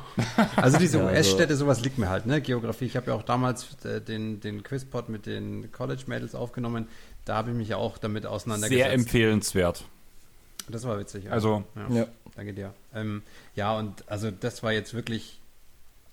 Also 0.55 0.77
diese 0.77 0.99
also- 0.99 1.09
US-Städte, 1.11 1.55
sowas 1.55 1.81
liegt 1.81 1.97
mir 1.97 2.09
halt, 2.09 2.25
ne? 2.25 2.41
Geografie. 2.41 2.85
Ich 2.85 2.95
habe 2.95 3.07
ja 3.11 3.15
auch 3.15 3.23
damals 3.23 3.75
äh, 3.85 4.01
den, 4.01 4.39
den 4.39 4.63
Quizpod 4.63 5.09
mit 5.09 5.25
den 5.25 5.71
College-Mädels 5.71 6.35
aufgenommen. 6.35 6.87
Da 7.25 7.35
habe 7.35 7.51
ich 7.51 7.55
mich 7.57 7.69
ja 7.69 7.77
auch 7.77 7.97
damit 7.97 8.25
auseinandergesetzt. 8.25 8.85
Sehr 8.85 8.93
empfehlenswert. 8.93 9.83
Das 10.69 10.83
war 10.85 10.99
witzig. 10.99 11.25
ja. 11.25 11.31
Also, 11.31 11.63
Ja, 11.89 11.95
Ja. 12.01 12.05
danke 12.35 12.53
dir. 12.53 12.73
Ähm, 12.93 13.21
ja, 13.55 13.77
und 13.77 14.03
also 14.09 14.31
das 14.31 14.63
war 14.63 14.71
jetzt 14.73 14.93
wirklich 14.93 15.39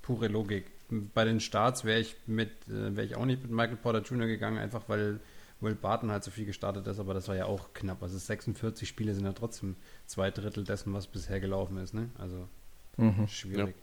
pure 0.03 0.29
Logik. 0.29 0.67
Bei 0.91 1.25
den 1.25 1.41
Starts 1.41 1.85
wäre 1.85 2.01
ich 2.01 2.15
mit, 2.27 2.51
äh, 2.69 2.95
wäre 2.97 3.07
ich 3.07 3.17
auch 3.17 3.25
nicht 3.25 3.43
mit 3.43 3.51
Michael 3.51 3.77
Porter 3.77 4.03
Jr. 4.03 4.27
gegangen, 4.27 4.59
einfach 4.59 4.83
weil 4.87 5.19
Will 5.65 5.75
Barton 5.75 6.11
halt 6.13 6.23
so 6.23 6.31
viel 6.31 6.45
gestartet 6.45 6.87
ist, 6.87 6.99
aber 7.01 7.15
das 7.15 7.27
war 7.29 7.35
ja 7.37 7.47
auch 7.47 7.73
knapp. 7.75 8.03
Also 8.03 8.17
46 8.19 8.89
Spiele 8.89 9.15
sind 9.15 9.25
ja 9.25 9.33
trotzdem 9.33 9.75
zwei 10.07 10.31
Drittel 10.31 10.63
dessen, 10.65 10.93
was 10.95 11.07
bisher 11.07 11.41
gelaufen 11.41 11.79
ist, 11.79 11.95
ne? 11.95 12.11
Also 12.19 12.49
Mhm. 12.97 13.27
schwierig. 13.27 13.75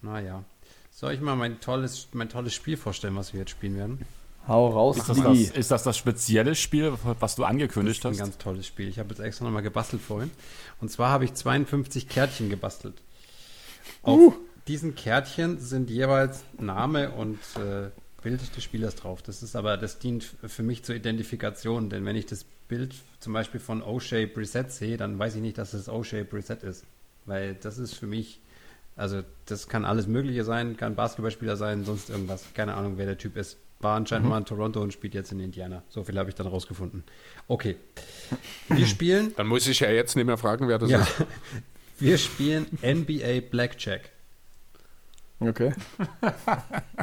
Naja. 0.00 0.44
Soll 0.90 1.12
ich 1.14 1.20
mal 1.20 1.36
mein 1.36 1.60
tolles, 1.60 2.08
mein 2.12 2.28
tolles 2.28 2.54
Spiel 2.54 2.76
vorstellen, 2.76 3.16
was 3.16 3.32
wir 3.32 3.40
jetzt 3.40 3.50
spielen 3.50 3.76
werden? 3.76 4.04
Hau 4.48 4.68
raus, 4.70 4.96
ist 4.98 5.08
das, 5.08 5.22
das, 5.22 5.38
ist 5.38 5.70
das 5.70 5.82
das 5.84 5.96
spezielle 5.96 6.56
Spiel, 6.56 6.92
was 7.20 7.36
du 7.36 7.44
angekündigt 7.44 8.04
Das 8.04 8.12
ist 8.12 8.18
ein 8.20 8.26
hast? 8.26 8.32
ganz 8.32 8.42
tolles 8.42 8.66
Spiel. 8.66 8.88
Ich 8.88 8.98
habe 8.98 9.10
jetzt 9.10 9.20
extra 9.20 9.44
nochmal 9.44 9.62
gebastelt 9.62 10.02
vorhin. 10.02 10.32
Und 10.80 10.90
zwar 10.90 11.10
habe 11.10 11.24
ich 11.24 11.34
52 11.34 12.08
Kärtchen 12.08 12.50
gebastelt. 12.50 13.00
Auf 14.02 14.34
diesen 14.66 14.96
Kärtchen 14.96 15.60
sind 15.60 15.90
jeweils 15.90 16.42
Name 16.58 17.12
und 17.12 17.38
äh, 17.56 17.90
Bild 18.22 18.56
des 18.56 18.62
Spielers 18.62 18.94
drauf. 18.94 19.22
Das 19.22 19.42
ist 19.42 19.56
aber, 19.56 19.76
das 19.76 19.98
dient 19.98 20.24
für 20.24 20.62
mich 20.62 20.82
zur 20.82 20.94
Identifikation, 20.94 21.90
denn 21.90 22.04
wenn 22.04 22.16
ich 22.16 22.26
das 22.26 22.44
Bild 22.68 22.94
zum 23.20 23.32
Beispiel 23.32 23.60
von 23.60 23.82
O'Shea 23.82 24.26
Brissett 24.26 24.72
sehe, 24.72 24.96
dann 24.96 25.18
weiß 25.18 25.34
ich 25.36 25.42
nicht, 25.42 25.58
dass 25.58 25.74
es 25.74 25.88
O'Shea 25.88 26.24
Brissett 26.24 26.62
ist. 26.62 26.84
Weil 27.26 27.54
das 27.54 27.78
ist 27.78 27.94
für 27.94 28.06
mich, 28.06 28.40
also 28.96 29.22
das 29.46 29.68
kann 29.68 29.84
alles 29.84 30.06
Mögliche 30.06 30.44
sein, 30.44 30.76
kann 30.76 30.94
Basketballspieler 30.94 31.56
sein, 31.56 31.84
sonst 31.84 32.10
irgendwas. 32.10 32.46
Keine 32.54 32.74
Ahnung, 32.74 32.94
wer 32.96 33.06
der 33.06 33.18
Typ 33.18 33.36
ist. 33.36 33.58
War 33.80 33.96
anscheinend 33.96 34.28
mal 34.28 34.38
in 34.38 34.44
Toronto 34.44 34.80
und 34.80 34.92
spielt 34.92 35.12
jetzt 35.12 35.32
in 35.32 35.40
Indiana. 35.40 35.82
So 35.88 36.04
viel 36.04 36.16
habe 36.16 36.28
ich 36.28 36.36
dann 36.36 36.46
rausgefunden. 36.46 37.02
Okay. 37.48 37.76
Wir 38.68 38.86
spielen, 38.86 39.34
Dann 39.36 39.48
muss 39.48 39.66
ich 39.66 39.80
ja 39.80 39.90
jetzt 39.90 40.14
nicht 40.14 40.24
mehr 40.24 40.38
fragen, 40.38 40.68
wer 40.68 40.78
das 40.78 40.88
ja, 40.88 41.00
ist. 41.00 41.26
wir 41.98 42.16
spielen 42.16 42.66
NBA 42.80 43.40
Blackjack. 43.50 44.10
Okay. 45.40 45.74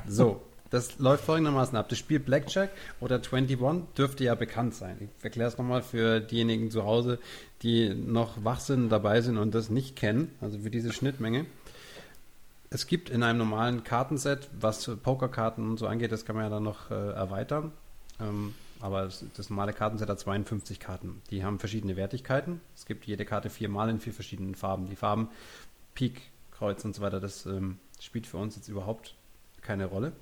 So, 0.07 0.41
das 0.69 0.99
läuft 0.99 1.25
folgendermaßen 1.25 1.77
ab. 1.77 1.89
Das 1.89 1.97
Spiel 1.97 2.19
Blackjack 2.19 2.71
oder 2.99 3.15
21 3.15 3.57
dürfte 3.97 4.23
ja 4.23 4.35
bekannt 4.35 4.75
sein. 4.75 5.09
Ich 5.17 5.23
erkläre 5.23 5.49
es 5.49 5.57
nochmal 5.57 5.81
für 5.81 6.19
diejenigen 6.19 6.71
zu 6.71 6.83
Hause, 6.83 7.19
die 7.61 7.93
noch 7.93 8.43
wach 8.43 8.59
sind, 8.59 8.89
dabei 8.89 9.21
sind 9.21 9.37
und 9.37 9.53
das 9.55 9.69
nicht 9.69 9.95
kennen, 9.95 10.31
also 10.41 10.59
für 10.59 10.69
diese 10.69 10.93
Schnittmenge. 10.93 11.45
Es 12.69 12.85
gibt 12.85 13.09
in 13.09 13.23
einem 13.23 13.39
normalen 13.39 13.83
Kartenset, 13.83 14.47
was 14.59 14.89
Pokerkarten 15.01 15.67
und 15.67 15.77
so 15.77 15.87
angeht, 15.87 16.11
das 16.11 16.25
kann 16.25 16.35
man 16.35 16.45
ja 16.45 16.49
dann 16.49 16.63
noch 16.63 16.91
äh, 16.91 16.93
erweitern. 16.93 17.71
Ähm, 18.19 18.53
aber 18.79 19.03
das, 19.03 19.25
das 19.35 19.49
normale 19.49 19.73
Kartenset 19.73 20.07
hat 20.07 20.19
52 20.19 20.79
Karten. 20.79 21.21
Die 21.31 21.43
haben 21.43 21.59
verschiedene 21.59 21.95
Wertigkeiten. 21.95 22.61
Es 22.75 22.85
gibt 22.85 23.05
jede 23.05 23.25
Karte 23.25 23.49
viermal 23.49 23.89
in 23.89 23.99
vier 23.99 24.13
verschiedenen 24.13 24.55
Farben. 24.55 24.87
Die 24.87 24.95
Farben 24.95 25.29
Pik, 25.95 26.21
Kreuz 26.51 26.85
und 26.85 26.95
so 26.95 27.01
weiter, 27.01 27.19
das 27.19 27.45
ähm, 27.45 27.79
spielt 27.99 28.27
für 28.27 28.37
uns 28.37 28.55
jetzt 28.55 28.69
überhaupt 28.69 29.15
keine 29.61 29.85
Rolle. 29.85 30.13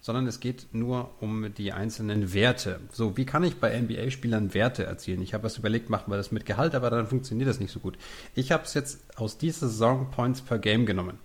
Sondern 0.00 0.26
es 0.26 0.40
geht 0.40 0.68
nur 0.72 1.10
um 1.20 1.52
die 1.54 1.72
einzelnen 1.72 2.32
Werte. 2.32 2.80
So, 2.92 3.16
wie 3.16 3.26
kann 3.26 3.42
ich 3.42 3.56
bei 3.56 3.78
NBA-Spielern 3.78 4.54
Werte 4.54 4.84
erzielen? 4.84 5.22
Ich 5.22 5.34
habe 5.34 5.44
was 5.44 5.58
überlegt, 5.58 5.90
machen 5.90 6.10
wir 6.10 6.16
das 6.16 6.30
mit 6.30 6.46
Gehalt, 6.46 6.74
aber 6.74 6.90
dann 6.90 7.08
funktioniert 7.08 7.48
das 7.48 7.60
nicht 7.60 7.72
so 7.72 7.80
gut. 7.80 7.98
Ich 8.34 8.52
habe 8.52 8.62
es 8.64 8.74
jetzt 8.74 9.00
aus 9.16 9.38
dieser 9.38 9.68
Saison 9.68 10.10
Points 10.10 10.40
per 10.40 10.58
Game 10.58 10.86
genommen. 10.86 11.18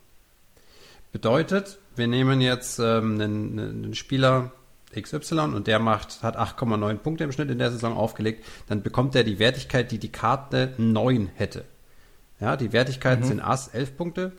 Bedeutet, 1.12 1.78
wir 1.96 2.08
nehmen 2.08 2.42
jetzt 2.42 2.80
ähm, 2.80 3.22
einen, 3.22 3.60
einen 3.60 3.94
Spieler 3.94 4.52
XY 5.00 5.40
und 5.54 5.68
der 5.68 5.80
macht, 5.80 6.24
hat 6.24 6.38
8,9 6.38 6.98
Punkte 6.98 7.24
im 7.24 7.32
Schnitt 7.32 7.50
in 7.50 7.60
der 7.60 7.72
Saison 7.72 7.96
aufgelegt, 7.96 8.46
dann 8.68 8.82
bekommt 8.82 9.16
er 9.16 9.24
die 9.24 9.40
Wertigkeit, 9.40 9.92
die 9.92 10.00
die 10.00 10.12
Karte 10.12 10.74
9 10.78 11.30
hätte. 11.36 11.66
Ja, 12.40 12.58
die 12.58 12.74
Wertigkeiten 12.74 13.24
sind 13.24 13.40
Ass 13.40 13.70
11 13.70 13.98
Punkte, 13.98 14.32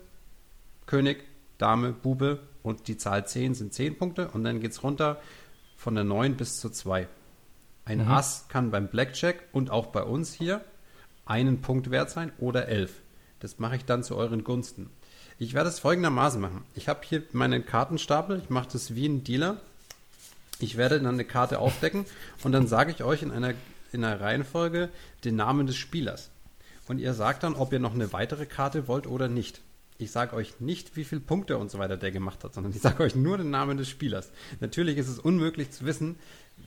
König, 0.86 1.24
Dame, 1.58 1.92
Bube 1.92 2.40
und 2.64 2.88
die 2.88 2.96
Zahl 2.96 3.24
10 3.24 3.54
sind 3.54 3.72
10 3.72 3.96
Punkte 3.98 4.28
und 4.30 4.42
dann 4.42 4.58
geht 4.58 4.72
es 4.72 4.82
runter 4.82 5.20
von 5.76 5.94
der 5.94 6.02
9 6.02 6.34
bis 6.34 6.58
zur 6.58 6.72
2. 6.72 7.06
Ein 7.84 8.00
Ass 8.00 8.46
kann 8.48 8.70
beim 8.70 8.88
Blackjack 8.88 9.36
und 9.52 9.70
auch 9.70 9.88
bei 9.88 10.02
uns 10.02 10.32
hier 10.32 10.64
einen 11.26 11.60
Punkt 11.60 11.90
wert 11.90 12.10
sein 12.10 12.32
oder 12.38 12.66
elf. 12.66 13.02
Das 13.38 13.58
mache 13.58 13.76
ich 13.76 13.84
dann 13.84 14.02
zu 14.02 14.16
euren 14.16 14.42
Gunsten. 14.42 14.88
Ich 15.38 15.52
werde 15.52 15.68
es 15.68 15.78
folgendermaßen 15.78 16.40
machen. 16.40 16.64
Ich 16.74 16.88
habe 16.88 17.00
hier 17.04 17.22
meinen 17.32 17.66
Kartenstapel. 17.66 18.40
Ich 18.42 18.48
mache 18.48 18.70
das 18.72 18.94
wie 18.94 19.06
ein 19.06 19.24
Dealer. 19.24 19.58
Ich 20.58 20.78
werde 20.78 20.98
dann 21.00 21.14
eine 21.14 21.24
Karte 21.26 21.58
aufdecken 21.58 22.06
und 22.44 22.52
dann 22.52 22.66
sage 22.66 22.92
ich 22.92 23.04
euch 23.04 23.22
in 23.22 23.30
einer, 23.30 23.52
in 23.92 24.02
einer 24.02 24.20
Reihenfolge 24.20 24.88
den 25.24 25.36
Namen 25.36 25.66
des 25.66 25.76
Spielers. 25.76 26.30
Und 26.88 26.98
ihr 26.98 27.12
sagt 27.12 27.42
dann, 27.42 27.54
ob 27.54 27.74
ihr 27.74 27.80
noch 27.80 27.94
eine 27.94 28.14
weitere 28.14 28.46
Karte 28.46 28.88
wollt 28.88 29.06
oder 29.06 29.28
nicht. 29.28 29.60
Ich 29.96 30.10
sage 30.10 30.34
euch 30.34 30.60
nicht, 30.60 30.96
wie 30.96 31.04
viele 31.04 31.20
Punkte 31.20 31.56
und 31.56 31.70
so 31.70 31.78
weiter 31.78 31.96
der 31.96 32.10
gemacht 32.10 32.42
hat, 32.42 32.52
sondern 32.52 32.72
ich 32.72 32.80
sage 32.80 33.02
euch 33.02 33.14
nur 33.14 33.38
den 33.38 33.50
Namen 33.50 33.76
des 33.76 33.88
Spielers. 33.88 34.32
Natürlich 34.60 34.98
ist 34.98 35.08
es 35.08 35.20
unmöglich 35.20 35.70
zu 35.70 35.84
wissen, 35.86 36.16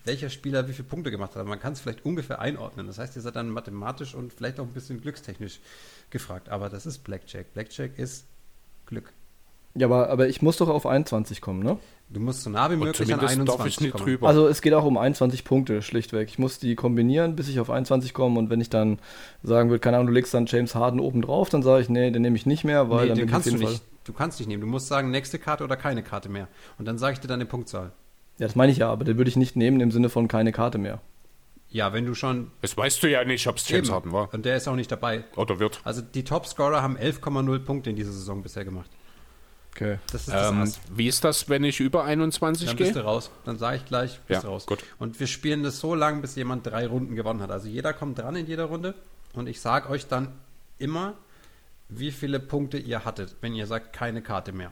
welcher 0.05 0.29
Spieler 0.29 0.67
wie 0.67 0.73
viele 0.73 0.87
Punkte 0.87 1.11
gemacht 1.11 1.31
hat, 1.31 1.41
aber 1.41 1.49
man 1.49 1.59
kann 1.59 1.73
es 1.73 1.81
vielleicht 1.81 2.05
ungefähr 2.05 2.39
einordnen. 2.39 2.87
Das 2.87 2.97
heißt, 2.97 3.15
ihr 3.15 3.21
seid 3.21 3.35
dann 3.35 3.49
mathematisch 3.49 4.15
und 4.15 4.33
vielleicht 4.33 4.59
auch 4.59 4.65
ein 4.65 4.73
bisschen 4.73 5.01
glückstechnisch 5.01 5.59
gefragt. 6.09 6.49
Aber 6.49 6.69
das 6.69 6.85
ist 6.85 6.99
Blackjack. 6.99 7.53
Blackjack 7.53 7.99
ist 7.99 8.25
Glück. 8.85 9.11
Ja, 9.77 9.87
aber, 9.87 10.09
aber 10.09 10.27
ich 10.27 10.41
muss 10.41 10.57
doch 10.57 10.69
auf 10.69 10.85
21 10.85 11.39
kommen, 11.41 11.61
ne? 11.61 11.77
Du 12.09 12.19
musst 12.21 12.43
so 12.43 12.49
nah 12.49 12.71
wie 12.71 12.77
möglich 12.77 13.13
an 13.13 13.19
zumindest 13.19 13.47
darf 13.49 13.59
21 13.59 13.67
ich 13.75 13.81
nicht 13.81 13.91
kommen. 13.91 14.05
drüber. 14.05 14.27
Also 14.27 14.47
es 14.47 14.61
geht 14.61 14.73
auch 14.73 14.85
um 14.85 14.97
21 14.97 15.43
Punkte, 15.43 15.81
schlichtweg. 15.81 16.29
Ich 16.29 16.39
muss 16.39 16.57
die 16.57 16.75
kombinieren, 16.75 17.35
bis 17.35 17.49
ich 17.49 17.59
auf 17.59 17.69
21 17.69 18.13
komme. 18.13 18.39
Und 18.39 18.49
wenn 18.49 18.61
ich 18.61 18.69
dann 18.69 18.99
sagen 19.43 19.69
würde, 19.69 19.79
keine 19.79 19.97
Ahnung, 19.97 20.07
du 20.07 20.13
legst 20.13 20.33
dann 20.33 20.45
James 20.45 20.73
Harden 20.73 20.99
oben 21.01 21.21
drauf, 21.21 21.49
dann 21.49 21.63
sage 21.63 21.81
ich, 21.81 21.89
nee, 21.89 22.09
den 22.09 22.21
nehme 22.21 22.37
ich 22.37 22.45
nicht 22.45 22.63
mehr, 22.63 22.89
weil 22.89 23.03
Nee, 23.03 23.07
dann 23.09 23.17
den 23.17 23.25
bin 23.25 23.29
ich 23.29 23.35
auf 23.35 23.43
kannst 23.43 23.61
du 23.61 23.67
nicht. 23.67 23.83
Du 24.05 24.13
kannst 24.13 24.39
nicht 24.39 24.47
nehmen. 24.47 24.61
Du 24.61 24.67
musst 24.67 24.87
sagen, 24.87 25.11
nächste 25.11 25.37
Karte 25.37 25.65
oder 25.65 25.75
keine 25.75 26.01
Karte 26.01 26.29
mehr. 26.29 26.47
Und 26.79 26.85
dann 26.85 26.97
sage 26.97 27.13
ich 27.15 27.19
dir 27.19 27.27
deine 27.27 27.45
Punktzahl. 27.45 27.91
Ja, 28.39 28.47
das 28.47 28.55
meine 28.55 28.71
ich 28.71 28.77
ja, 28.77 28.89
aber 28.89 29.03
den 29.03 29.17
würde 29.17 29.29
ich 29.29 29.35
nicht 29.35 29.55
nehmen 29.57 29.81
im 29.81 29.91
Sinne 29.91 30.09
von 30.09 30.27
keine 30.29 30.53
Karte 30.53 30.77
mehr. 30.77 31.01
Ja, 31.69 31.91
wenn 31.91 32.05
du 32.05 32.13
schon. 32.13 32.51
Das 32.61 32.77
weißt 32.77 33.03
du 33.03 33.09
ja 33.11 33.25
nicht, 33.25 33.45
ob 33.47 33.57
es 33.57 33.67
James. 33.67 33.91
Harden 33.91 34.13
war 34.13 34.33
Und 34.33 34.45
der 34.45 34.55
ist 34.55 34.69
auch 34.69 34.75
nicht 34.75 34.89
dabei. 34.91 35.25
oder 35.35 35.59
wird. 35.59 35.81
Also 35.83 36.01
die 36.01 36.23
Topscorer 36.23 36.81
haben 36.81 36.97
11,0 36.97 37.59
Punkte 37.59 37.89
in 37.89 37.97
dieser 37.97 38.13
Saison 38.13 38.41
bisher 38.41 38.63
gemacht. 38.63 38.89
Okay. 39.77 39.99
Das 40.11 40.21
ist 40.27 40.33
das 40.33 40.51
Ähm, 40.51 40.73
wie 40.97 41.07
ist 41.07 41.23
das, 41.23 41.49
wenn 41.49 41.63
ich 41.63 41.79
über 41.79 42.03
21 42.03 42.67
Dann 42.67 42.75
bist 42.77 42.93
gehe? 42.93 43.01
du 43.03 43.07
raus. 43.07 43.29
Dann 43.45 43.59
sage 43.59 43.77
ich 43.77 43.85
gleich, 43.85 44.19
bist 44.21 44.41
Ja, 44.41 44.41
du 44.41 44.47
raus. 44.47 44.65
gut. 44.65 44.83
Und 44.97 45.19
wir 45.19 45.27
spielen 45.27 45.61
das 45.61 45.79
so 45.79 45.93
lange, 45.93 46.21
bis 46.21 46.35
jemand 46.35 46.65
drei 46.65 46.87
Runden 46.87 47.15
gewonnen 47.15 47.41
hat. 47.41 47.51
Also 47.51 47.67
jeder 47.67 47.93
kommt 47.93 48.17
dran 48.17 48.35
in 48.35 48.47
jeder 48.47 48.65
Runde. 48.65 48.95
Und 49.33 49.47
ich 49.47 49.61
sage 49.61 49.89
euch 49.89 50.07
dann 50.07 50.33
immer, 50.79 51.13
wie 51.89 52.11
viele 52.11 52.39
Punkte 52.39 52.77
ihr 52.79 53.05
hattet, 53.05 53.35
wenn 53.41 53.53
ihr 53.53 53.67
sagt, 53.67 53.93
keine 53.93 54.21
Karte 54.23 54.51
mehr. 54.51 54.71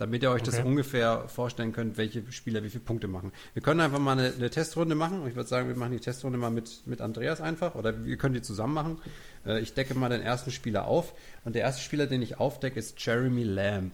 Damit 0.00 0.22
ihr 0.22 0.30
euch 0.30 0.42
das 0.42 0.60
ungefähr 0.60 1.28
vorstellen 1.28 1.74
könnt, 1.74 1.98
welche 1.98 2.22
Spieler 2.32 2.64
wie 2.64 2.70
viele 2.70 2.82
Punkte 2.82 3.06
machen. 3.06 3.32
Wir 3.52 3.60
können 3.60 3.80
einfach 3.80 3.98
mal 3.98 4.12
eine, 4.12 4.32
eine 4.32 4.48
Testrunde 4.48 4.94
machen. 4.94 5.28
Ich 5.28 5.36
würde 5.36 5.46
sagen, 5.46 5.68
wir 5.68 5.76
machen 5.76 5.92
die 5.92 6.00
Testrunde 6.00 6.38
mal 6.38 6.50
mit, 6.50 6.86
mit 6.86 7.02
Andreas 7.02 7.42
einfach. 7.42 7.74
Oder 7.74 8.06
wir 8.06 8.16
können 8.16 8.32
die 8.32 8.40
zusammen 8.40 8.72
machen. 8.72 8.98
Äh, 9.44 9.60
ich 9.60 9.74
decke 9.74 9.94
mal 9.94 10.08
den 10.08 10.22
ersten 10.22 10.52
Spieler 10.52 10.86
auf. 10.86 11.12
Und 11.44 11.54
der 11.54 11.60
erste 11.60 11.82
Spieler, 11.82 12.06
den 12.06 12.22
ich 12.22 12.40
aufdecke, 12.40 12.78
ist 12.78 12.98
Jeremy 13.04 13.44
Lamb. 13.44 13.92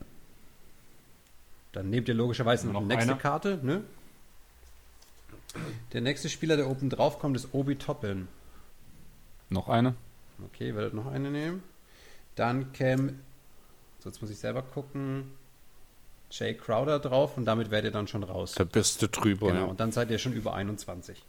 Dann 1.72 1.90
nehmt 1.90 2.06
ihr 2.06 2.14
logischerweise 2.14 2.68
noch, 2.68 2.74
Noch 2.74 2.80
eine 2.82 2.94
nächste 2.94 3.10
einer? 3.10 3.20
Karte. 3.20 3.58
Ne? 3.64 3.82
Der 5.92 6.02
nächste 6.02 6.28
Spieler, 6.28 6.56
der 6.56 6.70
oben 6.70 6.88
drauf 6.88 7.18
kommt, 7.18 7.34
ist 7.34 7.48
Obi 7.52 7.74
Toppin. 7.78 8.28
Noch 9.50 9.68
eine? 9.68 9.96
Okay, 10.44 10.72
werdet 10.76 10.94
noch 10.94 11.06
eine 11.06 11.32
nehmen. 11.32 11.64
Dann 12.36 12.72
käme, 12.72 13.14
jetzt 14.04 14.22
muss 14.22 14.30
ich 14.30 14.38
selber 14.38 14.62
gucken, 14.62 15.32
Jay 16.30 16.54
Crowder 16.54 16.98
drauf 16.98 17.36
und 17.36 17.44
damit 17.44 17.70
werdet 17.70 17.90
ihr 17.90 17.92
dann 17.92 18.08
schon 18.08 18.22
raus. 18.24 18.54
Da 18.56 18.64
bist 18.64 19.00
du 19.02 19.08
drüber. 19.08 19.48
Genau, 19.48 19.60
Ja. 19.60 19.66
und 19.66 19.80
dann 19.80 19.92
seid 19.92 20.10
ihr 20.10 20.18
schon 20.18 20.32
über 20.32 20.54
21. 20.54 21.22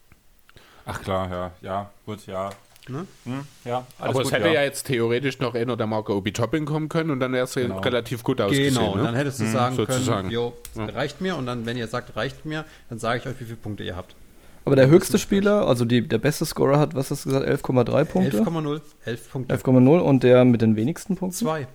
Ach 0.86 1.02
klar, 1.02 1.30
ja, 1.30 1.52
ja, 1.61 1.90
gut, 2.06 2.26
ja. 2.28 2.49
Ne? 2.90 3.06
Hm, 3.26 3.41
ja, 3.65 3.86
alles 3.99 3.99
Aber 3.99 4.14
gut, 4.14 4.26
es 4.28 4.32
hätte 4.32 4.48
ja. 4.48 4.61
jetzt 4.64 4.88
theoretisch 4.88 5.40
noch 5.40 5.53
einer 5.56 5.76
der 5.76 5.88
Marke 5.88 6.15
Obi 6.15 6.32
Topping 6.32 6.64
kommen 6.65 6.88
können 6.88 7.10
und 7.11 7.19
dann 7.19 7.34
wäre 7.34 7.44
es 7.44 7.53
Genau. 7.53 7.80
relativ 7.80 8.24
gut 8.24 8.40
ausgesehen. 8.40 8.76
Genau, 8.76 8.91
und 8.94 8.99
ne? 8.99 9.03
dann 9.03 9.15
hättest 9.15 9.41
du 9.41 9.45
sagen 9.45 9.76
sozusagen. 9.76 10.30
können, 10.30 10.32
jo, 10.32 10.53
Ja. 10.76 10.86
reicht 10.86 11.19
mir. 11.19 11.36
Und 11.36 11.48
dann, 11.48 11.65
wenn 11.65 11.76
ihr 11.76 11.88
sagt, 11.88 12.15
reicht 12.15 12.45
mir, 12.45 12.64
dann 12.90 12.98
sage 12.98 13.19
ich 13.19 13.28
euch, 13.28 13.38
wie 13.41 13.44
viele 13.44 13.57
Punkte 13.57 13.84
ihr 13.84 13.98
habt. 13.98 14.15
Aber 14.64 14.78
der 14.78 14.88
höchste 14.88 15.18
Spieler, 15.18 15.68
also 15.68 15.84
die, 15.84 16.07
der 16.07 16.18
beste 16.18 16.45
Scorer 16.45 16.80
hat, 16.80 16.95
was 16.95 17.11
hast 17.11 17.26
du 17.26 17.30
gesagt, 17.30 17.45
11,3 17.45 18.06
Punkte? 18.06 18.38
11,0, 18.41 18.82
11 19.06 19.32
Punkte. 19.32 19.53
11,0 19.56 19.99
und 19.99 20.24
der 20.24 20.45
mit 20.45 20.61
den 20.61 20.78
wenigsten 20.78 21.18
Punkten? 21.18 21.38
Zwei. 21.38 21.68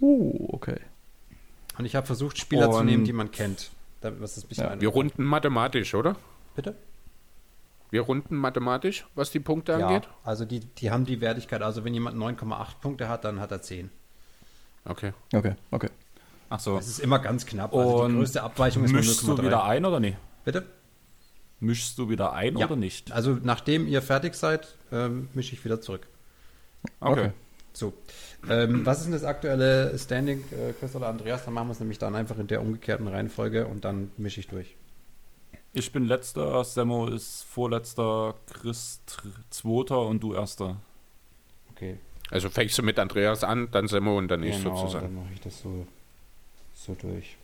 Uh, 0.00 0.48
okay. 0.52 0.76
Und 1.78 1.84
ich 1.84 1.94
habe 1.96 2.06
versucht, 2.06 2.38
Spieler 2.38 2.70
zu 2.70 2.78
Und- 2.78 2.86
nehmen, 2.86 3.04
die 3.04 3.12
man 3.12 3.30
kennt. 3.30 3.70
Damit, 4.00 4.20
was 4.20 4.34
das 4.34 4.44
ein 4.44 4.48
bisschen 4.48 4.64
Ja, 4.64 4.80
Wir 4.80 4.88
runden 4.88 5.24
mathematisch, 5.24 5.94
oder? 5.94 6.16
Bitte? 6.54 6.74
Wir 7.90 8.00
runden 8.02 8.36
mathematisch, 8.36 9.06
was 9.14 9.30
die 9.30 9.40
Punkte 9.40 9.72
Ja, 9.72 9.86
angeht? 9.86 10.08
also 10.24 10.44
die, 10.44 10.60
die 10.60 10.90
haben 10.90 11.06
die 11.06 11.20
Wertigkeit. 11.20 11.62
Also 11.62 11.84
wenn 11.84 11.94
jemand 11.94 12.16
9,8 12.16 12.80
Punkte 12.80 13.08
hat, 13.08 13.24
dann 13.24 13.40
hat 13.40 13.52
er 13.52 13.62
10. 13.62 13.90
Okay. 14.84 15.12
Okay, 15.32 15.54
okay. 15.70 15.88
Ach 16.48 16.60
so. 16.60 16.76
Das 16.76 16.86
ist 16.88 16.98
immer 17.00 17.18
ganz 17.18 17.46
knapp. 17.46 17.72
Also 17.74 17.98
die 17.98 18.12
Und 18.12 18.16
größte 18.18 18.42
Abweichung 18.42 18.84
ist 18.84 18.92
nur 18.92 19.00
Mischst 19.00 19.22
du 19.22 19.32
0,3. 19.34 19.42
wieder 19.44 19.64
ein 19.64 19.84
oder 19.84 20.00
nicht? 20.00 20.16
Bitte? 20.44 20.66
Mischst 21.60 21.98
du 21.98 22.08
wieder 22.08 22.32
ein 22.32 22.56
Ja. 22.58 22.66
oder 22.66 22.76
nicht? 22.76 23.12
Also 23.12 23.38
nachdem 23.42 23.86
ihr 23.88 24.02
fertig 24.02 24.34
seid, 24.34 24.76
ähm, 24.92 25.28
mische 25.34 25.54
ich 25.54 25.64
wieder 25.64 25.80
zurück. 25.80 26.06
Okay. 27.00 27.32
So. 27.72 27.92
Ähm, 28.48 28.86
was 28.86 28.98
ist 28.98 29.04
denn 29.04 29.12
das 29.12 29.24
aktuelle 29.24 29.98
Standing, 29.98 30.44
äh, 30.52 30.72
Chris 30.78 30.94
oder 30.94 31.08
Andreas? 31.08 31.44
Dann 31.44 31.54
machen 31.54 31.68
wir 31.68 31.72
es 31.72 31.80
nämlich 31.80 31.98
dann 31.98 32.14
einfach 32.14 32.38
in 32.38 32.46
der 32.46 32.60
umgekehrten 32.60 33.08
Reihenfolge 33.08 33.66
und 33.66 33.84
dann 33.84 34.10
mische 34.16 34.40
ich 34.40 34.48
durch. 34.48 34.74
Ich 35.72 35.92
bin 35.92 36.06
letzter, 36.06 36.64
Semmo 36.64 37.06
ist 37.08 37.44
vorletzter, 37.44 38.34
Chris 38.52 39.00
zweiter 39.50 40.00
und 40.06 40.22
du 40.22 40.32
erster. 40.34 40.76
Okay. 41.72 41.98
Also 42.30 42.48
fängst 42.48 42.76
du 42.78 42.82
mit 42.82 42.98
Andreas 42.98 43.44
an, 43.44 43.68
dann 43.70 43.86
Semmo 43.88 44.16
und 44.16 44.28
dann 44.28 44.42
ich 44.42 44.56
Genau, 44.62 44.76
sozusagen. 44.76 45.06
dann 45.06 45.14
mache 45.16 45.32
ich 45.34 45.40
das 45.40 45.60
so, 45.60 45.86
so 46.74 46.94
durch. 46.94 47.36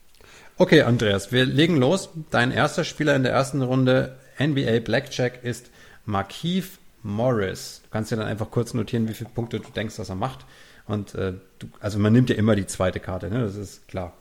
Okay, 0.57 0.83
Andreas, 0.83 1.31
wir 1.33 1.45
legen 1.45 1.77
los. 1.77 2.09
Dein 2.31 2.53
erster 2.53 2.85
Spieler 2.85 3.15
in 3.17 3.23
der 3.23 3.33
ersten 3.33 3.61
Runde 3.63 4.17
NBA 4.39 4.81
Blackjack 4.81 5.43
ist 5.45 5.71
Markeith 6.07 6.79
Morris. 7.03 7.81
Du 7.85 7.91
kannst 7.91 8.11
dir 8.11 8.17
dann 8.17 8.27
einfach 8.27 8.51
kurz 8.51 8.75
notieren, 8.75 9.09
wie 9.09 9.15
viele 9.15 9.31
Punkte 9.31 9.61
du 9.61 9.71
denkst, 9.71 9.97
dass 9.97 10.09
er 10.09 10.15
macht. 10.15 10.45
Und 10.87 11.15
äh, 11.15 11.35
du, 11.59 11.69
also 11.81 11.99
man 11.99 12.13
nimmt 12.13 12.29
ja 12.31 12.37
immer 12.37 12.57
die 12.57 12.67
zweite 12.67 13.01
Karte, 13.01 13.29
ne? 13.31 13.43
das 13.43 13.57
ist 13.57 13.87
klar. 13.89 14.13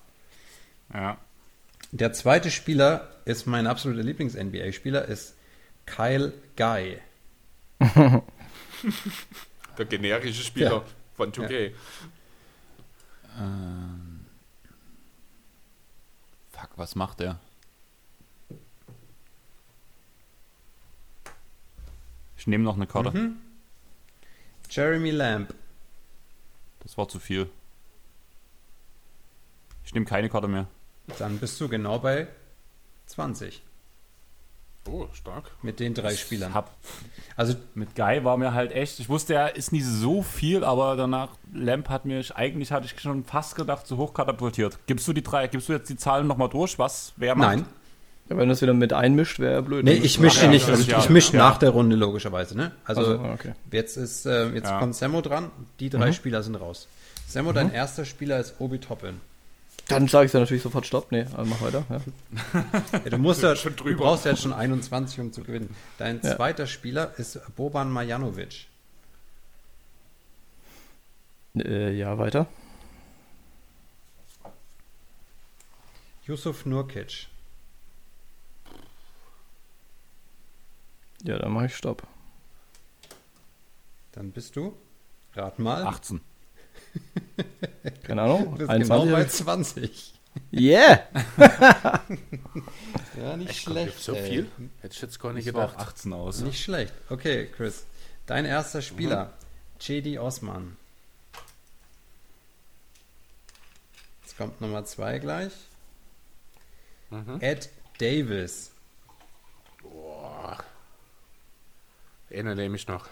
Ja. 0.94 1.18
Der 1.92 2.14
zweite 2.14 2.52
Spieler 2.52 3.10
ist 3.26 3.48
mein 3.48 3.68
absoluter 3.68 4.04
Lieblings-NBA-Spieler, 4.04 5.06
ist 5.06 5.36
Kyle 5.86 6.34
Guy. 6.56 6.98
Der 9.78 9.86
generische 9.86 10.44
Spieler 10.44 10.72
Ja. 10.72 10.84
von 11.16 11.32
2K. 11.32 11.72
Ähm. 13.40 14.26
Fuck, 16.52 16.70
was 16.76 16.96
macht 16.96 17.20
der? 17.22 17.40
Ich 22.42 22.48
nehme 22.48 22.64
noch 22.64 22.76
eine 22.76 22.88
Karte. 22.88 23.12
Mhm. 23.16 23.38
Jeremy 24.68 25.12
Lamb. 25.12 25.54
Das 26.80 26.98
war 26.98 27.08
zu 27.08 27.20
viel. 27.20 27.48
Ich 29.86 29.94
nehme 29.94 30.08
keine 30.08 30.28
Karte 30.28 30.48
mehr. 30.48 30.66
Dann 31.20 31.38
bist 31.38 31.62
du 31.62 31.70
genau 31.70 32.00
bei 32.00 32.28
20 33.06 33.62
Oh, 34.90 35.06
stark. 35.14 35.52
mit 35.62 35.80
den 35.80 35.94
drei 35.94 36.16
Spielern. 36.16 36.56
Hab, 36.56 36.76
Also 37.36 37.54
mit 37.76 37.94
Guy 37.96 38.24
war 38.24 38.38
mir 38.38 38.56
halt 38.56 38.72
echt, 38.72 39.00
ich 39.00 39.08
wusste, 39.08 39.36
er 39.36 39.56
ist 39.56 39.72
nie 39.72 39.82
so 39.82 40.24
viel, 40.24 40.64
aber 40.64 40.96
danach, 40.96 41.30
Lamp 41.54 41.90
hat 41.90 42.06
mich, 42.06 42.36
eigentlich 42.36 42.72
hatte 42.72 42.88
ich 42.88 43.00
schon 43.00 43.24
fast 43.24 43.54
gedacht, 43.56 43.86
zu 43.86 43.98
hoch 43.98 44.16
katapultiert. 44.16 44.80
Gibst 44.88 45.08
du 45.08 45.14
die 45.14 45.22
drei, 45.22 45.46
gibst 45.48 45.70
du 45.70 45.74
jetzt 45.74 45.92
die 45.92 45.98
Zahlen 45.98 46.26
nochmal 46.26 46.50
durch, 46.50 46.80
was, 46.80 47.14
wer 47.18 47.36
macht? 47.36 47.50
nein, 47.58 47.60
Ja, 47.60 47.66
wenn 48.38 48.48
du 48.48 48.54
das 48.54 48.62
wieder 48.62 48.74
mit 48.74 48.94
einmischt, 48.94 49.40
wäre 49.40 49.62
blöd. 49.62 49.84
nee, 49.86 49.94
ich 49.94 50.20
mische 50.20 50.44
ja, 50.46 50.50
nicht. 50.50 50.68
das- 50.68 50.80
Ich, 50.82 50.88
ja, 50.88 51.00
ich 51.00 51.10
mische 51.10 51.34
ja. 51.38 51.40
nach 51.50 51.58
der 51.58 51.70
Runde 51.72 51.96
logischerweise. 51.96 52.56
Ne? 52.58 52.72
Also 52.86 53.02
Also, 53.02 53.20
okay. 53.20 53.54
jetzt 53.72 53.98
ist 53.98 54.26
äh, 54.26 54.50
jetzt 54.50 54.70
Ja. 54.70 54.80
kommt 54.80 54.96
Sammo 54.96 55.22
dran. 55.22 55.52
Die 55.80 55.90
drei 55.90 56.08
Mhm. 56.08 56.14
Spieler 56.14 56.44
sind 56.44 56.56
raus. 56.56 56.88
Sammo, 57.28 57.52
dein 57.54 57.72
erster 57.72 58.06
Spieler 58.06 58.40
ist 58.40 58.56
Obi 58.60 58.80
Toppin. 58.80 59.22
Dann 59.88 60.08
sage 60.08 60.26
ich 60.28 60.32
dann 60.32 60.42
natürlich 60.42 60.64
sofort 60.64 60.86
Stopp. 60.86 61.12
Nee, 61.12 61.26
also 61.36 61.50
mach 61.50 61.62
weiter. 61.62 61.84
Ja. 61.90 62.02
Ja, 63.04 63.10
du 63.10 63.18
musst 63.18 63.42
ja, 63.44 63.56
Schon 63.56 63.76
du 63.76 63.84
drüber. 63.84 64.04
brauchst 64.06 64.26
ja 64.26 64.32
jetzt 64.32 64.42
schon 64.44 64.54
21, 64.54 65.20
um 65.20 65.34
zu 65.34 65.42
gewinnen. 65.44 65.76
Dein 65.98 66.20
Ja. 66.24 66.36
zweiter 66.36 66.68
Spieler 66.68 67.14
ist 67.18 67.40
Boban 67.56 67.90
Marjanovic. 67.92 68.68
Äh, 71.58 71.92
ja, 71.98 72.18
weiter. 72.18 72.48
Yusuf 76.26 76.66
Nurkic. 76.66 77.28
Ja, 81.24 81.38
dann 81.38 81.52
mache 81.52 81.68
ich 81.68 81.76
Stopp. 81.76 82.06
Dann 84.14 84.32
bist 84.32 84.56
du, 84.56 84.76
rat 85.34 85.60
mal, 85.60 85.84
18. 85.84 86.22
Keine 88.04 88.24
Ahnung. 88.24 88.52
du 88.54 88.58
bist 88.58 88.70
21. 88.70 89.04
genau 89.04 89.16
bei 89.16 89.26
20. 89.26 90.14
Yeah! 90.52 91.04
Ja, 93.18 93.36
nicht 93.38 93.50
Echt, 93.50 93.62
schlecht. 93.64 94.00
so 94.00 94.14
ey. 94.14 94.30
viel? 94.30 94.52
Hätte 94.82 94.96
ich 94.96 95.02
jetzt 95.02 95.20
gar 95.20 95.34
nicht 95.34 95.46
Ich 95.46 95.54
gedacht. 95.54 95.78
18 95.78 96.14
aus. 96.14 96.40
Nicht 96.42 96.64
schlecht. 96.64 96.94
Okay, 97.10 97.48
Chris. 97.56 97.86
Dein 98.26 98.46
erster 98.46 98.82
Spieler, 98.82 99.34
Chedi 99.80 100.18
Osman. 100.18 100.78
Jetzt 104.24 104.38
kommt 104.38 104.60
Nummer 104.62 104.86
zwei 104.86 105.20
gleich. 105.20 105.52
Mhm. 107.10 107.38
Ed 107.42 107.70
Davis. 108.00 108.72
Boah. 109.82 110.64
Erinnere 112.32 112.70
mich 112.70 112.88
noch. 112.88 113.08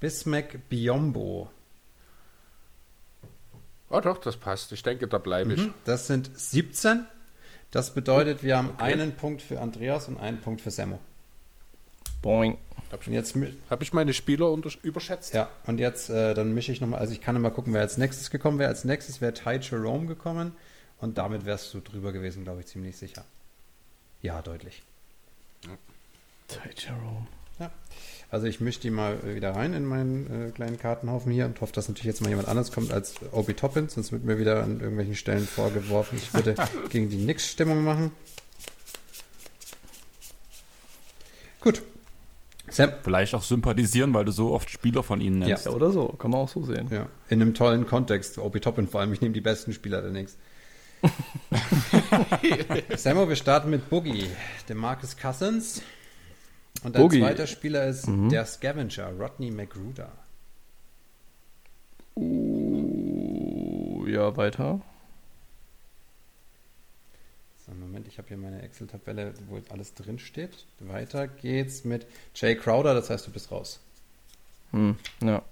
Bismack 0.00 0.68
Biombo. 0.68 1.50
Oh 3.88 4.00
doch, 4.00 4.18
das 4.18 4.36
passt. 4.36 4.72
Ich 4.72 4.82
denke, 4.82 5.06
da 5.08 5.18
bleibe 5.18 5.54
ich. 5.54 5.60
Mhm. 5.60 5.74
Das 5.84 6.06
sind 6.06 6.30
17. 6.38 7.06
Das 7.70 7.94
bedeutet, 7.94 8.42
wir 8.42 8.56
haben 8.58 8.70
Okay. 8.70 8.92
einen 8.92 9.14
Punkt 9.16 9.42
für 9.42 9.60
Andreas 9.60 10.08
und 10.08 10.18
einen 10.18 10.40
Punkt 10.40 10.60
für 10.60 10.70
Semmo. 10.70 10.98
Boing. 12.22 12.58
Und 12.90 13.06
jetzt, 13.08 13.34
mi- 13.36 13.56
Habe 13.70 13.82
ich 13.84 13.92
meine 13.92 14.12
Spieler 14.12 14.56
überschätzt? 14.82 15.34
ja, 15.34 15.48
und 15.66 15.78
jetzt 15.78 16.08
äh, 16.08 16.34
dann 16.34 16.54
mische 16.54 16.70
ich 16.72 16.80
nochmal, 16.80 17.00
also 17.00 17.12
ich 17.12 17.20
kann 17.20 17.40
mal 17.40 17.50
gucken, 17.50 17.72
wer 17.74 17.80
als 17.80 17.98
nächstes 17.98 18.30
gekommen 18.30 18.58
wäre. 18.58 18.68
Als 18.68 18.84
nächstes 18.84 19.20
wäre 19.20 19.34
Ty 19.34 19.58
Jerome 19.60 20.06
gekommen 20.06 20.52
und 20.98 21.18
damit 21.18 21.44
wärst 21.44 21.72
du 21.74 21.80
drüber 21.80 22.12
gewesen, 22.12 22.44
glaube 22.44 22.60
ich, 22.60 22.66
ziemlich 22.66 22.96
sicher. 22.96 23.24
Ja, 24.22 24.42
deutlich. 24.42 24.82
Ty 26.48 26.58
Jerome. 26.76 27.26
Ja. 27.58 27.70
Also 28.30 28.46
ich 28.46 28.60
mische 28.60 28.80
die 28.80 28.90
mal 28.90 29.18
wieder 29.34 29.54
rein 29.54 29.72
in 29.72 29.84
meinen 29.84 30.48
äh, 30.48 30.50
kleinen 30.50 30.78
Kartenhaufen 30.78 31.32
hier 31.32 31.46
und 31.46 31.60
hoffe, 31.60 31.72
dass 31.72 31.88
natürlich 31.88 32.06
jetzt 32.06 32.22
mal 32.22 32.28
jemand 32.28 32.48
anderes 32.48 32.72
kommt 32.72 32.92
als 32.92 33.14
Obi 33.32 33.54
Toppin, 33.54 33.88
sonst 33.88 34.12
wird 34.12 34.24
mir 34.24 34.38
wieder 34.38 34.62
an 34.62 34.80
irgendwelchen 34.80 35.14
Stellen 35.14 35.46
vorgeworfen, 35.46 36.18
ich 36.18 36.34
würde 36.34 36.54
gegen 36.90 37.08
die 37.08 37.16
Nix-Stimmung 37.16 37.84
machen. 37.84 38.10
Gut. 41.60 41.82
Sam, 42.68 42.92
Vielleicht 43.02 43.34
auch 43.34 43.42
sympathisieren, 43.42 44.12
weil 44.12 44.24
du 44.24 44.32
so 44.32 44.52
oft 44.52 44.70
Spieler 44.70 45.02
von 45.02 45.20
ihnen 45.20 45.38
nennst. 45.38 45.66
Ja, 45.66 45.72
oder 45.72 45.90
so. 45.90 46.08
Kann 46.08 46.32
man 46.32 46.40
auch 46.40 46.48
so 46.48 46.64
sehen. 46.64 46.88
ja, 46.90 47.08
in 47.28 47.40
einem 47.40 47.54
tollen 47.54 47.86
Kontext, 47.86 48.38
Obi 48.38 48.60
Toppin 48.60 48.88
vor 48.88 49.00
allem, 49.00 49.12
ich 49.12 49.20
nehme 49.20 49.34
die 49.34 49.40
besten 49.40 49.72
Spieler 49.72 50.02
der 50.02 50.10
Nix. 50.10 50.36
Sammo, 52.96 53.28
wir 53.28 53.36
starten 53.36 53.70
mit 53.70 53.88
Boogie, 53.88 54.28
dem 54.68 54.78
Marcus 54.78 55.16
Cousins. 55.16 55.82
Und 56.82 56.94
Boogie. 56.94 57.20
zweiter 57.20 57.46
Spieler 57.46 57.86
ist 57.86 58.06
der 58.08 58.44
Scavenger, 58.44 59.12
Rodney 59.18 59.50
McGruder. 59.50 60.12
Uh, 62.16 64.06
ja, 64.06 64.36
weiter. 64.36 64.80
So, 67.66 67.72
Moment, 67.72 68.06
ich 68.08 68.18
habe 68.18 68.28
hier 68.28 68.36
meine 68.36 68.62
Excel-Tabelle, 68.62 69.34
wo 69.48 69.60
alles 69.70 69.94
drin 69.94 70.18
steht. 70.18 70.66
Weiter 70.78 71.26
geht's 71.26 71.84
mit 71.84 72.06
Jay 72.34 72.54
Crowder, 72.54 72.94
das 72.94 73.10
heißt, 73.10 73.26
du 73.26 73.32
bist 73.32 73.50
raus. 73.50 73.80
Hm, 74.70 74.96
ja. 75.22 75.42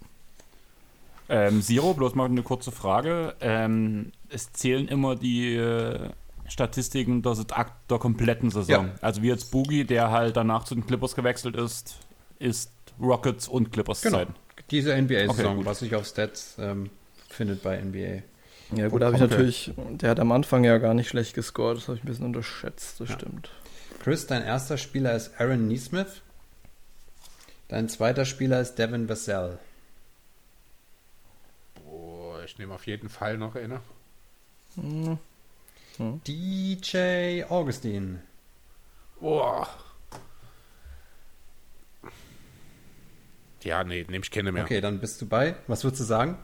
Ähm, 1.28 1.62
Zero, 1.62 1.94
bloß 1.94 2.14
mal 2.14 2.26
eine 2.26 2.42
kurze 2.42 2.70
Frage. 2.70 3.34
Ähm, 3.40 4.12
es 4.28 4.52
zählen 4.52 4.88
immer 4.88 5.16
die 5.16 5.54
äh, 5.56 6.10
Statistiken 6.54 7.20
der, 7.22 7.32
Akt 7.50 7.90
der 7.90 7.98
kompletten 7.98 8.48
Saison. 8.50 8.86
Ja. 8.86 8.94
Also 9.00 9.22
wie 9.22 9.28
jetzt 9.28 9.50
Boogie, 9.50 9.84
der 9.84 10.12
halt 10.12 10.36
danach 10.36 10.62
zu 10.62 10.76
den 10.76 10.86
Clippers 10.86 11.16
gewechselt 11.16 11.56
ist, 11.56 11.96
ist 12.38 12.70
Rockets 13.00 13.48
und 13.48 13.72
Clippers 13.72 14.02
Genau. 14.02 14.18
Zeiten. 14.18 14.34
Diese 14.70 14.94
NBA-Saison, 14.96 15.58
Okay, 15.58 15.66
was 15.66 15.80
sich 15.80 15.96
auf 15.96 16.06
Stats 16.06 16.54
ähm, 16.60 16.90
findet 17.28 17.62
bei 17.64 17.76
NBA. 17.82 18.22
Ja, 18.76 18.86
gut, 18.88 19.02
da 19.02 19.06
habe 19.06 19.16
ich 19.16 19.22
Okay. 19.22 19.30
natürlich. 19.32 19.72
Der 19.76 20.10
hat 20.10 20.20
am 20.20 20.30
Anfang 20.30 20.62
ja 20.62 20.78
gar 20.78 20.94
nicht 20.94 21.08
schlecht 21.08 21.34
gescored. 21.34 21.76
Das 21.76 21.88
habe 21.88 21.98
ich 21.98 22.04
ein 22.04 22.06
bisschen 22.06 22.24
unterschätzt. 22.26 23.00
Das 23.00 23.08
Ja. 23.08 23.14
stimmt. 23.16 23.50
Chris, 24.00 24.26
dein 24.28 24.44
erster 24.44 24.78
Spieler 24.78 25.14
ist 25.16 25.32
Aaron 25.40 25.66
Neesmith. 25.66 26.22
Dein 27.66 27.88
zweiter 27.88 28.24
Spieler 28.24 28.60
ist 28.60 28.76
Devin 28.76 29.08
Vassell. 29.08 29.58
Boah, 31.84 32.42
ich 32.44 32.58
nehme 32.58 32.74
auf 32.74 32.86
jeden 32.86 33.08
Fall 33.08 33.38
noch 33.38 33.56
eine. 33.56 33.80
Hm. 34.76 35.18
DJ 35.98 37.44
Augustin. 37.48 38.20
Boah. 39.20 39.68
Ja, 43.62 43.82
nee, 43.82 44.04
nehme 44.08 44.22
ich 44.24 44.30
keine 44.30 44.52
mehr. 44.52 44.64
Okay, 44.64 44.80
dann 44.80 45.00
bist 45.00 45.20
du 45.22 45.26
bei. 45.26 45.56
Was 45.66 45.84
würdest 45.84 46.00
du 46.00 46.04
sagen? 46.04 46.36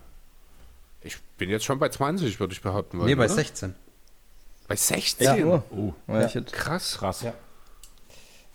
Ich 1.03 1.21
bin 1.39 1.51
jetzt 1.51 1.65
schon 1.65 1.79
bei 1.79 1.89
20, 1.89 2.41
würde 2.41 2.53
ich 2.53 2.63
behaupten 2.63 2.99
wollen. 2.99 3.09
nee, 3.09 3.15
bei 3.15 3.27
oder? 3.27 3.35
16. 3.35 3.75
Bei 4.69 4.77
16? 4.77 5.27
Ja. 5.27 5.63
Oh, 5.71 5.95
Weil 6.07 6.31
Ja. 6.31 6.41
Krass. 6.43 6.99
krass. 6.99 7.23
Ja. 7.23 7.35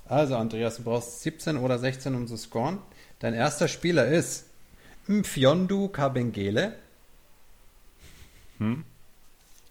Also, 0.07 0.35
Andreas, 0.37 0.77
du 0.77 0.83
brauchst 0.83 1.21
17 1.21 1.57
oder 1.57 1.77
16, 1.79 2.15
um 2.15 2.27
zu 2.27 2.37
scoren. 2.37 2.79
Dein 3.19 3.33
erster 3.33 3.67
Spieler 3.67 4.07
ist 4.07 4.45
Mfiondu 5.07 5.89
Kabengele. 5.89 6.75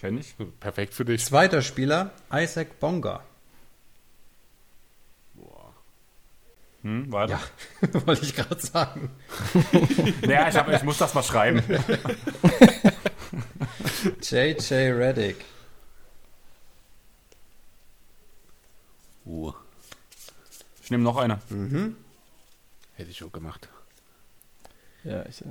Kenn 0.04 0.18
ich. 0.18 0.34
Perfekt 0.60 0.92
für 0.92 1.06
dich. 1.06 1.24
Zweiter 1.24 1.62
Spieler 1.62 2.10
Isaac 2.30 2.78
Bonga. 2.78 3.24
Hm, 6.82 7.10
weiter. 7.10 7.40
Wollte 8.04 8.26
ich 8.26 8.34
gerade 8.36 8.60
sagen. 8.60 9.10
Naja, 10.20 10.50
ich, 10.50 10.56
hab, 10.56 10.68
ich 10.68 10.82
muss 10.82 10.98
das 10.98 11.14
mal 11.14 11.22
schreiben. 11.22 11.62
JJ 14.20 14.74
Reddick. 14.92 15.42
Uh, 19.24 19.54
Ich 20.82 20.90
nehme 20.90 21.02
noch 21.02 21.16
eine. 21.16 21.40
hätte 22.92 23.10
ich 23.10 23.24
auch 23.24 23.32
gemacht. 23.32 23.70
Ja, 25.02 25.24
ich, 25.24 25.42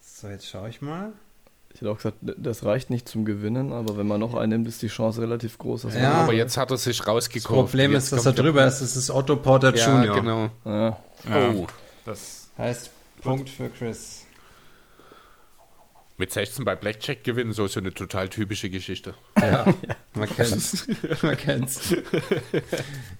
So, 0.00 0.28
jetzt 0.30 0.48
schaue 0.48 0.68
ich 0.68 0.82
mal. 0.82 1.12
Ich 1.74 1.80
hätte 1.80 1.90
auch 1.90 1.96
gesagt, 1.96 2.18
das 2.22 2.64
reicht 2.64 2.88
nicht 2.90 3.08
zum 3.08 3.24
Gewinnen, 3.24 3.72
aber 3.72 3.96
wenn 3.96 4.06
man 4.06 4.20
noch 4.20 4.34
einen 4.34 4.50
nimmt, 4.50 4.68
ist 4.68 4.80
die 4.82 4.86
Chance 4.88 5.20
relativ 5.20 5.58
groß. 5.58 5.82
Dass 5.82 5.94
Ja. 5.94 6.12
Aber 6.12 6.32
jetzt 6.32 6.56
hat 6.56 6.70
er 6.70 6.76
sich 6.76 6.98
Das 6.98 7.08
rausgekauft. 7.08 7.70
Problem 7.70 7.92
Jetzt 7.92 8.04
ist, 8.04 8.12
dass 8.12 8.26
er 8.26 8.32
drüber 8.32 8.64
ist. 8.64 8.80
Es 8.80 8.94
ist 8.96 9.10
Otto 9.10 9.36
Porter 9.36 9.74
Ja, 9.74 10.02
Jr. 10.04 10.14
genau. 10.14 10.50
ja, 10.64 10.98
Ja. 11.28 11.50
Oh. 11.50 11.66
Das, 12.04 12.48
Heißt 12.56 12.90
Punkt 13.20 13.50
für 13.50 13.68
Chris. 13.70 14.20
Mit 16.16 16.32
16 16.32 16.64
bei 16.64 16.76
Blackjack 16.76 17.24
gewinnen, 17.24 17.52
so 17.52 17.66
so 17.66 17.80
eine 17.80 17.92
total 17.92 18.28
typische 18.28 18.70
Geschichte. 18.70 19.14
Ja, 19.40 19.66
man 20.14 20.28
kennt's. 20.28 20.86
man 21.22 21.36
kennt's. 21.36 21.92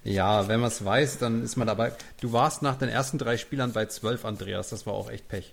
Ja, 0.05 0.47
wenn 0.47 0.61
man 0.61 0.69
es 0.69 0.85
weiß, 0.85 1.19
dann 1.19 1.43
ist 1.43 1.57
man 1.57 1.67
dabei. 1.67 1.93
Du 2.21 2.33
warst 2.33 2.63
nach 2.63 2.77
den 2.79 2.89
ersten 2.89 3.19
drei 3.19 3.37
Spielern 3.37 3.73
bei 3.73 3.87
12, 3.87 4.25
Andreas. 4.25 4.69
Das 4.69 4.87
war 4.87 4.95
auch 4.95 5.11
echt 5.11 5.27
Pech. 5.27 5.53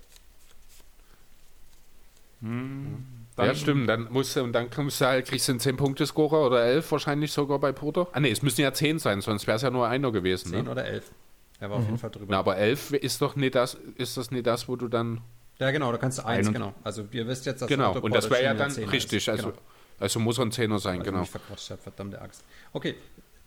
Ja, 2.41 3.55
stimmt. 3.55 3.87
Dann 3.89 4.07
musst 4.11 4.35
du, 4.35 4.43
und 4.43 4.53
dann 4.53 4.69
kommst 4.69 5.01
du 5.01 5.05
halt, 5.05 5.27
kriegst 5.27 5.47
du 5.47 5.51
einen 5.53 5.59
10-Punkte-Scorer 5.61 6.45
oder 6.45 6.63
11 6.63 6.91
wahrscheinlich 6.91 7.31
sogar 7.31 7.59
bei 7.59 7.71
Porter. 7.71 8.07
Ah, 8.11 8.19
nee, 8.19 8.31
es 8.31 8.41
müssen 8.41 8.61
ja 8.61 8.73
10 8.73 8.99
sein, 8.99 9.21
sonst 9.21 9.47
wäre 9.47 9.55
es 9.57 9.61
ja 9.61 9.69
nur 9.69 9.87
einer 9.87 10.11
gewesen. 10.11 10.49
10 10.51 10.65
Ne? 10.65 10.71
oder 10.71 10.85
11. 10.85 11.11
Er 11.59 11.69
war 11.69 11.77
auf 11.77 11.85
jeden 11.85 11.97
Fall 11.99 12.09
drüber. 12.09 12.25
Na, 12.29 12.39
aber 12.39 12.57
11 12.57 12.91
ist 12.93 13.21
doch 13.21 13.35
nicht 13.35 13.53
das, 13.55 13.75
ist 13.95 14.17
das 14.17 14.31
nicht 14.31 14.47
das, 14.47 14.67
wo 14.67 14.75
du 14.75 14.87
dann. 14.87 15.21
Ja, 15.59 15.69
genau, 15.71 15.91
da 15.91 15.97
kannst 15.99 16.17
du 16.17 16.25
eins, 16.25 16.47
Ein- 16.47 16.53
genau. 16.53 16.73
Also 16.83 17.07
ihr 17.11 17.27
wisst 17.27 17.45
jetzt, 17.45 17.61
dass 17.61 17.69
genau, 17.69 17.93
und 17.99 18.15
das 18.15 18.29
wäre 18.31 18.43
ja 18.43 18.53
dann 18.55 18.71
10 18.71 18.89
richtig. 18.89 19.17
ist. 19.17 19.29
Also, 19.29 19.49
Genau. 19.49 19.61
also 19.99 20.19
muss 20.19 20.39
er 20.39 20.45
ein 20.45 20.51
10er 20.51 20.79
sein, 20.79 20.99
Also 20.99 21.03
genau. 21.11 21.19
mich 21.21 21.29
verquatscht 21.29 21.69
habe, 21.69 21.81
verdammte 21.81 22.19
Axt. 22.19 22.43
Okay, 22.73 22.95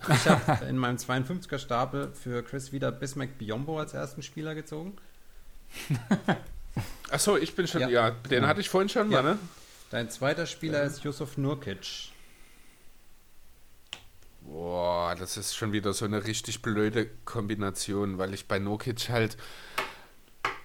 ich 0.08 0.28
habe 0.28 0.64
in 0.68 0.78
meinem 0.78 0.96
52er 0.96 1.58
Stapel 1.58 2.12
für 2.12 2.44
Chris 2.44 2.70
wieder 2.72 2.92
Bismack 2.92 3.36
Biombo 3.38 3.80
als 3.80 3.94
ersten 3.94 4.22
Spieler 4.22 4.54
gezogen. 4.54 4.92
Achso, 7.14 7.36
ich 7.36 7.54
bin 7.54 7.68
schon, 7.68 7.82
Ja. 7.82 7.88
ja, 7.88 8.10
den 8.10 8.44
hatte 8.44 8.60
ich 8.60 8.68
vorhin 8.68 8.88
schon 8.88 9.08
Ja. 9.12 9.22
mal, 9.22 9.34
ne? 9.34 9.38
Dein 9.90 10.10
zweiter 10.10 10.46
Spieler 10.46 10.82
ist 10.82 11.04
Yusuf 11.04 11.36
Nurkic. 11.36 12.08
Boah, 14.40 15.14
das 15.14 15.36
ist 15.36 15.54
schon 15.54 15.70
wieder 15.70 15.92
so 15.92 16.06
eine 16.06 16.24
richtig 16.24 16.60
blöde 16.60 17.06
Kombination, 17.24 18.18
weil 18.18 18.34
ich 18.34 18.48
bei 18.48 18.58
Nokic 18.58 19.08
halt 19.10 19.36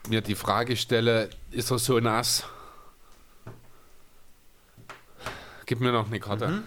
mir 0.07 0.21
die 0.21 0.33
Frage 0.33 0.75
stelle, 0.75 1.29
ist 1.51 1.69
er 1.69 1.77
so 1.77 1.99
nass? 1.99 2.43
Gib 5.67 5.81
mir 5.81 5.91
noch 5.91 6.07
eine 6.07 6.19
Karte. 6.19 6.47
Mhm. 6.47 6.63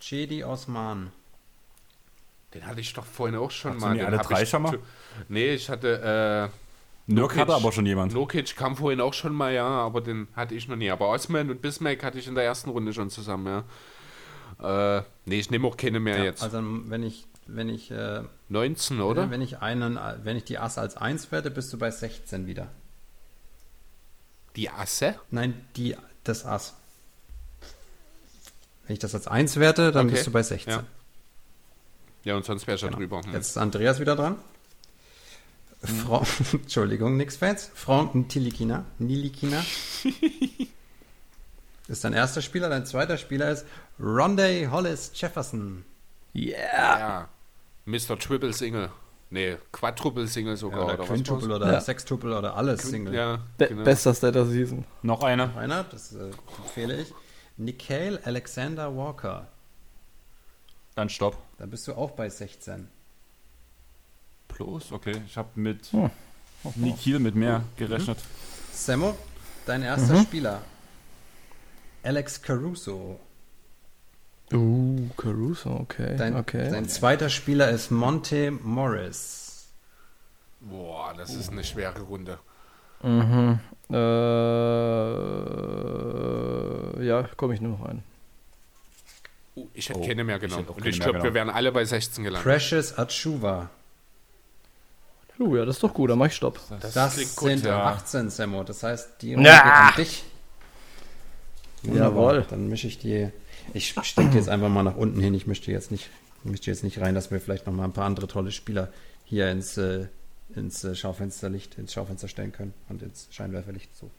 Chedi 0.00 0.44
Osman. 0.44 1.10
Den 2.54 2.64
hatte 2.64 2.80
ich 2.80 2.92
doch 2.92 3.04
vorhin 3.04 3.36
auch 3.36 3.50
schon 3.50 3.72
Hast 3.74 3.80
du 3.82 3.86
mal. 3.86 3.92
nie 3.94 3.98
Den 3.98 4.06
alle 4.06 4.18
drei 4.18 4.46
schon 4.46 4.62
mal? 4.62 4.78
Nee, 5.28 5.52
ich 5.54 5.68
hatte, 5.68 6.50
Nürk 7.10 7.36
hatte 7.36 7.54
aber 7.54 7.72
schon 7.72 7.86
jemand. 7.86 8.14
Nokic 8.14 8.56
kam 8.56 8.76
vorhin 8.76 9.00
auch 9.00 9.14
schon 9.14 9.34
mal, 9.34 9.52
ja, 9.52 9.66
aber 9.66 10.00
den 10.00 10.28
hatte 10.34 10.54
ich 10.54 10.68
noch 10.68 10.76
nie. 10.76 10.90
Aber 10.90 11.08
Osman 11.08 11.50
und 11.50 11.60
Bismarck 11.60 12.04
hatte 12.04 12.18
ich 12.18 12.28
in 12.28 12.34
der 12.34 12.44
ersten 12.44 12.70
Runde 12.70 12.92
schon 12.92 13.10
zusammen, 13.10 13.64
ja. 14.60 14.98
Äh, 14.98 15.02
nee, 15.24 15.40
ich 15.40 15.50
nehme 15.50 15.66
auch 15.66 15.76
keine 15.76 15.98
mehr 16.00 16.18
Ja, 16.18 16.24
jetzt. 16.24 16.42
Also 16.42 16.62
wenn 16.62 17.02
ich, 17.02 17.26
wenn 17.46 17.68
ich, 17.68 17.90
äh, 17.90 18.22
19, 18.48 19.00
oder? 19.00 19.30
wenn 19.30 19.40
ich 19.40 19.58
einen, 19.58 19.98
wenn 20.22 20.36
ich 20.36 20.44
die 20.44 20.58
Ass 20.58 20.78
als 20.78 20.96
1 20.96 21.32
werte, 21.32 21.50
bist 21.50 21.72
du 21.72 21.78
bei 21.78 21.90
16 21.90 22.46
wieder. 22.46 22.68
Die 24.56 24.70
Asse? 24.70 25.16
Nein, 25.30 25.54
die, 25.76 25.96
das 26.24 26.44
Ass. 26.44 26.74
Wenn 28.86 28.94
ich 28.94 28.98
das 28.98 29.14
als 29.14 29.26
1 29.26 29.56
werte, 29.56 29.92
dann 29.92 30.06
Okay. 30.06 30.14
bist 30.14 30.26
du 30.26 30.30
bei 30.32 30.42
16. 30.42 30.72
Ja. 30.72 30.84
Ja, 32.24 32.36
und 32.36 32.44
sonst 32.44 32.66
wäre 32.66 32.76
ich 32.76 32.82
ja 32.82 32.88
drüber. 32.90 33.22
Hm. 33.22 33.32
Jetzt 33.32 33.50
ist 33.50 33.56
Andreas 33.58 33.98
wieder 33.98 34.14
dran. 34.14 34.36
Frau, 35.82 36.22
Entschuldigung, 36.52 37.16
nix 37.16 37.36
Fans. 37.36 37.70
Frau 37.74 38.04
Tilikina, 38.28 38.84
Nilikina. 38.98 39.64
ist 41.88 42.04
dein 42.04 42.12
erster 42.12 42.42
Spieler. 42.42 42.68
Dein 42.68 42.84
zweiter 42.84 43.16
Spieler 43.16 43.50
ist 43.50 43.64
Rondé 43.98 44.70
Hollis 44.70 45.12
Jefferson. 45.14 45.84
Yeah! 46.34 46.98
Ja. 46.98 47.28
Mr. 47.86 48.18
Triple 48.18 48.52
Single. 48.52 48.90
Nee, 49.30 49.56
Quadruple 49.72 50.26
Single 50.26 50.56
sogar. 50.56 50.84
oder 50.84 50.94
oder 50.94 51.02
was 51.02 51.08
Quintuple 51.08 51.54
oder 51.54 51.72
Ja. 51.72 51.80
Sextuple 51.80 52.36
oder 52.36 52.56
alles 52.56 52.82
Single. 52.82 53.14
Ja, 53.14 53.38
Be 53.58 53.68
genau. 53.68 53.84
Bester 53.84 54.12
Stat 54.12 54.34
der 54.34 54.44
Season. 54.44 54.84
Noch 55.02 55.22
eine. 55.22 55.56
Einer, 55.56 55.84
das 55.84 56.12
äh, 56.14 56.30
empfehle 56.58 57.00
ich. 57.00 57.14
Nikhil 57.56 58.18
Alexander 58.24 58.94
Walker. 58.96 59.46
Dann 60.96 61.08
Stopp. 61.08 61.38
Da 61.58 61.66
bist 61.66 61.86
du 61.86 61.94
auch 61.94 62.10
bei 62.10 62.28
16. 62.28 62.88
Plus, 64.54 64.92
okay. 64.92 65.16
Ich 65.26 65.36
habe 65.36 65.48
mit 65.54 65.86
Hm. 65.92 66.10
Nikhil 66.76 67.18
mit 67.18 67.34
mehr 67.34 67.62
gerechnet. 67.76 68.18
Sammo, 68.72 69.16
dein 69.66 69.82
erster 69.82 70.14
Mhm. 70.14 70.22
Spieler. 70.22 70.60
Alex 72.02 72.40
Caruso. 72.42 73.18
Uh, 74.52 75.08
Caruso, 75.16 75.70
okay. 75.70 76.16
Dein, 76.16 76.34
okay. 76.36 76.68
dein 76.70 76.88
zweiter 76.88 77.28
Spieler 77.30 77.70
ist 77.70 77.90
Monte 77.90 78.50
Morris. 78.50 79.68
Boah, 80.60 81.14
das 81.16 81.34
ist 81.34 81.50
eine 81.50 81.62
schwere 81.64 82.00
Runde. 82.00 82.38
Mhm. 83.02 83.60
Äh, 86.90 87.06
ja, 87.06 87.22
komme 87.36 87.54
ich 87.54 87.60
nur 87.60 87.78
noch 87.78 87.86
ein. 87.86 88.02
Uh, 89.56 89.66
ich 89.74 89.88
hätte 89.88 90.00
Oh, 90.00 90.06
keine 90.06 90.24
mehr 90.24 90.36
ich 90.36 90.42
genommen. 90.42 90.66
ich 90.78 90.82
mehr 90.84 90.92
glaube, 90.92 91.04
wir 91.06 91.12
genommen. 91.12 91.34
wären 91.34 91.50
alle 91.50 91.72
bei 91.72 91.84
16 91.84 92.24
gelandet. 92.24 92.44
Precious 92.44 92.96
Achuva. 92.98 93.70
Uh, 95.40 95.56
ja, 95.56 95.64
das 95.64 95.76
ist 95.76 95.82
doch 95.82 95.94
gut, 95.94 96.10
dann 96.10 96.18
mach 96.18 96.26
ich 96.26 96.34
Stopp. 96.34 96.60
Das 96.80 97.14
klingt 97.14 97.34
gut, 97.36 97.48
sind 97.48 97.64
ja. 97.64 97.82
18, 97.86 98.28
Sammo. 98.28 98.62
Das 98.62 98.82
heißt, 98.82 99.22
die 99.22 99.34
Runde 99.34 99.48
Ja. 99.48 99.62
geht 99.62 99.72
an 99.72 99.94
dich. 99.96 100.24
Jawohl. 101.82 102.44
Dann 102.50 102.68
mische 102.68 102.88
ich 102.88 102.98
die. 102.98 103.30
Ich 103.72 103.88
stecke 104.02 104.36
jetzt 104.36 104.50
einfach 104.50 104.68
mal 104.68 104.82
nach 104.82 104.96
unten 104.96 105.20
hin. 105.20 105.32
Ich 105.32 105.46
möchte 105.46 105.72
jetzt 105.72 105.90
nicht, 105.90 106.10
möchte 106.44 106.70
jetzt 106.70 106.84
nicht 106.84 107.00
rein, 107.00 107.14
dass 107.14 107.30
wir 107.30 107.40
vielleicht 107.40 107.66
noch 107.66 107.72
mal 107.72 107.84
ein 107.84 107.92
paar 107.92 108.04
andere 108.04 108.26
tolle 108.26 108.52
Spieler 108.52 108.92
hier 109.24 109.50
ins, 109.50 109.78
äh, 109.78 110.08
ins 110.54 110.84
äh, 110.84 110.94
Schaufensterlicht, 110.94 111.78
ins 111.78 111.94
Schaufenster 111.94 112.28
stellen 112.28 112.52
können 112.52 112.74
und 112.90 113.00
ins 113.02 113.28
Scheinwerferlicht. 113.30 113.96
So. 113.96 114.10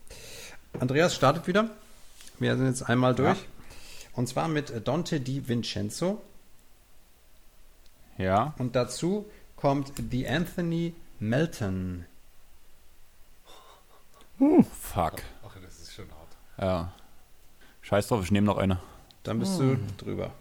Andreas 0.80 1.14
startet 1.14 1.46
wieder. 1.46 1.70
Wir 2.40 2.58
sind 2.58 2.66
jetzt 2.66 2.82
einmal 2.90 3.14
durch. 3.14 3.38
Und 4.14 4.28
zwar 4.28 4.48
mit 4.48 4.74
Dante 4.88 5.20
Di 5.20 5.48
Vincenzo. 5.48 6.20
Ja. 8.18 8.56
Und 8.58 8.76
dazu 8.76 9.26
kommt 9.56 9.92
The 10.10 10.28
Anthony 10.28 10.94
Melton. 11.22 12.06
Fuck. 14.40 15.22
Ach, 15.46 15.56
das 15.64 15.80
ist 15.80 15.94
schon 15.94 16.08
hart. 16.10 16.36
Ja. 16.60 16.94
Scheiß 17.84 18.08
drauf, 18.08 18.24
ich 18.24 18.32
nehme 18.32 18.48
noch 18.48 18.58
eine. 18.58 18.80
Dann 19.22 19.38
bist 19.38 19.60
du 19.60 19.78
drüber. 19.98 20.32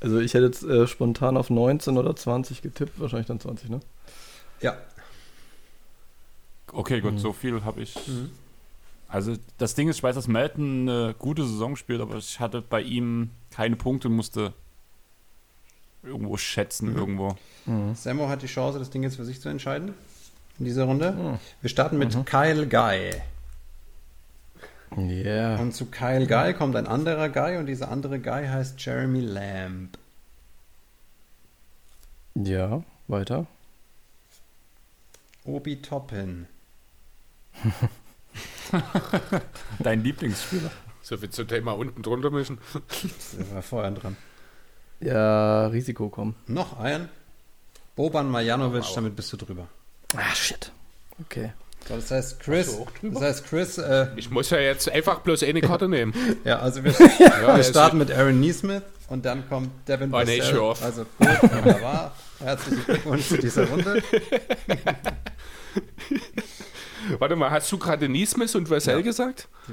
Also 0.00 0.20
ich 0.20 0.32
hätte 0.32 0.46
jetzt 0.46 0.62
äh, 0.62 0.86
spontan 0.86 1.36
auf 1.36 1.50
19 1.50 1.98
oder 1.98 2.16
20 2.16 2.62
getippt, 2.62 2.98
wahrscheinlich 2.98 3.26
dann 3.26 3.38
20, 3.38 3.68
ne? 3.68 3.80
Ja. 4.62 4.76
Okay, 6.72 7.00
gut, 7.02 7.20
so 7.20 7.32
viel 7.34 7.62
habe 7.62 7.82
ich. 7.82 7.94
Also 9.06 9.36
das 9.58 9.74
Ding 9.74 9.88
ist, 9.88 9.96
ich 9.96 10.02
weiß, 10.02 10.14
dass 10.14 10.28
Melton 10.28 10.88
eine 10.88 11.14
gute 11.18 11.44
Saison 11.44 11.76
spielt, 11.76 12.00
aber 12.00 12.16
ich 12.16 12.40
hatte 12.40 12.62
bei 12.62 12.80
ihm 12.80 13.30
keine 13.50 13.76
Punkte 13.76 14.08
und 14.08 14.16
musste 14.16 14.54
irgendwo 16.02 16.36
schätzen, 16.36 16.94
irgendwo. 16.94 17.36
Sammo 17.94 18.28
hat 18.28 18.42
die 18.42 18.46
Chance, 18.46 18.78
das 18.78 18.90
Ding 18.90 19.02
jetzt 19.02 19.16
für 19.16 19.24
sich 19.24 19.40
zu 19.40 19.48
entscheiden. 19.48 19.94
In 20.58 20.64
dieser 20.64 20.84
Runde. 20.84 21.16
Hm. 21.16 21.38
Wir 21.60 21.70
starten 21.70 21.98
mit 21.98 22.26
Kyle 22.26 22.66
Guy. 22.66 23.12
Yeah. 24.96 25.58
Und 25.58 25.72
zu 25.74 25.86
Kyle 25.86 26.26
Guy 26.26 26.52
kommt 26.54 26.76
ein 26.76 26.86
anderer 26.86 27.28
Guy 27.28 27.56
und 27.56 27.66
dieser 27.66 27.90
andere 27.90 28.20
Guy 28.20 28.46
heißt 28.46 28.84
Jeremy 28.84 29.20
Lamb. 29.20 29.96
Ja, 32.34 32.82
weiter. 33.08 33.46
Obi 35.44 35.80
Toppin. 35.80 36.46
Dein 39.78 40.02
Lieblingsspieler. 40.02 40.70
So 41.02 41.16
viel 41.16 41.30
zum 41.30 41.48
Thema 41.48 41.72
unten 41.72 42.02
drunter 42.02 42.30
mischen. 42.30 42.58
Der 43.38 43.54
war 43.54 43.62
vorher 43.62 43.90
dran. 43.90 44.16
Ja, 45.02 45.66
Risiko 45.68 46.08
kommen. 46.08 46.34
Noch 46.46 46.78
ein. 46.78 47.08
Boban 47.96 48.30
Marjanovic, 48.30 48.82
Wow. 48.84 48.94
damit 48.94 49.16
bist 49.16 49.32
du 49.32 49.36
drüber. 49.36 49.66
Ah, 50.16 50.34
shit. 50.34 50.70
Okay. 51.26 51.52
So, 51.88 51.96
das 51.96 52.10
heißt 52.10 52.40
Chris. 52.40 52.76
Das 53.02 53.22
heißt 53.22 53.44
Chris. 53.46 53.76
Äh, 53.78 54.06
Ich 54.16 54.30
muss 54.30 54.50
ja 54.50 54.58
jetzt 54.58 54.88
einfach 54.90 55.20
bloß 55.20 55.42
eine 55.42 55.60
Karte 55.60 55.88
nehmen. 55.88 56.14
ja, 56.44 56.60
also 56.60 56.84
wir, 56.84 56.92
Ja, 57.18 57.56
wir 57.56 57.64
starten 57.64 57.98
mit 57.98 58.10
Aaron 58.12 58.38
Neesmith 58.40 58.82
und 59.08 59.24
dann 59.24 59.48
kommt 59.48 59.70
Devin 59.88 60.14
Oh, 60.14 60.22
nee. 60.24 60.40
Also 60.40 61.04
gut, 61.18 61.42
wunderbar. 61.52 62.14
Herzlichen 62.38 62.84
Glückwunsch 62.84 63.26
zu 63.28 63.36
dieser 63.38 63.68
Runde. 63.68 64.02
Warte 67.18 67.36
mal, 67.36 67.50
hast 67.50 67.70
du 67.72 67.78
gerade 67.78 68.08
Niesmith 68.08 68.54
und 68.54 68.70
Vassell 68.70 68.96
Ja. 68.98 69.02
gesagt? 69.02 69.48
Die 69.68 69.72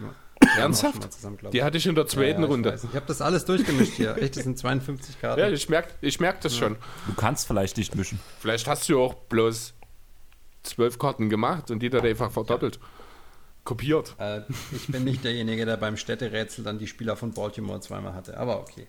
Ernsthaft? 0.57 1.11
zusammen, 1.13 1.37
Die 1.53 1.63
hatte 1.63 1.77
ich 1.77 1.85
in 1.85 1.95
der 1.95 2.07
zweiten 2.07 2.41
Ja, 2.41 2.47
ich 2.47 2.51
Runde. 2.51 2.79
Ich 2.89 2.95
habe 2.95 3.05
das 3.07 3.21
alles 3.21 3.45
durchgemischt 3.45 3.93
hier. 3.93 4.17
Echt, 4.17 4.35
das 4.37 4.43
sind 4.43 4.57
52 4.57 5.19
Karten. 5.21 5.39
Ja, 5.39 5.49
ich 5.49 5.69
merke 5.69 5.89
ich 6.01 6.19
merk 6.19 6.41
das 6.41 6.55
schon. 6.57 6.75
Du 7.07 7.13
kannst 7.15 7.47
vielleicht 7.47 7.77
nicht 7.77 7.95
mischen. 7.95 8.19
Vielleicht 8.39 8.67
hast 8.67 8.87
du 8.89 8.99
auch 9.01 9.13
bloß 9.13 9.73
zwölf 10.63 10.97
Karten 10.99 11.29
gemacht 11.29 11.71
und 11.71 11.79
die 11.79 11.89
dann 11.89 12.05
einfach 12.05 12.31
verdoppelt. 12.31 12.79
Kopiert. 13.63 14.15
Äh, 14.17 14.41
ich 14.75 14.87
bin 14.87 15.03
nicht 15.03 15.23
derjenige, 15.23 15.65
der 15.65 15.77
beim 15.77 15.97
Städterätsel 15.97 16.63
dann 16.63 16.79
die 16.79 16.87
Spieler 16.87 17.15
von 17.15 17.33
Baltimore 17.33 17.79
zweimal 17.81 18.13
hatte. 18.13 18.37
Aber 18.37 18.59
okay. 18.61 18.87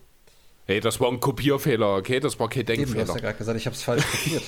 Hey, 0.65 0.79
das 0.79 0.99
war 0.99 1.09
ein 1.09 1.19
Kopierfehler, 1.19 1.97
okay? 1.97 2.19
Das 2.19 2.39
war 2.39 2.49
kein 2.49 2.61
Eben, 2.61 2.67
du 2.67 2.73
hast 2.73 2.79
ja 2.79 2.95
Denkfehler. 2.95 3.19
gerade 3.21 3.37
gesagt, 3.37 3.57
ich 3.59 3.65
habe 3.65 3.75
es 3.75 3.83
falsch 3.83 4.03
kopiert. 4.09 4.43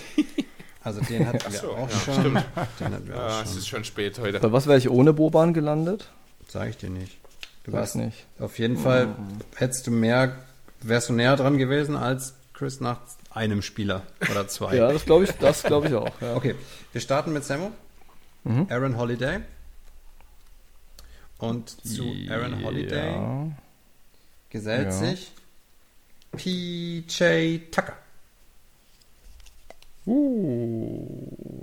Also 0.82 1.01
den 1.01 1.27
hatten 1.27 1.51
wir 1.51 1.59
so, 1.59 1.72
auch 1.72 1.90
ja, 1.90 1.98
schon. 1.99 2.14
stimmt. 2.15 2.45
Den 2.80 2.93
hatten 2.93 3.07
wir 3.07 3.15
Ah, 3.15 3.40
auch 3.40 3.43
es 3.43 3.49
schon. 3.49 3.57
ist 3.59 3.67
schon 3.67 3.83
spät 3.85 4.19
heute. 4.19 4.40
Bei 4.40 4.51
was 4.51 4.67
wäre 4.67 4.77
ich 4.77 4.90
ohne 4.90 5.14
Boban 5.14 5.53
gelandet? 5.53 6.09
Sag 6.53 6.69
ich 6.69 6.77
dir 6.77 6.91
nicht. 6.91 7.17
Du 7.64 7.72
Weiß 7.72 7.80
warst 7.80 7.95
nicht. 7.95 8.25
Auf 8.40 8.59
jeden 8.59 8.77
Fall 8.77 9.15
hättest 9.56 9.88
du 9.88 9.91
mehr, 9.91 10.35
wärst 10.82 11.09
du 11.09 11.14
näher 11.14 11.35
dran 11.35 11.57
gewesen 11.57 11.95
als 11.95 12.35
Chris 12.53 12.80
nach 12.80 12.99
einem 13.32 13.64
Spieler 13.64 14.03
oder 14.30 14.48
zwei. 14.48 14.75
Ja, 14.77 14.91
das 14.91 15.03
glaube 15.06 15.23
ich, 15.23 15.32
das 15.32 15.64
glaube 15.64 15.88
ich 15.88 15.95
auch. 15.95 16.22
Ja. 16.22 16.35
Okay, 16.35 16.53
wir 16.91 17.01
starten 17.01 17.33
mit 17.33 17.43
Sammo. 17.43 17.72
Mhm. 18.43 18.67
Aaron 18.69 18.98
Holiday. 18.98 19.40
Und 21.40 21.72
zu 21.88 22.14
Aaron 22.30 22.64
Holiday 22.64 23.14
Ja. 23.14 23.48
gesellt 24.51 24.85
Ja. 24.85 24.91
sich 24.91 25.32
PJ 26.33 27.57
Tucker. 27.72 27.98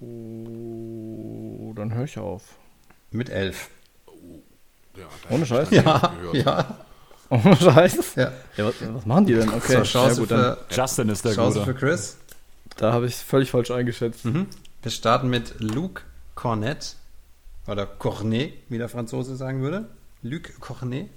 Uh, 0.02 1.72
dann 1.76 1.94
höre 1.94 2.04
ich 2.04 2.18
auf. 2.18 2.56
Mit 3.12 3.28
elf. 3.30 3.70
Ja, 4.96 5.06
Ohne 5.30 5.46
Scheiß? 5.46 5.70
Ja, 5.70 6.12
gehört. 6.20 6.34
ja. 6.34 6.78
Ohne 7.30 7.56
Scheiß? 7.56 8.14
ja. 8.16 8.32
Ja, 8.56 8.66
was, 8.66 8.74
was 8.80 9.06
machen 9.06 9.26
die 9.26 9.34
denn? 9.34 9.48
Okay, 9.48 9.76
So, 9.78 9.82
Chance, 9.82 10.14
ja, 10.14 10.20
gut, 10.20 10.30
dann, 10.30 10.56
für, 10.68 10.74
Justin 10.74 11.08
ist 11.08 11.24
der 11.24 11.34
Chance 11.34 11.60
Gute. 11.60 11.72
für 11.72 11.78
Chris. 11.78 12.16
da 12.76 12.92
habe 12.92 13.06
ich 13.06 13.14
völlig 13.16 13.50
falsch 13.50 13.70
eingeschätzt. 13.70 14.24
Mhm. 14.24 14.46
Wir 14.82 14.90
starten 14.90 15.28
mit 15.28 15.60
Luc 15.60 16.04
Cornet. 16.34 16.96
Oder 17.66 17.86
Cornet, 17.86 18.54
wie 18.68 18.78
der 18.78 18.88
Franzose 18.88 19.36
sagen 19.36 19.62
würde. 19.62 19.88
Luc 20.22 20.58
Cornet. 20.60 21.08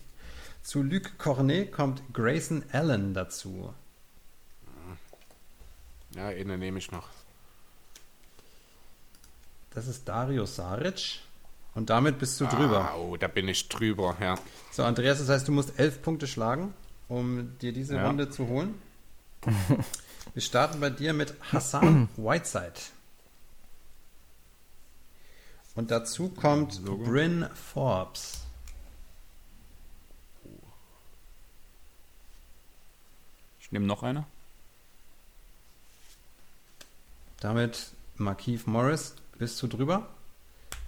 Zu 0.62 0.84
Luc 0.84 1.18
Cornet 1.18 1.72
kommt 1.72 2.02
Grayson 2.14 2.64
Allen 2.72 3.14
dazu. 3.14 3.74
Ja, 6.16 6.28
eine 6.28 6.58
nehme 6.60 6.78
ich 6.78 6.92
noch. 6.92 7.08
Das 9.74 9.88
ist 9.88 10.08
Dario 10.08 10.46
Saric. 10.46 11.22
Und 11.76 11.90
damit 11.90 12.20
bist 12.20 12.40
du 12.40 12.46
drüber. 12.46 12.92
Ah, 12.92 12.96
oh, 12.98 13.18
da 13.18 13.28
bin 13.28 13.48
ich 13.48 13.68
drüber, 13.68 14.16
ja. 14.22 14.36
So, 14.72 14.84
Andreas, 14.84 15.20
das 15.20 15.30
heißt, 15.30 15.48
du 15.48 15.52
musst 15.52 15.80
elf 15.80 16.02
Punkte 16.02 16.28
schlagen, 16.28 16.74
um 17.08 17.58
dir 17.60 17.74
diese 17.74 17.96
Ja. 17.96 18.08
Runde 18.08 18.30
zu 18.30 18.48
holen. 18.48 18.76
Wir 20.34 20.42
starten 20.42 20.80
bei 20.80 20.90
dir 20.90 21.14
mit 21.14 21.34
Hassan 21.52 22.10
Whiteside. 22.16 22.74
Und 25.76 25.90
dazu 25.92 26.30
kommt 26.30 26.84
Bryn 26.86 27.48
Forbes. 27.56 28.44
Ich 33.60 33.72
nehme 33.72 33.86
noch 33.88 34.04
eine. 34.04 34.26
Damit 37.40 37.92
Markeith 38.18 38.68
Morris. 38.68 39.16
Bist 39.40 39.62
du 39.64 39.68
drüber? 39.68 40.08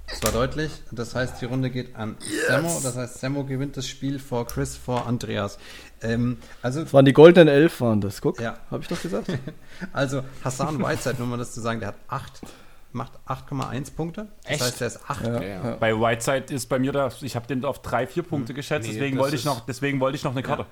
Das 0.08 0.22
war 0.24 0.32
deutlich. 0.32 0.72
Das 0.92 1.16
heißt, 1.16 1.42
die 1.42 1.46
Runde 1.46 1.70
geht 1.72 1.96
an 1.96 2.16
Sammo. 2.48 2.80
Das 2.84 2.96
heißt, 2.96 3.20
Sammo 3.20 3.44
gewinnt 3.44 3.76
das 3.76 3.88
Spiel 3.88 4.20
vor 4.20 4.46
Chris, 4.46 4.78
vor 4.78 5.08
Andreas. 5.08 5.58
Ähm, 6.02 6.38
also, 6.62 6.84
Das 6.84 6.94
waren 6.94 7.06
die 7.06 7.14
goldenen 7.14 7.48
Elf, 7.48 7.82
waren 7.82 8.02
das. 8.02 8.22
Guck, 8.22 8.40
Ja. 8.40 8.58
habe 8.70 8.84
ich 8.84 8.88
doch 8.88 9.02
gesagt? 9.02 9.28
also 9.94 10.24
Hassan 10.44 10.80
Whiteside, 10.80 11.16
nur 11.18 11.28
mal 11.28 11.38
das 11.38 11.54
zu 11.54 11.62
sagen, 11.62 11.80
der 11.80 11.90
hat 11.90 11.96
8, 12.08 12.42
macht 12.92 13.14
8,1 13.26 13.96
Punkte. 13.96 14.28
Das 14.44 14.52
Echt? 14.52 14.62
heißt, 14.64 14.80
der 14.82 14.88
ist 14.88 15.00
8. 15.10 15.26
Ja, 15.26 15.42
ja. 15.42 15.48
ja. 15.72 15.76
Bei 15.78 15.94
Whiteside 16.00 16.54
ist 16.54 16.68
bei 16.70 16.78
mir 16.78 16.92
da, 16.92 17.10
ich 17.22 17.36
habe 17.36 17.48
den 17.48 17.66
auf 17.66 17.82
drei, 17.82 18.06
vier 18.06 18.24
Punkte 18.24 18.54
geschätzt, 18.54 18.88
Nee, 18.88 18.94
deswegen 18.94 19.18
wollte 19.18 19.36
ich 19.36 19.46
noch, 19.46 19.62
deswegen 19.66 20.00
wollte 20.00 20.18
ich 20.18 20.24
noch 20.24 20.32
eine 20.34 20.44
Karte. 20.44 20.66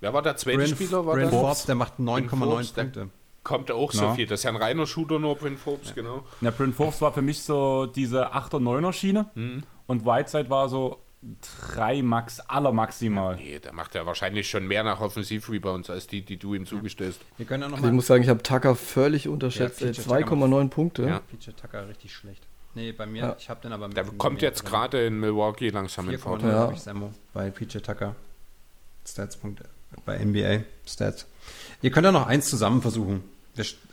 Wer 0.00 0.12
war 0.12 0.22
der 0.22 0.36
zweite 0.36 0.66
Spieler? 0.66 1.06
War 1.06 1.14
Bryn 1.14 1.30
der? 1.30 1.40
Forbes, 1.40 1.64
der 1.66 1.74
macht 1.76 1.98
9,9 2.00 2.28
Forbes, 2.28 2.72
der- 2.74 2.82
Punkte. 2.82 3.08
Kommt 3.46 3.70
auch 3.70 3.92
so 3.92 4.02
Ja. 4.06 4.14
viel. 4.14 4.26
Das 4.26 4.40
ist 4.40 4.44
ja 4.44 4.50
ein 4.50 4.56
reiner 4.56 4.86
Shooter 4.88 5.20
nur, 5.20 5.36
Bryn 5.36 5.56
Forbes, 5.56 5.94
genau. 5.94 6.24
Na, 6.40 6.50
Bryn 6.50 6.72
Forbes 6.72 7.00
war 7.00 7.12
für 7.12 7.22
mich 7.22 7.42
so 7.44 7.86
diese 7.86 8.34
8er, 8.34 8.58
9er 8.58 8.92
Schiene 8.92 9.26
und 9.86 10.04
Whiteside 10.04 10.50
war 10.50 10.68
so 10.68 10.98
3 11.74 12.02
Max, 12.02 12.40
aller 12.40 12.72
maximal. 12.72 13.36
Nee, 13.36 13.60
der 13.60 13.72
macht 13.72 13.94
ja 13.94 14.04
wahrscheinlich 14.04 14.50
schon 14.50 14.66
mehr 14.66 14.82
nach 14.82 15.00
Offensiv-Rebounds 15.00 15.90
als 15.90 16.08
die, 16.08 16.22
die 16.22 16.36
du 16.38 16.54
ihm 16.54 16.66
zugestehst. 16.66 17.20
Wir 17.36 17.46
können 17.46 17.62
ja 17.62 17.72
Also 17.72 17.86
ich 17.86 17.92
muss 17.92 18.06
sagen, 18.08 18.22
ich 18.24 18.28
habe 18.28 18.42
Tucker 18.42 18.74
völlig 18.74 19.28
unterschätzt. 19.28 19.80
Ja, 19.80 19.86
ey, 19.88 19.92
PJ 19.92 20.02
Tucker 20.02 20.16
2,9 20.34 20.68
Punkte. 20.70 21.02
Ja. 21.04 21.20
PJ 21.20 21.50
Tucker 21.52 21.88
richtig 21.88 22.12
schlecht. 22.14 22.42
Nee, 22.74 22.90
bei 22.92 23.06
mir, 23.06 23.22
Ja. 23.22 23.36
ich 23.38 23.48
habe 23.48 23.60
den 23.62 23.72
aber 23.72 23.86
mit 23.88 23.96
Der 23.96 24.04
kommt 24.04 24.42
jetzt 24.42 24.64
gerade 24.64 25.06
in 25.06 25.18
Milwaukee 25.20 25.70
langsam 25.70 26.08
in. 26.10 26.18
4,9 26.18 26.48
Ja. 26.48 26.54
habe 26.58 26.72
ich 26.74 26.80
Sammo 26.80 27.12
bei 27.32 27.50
PJ 27.50 27.78
Tucker. 27.78 28.14
Stats.punkte 29.06 29.64
bei 30.04 30.18
NBA 30.18 30.64
Stats. 30.86 31.26
Ihr 31.80 31.90
könnt 31.90 32.04
ja 32.04 32.12
noch 32.12 32.26
eins 32.26 32.48
zusammen 32.50 32.82
versuchen. 32.82 33.22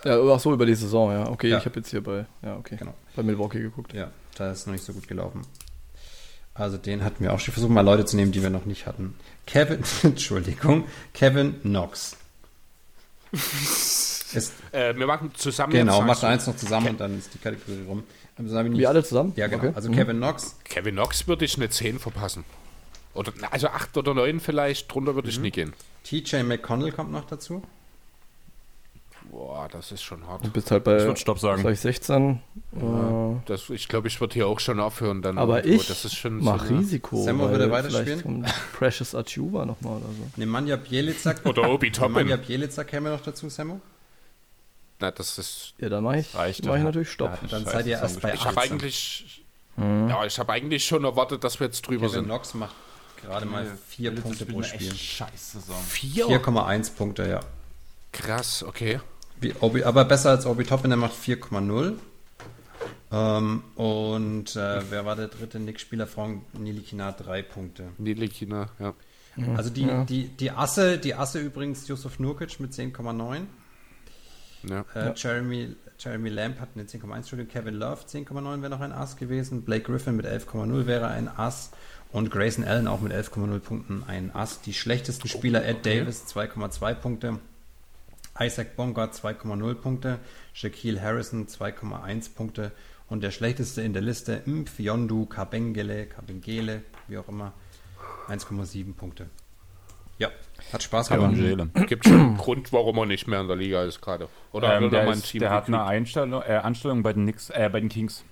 Ja, 0.03 0.19
ach 0.33 0.40
so, 0.40 0.53
über 0.53 0.66
die 0.66 0.75
Saison, 0.75 1.11
ja. 1.11 1.30
Okay, 1.30 1.50
Ja. 1.50 1.58
ich 1.59 1.66
habe 1.66 1.77
jetzt 1.80 1.90
hier 1.90 2.01
bei, 2.03 2.25
ja, 2.42 2.58
okay. 2.58 2.75
Genau. 2.77 2.93
Bei 3.16 3.24
Milwaukee 3.24 3.59
geguckt. 3.61 3.93
Ja, 3.93 4.11
da 4.38 4.51
ist 4.51 4.66
noch 4.67 4.74
nicht 4.74 4.83
so 4.83 4.93
gut 4.93 5.08
gelaufen. 5.08 5.42
Also 6.56 6.77
den 6.77 7.03
hatten 7.03 7.24
wir 7.24 7.33
auch 7.33 7.40
schon. 7.40 7.53
Versuchen 7.53 7.74
mal 7.74 7.82
Leute 7.82 8.06
zu 8.06 8.16
nehmen, 8.16 8.32
die 8.32 8.43
wir 8.43 8.50
noch 8.51 8.66
nicht 8.66 8.85
hatten. 8.85 9.16
Kevin, 9.48 9.83
Entschuldigung, 10.03 10.85
Kevin 11.14 11.61
Knox. 11.61 12.17
Ist, 14.33 14.53
Äh, 14.72 14.95
wir 14.98 15.06
machen 15.06 15.32
zusammen 15.35 15.74
genau, 15.74 16.01
du. 16.03 16.25
eins 16.27 16.48
noch 16.48 16.56
zusammen 16.56 16.90
und 16.90 17.00
dann 17.00 17.17
ist 17.19 17.33
die 17.33 17.38
Kategorie 17.38 17.83
rum. 17.88 18.03
Also, 18.38 18.59
ich 18.59 18.69
nicht- 18.69 18.80
Wir 18.80 18.90
alle 18.90 19.03
zusammen? 19.03 19.33
Ja, 19.35 19.45
genau. 19.48 19.64
Okay. 19.66 19.74
Also 19.75 19.90
Mhm. 19.90 19.95
Kevin 19.95 20.17
Knox, 20.17 20.56
Kevin 20.64 20.95
Knox 20.95 21.27
würde 21.27 21.45
ich 21.45 21.56
eine 21.58 21.69
10 21.69 22.00
verpassen. 22.00 22.43
Oder, 23.14 23.32
also 23.51 23.67
8 23.67 23.95
oder 23.95 24.16
9 24.16 24.40
vielleicht, 24.40 24.92
drunter 24.92 25.14
würde 25.14 25.30
ich 25.30 25.38
Mhm. 25.38 25.43
nie 25.43 25.51
gehen. 25.51 25.74
TJ 26.03 26.38
McConnell 26.43 26.92
kommt 26.92 27.11
noch 27.11 27.25
dazu. 27.27 27.61
Boah, 29.34 29.68
das 29.72 29.92
ist 29.92 30.03
schon 30.03 30.28
hart. 30.28 30.45
Du 30.45 30.52
bist 30.52 30.70
halt 30.70 30.84
bei, 30.84 30.98
Ich 30.98 31.03
würd 31.06 31.18
Stopp 31.18 31.40
sagen. 31.40 31.64
sag 31.64 31.72
ich 31.74 31.80
16. 31.80 32.40
Äh, 32.76 32.80
Das, 33.48 33.68
ich 33.72 33.88
glaube, 33.88 34.08
ich 34.08 34.22
würde 34.22 34.36
hier 34.36 34.48
auch 34.48 34.60
schon 34.60 34.80
aufhören. 34.80 35.24
Dann 35.24 35.40
aber 35.40 35.66
irgendwo. 35.66 35.82
ich 35.82 35.88
das 35.88 36.06
ist 36.06 36.14
schon 36.14 36.38
mach 36.38 36.64
so 36.68 36.76
Risiko. 36.76 37.24
Sammo 37.24 37.45
weil 37.45 37.52
würde 37.53 37.72
weiterspielen? 37.72 38.45
Precious 38.78 39.16
Achuva 39.16 39.66
nochmal 39.66 39.98
oder 39.98 40.06
so. 40.06 40.28
Nemanja 40.36 40.76
Bielica. 40.76 41.34
Oder 41.45 41.68
Obi 41.68 41.92
Toppin. 41.92 42.14
Nemanja 42.14 42.36
Bielica 42.36 42.84
käme 42.84 43.10
noch 43.10 43.22
dazu, 43.22 43.50
Sammo. 43.50 43.82
Na, 45.00 45.10
das 45.10 45.40
ist. 45.40 45.74
Ja, 45.80 45.90
dann 45.90 46.03
mache 46.03 46.20
ich, 46.20 46.36
Reicht, 46.36 46.64
mach 46.66 46.74
ich 46.74 46.80
ja. 46.80 46.84
natürlich 46.84 47.10
Stopp. 47.10 47.32
Ja, 47.42 47.48
dann 47.50 47.64
Scheiße, 47.64 47.72
seid 47.76 47.86
ihr 47.88 47.94
erst 47.94 48.22
bei 48.22 48.34
Ich 48.36 48.45
habe 48.45 48.58
18. 48.58 48.72
eigentlich. 48.72 49.44
Mhm. 49.78 50.10
Ja, 50.10 50.26
ich 50.26 50.38
habe 50.38 50.53
eigentlich 50.53 50.86
schon 50.86 51.03
erwartet, 51.06 51.44
dass 51.44 51.60
wir 51.60 51.66
jetzt 51.66 51.82
drüber 51.88 52.02
Kevin 52.02 52.10
sind. 52.12 52.26
Knox 52.26 52.53
macht 52.53 52.76
gerade 53.20 53.48
mal 53.48 53.66
vier 53.88 54.14
Punkte 54.14 54.45
pro 54.45 54.62
Spiel. 54.62 54.94
scheiß 54.94 55.53
Saison. 55.53 55.82
4? 55.88 56.28
4,1 56.28 56.94
Punkte, 56.95 57.28
ja. 57.28 57.40
Krass, 58.12 58.62
okay. 58.62 59.00
Wie 59.42 59.53
Obi, 59.60 59.84
aber 59.84 60.06
besser 60.06 60.32
als 60.32 60.45
Obi 60.45 60.64
Toppin, 60.64 60.90
der 60.90 60.98
macht 60.98 61.16
4,0. 61.16 61.94
Ähm, 63.12 63.64
und 63.76 64.56
äh, 64.56 64.82
wer 64.90 65.06
war 65.06 65.16
der 65.16 65.28
dritte 65.28 65.60
Nick-Spieler? 65.60 66.08
Frank 66.08 66.42
Nilikina, 66.58 67.12
drei 67.12 67.42
Punkte. 67.44 67.90
Nilikina, 67.98 68.70
ja. 68.80 68.94
Also 69.56 69.70
die, 69.70 69.88
die, 70.08 70.28
die 70.28 70.52
Asse, 70.52 70.98
die 70.98 71.16
Asse 71.16 71.40
übrigens 71.40 71.88
Yusuf 71.88 72.20
Nurkic 72.20 72.60
mit 72.60 72.72
10,9. 72.72 73.42
ja. 74.70 74.86
Äh, 74.94 75.14
Jeremy, 75.16 75.76
Jeremy 75.98 76.30
Lamb 76.30 76.60
hat 76.60 76.70
eine 76.76 76.84
10,1 76.84 77.16
Entschuldigung. 77.16 77.52
Kevin 77.52 77.76
Love 77.76 78.03
10,9 78.08 78.62
wäre 78.62 78.70
noch 78.70 78.82
ein 78.82 78.92
Ass 78.92 79.18
gewesen. 79.18 79.64
Blake 79.64 79.84
Griffin 79.84 80.16
mit 80.16 80.26
11,0 80.26 80.86
wäre 80.86 81.08
ein 81.08 81.28
Ass. 81.28 81.72
Und 82.12 82.30
Grayson 82.30 82.64
Allen 82.64 82.88
auch 82.88 83.02
mit 83.02 83.12
11,0 83.12 83.60
Punkten 83.60 84.03
ein 84.06 84.34
Ass. 84.36 84.62
Die 84.62 84.74
schlechtesten 84.74 85.28
Spieler 85.28 85.66
Ed 85.66 85.86
Davis 85.86 86.26
2,2 86.28 86.94
Punkte. 86.94 87.40
Isaac 88.40 88.76
Bonga 88.76 89.06
2,0 89.06 89.76
Punkte. 89.76 90.20
Shaquille 90.53 91.02
Harrison 91.02 91.48
2,1 91.48 92.34
Punkte. 92.36 92.72
Und 93.08 93.22
der 93.22 93.32
schlechteste 93.32 93.82
in 93.82 93.94
der 93.94 94.02
Liste 94.02 94.42
Mfiondu 94.45 95.26
Kabengele, 95.26 96.08
Kabengele, 96.08 96.82
wie 97.08 97.18
auch 97.18 97.28
immer, 97.28 97.53
1,7 98.28 98.95
Punkte. 98.95 99.30
Ja, 100.18 100.30
hat 100.72 100.84
Spaß 100.84 101.10
gemacht. 101.10 101.36
Gibt 101.88 102.06
schon 102.06 102.20
einen 102.20 102.38
Grund, 102.38 102.72
warum 102.72 102.98
er 102.98 103.06
nicht 103.06 103.28
mehr 103.28 103.42
in 103.42 103.48
der 103.48 103.58
Liga 103.58 103.84
ist 103.84 104.02
gerade. 104.02 104.30
Oder 104.52 104.70
er 104.70 104.82
Ähm, 104.82 104.90
der, 104.90 105.08
ist, 105.12 105.30
Team 105.30 105.40
der 105.40 105.50
hat 105.52 105.68
eine? 105.68 105.84
Einstellung, 105.84 106.42
äh, 106.42 106.56
Anstellung 106.56 107.03
bei 107.03 107.14
den, 107.14 107.24
Knicks, 107.24 107.50
äh, 107.50 107.70
bei 107.72 107.80
den 107.80 107.90
Kings. 107.90 108.24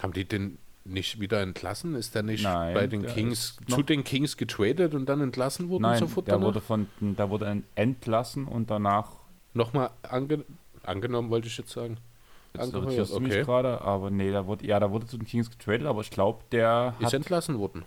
Haben 0.00 0.12
die 0.12 0.24
den 0.24 0.58
nicht 0.84 1.20
wieder 1.20 1.40
entlassen? 1.42 1.94
Ist 1.94 2.14
der 2.14 2.22
nicht 2.22 2.44
Nein, 2.44 2.74
bei 2.74 2.86
den 2.86 3.02
der 3.02 3.12
Kings 3.12 3.56
zu 3.68 3.82
den 3.82 4.04
Kings 4.04 4.36
getradet 4.36 4.94
und 4.94 5.06
dann 5.06 5.20
entlassen 5.20 5.68
worden? 5.68 5.82
Nein, 5.82 5.98
sofort 5.98 6.26
der 6.26 6.34
danach? 6.34 6.46
wurde, 6.46 6.60
von, 6.60 6.86
der 7.00 7.30
wurde 7.30 7.46
ent- 7.46 7.64
entlassen 7.74 8.46
und 8.46 8.70
danach 8.70 9.10
Nochmal 9.54 9.90
ange 10.02 10.44
angenommen, 10.82 11.30
wollte 11.30 11.46
ich 11.46 11.58
jetzt 11.58 11.70
sagen. 11.70 11.98
Jetzt 12.54 12.62
Angeheuert, 12.62 12.84
irritierst 12.86 13.14
du 13.14 13.20
mich 13.20 13.32
okay. 13.32 13.44
gerade, 13.44 13.80
aber 13.82 14.10
nee, 14.10 14.30
der 14.30 14.46
wurde, 14.46 14.66
ja, 14.66 14.80
der 14.80 14.90
wurde 14.90 15.06
zu 15.06 15.16
den 15.16 15.26
Kings 15.26 15.50
getradet, 15.50 15.86
aber 15.86 16.00
ich 16.00 16.10
glaube, 16.10 16.42
der 16.52 16.94
Ist 16.98 17.06
hat, 17.06 17.14
entlassen 17.14 17.58
worden. 17.58 17.84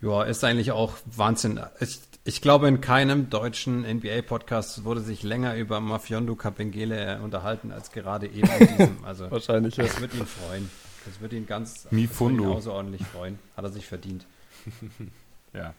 Ja, 0.00 0.22
ist 0.22 0.44
eigentlich 0.44 0.72
auch 0.72 0.96
Wahnsinn. 1.06 1.60
Ich, 1.80 2.00
ich 2.24 2.42
glaube, 2.42 2.68
in 2.68 2.80
keinem 2.80 3.30
deutschen 3.30 3.82
NBA-Podcast 3.82 4.84
wurde 4.84 5.00
sich 5.00 5.22
länger 5.22 5.56
über 5.56 5.80
Mafiondo 5.80 6.34
Capengele 6.34 7.20
unterhalten, 7.22 7.72
als 7.72 7.90
gerade 7.90 8.26
eben 8.26 8.48
in 8.58 8.66
diesem. 8.68 9.04
Also, 9.04 9.30
Wahrscheinlich, 9.30 9.76
ja. 9.76 9.84
das 9.84 10.00
wird 10.00 10.14
ihn 10.14 10.26
freuen. 10.26 10.70
Das 11.06 11.20
wird 11.20 11.32
ihn 11.32 11.46
ganz 11.46 11.86
Mifundo. 11.90 12.54
außerordentlich 12.54 13.06
freuen. 13.06 13.38
Hat 13.56 13.64
er 13.64 13.70
sich 13.70 13.86
verdient. 13.86 14.26
ja. 15.52 15.74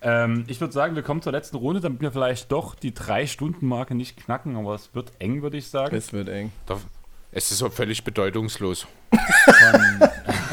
Ähm, 0.00 0.44
ich 0.46 0.60
würde 0.60 0.72
sagen, 0.72 0.94
wir 0.94 1.02
kommen 1.02 1.22
zur 1.22 1.32
letzten 1.32 1.56
Runde, 1.56 1.80
damit 1.80 2.00
wir 2.00 2.12
vielleicht 2.12 2.52
doch 2.52 2.74
die 2.74 2.94
Drei-Stunden-Marke 2.94 3.94
nicht 3.94 4.16
knacken, 4.16 4.56
aber 4.56 4.74
es 4.74 4.94
wird 4.94 5.12
eng, 5.18 5.42
würde 5.42 5.56
ich 5.56 5.68
sagen. 5.68 5.94
Es 5.94 6.12
wird 6.12 6.28
eng. 6.28 6.52
Da, 6.66 6.78
es 7.32 7.50
ist 7.50 7.58
so 7.58 7.70
völlig 7.70 8.04
bedeutungslos. 8.04 8.86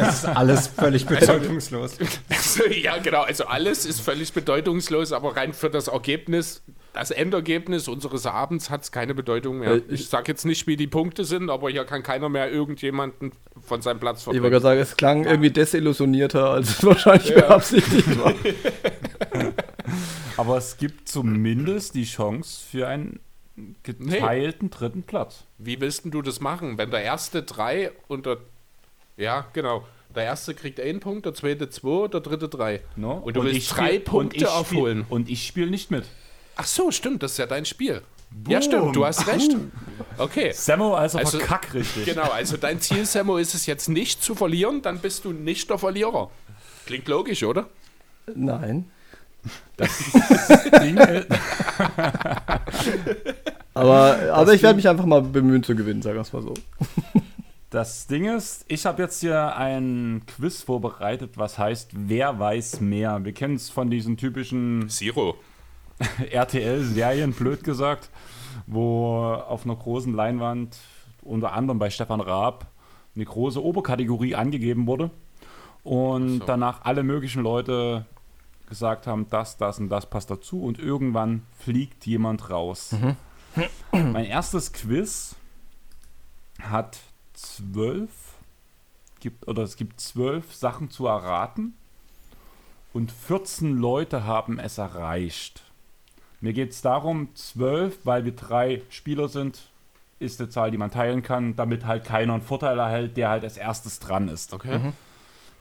Es 0.02 0.20
ist 0.20 0.26
alles 0.26 0.68
völlig 0.68 1.06
bedeutungslos. 1.06 1.98
Also, 2.30 2.66
ja, 2.70 2.98
genau. 3.00 3.24
Also 3.24 3.46
alles 3.48 3.86
ist 3.86 4.00
völlig 4.00 4.32
bedeutungslos, 4.32 5.12
aber 5.12 5.36
rein 5.36 5.52
für 5.52 5.70
das 5.70 5.90
Ergebnis, 5.90 6.64
das 6.94 7.12
Endergebnis 7.12 7.88
unseres 7.88 8.26
Abends 8.26 8.70
hat 8.70 8.84
es 8.84 8.92
keine 8.92 9.14
Bedeutung 9.14 9.60
mehr. 9.60 9.72
Äh, 9.74 9.78
Ich 9.90 10.02
ich- 10.02 10.10
sage 10.10 10.32
jetzt 10.32 10.46
nicht, 10.46 10.66
wie 10.68 10.76
die 10.76 10.88
Punkte 10.88 11.24
sind, 11.26 11.50
aber 11.50 11.70
hier 11.70 11.86
kann 11.86 12.04
keiner 12.04 12.30
mehr 12.30 12.52
irgendjemanden 12.52 13.32
von 13.62 13.82
seinem 13.82 14.00
Platz 14.00 14.22
Ich 14.22 14.28
wollte 14.28 14.40
verdrängen. 14.42 14.52
gerade 14.62 14.64
sagen, 14.64 14.80
es 14.82 14.98
klang 14.98 15.26
irgendwie 15.26 15.52
desillusionierter, 15.52 16.50
als 16.50 16.70
es 16.70 16.84
wahrscheinlich 16.86 17.34
beabsichtigt 17.34 18.20
war. 18.20 18.34
Aber 20.38 20.58
es 20.58 20.78
gibt 20.78 21.08
zumindest 21.10 21.96
die 21.96 22.06
Chance 22.06 22.62
für 22.70 22.88
einen 22.88 23.20
geteilten 23.84 24.70
dritten 24.70 25.04
Platz. 25.04 25.44
Wie 25.58 25.82
willst 25.82 26.06
denn 26.06 26.12
du 26.12 26.22
das 26.22 26.40
machen, 26.40 26.78
wenn 26.78 26.92
der 26.92 27.02
erste 27.04 27.44
drei 27.44 27.92
und 28.08 28.26
der. 28.26 28.38
Ja, 29.18 29.48
genau. 29.54 29.86
Der 30.16 30.24
erste 30.24 30.56
kriegt 30.56 30.80
einen 30.80 31.02
Punkt, 31.02 31.26
der 31.26 31.34
zweite 31.34 31.70
zwei, 31.70 32.08
der 32.08 32.22
dritte 32.22 32.48
drei. 32.50 32.82
No? 32.96 33.12
Und 33.18 33.36
du 33.36 33.44
willst 33.44 33.76
drei 33.78 33.88
spiel- 33.90 34.00
Punkte 34.00 34.38
und 34.38 34.42
ich 34.42 34.48
aufholen. 34.48 35.04
Spiel, 35.04 35.14
und 35.16 35.30
ich 35.30 35.46
spiele 35.46 35.70
nicht 35.70 35.92
mit. 35.92 36.06
Ach 36.62 36.66
so, 36.66 36.92
stimmt, 36.92 37.24
das 37.24 37.32
ist 37.32 37.38
ja 37.38 37.46
dein 37.46 37.64
Spiel. 37.64 38.02
Ja, 38.50 38.62
stimmt, 38.62 38.94
du 38.94 39.06
hast 39.06 39.26
recht. 39.28 39.56
Okay. 40.18 40.52
Sammo 40.52 40.94
also, 40.94 41.18
Also- 41.18 41.40
verkack 41.40 41.74
richtig. 41.74 42.04
Genau, 42.04 42.30
also 42.30 42.58
dein 42.58 42.82
Ziel, 42.82 43.06
Sammo, 43.06 43.38
ist 43.38 43.56
es 43.56 43.66
jetzt 43.66 43.88
nicht 43.88 44.22
zu 44.22 44.36
verlieren, 44.36 44.82
dann 44.82 45.00
bist 45.00 45.24
du 45.24 45.32
nicht 45.32 45.70
der 45.70 45.78
Verlierer. 45.78 46.30
Klingt 46.86 47.08
logisch, 47.08 47.44
oder? 47.44 47.70
Nein. 48.36 48.92
Ding, 50.82 50.98
äh, 50.98 51.24
Aber, 53.74 54.20
aber 54.34 54.54
ich 54.54 54.62
werde 54.62 54.76
mich 54.76 54.90
einfach 54.90 55.06
mal 55.06 55.22
bemühen 55.22 55.64
zu 55.64 55.76
gewinnen, 55.76 56.02
sagen 56.02 56.18
wir 56.18 56.22
es 56.22 56.34
mal 56.34 56.42
so. 56.42 56.54
Das 57.72 58.08
Ding 58.08 58.26
ist, 58.26 58.66
ich 58.68 58.88
habe 58.88 59.04
jetzt 59.04 59.20
hier 59.22 59.56
ein 59.56 60.24
Quiz 60.26 60.64
vorbereitet, 60.64 61.34
was 61.36 61.60
heißt, 61.60 61.92
wer 61.94 62.40
weiß 62.40 62.82
mehr. 62.82 63.24
Wir 63.24 63.32
kennen 63.32 63.56
es 63.56 63.70
von 63.70 63.92
diesen 63.92 64.18
typischen 64.18 64.90
Zero. 64.90 65.36
RTL-Serien, 66.32 67.34
blöd 67.34 67.64
gesagt, 67.64 68.10
wo 68.68 69.18
auf 69.18 69.66
einer 69.66 69.76
großen 69.76 70.14
Leinwand, 70.14 70.78
unter 71.22 71.54
anderem 71.54 71.80
bei 71.80 71.90
Stefan 71.90 72.22
Raab, 72.22 72.68
eine 73.16 73.26
große 73.26 73.64
Oberkategorie 73.64 74.36
angegeben 74.36 74.88
wurde 74.88 75.12
und 75.84 76.40
so. 76.40 76.46
danach 76.46 76.86
alle 76.86 77.04
möglichen 77.04 77.44
Leute 77.44 78.06
gesagt 78.68 79.08
haben, 79.08 79.28
das, 79.30 79.58
das 79.58 79.80
und 79.80 79.90
das 79.90 80.10
passt 80.10 80.30
dazu 80.30 80.64
und 80.64 80.80
irgendwann 80.80 81.44
fliegt 81.58 82.06
jemand 82.06 82.50
raus. 82.50 82.96
Mein 83.92 84.26
erstes 84.26 84.72
Quiz 84.72 85.36
hat 86.62 87.00
zwölf, 87.34 88.12
gibt, 89.20 89.48
oder 89.48 89.64
es 89.64 89.76
gibt 89.76 90.00
zwölf 90.00 90.54
Sachen 90.54 90.92
zu 90.92 91.08
erraten 91.08 91.74
und 92.94 93.12
14 93.12 93.76
Leute 93.76 94.24
haben 94.24 94.60
es 94.60 94.78
erreicht. 94.78 95.64
Mir 96.42 96.54
geht 96.54 96.72
es 96.72 96.82
darum, 96.82 97.30
zwölf, 97.36 98.00
weil 98.06 98.24
wir 98.26 98.32
drei 98.34 98.82
Spieler 98.90 99.28
sind, 99.28 99.60
ist 100.20 100.40
eine 100.40 100.50
Zahl, 100.50 100.72
die 100.72 100.78
man 100.78 100.92
teilen 100.92 101.22
kann, 101.22 101.56
damit 101.56 101.86
halt 101.86 102.06
keiner 102.06 102.34
einen 102.34 102.42
Vorteil 102.42 102.78
erhält, 102.80 103.18
der 103.18 103.30
halt 103.30 103.44
als 103.44 103.58
erstes 103.58 104.00
dran 104.00 104.28
ist. 104.30 104.54
Okay. 104.54 104.80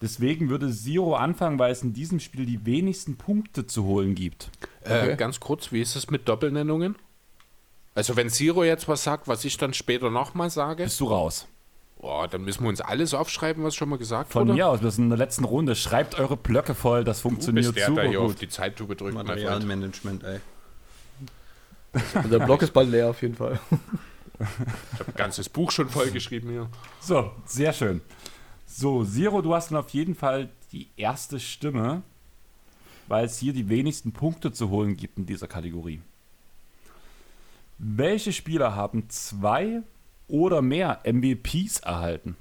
Deswegen 0.01 0.49
würde 0.49 0.71
Zero 0.73 1.17
anfangen, 1.17 1.59
weil 1.59 1.73
es 1.73 1.83
in 1.83 1.93
diesem 1.93 2.21
Spiel 2.21 2.47
die 2.47 2.65
wenigsten 2.65 3.17
Punkte 3.17 3.67
zu 3.67 3.85
holen 3.85 4.15
gibt. 4.15 4.51
Äh, 4.85 4.99
Okay. 5.03 5.17
ganz 5.17 5.41
kurz, 5.41 5.73
wie 5.73 5.81
ist 5.81 5.97
es 5.97 6.09
mit 6.11 6.29
Doppelnennungen? 6.29 6.95
Also 7.97 8.15
wenn 8.17 8.31
Zero 8.31 8.63
jetzt 8.63 8.87
was 8.87 9.03
sagt, 9.03 9.27
was 9.27 9.45
ich 9.45 9.57
dann 9.57 9.75
später 9.75 10.11
nochmal 10.11 10.51
sage, 10.51 10.85
Bist 10.85 11.01
du 11.01 11.07
raus? 11.07 11.49
boah, 12.01 12.29
dann 12.29 12.43
müssen 12.45 12.63
wir 12.63 12.69
uns 12.69 12.81
alles 12.81 13.13
aufschreiben, 13.13 13.65
was 13.65 13.75
schon 13.75 13.89
mal 13.89 13.99
gesagt 13.99 14.31
Von 14.33 14.43
wurde. 14.47 14.55
mir 14.55 14.69
aus, 14.69 14.83
wir 14.83 14.91
sind 14.93 15.05
in 15.05 15.11
der 15.11 15.19
letzten 15.19 15.43
Runde. 15.43 15.75
Schreibt 15.75 16.17
eure 16.21 16.37
Blöcke 16.37 16.77
voll, 16.77 17.03
das 17.03 17.19
Du 17.19 17.23
funktioniert 17.31 17.67
bist 17.75 17.77
der, 17.77 17.87
der 17.87 17.95
super 17.97 18.09
hier 18.09 18.21
auf 18.21 18.29
gut. 18.33 18.41
die 18.41 18.49
Zeittube 18.49 18.95
drückt. 18.95 19.15
Materialmanagement, 19.15 20.23
ey. 20.23 20.39
Also 22.15 22.29
der 22.29 22.45
Block 22.45 22.63
ist 22.63 22.73
bald 22.73 22.91
leer 22.91 23.11
auf 23.11 23.23
jeden 23.23 23.35
Fall. 23.35 23.59
Ich 24.41 25.01
habe 25.01 25.11
ein 25.11 25.17
ganzes 25.17 25.49
Buch 25.49 25.73
schon 25.73 25.89
vollgeschrieben 25.89 26.49
hier. 26.49 26.71
So, 27.01 27.33
sehr 27.45 27.73
schön. 27.73 28.01
So, 28.67 29.05
Zero, 29.05 29.43
du 29.43 29.53
hast 29.53 29.73
dann 29.73 29.79
auf 29.79 29.89
jeden 29.91 30.15
Fall 30.15 30.49
die 30.71 30.89
erste 30.97 31.41
Stimme, 31.41 32.03
weil 33.09 33.25
es 33.25 33.39
hier 33.39 33.53
die 33.53 33.69
wenigsten 33.69 34.13
Punkte 34.13 34.53
zu 34.53 34.71
holen 34.71 34.97
gibt 34.97 35.19
in 35.19 35.27
dieser 35.27 35.49
Kategorie. 35.49 36.03
Welche 37.79 38.33
Spieler 38.33 38.77
haben 38.77 39.11
zwei 39.11 39.83
oder 40.29 40.63
mehr 40.63 41.01
MVPs 41.05 41.81
erhalten? 41.81 42.37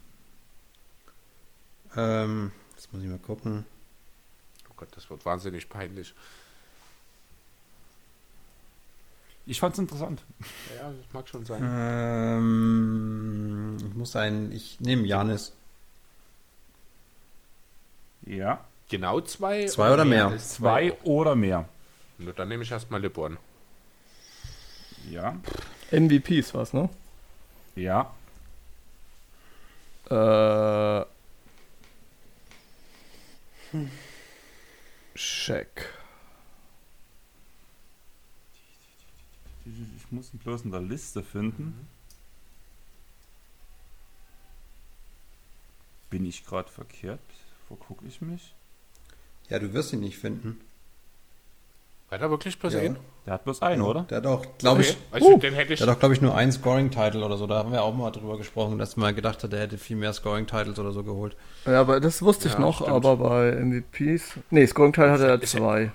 Ähm, 1.96 2.52
jetzt 2.76 2.92
muss 2.94 3.02
ich 3.02 3.10
mal 3.10 3.18
gucken. 3.18 3.66
Oh 4.70 4.74
Gott, 4.76 4.90
das 4.96 5.10
wird 5.10 5.26
wahnsinnig 5.26 5.70
peinlich. 5.70 6.14
Ich 9.50 9.62
fand's 9.62 9.80
interessant. 9.80 10.22
Ja, 10.78 10.92
das 10.92 11.14
mag 11.14 11.26
schon 11.30 11.46
sein. 11.46 11.62
Ähm, 11.64 13.78
ich 13.80 13.96
muss 13.96 14.14
einen, 14.18 14.52
ich 14.52 14.78
nehme 14.82 15.08
Janis. 15.08 15.54
Ja. 18.26 18.66
Genau 18.90 19.22
zwei? 19.22 19.66
Zwei 19.68 19.94
oder 19.94 20.04
mehr? 20.04 20.28
als 20.28 20.56
Zwei 20.56 20.92
oder 21.04 21.36
mehr. 21.36 21.64
Nur 22.18 22.34
dann 22.34 22.50
nehme 22.50 22.64
ich 22.64 22.72
erstmal 22.72 23.02
LeBron. 23.02 23.38
Ja. 25.10 25.38
MVPs 25.92 26.54
was, 26.54 26.74
ne? 26.74 26.90
Ja. 27.76 28.14
Äh. 30.10 31.06
Check. 35.16 35.94
Ich 39.98 40.12
muss 40.12 40.34
ihn 40.34 40.40
bloß 40.40 40.64
in 40.66 40.72
der 40.72 40.82
Liste 40.82 41.24
finden. 41.24 41.88
Bin 46.10 46.26
ich 46.26 46.46
gerade 46.46 46.70
verkehrt? 46.72 47.20
Wo 47.70 47.76
gucke 47.76 48.06
ich 48.08 48.22
mich? 48.22 48.54
Ja, 49.50 49.60
du 49.60 49.74
wirst 49.74 49.92
ihn 49.94 50.00
nicht 50.00 50.18
finden. 50.18 50.60
War 52.10 52.18
da 52.18 52.30
wirklich 52.30 52.58
bloß 52.58 52.74
Ja. 52.74 52.80
ein? 52.80 52.96
Der 53.26 53.34
hat 53.34 53.44
bloß 53.44 53.62
einen, 53.62 53.82
oder? 53.82 54.04
Der 54.04 54.18
hat 54.20 54.26
auch, 54.26 54.46
glaube 54.58 54.82
ich, 54.82 54.92
Okay. 54.92 54.98
Also 55.12 55.38
den 55.38 55.54
hätte 55.54 55.74
ich. 55.74 55.80
der 55.80 55.88
hat 55.90 55.96
auch, 55.96 56.00
glaube 56.00 56.14
ich, 56.16 56.22
nur 56.22 56.34
einen 56.34 56.54
Scoring-Title 56.54 57.26
oder 57.26 57.36
so. 57.36 57.46
Da 57.48 57.56
haben 57.58 57.74
wir 57.74 57.84
auch 57.84 57.94
mal 57.94 58.12
drüber 58.12 58.38
gesprochen, 58.38 58.78
dass 58.78 58.96
man 58.96 59.14
gedacht 59.14 59.44
hat, 59.44 59.52
der 59.52 59.60
hätte 59.60 59.78
viel 59.78 59.98
mehr 59.98 60.14
Scoring-Titles 60.14 60.80
oder 60.80 60.94
so 60.94 61.04
geholt. 61.04 61.36
Ja, 61.66 61.82
aber 61.82 62.00
das 62.00 62.22
wusste 62.22 62.48
ich 62.48 62.54
Ja, 62.54 62.60
noch, 62.62 62.76
stimmt. 62.76 62.92
aber 62.92 63.18
bei 63.18 63.52
MVPs. 63.52 64.36
Nee, 64.50 64.66
Scoring-Teil 64.66 65.12
hatte 65.12 65.28
er 65.28 65.36
ja- 65.36 65.42
zwei. 65.42 65.92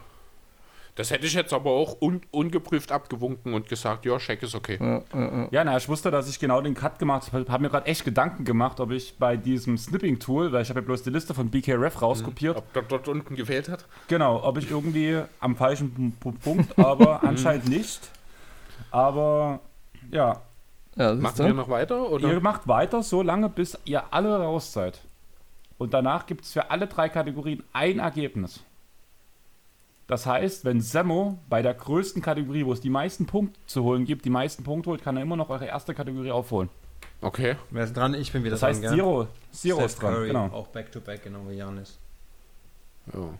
Das 0.94 1.10
hätte 1.10 1.24
ich 1.26 1.32
jetzt 1.32 1.54
aber 1.54 1.70
auch 1.70 2.02
un 2.02 2.20
ungeprüft 2.30 2.92
abgewunken 2.92 3.54
und 3.54 3.66
gesagt, 3.66 4.04
ja, 4.04 4.18
Check 4.18 4.42
ist 4.42 4.54
okay. 4.54 4.76
Ja, 4.78 5.02
ja, 5.14 5.36
ja. 5.36 5.48
Ja, 5.50 5.64
na, 5.64 5.76
ich 5.78 5.88
wusste, 5.88 6.10
dass 6.10 6.28
ich 6.28 6.38
genau 6.38 6.60
den 6.60 6.74
Cut 6.74 6.98
gemacht 6.98 7.32
habe. 7.32 7.50
Habe 7.50 7.62
mir 7.62 7.70
gerade 7.70 7.86
echt 7.86 8.04
Gedanken 8.04 8.44
gemacht, 8.44 8.78
ob 8.78 8.90
ich 8.90 9.16
bei 9.18 9.38
diesem 9.38 9.78
Snipping-Tool, 9.78 10.52
weil 10.52 10.62
ich 10.62 10.68
habe 10.68 10.80
ja 10.80 10.84
bloß 10.84 11.02
die 11.02 11.10
Liste 11.10 11.32
von 11.32 11.48
BKRF 11.48 12.02
rauskopiert, 12.02 12.58
Ob 12.58 12.72
der 12.74 12.82
dort 12.82 13.08
unten 13.08 13.36
gewählt 13.36 13.70
hat? 13.70 13.86
genau, 14.08 14.44
ob 14.44 14.58
ich 14.58 14.70
irgendwie 14.70 15.22
am 15.40 15.56
falschen 15.56 16.14
Punkt, 16.20 16.78
aber 16.78 17.24
anscheinend 17.24 17.68
nicht. 17.70 18.00
Aber 18.90 19.60
ja, 20.10 20.42
ja 20.96 21.14
Machen 21.14 21.46
wir 21.46 21.54
noch 21.54 21.70
weiter? 21.70 22.10
Oder? 22.10 22.28
ihr 22.30 22.40
macht 22.40 22.68
weiter 22.68 23.02
so 23.02 23.22
lange, 23.22 23.48
bis 23.48 23.78
ihr 23.86 24.02
alle 24.10 24.38
raus 24.38 24.74
seid. 24.74 25.00
Und 25.78 25.94
danach 25.94 26.26
gibt 26.26 26.44
es 26.44 26.52
für 26.52 26.70
alle 26.70 26.86
drei 26.86 27.08
Kategorien 27.08 27.62
ein 27.72 27.98
Ergebnis. 27.98 28.60
Das 30.12 30.26
heißt, 30.26 30.66
wenn 30.66 30.82
Semmo 30.82 31.38
bei 31.48 31.62
der 31.62 31.72
größten 31.72 32.20
Kategorie, 32.20 32.66
wo 32.66 32.74
es 32.74 32.82
die 32.82 32.90
meisten 32.90 33.24
Punkte 33.24 33.58
zu 33.64 33.82
holen 33.82 34.04
gibt, 34.04 34.26
die 34.26 34.30
meisten 34.30 34.62
Punkte 34.62 34.90
holt, 34.90 35.02
kann 35.02 35.16
er 35.16 35.22
immer 35.22 35.36
noch 35.36 35.48
eure 35.48 35.64
erste 35.64 35.94
Kategorie 35.94 36.30
aufholen. 36.30 36.68
Okay. 37.22 37.56
Wer 37.70 37.84
ist 37.84 37.96
dran? 37.96 38.12
Ich 38.12 38.30
bin 38.30 38.44
wieder 38.44 38.50
Das 38.56 38.62
heißt, 38.62 38.82
dran, 38.82 38.90
gell? 38.90 38.98
Zero, 38.98 39.28
Zero 39.52 39.76
Steph 39.78 39.86
ist 39.86 40.02
dran. 40.02 40.12
Curry, 40.12 40.26
Genau. 40.26 40.44
Auch 40.48 40.66
Back-to-Back, 40.66 41.24
genau 41.24 41.48
wie 41.48 41.54
Janis. 41.54 41.98
Ja. 43.10 43.38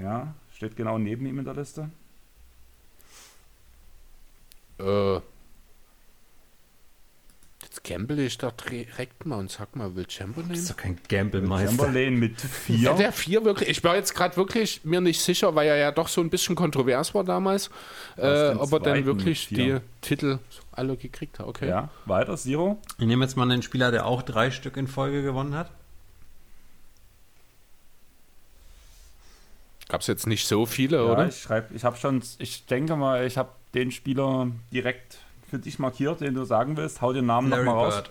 Ja, 0.00 0.34
steht 0.54 0.76
genau 0.76 0.96
neben 0.96 1.26
ihm 1.26 1.40
in 1.40 1.44
der 1.44 1.54
Liste. 1.54 1.90
Äh, 4.78 5.18
gamble 7.84 8.24
ich 8.24 8.38
da 8.38 8.50
direkt 8.52 9.26
mal 9.26 9.38
und 9.38 9.50
sag 9.50 9.74
mal, 9.74 9.94
will 9.96 10.08
Chamberlain? 10.08 10.52
ist 10.52 10.70
doch 10.70 10.76
kein 10.76 10.98
Gamble-Meister. 11.08 11.68
Chamberlain 11.68 12.14
mit 12.14 12.40
Ja, 12.42 12.48
vier. 12.48 12.92
der 12.94 13.12
vier 13.12 13.44
wirklich. 13.44 13.68
Ich 13.68 13.82
war 13.84 13.96
jetzt 13.96 14.14
gerade 14.14 14.36
wirklich 14.36 14.84
mir 14.84 15.00
nicht 15.00 15.20
sicher, 15.20 15.54
weil 15.54 15.66
er 15.68 15.76
ja 15.76 15.90
doch 15.90 16.08
so 16.08 16.20
ein 16.20 16.30
bisschen 16.30 16.54
kontrovers 16.54 17.14
war 17.14 17.24
damals, 17.24 17.70
äh, 18.16 18.50
den 18.50 18.58
ob 18.58 18.72
er 18.72 18.80
dann 18.80 19.04
wirklich 19.04 19.48
die. 19.48 19.78
Titel 20.00 20.38
alle 20.72 20.96
gekriegt 20.96 21.38
hat. 21.38 21.46
Okay. 21.46 21.68
Ja, 21.68 21.90
weiter, 22.06 22.36
Zero. 22.36 22.78
Ich 22.98 23.06
nehme 23.06 23.24
jetzt 23.24 23.36
mal 23.36 23.50
einen 23.50 23.62
Spieler, 23.62 23.90
der 23.90 24.06
auch 24.06 24.22
drei 24.22 24.50
Stück 24.50 24.76
in 24.76 24.86
Folge 24.88 25.22
gewonnen 25.22 25.54
hat. 25.54 25.70
Gab 29.88 30.00
es 30.00 30.06
jetzt 30.06 30.26
nicht 30.26 30.46
so 30.46 30.64
viele, 30.66 30.98
Ja, 30.98 31.02
oder? 31.12 31.28
ich 31.28 31.36
schreibe, 31.40 31.74
ich 31.74 31.84
habe 31.84 31.96
schon, 31.96 32.22
ich 32.38 32.64
denke 32.66 32.96
mal, 32.96 33.26
ich 33.26 33.36
habe 33.36 33.50
den 33.74 33.90
Spieler 33.90 34.50
direkt 34.72 35.18
für 35.52 35.58
dich 35.58 35.78
markiert, 35.78 36.22
den 36.22 36.32
du 36.32 36.46
sagen 36.46 36.78
willst. 36.78 37.02
Hau 37.02 37.12
den 37.12 37.26
Namen 37.26 37.50
nochmal 37.50 37.74
raus. 37.74 38.04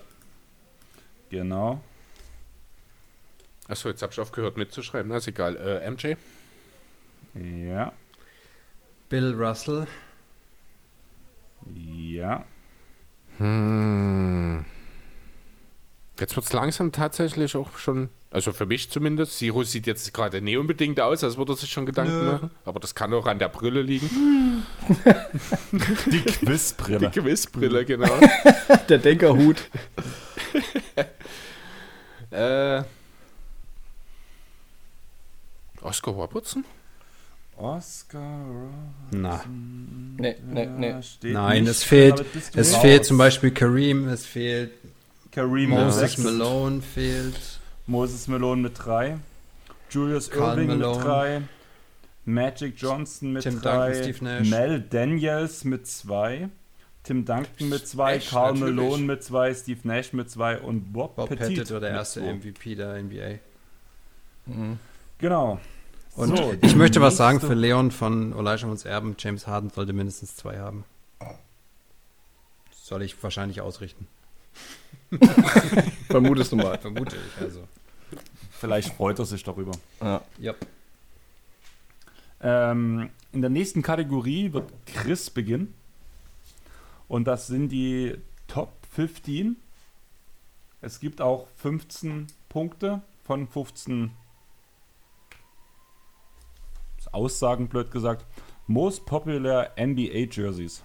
Genau. 1.31 1.81
Achso, 3.67 3.89
jetzt 3.89 4.03
habe 4.03 4.13
ich 4.13 4.19
aufgehört 4.19 4.57
mitzuschreiben. 4.57 5.09
Na, 5.09 5.17
ist 5.17 5.27
egal. 5.27 5.55
Äh, 5.57 5.89
MJ? 5.89 6.13
Ja, 7.33 7.93
Bill 9.09 9.33
Russell. 9.33 9.87
ja. 11.73 12.45
Hm. 13.39 14.63
Jetzt 16.19 16.35
wird 16.35 16.45
es 16.45 16.53
langsam 16.53 16.91
tatsächlich 16.91 17.55
auch 17.55 17.75
schon, 17.79 18.09
also 18.31 18.53
für 18.53 18.65
mich 18.65 18.89
zumindest. 18.89 19.37
Siro 19.37 19.63
sieht 19.63 19.85
jetzt 19.87 20.13
gerade 20.13 20.41
nicht 20.41 20.57
unbedingt 20.57 21.01
aus, 21.01 21.21
als 21.23 21.37
würde 21.37 21.51
er 21.51 21.57
sich 21.57 21.69
schon 21.69 21.85
Gedanken 21.85 22.17
Nö. 22.17 22.31
machen. 22.31 22.51
Aber 22.63 22.79
das 22.79 22.95
kann 22.95 23.13
auch 23.13 23.27
an 23.27 23.39
der 23.39 23.49
Brille 23.49 23.81
liegen. 23.81 24.63
Die 26.05 26.21
Quizbrille. 26.21 26.99
Die 26.99 27.11
Gewissbrille, 27.11 27.83
genau. 27.83 28.13
Der 28.89 28.99
Denkerhut. 28.99 29.57
äh, 32.31 32.83
Oscar 35.81 36.11
Robertson? 36.11 36.63
Oscar. 37.57 38.43
Na. 39.11 39.43
Nee, 40.17 40.37
nee, 40.47 40.65
nee. 40.65 40.95
Nein, 41.23 41.63
nicht 41.63 41.71
es 41.71 41.83
fehlt, 41.83 42.23
es 42.55 42.73
raus. 42.73 42.81
fehlt 42.81 43.05
zum 43.05 43.17
Beispiel 43.17 43.51
Kareem, 43.51 44.07
es 44.07 44.25
fehlt 44.25 44.71
Kareem 45.31 45.71
Moses 45.71 46.17
Malone, 46.17 46.81
fehlt 46.81 47.60
Moses 47.87 48.27
Malone 48.27 48.61
mit 48.61 48.73
drei, 48.77 49.17
Julius 49.89 50.29
Karl 50.29 50.57
Irving 50.59 50.67
Malone. 50.79 50.97
mit 50.97 51.05
drei, 51.05 51.41
Magic 52.25 52.73
Johnson 52.77 53.33
mit 53.33 53.43
Tim 53.43 53.61
drei, 53.61 53.91
Duncan, 53.93 54.03
Steve 54.13 54.23
Nash. 54.23 54.49
Mel 54.49 54.81
Daniels 54.81 55.63
mit 55.63 55.87
zwei, 55.87 56.49
Tim 57.03 57.25
Duncan 57.25 57.69
mit 57.69 57.87
zwei, 57.87 58.15
Nash, 58.15 58.29
Karl 58.29 58.53
natürlich. 58.53 58.75
Malone 58.75 59.03
mit 59.03 59.23
zwei, 59.23 59.53
Steve 59.53 59.79
Nash 59.83 60.13
mit 60.13 60.29
zwei 60.29 60.59
und 60.59 60.93
Bob, 60.93 61.15
Bob 61.15 61.29
Pettit, 61.29 61.47
Pettit 61.47 61.71
war 61.71 61.79
der 61.79 61.89
erste 61.91 62.21
zwei. 62.21 62.33
MVP 62.33 62.75
der 62.75 63.01
NBA. 63.01 63.39
Genau. 65.17 65.59
Und 66.15 66.37
So, 66.37 66.53
ich 66.61 66.75
möchte 66.75 66.99
was 66.99 67.15
sagen 67.17 67.39
für 67.39 67.53
Leon 67.53 67.89
von 67.91 68.33
Olajuwons 68.33 68.83
Erben. 68.85 69.15
James 69.17 69.47
Harden 69.47 69.69
sollte 69.69 69.93
mindestens 69.93 70.35
zwei 70.35 70.59
haben. 70.59 70.83
Soll 72.71 73.01
ich 73.03 73.21
wahrscheinlich 73.23 73.61
ausrichten. 73.61 74.07
Vermutest 76.07 76.51
du 76.51 76.55
mal. 76.55 76.77
Vermute 76.77 77.15
ich 77.15 77.41
also. 77.41 77.67
Vielleicht 78.51 78.93
freut 78.93 79.19
er 79.19 79.25
sich 79.25 79.43
darüber. 79.43 79.71
Ja. 80.01 80.21
Ja. 80.39 80.53
Ähm, 82.41 83.09
in 83.31 83.41
der 83.41 83.49
nächsten 83.49 83.81
Kategorie 83.81 84.53
wird 84.53 84.71
Chris 84.85 85.29
beginnen. 85.29 85.73
Und 87.07 87.25
das 87.25 87.47
sind 87.47 87.69
die 87.69 88.15
Top 88.47 88.71
15 88.93 89.57
Es 90.81 90.99
gibt 90.99 91.21
auch 91.21 91.47
15 91.57 92.27
Punkte 92.49 93.01
von 93.23 93.47
15 93.47 94.11
Aussagen, 97.11 97.67
blöd 97.67 97.91
gesagt. 97.91 98.25
Most 98.67 99.05
Popular 99.05 99.71
NBA 99.77 100.27
Jerseys. 100.31 100.83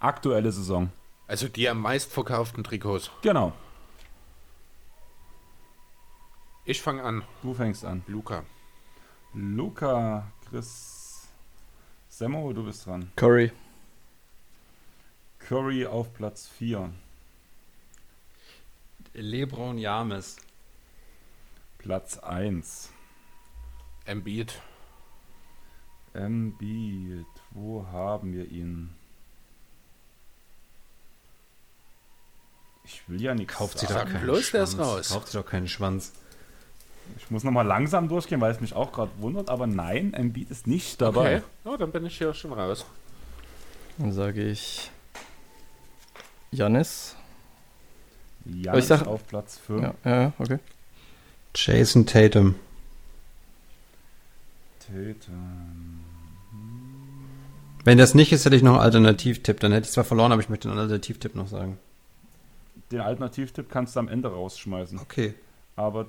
Aktuelle 0.00 0.52
Saison. 0.52 0.90
Also 1.26 1.48
die 1.48 1.68
am 1.68 1.80
meistverkauften 1.80 2.64
Trikots. 2.64 3.10
Genau. 3.22 3.52
Ich 6.64 6.80
fange 6.80 7.02
an. 7.02 7.24
Du 7.42 7.54
fängst 7.54 7.84
an. 7.84 8.02
Luca. 8.06 8.44
Luca, 9.34 10.30
Chris, 10.48 11.26
Semmo, 12.08 12.52
du 12.52 12.64
bist 12.64 12.86
dran. 12.86 13.10
Curry. 13.16 13.50
Curry 15.38 15.86
auf 15.86 16.12
Platz 16.12 16.46
4. 16.46 16.92
Lebron 19.14 19.78
James. 19.78 20.36
Platz 21.78 22.18
1. 22.18 22.90
Embiid. 24.04 24.60
Embiid. 26.14 27.26
Wo 27.50 27.86
haben 27.86 28.32
wir 28.34 28.50
ihn? 28.50 28.94
Ich 32.84 33.08
will 33.08 33.20
ja 33.20 33.34
nichts 33.34 33.54
Kauft 33.54 33.78
sie 33.78 33.86
doch 33.86 34.04
keinen 34.04 34.42
Schwanz. 34.42 34.78
raus. 34.78 35.08
Kauft 35.10 35.28
sie 35.28 35.38
doch 35.38 35.46
keinen 35.46 35.68
Schwanz. 35.68 36.12
Ich 37.18 37.30
muss 37.30 37.44
nochmal 37.44 37.66
langsam 37.66 38.08
durchgehen, 38.08 38.40
weil 38.40 38.52
es 38.52 38.60
mich 38.60 38.74
auch 38.74 38.92
gerade 38.92 39.10
wundert. 39.18 39.48
Aber 39.48 39.66
nein, 39.66 40.12
Embiid 40.14 40.50
ist 40.50 40.66
nicht 40.66 41.00
dabei. 41.00 41.38
Okay. 41.38 41.44
Oh, 41.64 41.76
dann 41.76 41.90
bin 41.92 42.06
ich 42.06 42.16
hier 42.18 42.32
schon 42.34 42.52
raus. 42.52 42.84
Dann 43.98 44.12
sage 44.12 44.42
ich 44.42 44.90
Janis. 46.50 47.16
Janis 48.44 48.88
sag- 48.88 49.06
auf 49.06 49.26
Platz 49.26 49.58
5. 49.58 49.82
Ja, 49.82 49.94
ja, 50.04 50.32
okay. 50.38 50.58
Jason 51.54 52.06
Tatum. 52.06 52.54
Tatum. 54.80 56.00
Wenn 57.84 57.98
das 57.98 58.14
nicht 58.14 58.32
ist, 58.32 58.44
hätte 58.44 58.56
ich 58.56 58.62
noch 58.62 58.74
einen 58.74 58.82
Alternativtipp. 58.82 59.60
Dann 59.60 59.72
hätte 59.72 59.86
ich 59.86 59.92
zwar 59.92 60.04
verloren, 60.04 60.32
aber 60.32 60.40
ich 60.40 60.48
möchte 60.48 60.68
einen 60.70 60.78
Alternativtipp 60.78 61.34
noch 61.34 61.48
sagen. 61.48 61.78
Den 62.90 63.00
Alternativtipp 63.00 63.70
kannst 63.70 63.96
du 63.96 64.00
am 64.00 64.08
Ende 64.08 64.28
rausschmeißen. 64.30 64.98
Okay. 64.98 65.34
Aber 65.76 66.06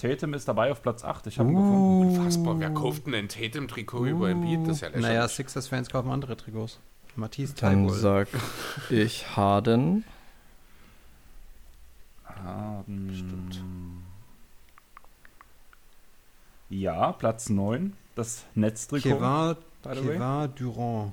Tatum 0.00 0.34
ist 0.34 0.48
dabei 0.48 0.72
auf 0.72 0.82
Platz 0.82 1.04
8. 1.04 1.26
Ich 1.26 1.38
habe 1.38 1.50
ihn 1.50 1.56
gefunden. 1.56 2.18
Unfassbar. 2.18 2.58
Wer 2.58 2.70
kauft 2.70 3.06
denn 3.06 3.14
ein 3.14 3.28
Tatum-Trikot 3.28 4.06
über 4.06 4.30
Embiid? 4.30 4.66
Das 4.66 4.76
ist 4.76 4.80
ja 4.80 4.88
lächerlich. 4.88 5.08
Naja, 5.08 5.28
Sixers-Fans 5.28 5.90
kaufen 5.90 6.10
andere 6.10 6.36
Trikots. 6.36 6.80
Matisse 7.16 7.54
Dann 7.56 7.88
sag 7.90 8.28
ich 8.88 9.36
Harden. 9.36 10.04
Haben. 12.24 14.04
Ja, 16.70 17.12
Platz 17.12 17.50
9. 17.50 17.94
Das 18.14 18.44
Netztrikot. 18.54 19.56
Kevin 19.82 20.54
Durant. 20.54 21.12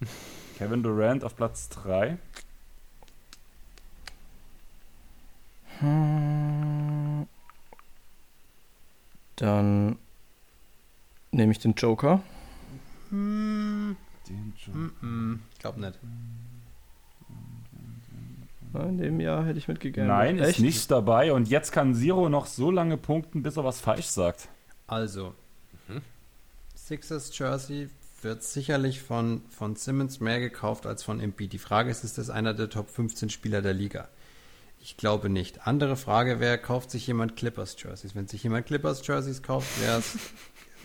Kevin 0.58 0.82
Durant 0.82 1.22
auf 1.22 1.36
Platz 1.36 1.68
3. 1.68 2.18
Hm. 5.78 6.73
Dann 9.36 9.98
nehme 11.32 11.52
ich 11.52 11.58
den 11.58 11.74
Joker. 11.74 12.22
Den 13.10 13.96
Joe. 14.56 14.90
Hm, 15.00 15.42
glaub 15.58 15.76
nicht. 15.76 15.98
In 18.74 18.98
dem 18.98 19.20
Jahr 19.20 19.44
hätte 19.44 19.58
ich 19.58 19.68
mitgegangen. 19.68 20.08
Nein, 20.08 20.38
ist 20.38 20.48
Echt? 20.48 20.60
nicht 20.60 20.90
dabei. 20.90 21.32
Und 21.32 21.48
jetzt 21.48 21.70
kann 21.70 21.94
Zero 21.94 22.28
noch 22.28 22.46
so 22.46 22.72
lange 22.72 22.96
punkten, 22.96 23.42
bis 23.42 23.56
er 23.56 23.64
was 23.64 23.80
falsch 23.80 24.06
sagt. 24.06 24.48
Also, 24.88 25.34
Sixers 26.74 27.36
Jersey 27.38 27.88
wird 28.20 28.42
sicherlich 28.42 29.00
von, 29.00 29.42
von 29.48 29.76
Simmons 29.76 30.20
mehr 30.20 30.40
gekauft 30.40 30.86
als 30.86 31.02
von 31.02 31.20
Embiid. 31.20 31.52
Die 31.52 31.58
Frage 31.58 31.90
ist, 31.90 32.04
ist 32.04 32.18
das 32.18 32.30
einer 32.30 32.52
der 32.52 32.68
Top 32.68 32.90
15 32.90 33.30
Spieler 33.30 33.62
der 33.62 33.72
Liga? 33.74 34.08
Ich 34.84 34.98
glaube 34.98 35.30
nicht. 35.30 35.66
Andere 35.66 35.96
Frage 35.96 36.40
wäre, 36.40 36.58
kauft 36.58 36.90
sich 36.90 37.06
jemand 37.06 37.36
Clippers 37.36 37.74
Jerseys? 37.82 38.14
Wenn 38.14 38.28
sich 38.28 38.42
jemand 38.42 38.66
Clippers 38.66 39.04
Jerseys 39.06 39.42
kauft, 39.42 39.80
wäre 39.80 40.00
es 40.00 40.18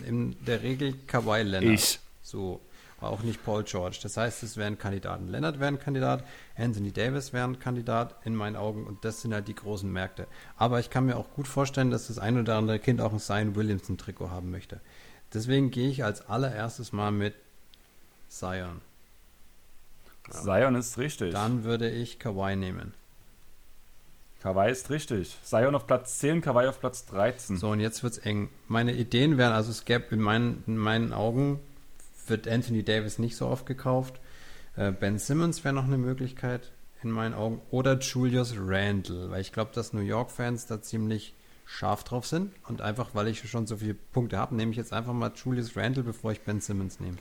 in 0.06 0.42
der 0.46 0.62
Regel 0.62 0.94
Kawhi 1.06 1.42
Leonard. 1.42 1.74
Ich. 1.74 2.00
So. 2.22 2.62
Aber 2.98 3.10
auch 3.10 3.22
nicht 3.22 3.44
Paul 3.44 3.62
George. 3.62 3.98
Das 4.02 4.16
heißt, 4.16 4.42
es 4.42 4.56
wären 4.56 4.78
Kandidaten. 4.78 5.28
Leonard 5.28 5.60
wäre 5.60 5.68
ein 5.68 5.78
Kandidat, 5.78 6.24
Anthony 6.56 6.92
Davis 6.92 7.34
wäre 7.34 7.44
ein 7.44 7.58
Kandidat 7.58 8.14
in 8.24 8.34
meinen 8.34 8.56
Augen 8.56 8.86
und 8.86 9.04
das 9.04 9.20
sind 9.20 9.34
halt 9.34 9.48
die 9.48 9.54
großen 9.54 9.90
Märkte. 9.92 10.26
Aber 10.56 10.80
ich 10.80 10.88
kann 10.88 11.04
mir 11.04 11.16
auch 11.16 11.30
gut 11.34 11.46
vorstellen, 11.46 11.90
dass 11.90 12.06
das 12.06 12.18
ein 12.18 12.38
oder 12.38 12.56
andere 12.56 12.78
Kind 12.78 13.02
auch 13.02 13.12
ein 13.12 13.18
Zion 13.18 13.54
Williamson 13.54 13.98
Trikot 13.98 14.30
haben 14.30 14.50
möchte. 14.50 14.80
Deswegen 15.34 15.70
gehe 15.70 15.90
ich 15.90 16.04
als 16.04 16.26
allererstes 16.26 16.92
mal 16.92 17.12
mit 17.12 17.34
Zion. 18.28 18.80
Zion 20.30 20.74
ist 20.74 20.96
richtig. 20.96 21.32
Dann 21.32 21.64
würde 21.64 21.90
ich 21.90 22.18
Kawhi 22.18 22.56
nehmen. 22.56 22.94
Kawhi 24.40 24.70
ist 24.70 24.88
richtig. 24.88 25.36
Zion 25.42 25.74
auf 25.74 25.86
Platz 25.86 26.18
10, 26.18 26.40
Kawhi 26.40 26.66
auf 26.66 26.80
Platz 26.80 27.04
13. 27.06 27.58
So, 27.58 27.70
und 27.70 27.80
jetzt 27.80 28.02
wird's 28.02 28.18
eng. 28.18 28.48
Meine 28.68 28.94
Ideen 28.94 29.36
wären, 29.36 29.52
also 29.52 29.70
es 29.70 29.84
gäbe 29.84 30.14
in 30.14 30.20
meinen, 30.20 30.64
in 30.66 30.78
meinen 30.78 31.12
Augen, 31.12 31.60
wird 32.26 32.48
Anthony 32.48 32.82
Davis 32.82 33.18
nicht 33.18 33.36
so 33.36 33.46
oft 33.46 33.66
gekauft. 33.66 34.18
Äh, 34.76 34.92
ben 34.92 35.18
Simmons 35.18 35.62
wäre 35.62 35.74
noch 35.74 35.84
eine 35.84 35.98
Möglichkeit 35.98 36.72
in 37.02 37.10
meinen 37.10 37.34
Augen. 37.34 37.60
Oder 37.70 37.98
Julius 37.98 38.54
Randle, 38.58 39.30
weil 39.30 39.42
ich 39.42 39.52
glaube, 39.52 39.72
dass 39.74 39.92
New 39.92 40.00
York-Fans 40.00 40.66
da 40.66 40.80
ziemlich 40.80 41.34
scharf 41.66 42.02
drauf 42.04 42.26
sind. 42.26 42.52
Und 42.66 42.80
einfach, 42.80 43.10
weil 43.14 43.28
ich 43.28 43.48
schon 43.48 43.66
so 43.66 43.76
viele 43.76 43.94
Punkte 43.94 44.38
habe, 44.38 44.54
nehme 44.54 44.70
ich 44.70 44.78
jetzt 44.78 44.94
einfach 44.94 45.12
mal 45.12 45.32
Julius 45.34 45.76
Randle, 45.76 46.02
bevor 46.02 46.32
ich 46.32 46.40
Ben 46.40 46.60
Simmons 46.60 46.98
nehme. 46.98 47.18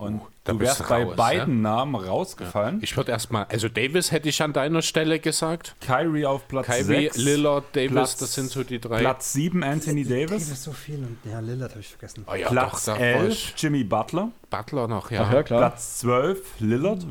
Und 0.00 0.22
da 0.44 0.52
du 0.52 0.60
wärst 0.60 0.80
du 0.80 0.84
bei 0.88 1.04
raus, 1.04 1.16
beiden 1.16 1.60
Namen 1.62 1.94
rausgefallen. 1.94 2.78
Ich 2.82 2.96
würde 2.96 3.12
erstmal, 3.12 3.44
also 3.44 3.68
Davis 3.68 4.10
hätte 4.12 4.28
ich 4.28 4.42
an 4.42 4.52
deiner 4.52 4.82
Stelle 4.82 5.18
gesagt. 5.18 5.76
Kyrie 5.80 6.24
auf 6.26 6.48
Platz 6.48 6.66
Kyrie, 6.66 7.04
6. 7.10 7.16
Lillard, 7.18 7.64
Davis, 7.76 7.90
Platz- 7.92 8.16
das 8.16 8.34
sind 8.34 8.50
so 8.50 8.64
die 8.64 8.80
drei. 8.80 9.00
Platz 9.00 9.32
7 9.34 9.62
Anthony 9.62 10.04
Davis. 10.04 10.64
so 10.64 10.72
viel 10.72 10.96
und 10.98 11.18
ja, 11.30 11.40
Lillard 11.40 11.70
habe 11.72 11.80
ich 11.80 11.88
vergessen. 11.88 12.24
Oh 12.26 12.34
ja, 12.34 12.48
Platz 12.48 12.84
doch, 12.86 12.96
da 12.96 13.00
11 13.00 13.52
Jimmy 13.56 13.84
Butler. 13.84 14.30
Butler 14.48 14.88
noch, 14.88 15.10
ja. 15.10 15.24
Ach 15.28 15.32
ja, 15.32 15.42
klar. 15.42 15.60
Platz 15.60 15.98
12 16.00 16.60
Lillard. 16.60 17.06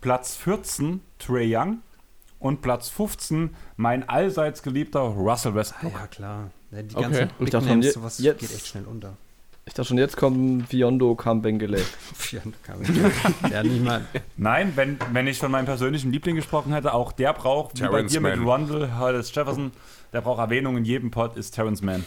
Platz 0.00 0.36
14 0.36 1.00
Trey 1.18 1.56
Young. 1.56 1.78
Und 2.38 2.60
Platz 2.60 2.88
15 2.88 3.54
mein 3.76 4.08
allseits 4.08 4.62
geliebter 4.64 5.00
Russell 5.00 5.52
Ah, 5.52 5.54
Westbrook. 5.54 5.92
ja, 5.92 6.06
klar. 6.08 6.50
Ja, 6.72 6.82
Die 6.82 6.94
Okay. 6.96 7.02
ganzen 7.04 7.22
Ich 7.30 7.32
Big 7.38 7.50
dachte 7.50 7.68
schon, 7.68 7.78
Names, 7.80 7.94
sowas 7.94 8.18
jetzt- 8.18 8.40
geht 8.40 8.52
echt 8.52 8.66
schnell 8.66 8.84
unter. 8.84 9.16
Ich 9.64 9.74
dachte 9.74 9.88
schon, 9.88 9.98
jetzt 9.98 10.16
kommt 10.16 10.68
Biondo 10.70 11.14
Kambengele. 11.16 11.80
ja, 13.50 13.62
nicht 13.62 13.82
mal. 13.84 14.04
Nein, 14.36 14.72
wenn, 14.74 14.98
wenn 15.12 15.26
ich 15.26 15.38
von 15.38 15.50
meinem 15.52 15.66
persönlichen 15.66 16.10
Liebling 16.10 16.34
gesprochen 16.36 16.72
hätte, 16.72 16.92
auch 16.94 17.12
der 17.12 17.32
braucht, 17.32 17.80
wie 17.80 17.86
bei 17.86 18.02
dir 18.02 18.20
mit 18.20 18.36
Mann. 18.36 18.48
Rundle, 18.68 18.98
Hollis 18.98 19.32
Jefferson, 19.34 19.70
der 20.12 20.20
braucht 20.20 20.40
Erwähnung 20.40 20.76
in 20.76 20.84
jedem 20.84 21.10
Pod, 21.10 21.36
ist 21.36 21.52
Terrence 21.52 21.80
Mann. 21.82 22.04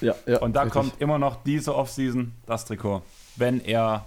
Ja, 0.00 0.14
ja. 0.26 0.38
Und 0.40 0.54
da 0.56 0.62
richtig. 0.62 0.80
kommt 0.82 1.00
immer 1.00 1.18
noch 1.18 1.42
diese 1.44 1.74
Offseason 1.76 2.32
das 2.46 2.64
Trikot, 2.64 3.02
wenn 3.36 3.60
er 3.60 4.04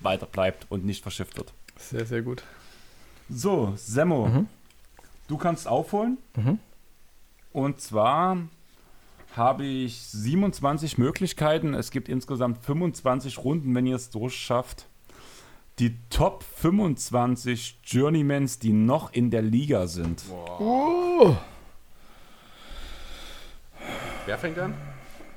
weiter 0.00 0.26
bleibt 0.26 0.66
und 0.70 0.84
nicht 0.86 1.02
verschifft 1.02 1.36
wird. 1.36 1.52
Sehr, 1.76 2.06
sehr 2.06 2.22
gut. 2.22 2.42
So, 3.28 3.74
Semmo, 3.76 4.26
Mhm. 4.26 4.46
du 5.28 5.36
kannst 5.36 5.68
aufholen. 5.68 6.16
Mhm. 6.34 6.58
Und 7.52 7.80
zwar 7.82 8.38
habe 9.36 9.64
ich 9.64 10.00
27 10.00 10.98
Möglichkeiten. 10.98 11.74
Es 11.74 11.90
gibt 11.90 12.08
insgesamt 12.08 12.64
25 12.64 13.38
Runden, 13.38 13.74
wenn 13.74 13.86
ihr 13.86 13.96
es 13.96 14.10
durchschafft. 14.10 14.86
Die 15.78 15.96
Top 16.10 16.42
25 16.56 17.78
Journeymans, 17.84 18.58
die 18.58 18.72
noch 18.72 19.12
in 19.12 19.30
der 19.30 19.42
Liga 19.42 19.86
sind. 19.86 20.22
Oh. 20.58 21.36
Wer 24.26 24.38
fängt 24.38 24.58
an? 24.58 24.74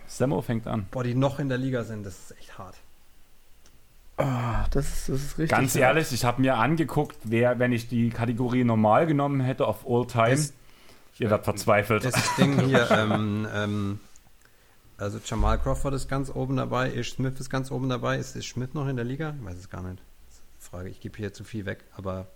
Semmo 0.07 0.41
fängt 0.41 0.67
an. 0.67 0.87
Boah, 0.91 1.03
die 1.03 1.13
noch 1.13 1.39
in 1.39 1.47
der 1.47 1.57
Liga 1.57 1.83
sind, 1.83 2.05
das 2.05 2.17
ist 2.31 2.37
echt 2.39 2.57
hart. 2.57 2.75
Ah, 4.17 4.65
das, 4.71 4.87
ist, 4.87 5.09
das 5.09 5.21
ist 5.21 5.37
richtig. 5.37 5.49
Ganz 5.49 5.75
ehrlich, 5.75 6.11
ich 6.11 6.25
habe 6.25 6.41
mir 6.41 6.57
angeguckt, 6.57 7.17
wer, 7.23 7.59
wenn 7.59 7.71
ich 7.71 7.87
die 7.87 8.09
Kategorie 8.09 8.63
normal 8.63 9.07
genommen 9.07 9.39
hätte 9.41 9.65
auf 9.67 9.85
All 9.87 10.05
Time, 10.07 10.31
Das- 10.31 10.53
ihr 11.19 11.29
werdet 11.29 11.45
verzweifelt. 11.45 12.05
Das 12.05 12.35
Ding 12.35 12.59
hier, 12.65 12.89
ähm, 12.91 13.47
ähm, 13.53 13.99
also 14.97 15.19
Jamal 15.23 15.59
Crawford 15.59 15.93
ist 15.93 16.07
ganz 16.07 16.29
oben 16.33 16.57
dabei, 16.57 16.93
Ish 16.93 17.13
Smith 17.13 17.39
ist 17.39 17.49
ganz 17.49 17.71
oben 17.71 17.89
dabei. 17.89 18.17
Ist 18.17 18.35
Ish 18.35 18.53
Smith 18.53 18.73
noch 18.73 18.87
in 18.87 18.95
der 18.95 19.05
Liga? 19.05 19.35
Ich 19.39 19.45
weiß 19.45 19.57
es 19.57 19.69
gar 19.69 19.81
nicht. 19.81 20.01
Frage, 20.59 20.89
ich 20.89 20.99
gebe 20.99 21.17
hier 21.17 21.33
zu 21.33 21.43
viel 21.43 21.65
weg, 21.65 21.83
aber 21.97 22.27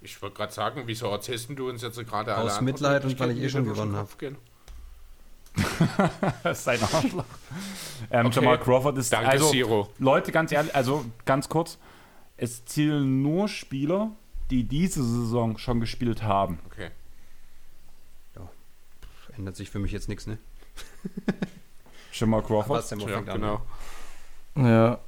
Ich 0.00 0.20
wollte 0.20 0.36
gerade 0.36 0.52
sagen, 0.52 0.82
wieso 0.86 1.06
erzählst 1.08 1.48
du 1.50 1.68
uns 1.68 1.82
jetzt 1.82 1.98
gerade 2.06 2.32
Aus 2.36 2.40
alle 2.40 2.50
anderen 2.50 2.64
Mitleid 2.64 3.04
und 3.04 3.20
weil 3.20 3.30
ich 3.30 3.42
eh 3.42 3.48
schon 3.48 3.64
gewonnen 3.64 3.96
gehen? 4.18 4.36
Das 6.42 6.60
ist 6.60 6.68
ein 6.68 6.82
Arschloch. 6.82 7.24
Ähm, 8.10 8.26
Okay. 8.26 8.36
Jamal 8.36 8.58
Crawford 8.58 8.98
ist 8.98 9.12
Danke, 9.12 9.28
also 9.30 9.48
Siro. 9.50 9.88
Leute, 9.98 10.32
ganz 10.32 10.52
ehrlich, 10.52 10.74
also 10.74 11.04
ganz 11.24 11.48
kurz, 11.48 11.78
es 12.36 12.64
zählen 12.64 13.22
nur 13.22 13.48
Spieler, 13.48 14.12
die 14.50 14.64
diese 14.64 15.02
Saison 15.02 15.58
schon 15.58 15.80
gespielt 15.80 16.22
haben. 16.22 16.58
Okay. 16.66 16.90
Ändert 19.36 19.56
sich 19.56 19.70
für 19.70 19.78
mich 19.78 19.92
jetzt 19.92 20.08
nichts, 20.08 20.26
ne? 20.26 20.38
Jamal 22.12 22.42
Crawford. 22.42 22.90
Ja, 22.90 22.96
fängt 22.98 23.28
an. 23.28 23.40
genau. 23.40 23.62
Ja. 24.56 24.98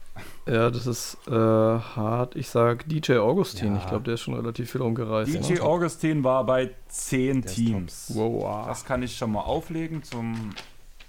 Ja, 0.46 0.70
das 0.70 0.86
ist 0.86 1.16
äh, 1.26 1.30
hart. 1.32 2.36
Ich 2.36 2.48
sag 2.48 2.86
DJ 2.88 3.14
Augustin. 3.14 3.74
Ja. 3.74 3.80
Ich 3.80 3.86
glaube, 3.86 4.04
der 4.04 4.14
ist 4.14 4.20
schon 4.20 4.34
relativ 4.34 4.70
viel 4.70 4.82
umgereist. 4.82 5.32
DJ 5.32 5.54
ne? 5.54 5.62
Augustin 5.62 6.22
war 6.24 6.44
bei 6.44 6.74
10 6.88 7.42
Der 7.42 7.50
ist 7.50 7.56
Teams. 7.56 8.12
Wow. 8.14 8.66
Das 8.66 8.84
kann 8.84 9.02
ich 9.02 9.16
schon 9.16 9.32
mal 9.32 9.40
auflegen 9.40 10.02
zum 10.02 10.50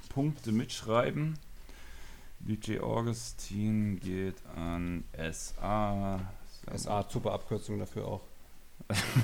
Punkte 0.10 0.52
mitschreiben. 0.52 1.38
DJ 2.40 2.80
Augustin 2.80 4.00
geht 4.00 4.36
an 4.56 5.04
SA. 5.32 6.20
SA, 6.76 7.06
super 7.10 7.34
Abkürzung 7.34 7.80
dafür 7.80 8.08
auch. 8.08 8.22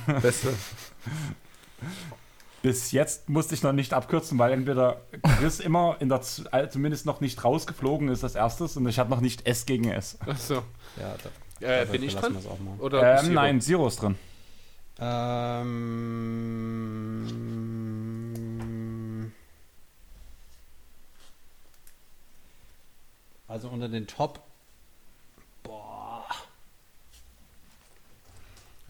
Beste. 0.22 0.54
Bis 2.62 2.92
jetzt 2.92 3.30
musste 3.30 3.56
ich 3.56 3.64
noch 3.64 3.72
nicht 3.72 3.94
abkürzen, 3.94 4.38
weil 4.38 4.52
entweder 4.52 5.02
Chris 5.38 5.60
immer 5.62 5.96
in 6.00 6.10
der 6.10 6.22
Z- 6.22 6.52
äh, 6.54 6.68
zumindest 6.70 7.06
noch 7.06 7.22
nicht 7.22 7.44
rausgeflogen 7.44 8.10
ist 8.10 8.24
als 8.24 8.36
erstes 8.36 8.76
und 8.76 8.88
ich 8.88 9.00
hatte 9.00 9.10
noch 9.10 9.22
nicht 9.22 9.46
S 9.48 9.66
gegen 9.66 9.90
S. 9.90 10.18
Achso. 10.28 10.64
Ja, 11.00 11.16
da, 11.24 11.30
Äh, 11.66 11.86
bin 11.86 12.04
ich 12.04 12.16
dran? 12.16 12.36
Oder 12.80 13.14
Ähm, 13.20 13.26
Zero? 13.26 13.34
nein, 13.34 13.62
Zero 13.62 13.88
ist 13.88 14.02
drin. 14.02 14.16
Ähm, 18.40 19.32
also 23.48 23.70
unter 23.70 23.88
den 23.90 24.08
Top. 24.08 24.42
Boah. 25.64 26.26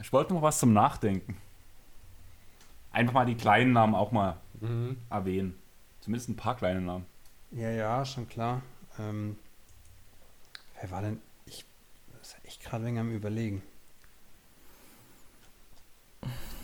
Ich 0.01 0.11
wollte 0.13 0.33
noch 0.33 0.41
was 0.41 0.59
zum 0.59 0.73
Nachdenken. 0.73 1.37
Einfach 2.91 3.13
mal 3.13 3.25
die 3.25 3.35
kleinen 3.35 3.71
Namen 3.73 3.95
auch 3.95 4.11
mal 4.11 4.37
Mhm. 4.61 4.97
erwähnen. 5.09 5.55
Zumindest 6.01 6.29
ein 6.29 6.35
paar 6.35 6.55
kleine 6.57 6.81
Namen. 6.81 7.05
Ja, 7.51 7.69
ja, 7.71 8.05
schon 8.05 8.27
klar. 8.27 8.61
Ähm, 8.99 9.37
wer 10.79 10.91
war 10.91 11.01
denn? 11.01 11.19
Ich 11.45 11.65
das 12.19 12.29
ist 12.35 12.45
echt 12.45 12.63
gerade 12.63 12.85
wegen 12.85 12.99
am 12.99 13.11
Überlegen. 13.11 13.61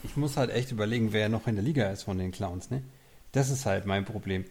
Ich 0.04 0.18
muss 0.18 0.38
halt 0.38 0.52
echt 0.52 0.72
überlegen, 0.72 1.14
wer 1.14 1.30
noch 1.30 1.48
in 1.48 1.56
der 1.56 1.64
Liga 1.64 1.90
ist 1.90 2.04
von 2.04 2.18
den 2.18 2.32
Clowns, 2.32 2.70
ne? 2.70 2.84
Das 3.32 3.50
ist 3.50 3.66
halt 3.66 3.86
mein 3.86 4.06
Problem. 4.06 4.45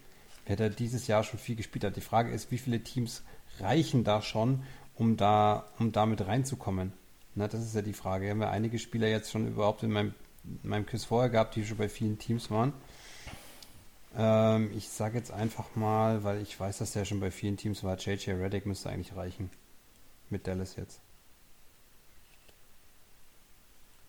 Wer 0.46 0.56
da 0.56 0.68
dieses 0.68 1.06
Jahr 1.06 1.22
schon 1.22 1.38
viel 1.38 1.56
gespielt 1.56 1.84
hat. 1.84 1.96
Die 1.96 2.00
Frage 2.02 2.30
ist, 2.32 2.50
wie 2.50 2.58
viele 2.58 2.80
Teams 2.82 3.22
reichen 3.60 4.04
da 4.04 4.20
schon, 4.20 4.62
um 4.94 5.16
da, 5.16 5.64
um 5.78 5.92
damit 5.92 6.26
reinzukommen? 6.26 6.92
Na, 7.34 7.48
das 7.48 7.62
ist 7.64 7.74
ja 7.74 7.82
die 7.82 7.92
Frage. 7.94 8.24
Wir 8.24 8.30
haben 8.32 8.42
ja 8.42 8.50
einige 8.50 8.78
Spieler 8.78 9.08
jetzt 9.08 9.30
schon 9.30 9.46
überhaupt 9.46 9.82
in 9.84 9.90
meinem, 9.90 10.08
in 10.08 10.14
meinem 10.62 10.86
Quiz 10.86 11.04
vorher 11.04 11.30
gehabt, 11.30 11.56
die 11.56 11.64
schon 11.64 11.78
bei 11.78 11.88
vielen 11.88 12.18
Teams 12.18 12.50
waren. 12.50 12.72
Ähm, 14.16 14.70
ich 14.76 14.88
sage 14.88 15.18
jetzt 15.18 15.32
einfach 15.32 15.74
mal, 15.74 16.24
weil 16.24 16.40
ich 16.40 16.58
weiß, 16.58 16.78
dass 16.78 16.92
der 16.92 17.04
schon 17.04 17.20
bei 17.20 17.30
vielen 17.30 17.56
Teams 17.56 17.82
war, 17.82 17.96
JJ 17.96 18.32
Reddick 18.32 18.66
müsste 18.66 18.90
eigentlich 18.90 19.16
reichen. 19.16 19.50
Mit 20.30 20.46
Dallas 20.46 20.76
jetzt. 20.76 21.00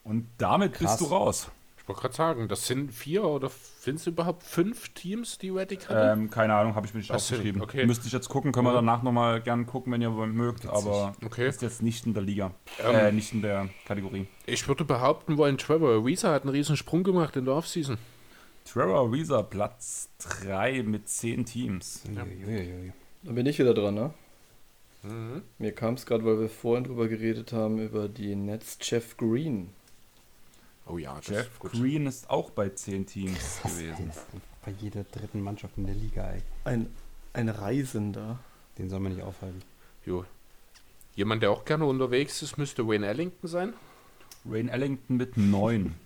Und 0.04 0.30
damit 0.38 0.74
Krass. 0.74 0.98
bist 0.98 1.02
du 1.02 1.14
raus. 1.14 1.50
Ich 1.86 1.90
wollte 1.90 2.02
gerade 2.02 2.16
sagen, 2.16 2.48
das 2.48 2.66
sind 2.66 2.92
vier 2.92 3.24
oder 3.26 3.52
sind 3.80 3.98
es 3.98 4.08
überhaupt 4.08 4.42
fünf 4.42 4.90
Teams, 4.96 5.38
die 5.38 5.52
Reddick 5.52 5.88
hatten? 5.88 6.22
Ähm, 6.24 6.30
keine 6.32 6.56
Ahnung, 6.56 6.74
habe 6.74 6.88
ich 6.88 6.96
mir 6.96 6.98
nicht 7.02 7.12
Ach 7.12 7.18
aufgeschrieben. 7.18 7.62
okay. 7.62 7.86
Müsste 7.86 8.08
ich 8.08 8.12
jetzt 8.14 8.28
gucken, 8.28 8.52
können 8.52 8.66
wir 8.66 8.72
Ja. 8.72 8.78
danach 8.78 9.04
nochmal 9.04 9.40
gern 9.40 9.68
gucken, 9.68 9.94
wenn 9.94 10.02
ihr 10.02 10.10
mögt, 10.10 10.66
aber 10.66 11.14
Okay. 11.24 11.48
ist 11.48 11.62
jetzt 11.62 11.84
nicht 11.84 12.08
in 12.08 12.16
der 12.16 12.24
Liga. 12.24 12.56
Ähm. 12.84 12.96
äh, 12.96 13.12
nicht 13.12 13.34
in 13.34 13.44
der 13.44 13.70
Kategorie. 13.86 14.26
Ich 14.48 14.68
würde 14.68 14.84
behaupten 14.84 15.38
wollen, 15.38 15.60
Trevor 15.60 15.92
Ariza 16.02 16.32
hat 16.34 16.42
einen 16.42 16.54
riesen 16.56 16.76
Sprung 16.76 17.04
gemacht 17.04 17.36
in 17.36 17.46
der 17.46 17.54
Offseason. 17.54 18.00
Trevor 18.66 19.02
Ariza, 19.02 19.44
Platz 19.44 20.10
3 20.42 20.82
mit 20.82 21.08
10 21.08 21.46
Teams. 21.46 22.02
Uiuiui. 22.10 22.94
Dann 23.22 23.36
bin 23.36 23.46
ich 23.46 23.60
wieder 23.60 23.76
dran, 23.76 23.94
ne? 23.94 24.12
Mhm. 25.04 25.44
Mir 25.60 25.72
kam 25.72 25.94
es 25.94 26.08
gerade, 26.08 26.26
weil 26.26 26.40
wir 26.40 26.50
vorhin 26.50 26.86
drüber 26.86 27.08
geredet 27.08 27.54
haben, 27.54 27.78
über 27.78 28.10
die 28.10 28.36
Nets 28.36 28.80
Jeff 28.82 29.18
Green. 29.18 29.70
Oh 30.88 30.98
ja, 30.98 31.16
das 31.16 31.28
Jeff 31.28 31.48
ist 31.48 31.60
gut. 31.60 31.72
Green 31.72 32.06
ist 32.06 32.30
auch 32.30 32.52
bei 32.52 32.70
10 32.70 33.06
Teams 33.08 33.62
gewesen. 33.64 34.12
Bei 34.64 34.72
jeder 34.72 35.04
dritten 35.04 35.42
Mannschaft 35.42 35.78
in 35.78 35.86
der 35.86 35.96
Liga, 35.96 36.32
ey. 36.32 36.42
Ein, 36.64 36.90
ein 37.34 37.50
Reisender. 37.50 38.40
Den 38.78 38.90
soll 38.90 39.00
man 39.00 39.14
nicht 39.14 39.24
aufhalten. 39.24 39.62
Jo. 40.06 40.26
Jemand, 41.16 41.42
der 41.42 41.52
auch 41.52 41.66
gerne 41.66 41.86
unterwegs 41.86 42.42
ist, 42.42 42.58
müsste 42.58 42.88
Wayne 42.88 43.08
Ellington 43.08 43.48
sein. 43.48 43.74
Wayne 44.44 44.72
Ellington 44.72 45.18
mit 45.18 45.38
9. 45.38 45.96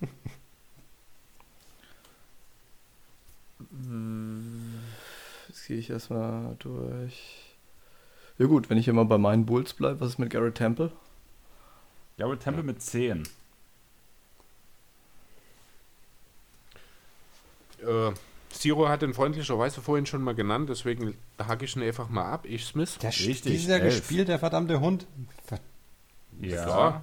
Jetzt 5.48 5.66
gehe 5.66 5.78
ich 5.78 5.90
erstmal 5.90 6.56
durch. 6.58 7.56
Ja 8.38 8.46
gut, 8.46 8.70
wenn 8.70 8.78
ich 8.78 8.88
immer 8.88 9.04
bei 9.04 9.18
meinen 9.18 9.44
Bulls 9.46 9.74
bleibe, 9.74 10.00
was 10.00 10.10
ist 10.10 10.18
mit 10.18 10.30
Garrett 10.30 10.54
Temple? 10.54 10.90
Garrett 12.16 12.40
Temple 12.40 12.62
mit 12.62 12.80
10. 12.82 13.28
Äh, 17.86 18.12
Zero 18.50 18.88
hat 18.88 19.02
ihn 19.02 19.14
freundlicherweise 19.14 19.80
vorhin 19.80 20.06
schon 20.06 20.22
mal 20.22 20.34
genannt, 20.34 20.68
deswegen 20.70 21.14
hake 21.38 21.64
ich 21.64 21.76
ihn 21.76 21.82
einfach 21.84 22.08
mal 22.08 22.24
ab. 22.32 22.46
Ich 22.48 22.64
Smith. 22.64 22.98
Der 22.98 23.10
Richtig, 23.10 23.42
dieses 23.42 23.66
Jahr 23.68 23.78
elf. 23.80 23.96
gespielt, 24.00 24.26
der 24.28 24.38
verdammte 24.40 24.80
Hund. 24.80 25.06
Ja. 26.40 27.02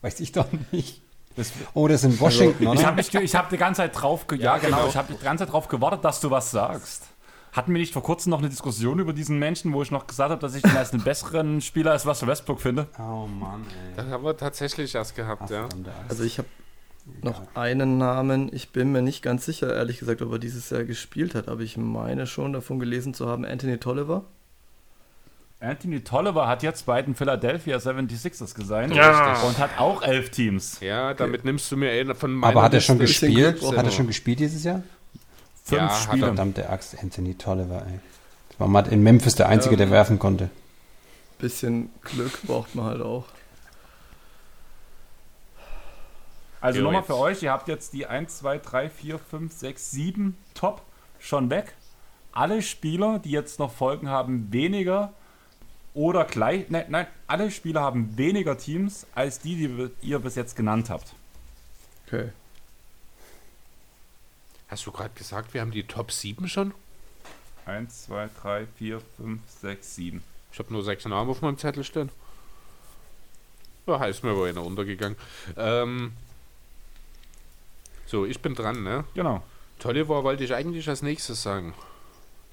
Weiß 0.00 0.20
ich 0.20 0.32
doch 0.32 0.46
nicht. 0.72 1.00
Das, 1.36 1.50
Oh, 1.72 1.88
das 1.88 2.04
ist 2.04 2.12
in 2.12 2.20
Washington, 2.20 2.62
ich 2.64 2.68
oder? 2.68 2.86
habe 2.86 3.00
ich 3.00 3.34
hab 3.34 3.48
die 3.48 3.56
ganze 3.56 3.78
Zeit 3.78 3.98
drauf, 4.00 4.26
ge 4.26 4.38
ja, 4.38 4.56
Ja, 4.56 4.58
genau, 4.58 4.76
genau. 4.78 4.88
ich 4.88 4.96
habe 4.96 5.14
die 5.14 5.22
ganze 5.24 5.44
Zeit 5.44 5.52
drauf 5.54 5.68
gewartet, 5.68 6.04
dass 6.04 6.20
du 6.20 6.30
was 6.30 6.50
sagst. 6.50 7.04
Hatten 7.52 7.72
wir 7.72 7.80
nicht 7.80 7.92
vor 7.92 8.02
kurzem 8.02 8.30
noch 8.30 8.38
eine 8.40 8.48
Diskussion 8.50 8.98
über 8.98 9.12
diesen 9.14 9.38
Menschen, 9.38 9.72
wo 9.72 9.82
ich 9.82 9.90
noch 9.90 10.06
gesagt 10.06 10.30
habe, 10.30 10.40
dass 10.40 10.54
ich 10.54 10.64
ihn 10.64 10.76
als 10.76 10.92
einen 10.92 11.02
besseren 11.04 11.60
Spieler 11.62 11.92
als 11.92 12.06
Russell 12.06 12.28
Westbrook 12.28 12.60
finde? 12.60 12.86
oh 12.98 13.26
Mann, 13.26 13.64
ey. 13.68 13.96
Das 13.96 14.06
haben 14.08 14.24
wir 14.24 14.36
tatsächlich 14.36 14.94
erst 14.94 15.14
gehabt, 15.16 15.48
ja. 15.50 15.60
Verdammte 15.60 15.90
Axt. 15.90 16.10
Also 16.10 16.24
ich 16.24 16.38
habe 16.38 16.48
noch 17.22 17.42
einen 17.54 17.98
Namen, 17.98 18.50
ich 18.52 18.70
bin 18.70 18.92
mir 18.92 19.02
nicht 19.02 19.22
ganz 19.22 19.44
sicher, 19.44 19.74
ehrlich 19.74 19.98
gesagt, 19.98 20.22
ob 20.22 20.32
er 20.32 20.38
dieses 20.38 20.70
Jahr 20.70 20.84
gespielt 20.84 21.34
hat, 21.34 21.48
aber 21.48 21.60
ich 21.62 21.76
meine 21.76 22.26
schon 22.26 22.52
davon 22.52 22.78
gelesen 22.78 23.12
zu 23.14 23.28
haben, 23.28 23.44
Anthony 23.44 23.78
Tolliver. 23.78 24.24
Anthony 25.60 26.00
Tolliver 26.00 26.48
hat 26.48 26.62
jetzt 26.64 26.86
bei 26.86 27.00
den 27.02 27.14
Philadelphia 27.14 27.76
76ers 27.76 28.54
gesigned 28.54 28.94
Ja. 28.96 29.40
und 29.42 29.58
hat 29.58 29.78
auch 29.78 30.02
elf 30.02 30.30
Teams. 30.30 30.78
Ja, 30.80 31.14
damit 31.14 31.44
nimmst 31.44 31.70
du 31.70 31.76
mir 31.76 31.90
einen 31.92 32.14
von 32.16 32.32
meiner 32.34 32.52
Aber 32.52 32.62
hat 32.62 32.74
er 32.74 32.80
schon 32.80 32.98
Liste. 32.98 33.26
Gespielt? 33.28 33.62
Hat 33.62 33.84
er 33.84 33.90
schon 33.92 34.08
gespielt 34.08 34.40
dieses 34.40 34.64
Jahr? 34.64 34.82
Fünf 35.64 35.80
Ja, 35.80 35.88
hat 35.88 35.92
er 35.92 36.02
Spiele. 36.02 36.26
Verdammte 36.26 36.68
Axt, 36.68 36.96
Anthony 37.00 37.34
Tolliver, 37.34 37.84
ey. 37.86 38.00
Das 38.48 38.58
war 38.60 38.66
mal 38.68 38.86
in 38.88 39.02
Memphis 39.04 39.36
der 39.36 39.48
Einzige, 39.48 39.76
der 39.76 39.90
werfen 39.90 40.18
konnte. 40.18 40.50
Bisschen 41.38 41.90
Glück 42.02 42.42
braucht 42.42 42.74
man 42.74 42.86
halt 42.86 43.00
auch. 43.02 43.26
Also 46.62 46.78
Jo, 46.78 46.84
nochmal 46.84 47.02
für 47.02 47.18
euch, 47.18 47.42
ihr 47.42 47.50
habt 47.50 47.66
jetzt 47.66 47.92
die 47.92 48.06
1, 48.06 48.38
2, 48.38 48.58
3, 48.58 48.88
4, 48.88 49.18
5, 49.18 49.52
6, 49.52 49.90
7 49.90 50.36
Top 50.54 50.82
schon 51.18 51.50
weg. 51.50 51.74
Alle 52.30 52.62
Spieler, 52.62 53.18
die 53.18 53.32
jetzt 53.32 53.58
noch 53.58 53.72
Folgen 53.72 54.08
haben, 54.08 54.52
weniger 54.52 55.12
oder 55.92 56.24
gleich, 56.24 56.70
nein, 56.70 56.86
nein, 56.88 57.08
alle 57.26 57.50
Spieler 57.50 57.82
haben 57.82 58.16
weniger 58.16 58.56
Teams 58.56 59.06
als 59.14 59.40
die, 59.40 59.56
die 59.56 59.90
ihr 60.02 60.20
bis 60.20 60.36
jetzt 60.36 60.54
genannt 60.54 60.88
habt. 60.88 61.12
Okay. 62.06 62.30
Hast 64.68 64.86
du 64.86 64.92
gerade 64.92 65.10
gesagt, 65.14 65.52
wir 65.54 65.60
haben 65.60 65.72
die 65.72 65.82
Top 65.82 66.12
7 66.12 66.48
schon? 66.48 66.72
1, 67.66 68.04
2, 68.04 68.30
3, 68.40 68.66
4, 68.78 69.02
5, 69.18 69.40
6, 69.60 69.94
7. 69.96 70.22
Ich 70.52 70.58
habe 70.60 70.72
nur 70.72 70.84
sechs 70.84 71.04
Namen 71.06 71.28
auf 71.28 71.42
meinem 71.42 71.58
Zettel 71.58 71.82
stehen. 71.82 72.10
Ja, 73.86 73.98
heißt 73.98 74.22
mir 74.22 74.36
wohl 74.36 74.48
einer 74.48 74.64
untergegangen. 74.64 75.16
Ähm, 75.56 76.12
so, 78.12 78.26
ich 78.26 78.40
bin 78.42 78.54
dran, 78.54 78.82
ne? 78.82 79.04
Genau. 79.14 79.42
Tolliver 79.78 80.22
wollte 80.22 80.44
ich 80.44 80.54
eigentlich 80.54 80.86
als 80.88 81.00
nächstes 81.00 81.42
sagen. 81.42 81.72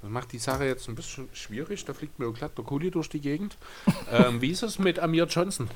Das 0.02 0.10
macht 0.10 0.32
die 0.32 0.38
Sache 0.40 0.64
jetzt 0.64 0.88
ein 0.88 0.96
bisschen 0.96 1.28
schwierig. 1.34 1.84
Da 1.84 1.94
fliegt 1.94 2.18
mir 2.18 2.32
glatt 2.32 2.58
der 2.58 2.64
Kuli 2.64 2.90
durch 2.90 3.10
die 3.10 3.20
Gegend. 3.20 3.58
ähm, 4.12 4.42
wie 4.42 4.52
ist 4.52 4.64
es 4.64 4.80
mit 4.80 5.00
Amir 5.00 5.26
Johnson? 5.26 5.70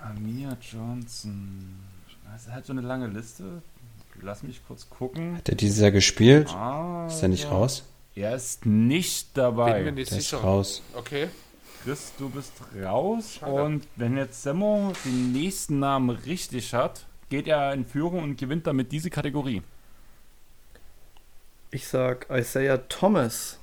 Amir 0.00 0.56
Johnson. 0.60 1.80
Das 2.32 2.42
ist 2.46 2.52
halt 2.52 2.64
so 2.64 2.72
eine 2.72 2.80
lange 2.82 3.08
Liste. 3.08 3.60
Lass 4.20 4.44
mich 4.44 4.60
kurz 4.68 4.88
gucken. 4.88 5.36
Hat 5.36 5.48
er 5.48 5.56
dieses 5.56 5.80
Jahr 5.80 5.90
gespielt? 5.90 6.48
Ah, 6.54 7.06
Ist 7.08 7.22
er 7.22 7.28
nicht 7.28 7.50
raus? 7.50 7.82
Er 8.14 8.36
ist 8.36 8.66
nicht 8.66 9.34
Bin 9.34 9.42
mir 9.42 9.48
dabei. 9.50 9.90
nicht 9.90 10.12
Der 10.12 10.18
ist 10.18 10.28
sicher. 10.28 10.38
raus. 10.38 10.80
Okay. 10.94 11.28
Chris, 11.82 12.12
du 12.18 12.28
bist 12.30 12.52
raus. 12.80 13.38
Schade. 13.40 13.52
Und 13.64 13.84
wenn 13.96 14.16
jetzt 14.16 14.44
Semmo 14.44 14.92
den 15.04 15.32
nächsten 15.32 15.80
Namen 15.80 16.10
richtig 16.10 16.72
hat, 16.72 17.04
geht 17.32 17.48
er 17.48 17.72
in 17.72 17.86
Führung 17.86 18.22
und 18.22 18.36
gewinnt 18.36 18.66
damit 18.66 18.92
diese 18.92 19.08
Kategorie. 19.08 19.62
Ich 21.70 21.88
sag 21.88 22.26
Isaiah 22.30 22.76
Thomas, 22.90 23.58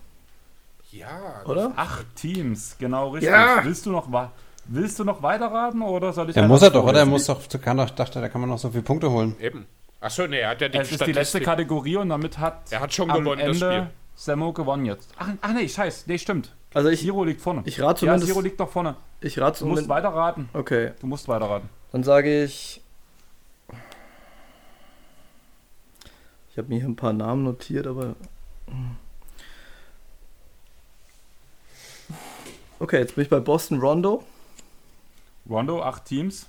Ja. 0.91 1.43
oder? 1.45 1.73
Acht 1.75 2.07
Teams, 2.15 2.75
genau 2.80 3.09
richtig. 3.09 3.30
Ja. 3.31 3.64
Willst 3.64 3.85
du 3.85 3.91
noch 3.91 4.11
wa 4.11 4.31
Willst 4.72 4.98
du 4.99 5.03
noch 5.03 5.22
weiterraten 5.23 5.81
oder 5.83 6.14
soll 6.14 6.30
ich 6.30 6.33
Der 6.35 6.43
einfach 6.43 6.53
muss 6.56 6.61
er 6.64 6.69
doch, 6.72 6.83
oder? 6.83 6.99
Er 6.99 7.06
muss 7.06 7.25
doch, 7.25 7.39
kann 7.61 7.77
doch, 7.77 7.89
dachte, 7.91 8.22
da 8.22 8.30
kann 8.30 8.41
man 8.41 8.49
noch 8.51 8.57
so 8.59 8.69
viele 8.69 8.83
Punkte 8.83 9.09
holen. 9.11 9.35
Eben. 9.39 9.65
Achso, 9.99 10.25
nee, 10.27 10.39
er 10.39 10.49
hat 10.49 10.61
ja 10.61 10.69
die 10.69 10.77
Es 10.80 10.91
ist 10.91 11.06
die 11.06 11.11
letzte. 11.11 11.41
Kategorie 11.41 11.98
und 11.98 12.09
damit 12.09 12.38
hat 12.39 12.72
Er 12.72 12.80
hat 12.81 12.93
schon 12.93 13.09
am 13.11 13.19
gewonnen, 13.23 13.39
das 13.39 13.61
Ende 13.61 13.75
Spiel. 13.81 13.89
Sammo 14.15 14.51
gewonnen 14.53 14.85
jetzt. 14.85 15.11
Ach, 15.17 15.27
ach 15.41 15.53
nee, 15.53 15.67
scheiß, 15.69 16.06
nee, 16.07 16.17
stimmt. 16.17 16.53
Also 16.73 16.89
ich, 16.89 17.01
Zero 17.01 17.23
liegt 17.23 17.41
vorne. 17.41 17.61
ich 17.65 17.80
rate 17.81 18.06
ja, 18.06 18.11
zumindest. 18.11 18.27
Zero 18.27 18.41
liegt 18.41 18.59
doch 18.59 18.69
vorne. 18.69 18.95
ich 19.22 19.39
rate 19.39 19.59
Du 19.59 19.67
musst 19.67 19.88
weiterraten. 19.89 20.49
Okay, 20.53 20.91
Du 21.01 21.06
musst 21.07 21.27
weiterraten. 21.27 21.69
dann 21.91 22.03
sage 22.03 22.43
ich. 22.43 22.81
Habe 26.59 26.69
mir 26.69 26.79
hier 26.79 26.88
ein 26.88 26.95
paar 26.95 27.13
Namen 27.13 27.43
notiert, 27.43 27.88
aber. 27.88 28.15
Okay, 32.79 32.99
jetzt 32.99 33.15
bin 33.15 33.23
ich 33.23 33.29
bei 33.29 33.39
Boston 33.39 33.79
Rondo. 33.79 34.23
Rondo, 35.49 35.81
acht 35.81 36.05
Teams. 36.05 36.47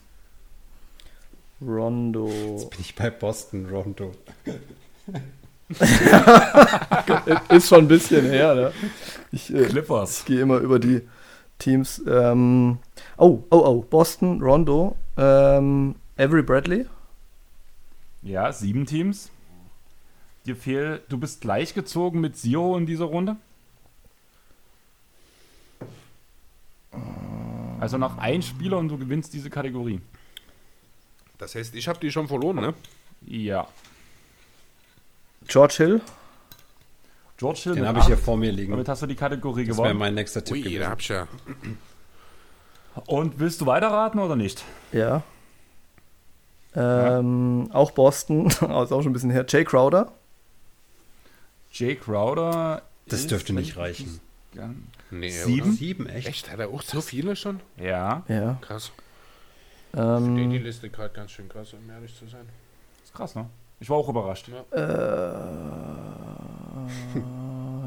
Rondo. 1.60 2.26
Bin 2.70 2.80
ich 2.80 2.94
bei 2.94 3.10
Boston, 3.10 3.66
Rondo. 3.66 4.12
Ist 7.50 7.68
schon 7.68 7.84
ein 7.84 7.88
bisschen 7.88 8.26
her, 8.26 8.54
ne? 8.54 8.72
Ich, 9.30 9.52
äh, 9.54 9.64
Clippers. 9.64 10.20
ich 10.20 10.24
gehe 10.26 10.40
immer 10.40 10.58
über 10.58 10.78
die 10.78 11.02
Teams. 11.58 12.02
Ähm, 12.06 12.78
oh, 13.16 13.42
oh, 13.50 13.58
oh. 13.58 13.80
Boston, 13.88 14.42
Rondo, 14.42 14.96
ähm, 15.16 15.94
Avery 16.16 16.42
Bradley. 16.42 16.86
Ja, 18.22 18.52
sieben 18.52 18.86
Teams. 18.86 19.30
Dir 20.46 20.56
fehlt, 20.56 21.02
du 21.10 21.18
bist 21.18 21.40
gleichgezogen 21.42 22.20
mit 22.20 22.36
Zero 22.36 22.76
in 22.76 22.86
dieser 22.86 23.04
Runde. 23.06 23.36
Also 27.78 27.98
noch 27.98 28.18
ein 28.18 28.42
Spieler 28.42 28.78
und 28.78 28.88
du 28.88 28.98
gewinnst 28.98 29.32
diese 29.32 29.48
Kategorie. 29.50 30.00
Das 31.38 31.54
heißt, 31.54 31.74
ich 31.74 31.88
habe 31.88 31.98
die 31.98 32.10
schon 32.10 32.28
verloren, 32.28 32.56
ne? 32.56 32.74
Ja. 33.26 33.66
George 35.46 35.74
Hill. 35.78 36.00
George 37.38 37.60
Hill 37.64 37.74
Den 37.76 37.86
habe 37.86 38.00
ich 38.00 38.06
hier 38.06 38.18
vor 38.18 38.36
mir 38.36 38.52
liegen. 38.52 38.72
Damit 38.72 38.88
hast 38.88 39.00
du 39.02 39.06
die 39.06 39.14
Kategorie 39.14 39.64
Das 39.64 39.76
wäre 39.78 39.88
gewonnen. 39.88 39.98
mein 39.98 40.14
nächster 40.14 40.44
Tipp 40.44 40.56
Ui, 40.56 40.62
gewesen. 40.62 40.86
hab 40.88 41.00
ich 41.00 41.08
ja. 41.08 41.26
Und 43.06 43.38
willst 43.38 43.60
du 43.62 43.66
weiterraten 43.66 44.20
oder 44.20 44.36
nicht? 44.36 44.62
Ja. 44.92 45.22
Ähm, 46.74 47.70
Auch 47.72 47.92
Boston. 47.92 48.46
Ist 48.50 48.62
auch 48.62 48.88
schon 48.88 49.06
ein 49.06 49.12
bisschen 49.14 49.30
her. 49.30 49.46
Jay 49.48 49.64
Crowder. 49.64 50.12
Jay 51.72 51.94
Crowder. 51.96 52.82
Das 53.06 53.20
ist- 53.20 53.30
dürfte 53.30 53.52
nicht 53.52 53.76
reichen. 53.76 54.20
Ja. 54.54 54.70
Nee, 55.10 55.30
Sieben? 55.30 55.72
Sieben, 55.72 56.06
echt? 56.08 56.26
Echt? 56.28 56.50
Hat 56.50 56.58
er 56.60 56.68
auch 56.70 56.82
so 56.82 57.00
viele 57.00 57.36
schon? 57.36 57.60
Ja, 57.76 58.24
Ja. 58.28 58.58
Krass. 58.60 58.90
Ich 59.92 59.98
finde 59.98 60.48
die 60.50 60.56
Ähm, 60.56 60.62
Liste 60.64 60.88
gerade 60.90 61.12
ganz 61.14 61.32
schön 61.32 61.48
krass, 61.48 61.72
um 61.72 61.88
ehrlich 61.90 62.16
zu 62.16 62.26
sein. 62.26 62.46
ist 63.02 63.12
krass, 63.14 63.34
ne? 63.34 63.46
Ich 63.80 63.88
war 63.90 63.96
auch 63.96 64.08
überrascht. 64.08 64.48
äh, 64.48 64.80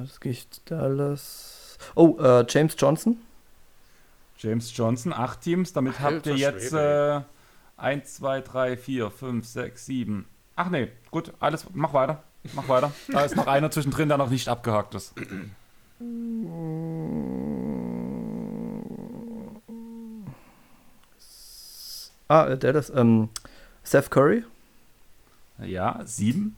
das 0.01 0.19
gehe 0.19 0.31
ich 0.33 0.47
Dallas. 0.65 1.77
Oh, 1.95 2.17
äh, 2.19 2.45
James 2.49 2.75
Johnson. 2.77 3.17
James 4.37 4.75
Johnson, 4.75 5.13
acht 5.13 5.41
Teams. 5.41 5.71
Damit 5.73 5.99
habt 5.99 6.25
ihr 6.27 6.33
Alter 6.33 6.57
jetzt 6.59 6.73
äh, 6.73 7.21
1, 7.77 8.15
2, 8.15 8.41
3, 8.41 8.77
4, 8.77 9.09
5, 9.11 9.45
6, 9.47 9.85
7. 9.85 10.25
Ach 10.55 10.69
nee, 10.69 10.89
gut, 11.11 11.31
alles, 11.39 11.65
mach 11.73 11.93
weiter. 11.93 12.23
Mach 12.53 12.67
weiter. 12.67 12.91
Da 13.07 13.23
ist 13.23 13.35
noch 13.35 13.47
einer 13.47 13.71
zwischendrin, 13.71 14.09
der 14.09 14.17
noch 14.17 14.29
nicht 14.29 14.49
abgehakt 14.49 14.95
ist. 14.95 15.13
Ah, 22.27 22.47
äh, 22.47 22.57
Dallas. 22.57 22.89
Ähm, 22.89 23.29
Seth 23.83 24.11
Curry. 24.11 24.43
Ja, 25.59 26.01
sieben. 26.05 26.55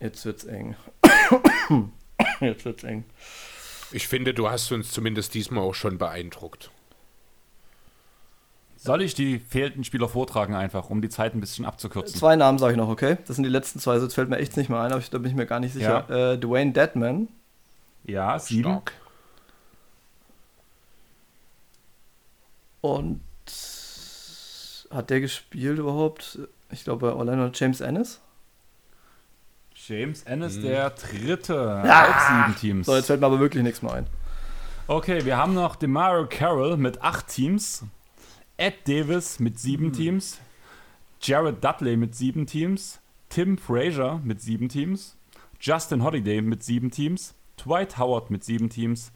Jetzt 0.00 0.24
wird's 0.24 0.44
eng. 0.44 0.76
Jetzt 2.40 2.64
wird's 2.64 2.84
eng. 2.84 3.04
Ich 3.90 4.06
finde, 4.06 4.34
du 4.34 4.48
hast 4.48 4.70
uns 4.70 4.92
zumindest 4.92 5.34
diesmal 5.34 5.64
auch 5.64 5.74
schon 5.74 5.98
beeindruckt. 5.98 6.70
Soll 8.80 9.02
ich 9.02 9.14
die 9.14 9.40
fehlenden 9.40 9.82
Spieler 9.82 10.08
vortragen 10.08 10.54
einfach, 10.54 10.88
um 10.88 11.02
die 11.02 11.08
Zeit 11.08 11.34
ein 11.34 11.40
bisschen 11.40 11.64
abzukürzen? 11.64 12.16
Zwei 12.16 12.36
Namen 12.36 12.58
sage 12.58 12.74
ich 12.74 12.78
noch, 12.78 12.88
okay? 12.88 13.18
Das 13.26 13.36
sind 13.36 13.42
die 13.42 13.50
letzten 13.50 13.80
zwei, 13.80 13.98
sonst 13.98 14.14
fällt 14.14 14.30
mir 14.30 14.38
echt 14.38 14.56
nicht 14.56 14.70
mehr 14.70 14.78
ein, 14.80 14.92
aber 14.92 15.00
ich, 15.00 15.10
da 15.10 15.18
bin 15.18 15.30
ich 15.30 15.36
mir 15.36 15.46
gar 15.46 15.58
nicht 15.58 15.72
sicher. 15.72 16.08
Äh, 16.08 16.38
Dwayne 16.38 16.72
Deadman. 16.72 17.28
Ja, 18.04 18.38
sieben. 18.38 18.70
Stark. 18.70 18.92
Und 22.80 23.20
hat 24.90 25.10
der 25.10 25.20
gespielt 25.20 25.78
überhaupt? 25.78 26.38
Ich 26.70 26.84
glaube 26.84 27.08
bei 27.08 27.12
Orlando 27.12 27.50
James 27.52 27.80
Ennis. 27.80 28.20
James 29.74 30.22
Ennis, 30.22 30.60
der 30.60 30.90
dritte. 30.90 31.82
Auch 31.84 32.28
sieben 32.28 32.56
Teams. 32.60 32.86
So, 32.86 32.94
jetzt 32.94 33.06
fällt 33.06 33.20
mir 33.20 33.26
aber 33.26 33.40
wirklich 33.40 33.64
nichts 33.64 33.82
mehr 33.82 33.92
ein. 33.92 34.06
Okay, 34.86 35.24
wir 35.24 35.36
haben 35.36 35.54
noch 35.54 35.76
Demario 35.76 36.26
Carroll 36.28 36.76
mit 36.76 37.02
acht 37.02 37.28
Teams, 37.28 37.84
Ed 38.60 38.74
Davis 38.88 39.38
mit 39.38 39.58
sieben 39.60 39.92
Teams, 39.92 40.40
Jared 41.22 41.62
Dudley 41.62 41.96
mit 41.96 42.16
sieben 42.16 42.44
Teams, 42.44 42.98
Tim 43.28 43.56
Frazier 43.56 44.20
mit 44.24 44.40
sieben 44.40 44.68
Teams, 44.68 45.16
Justin 45.60 46.02
Holiday 46.02 46.40
mit 46.42 46.64
sieben 46.64 46.90
Teams, 46.90 47.34
Dwight 47.64 47.98
Howard 47.98 48.30
mit 48.30 48.42
sieben 48.42 48.68
Teams. 48.68 49.12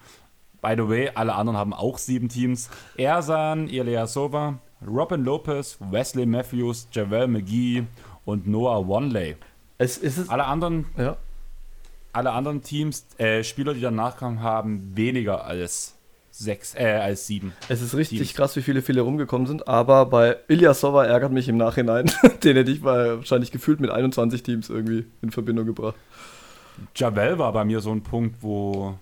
By 0.60 0.74
the 0.76 0.88
way, 0.88 1.10
alle 1.14 1.34
anderen 1.34 1.56
haben 1.58 1.72
auch 1.74 1.98
sieben 1.98 2.28
Teams. 2.28 2.70
Ersan 2.96 3.66
Ilyasova, 3.68 4.60
Robin 4.86 5.24
Lopez, 5.24 5.76
Wesley 5.90 6.24
Matthews, 6.26 6.86
Javel 6.92 7.26
McGee 7.26 7.82
und 8.24 8.46
Noah 8.46 8.86
Wanley. 8.86 9.34
Es 9.78 9.98
ist 9.98 10.18
es. 10.18 10.28
Alle 10.28 10.44
anderen 10.44 10.86
Ja. 10.96 11.16
alle 12.12 12.30
anderen 12.30 12.62
Teams, 12.62 13.06
äh, 13.18 13.42
Spieler, 13.42 13.74
die 13.74 13.80
danach 13.80 14.18
kamen, 14.18 14.40
haben 14.40 14.96
weniger 14.96 15.44
als 15.44 15.96
sechs, 16.32 16.74
äh, 16.74 16.98
als 17.00 17.26
sieben. 17.26 17.52
Es 17.68 17.82
ist 17.82 17.94
richtig 17.94 18.18
Teams. 18.18 18.34
krass, 18.34 18.56
wie 18.56 18.62
viele 18.62 18.82
viele 18.82 19.02
rumgekommen 19.02 19.46
sind, 19.46 19.68
aber 19.68 20.06
bei 20.06 20.38
Ilyasova 20.48 21.04
ärgert 21.04 21.30
mich 21.30 21.48
im 21.48 21.56
Nachhinein. 21.56 22.10
Den 22.42 22.56
hätte 22.56 22.70
ich 22.70 22.82
wahrscheinlich 22.82 23.52
gefühlt 23.52 23.80
mit 23.80 23.90
21 23.90 24.42
Teams 24.42 24.70
irgendwie 24.70 25.04
in 25.20 25.30
Verbindung 25.30 25.66
gebracht. 25.66 25.94
Javel 26.96 27.38
war 27.38 27.52
bei 27.52 27.64
mir 27.64 27.80
so 27.80 27.92
ein 27.92 28.02
Punkt, 28.02 28.36
wo 28.40 28.98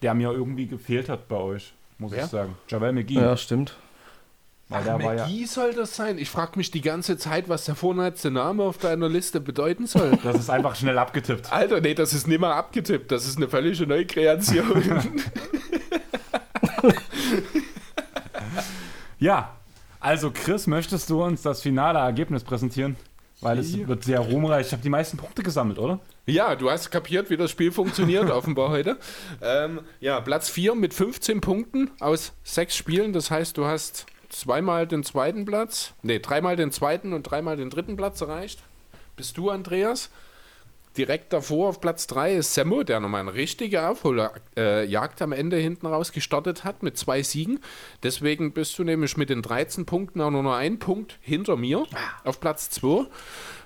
der 0.00 0.14
mir 0.14 0.30
irgendwie 0.30 0.66
gefehlt 0.66 1.08
hat 1.08 1.26
bei 1.28 1.36
euch, 1.36 1.74
muss 1.98 2.12
Wer? 2.12 2.24
ich 2.24 2.30
sagen. 2.30 2.54
Javel 2.68 2.92
McGee. 2.92 3.14
Ja, 3.14 3.36
stimmt. 3.36 3.76
Weil 4.68 4.82
der 4.82 4.94
war 4.94 5.14
ja, 5.14 5.26
McGee 5.26 5.44
soll 5.44 5.74
das 5.74 5.94
sein? 5.94 6.18
Ich 6.18 6.28
frage 6.28 6.52
mich 6.56 6.70
die 6.70 6.80
ganze 6.80 7.16
Zeit, 7.16 7.48
was 7.48 7.66
der 7.66 7.76
vorletzte 7.76 8.30
Name 8.30 8.64
auf 8.64 8.78
deiner 8.78 9.08
Liste 9.08 9.40
bedeuten 9.40 9.86
soll. 9.86 10.18
das 10.24 10.36
ist 10.36 10.50
einfach 10.50 10.74
schnell 10.74 10.98
abgetippt. 10.98 11.52
Alter, 11.52 11.80
nee, 11.80 11.94
das 11.94 12.12
ist 12.12 12.26
nimmer 12.26 12.54
abgetippt. 12.54 13.12
Das 13.12 13.26
ist 13.26 13.36
eine 13.36 13.48
völlige 13.48 13.86
Neukreation. 13.86 14.82
Ja, 19.18 19.56
also 19.98 20.30
Chris, 20.30 20.66
möchtest 20.66 21.08
du 21.08 21.22
uns 21.22 21.42
das 21.42 21.62
finale 21.62 21.98
Ergebnis 21.98 22.44
präsentieren? 22.44 22.96
Weil 23.40 23.58
es 23.58 23.76
wird 23.86 24.04
sehr 24.04 24.20
ruhmreich. 24.20 24.66
Ich 24.66 24.72
habe 24.72 24.82
die 24.82 24.88
meisten 24.88 25.16
Punkte 25.16 25.42
gesammelt, 25.42 25.78
oder? 25.78 26.00
ja, 26.26 26.56
du 26.56 26.70
hast 26.70 26.90
kapiert, 26.90 27.30
wie 27.30 27.36
das 27.36 27.50
Spiel 27.50 27.70
funktioniert, 27.70 28.30
offenbar 28.30 28.70
heute. 28.70 28.98
Ähm, 29.42 29.80
ja, 30.00 30.20
Platz 30.20 30.48
4 30.48 30.74
mit 30.74 30.94
15 30.94 31.40
Punkten 31.40 31.90
aus 32.00 32.32
sechs 32.44 32.76
Spielen. 32.76 33.12
Das 33.12 33.30
heißt, 33.30 33.56
du 33.56 33.66
hast 33.66 34.06
zweimal 34.28 34.86
den 34.86 35.04
zweiten 35.04 35.44
Platz, 35.44 35.94
nee, 36.02 36.18
dreimal 36.18 36.56
den 36.56 36.72
zweiten 36.72 37.12
und 37.12 37.22
dreimal 37.22 37.56
den 37.56 37.70
dritten 37.70 37.96
Platz 37.96 38.20
erreicht. 38.20 38.62
Bist 39.16 39.36
du, 39.36 39.50
Andreas? 39.50 40.10
Direkt 40.96 41.34
davor 41.34 41.68
auf 41.68 41.80
Platz 41.82 42.06
3 42.06 42.36
ist 42.36 42.54
Semmo, 42.54 42.82
der 42.82 43.00
nochmal 43.00 43.20
eine 43.20 43.34
richtige 43.34 43.86
Aufholjagd 43.86 44.40
äh, 44.56 45.24
am 45.24 45.32
Ende 45.32 45.58
hinten 45.58 45.86
raus 45.86 46.10
gestartet 46.10 46.64
hat 46.64 46.82
mit 46.82 46.96
zwei 46.96 47.22
Siegen. 47.22 47.60
Deswegen 48.02 48.52
bist 48.52 48.78
du 48.78 48.84
nämlich 48.84 49.18
mit 49.18 49.28
den 49.28 49.42
13 49.42 49.84
Punkten 49.84 50.22
auch 50.22 50.30
nur 50.30 50.42
noch 50.42 50.54
ein 50.54 50.78
Punkt 50.78 51.18
hinter 51.20 51.56
mir 51.56 51.84
auf 52.24 52.40
Platz 52.40 52.70
2. 52.70 53.06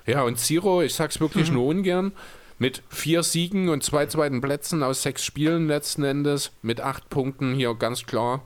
Ja, 0.07 0.23
und 0.23 0.39
Zero, 0.39 0.81
ich 0.81 0.93
sag's 0.93 1.21
wirklich 1.21 1.51
nur 1.51 1.67
ungern, 1.67 2.11
mit 2.59 2.83
vier 2.89 3.23
Siegen 3.23 3.69
und 3.69 3.83
zwei 3.83 4.07
zweiten 4.07 4.41
Plätzen 4.41 4.83
aus 4.83 5.01
sechs 5.01 5.23
Spielen 5.23 5.67
letzten 5.67 6.03
Endes, 6.03 6.51
mit 6.61 6.81
acht 6.81 7.09
Punkten 7.09 7.55
hier 7.55 7.73
ganz 7.75 8.05
klar 8.05 8.43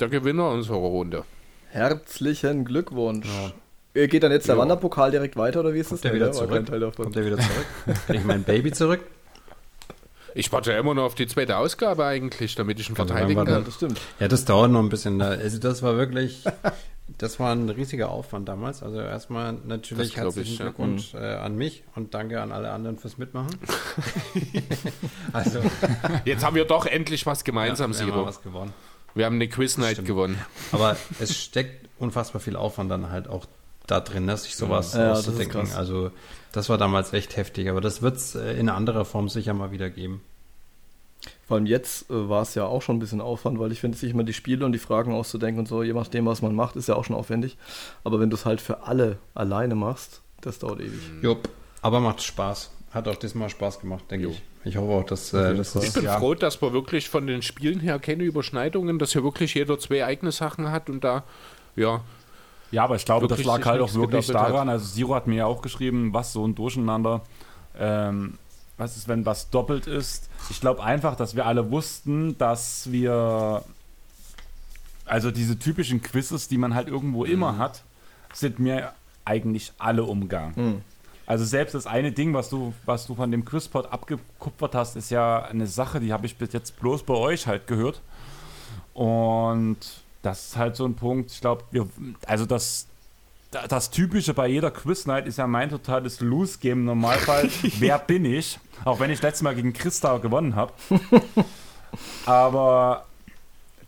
der 0.00 0.08
Gewinner 0.08 0.50
unserer 0.50 0.76
Runde. 0.78 1.24
Herzlichen 1.70 2.64
Glückwunsch. 2.64 3.28
Äh, 3.94 4.08
Geht 4.08 4.22
dann 4.22 4.32
jetzt 4.32 4.48
der 4.48 4.56
Ja. 4.56 4.60
Wanderpokal 4.60 5.10
direkt 5.10 5.36
weiter 5.36 5.60
oder 5.60 5.72
wie 5.74 5.78
ist 5.80 5.92
das? 5.92 6.00
der 6.02 6.14
wieder 6.14 6.32
zurück? 6.32 6.50
kein 6.50 6.66
Teil 6.66 6.80
davon. 6.80 7.04
Kommt 7.04 7.16
der 7.16 7.24
wieder 7.24 7.36
zurück? 7.38 7.66
Krieg 8.06 8.20
ich 8.20 8.24
mein 8.24 8.42
Baby 8.44 8.72
zurück? 8.72 9.00
Ich 10.34 10.52
warte 10.52 10.70
ja 10.72 10.78
immer 10.78 10.92
noch 10.92 11.04
auf 11.04 11.14
die 11.14 11.26
zweite 11.26 11.56
Ausgabe 11.56 12.04
eigentlich, 12.04 12.54
damit 12.56 12.78
ich 12.78 12.90
ihn 12.90 12.94
Kann 12.94 13.06
verteidigen 13.08 13.38
Ja, 13.40 13.44
kann. 13.46 13.64
das 13.64 13.74
stimmt. 13.76 13.98
Ja, 14.20 14.28
das 14.28 14.44
dauert 14.44 14.70
noch 14.70 14.80
ein 14.80 14.90
bisschen. 14.90 15.22
Also 15.22 15.58
das 15.58 15.82
war 15.82 15.96
wirklich 15.96 16.44
Das 17.18 17.38
war 17.38 17.52
ein 17.54 17.70
riesiger 17.70 18.10
Aufwand 18.10 18.48
damals. 18.48 18.82
Also 18.82 18.98
erstmal 19.00 19.54
natürlich 19.64 20.12
Das 20.12 20.16
herzlichen 20.24 20.52
ich, 20.52 20.58
ja. 20.58 20.64
Glückwunsch 20.66 21.14
äh, 21.14 21.18
an 21.18 21.56
mich 21.56 21.84
und 21.94 22.12
danke 22.14 22.42
an 22.42 22.50
alle 22.52 22.70
anderen 22.72 22.98
fürs 22.98 23.16
Mitmachen. 23.16 23.54
also 25.32 25.60
Jetzt 26.24 26.44
haben 26.44 26.56
wir 26.56 26.64
doch 26.64 26.84
endlich 26.84 27.24
was 27.24 27.44
gemeinsam, 27.44 27.92
ja, 27.92 27.98
wir 27.98 28.06
haben 28.06 28.12
Zero. 28.12 28.26
was 28.26 28.42
gewonnen. 28.42 28.74
Wir 29.16 29.24
haben 29.26 29.34
eine 29.36 29.48
Quiz 29.48 29.78
Night 29.78 29.92
Stimmt. 29.94 30.08
gewonnen. 30.08 30.38
Aber 30.72 30.96
es 31.18 31.36
steckt 31.36 31.88
unfassbar 31.98 32.40
viel 32.40 32.54
Aufwand 32.54 32.90
dann 32.90 33.10
halt 33.10 33.28
auch 33.28 33.46
da 33.86 34.00
drin, 34.00 34.26
dass 34.26 34.44
sich 34.44 34.56
sowas 34.56 34.92
Ja, 34.94 35.08
das 35.08 35.20
auszudenken. 35.26 35.62
krass. 35.62 35.74
Also 35.74 36.10
das 36.52 36.68
war 36.68 36.76
damals 36.78 37.12
echt 37.12 37.36
heftig, 37.36 37.68
aber 37.70 37.80
das 37.80 38.02
wird 38.02 38.16
es 38.16 38.34
äh, 38.34 38.52
in 38.58 38.68
anderer 38.68 39.04
Form 39.04 39.28
sicher 39.28 39.54
mal 39.54 39.70
wieder 39.70 39.90
geben. 39.90 40.20
Vor 41.48 41.56
allem 41.56 41.66
jetzt 41.66 42.10
äh, 42.10 42.28
war 42.28 42.42
es 42.42 42.54
ja 42.54 42.64
auch 42.66 42.82
schon 42.82 42.96
ein 42.96 42.98
bisschen 42.98 43.20
Aufwand, 43.20 43.58
weil 43.58 43.72
ich 43.72 43.80
finde, 43.80 43.96
sich 43.96 44.10
immer 44.10 44.24
die 44.24 44.32
Spiele 44.34 44.64
und 44.66 44.72
die 44.72 44.78
Fragen 44.78 45.12
auszudenken 45.14 45.60
und 45.60 45.66
so, 45.66 45.82
je 45.82 45.92
nachdem, 45.94 46.26
was 46.26 46.42
man 46.42 46.54
macht, 46.54 46.76
ist 46.76 46.88
ja 46.88 46.94
auch 46.96 47.04
schon 47.04 47.16
aufwendig. 47.16 47.56
Aber 48.04 48.20
wenn 48.20 48.28
du 48.30 48.36
es 48.36 48.44
halt 48.44 48.60
für 48.60 48.82
alle 48.82 49.18
alleine 49.34 49.74
machst, 49.76 50.20
das 50.42 50.58
dauert 50.58 50.80
ewig. 50.80 51.00
Jupp. 51.22 51.48
Aber 51.80 52.00
macht 52.00 52.22
Spaß. 52.22 52.70
Hat 52.90 53.08
auch 53.08 53.16
diesmal 53.16 53.48
Spaß 53.48 53.80
gemacht, 53.80 54.04
denke 54.10 54.28
ich. 54.28 54.42
Ich 54.66 54.76
hoffe 54.76 54.90
auch, 54.92 55.04
dass, 55.04 55.32
äh, 55.32 55.54
das 55.54 55.76
Ich 55.76 55.92
bin 55.92 56.04
Jahr- 56.04 56.18
froh, 56.18 56.34
dass 56.34 56.60
wir 56.60 56.72
wirklich 56.72 57.08
von 57.08 57.26
den 57.26 57.40
Spielen 57.42 57.78
her 57.80 57.98
keine 58.00 58.24
Überschneidungen, 58.24 58.98
dass 58.98 59.12
hier 59.12 59.22
wirklich 59.22 59.54
jeder 59.54 59.78
zwei 59.78 60.04
eigene 60.04 60.32
Sachen 60.32 60.70
hat 60.72 60.90
und 60.90 61.04
da, 61.04 61.22
ja, 61.76 62.00
Ja, 62.72 62.82
aber 62.84 62.96
ich 62.96 63.04
glaube, 63.04 63.28
das 63.28 63.44
lag 63.44 63.64
halt 63.64 63.80
auch 63.80 63.94
wirklich 63.94 64.26
gedoppelt 64.26 64.38
hat. 64.48 64.54
daran. 64.54 64.68
Also 64.68 64.86
Zero 64.92 65.14
hat 65.14 65.28
mir 65.28 65.36
ja 65.36 65.46
auch 65.46 65.62
geschrieben, 65.62 66.12
was 66.12 66.32
so 66.32 66.44
ein 66.46 66.54
Durcheinander. 66.56 67.22
Ähm, 67.78 68.38
was 68.76 68.96
ist, 68.96 69.06
wenn 69.08 69.24
was 69.24 69.50
doppelt 69.50 69.86
ist? 69.86 70.28
Ich 70.50 70.60
glaube 70.60 70.82
einfach, 70.82 71.14
dass 71.14 71.36
wir 71.36 71.46
alle 71.46 71.70
wussten, 71.70 72.36
dass 72.36 72.90
wir 72.90 73.62
also 75.04 75.30
diese 75.30 75.56
typischen 75.58 76.02
Quizzes, 76.02 76.48
die 76.48 76.58
man 76.58 76.74
halt 76.74 76.88
irgendwo 76.88 77.24
immer 77.24 77.56
hat, 77.58 77.84
sind 78.34 78.58
mir 78.58 78.92
eigentlich 79.24 79.72
alle 79.78 80.02
umgegangen. 80.02 80.56
Hm. 80.56 80.80
Also 81.26 81.44
selbst 81.44 81.74
das 81.74 81.86
eine 81.86 82.12
Ding, 82.12 82.34
was 82.34 82.48
du, 82.48 82.72
was 82.84 83.06
du 83.06 83.16
von 83.16 83.30
dem 83.30 83.44
Quizpot 83.44 83.86
abgekupfert 83.86 84.74
hast, 84.74 84.96
ist 84.96 85.10
ja 85.10 85.42
eine 85.42 85.66
Sache, 85.66 85.98
die 85.98 86.12
habe 86.12 86.24
ich 86.26 86.36
bis 86.36 86.52
jetzt 86.52 86.78
bloß 86.78 87.02
bei 87.02 87.14
euch 87.14 87.48
halt 87.48 87.66
gehört. 87.66 88.00
Und 88.94 89.78
das 90.22 90.48
ist 90.48 90.56
halt 90.56 90.76
so 90.76 90.86
ein 90.86 90.94
Punkt, 90.94 91.32
ich 91.32 91.40
glaube, 91.40 91.64
also 92.26 92.46
das, 92.46 92.86
das 93.50 93.90
Typische 93.90 94.34
bei 94.34 94.46
jeder 94.46 94.70
Quiz-Night 94.70 95.26
ist 95.26 95.38
ja 95.38 95.46
mein 95.46 95.68
totales 95.70 96.20
Lose-Game 96.20 96.80
im 96.80 96.84
Normalfall. 96.84 97.50
Wer 97.78 97.98
bin 97.98 98.24
ich? 98.24 98.58
Auch 98.84 99.00
wenn 99.00 99.10
ich 99.10 99.20
letztes 99.20 99.42
Mal 99.42 99.54
gegen 99.54 99.72
Christa 99.72 100.18
gewonnen 100.18 100.54
habe. 100.54 100.72
Aber 102.26 103.06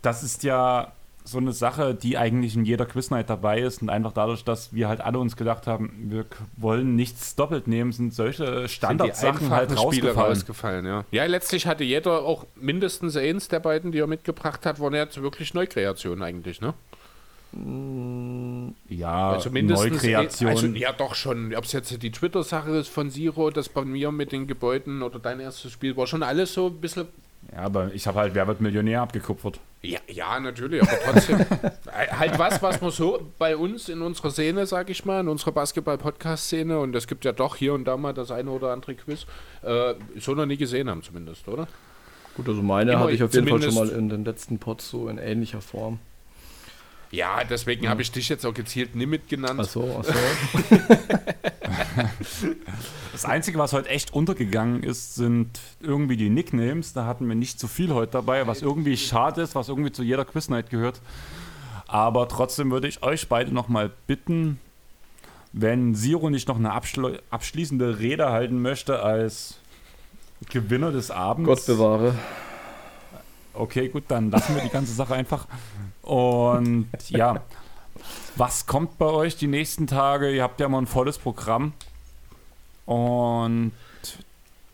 das 0.01 0.23
ist 0.23 0.43
ja 0.43 0.91
so 1.29 1.37
eine 1.37 1.53
Sache, 1.53 1.93
die 1.95 2.17
eigentlich 2.17 2.55
in 2.55 2.65
jeder 2.65 2.85
Quiz-Night 2.85 3.29
dabei 3.29 3.59
ist 3.59 3.81
und 3.81 3.89
einfach 3.89 4.11
dadurch, 4.11 4.43
dass 4.43 4.73
wir 4.73 4.87
halt 4.87 5.01
alle 5.01 5.19
uns 5.19 5.35
gedacht 5.35 5.67
haben, 5.67 6.07
wir 6.09 6.25
wollen 6.57 6.95
nichts 6.95 7.35
doppelt 7.35 7.67
nehmen, 7.67 7.91
sind 7.91 8.13
solche 8.13 8.67
Standardsachen 8.67 9.49
halt 9.49 9.71
einfachen 9.71 9.91
Spiele 9.91 10.09
rausgefallen. 10.09 10.29
rausgefallen. 10.31 10.85
Ja. 10.85 11.05
ja, 11.11 11.25
letztlich 11.25 11.67
hatte 11.67 11.83
jeder 11.83 12.23
auch 12.23 12.45
mindestens 12.55 13.15
eins 13.15 13.47
der 13.47 13.59
beiden, 13.59 13.91
die 13.91 13.99
er 13.99 14.07
mitgebracht 14.07 14.65
hat, 14.65 14.79
waren 14.79 14.93
jetzt 14.93 15.21
wirklich 15.21 15.53
Neukreationen 15.53 16.23
eigentlich, 16.23 16.61
ne? 16.61 16.73
Ja, 18.89 19.31
Also 19.31 19.49
mindestens 19.49 19.91
Neukreation. 19.91 20.49
Also, 20.49 20.67
ja, 20.67 20.93
doch 20.93 21.15
schon. 21.15 21.55
Ob 21.55 21.63
es 21.63 21.71
jetzt 21.71 22.01
die 22.01 22.11
Twitter-Sache 22.11 22.71
ist 22.77 22.89
von 22.89 23.09
Zero, 23.09 23.49
das 23.49 23.69
bei 23.69 23.83
mir 23.83 24.11
mit 24.11 24.31
den 24.31 24.45
Gebäuden 24.45 25.01
oder 25.01 25.17
dein 25.17 25.39
erstes 25.39 25.71
Spiel, 25.71 25.97
war 25.97 26.05
schon 26.05 26.21
alles 26.21 26.53
so 26.53 26.67
ein 26.67 26.79
bisschen. 26.79 27.07
Ja, 27.51 27.59
aber 27.59 27.93
ich 27.93 28.05
habe 28.07 28.19
halt 28.19 28.35
Wer 28.35 28.47
wird 28.47 28.61
Millionär 28.61 29.01
abgekupfert. 29.01 29.59
Ja, 29.81 29.99
ja 30.07 30.39
natürlich, 30.39 30.81
aber 30.81 30.91
trotzdem. 31.05 31.39
äh, 31.41 32.07
halt 32.11 32.37
was, 32.37 32.61
was 32.61 32.81
man 32.81 32.91
so 32.91 33.31
bei 33.37 33.55
uns 33.55 33.89
in 33.89 34.01
unserer 34.01 34.31
Szene, 34.31 34.65
sag 34.65 34.89
ich 34.89 35.05
mal, 35.05 35.21
in 35.21 35.27
unserer 35.29 35.51
Basketball-Podcast-Szene, 35.51 36.79
und 36.79 36.95
es 36.95 37.07
gibt 37.07 37.25
ja 37.25 37.31
doch 37.31 37.55
hier 37.55 37.73
und 37.73 37.85
da 37.85 37.95
mal 37.95 38.13
das 38.13 38.31
eine 38.31 38.51
oder 38.51 38.73
andere 38.73 38.95
Quiz, 38.95 39.25
äh, 39.61 39.93
so 40.17 40.33
noch 40.33 40.45
nie 40.45 40.57
gesehen 40.57 40.89
haben, 40.89 41.01
zumindest, 41.01 41.47
oder? 41.47 41.67
Gut, 42.35 42.49
also 42.49 42.61
meine 42.61 42.91
Immer 42.91 43.01
hatte 43.01 43.11
ich 43.13 43.23
auf 43.23 43.33
jeden 43.33 43.47
Fall 43.47 43.61
schon 43.61 43.75
mal 43.75 43.89
in 43.89 44.09
den 44.09 44.25
letzten 44.25 44.59
Pods 44.59 44.89
so 44.89 45.07
in 45.07 45.17
ähnlicher 45.17 45.61
Form. 45.61 45.99
Ja, 47.11 47.43
deswegen 47.43 47.89
habe 47.89 48.01
ich 48.01 48.11
dich 48.11 48.29
jetzt 48.29 48.45
auch 48.45 48.53
gezielt 48.53 48.95
Nimit 48.95 49.27
genannt. 49.27 49.59
Achso, 49.59 49.99
achso. 49.99 50.13
Das 53.11 53.25
Einzige, 53.25 53.57
was 53.57 53.73
heute 53.73 53.89
echt 53.89 54.13
untergegangen 54.13 54.81
ist, 54.81 55.15
sind 55.15 55.59
irgendwie 55.81 56.15
die 56.15 56.29
Nicknames. 56.29 56.93
Da 56.93 57.05
hatten 57.05 57.27
wir 57.27 57.35
nicht 57.35 57.59
zu 57.59 57.67
viel 57.67 57.93
heute 57.93 58.13
dabei, 58.13 58.47
was 58.47 58.61
irgendwie 58.61 58.95
schade 58.95 59.41
ist, 59.41 59.55
was 59.55 59.67
irgendwie 59.67 59.91
zu 59.91 60.03
jeder 60.03 60.23
Quiznight 60.23 60.69
gehört. 60.69 61.01
Aber 61.85 62.29
trotzdem 62.29 62.71
würde 62.71 62.87
ich 62.87 63.03
euch 63.03 63.27
beide 63.27 63.51
nochmal 63.53 63.91
bitten, 64.07 64.57
wenn 65.51 65.95
Siro 65.95 66.29
nicht 66.29 66.47
noch 66.47 66.57
eine 66.57 66.71
abschl 66.71 67.19
abschließende 67.29 67.99
Rede 67.99 68.29
halten 68.29 68.61
möchte 68.61 69.01
als 69.03 69.57
Gewinner 70.49 70.91
des 70.93 71.11
Abends. 71.11 71.47
Gott 71.47 71.65
bewahre. 71.65 72.15
Okay, 73.59 73.89
gut, 73.89 74.05
dann 74.07 74.31
lassen 74.31 74.55
wir 74.55 74.63
die 74.63 74.69
ganze 74.69 74.93
Sache 74.93 75.15
einfach. 75.15 75.45
Und 76.01 76.87
ja, 77.09 77.41
was 78.37 78.65
kommt 78.65 78.97
bei 78.97 79.07
euch 79.07 79.35
die 79.35 79.47
nächsten 79.47 79.85
Tage? 79.85 80.31
Ihr 80.31 80.43
habt 80.43 80.61
ja 80.61 80.69
mal 80.69 80.79
ein 80.79 80.87
volles 80.87 81.17
Programm. 81.17 81.73
Und 82.85 83.73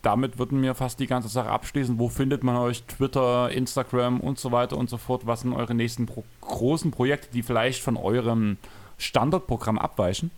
damit 0.02 0.38
würden 0.38 0.62
wir 0.62 0.76
fast 0.76 1.00
die 1.00 1.08
ganze 1.08 1.28
Sache 1.28 1.50
abschließen. 1.50 1.98
Wo 1.98 2.08
findet 2.08 2.44
man 2.44 2.56
euch? 2.56 2.84
Twitter, 2.84 3.50
Instagram 3.50 4.20
und 4.20 4.38
so 4.38 4.52
weiter 4.52 4.78
und 4.78 4.88
so 4.88 4.98
fort. 4.98 5.26
Was 5.26 5.40
sind 5.40 5.52
eure 5.52 5.74
nächsten 5.74 6.06
pro 6.06 6.22
großen 6.42 6.92
Projekte, 6.92 7.28
die 7.32 7.42
vielleicht 7.42 7.82
von 7.82 7.96
eurem 7.96 8.56
Standardprogramm 8.98 9.80
abweichen? 9.80 10.30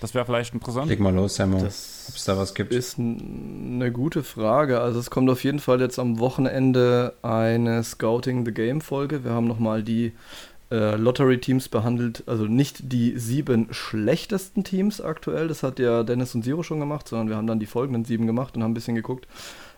Das 0.00 0.14
wäre 0.14 0.24
vielleicht 0.26 0.52
interessant. 0.54 0.88
Leg 0.88 1.00
mal 1.00 1.14
los, 1.14 1.36
Sammo. 1.36 1.58
Ob 1.58 1.66
es 1.66 2.24
da 2.26 2.36
was 2.36 2.54
gibt. 2.54 2.72
ist 2.72 2.98
eine 2.98 3.90
gute 3.90 4.22
Frage. 4.22 4.80
Also 4.80 5.00
es 5.00 5.10
kommt 5.10 5.30
auf 5.30 5.44
jeden 5.44 5.60
Fall 5.60 5.80
jetzt 5.80 5.98
am 5.98 6.18
Wochenende 6.18 7.14
eine 7.22 7.82
Scouting 7.82 8.44
the 8.44 8.52
Game 8.52 8.80
Folge. 8.80 9.24
Wir 9.24 9.30
haben 9.30 9.46
nochmal 9.46 9.82
die 9.82 10.12
äh, 10.70 10.96
Lottery-Teams 10.96 11.68
behandelt, 11.68 12.24
also 12.26 12.46
nicht 12.46 12.92
die 12.92 13.18
sieben 13.18 13.68
schlechtesten 13.70 14.64
Teams 14.64 15.00
aktuell, 15.00 15.46
das 15.46 15.62
hat 15.62 15.78
ja 15.78 16.02
Dennis 16.02 16.34
und 16.34 16.42
Zero 16.42 16.62
schon 16.62 16.80
gemacht, 16.80 17.06
sondern 17.06 17.28
wir 17.28 17.36
haben 17.36 17.46
dann 17.46 17.60
die 17.60 17.66
folgenden 17.66 18.04
sieben 18.04 18.26
gemacht 18.26 18.56
und 18.56 18.62
haben 18.62 18.72
ein 18.72 18.74
bisschen 18.74 18.94
geguckt, 18.94 19.28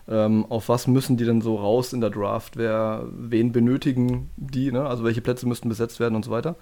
ähm, 0.07 0.45
auf 0.49 0.69
was 0.69 0.87
müssen 0.87 1.17
die 1.17 1.25
denn 1.25 1.41
so 1.41 1.57
raus 1.57 1.93
in 1.93 2.01
der 2.01 2.09
Draft, 2.09 2.57
wer, 2.57 3.05
wen 3.11 3.51
benötigen 3.51 4.29
die, 4.37 4.71
ne? 4.71 4.85
also 4.85 5.03
welche 5.03 5.21
Plätze 5.21 5.47
müssten 5.47 5.69
besetzt 5.69 5.99
werden 5.99 6.15
und 6.15 6.25
so 6.25 6.31
weiter. 6.31 6.55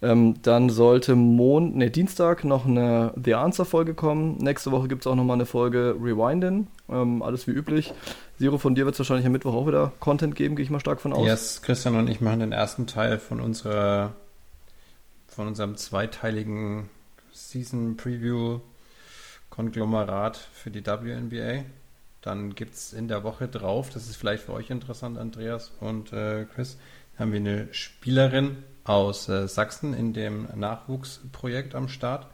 Ähm, 0.00 0.36
dann 0.42 0.70
sollte 0.70 1.16
Mon 1.16 1.76
nee, 1.76 1.90
Dienstag 1.90 2.44
noch 2.44 2.66
eine 2.66 3.12
The 3.22 3.34
Answer-Folge 3.34 3.94
kommen. 3.94 4.36
Nächste 4.38 4.70
Woche 4.70 4.86
gibt 4.86 5.02
es 5.02 5.06
auch 5.06 5.16
nochmal 5.16 5.36
eine 5.36 5.46
Folge 5.46 5.96
Rewindin. 6.00 6.68
Ähm, 6.88 7.22
alles 7.22 7.46
wie 7.46 7.50
üblich. 7.52 7.92
Zero, 8.38 8.58
von 8.58 8.76
dir 8.76 8.84
wird 8.84 8.94
es 8.94 9.00
wahrscheinlich 9.00 9.26
am 9.26 9.32
Mittwoch 9.32 9.54
auch 9.54 9.66
wieder 9.66 9.92
Content 9.98 10.36
geben, 10.36 10.54
gehe 10.54 10.62
ich 10.62 10.70
mal 10.70 10.78
stark 10.78 11.00
von 11.00 11.12
aus. 11.12 11.26
Yes, 11.26 11.62
Christian 11.62 11.96
und 11.96 12.08
ich 12.08 12.20
machen 12.20 12.40
den 12.40 12.52
ersten 12.52 12.86
Teil 12.86 13.18
von 13.18 13.40
unserer 13.40 14.14
von 15.26 15.48
unserem 15.48 15.76
zweiteiligen 15.76 16.88
Season 17.32 17.96
Preview 17.96 18.60
Konglomerat 19.50 20.36
für 20.36 20.70
die 20.70 20.84
WNBA. 20.86 21.64
Dann 22.22 22.54
gibt 22.54 22.74
es 22.74 22.92
in 22.92 23.08
der 23.08 23.24
Woche 23.24 23.48
drauf, 23.48 23.90
das 23.90 24.08
ist 24.08 24.16
vielleicht 24.16 24.44
für 24.44 24.52
euch 24.52 24.70
interessant, 24.70 25.18
Andreas 25.18 25.72
und 25.80 26.12
äh, 26.12 26.44
Chris, 26.52 26.78
haben 27.18 27.32
wir 27.32 27.40
eine 27.40 27.68
Spielerin 27.72 28.58
aus 28.88 29.28
äh, 29.28 29.46
Sachsen 29.48 29.94
in 29.94 30.12
dem 30.12 30.48
Nachwuchsprojekt 30.54 31.74
am 31.74 31.88
Start. 31.88 32.26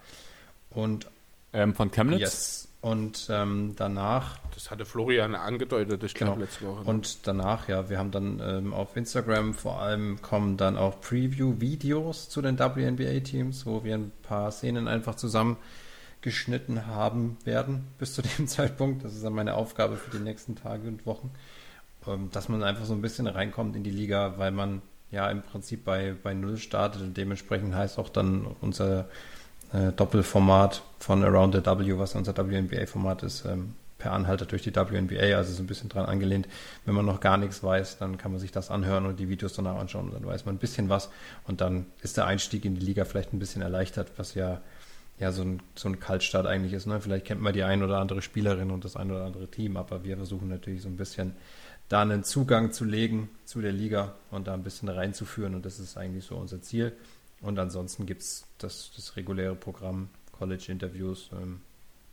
Und 0.70 1.08
Ähm, 1.52 1.74
von 1.74 1.90
Chemnitz? 1.90 2.20
yes, 2.20 2.68
und 2.80 3.28
ähm, 3.30 3.74
danach 3.76 4.38
Das 4.54 4.70
hatte 4.70 4.84
Florian 4.84 5.34
angedeutet, 5.34 6.02
ich 6.02 6.14
glaube, 6.14 6.32
Genau. 6.34 6.44
letzte 6.44 6.66
Woche. 6.66 6.82
Und 6.82 7.26
danach, 7.26 7.68
ja, 7.68 7.88
wir 7.88 7.98
haben 7.98 8.10
dann 8.10 8.40
ähm, 8.44 8.74
auf 8.74 8.96
Instagram 8.96 9.54
vor 9.54 9.80
allem 9.80 10.20
kommen 10.20 10.56
dann 10.56 10.76
auch 10.76 11.00
Preview-Videos 11.00 12.28
zu 12.28 12.42
den 12.42 12.58
WNBA-Teams, 12.58 13.66
wo 13.66 13.84
wir 13.84 13.94
ein 13.94 14.12
paar 14.22 14.50
Szenen 14.50 14.86
einfach 14.88 15.14
zusammengeschnitten 15.14 16.86
haben 16.86 17.36
werden 17.44 17.86
bis 17.98 18.14
zu 18.14 18.22
dem 18.22 18.46
Zeitpunkt. 18.48 19.04
Das 19.04 19.14
ist 19.14 19.24
dann 19.24 19.32
meine 19.34 19.54
Aufgabe 19.54 19.96
für 19.96 20.10
die 20.16 20.22
nächsten 20.22 20.56
Tage 20.56 20.88
und 20.88 21.06
Wochen, 21.06 21.30
ähm, 22.06 22.30
dass 22.32 22.48
man 22.48 22.62
einfach 22.62 22.84
so 22.84 22.94
ein 22.94 23.00
bisschen 23.02 23.26
reinkommt 23.26 23.76
in 23.76 23.82
die 23.84 23.90
Liga, 23.90 24.34
weil 24.38 24.50
man 24.50 24.82
ja 25.14 25.30
im 25.30 25.42
Prinzip 25.42 25.84
bei, 25.84 26.14
bei 26.22 26.34
Null 26.34 26.58
startet 26.58 27.02
und 27.02 27.16
dementsprechend 27.16 27.74
heißt 27.74 27.98
auch 27.98 28.08
dann 28.08 28.46
unser 28.60 29.06
äh, 29.72 29.92
Doppelformat 29.92 30.82
von 30.98 31.24
Around 31.24 31.54
the 31.54 31.64
W, 31.64 31.98
was 31.98 32.14
unser 32.14 32.36
WNBA-Format 32.36 33.22
ist, 33.22 33.44
ähm, 33.44 33.74
per 33.98 34.12
Anhalter 34.12 34.44
durch 34.44 34.62
die 34.62 34.74
WNBA, 34.74 35.36
also 35.36 35.52
so 35.52 35.62
ein 35.62 35.66
bisschen 35.66 35.88
dran 35.88 36.04
angelehnt. 36.04 36.46
Wenn 36.84 36.94
man 36.94 37.06
noch 37.06 37.20
gar 37.20 37.38
nichts 37.38 37.62
weiß, 37.62 37.98
dann 37.98 38.18
kann 38.18 38.32
man 38.32 38.40
sich 38.40 38.52
das 38.52 38.70
anhören 38.70 39.06
und 39.06 39.18
die 39.18 39.28
Videos 39.28 39.54
danach 39.54 39.76
anschauen. 39.76 40.10
Dann 40.12 40.26
weiß 40.26 40.44
man 40.44 40.56
ein 40.56 40.58
bisschen 40.58 40.88
was 40.90 41.10
und 41.46 41.60
dann 41.60 41.86
ist 42.02 42.16
der 42.16 42.26
Einstieg 42.26 42.64
in 42.64 42.74
die 42.74 42.84
Liga 42.84 43.04
vielleicht 43.04 43.32
ein 43.32 43.38
bisschen 43.38 43.62
erleichtert, 43.62 44.12
was 44.16 44.34
ja, 44.34 44.60
ja 45.18 45.32
so, 45.32 45.42
ein, 45.42 45.60
so 45.74 45.88
ein 45.88 46.00
Kaltstart 46.00 46.46
eigentlich 46.46 46.74
ist. 46.74 46.86
Ne? 46.86 47.00
Vielleicht 47.00 47.24
kennt 47.24 47.40
man 47.40 47.54
die 47.54 47.62
ein 47.62 47.82
oder 47.82 47.98
andere 47.98 48.20
Spielerin 48.20 48.70
und 48.70 48.84
das 48.84 48.96
ein 48.96 49.10
oder 49.10 49.24
andere 49.24 49.46
Team, 49.46 49.76
aber 49.76 50.04
wir 50.04 50.16
versuchen 50.16 50.48
natürlich 50.48 50.82
so 50.82 50.88
ein 50.88 50.96
bisschen 50.96 51.34
da 51.88 52.02
einen 52.02 52.24
Zugang 52.24 52.72
zu 52.72 52.84
legen 52.84 53.28
zu 53.44 53.60
der 53.60 53.72
Liga 53.72 54.14
und 54.30 54.46
da 54.46 54.54
ein 54.54 54.62
bisschen 54.62 54.88
reinzuführen 54.88 55.54
und 55.54 55.66
das 55.66 55.78
ist 55.78 55.96
eigentlich 55.96 56.24
so 56.24 56.36
unser 56.36 56.62
Ziel. 56.62 56.92
Und 57.40 57.58
ansonsten 57.58 58.06
gibt 58.06 58.22
es 58.22 58.46
das, 58.58 58.90
das 58.96 59.16
reguläre 59.16 59.54
Programm, 59.54 60.08
College-Interviews. 60.32 61.30
Ähm, 61.32 61.60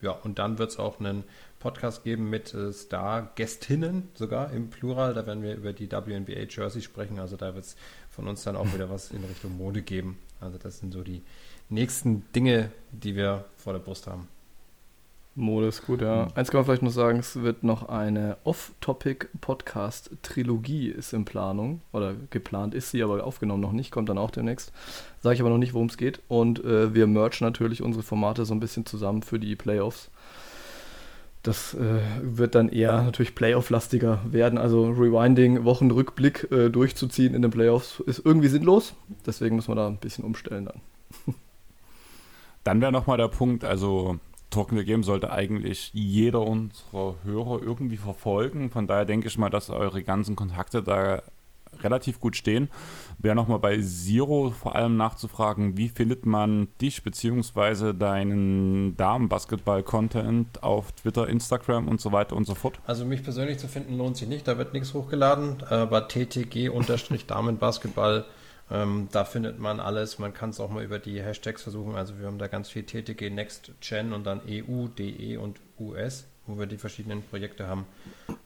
ja, 0.02 0.12
und 0.12 0.40
dann 0.40 0.58
wird 0.58 0.72
es 0.72 0.80
auch 0.80 1.00
einen 1.00 1.24
Podcast 1.60 2.04
geben 2.04 2.30
mit 2.30 2.54
äh, 2.54 2.74
Star-Gästinnen 2.74 4.10
sogar 4.16 4.52
im 4.52 4.70
Plural. 4.70 5.14
Da 5.14 5.26
werden 5.26 5.44
wir 5.44 5.56
über 5.56 5.74
die 5.74 5.90
WNBA 5.90 6.48
Jersey 6.50 6.82
sprechen. 6.82 7.20
Also 7.20 7.38
da 7.38 7.54
wird 7.56 7.66
es 7.66 7.76
von 8.10 8.28
uns 8.28 8.44
dann 8.44 8.56
auch 8.56 8.66
wieder 8.74 8.90
was 8.90 9.12
in 9.12 9.24
Richtung 9.24 9.56
Mode 9.58 9.84
geben. 9.84 10.18
Also 10.40 10.58
das 10.58 10.80
sind 10.80 10.92
so 10.92 11.04
die 11.04 11.22
nächsten 11.70 12.30
Dinge, 12.34 12.72
die 12.92 13.16
wir 13.16 13.46
vor 13.56 13.74
der 13.74 13.80
Brust 13.80 14.08
haben. 14.08 14.28
Mode 15.34 15.68
ist 15.68 15.86
gut, 15.86 16.02
ja. 16.02 16.28
Eins 16.36 16.52
kann 16.52 16.58
man 16.60 16.66
vielleicht 16.66 16.84
noch 16.84 16.92
sagen, 16.92 17.20
es 17.20 17.42
wird 17.42 17.64
noch 17.64 17.88
eine 17.88 18.36
Off-Topic-Podcast-Trilogie 18.44 20.90
ist 20.90 21.14
in 21.14 21.24
Planung. 21.24 21.80
Oder 21.94 22.16
geplant 22.30 22.74
ist 22.74 22.92
sie, 22.92 23.02
aber 23.02 23.24
aufgenommen 23.24 23.62
noch 23.62 23.72
nicht, 23.72 23.92
kommt 23.92 24.10
dann 24.10 24.18
auch 24.18 24.32
demnächst. 24.32 24.74
Sage 25.22 25.36
ich 25.36 25.42
aber 25.42 25.50
noch 25.50 25.58
nicht, 25.58 25.74
worum 25.74 25.88
es 25.88 25.96
geht. 25.96 26.20
Und 26.28 26.62
äh, 26.66 26.94
wir 26.94 27.08
merchen 27.08 27.46
natürlich 27.46 27.82
unsere 27.82 28.04
Formate 28.04 28.44
so 28.44 28.54
ein 28.54 28.60
bisschen 28.60 28.86
zusammen 28.86 29.24
für 29.24 29.40
die 29.40 29.56
Playoffs. 29.56 30.12
Das 31.44 31.76
äh, 31.76 32.02
wird 32.22 32.54
dann 32.54 32.68
eher 32.68 33.02
natürlich 33.02 33.34
Playoff-lastiger 33.34 34.20
werden. 34.26 34.60
Also 34.60 34.90
Rewinding, 34.90 35.64
Wochenrückblick 35.64 36.52
äh, 36.52 36.70
durchzuziehen 36.70 37.34
in 37.34 37.42
den 37.42 37.52
Playoffs 37.52 38.02
ist 38.02 38.22
irgendwie 38.24 38.50
sinnlos. 38.50 38.96
Deswegen 39.26 39.56
müssen 39.56 39.72
wir 39.72 39.76
da 39.76 39.88
ein 39.88 39.98
bisschen 39.98 40.26
umstellen 40.26 40.66
dann. 40.66 40.82
Dann 42.64 42.80
wäre 42.80 42.92
nochmal 42.92 43.18
der 43.18 43.28
Punkt, 43.28 43.64
also 43.64 44.20
Talking 44.52 44.84
Game 44.86 45.04
sollte 45.04 45.32
eigentlich 45.32 45.90
jeder 45.94 46.42
unserer 46.42 47.16
Hörer 47.24 47.64
irgendwie 47.64 47.98
verfolgen. 47.98 48.70
Von 48.70 48.86
daher 48.86 49.06
denke 49.06 49.28
ich 49.28 49.38
mal, 49.38 49.50
dass 49.50 49.70
eure 49.70 50.04
ganzen 50.04 50.36
Kontakte 50.36 50.84
da 50.84 51.24
relativ 51.80 52.20
gut 52.20 52.36
stehen. 52.36 52.70
Wäre 53.18 53.36
nochmal 53.36 53.60
bei 53.60 53.80
Zero 53.82 54.52
vor 54.52 54.76
allem 54.76 54.98
nachzufragen, 54.98 55.78
wie 55.78 55.90
findet 55.90 56.26
man 56.26 56.68
dich 56.82 57.04
bzw. 57.04 57.94
deinen 57.94 58.98
Damenbasketball-Content 58.98 60.64
auf 60.64 60.92
Twitter, 60.92 61.30
Instagram 61.30 61.88
und 61.88 62.02
so 62.02 62.12
weiter 62.12 62.36
und 62.36 62.46
so 62.46 62.56
fort? 62.56 62.80
Also 62.86 63.06
mich 63.06 63.24
persönlich 63.24 63.58
zu 63.58 63.70
finden 63.70 63.98
lohnt 63.98 64.18
sich 64.18 64.28
nicht, 64.28 64.46
da 64.48 64.58
wird 64.58 64.74
nichts 64.74 64.94
hochgeladen, 64.94 65.64
aber 65.64 66.10
ttg-damenbasketball 66.10 68.26
ähm, 68.72 69.10
da 69.12 69.26
findet 69.26 69.60
man 69.60 69.80
alles. 69.80 70.18
Man 70.20 70.34
kann 70.34 70.52
es 70.52 70.60
auch 70.60 70.70
mal 70.70 70.84
über 70.84 71.00
die 71.00 71.22
Hashtags 71.22 71.64
versuchen. 71.64 71.96
Also 71.96 72.20
wir 72.20 72.28
haben 72.28 72.38
da 72.40 72.48
ganz 72.48 72.70
viel 72.70 72.84
TTG 72.84 73.30
Next 73.30 73.72
Gen 73.82 74.14
und 74.14 74.24
dann 74.26 74.42
EU, 74.48 74.88
DE 74.88 75.38
und 75.38 75.60
US, 75.80 76.26
wo 76.48 76.58
wir 76.58 76.66
die 76.68 76.78
verschiedenen 76.78 77.22
Projekte 77.24 77.68
haben. 77.68 77.86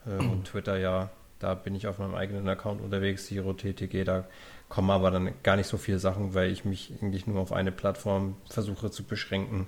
Äh, 0.06 0.16
und 0.22 0.44
Twitter 0.46 0.76
ja, 0.78 1.10
da 1.38 1.54
bin 1.54 1.74
ich 1.74 1.86
auf 1.86 1.98
meinem 1.98 2.14
eigenen 2.14 2.48
Account 2.48 2.80
unterwegs, 2.80 3.26
Zero 3.26 3.52
TTG, 3.52 4.04
da 4.04 4.24
kommen 4.68 4.90
aber 4.90 5.10
dann 5.10 5.30
gar 5.42 5.56
nicht 5.56 5.66
so 5.68 5.76
viele 5.76 5.98
Sachen, 5.98 6.34
weil 6.34 6.50
ich 6.50 6.64
mich 6.64 6.92
eigentlich 7.00 7.26
nur 7.26 7.38
auf 7.40 7.52
eine 7.52 7.70
Plattform 7.72 8.36
versuche 8.48 8.90
zu 8.90 9.04
beschränken. 9.04 9.66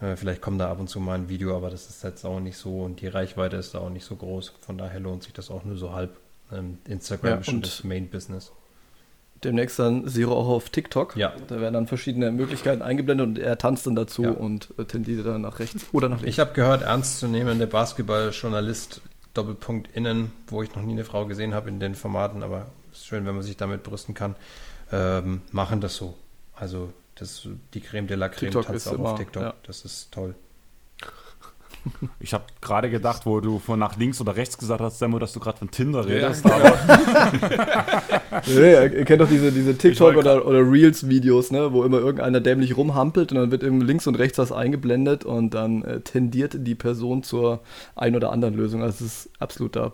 Äh, 0.00 0.14
vielleicht 0.16 0.42
kommt 0.42 0.60
da 0.60 0.70
ab 0.70 0.78
und 0.78 0.88
zu 0.88 1.00
mal 1.00 1.14
ein 1.14 1.28
Video, 1.28 1.56
aber 1.56 1.70
das 1.70 1.88
ist 1.88 2.04
jetzt 2.04 2.24
auch 2.24 2.38
nicht 2.40 2.56
so 2.58 2.82
und 2.82 3.00
die 3.00 3.08
Reichweite 3.08 3.56
ist 3.56 3.74
da 3.74 3.78
auch 3.80 3.90
nicht 3.90 4.04
so 4.04 4.14
groß. 4.16 4.52
Von 4.60 4.78
daher 4.78 5.00
lohnt 5.00 5.22
sich 5.24 5.32
das 5.32 5.50
auch 5.50 5.64
nur 5.64 5.76
so 5.76 5.92
halb. 5.92 6.18
Ähm, 6.52 6.78
Instagram 6.86 7.30
Ja, 7.30 7.36
ist 7.38 7.46
schon 7.46 7.54
und- 7.56 7.66
das 7.66 7.82
Main 7.84 8.08
Business. 8.08 8.52
Demnächst 9.44 9.78
dann 9.78 10.08
Zero 10.08 10.32
auch 10.34 10.48
auf 10.48 10.70
TikTok. 10.70 11.16
Ja. 11.16 11.32
Da 11.46 11.60
werden 11.60 11.74
dann 11.74 11.86
verschiedene 11.86 12.32
Möglichkeiten 12.32 12.82
eingeblendet 12.82 13.26
und 13.26 13.38
er 13.38 13.56
tanzt 13.58 13.86
dann 13.86 13.94
dazu 13.94 14.22
Ja. 14.24 14.30
und 14.30 14.74
äh, 14.78 14.84
tendiert 14.84 15.24
dann 15.26 15.42
nach 15.42 15.58
rechts 15.60 15.86
oder 15.92 16.08
nach 16.08 16.16
links. 16.20 16.30
Ich 16.32 16.40
habe 16.40 16.52
gehört, 16.54 16.82
ernstzunehmende 16.82 17.66
Basketballjournalist 17.66 19.00
Doppelpunkt 19.34 19.94
innen, 19.94 20.32
wo 20.48 20.62
ich 20.62 20.74
noch 20.74 20.82
nie 20.82 20.92
eine 20.92 21.04
Frau 21.04 21.26
gesehen 21.26 21.54
habe 21.54 21.68
in 21.68 21.78
den 21.78 21.94
Formaten, 21.94 22.42
aber 22.42 22.66
es 22.90 22.98
ist 22.98 23.06
schön, 23.06 23.24
wenn 23.26 23.34
man 23.34 23.42
sich 23.44 23.56
damit 23.56 23.82
brüsten 23.84 24.14
kann, 24.14 24.34
ähm, 24.90 25.42
machen 25.52 25.80
das 25.80 25.94
so. 25.96 26.14
Also 26.56 26.92
das, 27.14 27.46
die 27.74 27.80
Creme 27.80 28.06
de 28.08 28.16
la 28.16 28.28
Creme 28.28 28.50
TikTok 28.50 28.66
tanzt 28.66 28.88
auch 28.88 28.98
auf 28.98 29.18
TikTok. 29.18 29.42
ja. 29.42 29.54
Das 29.64 29.84
ist 29.84 30.10
toll. 30.10 30.34
Ich 32.20 32.34
habe 32.34 32.44
gerade 32.60 32.90
gedacht, 32.90 33.26
wo 33.26 33.40
du 33.40 33.58
von 33.58 33.78
nach 33.78 33.96
links 33.96 34.20
oder 34.20 34.36
rechts 34.36 34.58
gesagt 34.58 34.80
hast, 34.80 34.98
Sammo, 34.98 35.18
dass 35.18 35.32
du 35.32 35.40
gerade 35.40 35.58
von 35.58 35.70
Tinder 35.70 36.06
redest. 36.06 36.44
Ja, 36.44 38.02
Nee, 38.46 38.72
ihr 38.98 39.04
kennt 39.04 39.20
doch 39.20 39.28
diese, 39.28 39.52
diese 39.52 39.76
TikTok- 39.76 40.16
oder, 40.16 40.46
oder 40.46 40.60
Reels-Videos, 40.60 41.50
ne, 41.50 41.72
wo 41.72 41.84
immer 41.84 41.98
irgendeiner 41.98 42.40
dämlich 42.40 42.76
rumhampelt 42.76 43.32
und 43.32 43.38
dann 43.38 43.50
wird 43.50 43.62
eben 43.62 43.80
links 43.80 44.06
und 44.06 44.14
rechts 44.16 44.38
was 44.38 44.52
eingeblendet 44.52 45.24
und 45.24 45.54
dann 45.54 45.82
äh, 45.82 46.00
tendiert 46.00 46.66
die 46.66 46.74
Person 46.74 47.22
zur 47.22 47.60
ein 47.96 48.16
oder 48.16 48.32
anderen 48.32 48.54
Lösung. 48.54 48.82
Also 48.82 49.04
es 49.04 49.26
ist 49.26 49.30
absoluter 49.38 49.92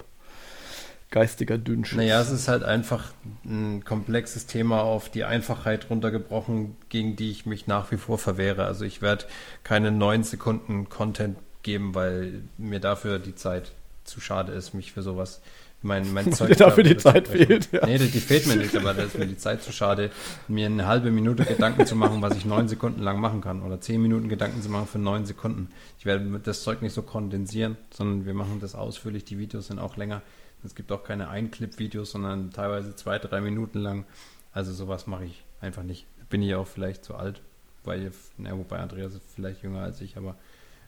geistiger 1.14 1.58
Dünnschiss. 1.58 1.96
Naja, 1.96 2.20
es 2.20 2.32
ist 2.32 2.48
halt 2.48 2.64
einfach 2.64 3.12
ein 3.44 3.84
komplexes 3.84 4.46
Thema 4.46 4.82
auf 4.82 5.08
die 5.08 5.22
Einfachheit 5.22 5.88
runtergebrochen, 5.88 6.76
gegen 6.88 7.14
die 7.14 7.30
ich 7.30 7.46
mich 7.46 7.68
nach 7.68 7.92
wie 7.92 7.98
vor 7.98 8.18
verwehre. 8.18 8.64
Also 8.64 8.84
ich 8.84 9.00
werde 9.00 9.24
keine 9.62 9.92
neun 9.92 10.24
Sekunden 10.24 10.88
Content 10.88 11.36
geben, 11.64 11.94
weil 11.96 12.42
mir 12.56 12.78
dafür 12.78 13.18
die 13.18 13.34
Zeit 13.34 13.72
zu 14.04 14.20
schade 14.20 14.52
ist, 14.52 14.74
mich 14.74 14.92
für 14.92 15.02
sowas, 15.02 15.40
mein, 15.82 16.12
mein 16.12 16.32
Zeug 16.34 16.56
dafür 16.56 16.84
die 16.84 16.96
Zeit 16.96 17.28
fehlt, 17.28 17.70
ja. 17.72 17.84
Nee, 17.84 17.98
die, 17.98 18.08
die 18.08 18.20
fehlt 18.20 18.46
mir 18.46 18.56
nicht, 18.56 18.74
aber 18.76 18.94
da 18.94 19.02
ist 19.02 19.18
mir 19.18 19.26
die 19.26 19.36
Zeit 19.36 19.62
zu 19.62 19.72
schade, 19.72 20.10
mir 20.48 20.66
eine 20.66 20.86
halbe 20.86 21.10
Minute 21.10 21.44
Gedanken 21.44 21.86
zu 21.86 21.96
machen, 21.96 22.22
was 22.22 22.36
ich 22.36 22.44
neun 22.44 22.68
Sekunden 22.68 23.02
lang 23.02 23.20
machen 23.20 23.40
kann 23.40 23.62
oder 23.62 23.80
zehn 23.80 24.00
Minuten 24.00 24.28
Gedanken 24.28 24.62
zu 24.62 24.70
machen 24.70 24.86
für 24.86 24.98
neun 24.98 25.26
Sekunden. 25.26 25.70
Ich 25.98 26.06
werde 26.06 26.40
das 26.42 26.62
Zeug 26.62 26.80
nicht 26.80 26.94
so 26.94 27.02
kondensieren, 27.02 27.76
sondern 27.92 28.24
wir 28.24 28.34
machen 28.34 28.60
das 28.60 28.74
ausführlich. 28.74 29.24
Die 29.24 29.38
Videos 29.38 29.66
sind 29.66 29.78
auch 29.78 29.96
länger. 29.96 30.22
Es 30.64 30.74
gibt 30.74 30.90
auch 30.92 31.04
keine 31.04 31.28
Ein-Clip-Videos, 31.28 32.12
sondern 32.12 32.50
teilweise 32.50 32.96
zwei, 32.96 33.18
drei 33.18 33.42
Minuten 33.42 33.78
lang. 33.78 34.06
Also 34.52 34.72
sowas 34.72 35.06
mache 35.06 35.26
ich 35.26 35.44
einfach 35.60 35.82
nicht. 35.82 36.06
Bin 36.30 36.42
ich 36.42 36.54
auch 36.54 36.66
vielleicht 36.66 37.04
zu 37.04 37.14
alt, 37.14 37.42
weil, 37.84 38.10
na, 38.38 38.56
wobei 38.56 38.78
Andreas 38.78 39.14
ist 39.14 39.34
vielleicht 39.34 39.62
jünger 39.62 39.80
als 39.80 40.00
ich, 40.00 40.16
aber 40.16 40.36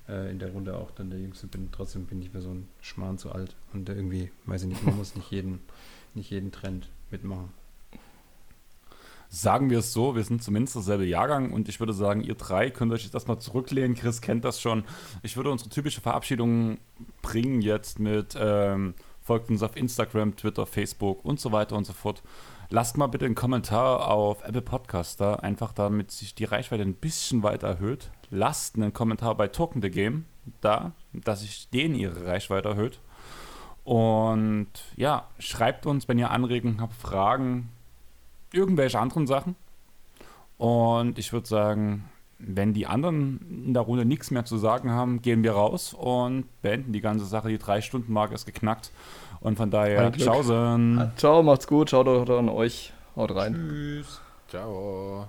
äh, 0.09 0.31
in 0.31 0.39
der 0.39 0.53
Runde 0.53 0.77
auch 0.77 0.91
dann 0.91 1.11
der 1.11 1.19
Jüngste 1.19 1.47
bin. 1.47 1.69
Trotzdem 1.73 2.07
bin 2.07 2.21
ich 2.23 2.31
für 2.31 2.41
so 2.41 2.51
einen 2.51 2.69
Schmarrn 2.81 3.19
zu 3.19 3.33
alt. 3.33 3.55
Und 3.73 3.89
irgendwie, 3.89 4.31
weiß 4.47 4.63
ich 4.63 4.69
nicht, 4.69 4.85
man 4.85 4.97
muss 4.97 5.15
nicht 5.17 5.31
jeden, 5.31 5.61
nicht 6.15 6.31
jeden 6.31 6.53
Trend 6.53 6.89
mitmachen. 7.11 7.51
sagen 9.29 9.71
wir 9.71 9.81
es 9.81 9.93
so, 9.93 10.15
wir 10.15 10.25
sind 10.25 10.43
zumindest 10.43 10.77
derselbe 10.77 11.05
Jahrgang 11.05 11.53
und 11.53 11.69
ich 11.69 11.81
würde 11.81 11.93
sagen, 11.93 12.23
ihr 12.23 12.35
drei 12.35 12.71
könnt 12.71 12.93
euch 12.93 13.05
jetzt 13.05 13.15
erstmal 13.15 13.39
zurücklehnen. 13.39 13.97
Chris 13.97 14.21
kennt 14.21 14.45
das 14.45 14.61
schon. 14.61 14.85
Ich 15.23 15.37
würde 15.37 15.51
unsere 15.51 15.71
typische 15.71 16.01
Verabschiedung 16.01 16.79
bringen 17.23 17.61
jetzt 17.61 17.99
mit 17.99 18.37
ähm, 18.39 18.95
folgt 19.27 19.51
uns 19.51 19.63
auf 19.63 19.77
Instagram, 19.77 20.37
Twitter, 20.37 20.67
Facebook 20.67 21.25
und 21.25 21.41
so 21.41 21.51
weiter 21.51 21.77
und 21.77 21.85
so 21.85 21.93
fort. 21.93 22.23
Lasst 22.71 22.97
mal 22.97 23.09
bitte 23.09 23.27
einen 23.27 23.35
Kommentar 23.35 24.09
auf 24.09 24.43
Apple 24.45 24.63
Podcast 24.63 25.21
da, 25.21 25.35
einfach 25.35 25.73
damit 25.73 26.11
sich 26.13 26.35
die 26.35 26.45
Reichweite 26.45 26.83
ein 26.83 26.95
bisschen 26.95 27.43
weiter 27.43 27.67
erhöht. 27.67 28.11
Lasst 28.31 28.77
einen 28.77 28.93
Kommentar 28.93 29.35
bei 29.35 29.49
Talking 29.49 29.83
the 29.83 29.91
Game 29.91 30.25
da, 30.61 30.93
dass 31.13 31.41
sich 31.41 31.69
denen 31.71 31.95
ihre 31.95 32.27
Reichweite 32.27 32.69
erhöht. 32.69 32.99
Und 33.85 34.69
ja, 34.97 35.29
schreibt 35.39 35.87
uns, 35.87 36.09
wenn 36.09 36.19
ihr 36.19 36.31
Anregungen 36.31 36.81
habt, 36.81 36.95
Fragen, 36.95 37.71
irgendwelche 38.53 38.99
anderen 38.99 39.27
Sachen. 39.27 39.55
Und 40.59 41.19
ich 41.19 41.33
würde 41.33 41.47
sagen, 41.47 42.09
wenn 42.39 42.75
die 42.75 42.87
anderen 42.87 43.65
in 43.67 43.75
der 43.75 43.83
Runde 43.83 44.05
nichts 44.05 44.31
mehr 44.31 44.45
zu 44.45 44.59
sagen 44.59 44.91
haben, 44.91 45.23
gehen 45.23 45.43
wir 45.43 45.53
raus 45.53 45.95
und 45.95 46.47
beenden 46.63 46.93
die 46.93 47.01
ganze 47.01 47.27
Sache. 47.27 47.49
Die 47.49 47.59
drei 47.59 47.81
Stunden 47.81 48.13
Marke 48.13 48.35
ist 48.35 48.47
geknackt. 48.47 48.91
Und 49.41 49.57
von 49.57 49.71
daher, 49.71 50.13
tschaußen. 50.13 51.13
Ciao, 51.17 51.43
macht's 51.43 51.67
gut, 51.67 51.91
schaut 51.91 52.09
auch 52.09 52.29
an 52.39 52.49
euch. 52.49 52.93
Haut 53.15 53.35
rein. 53.35 53.55
Tschüss. 53.55 54.21
Ciao. 54.49 55.29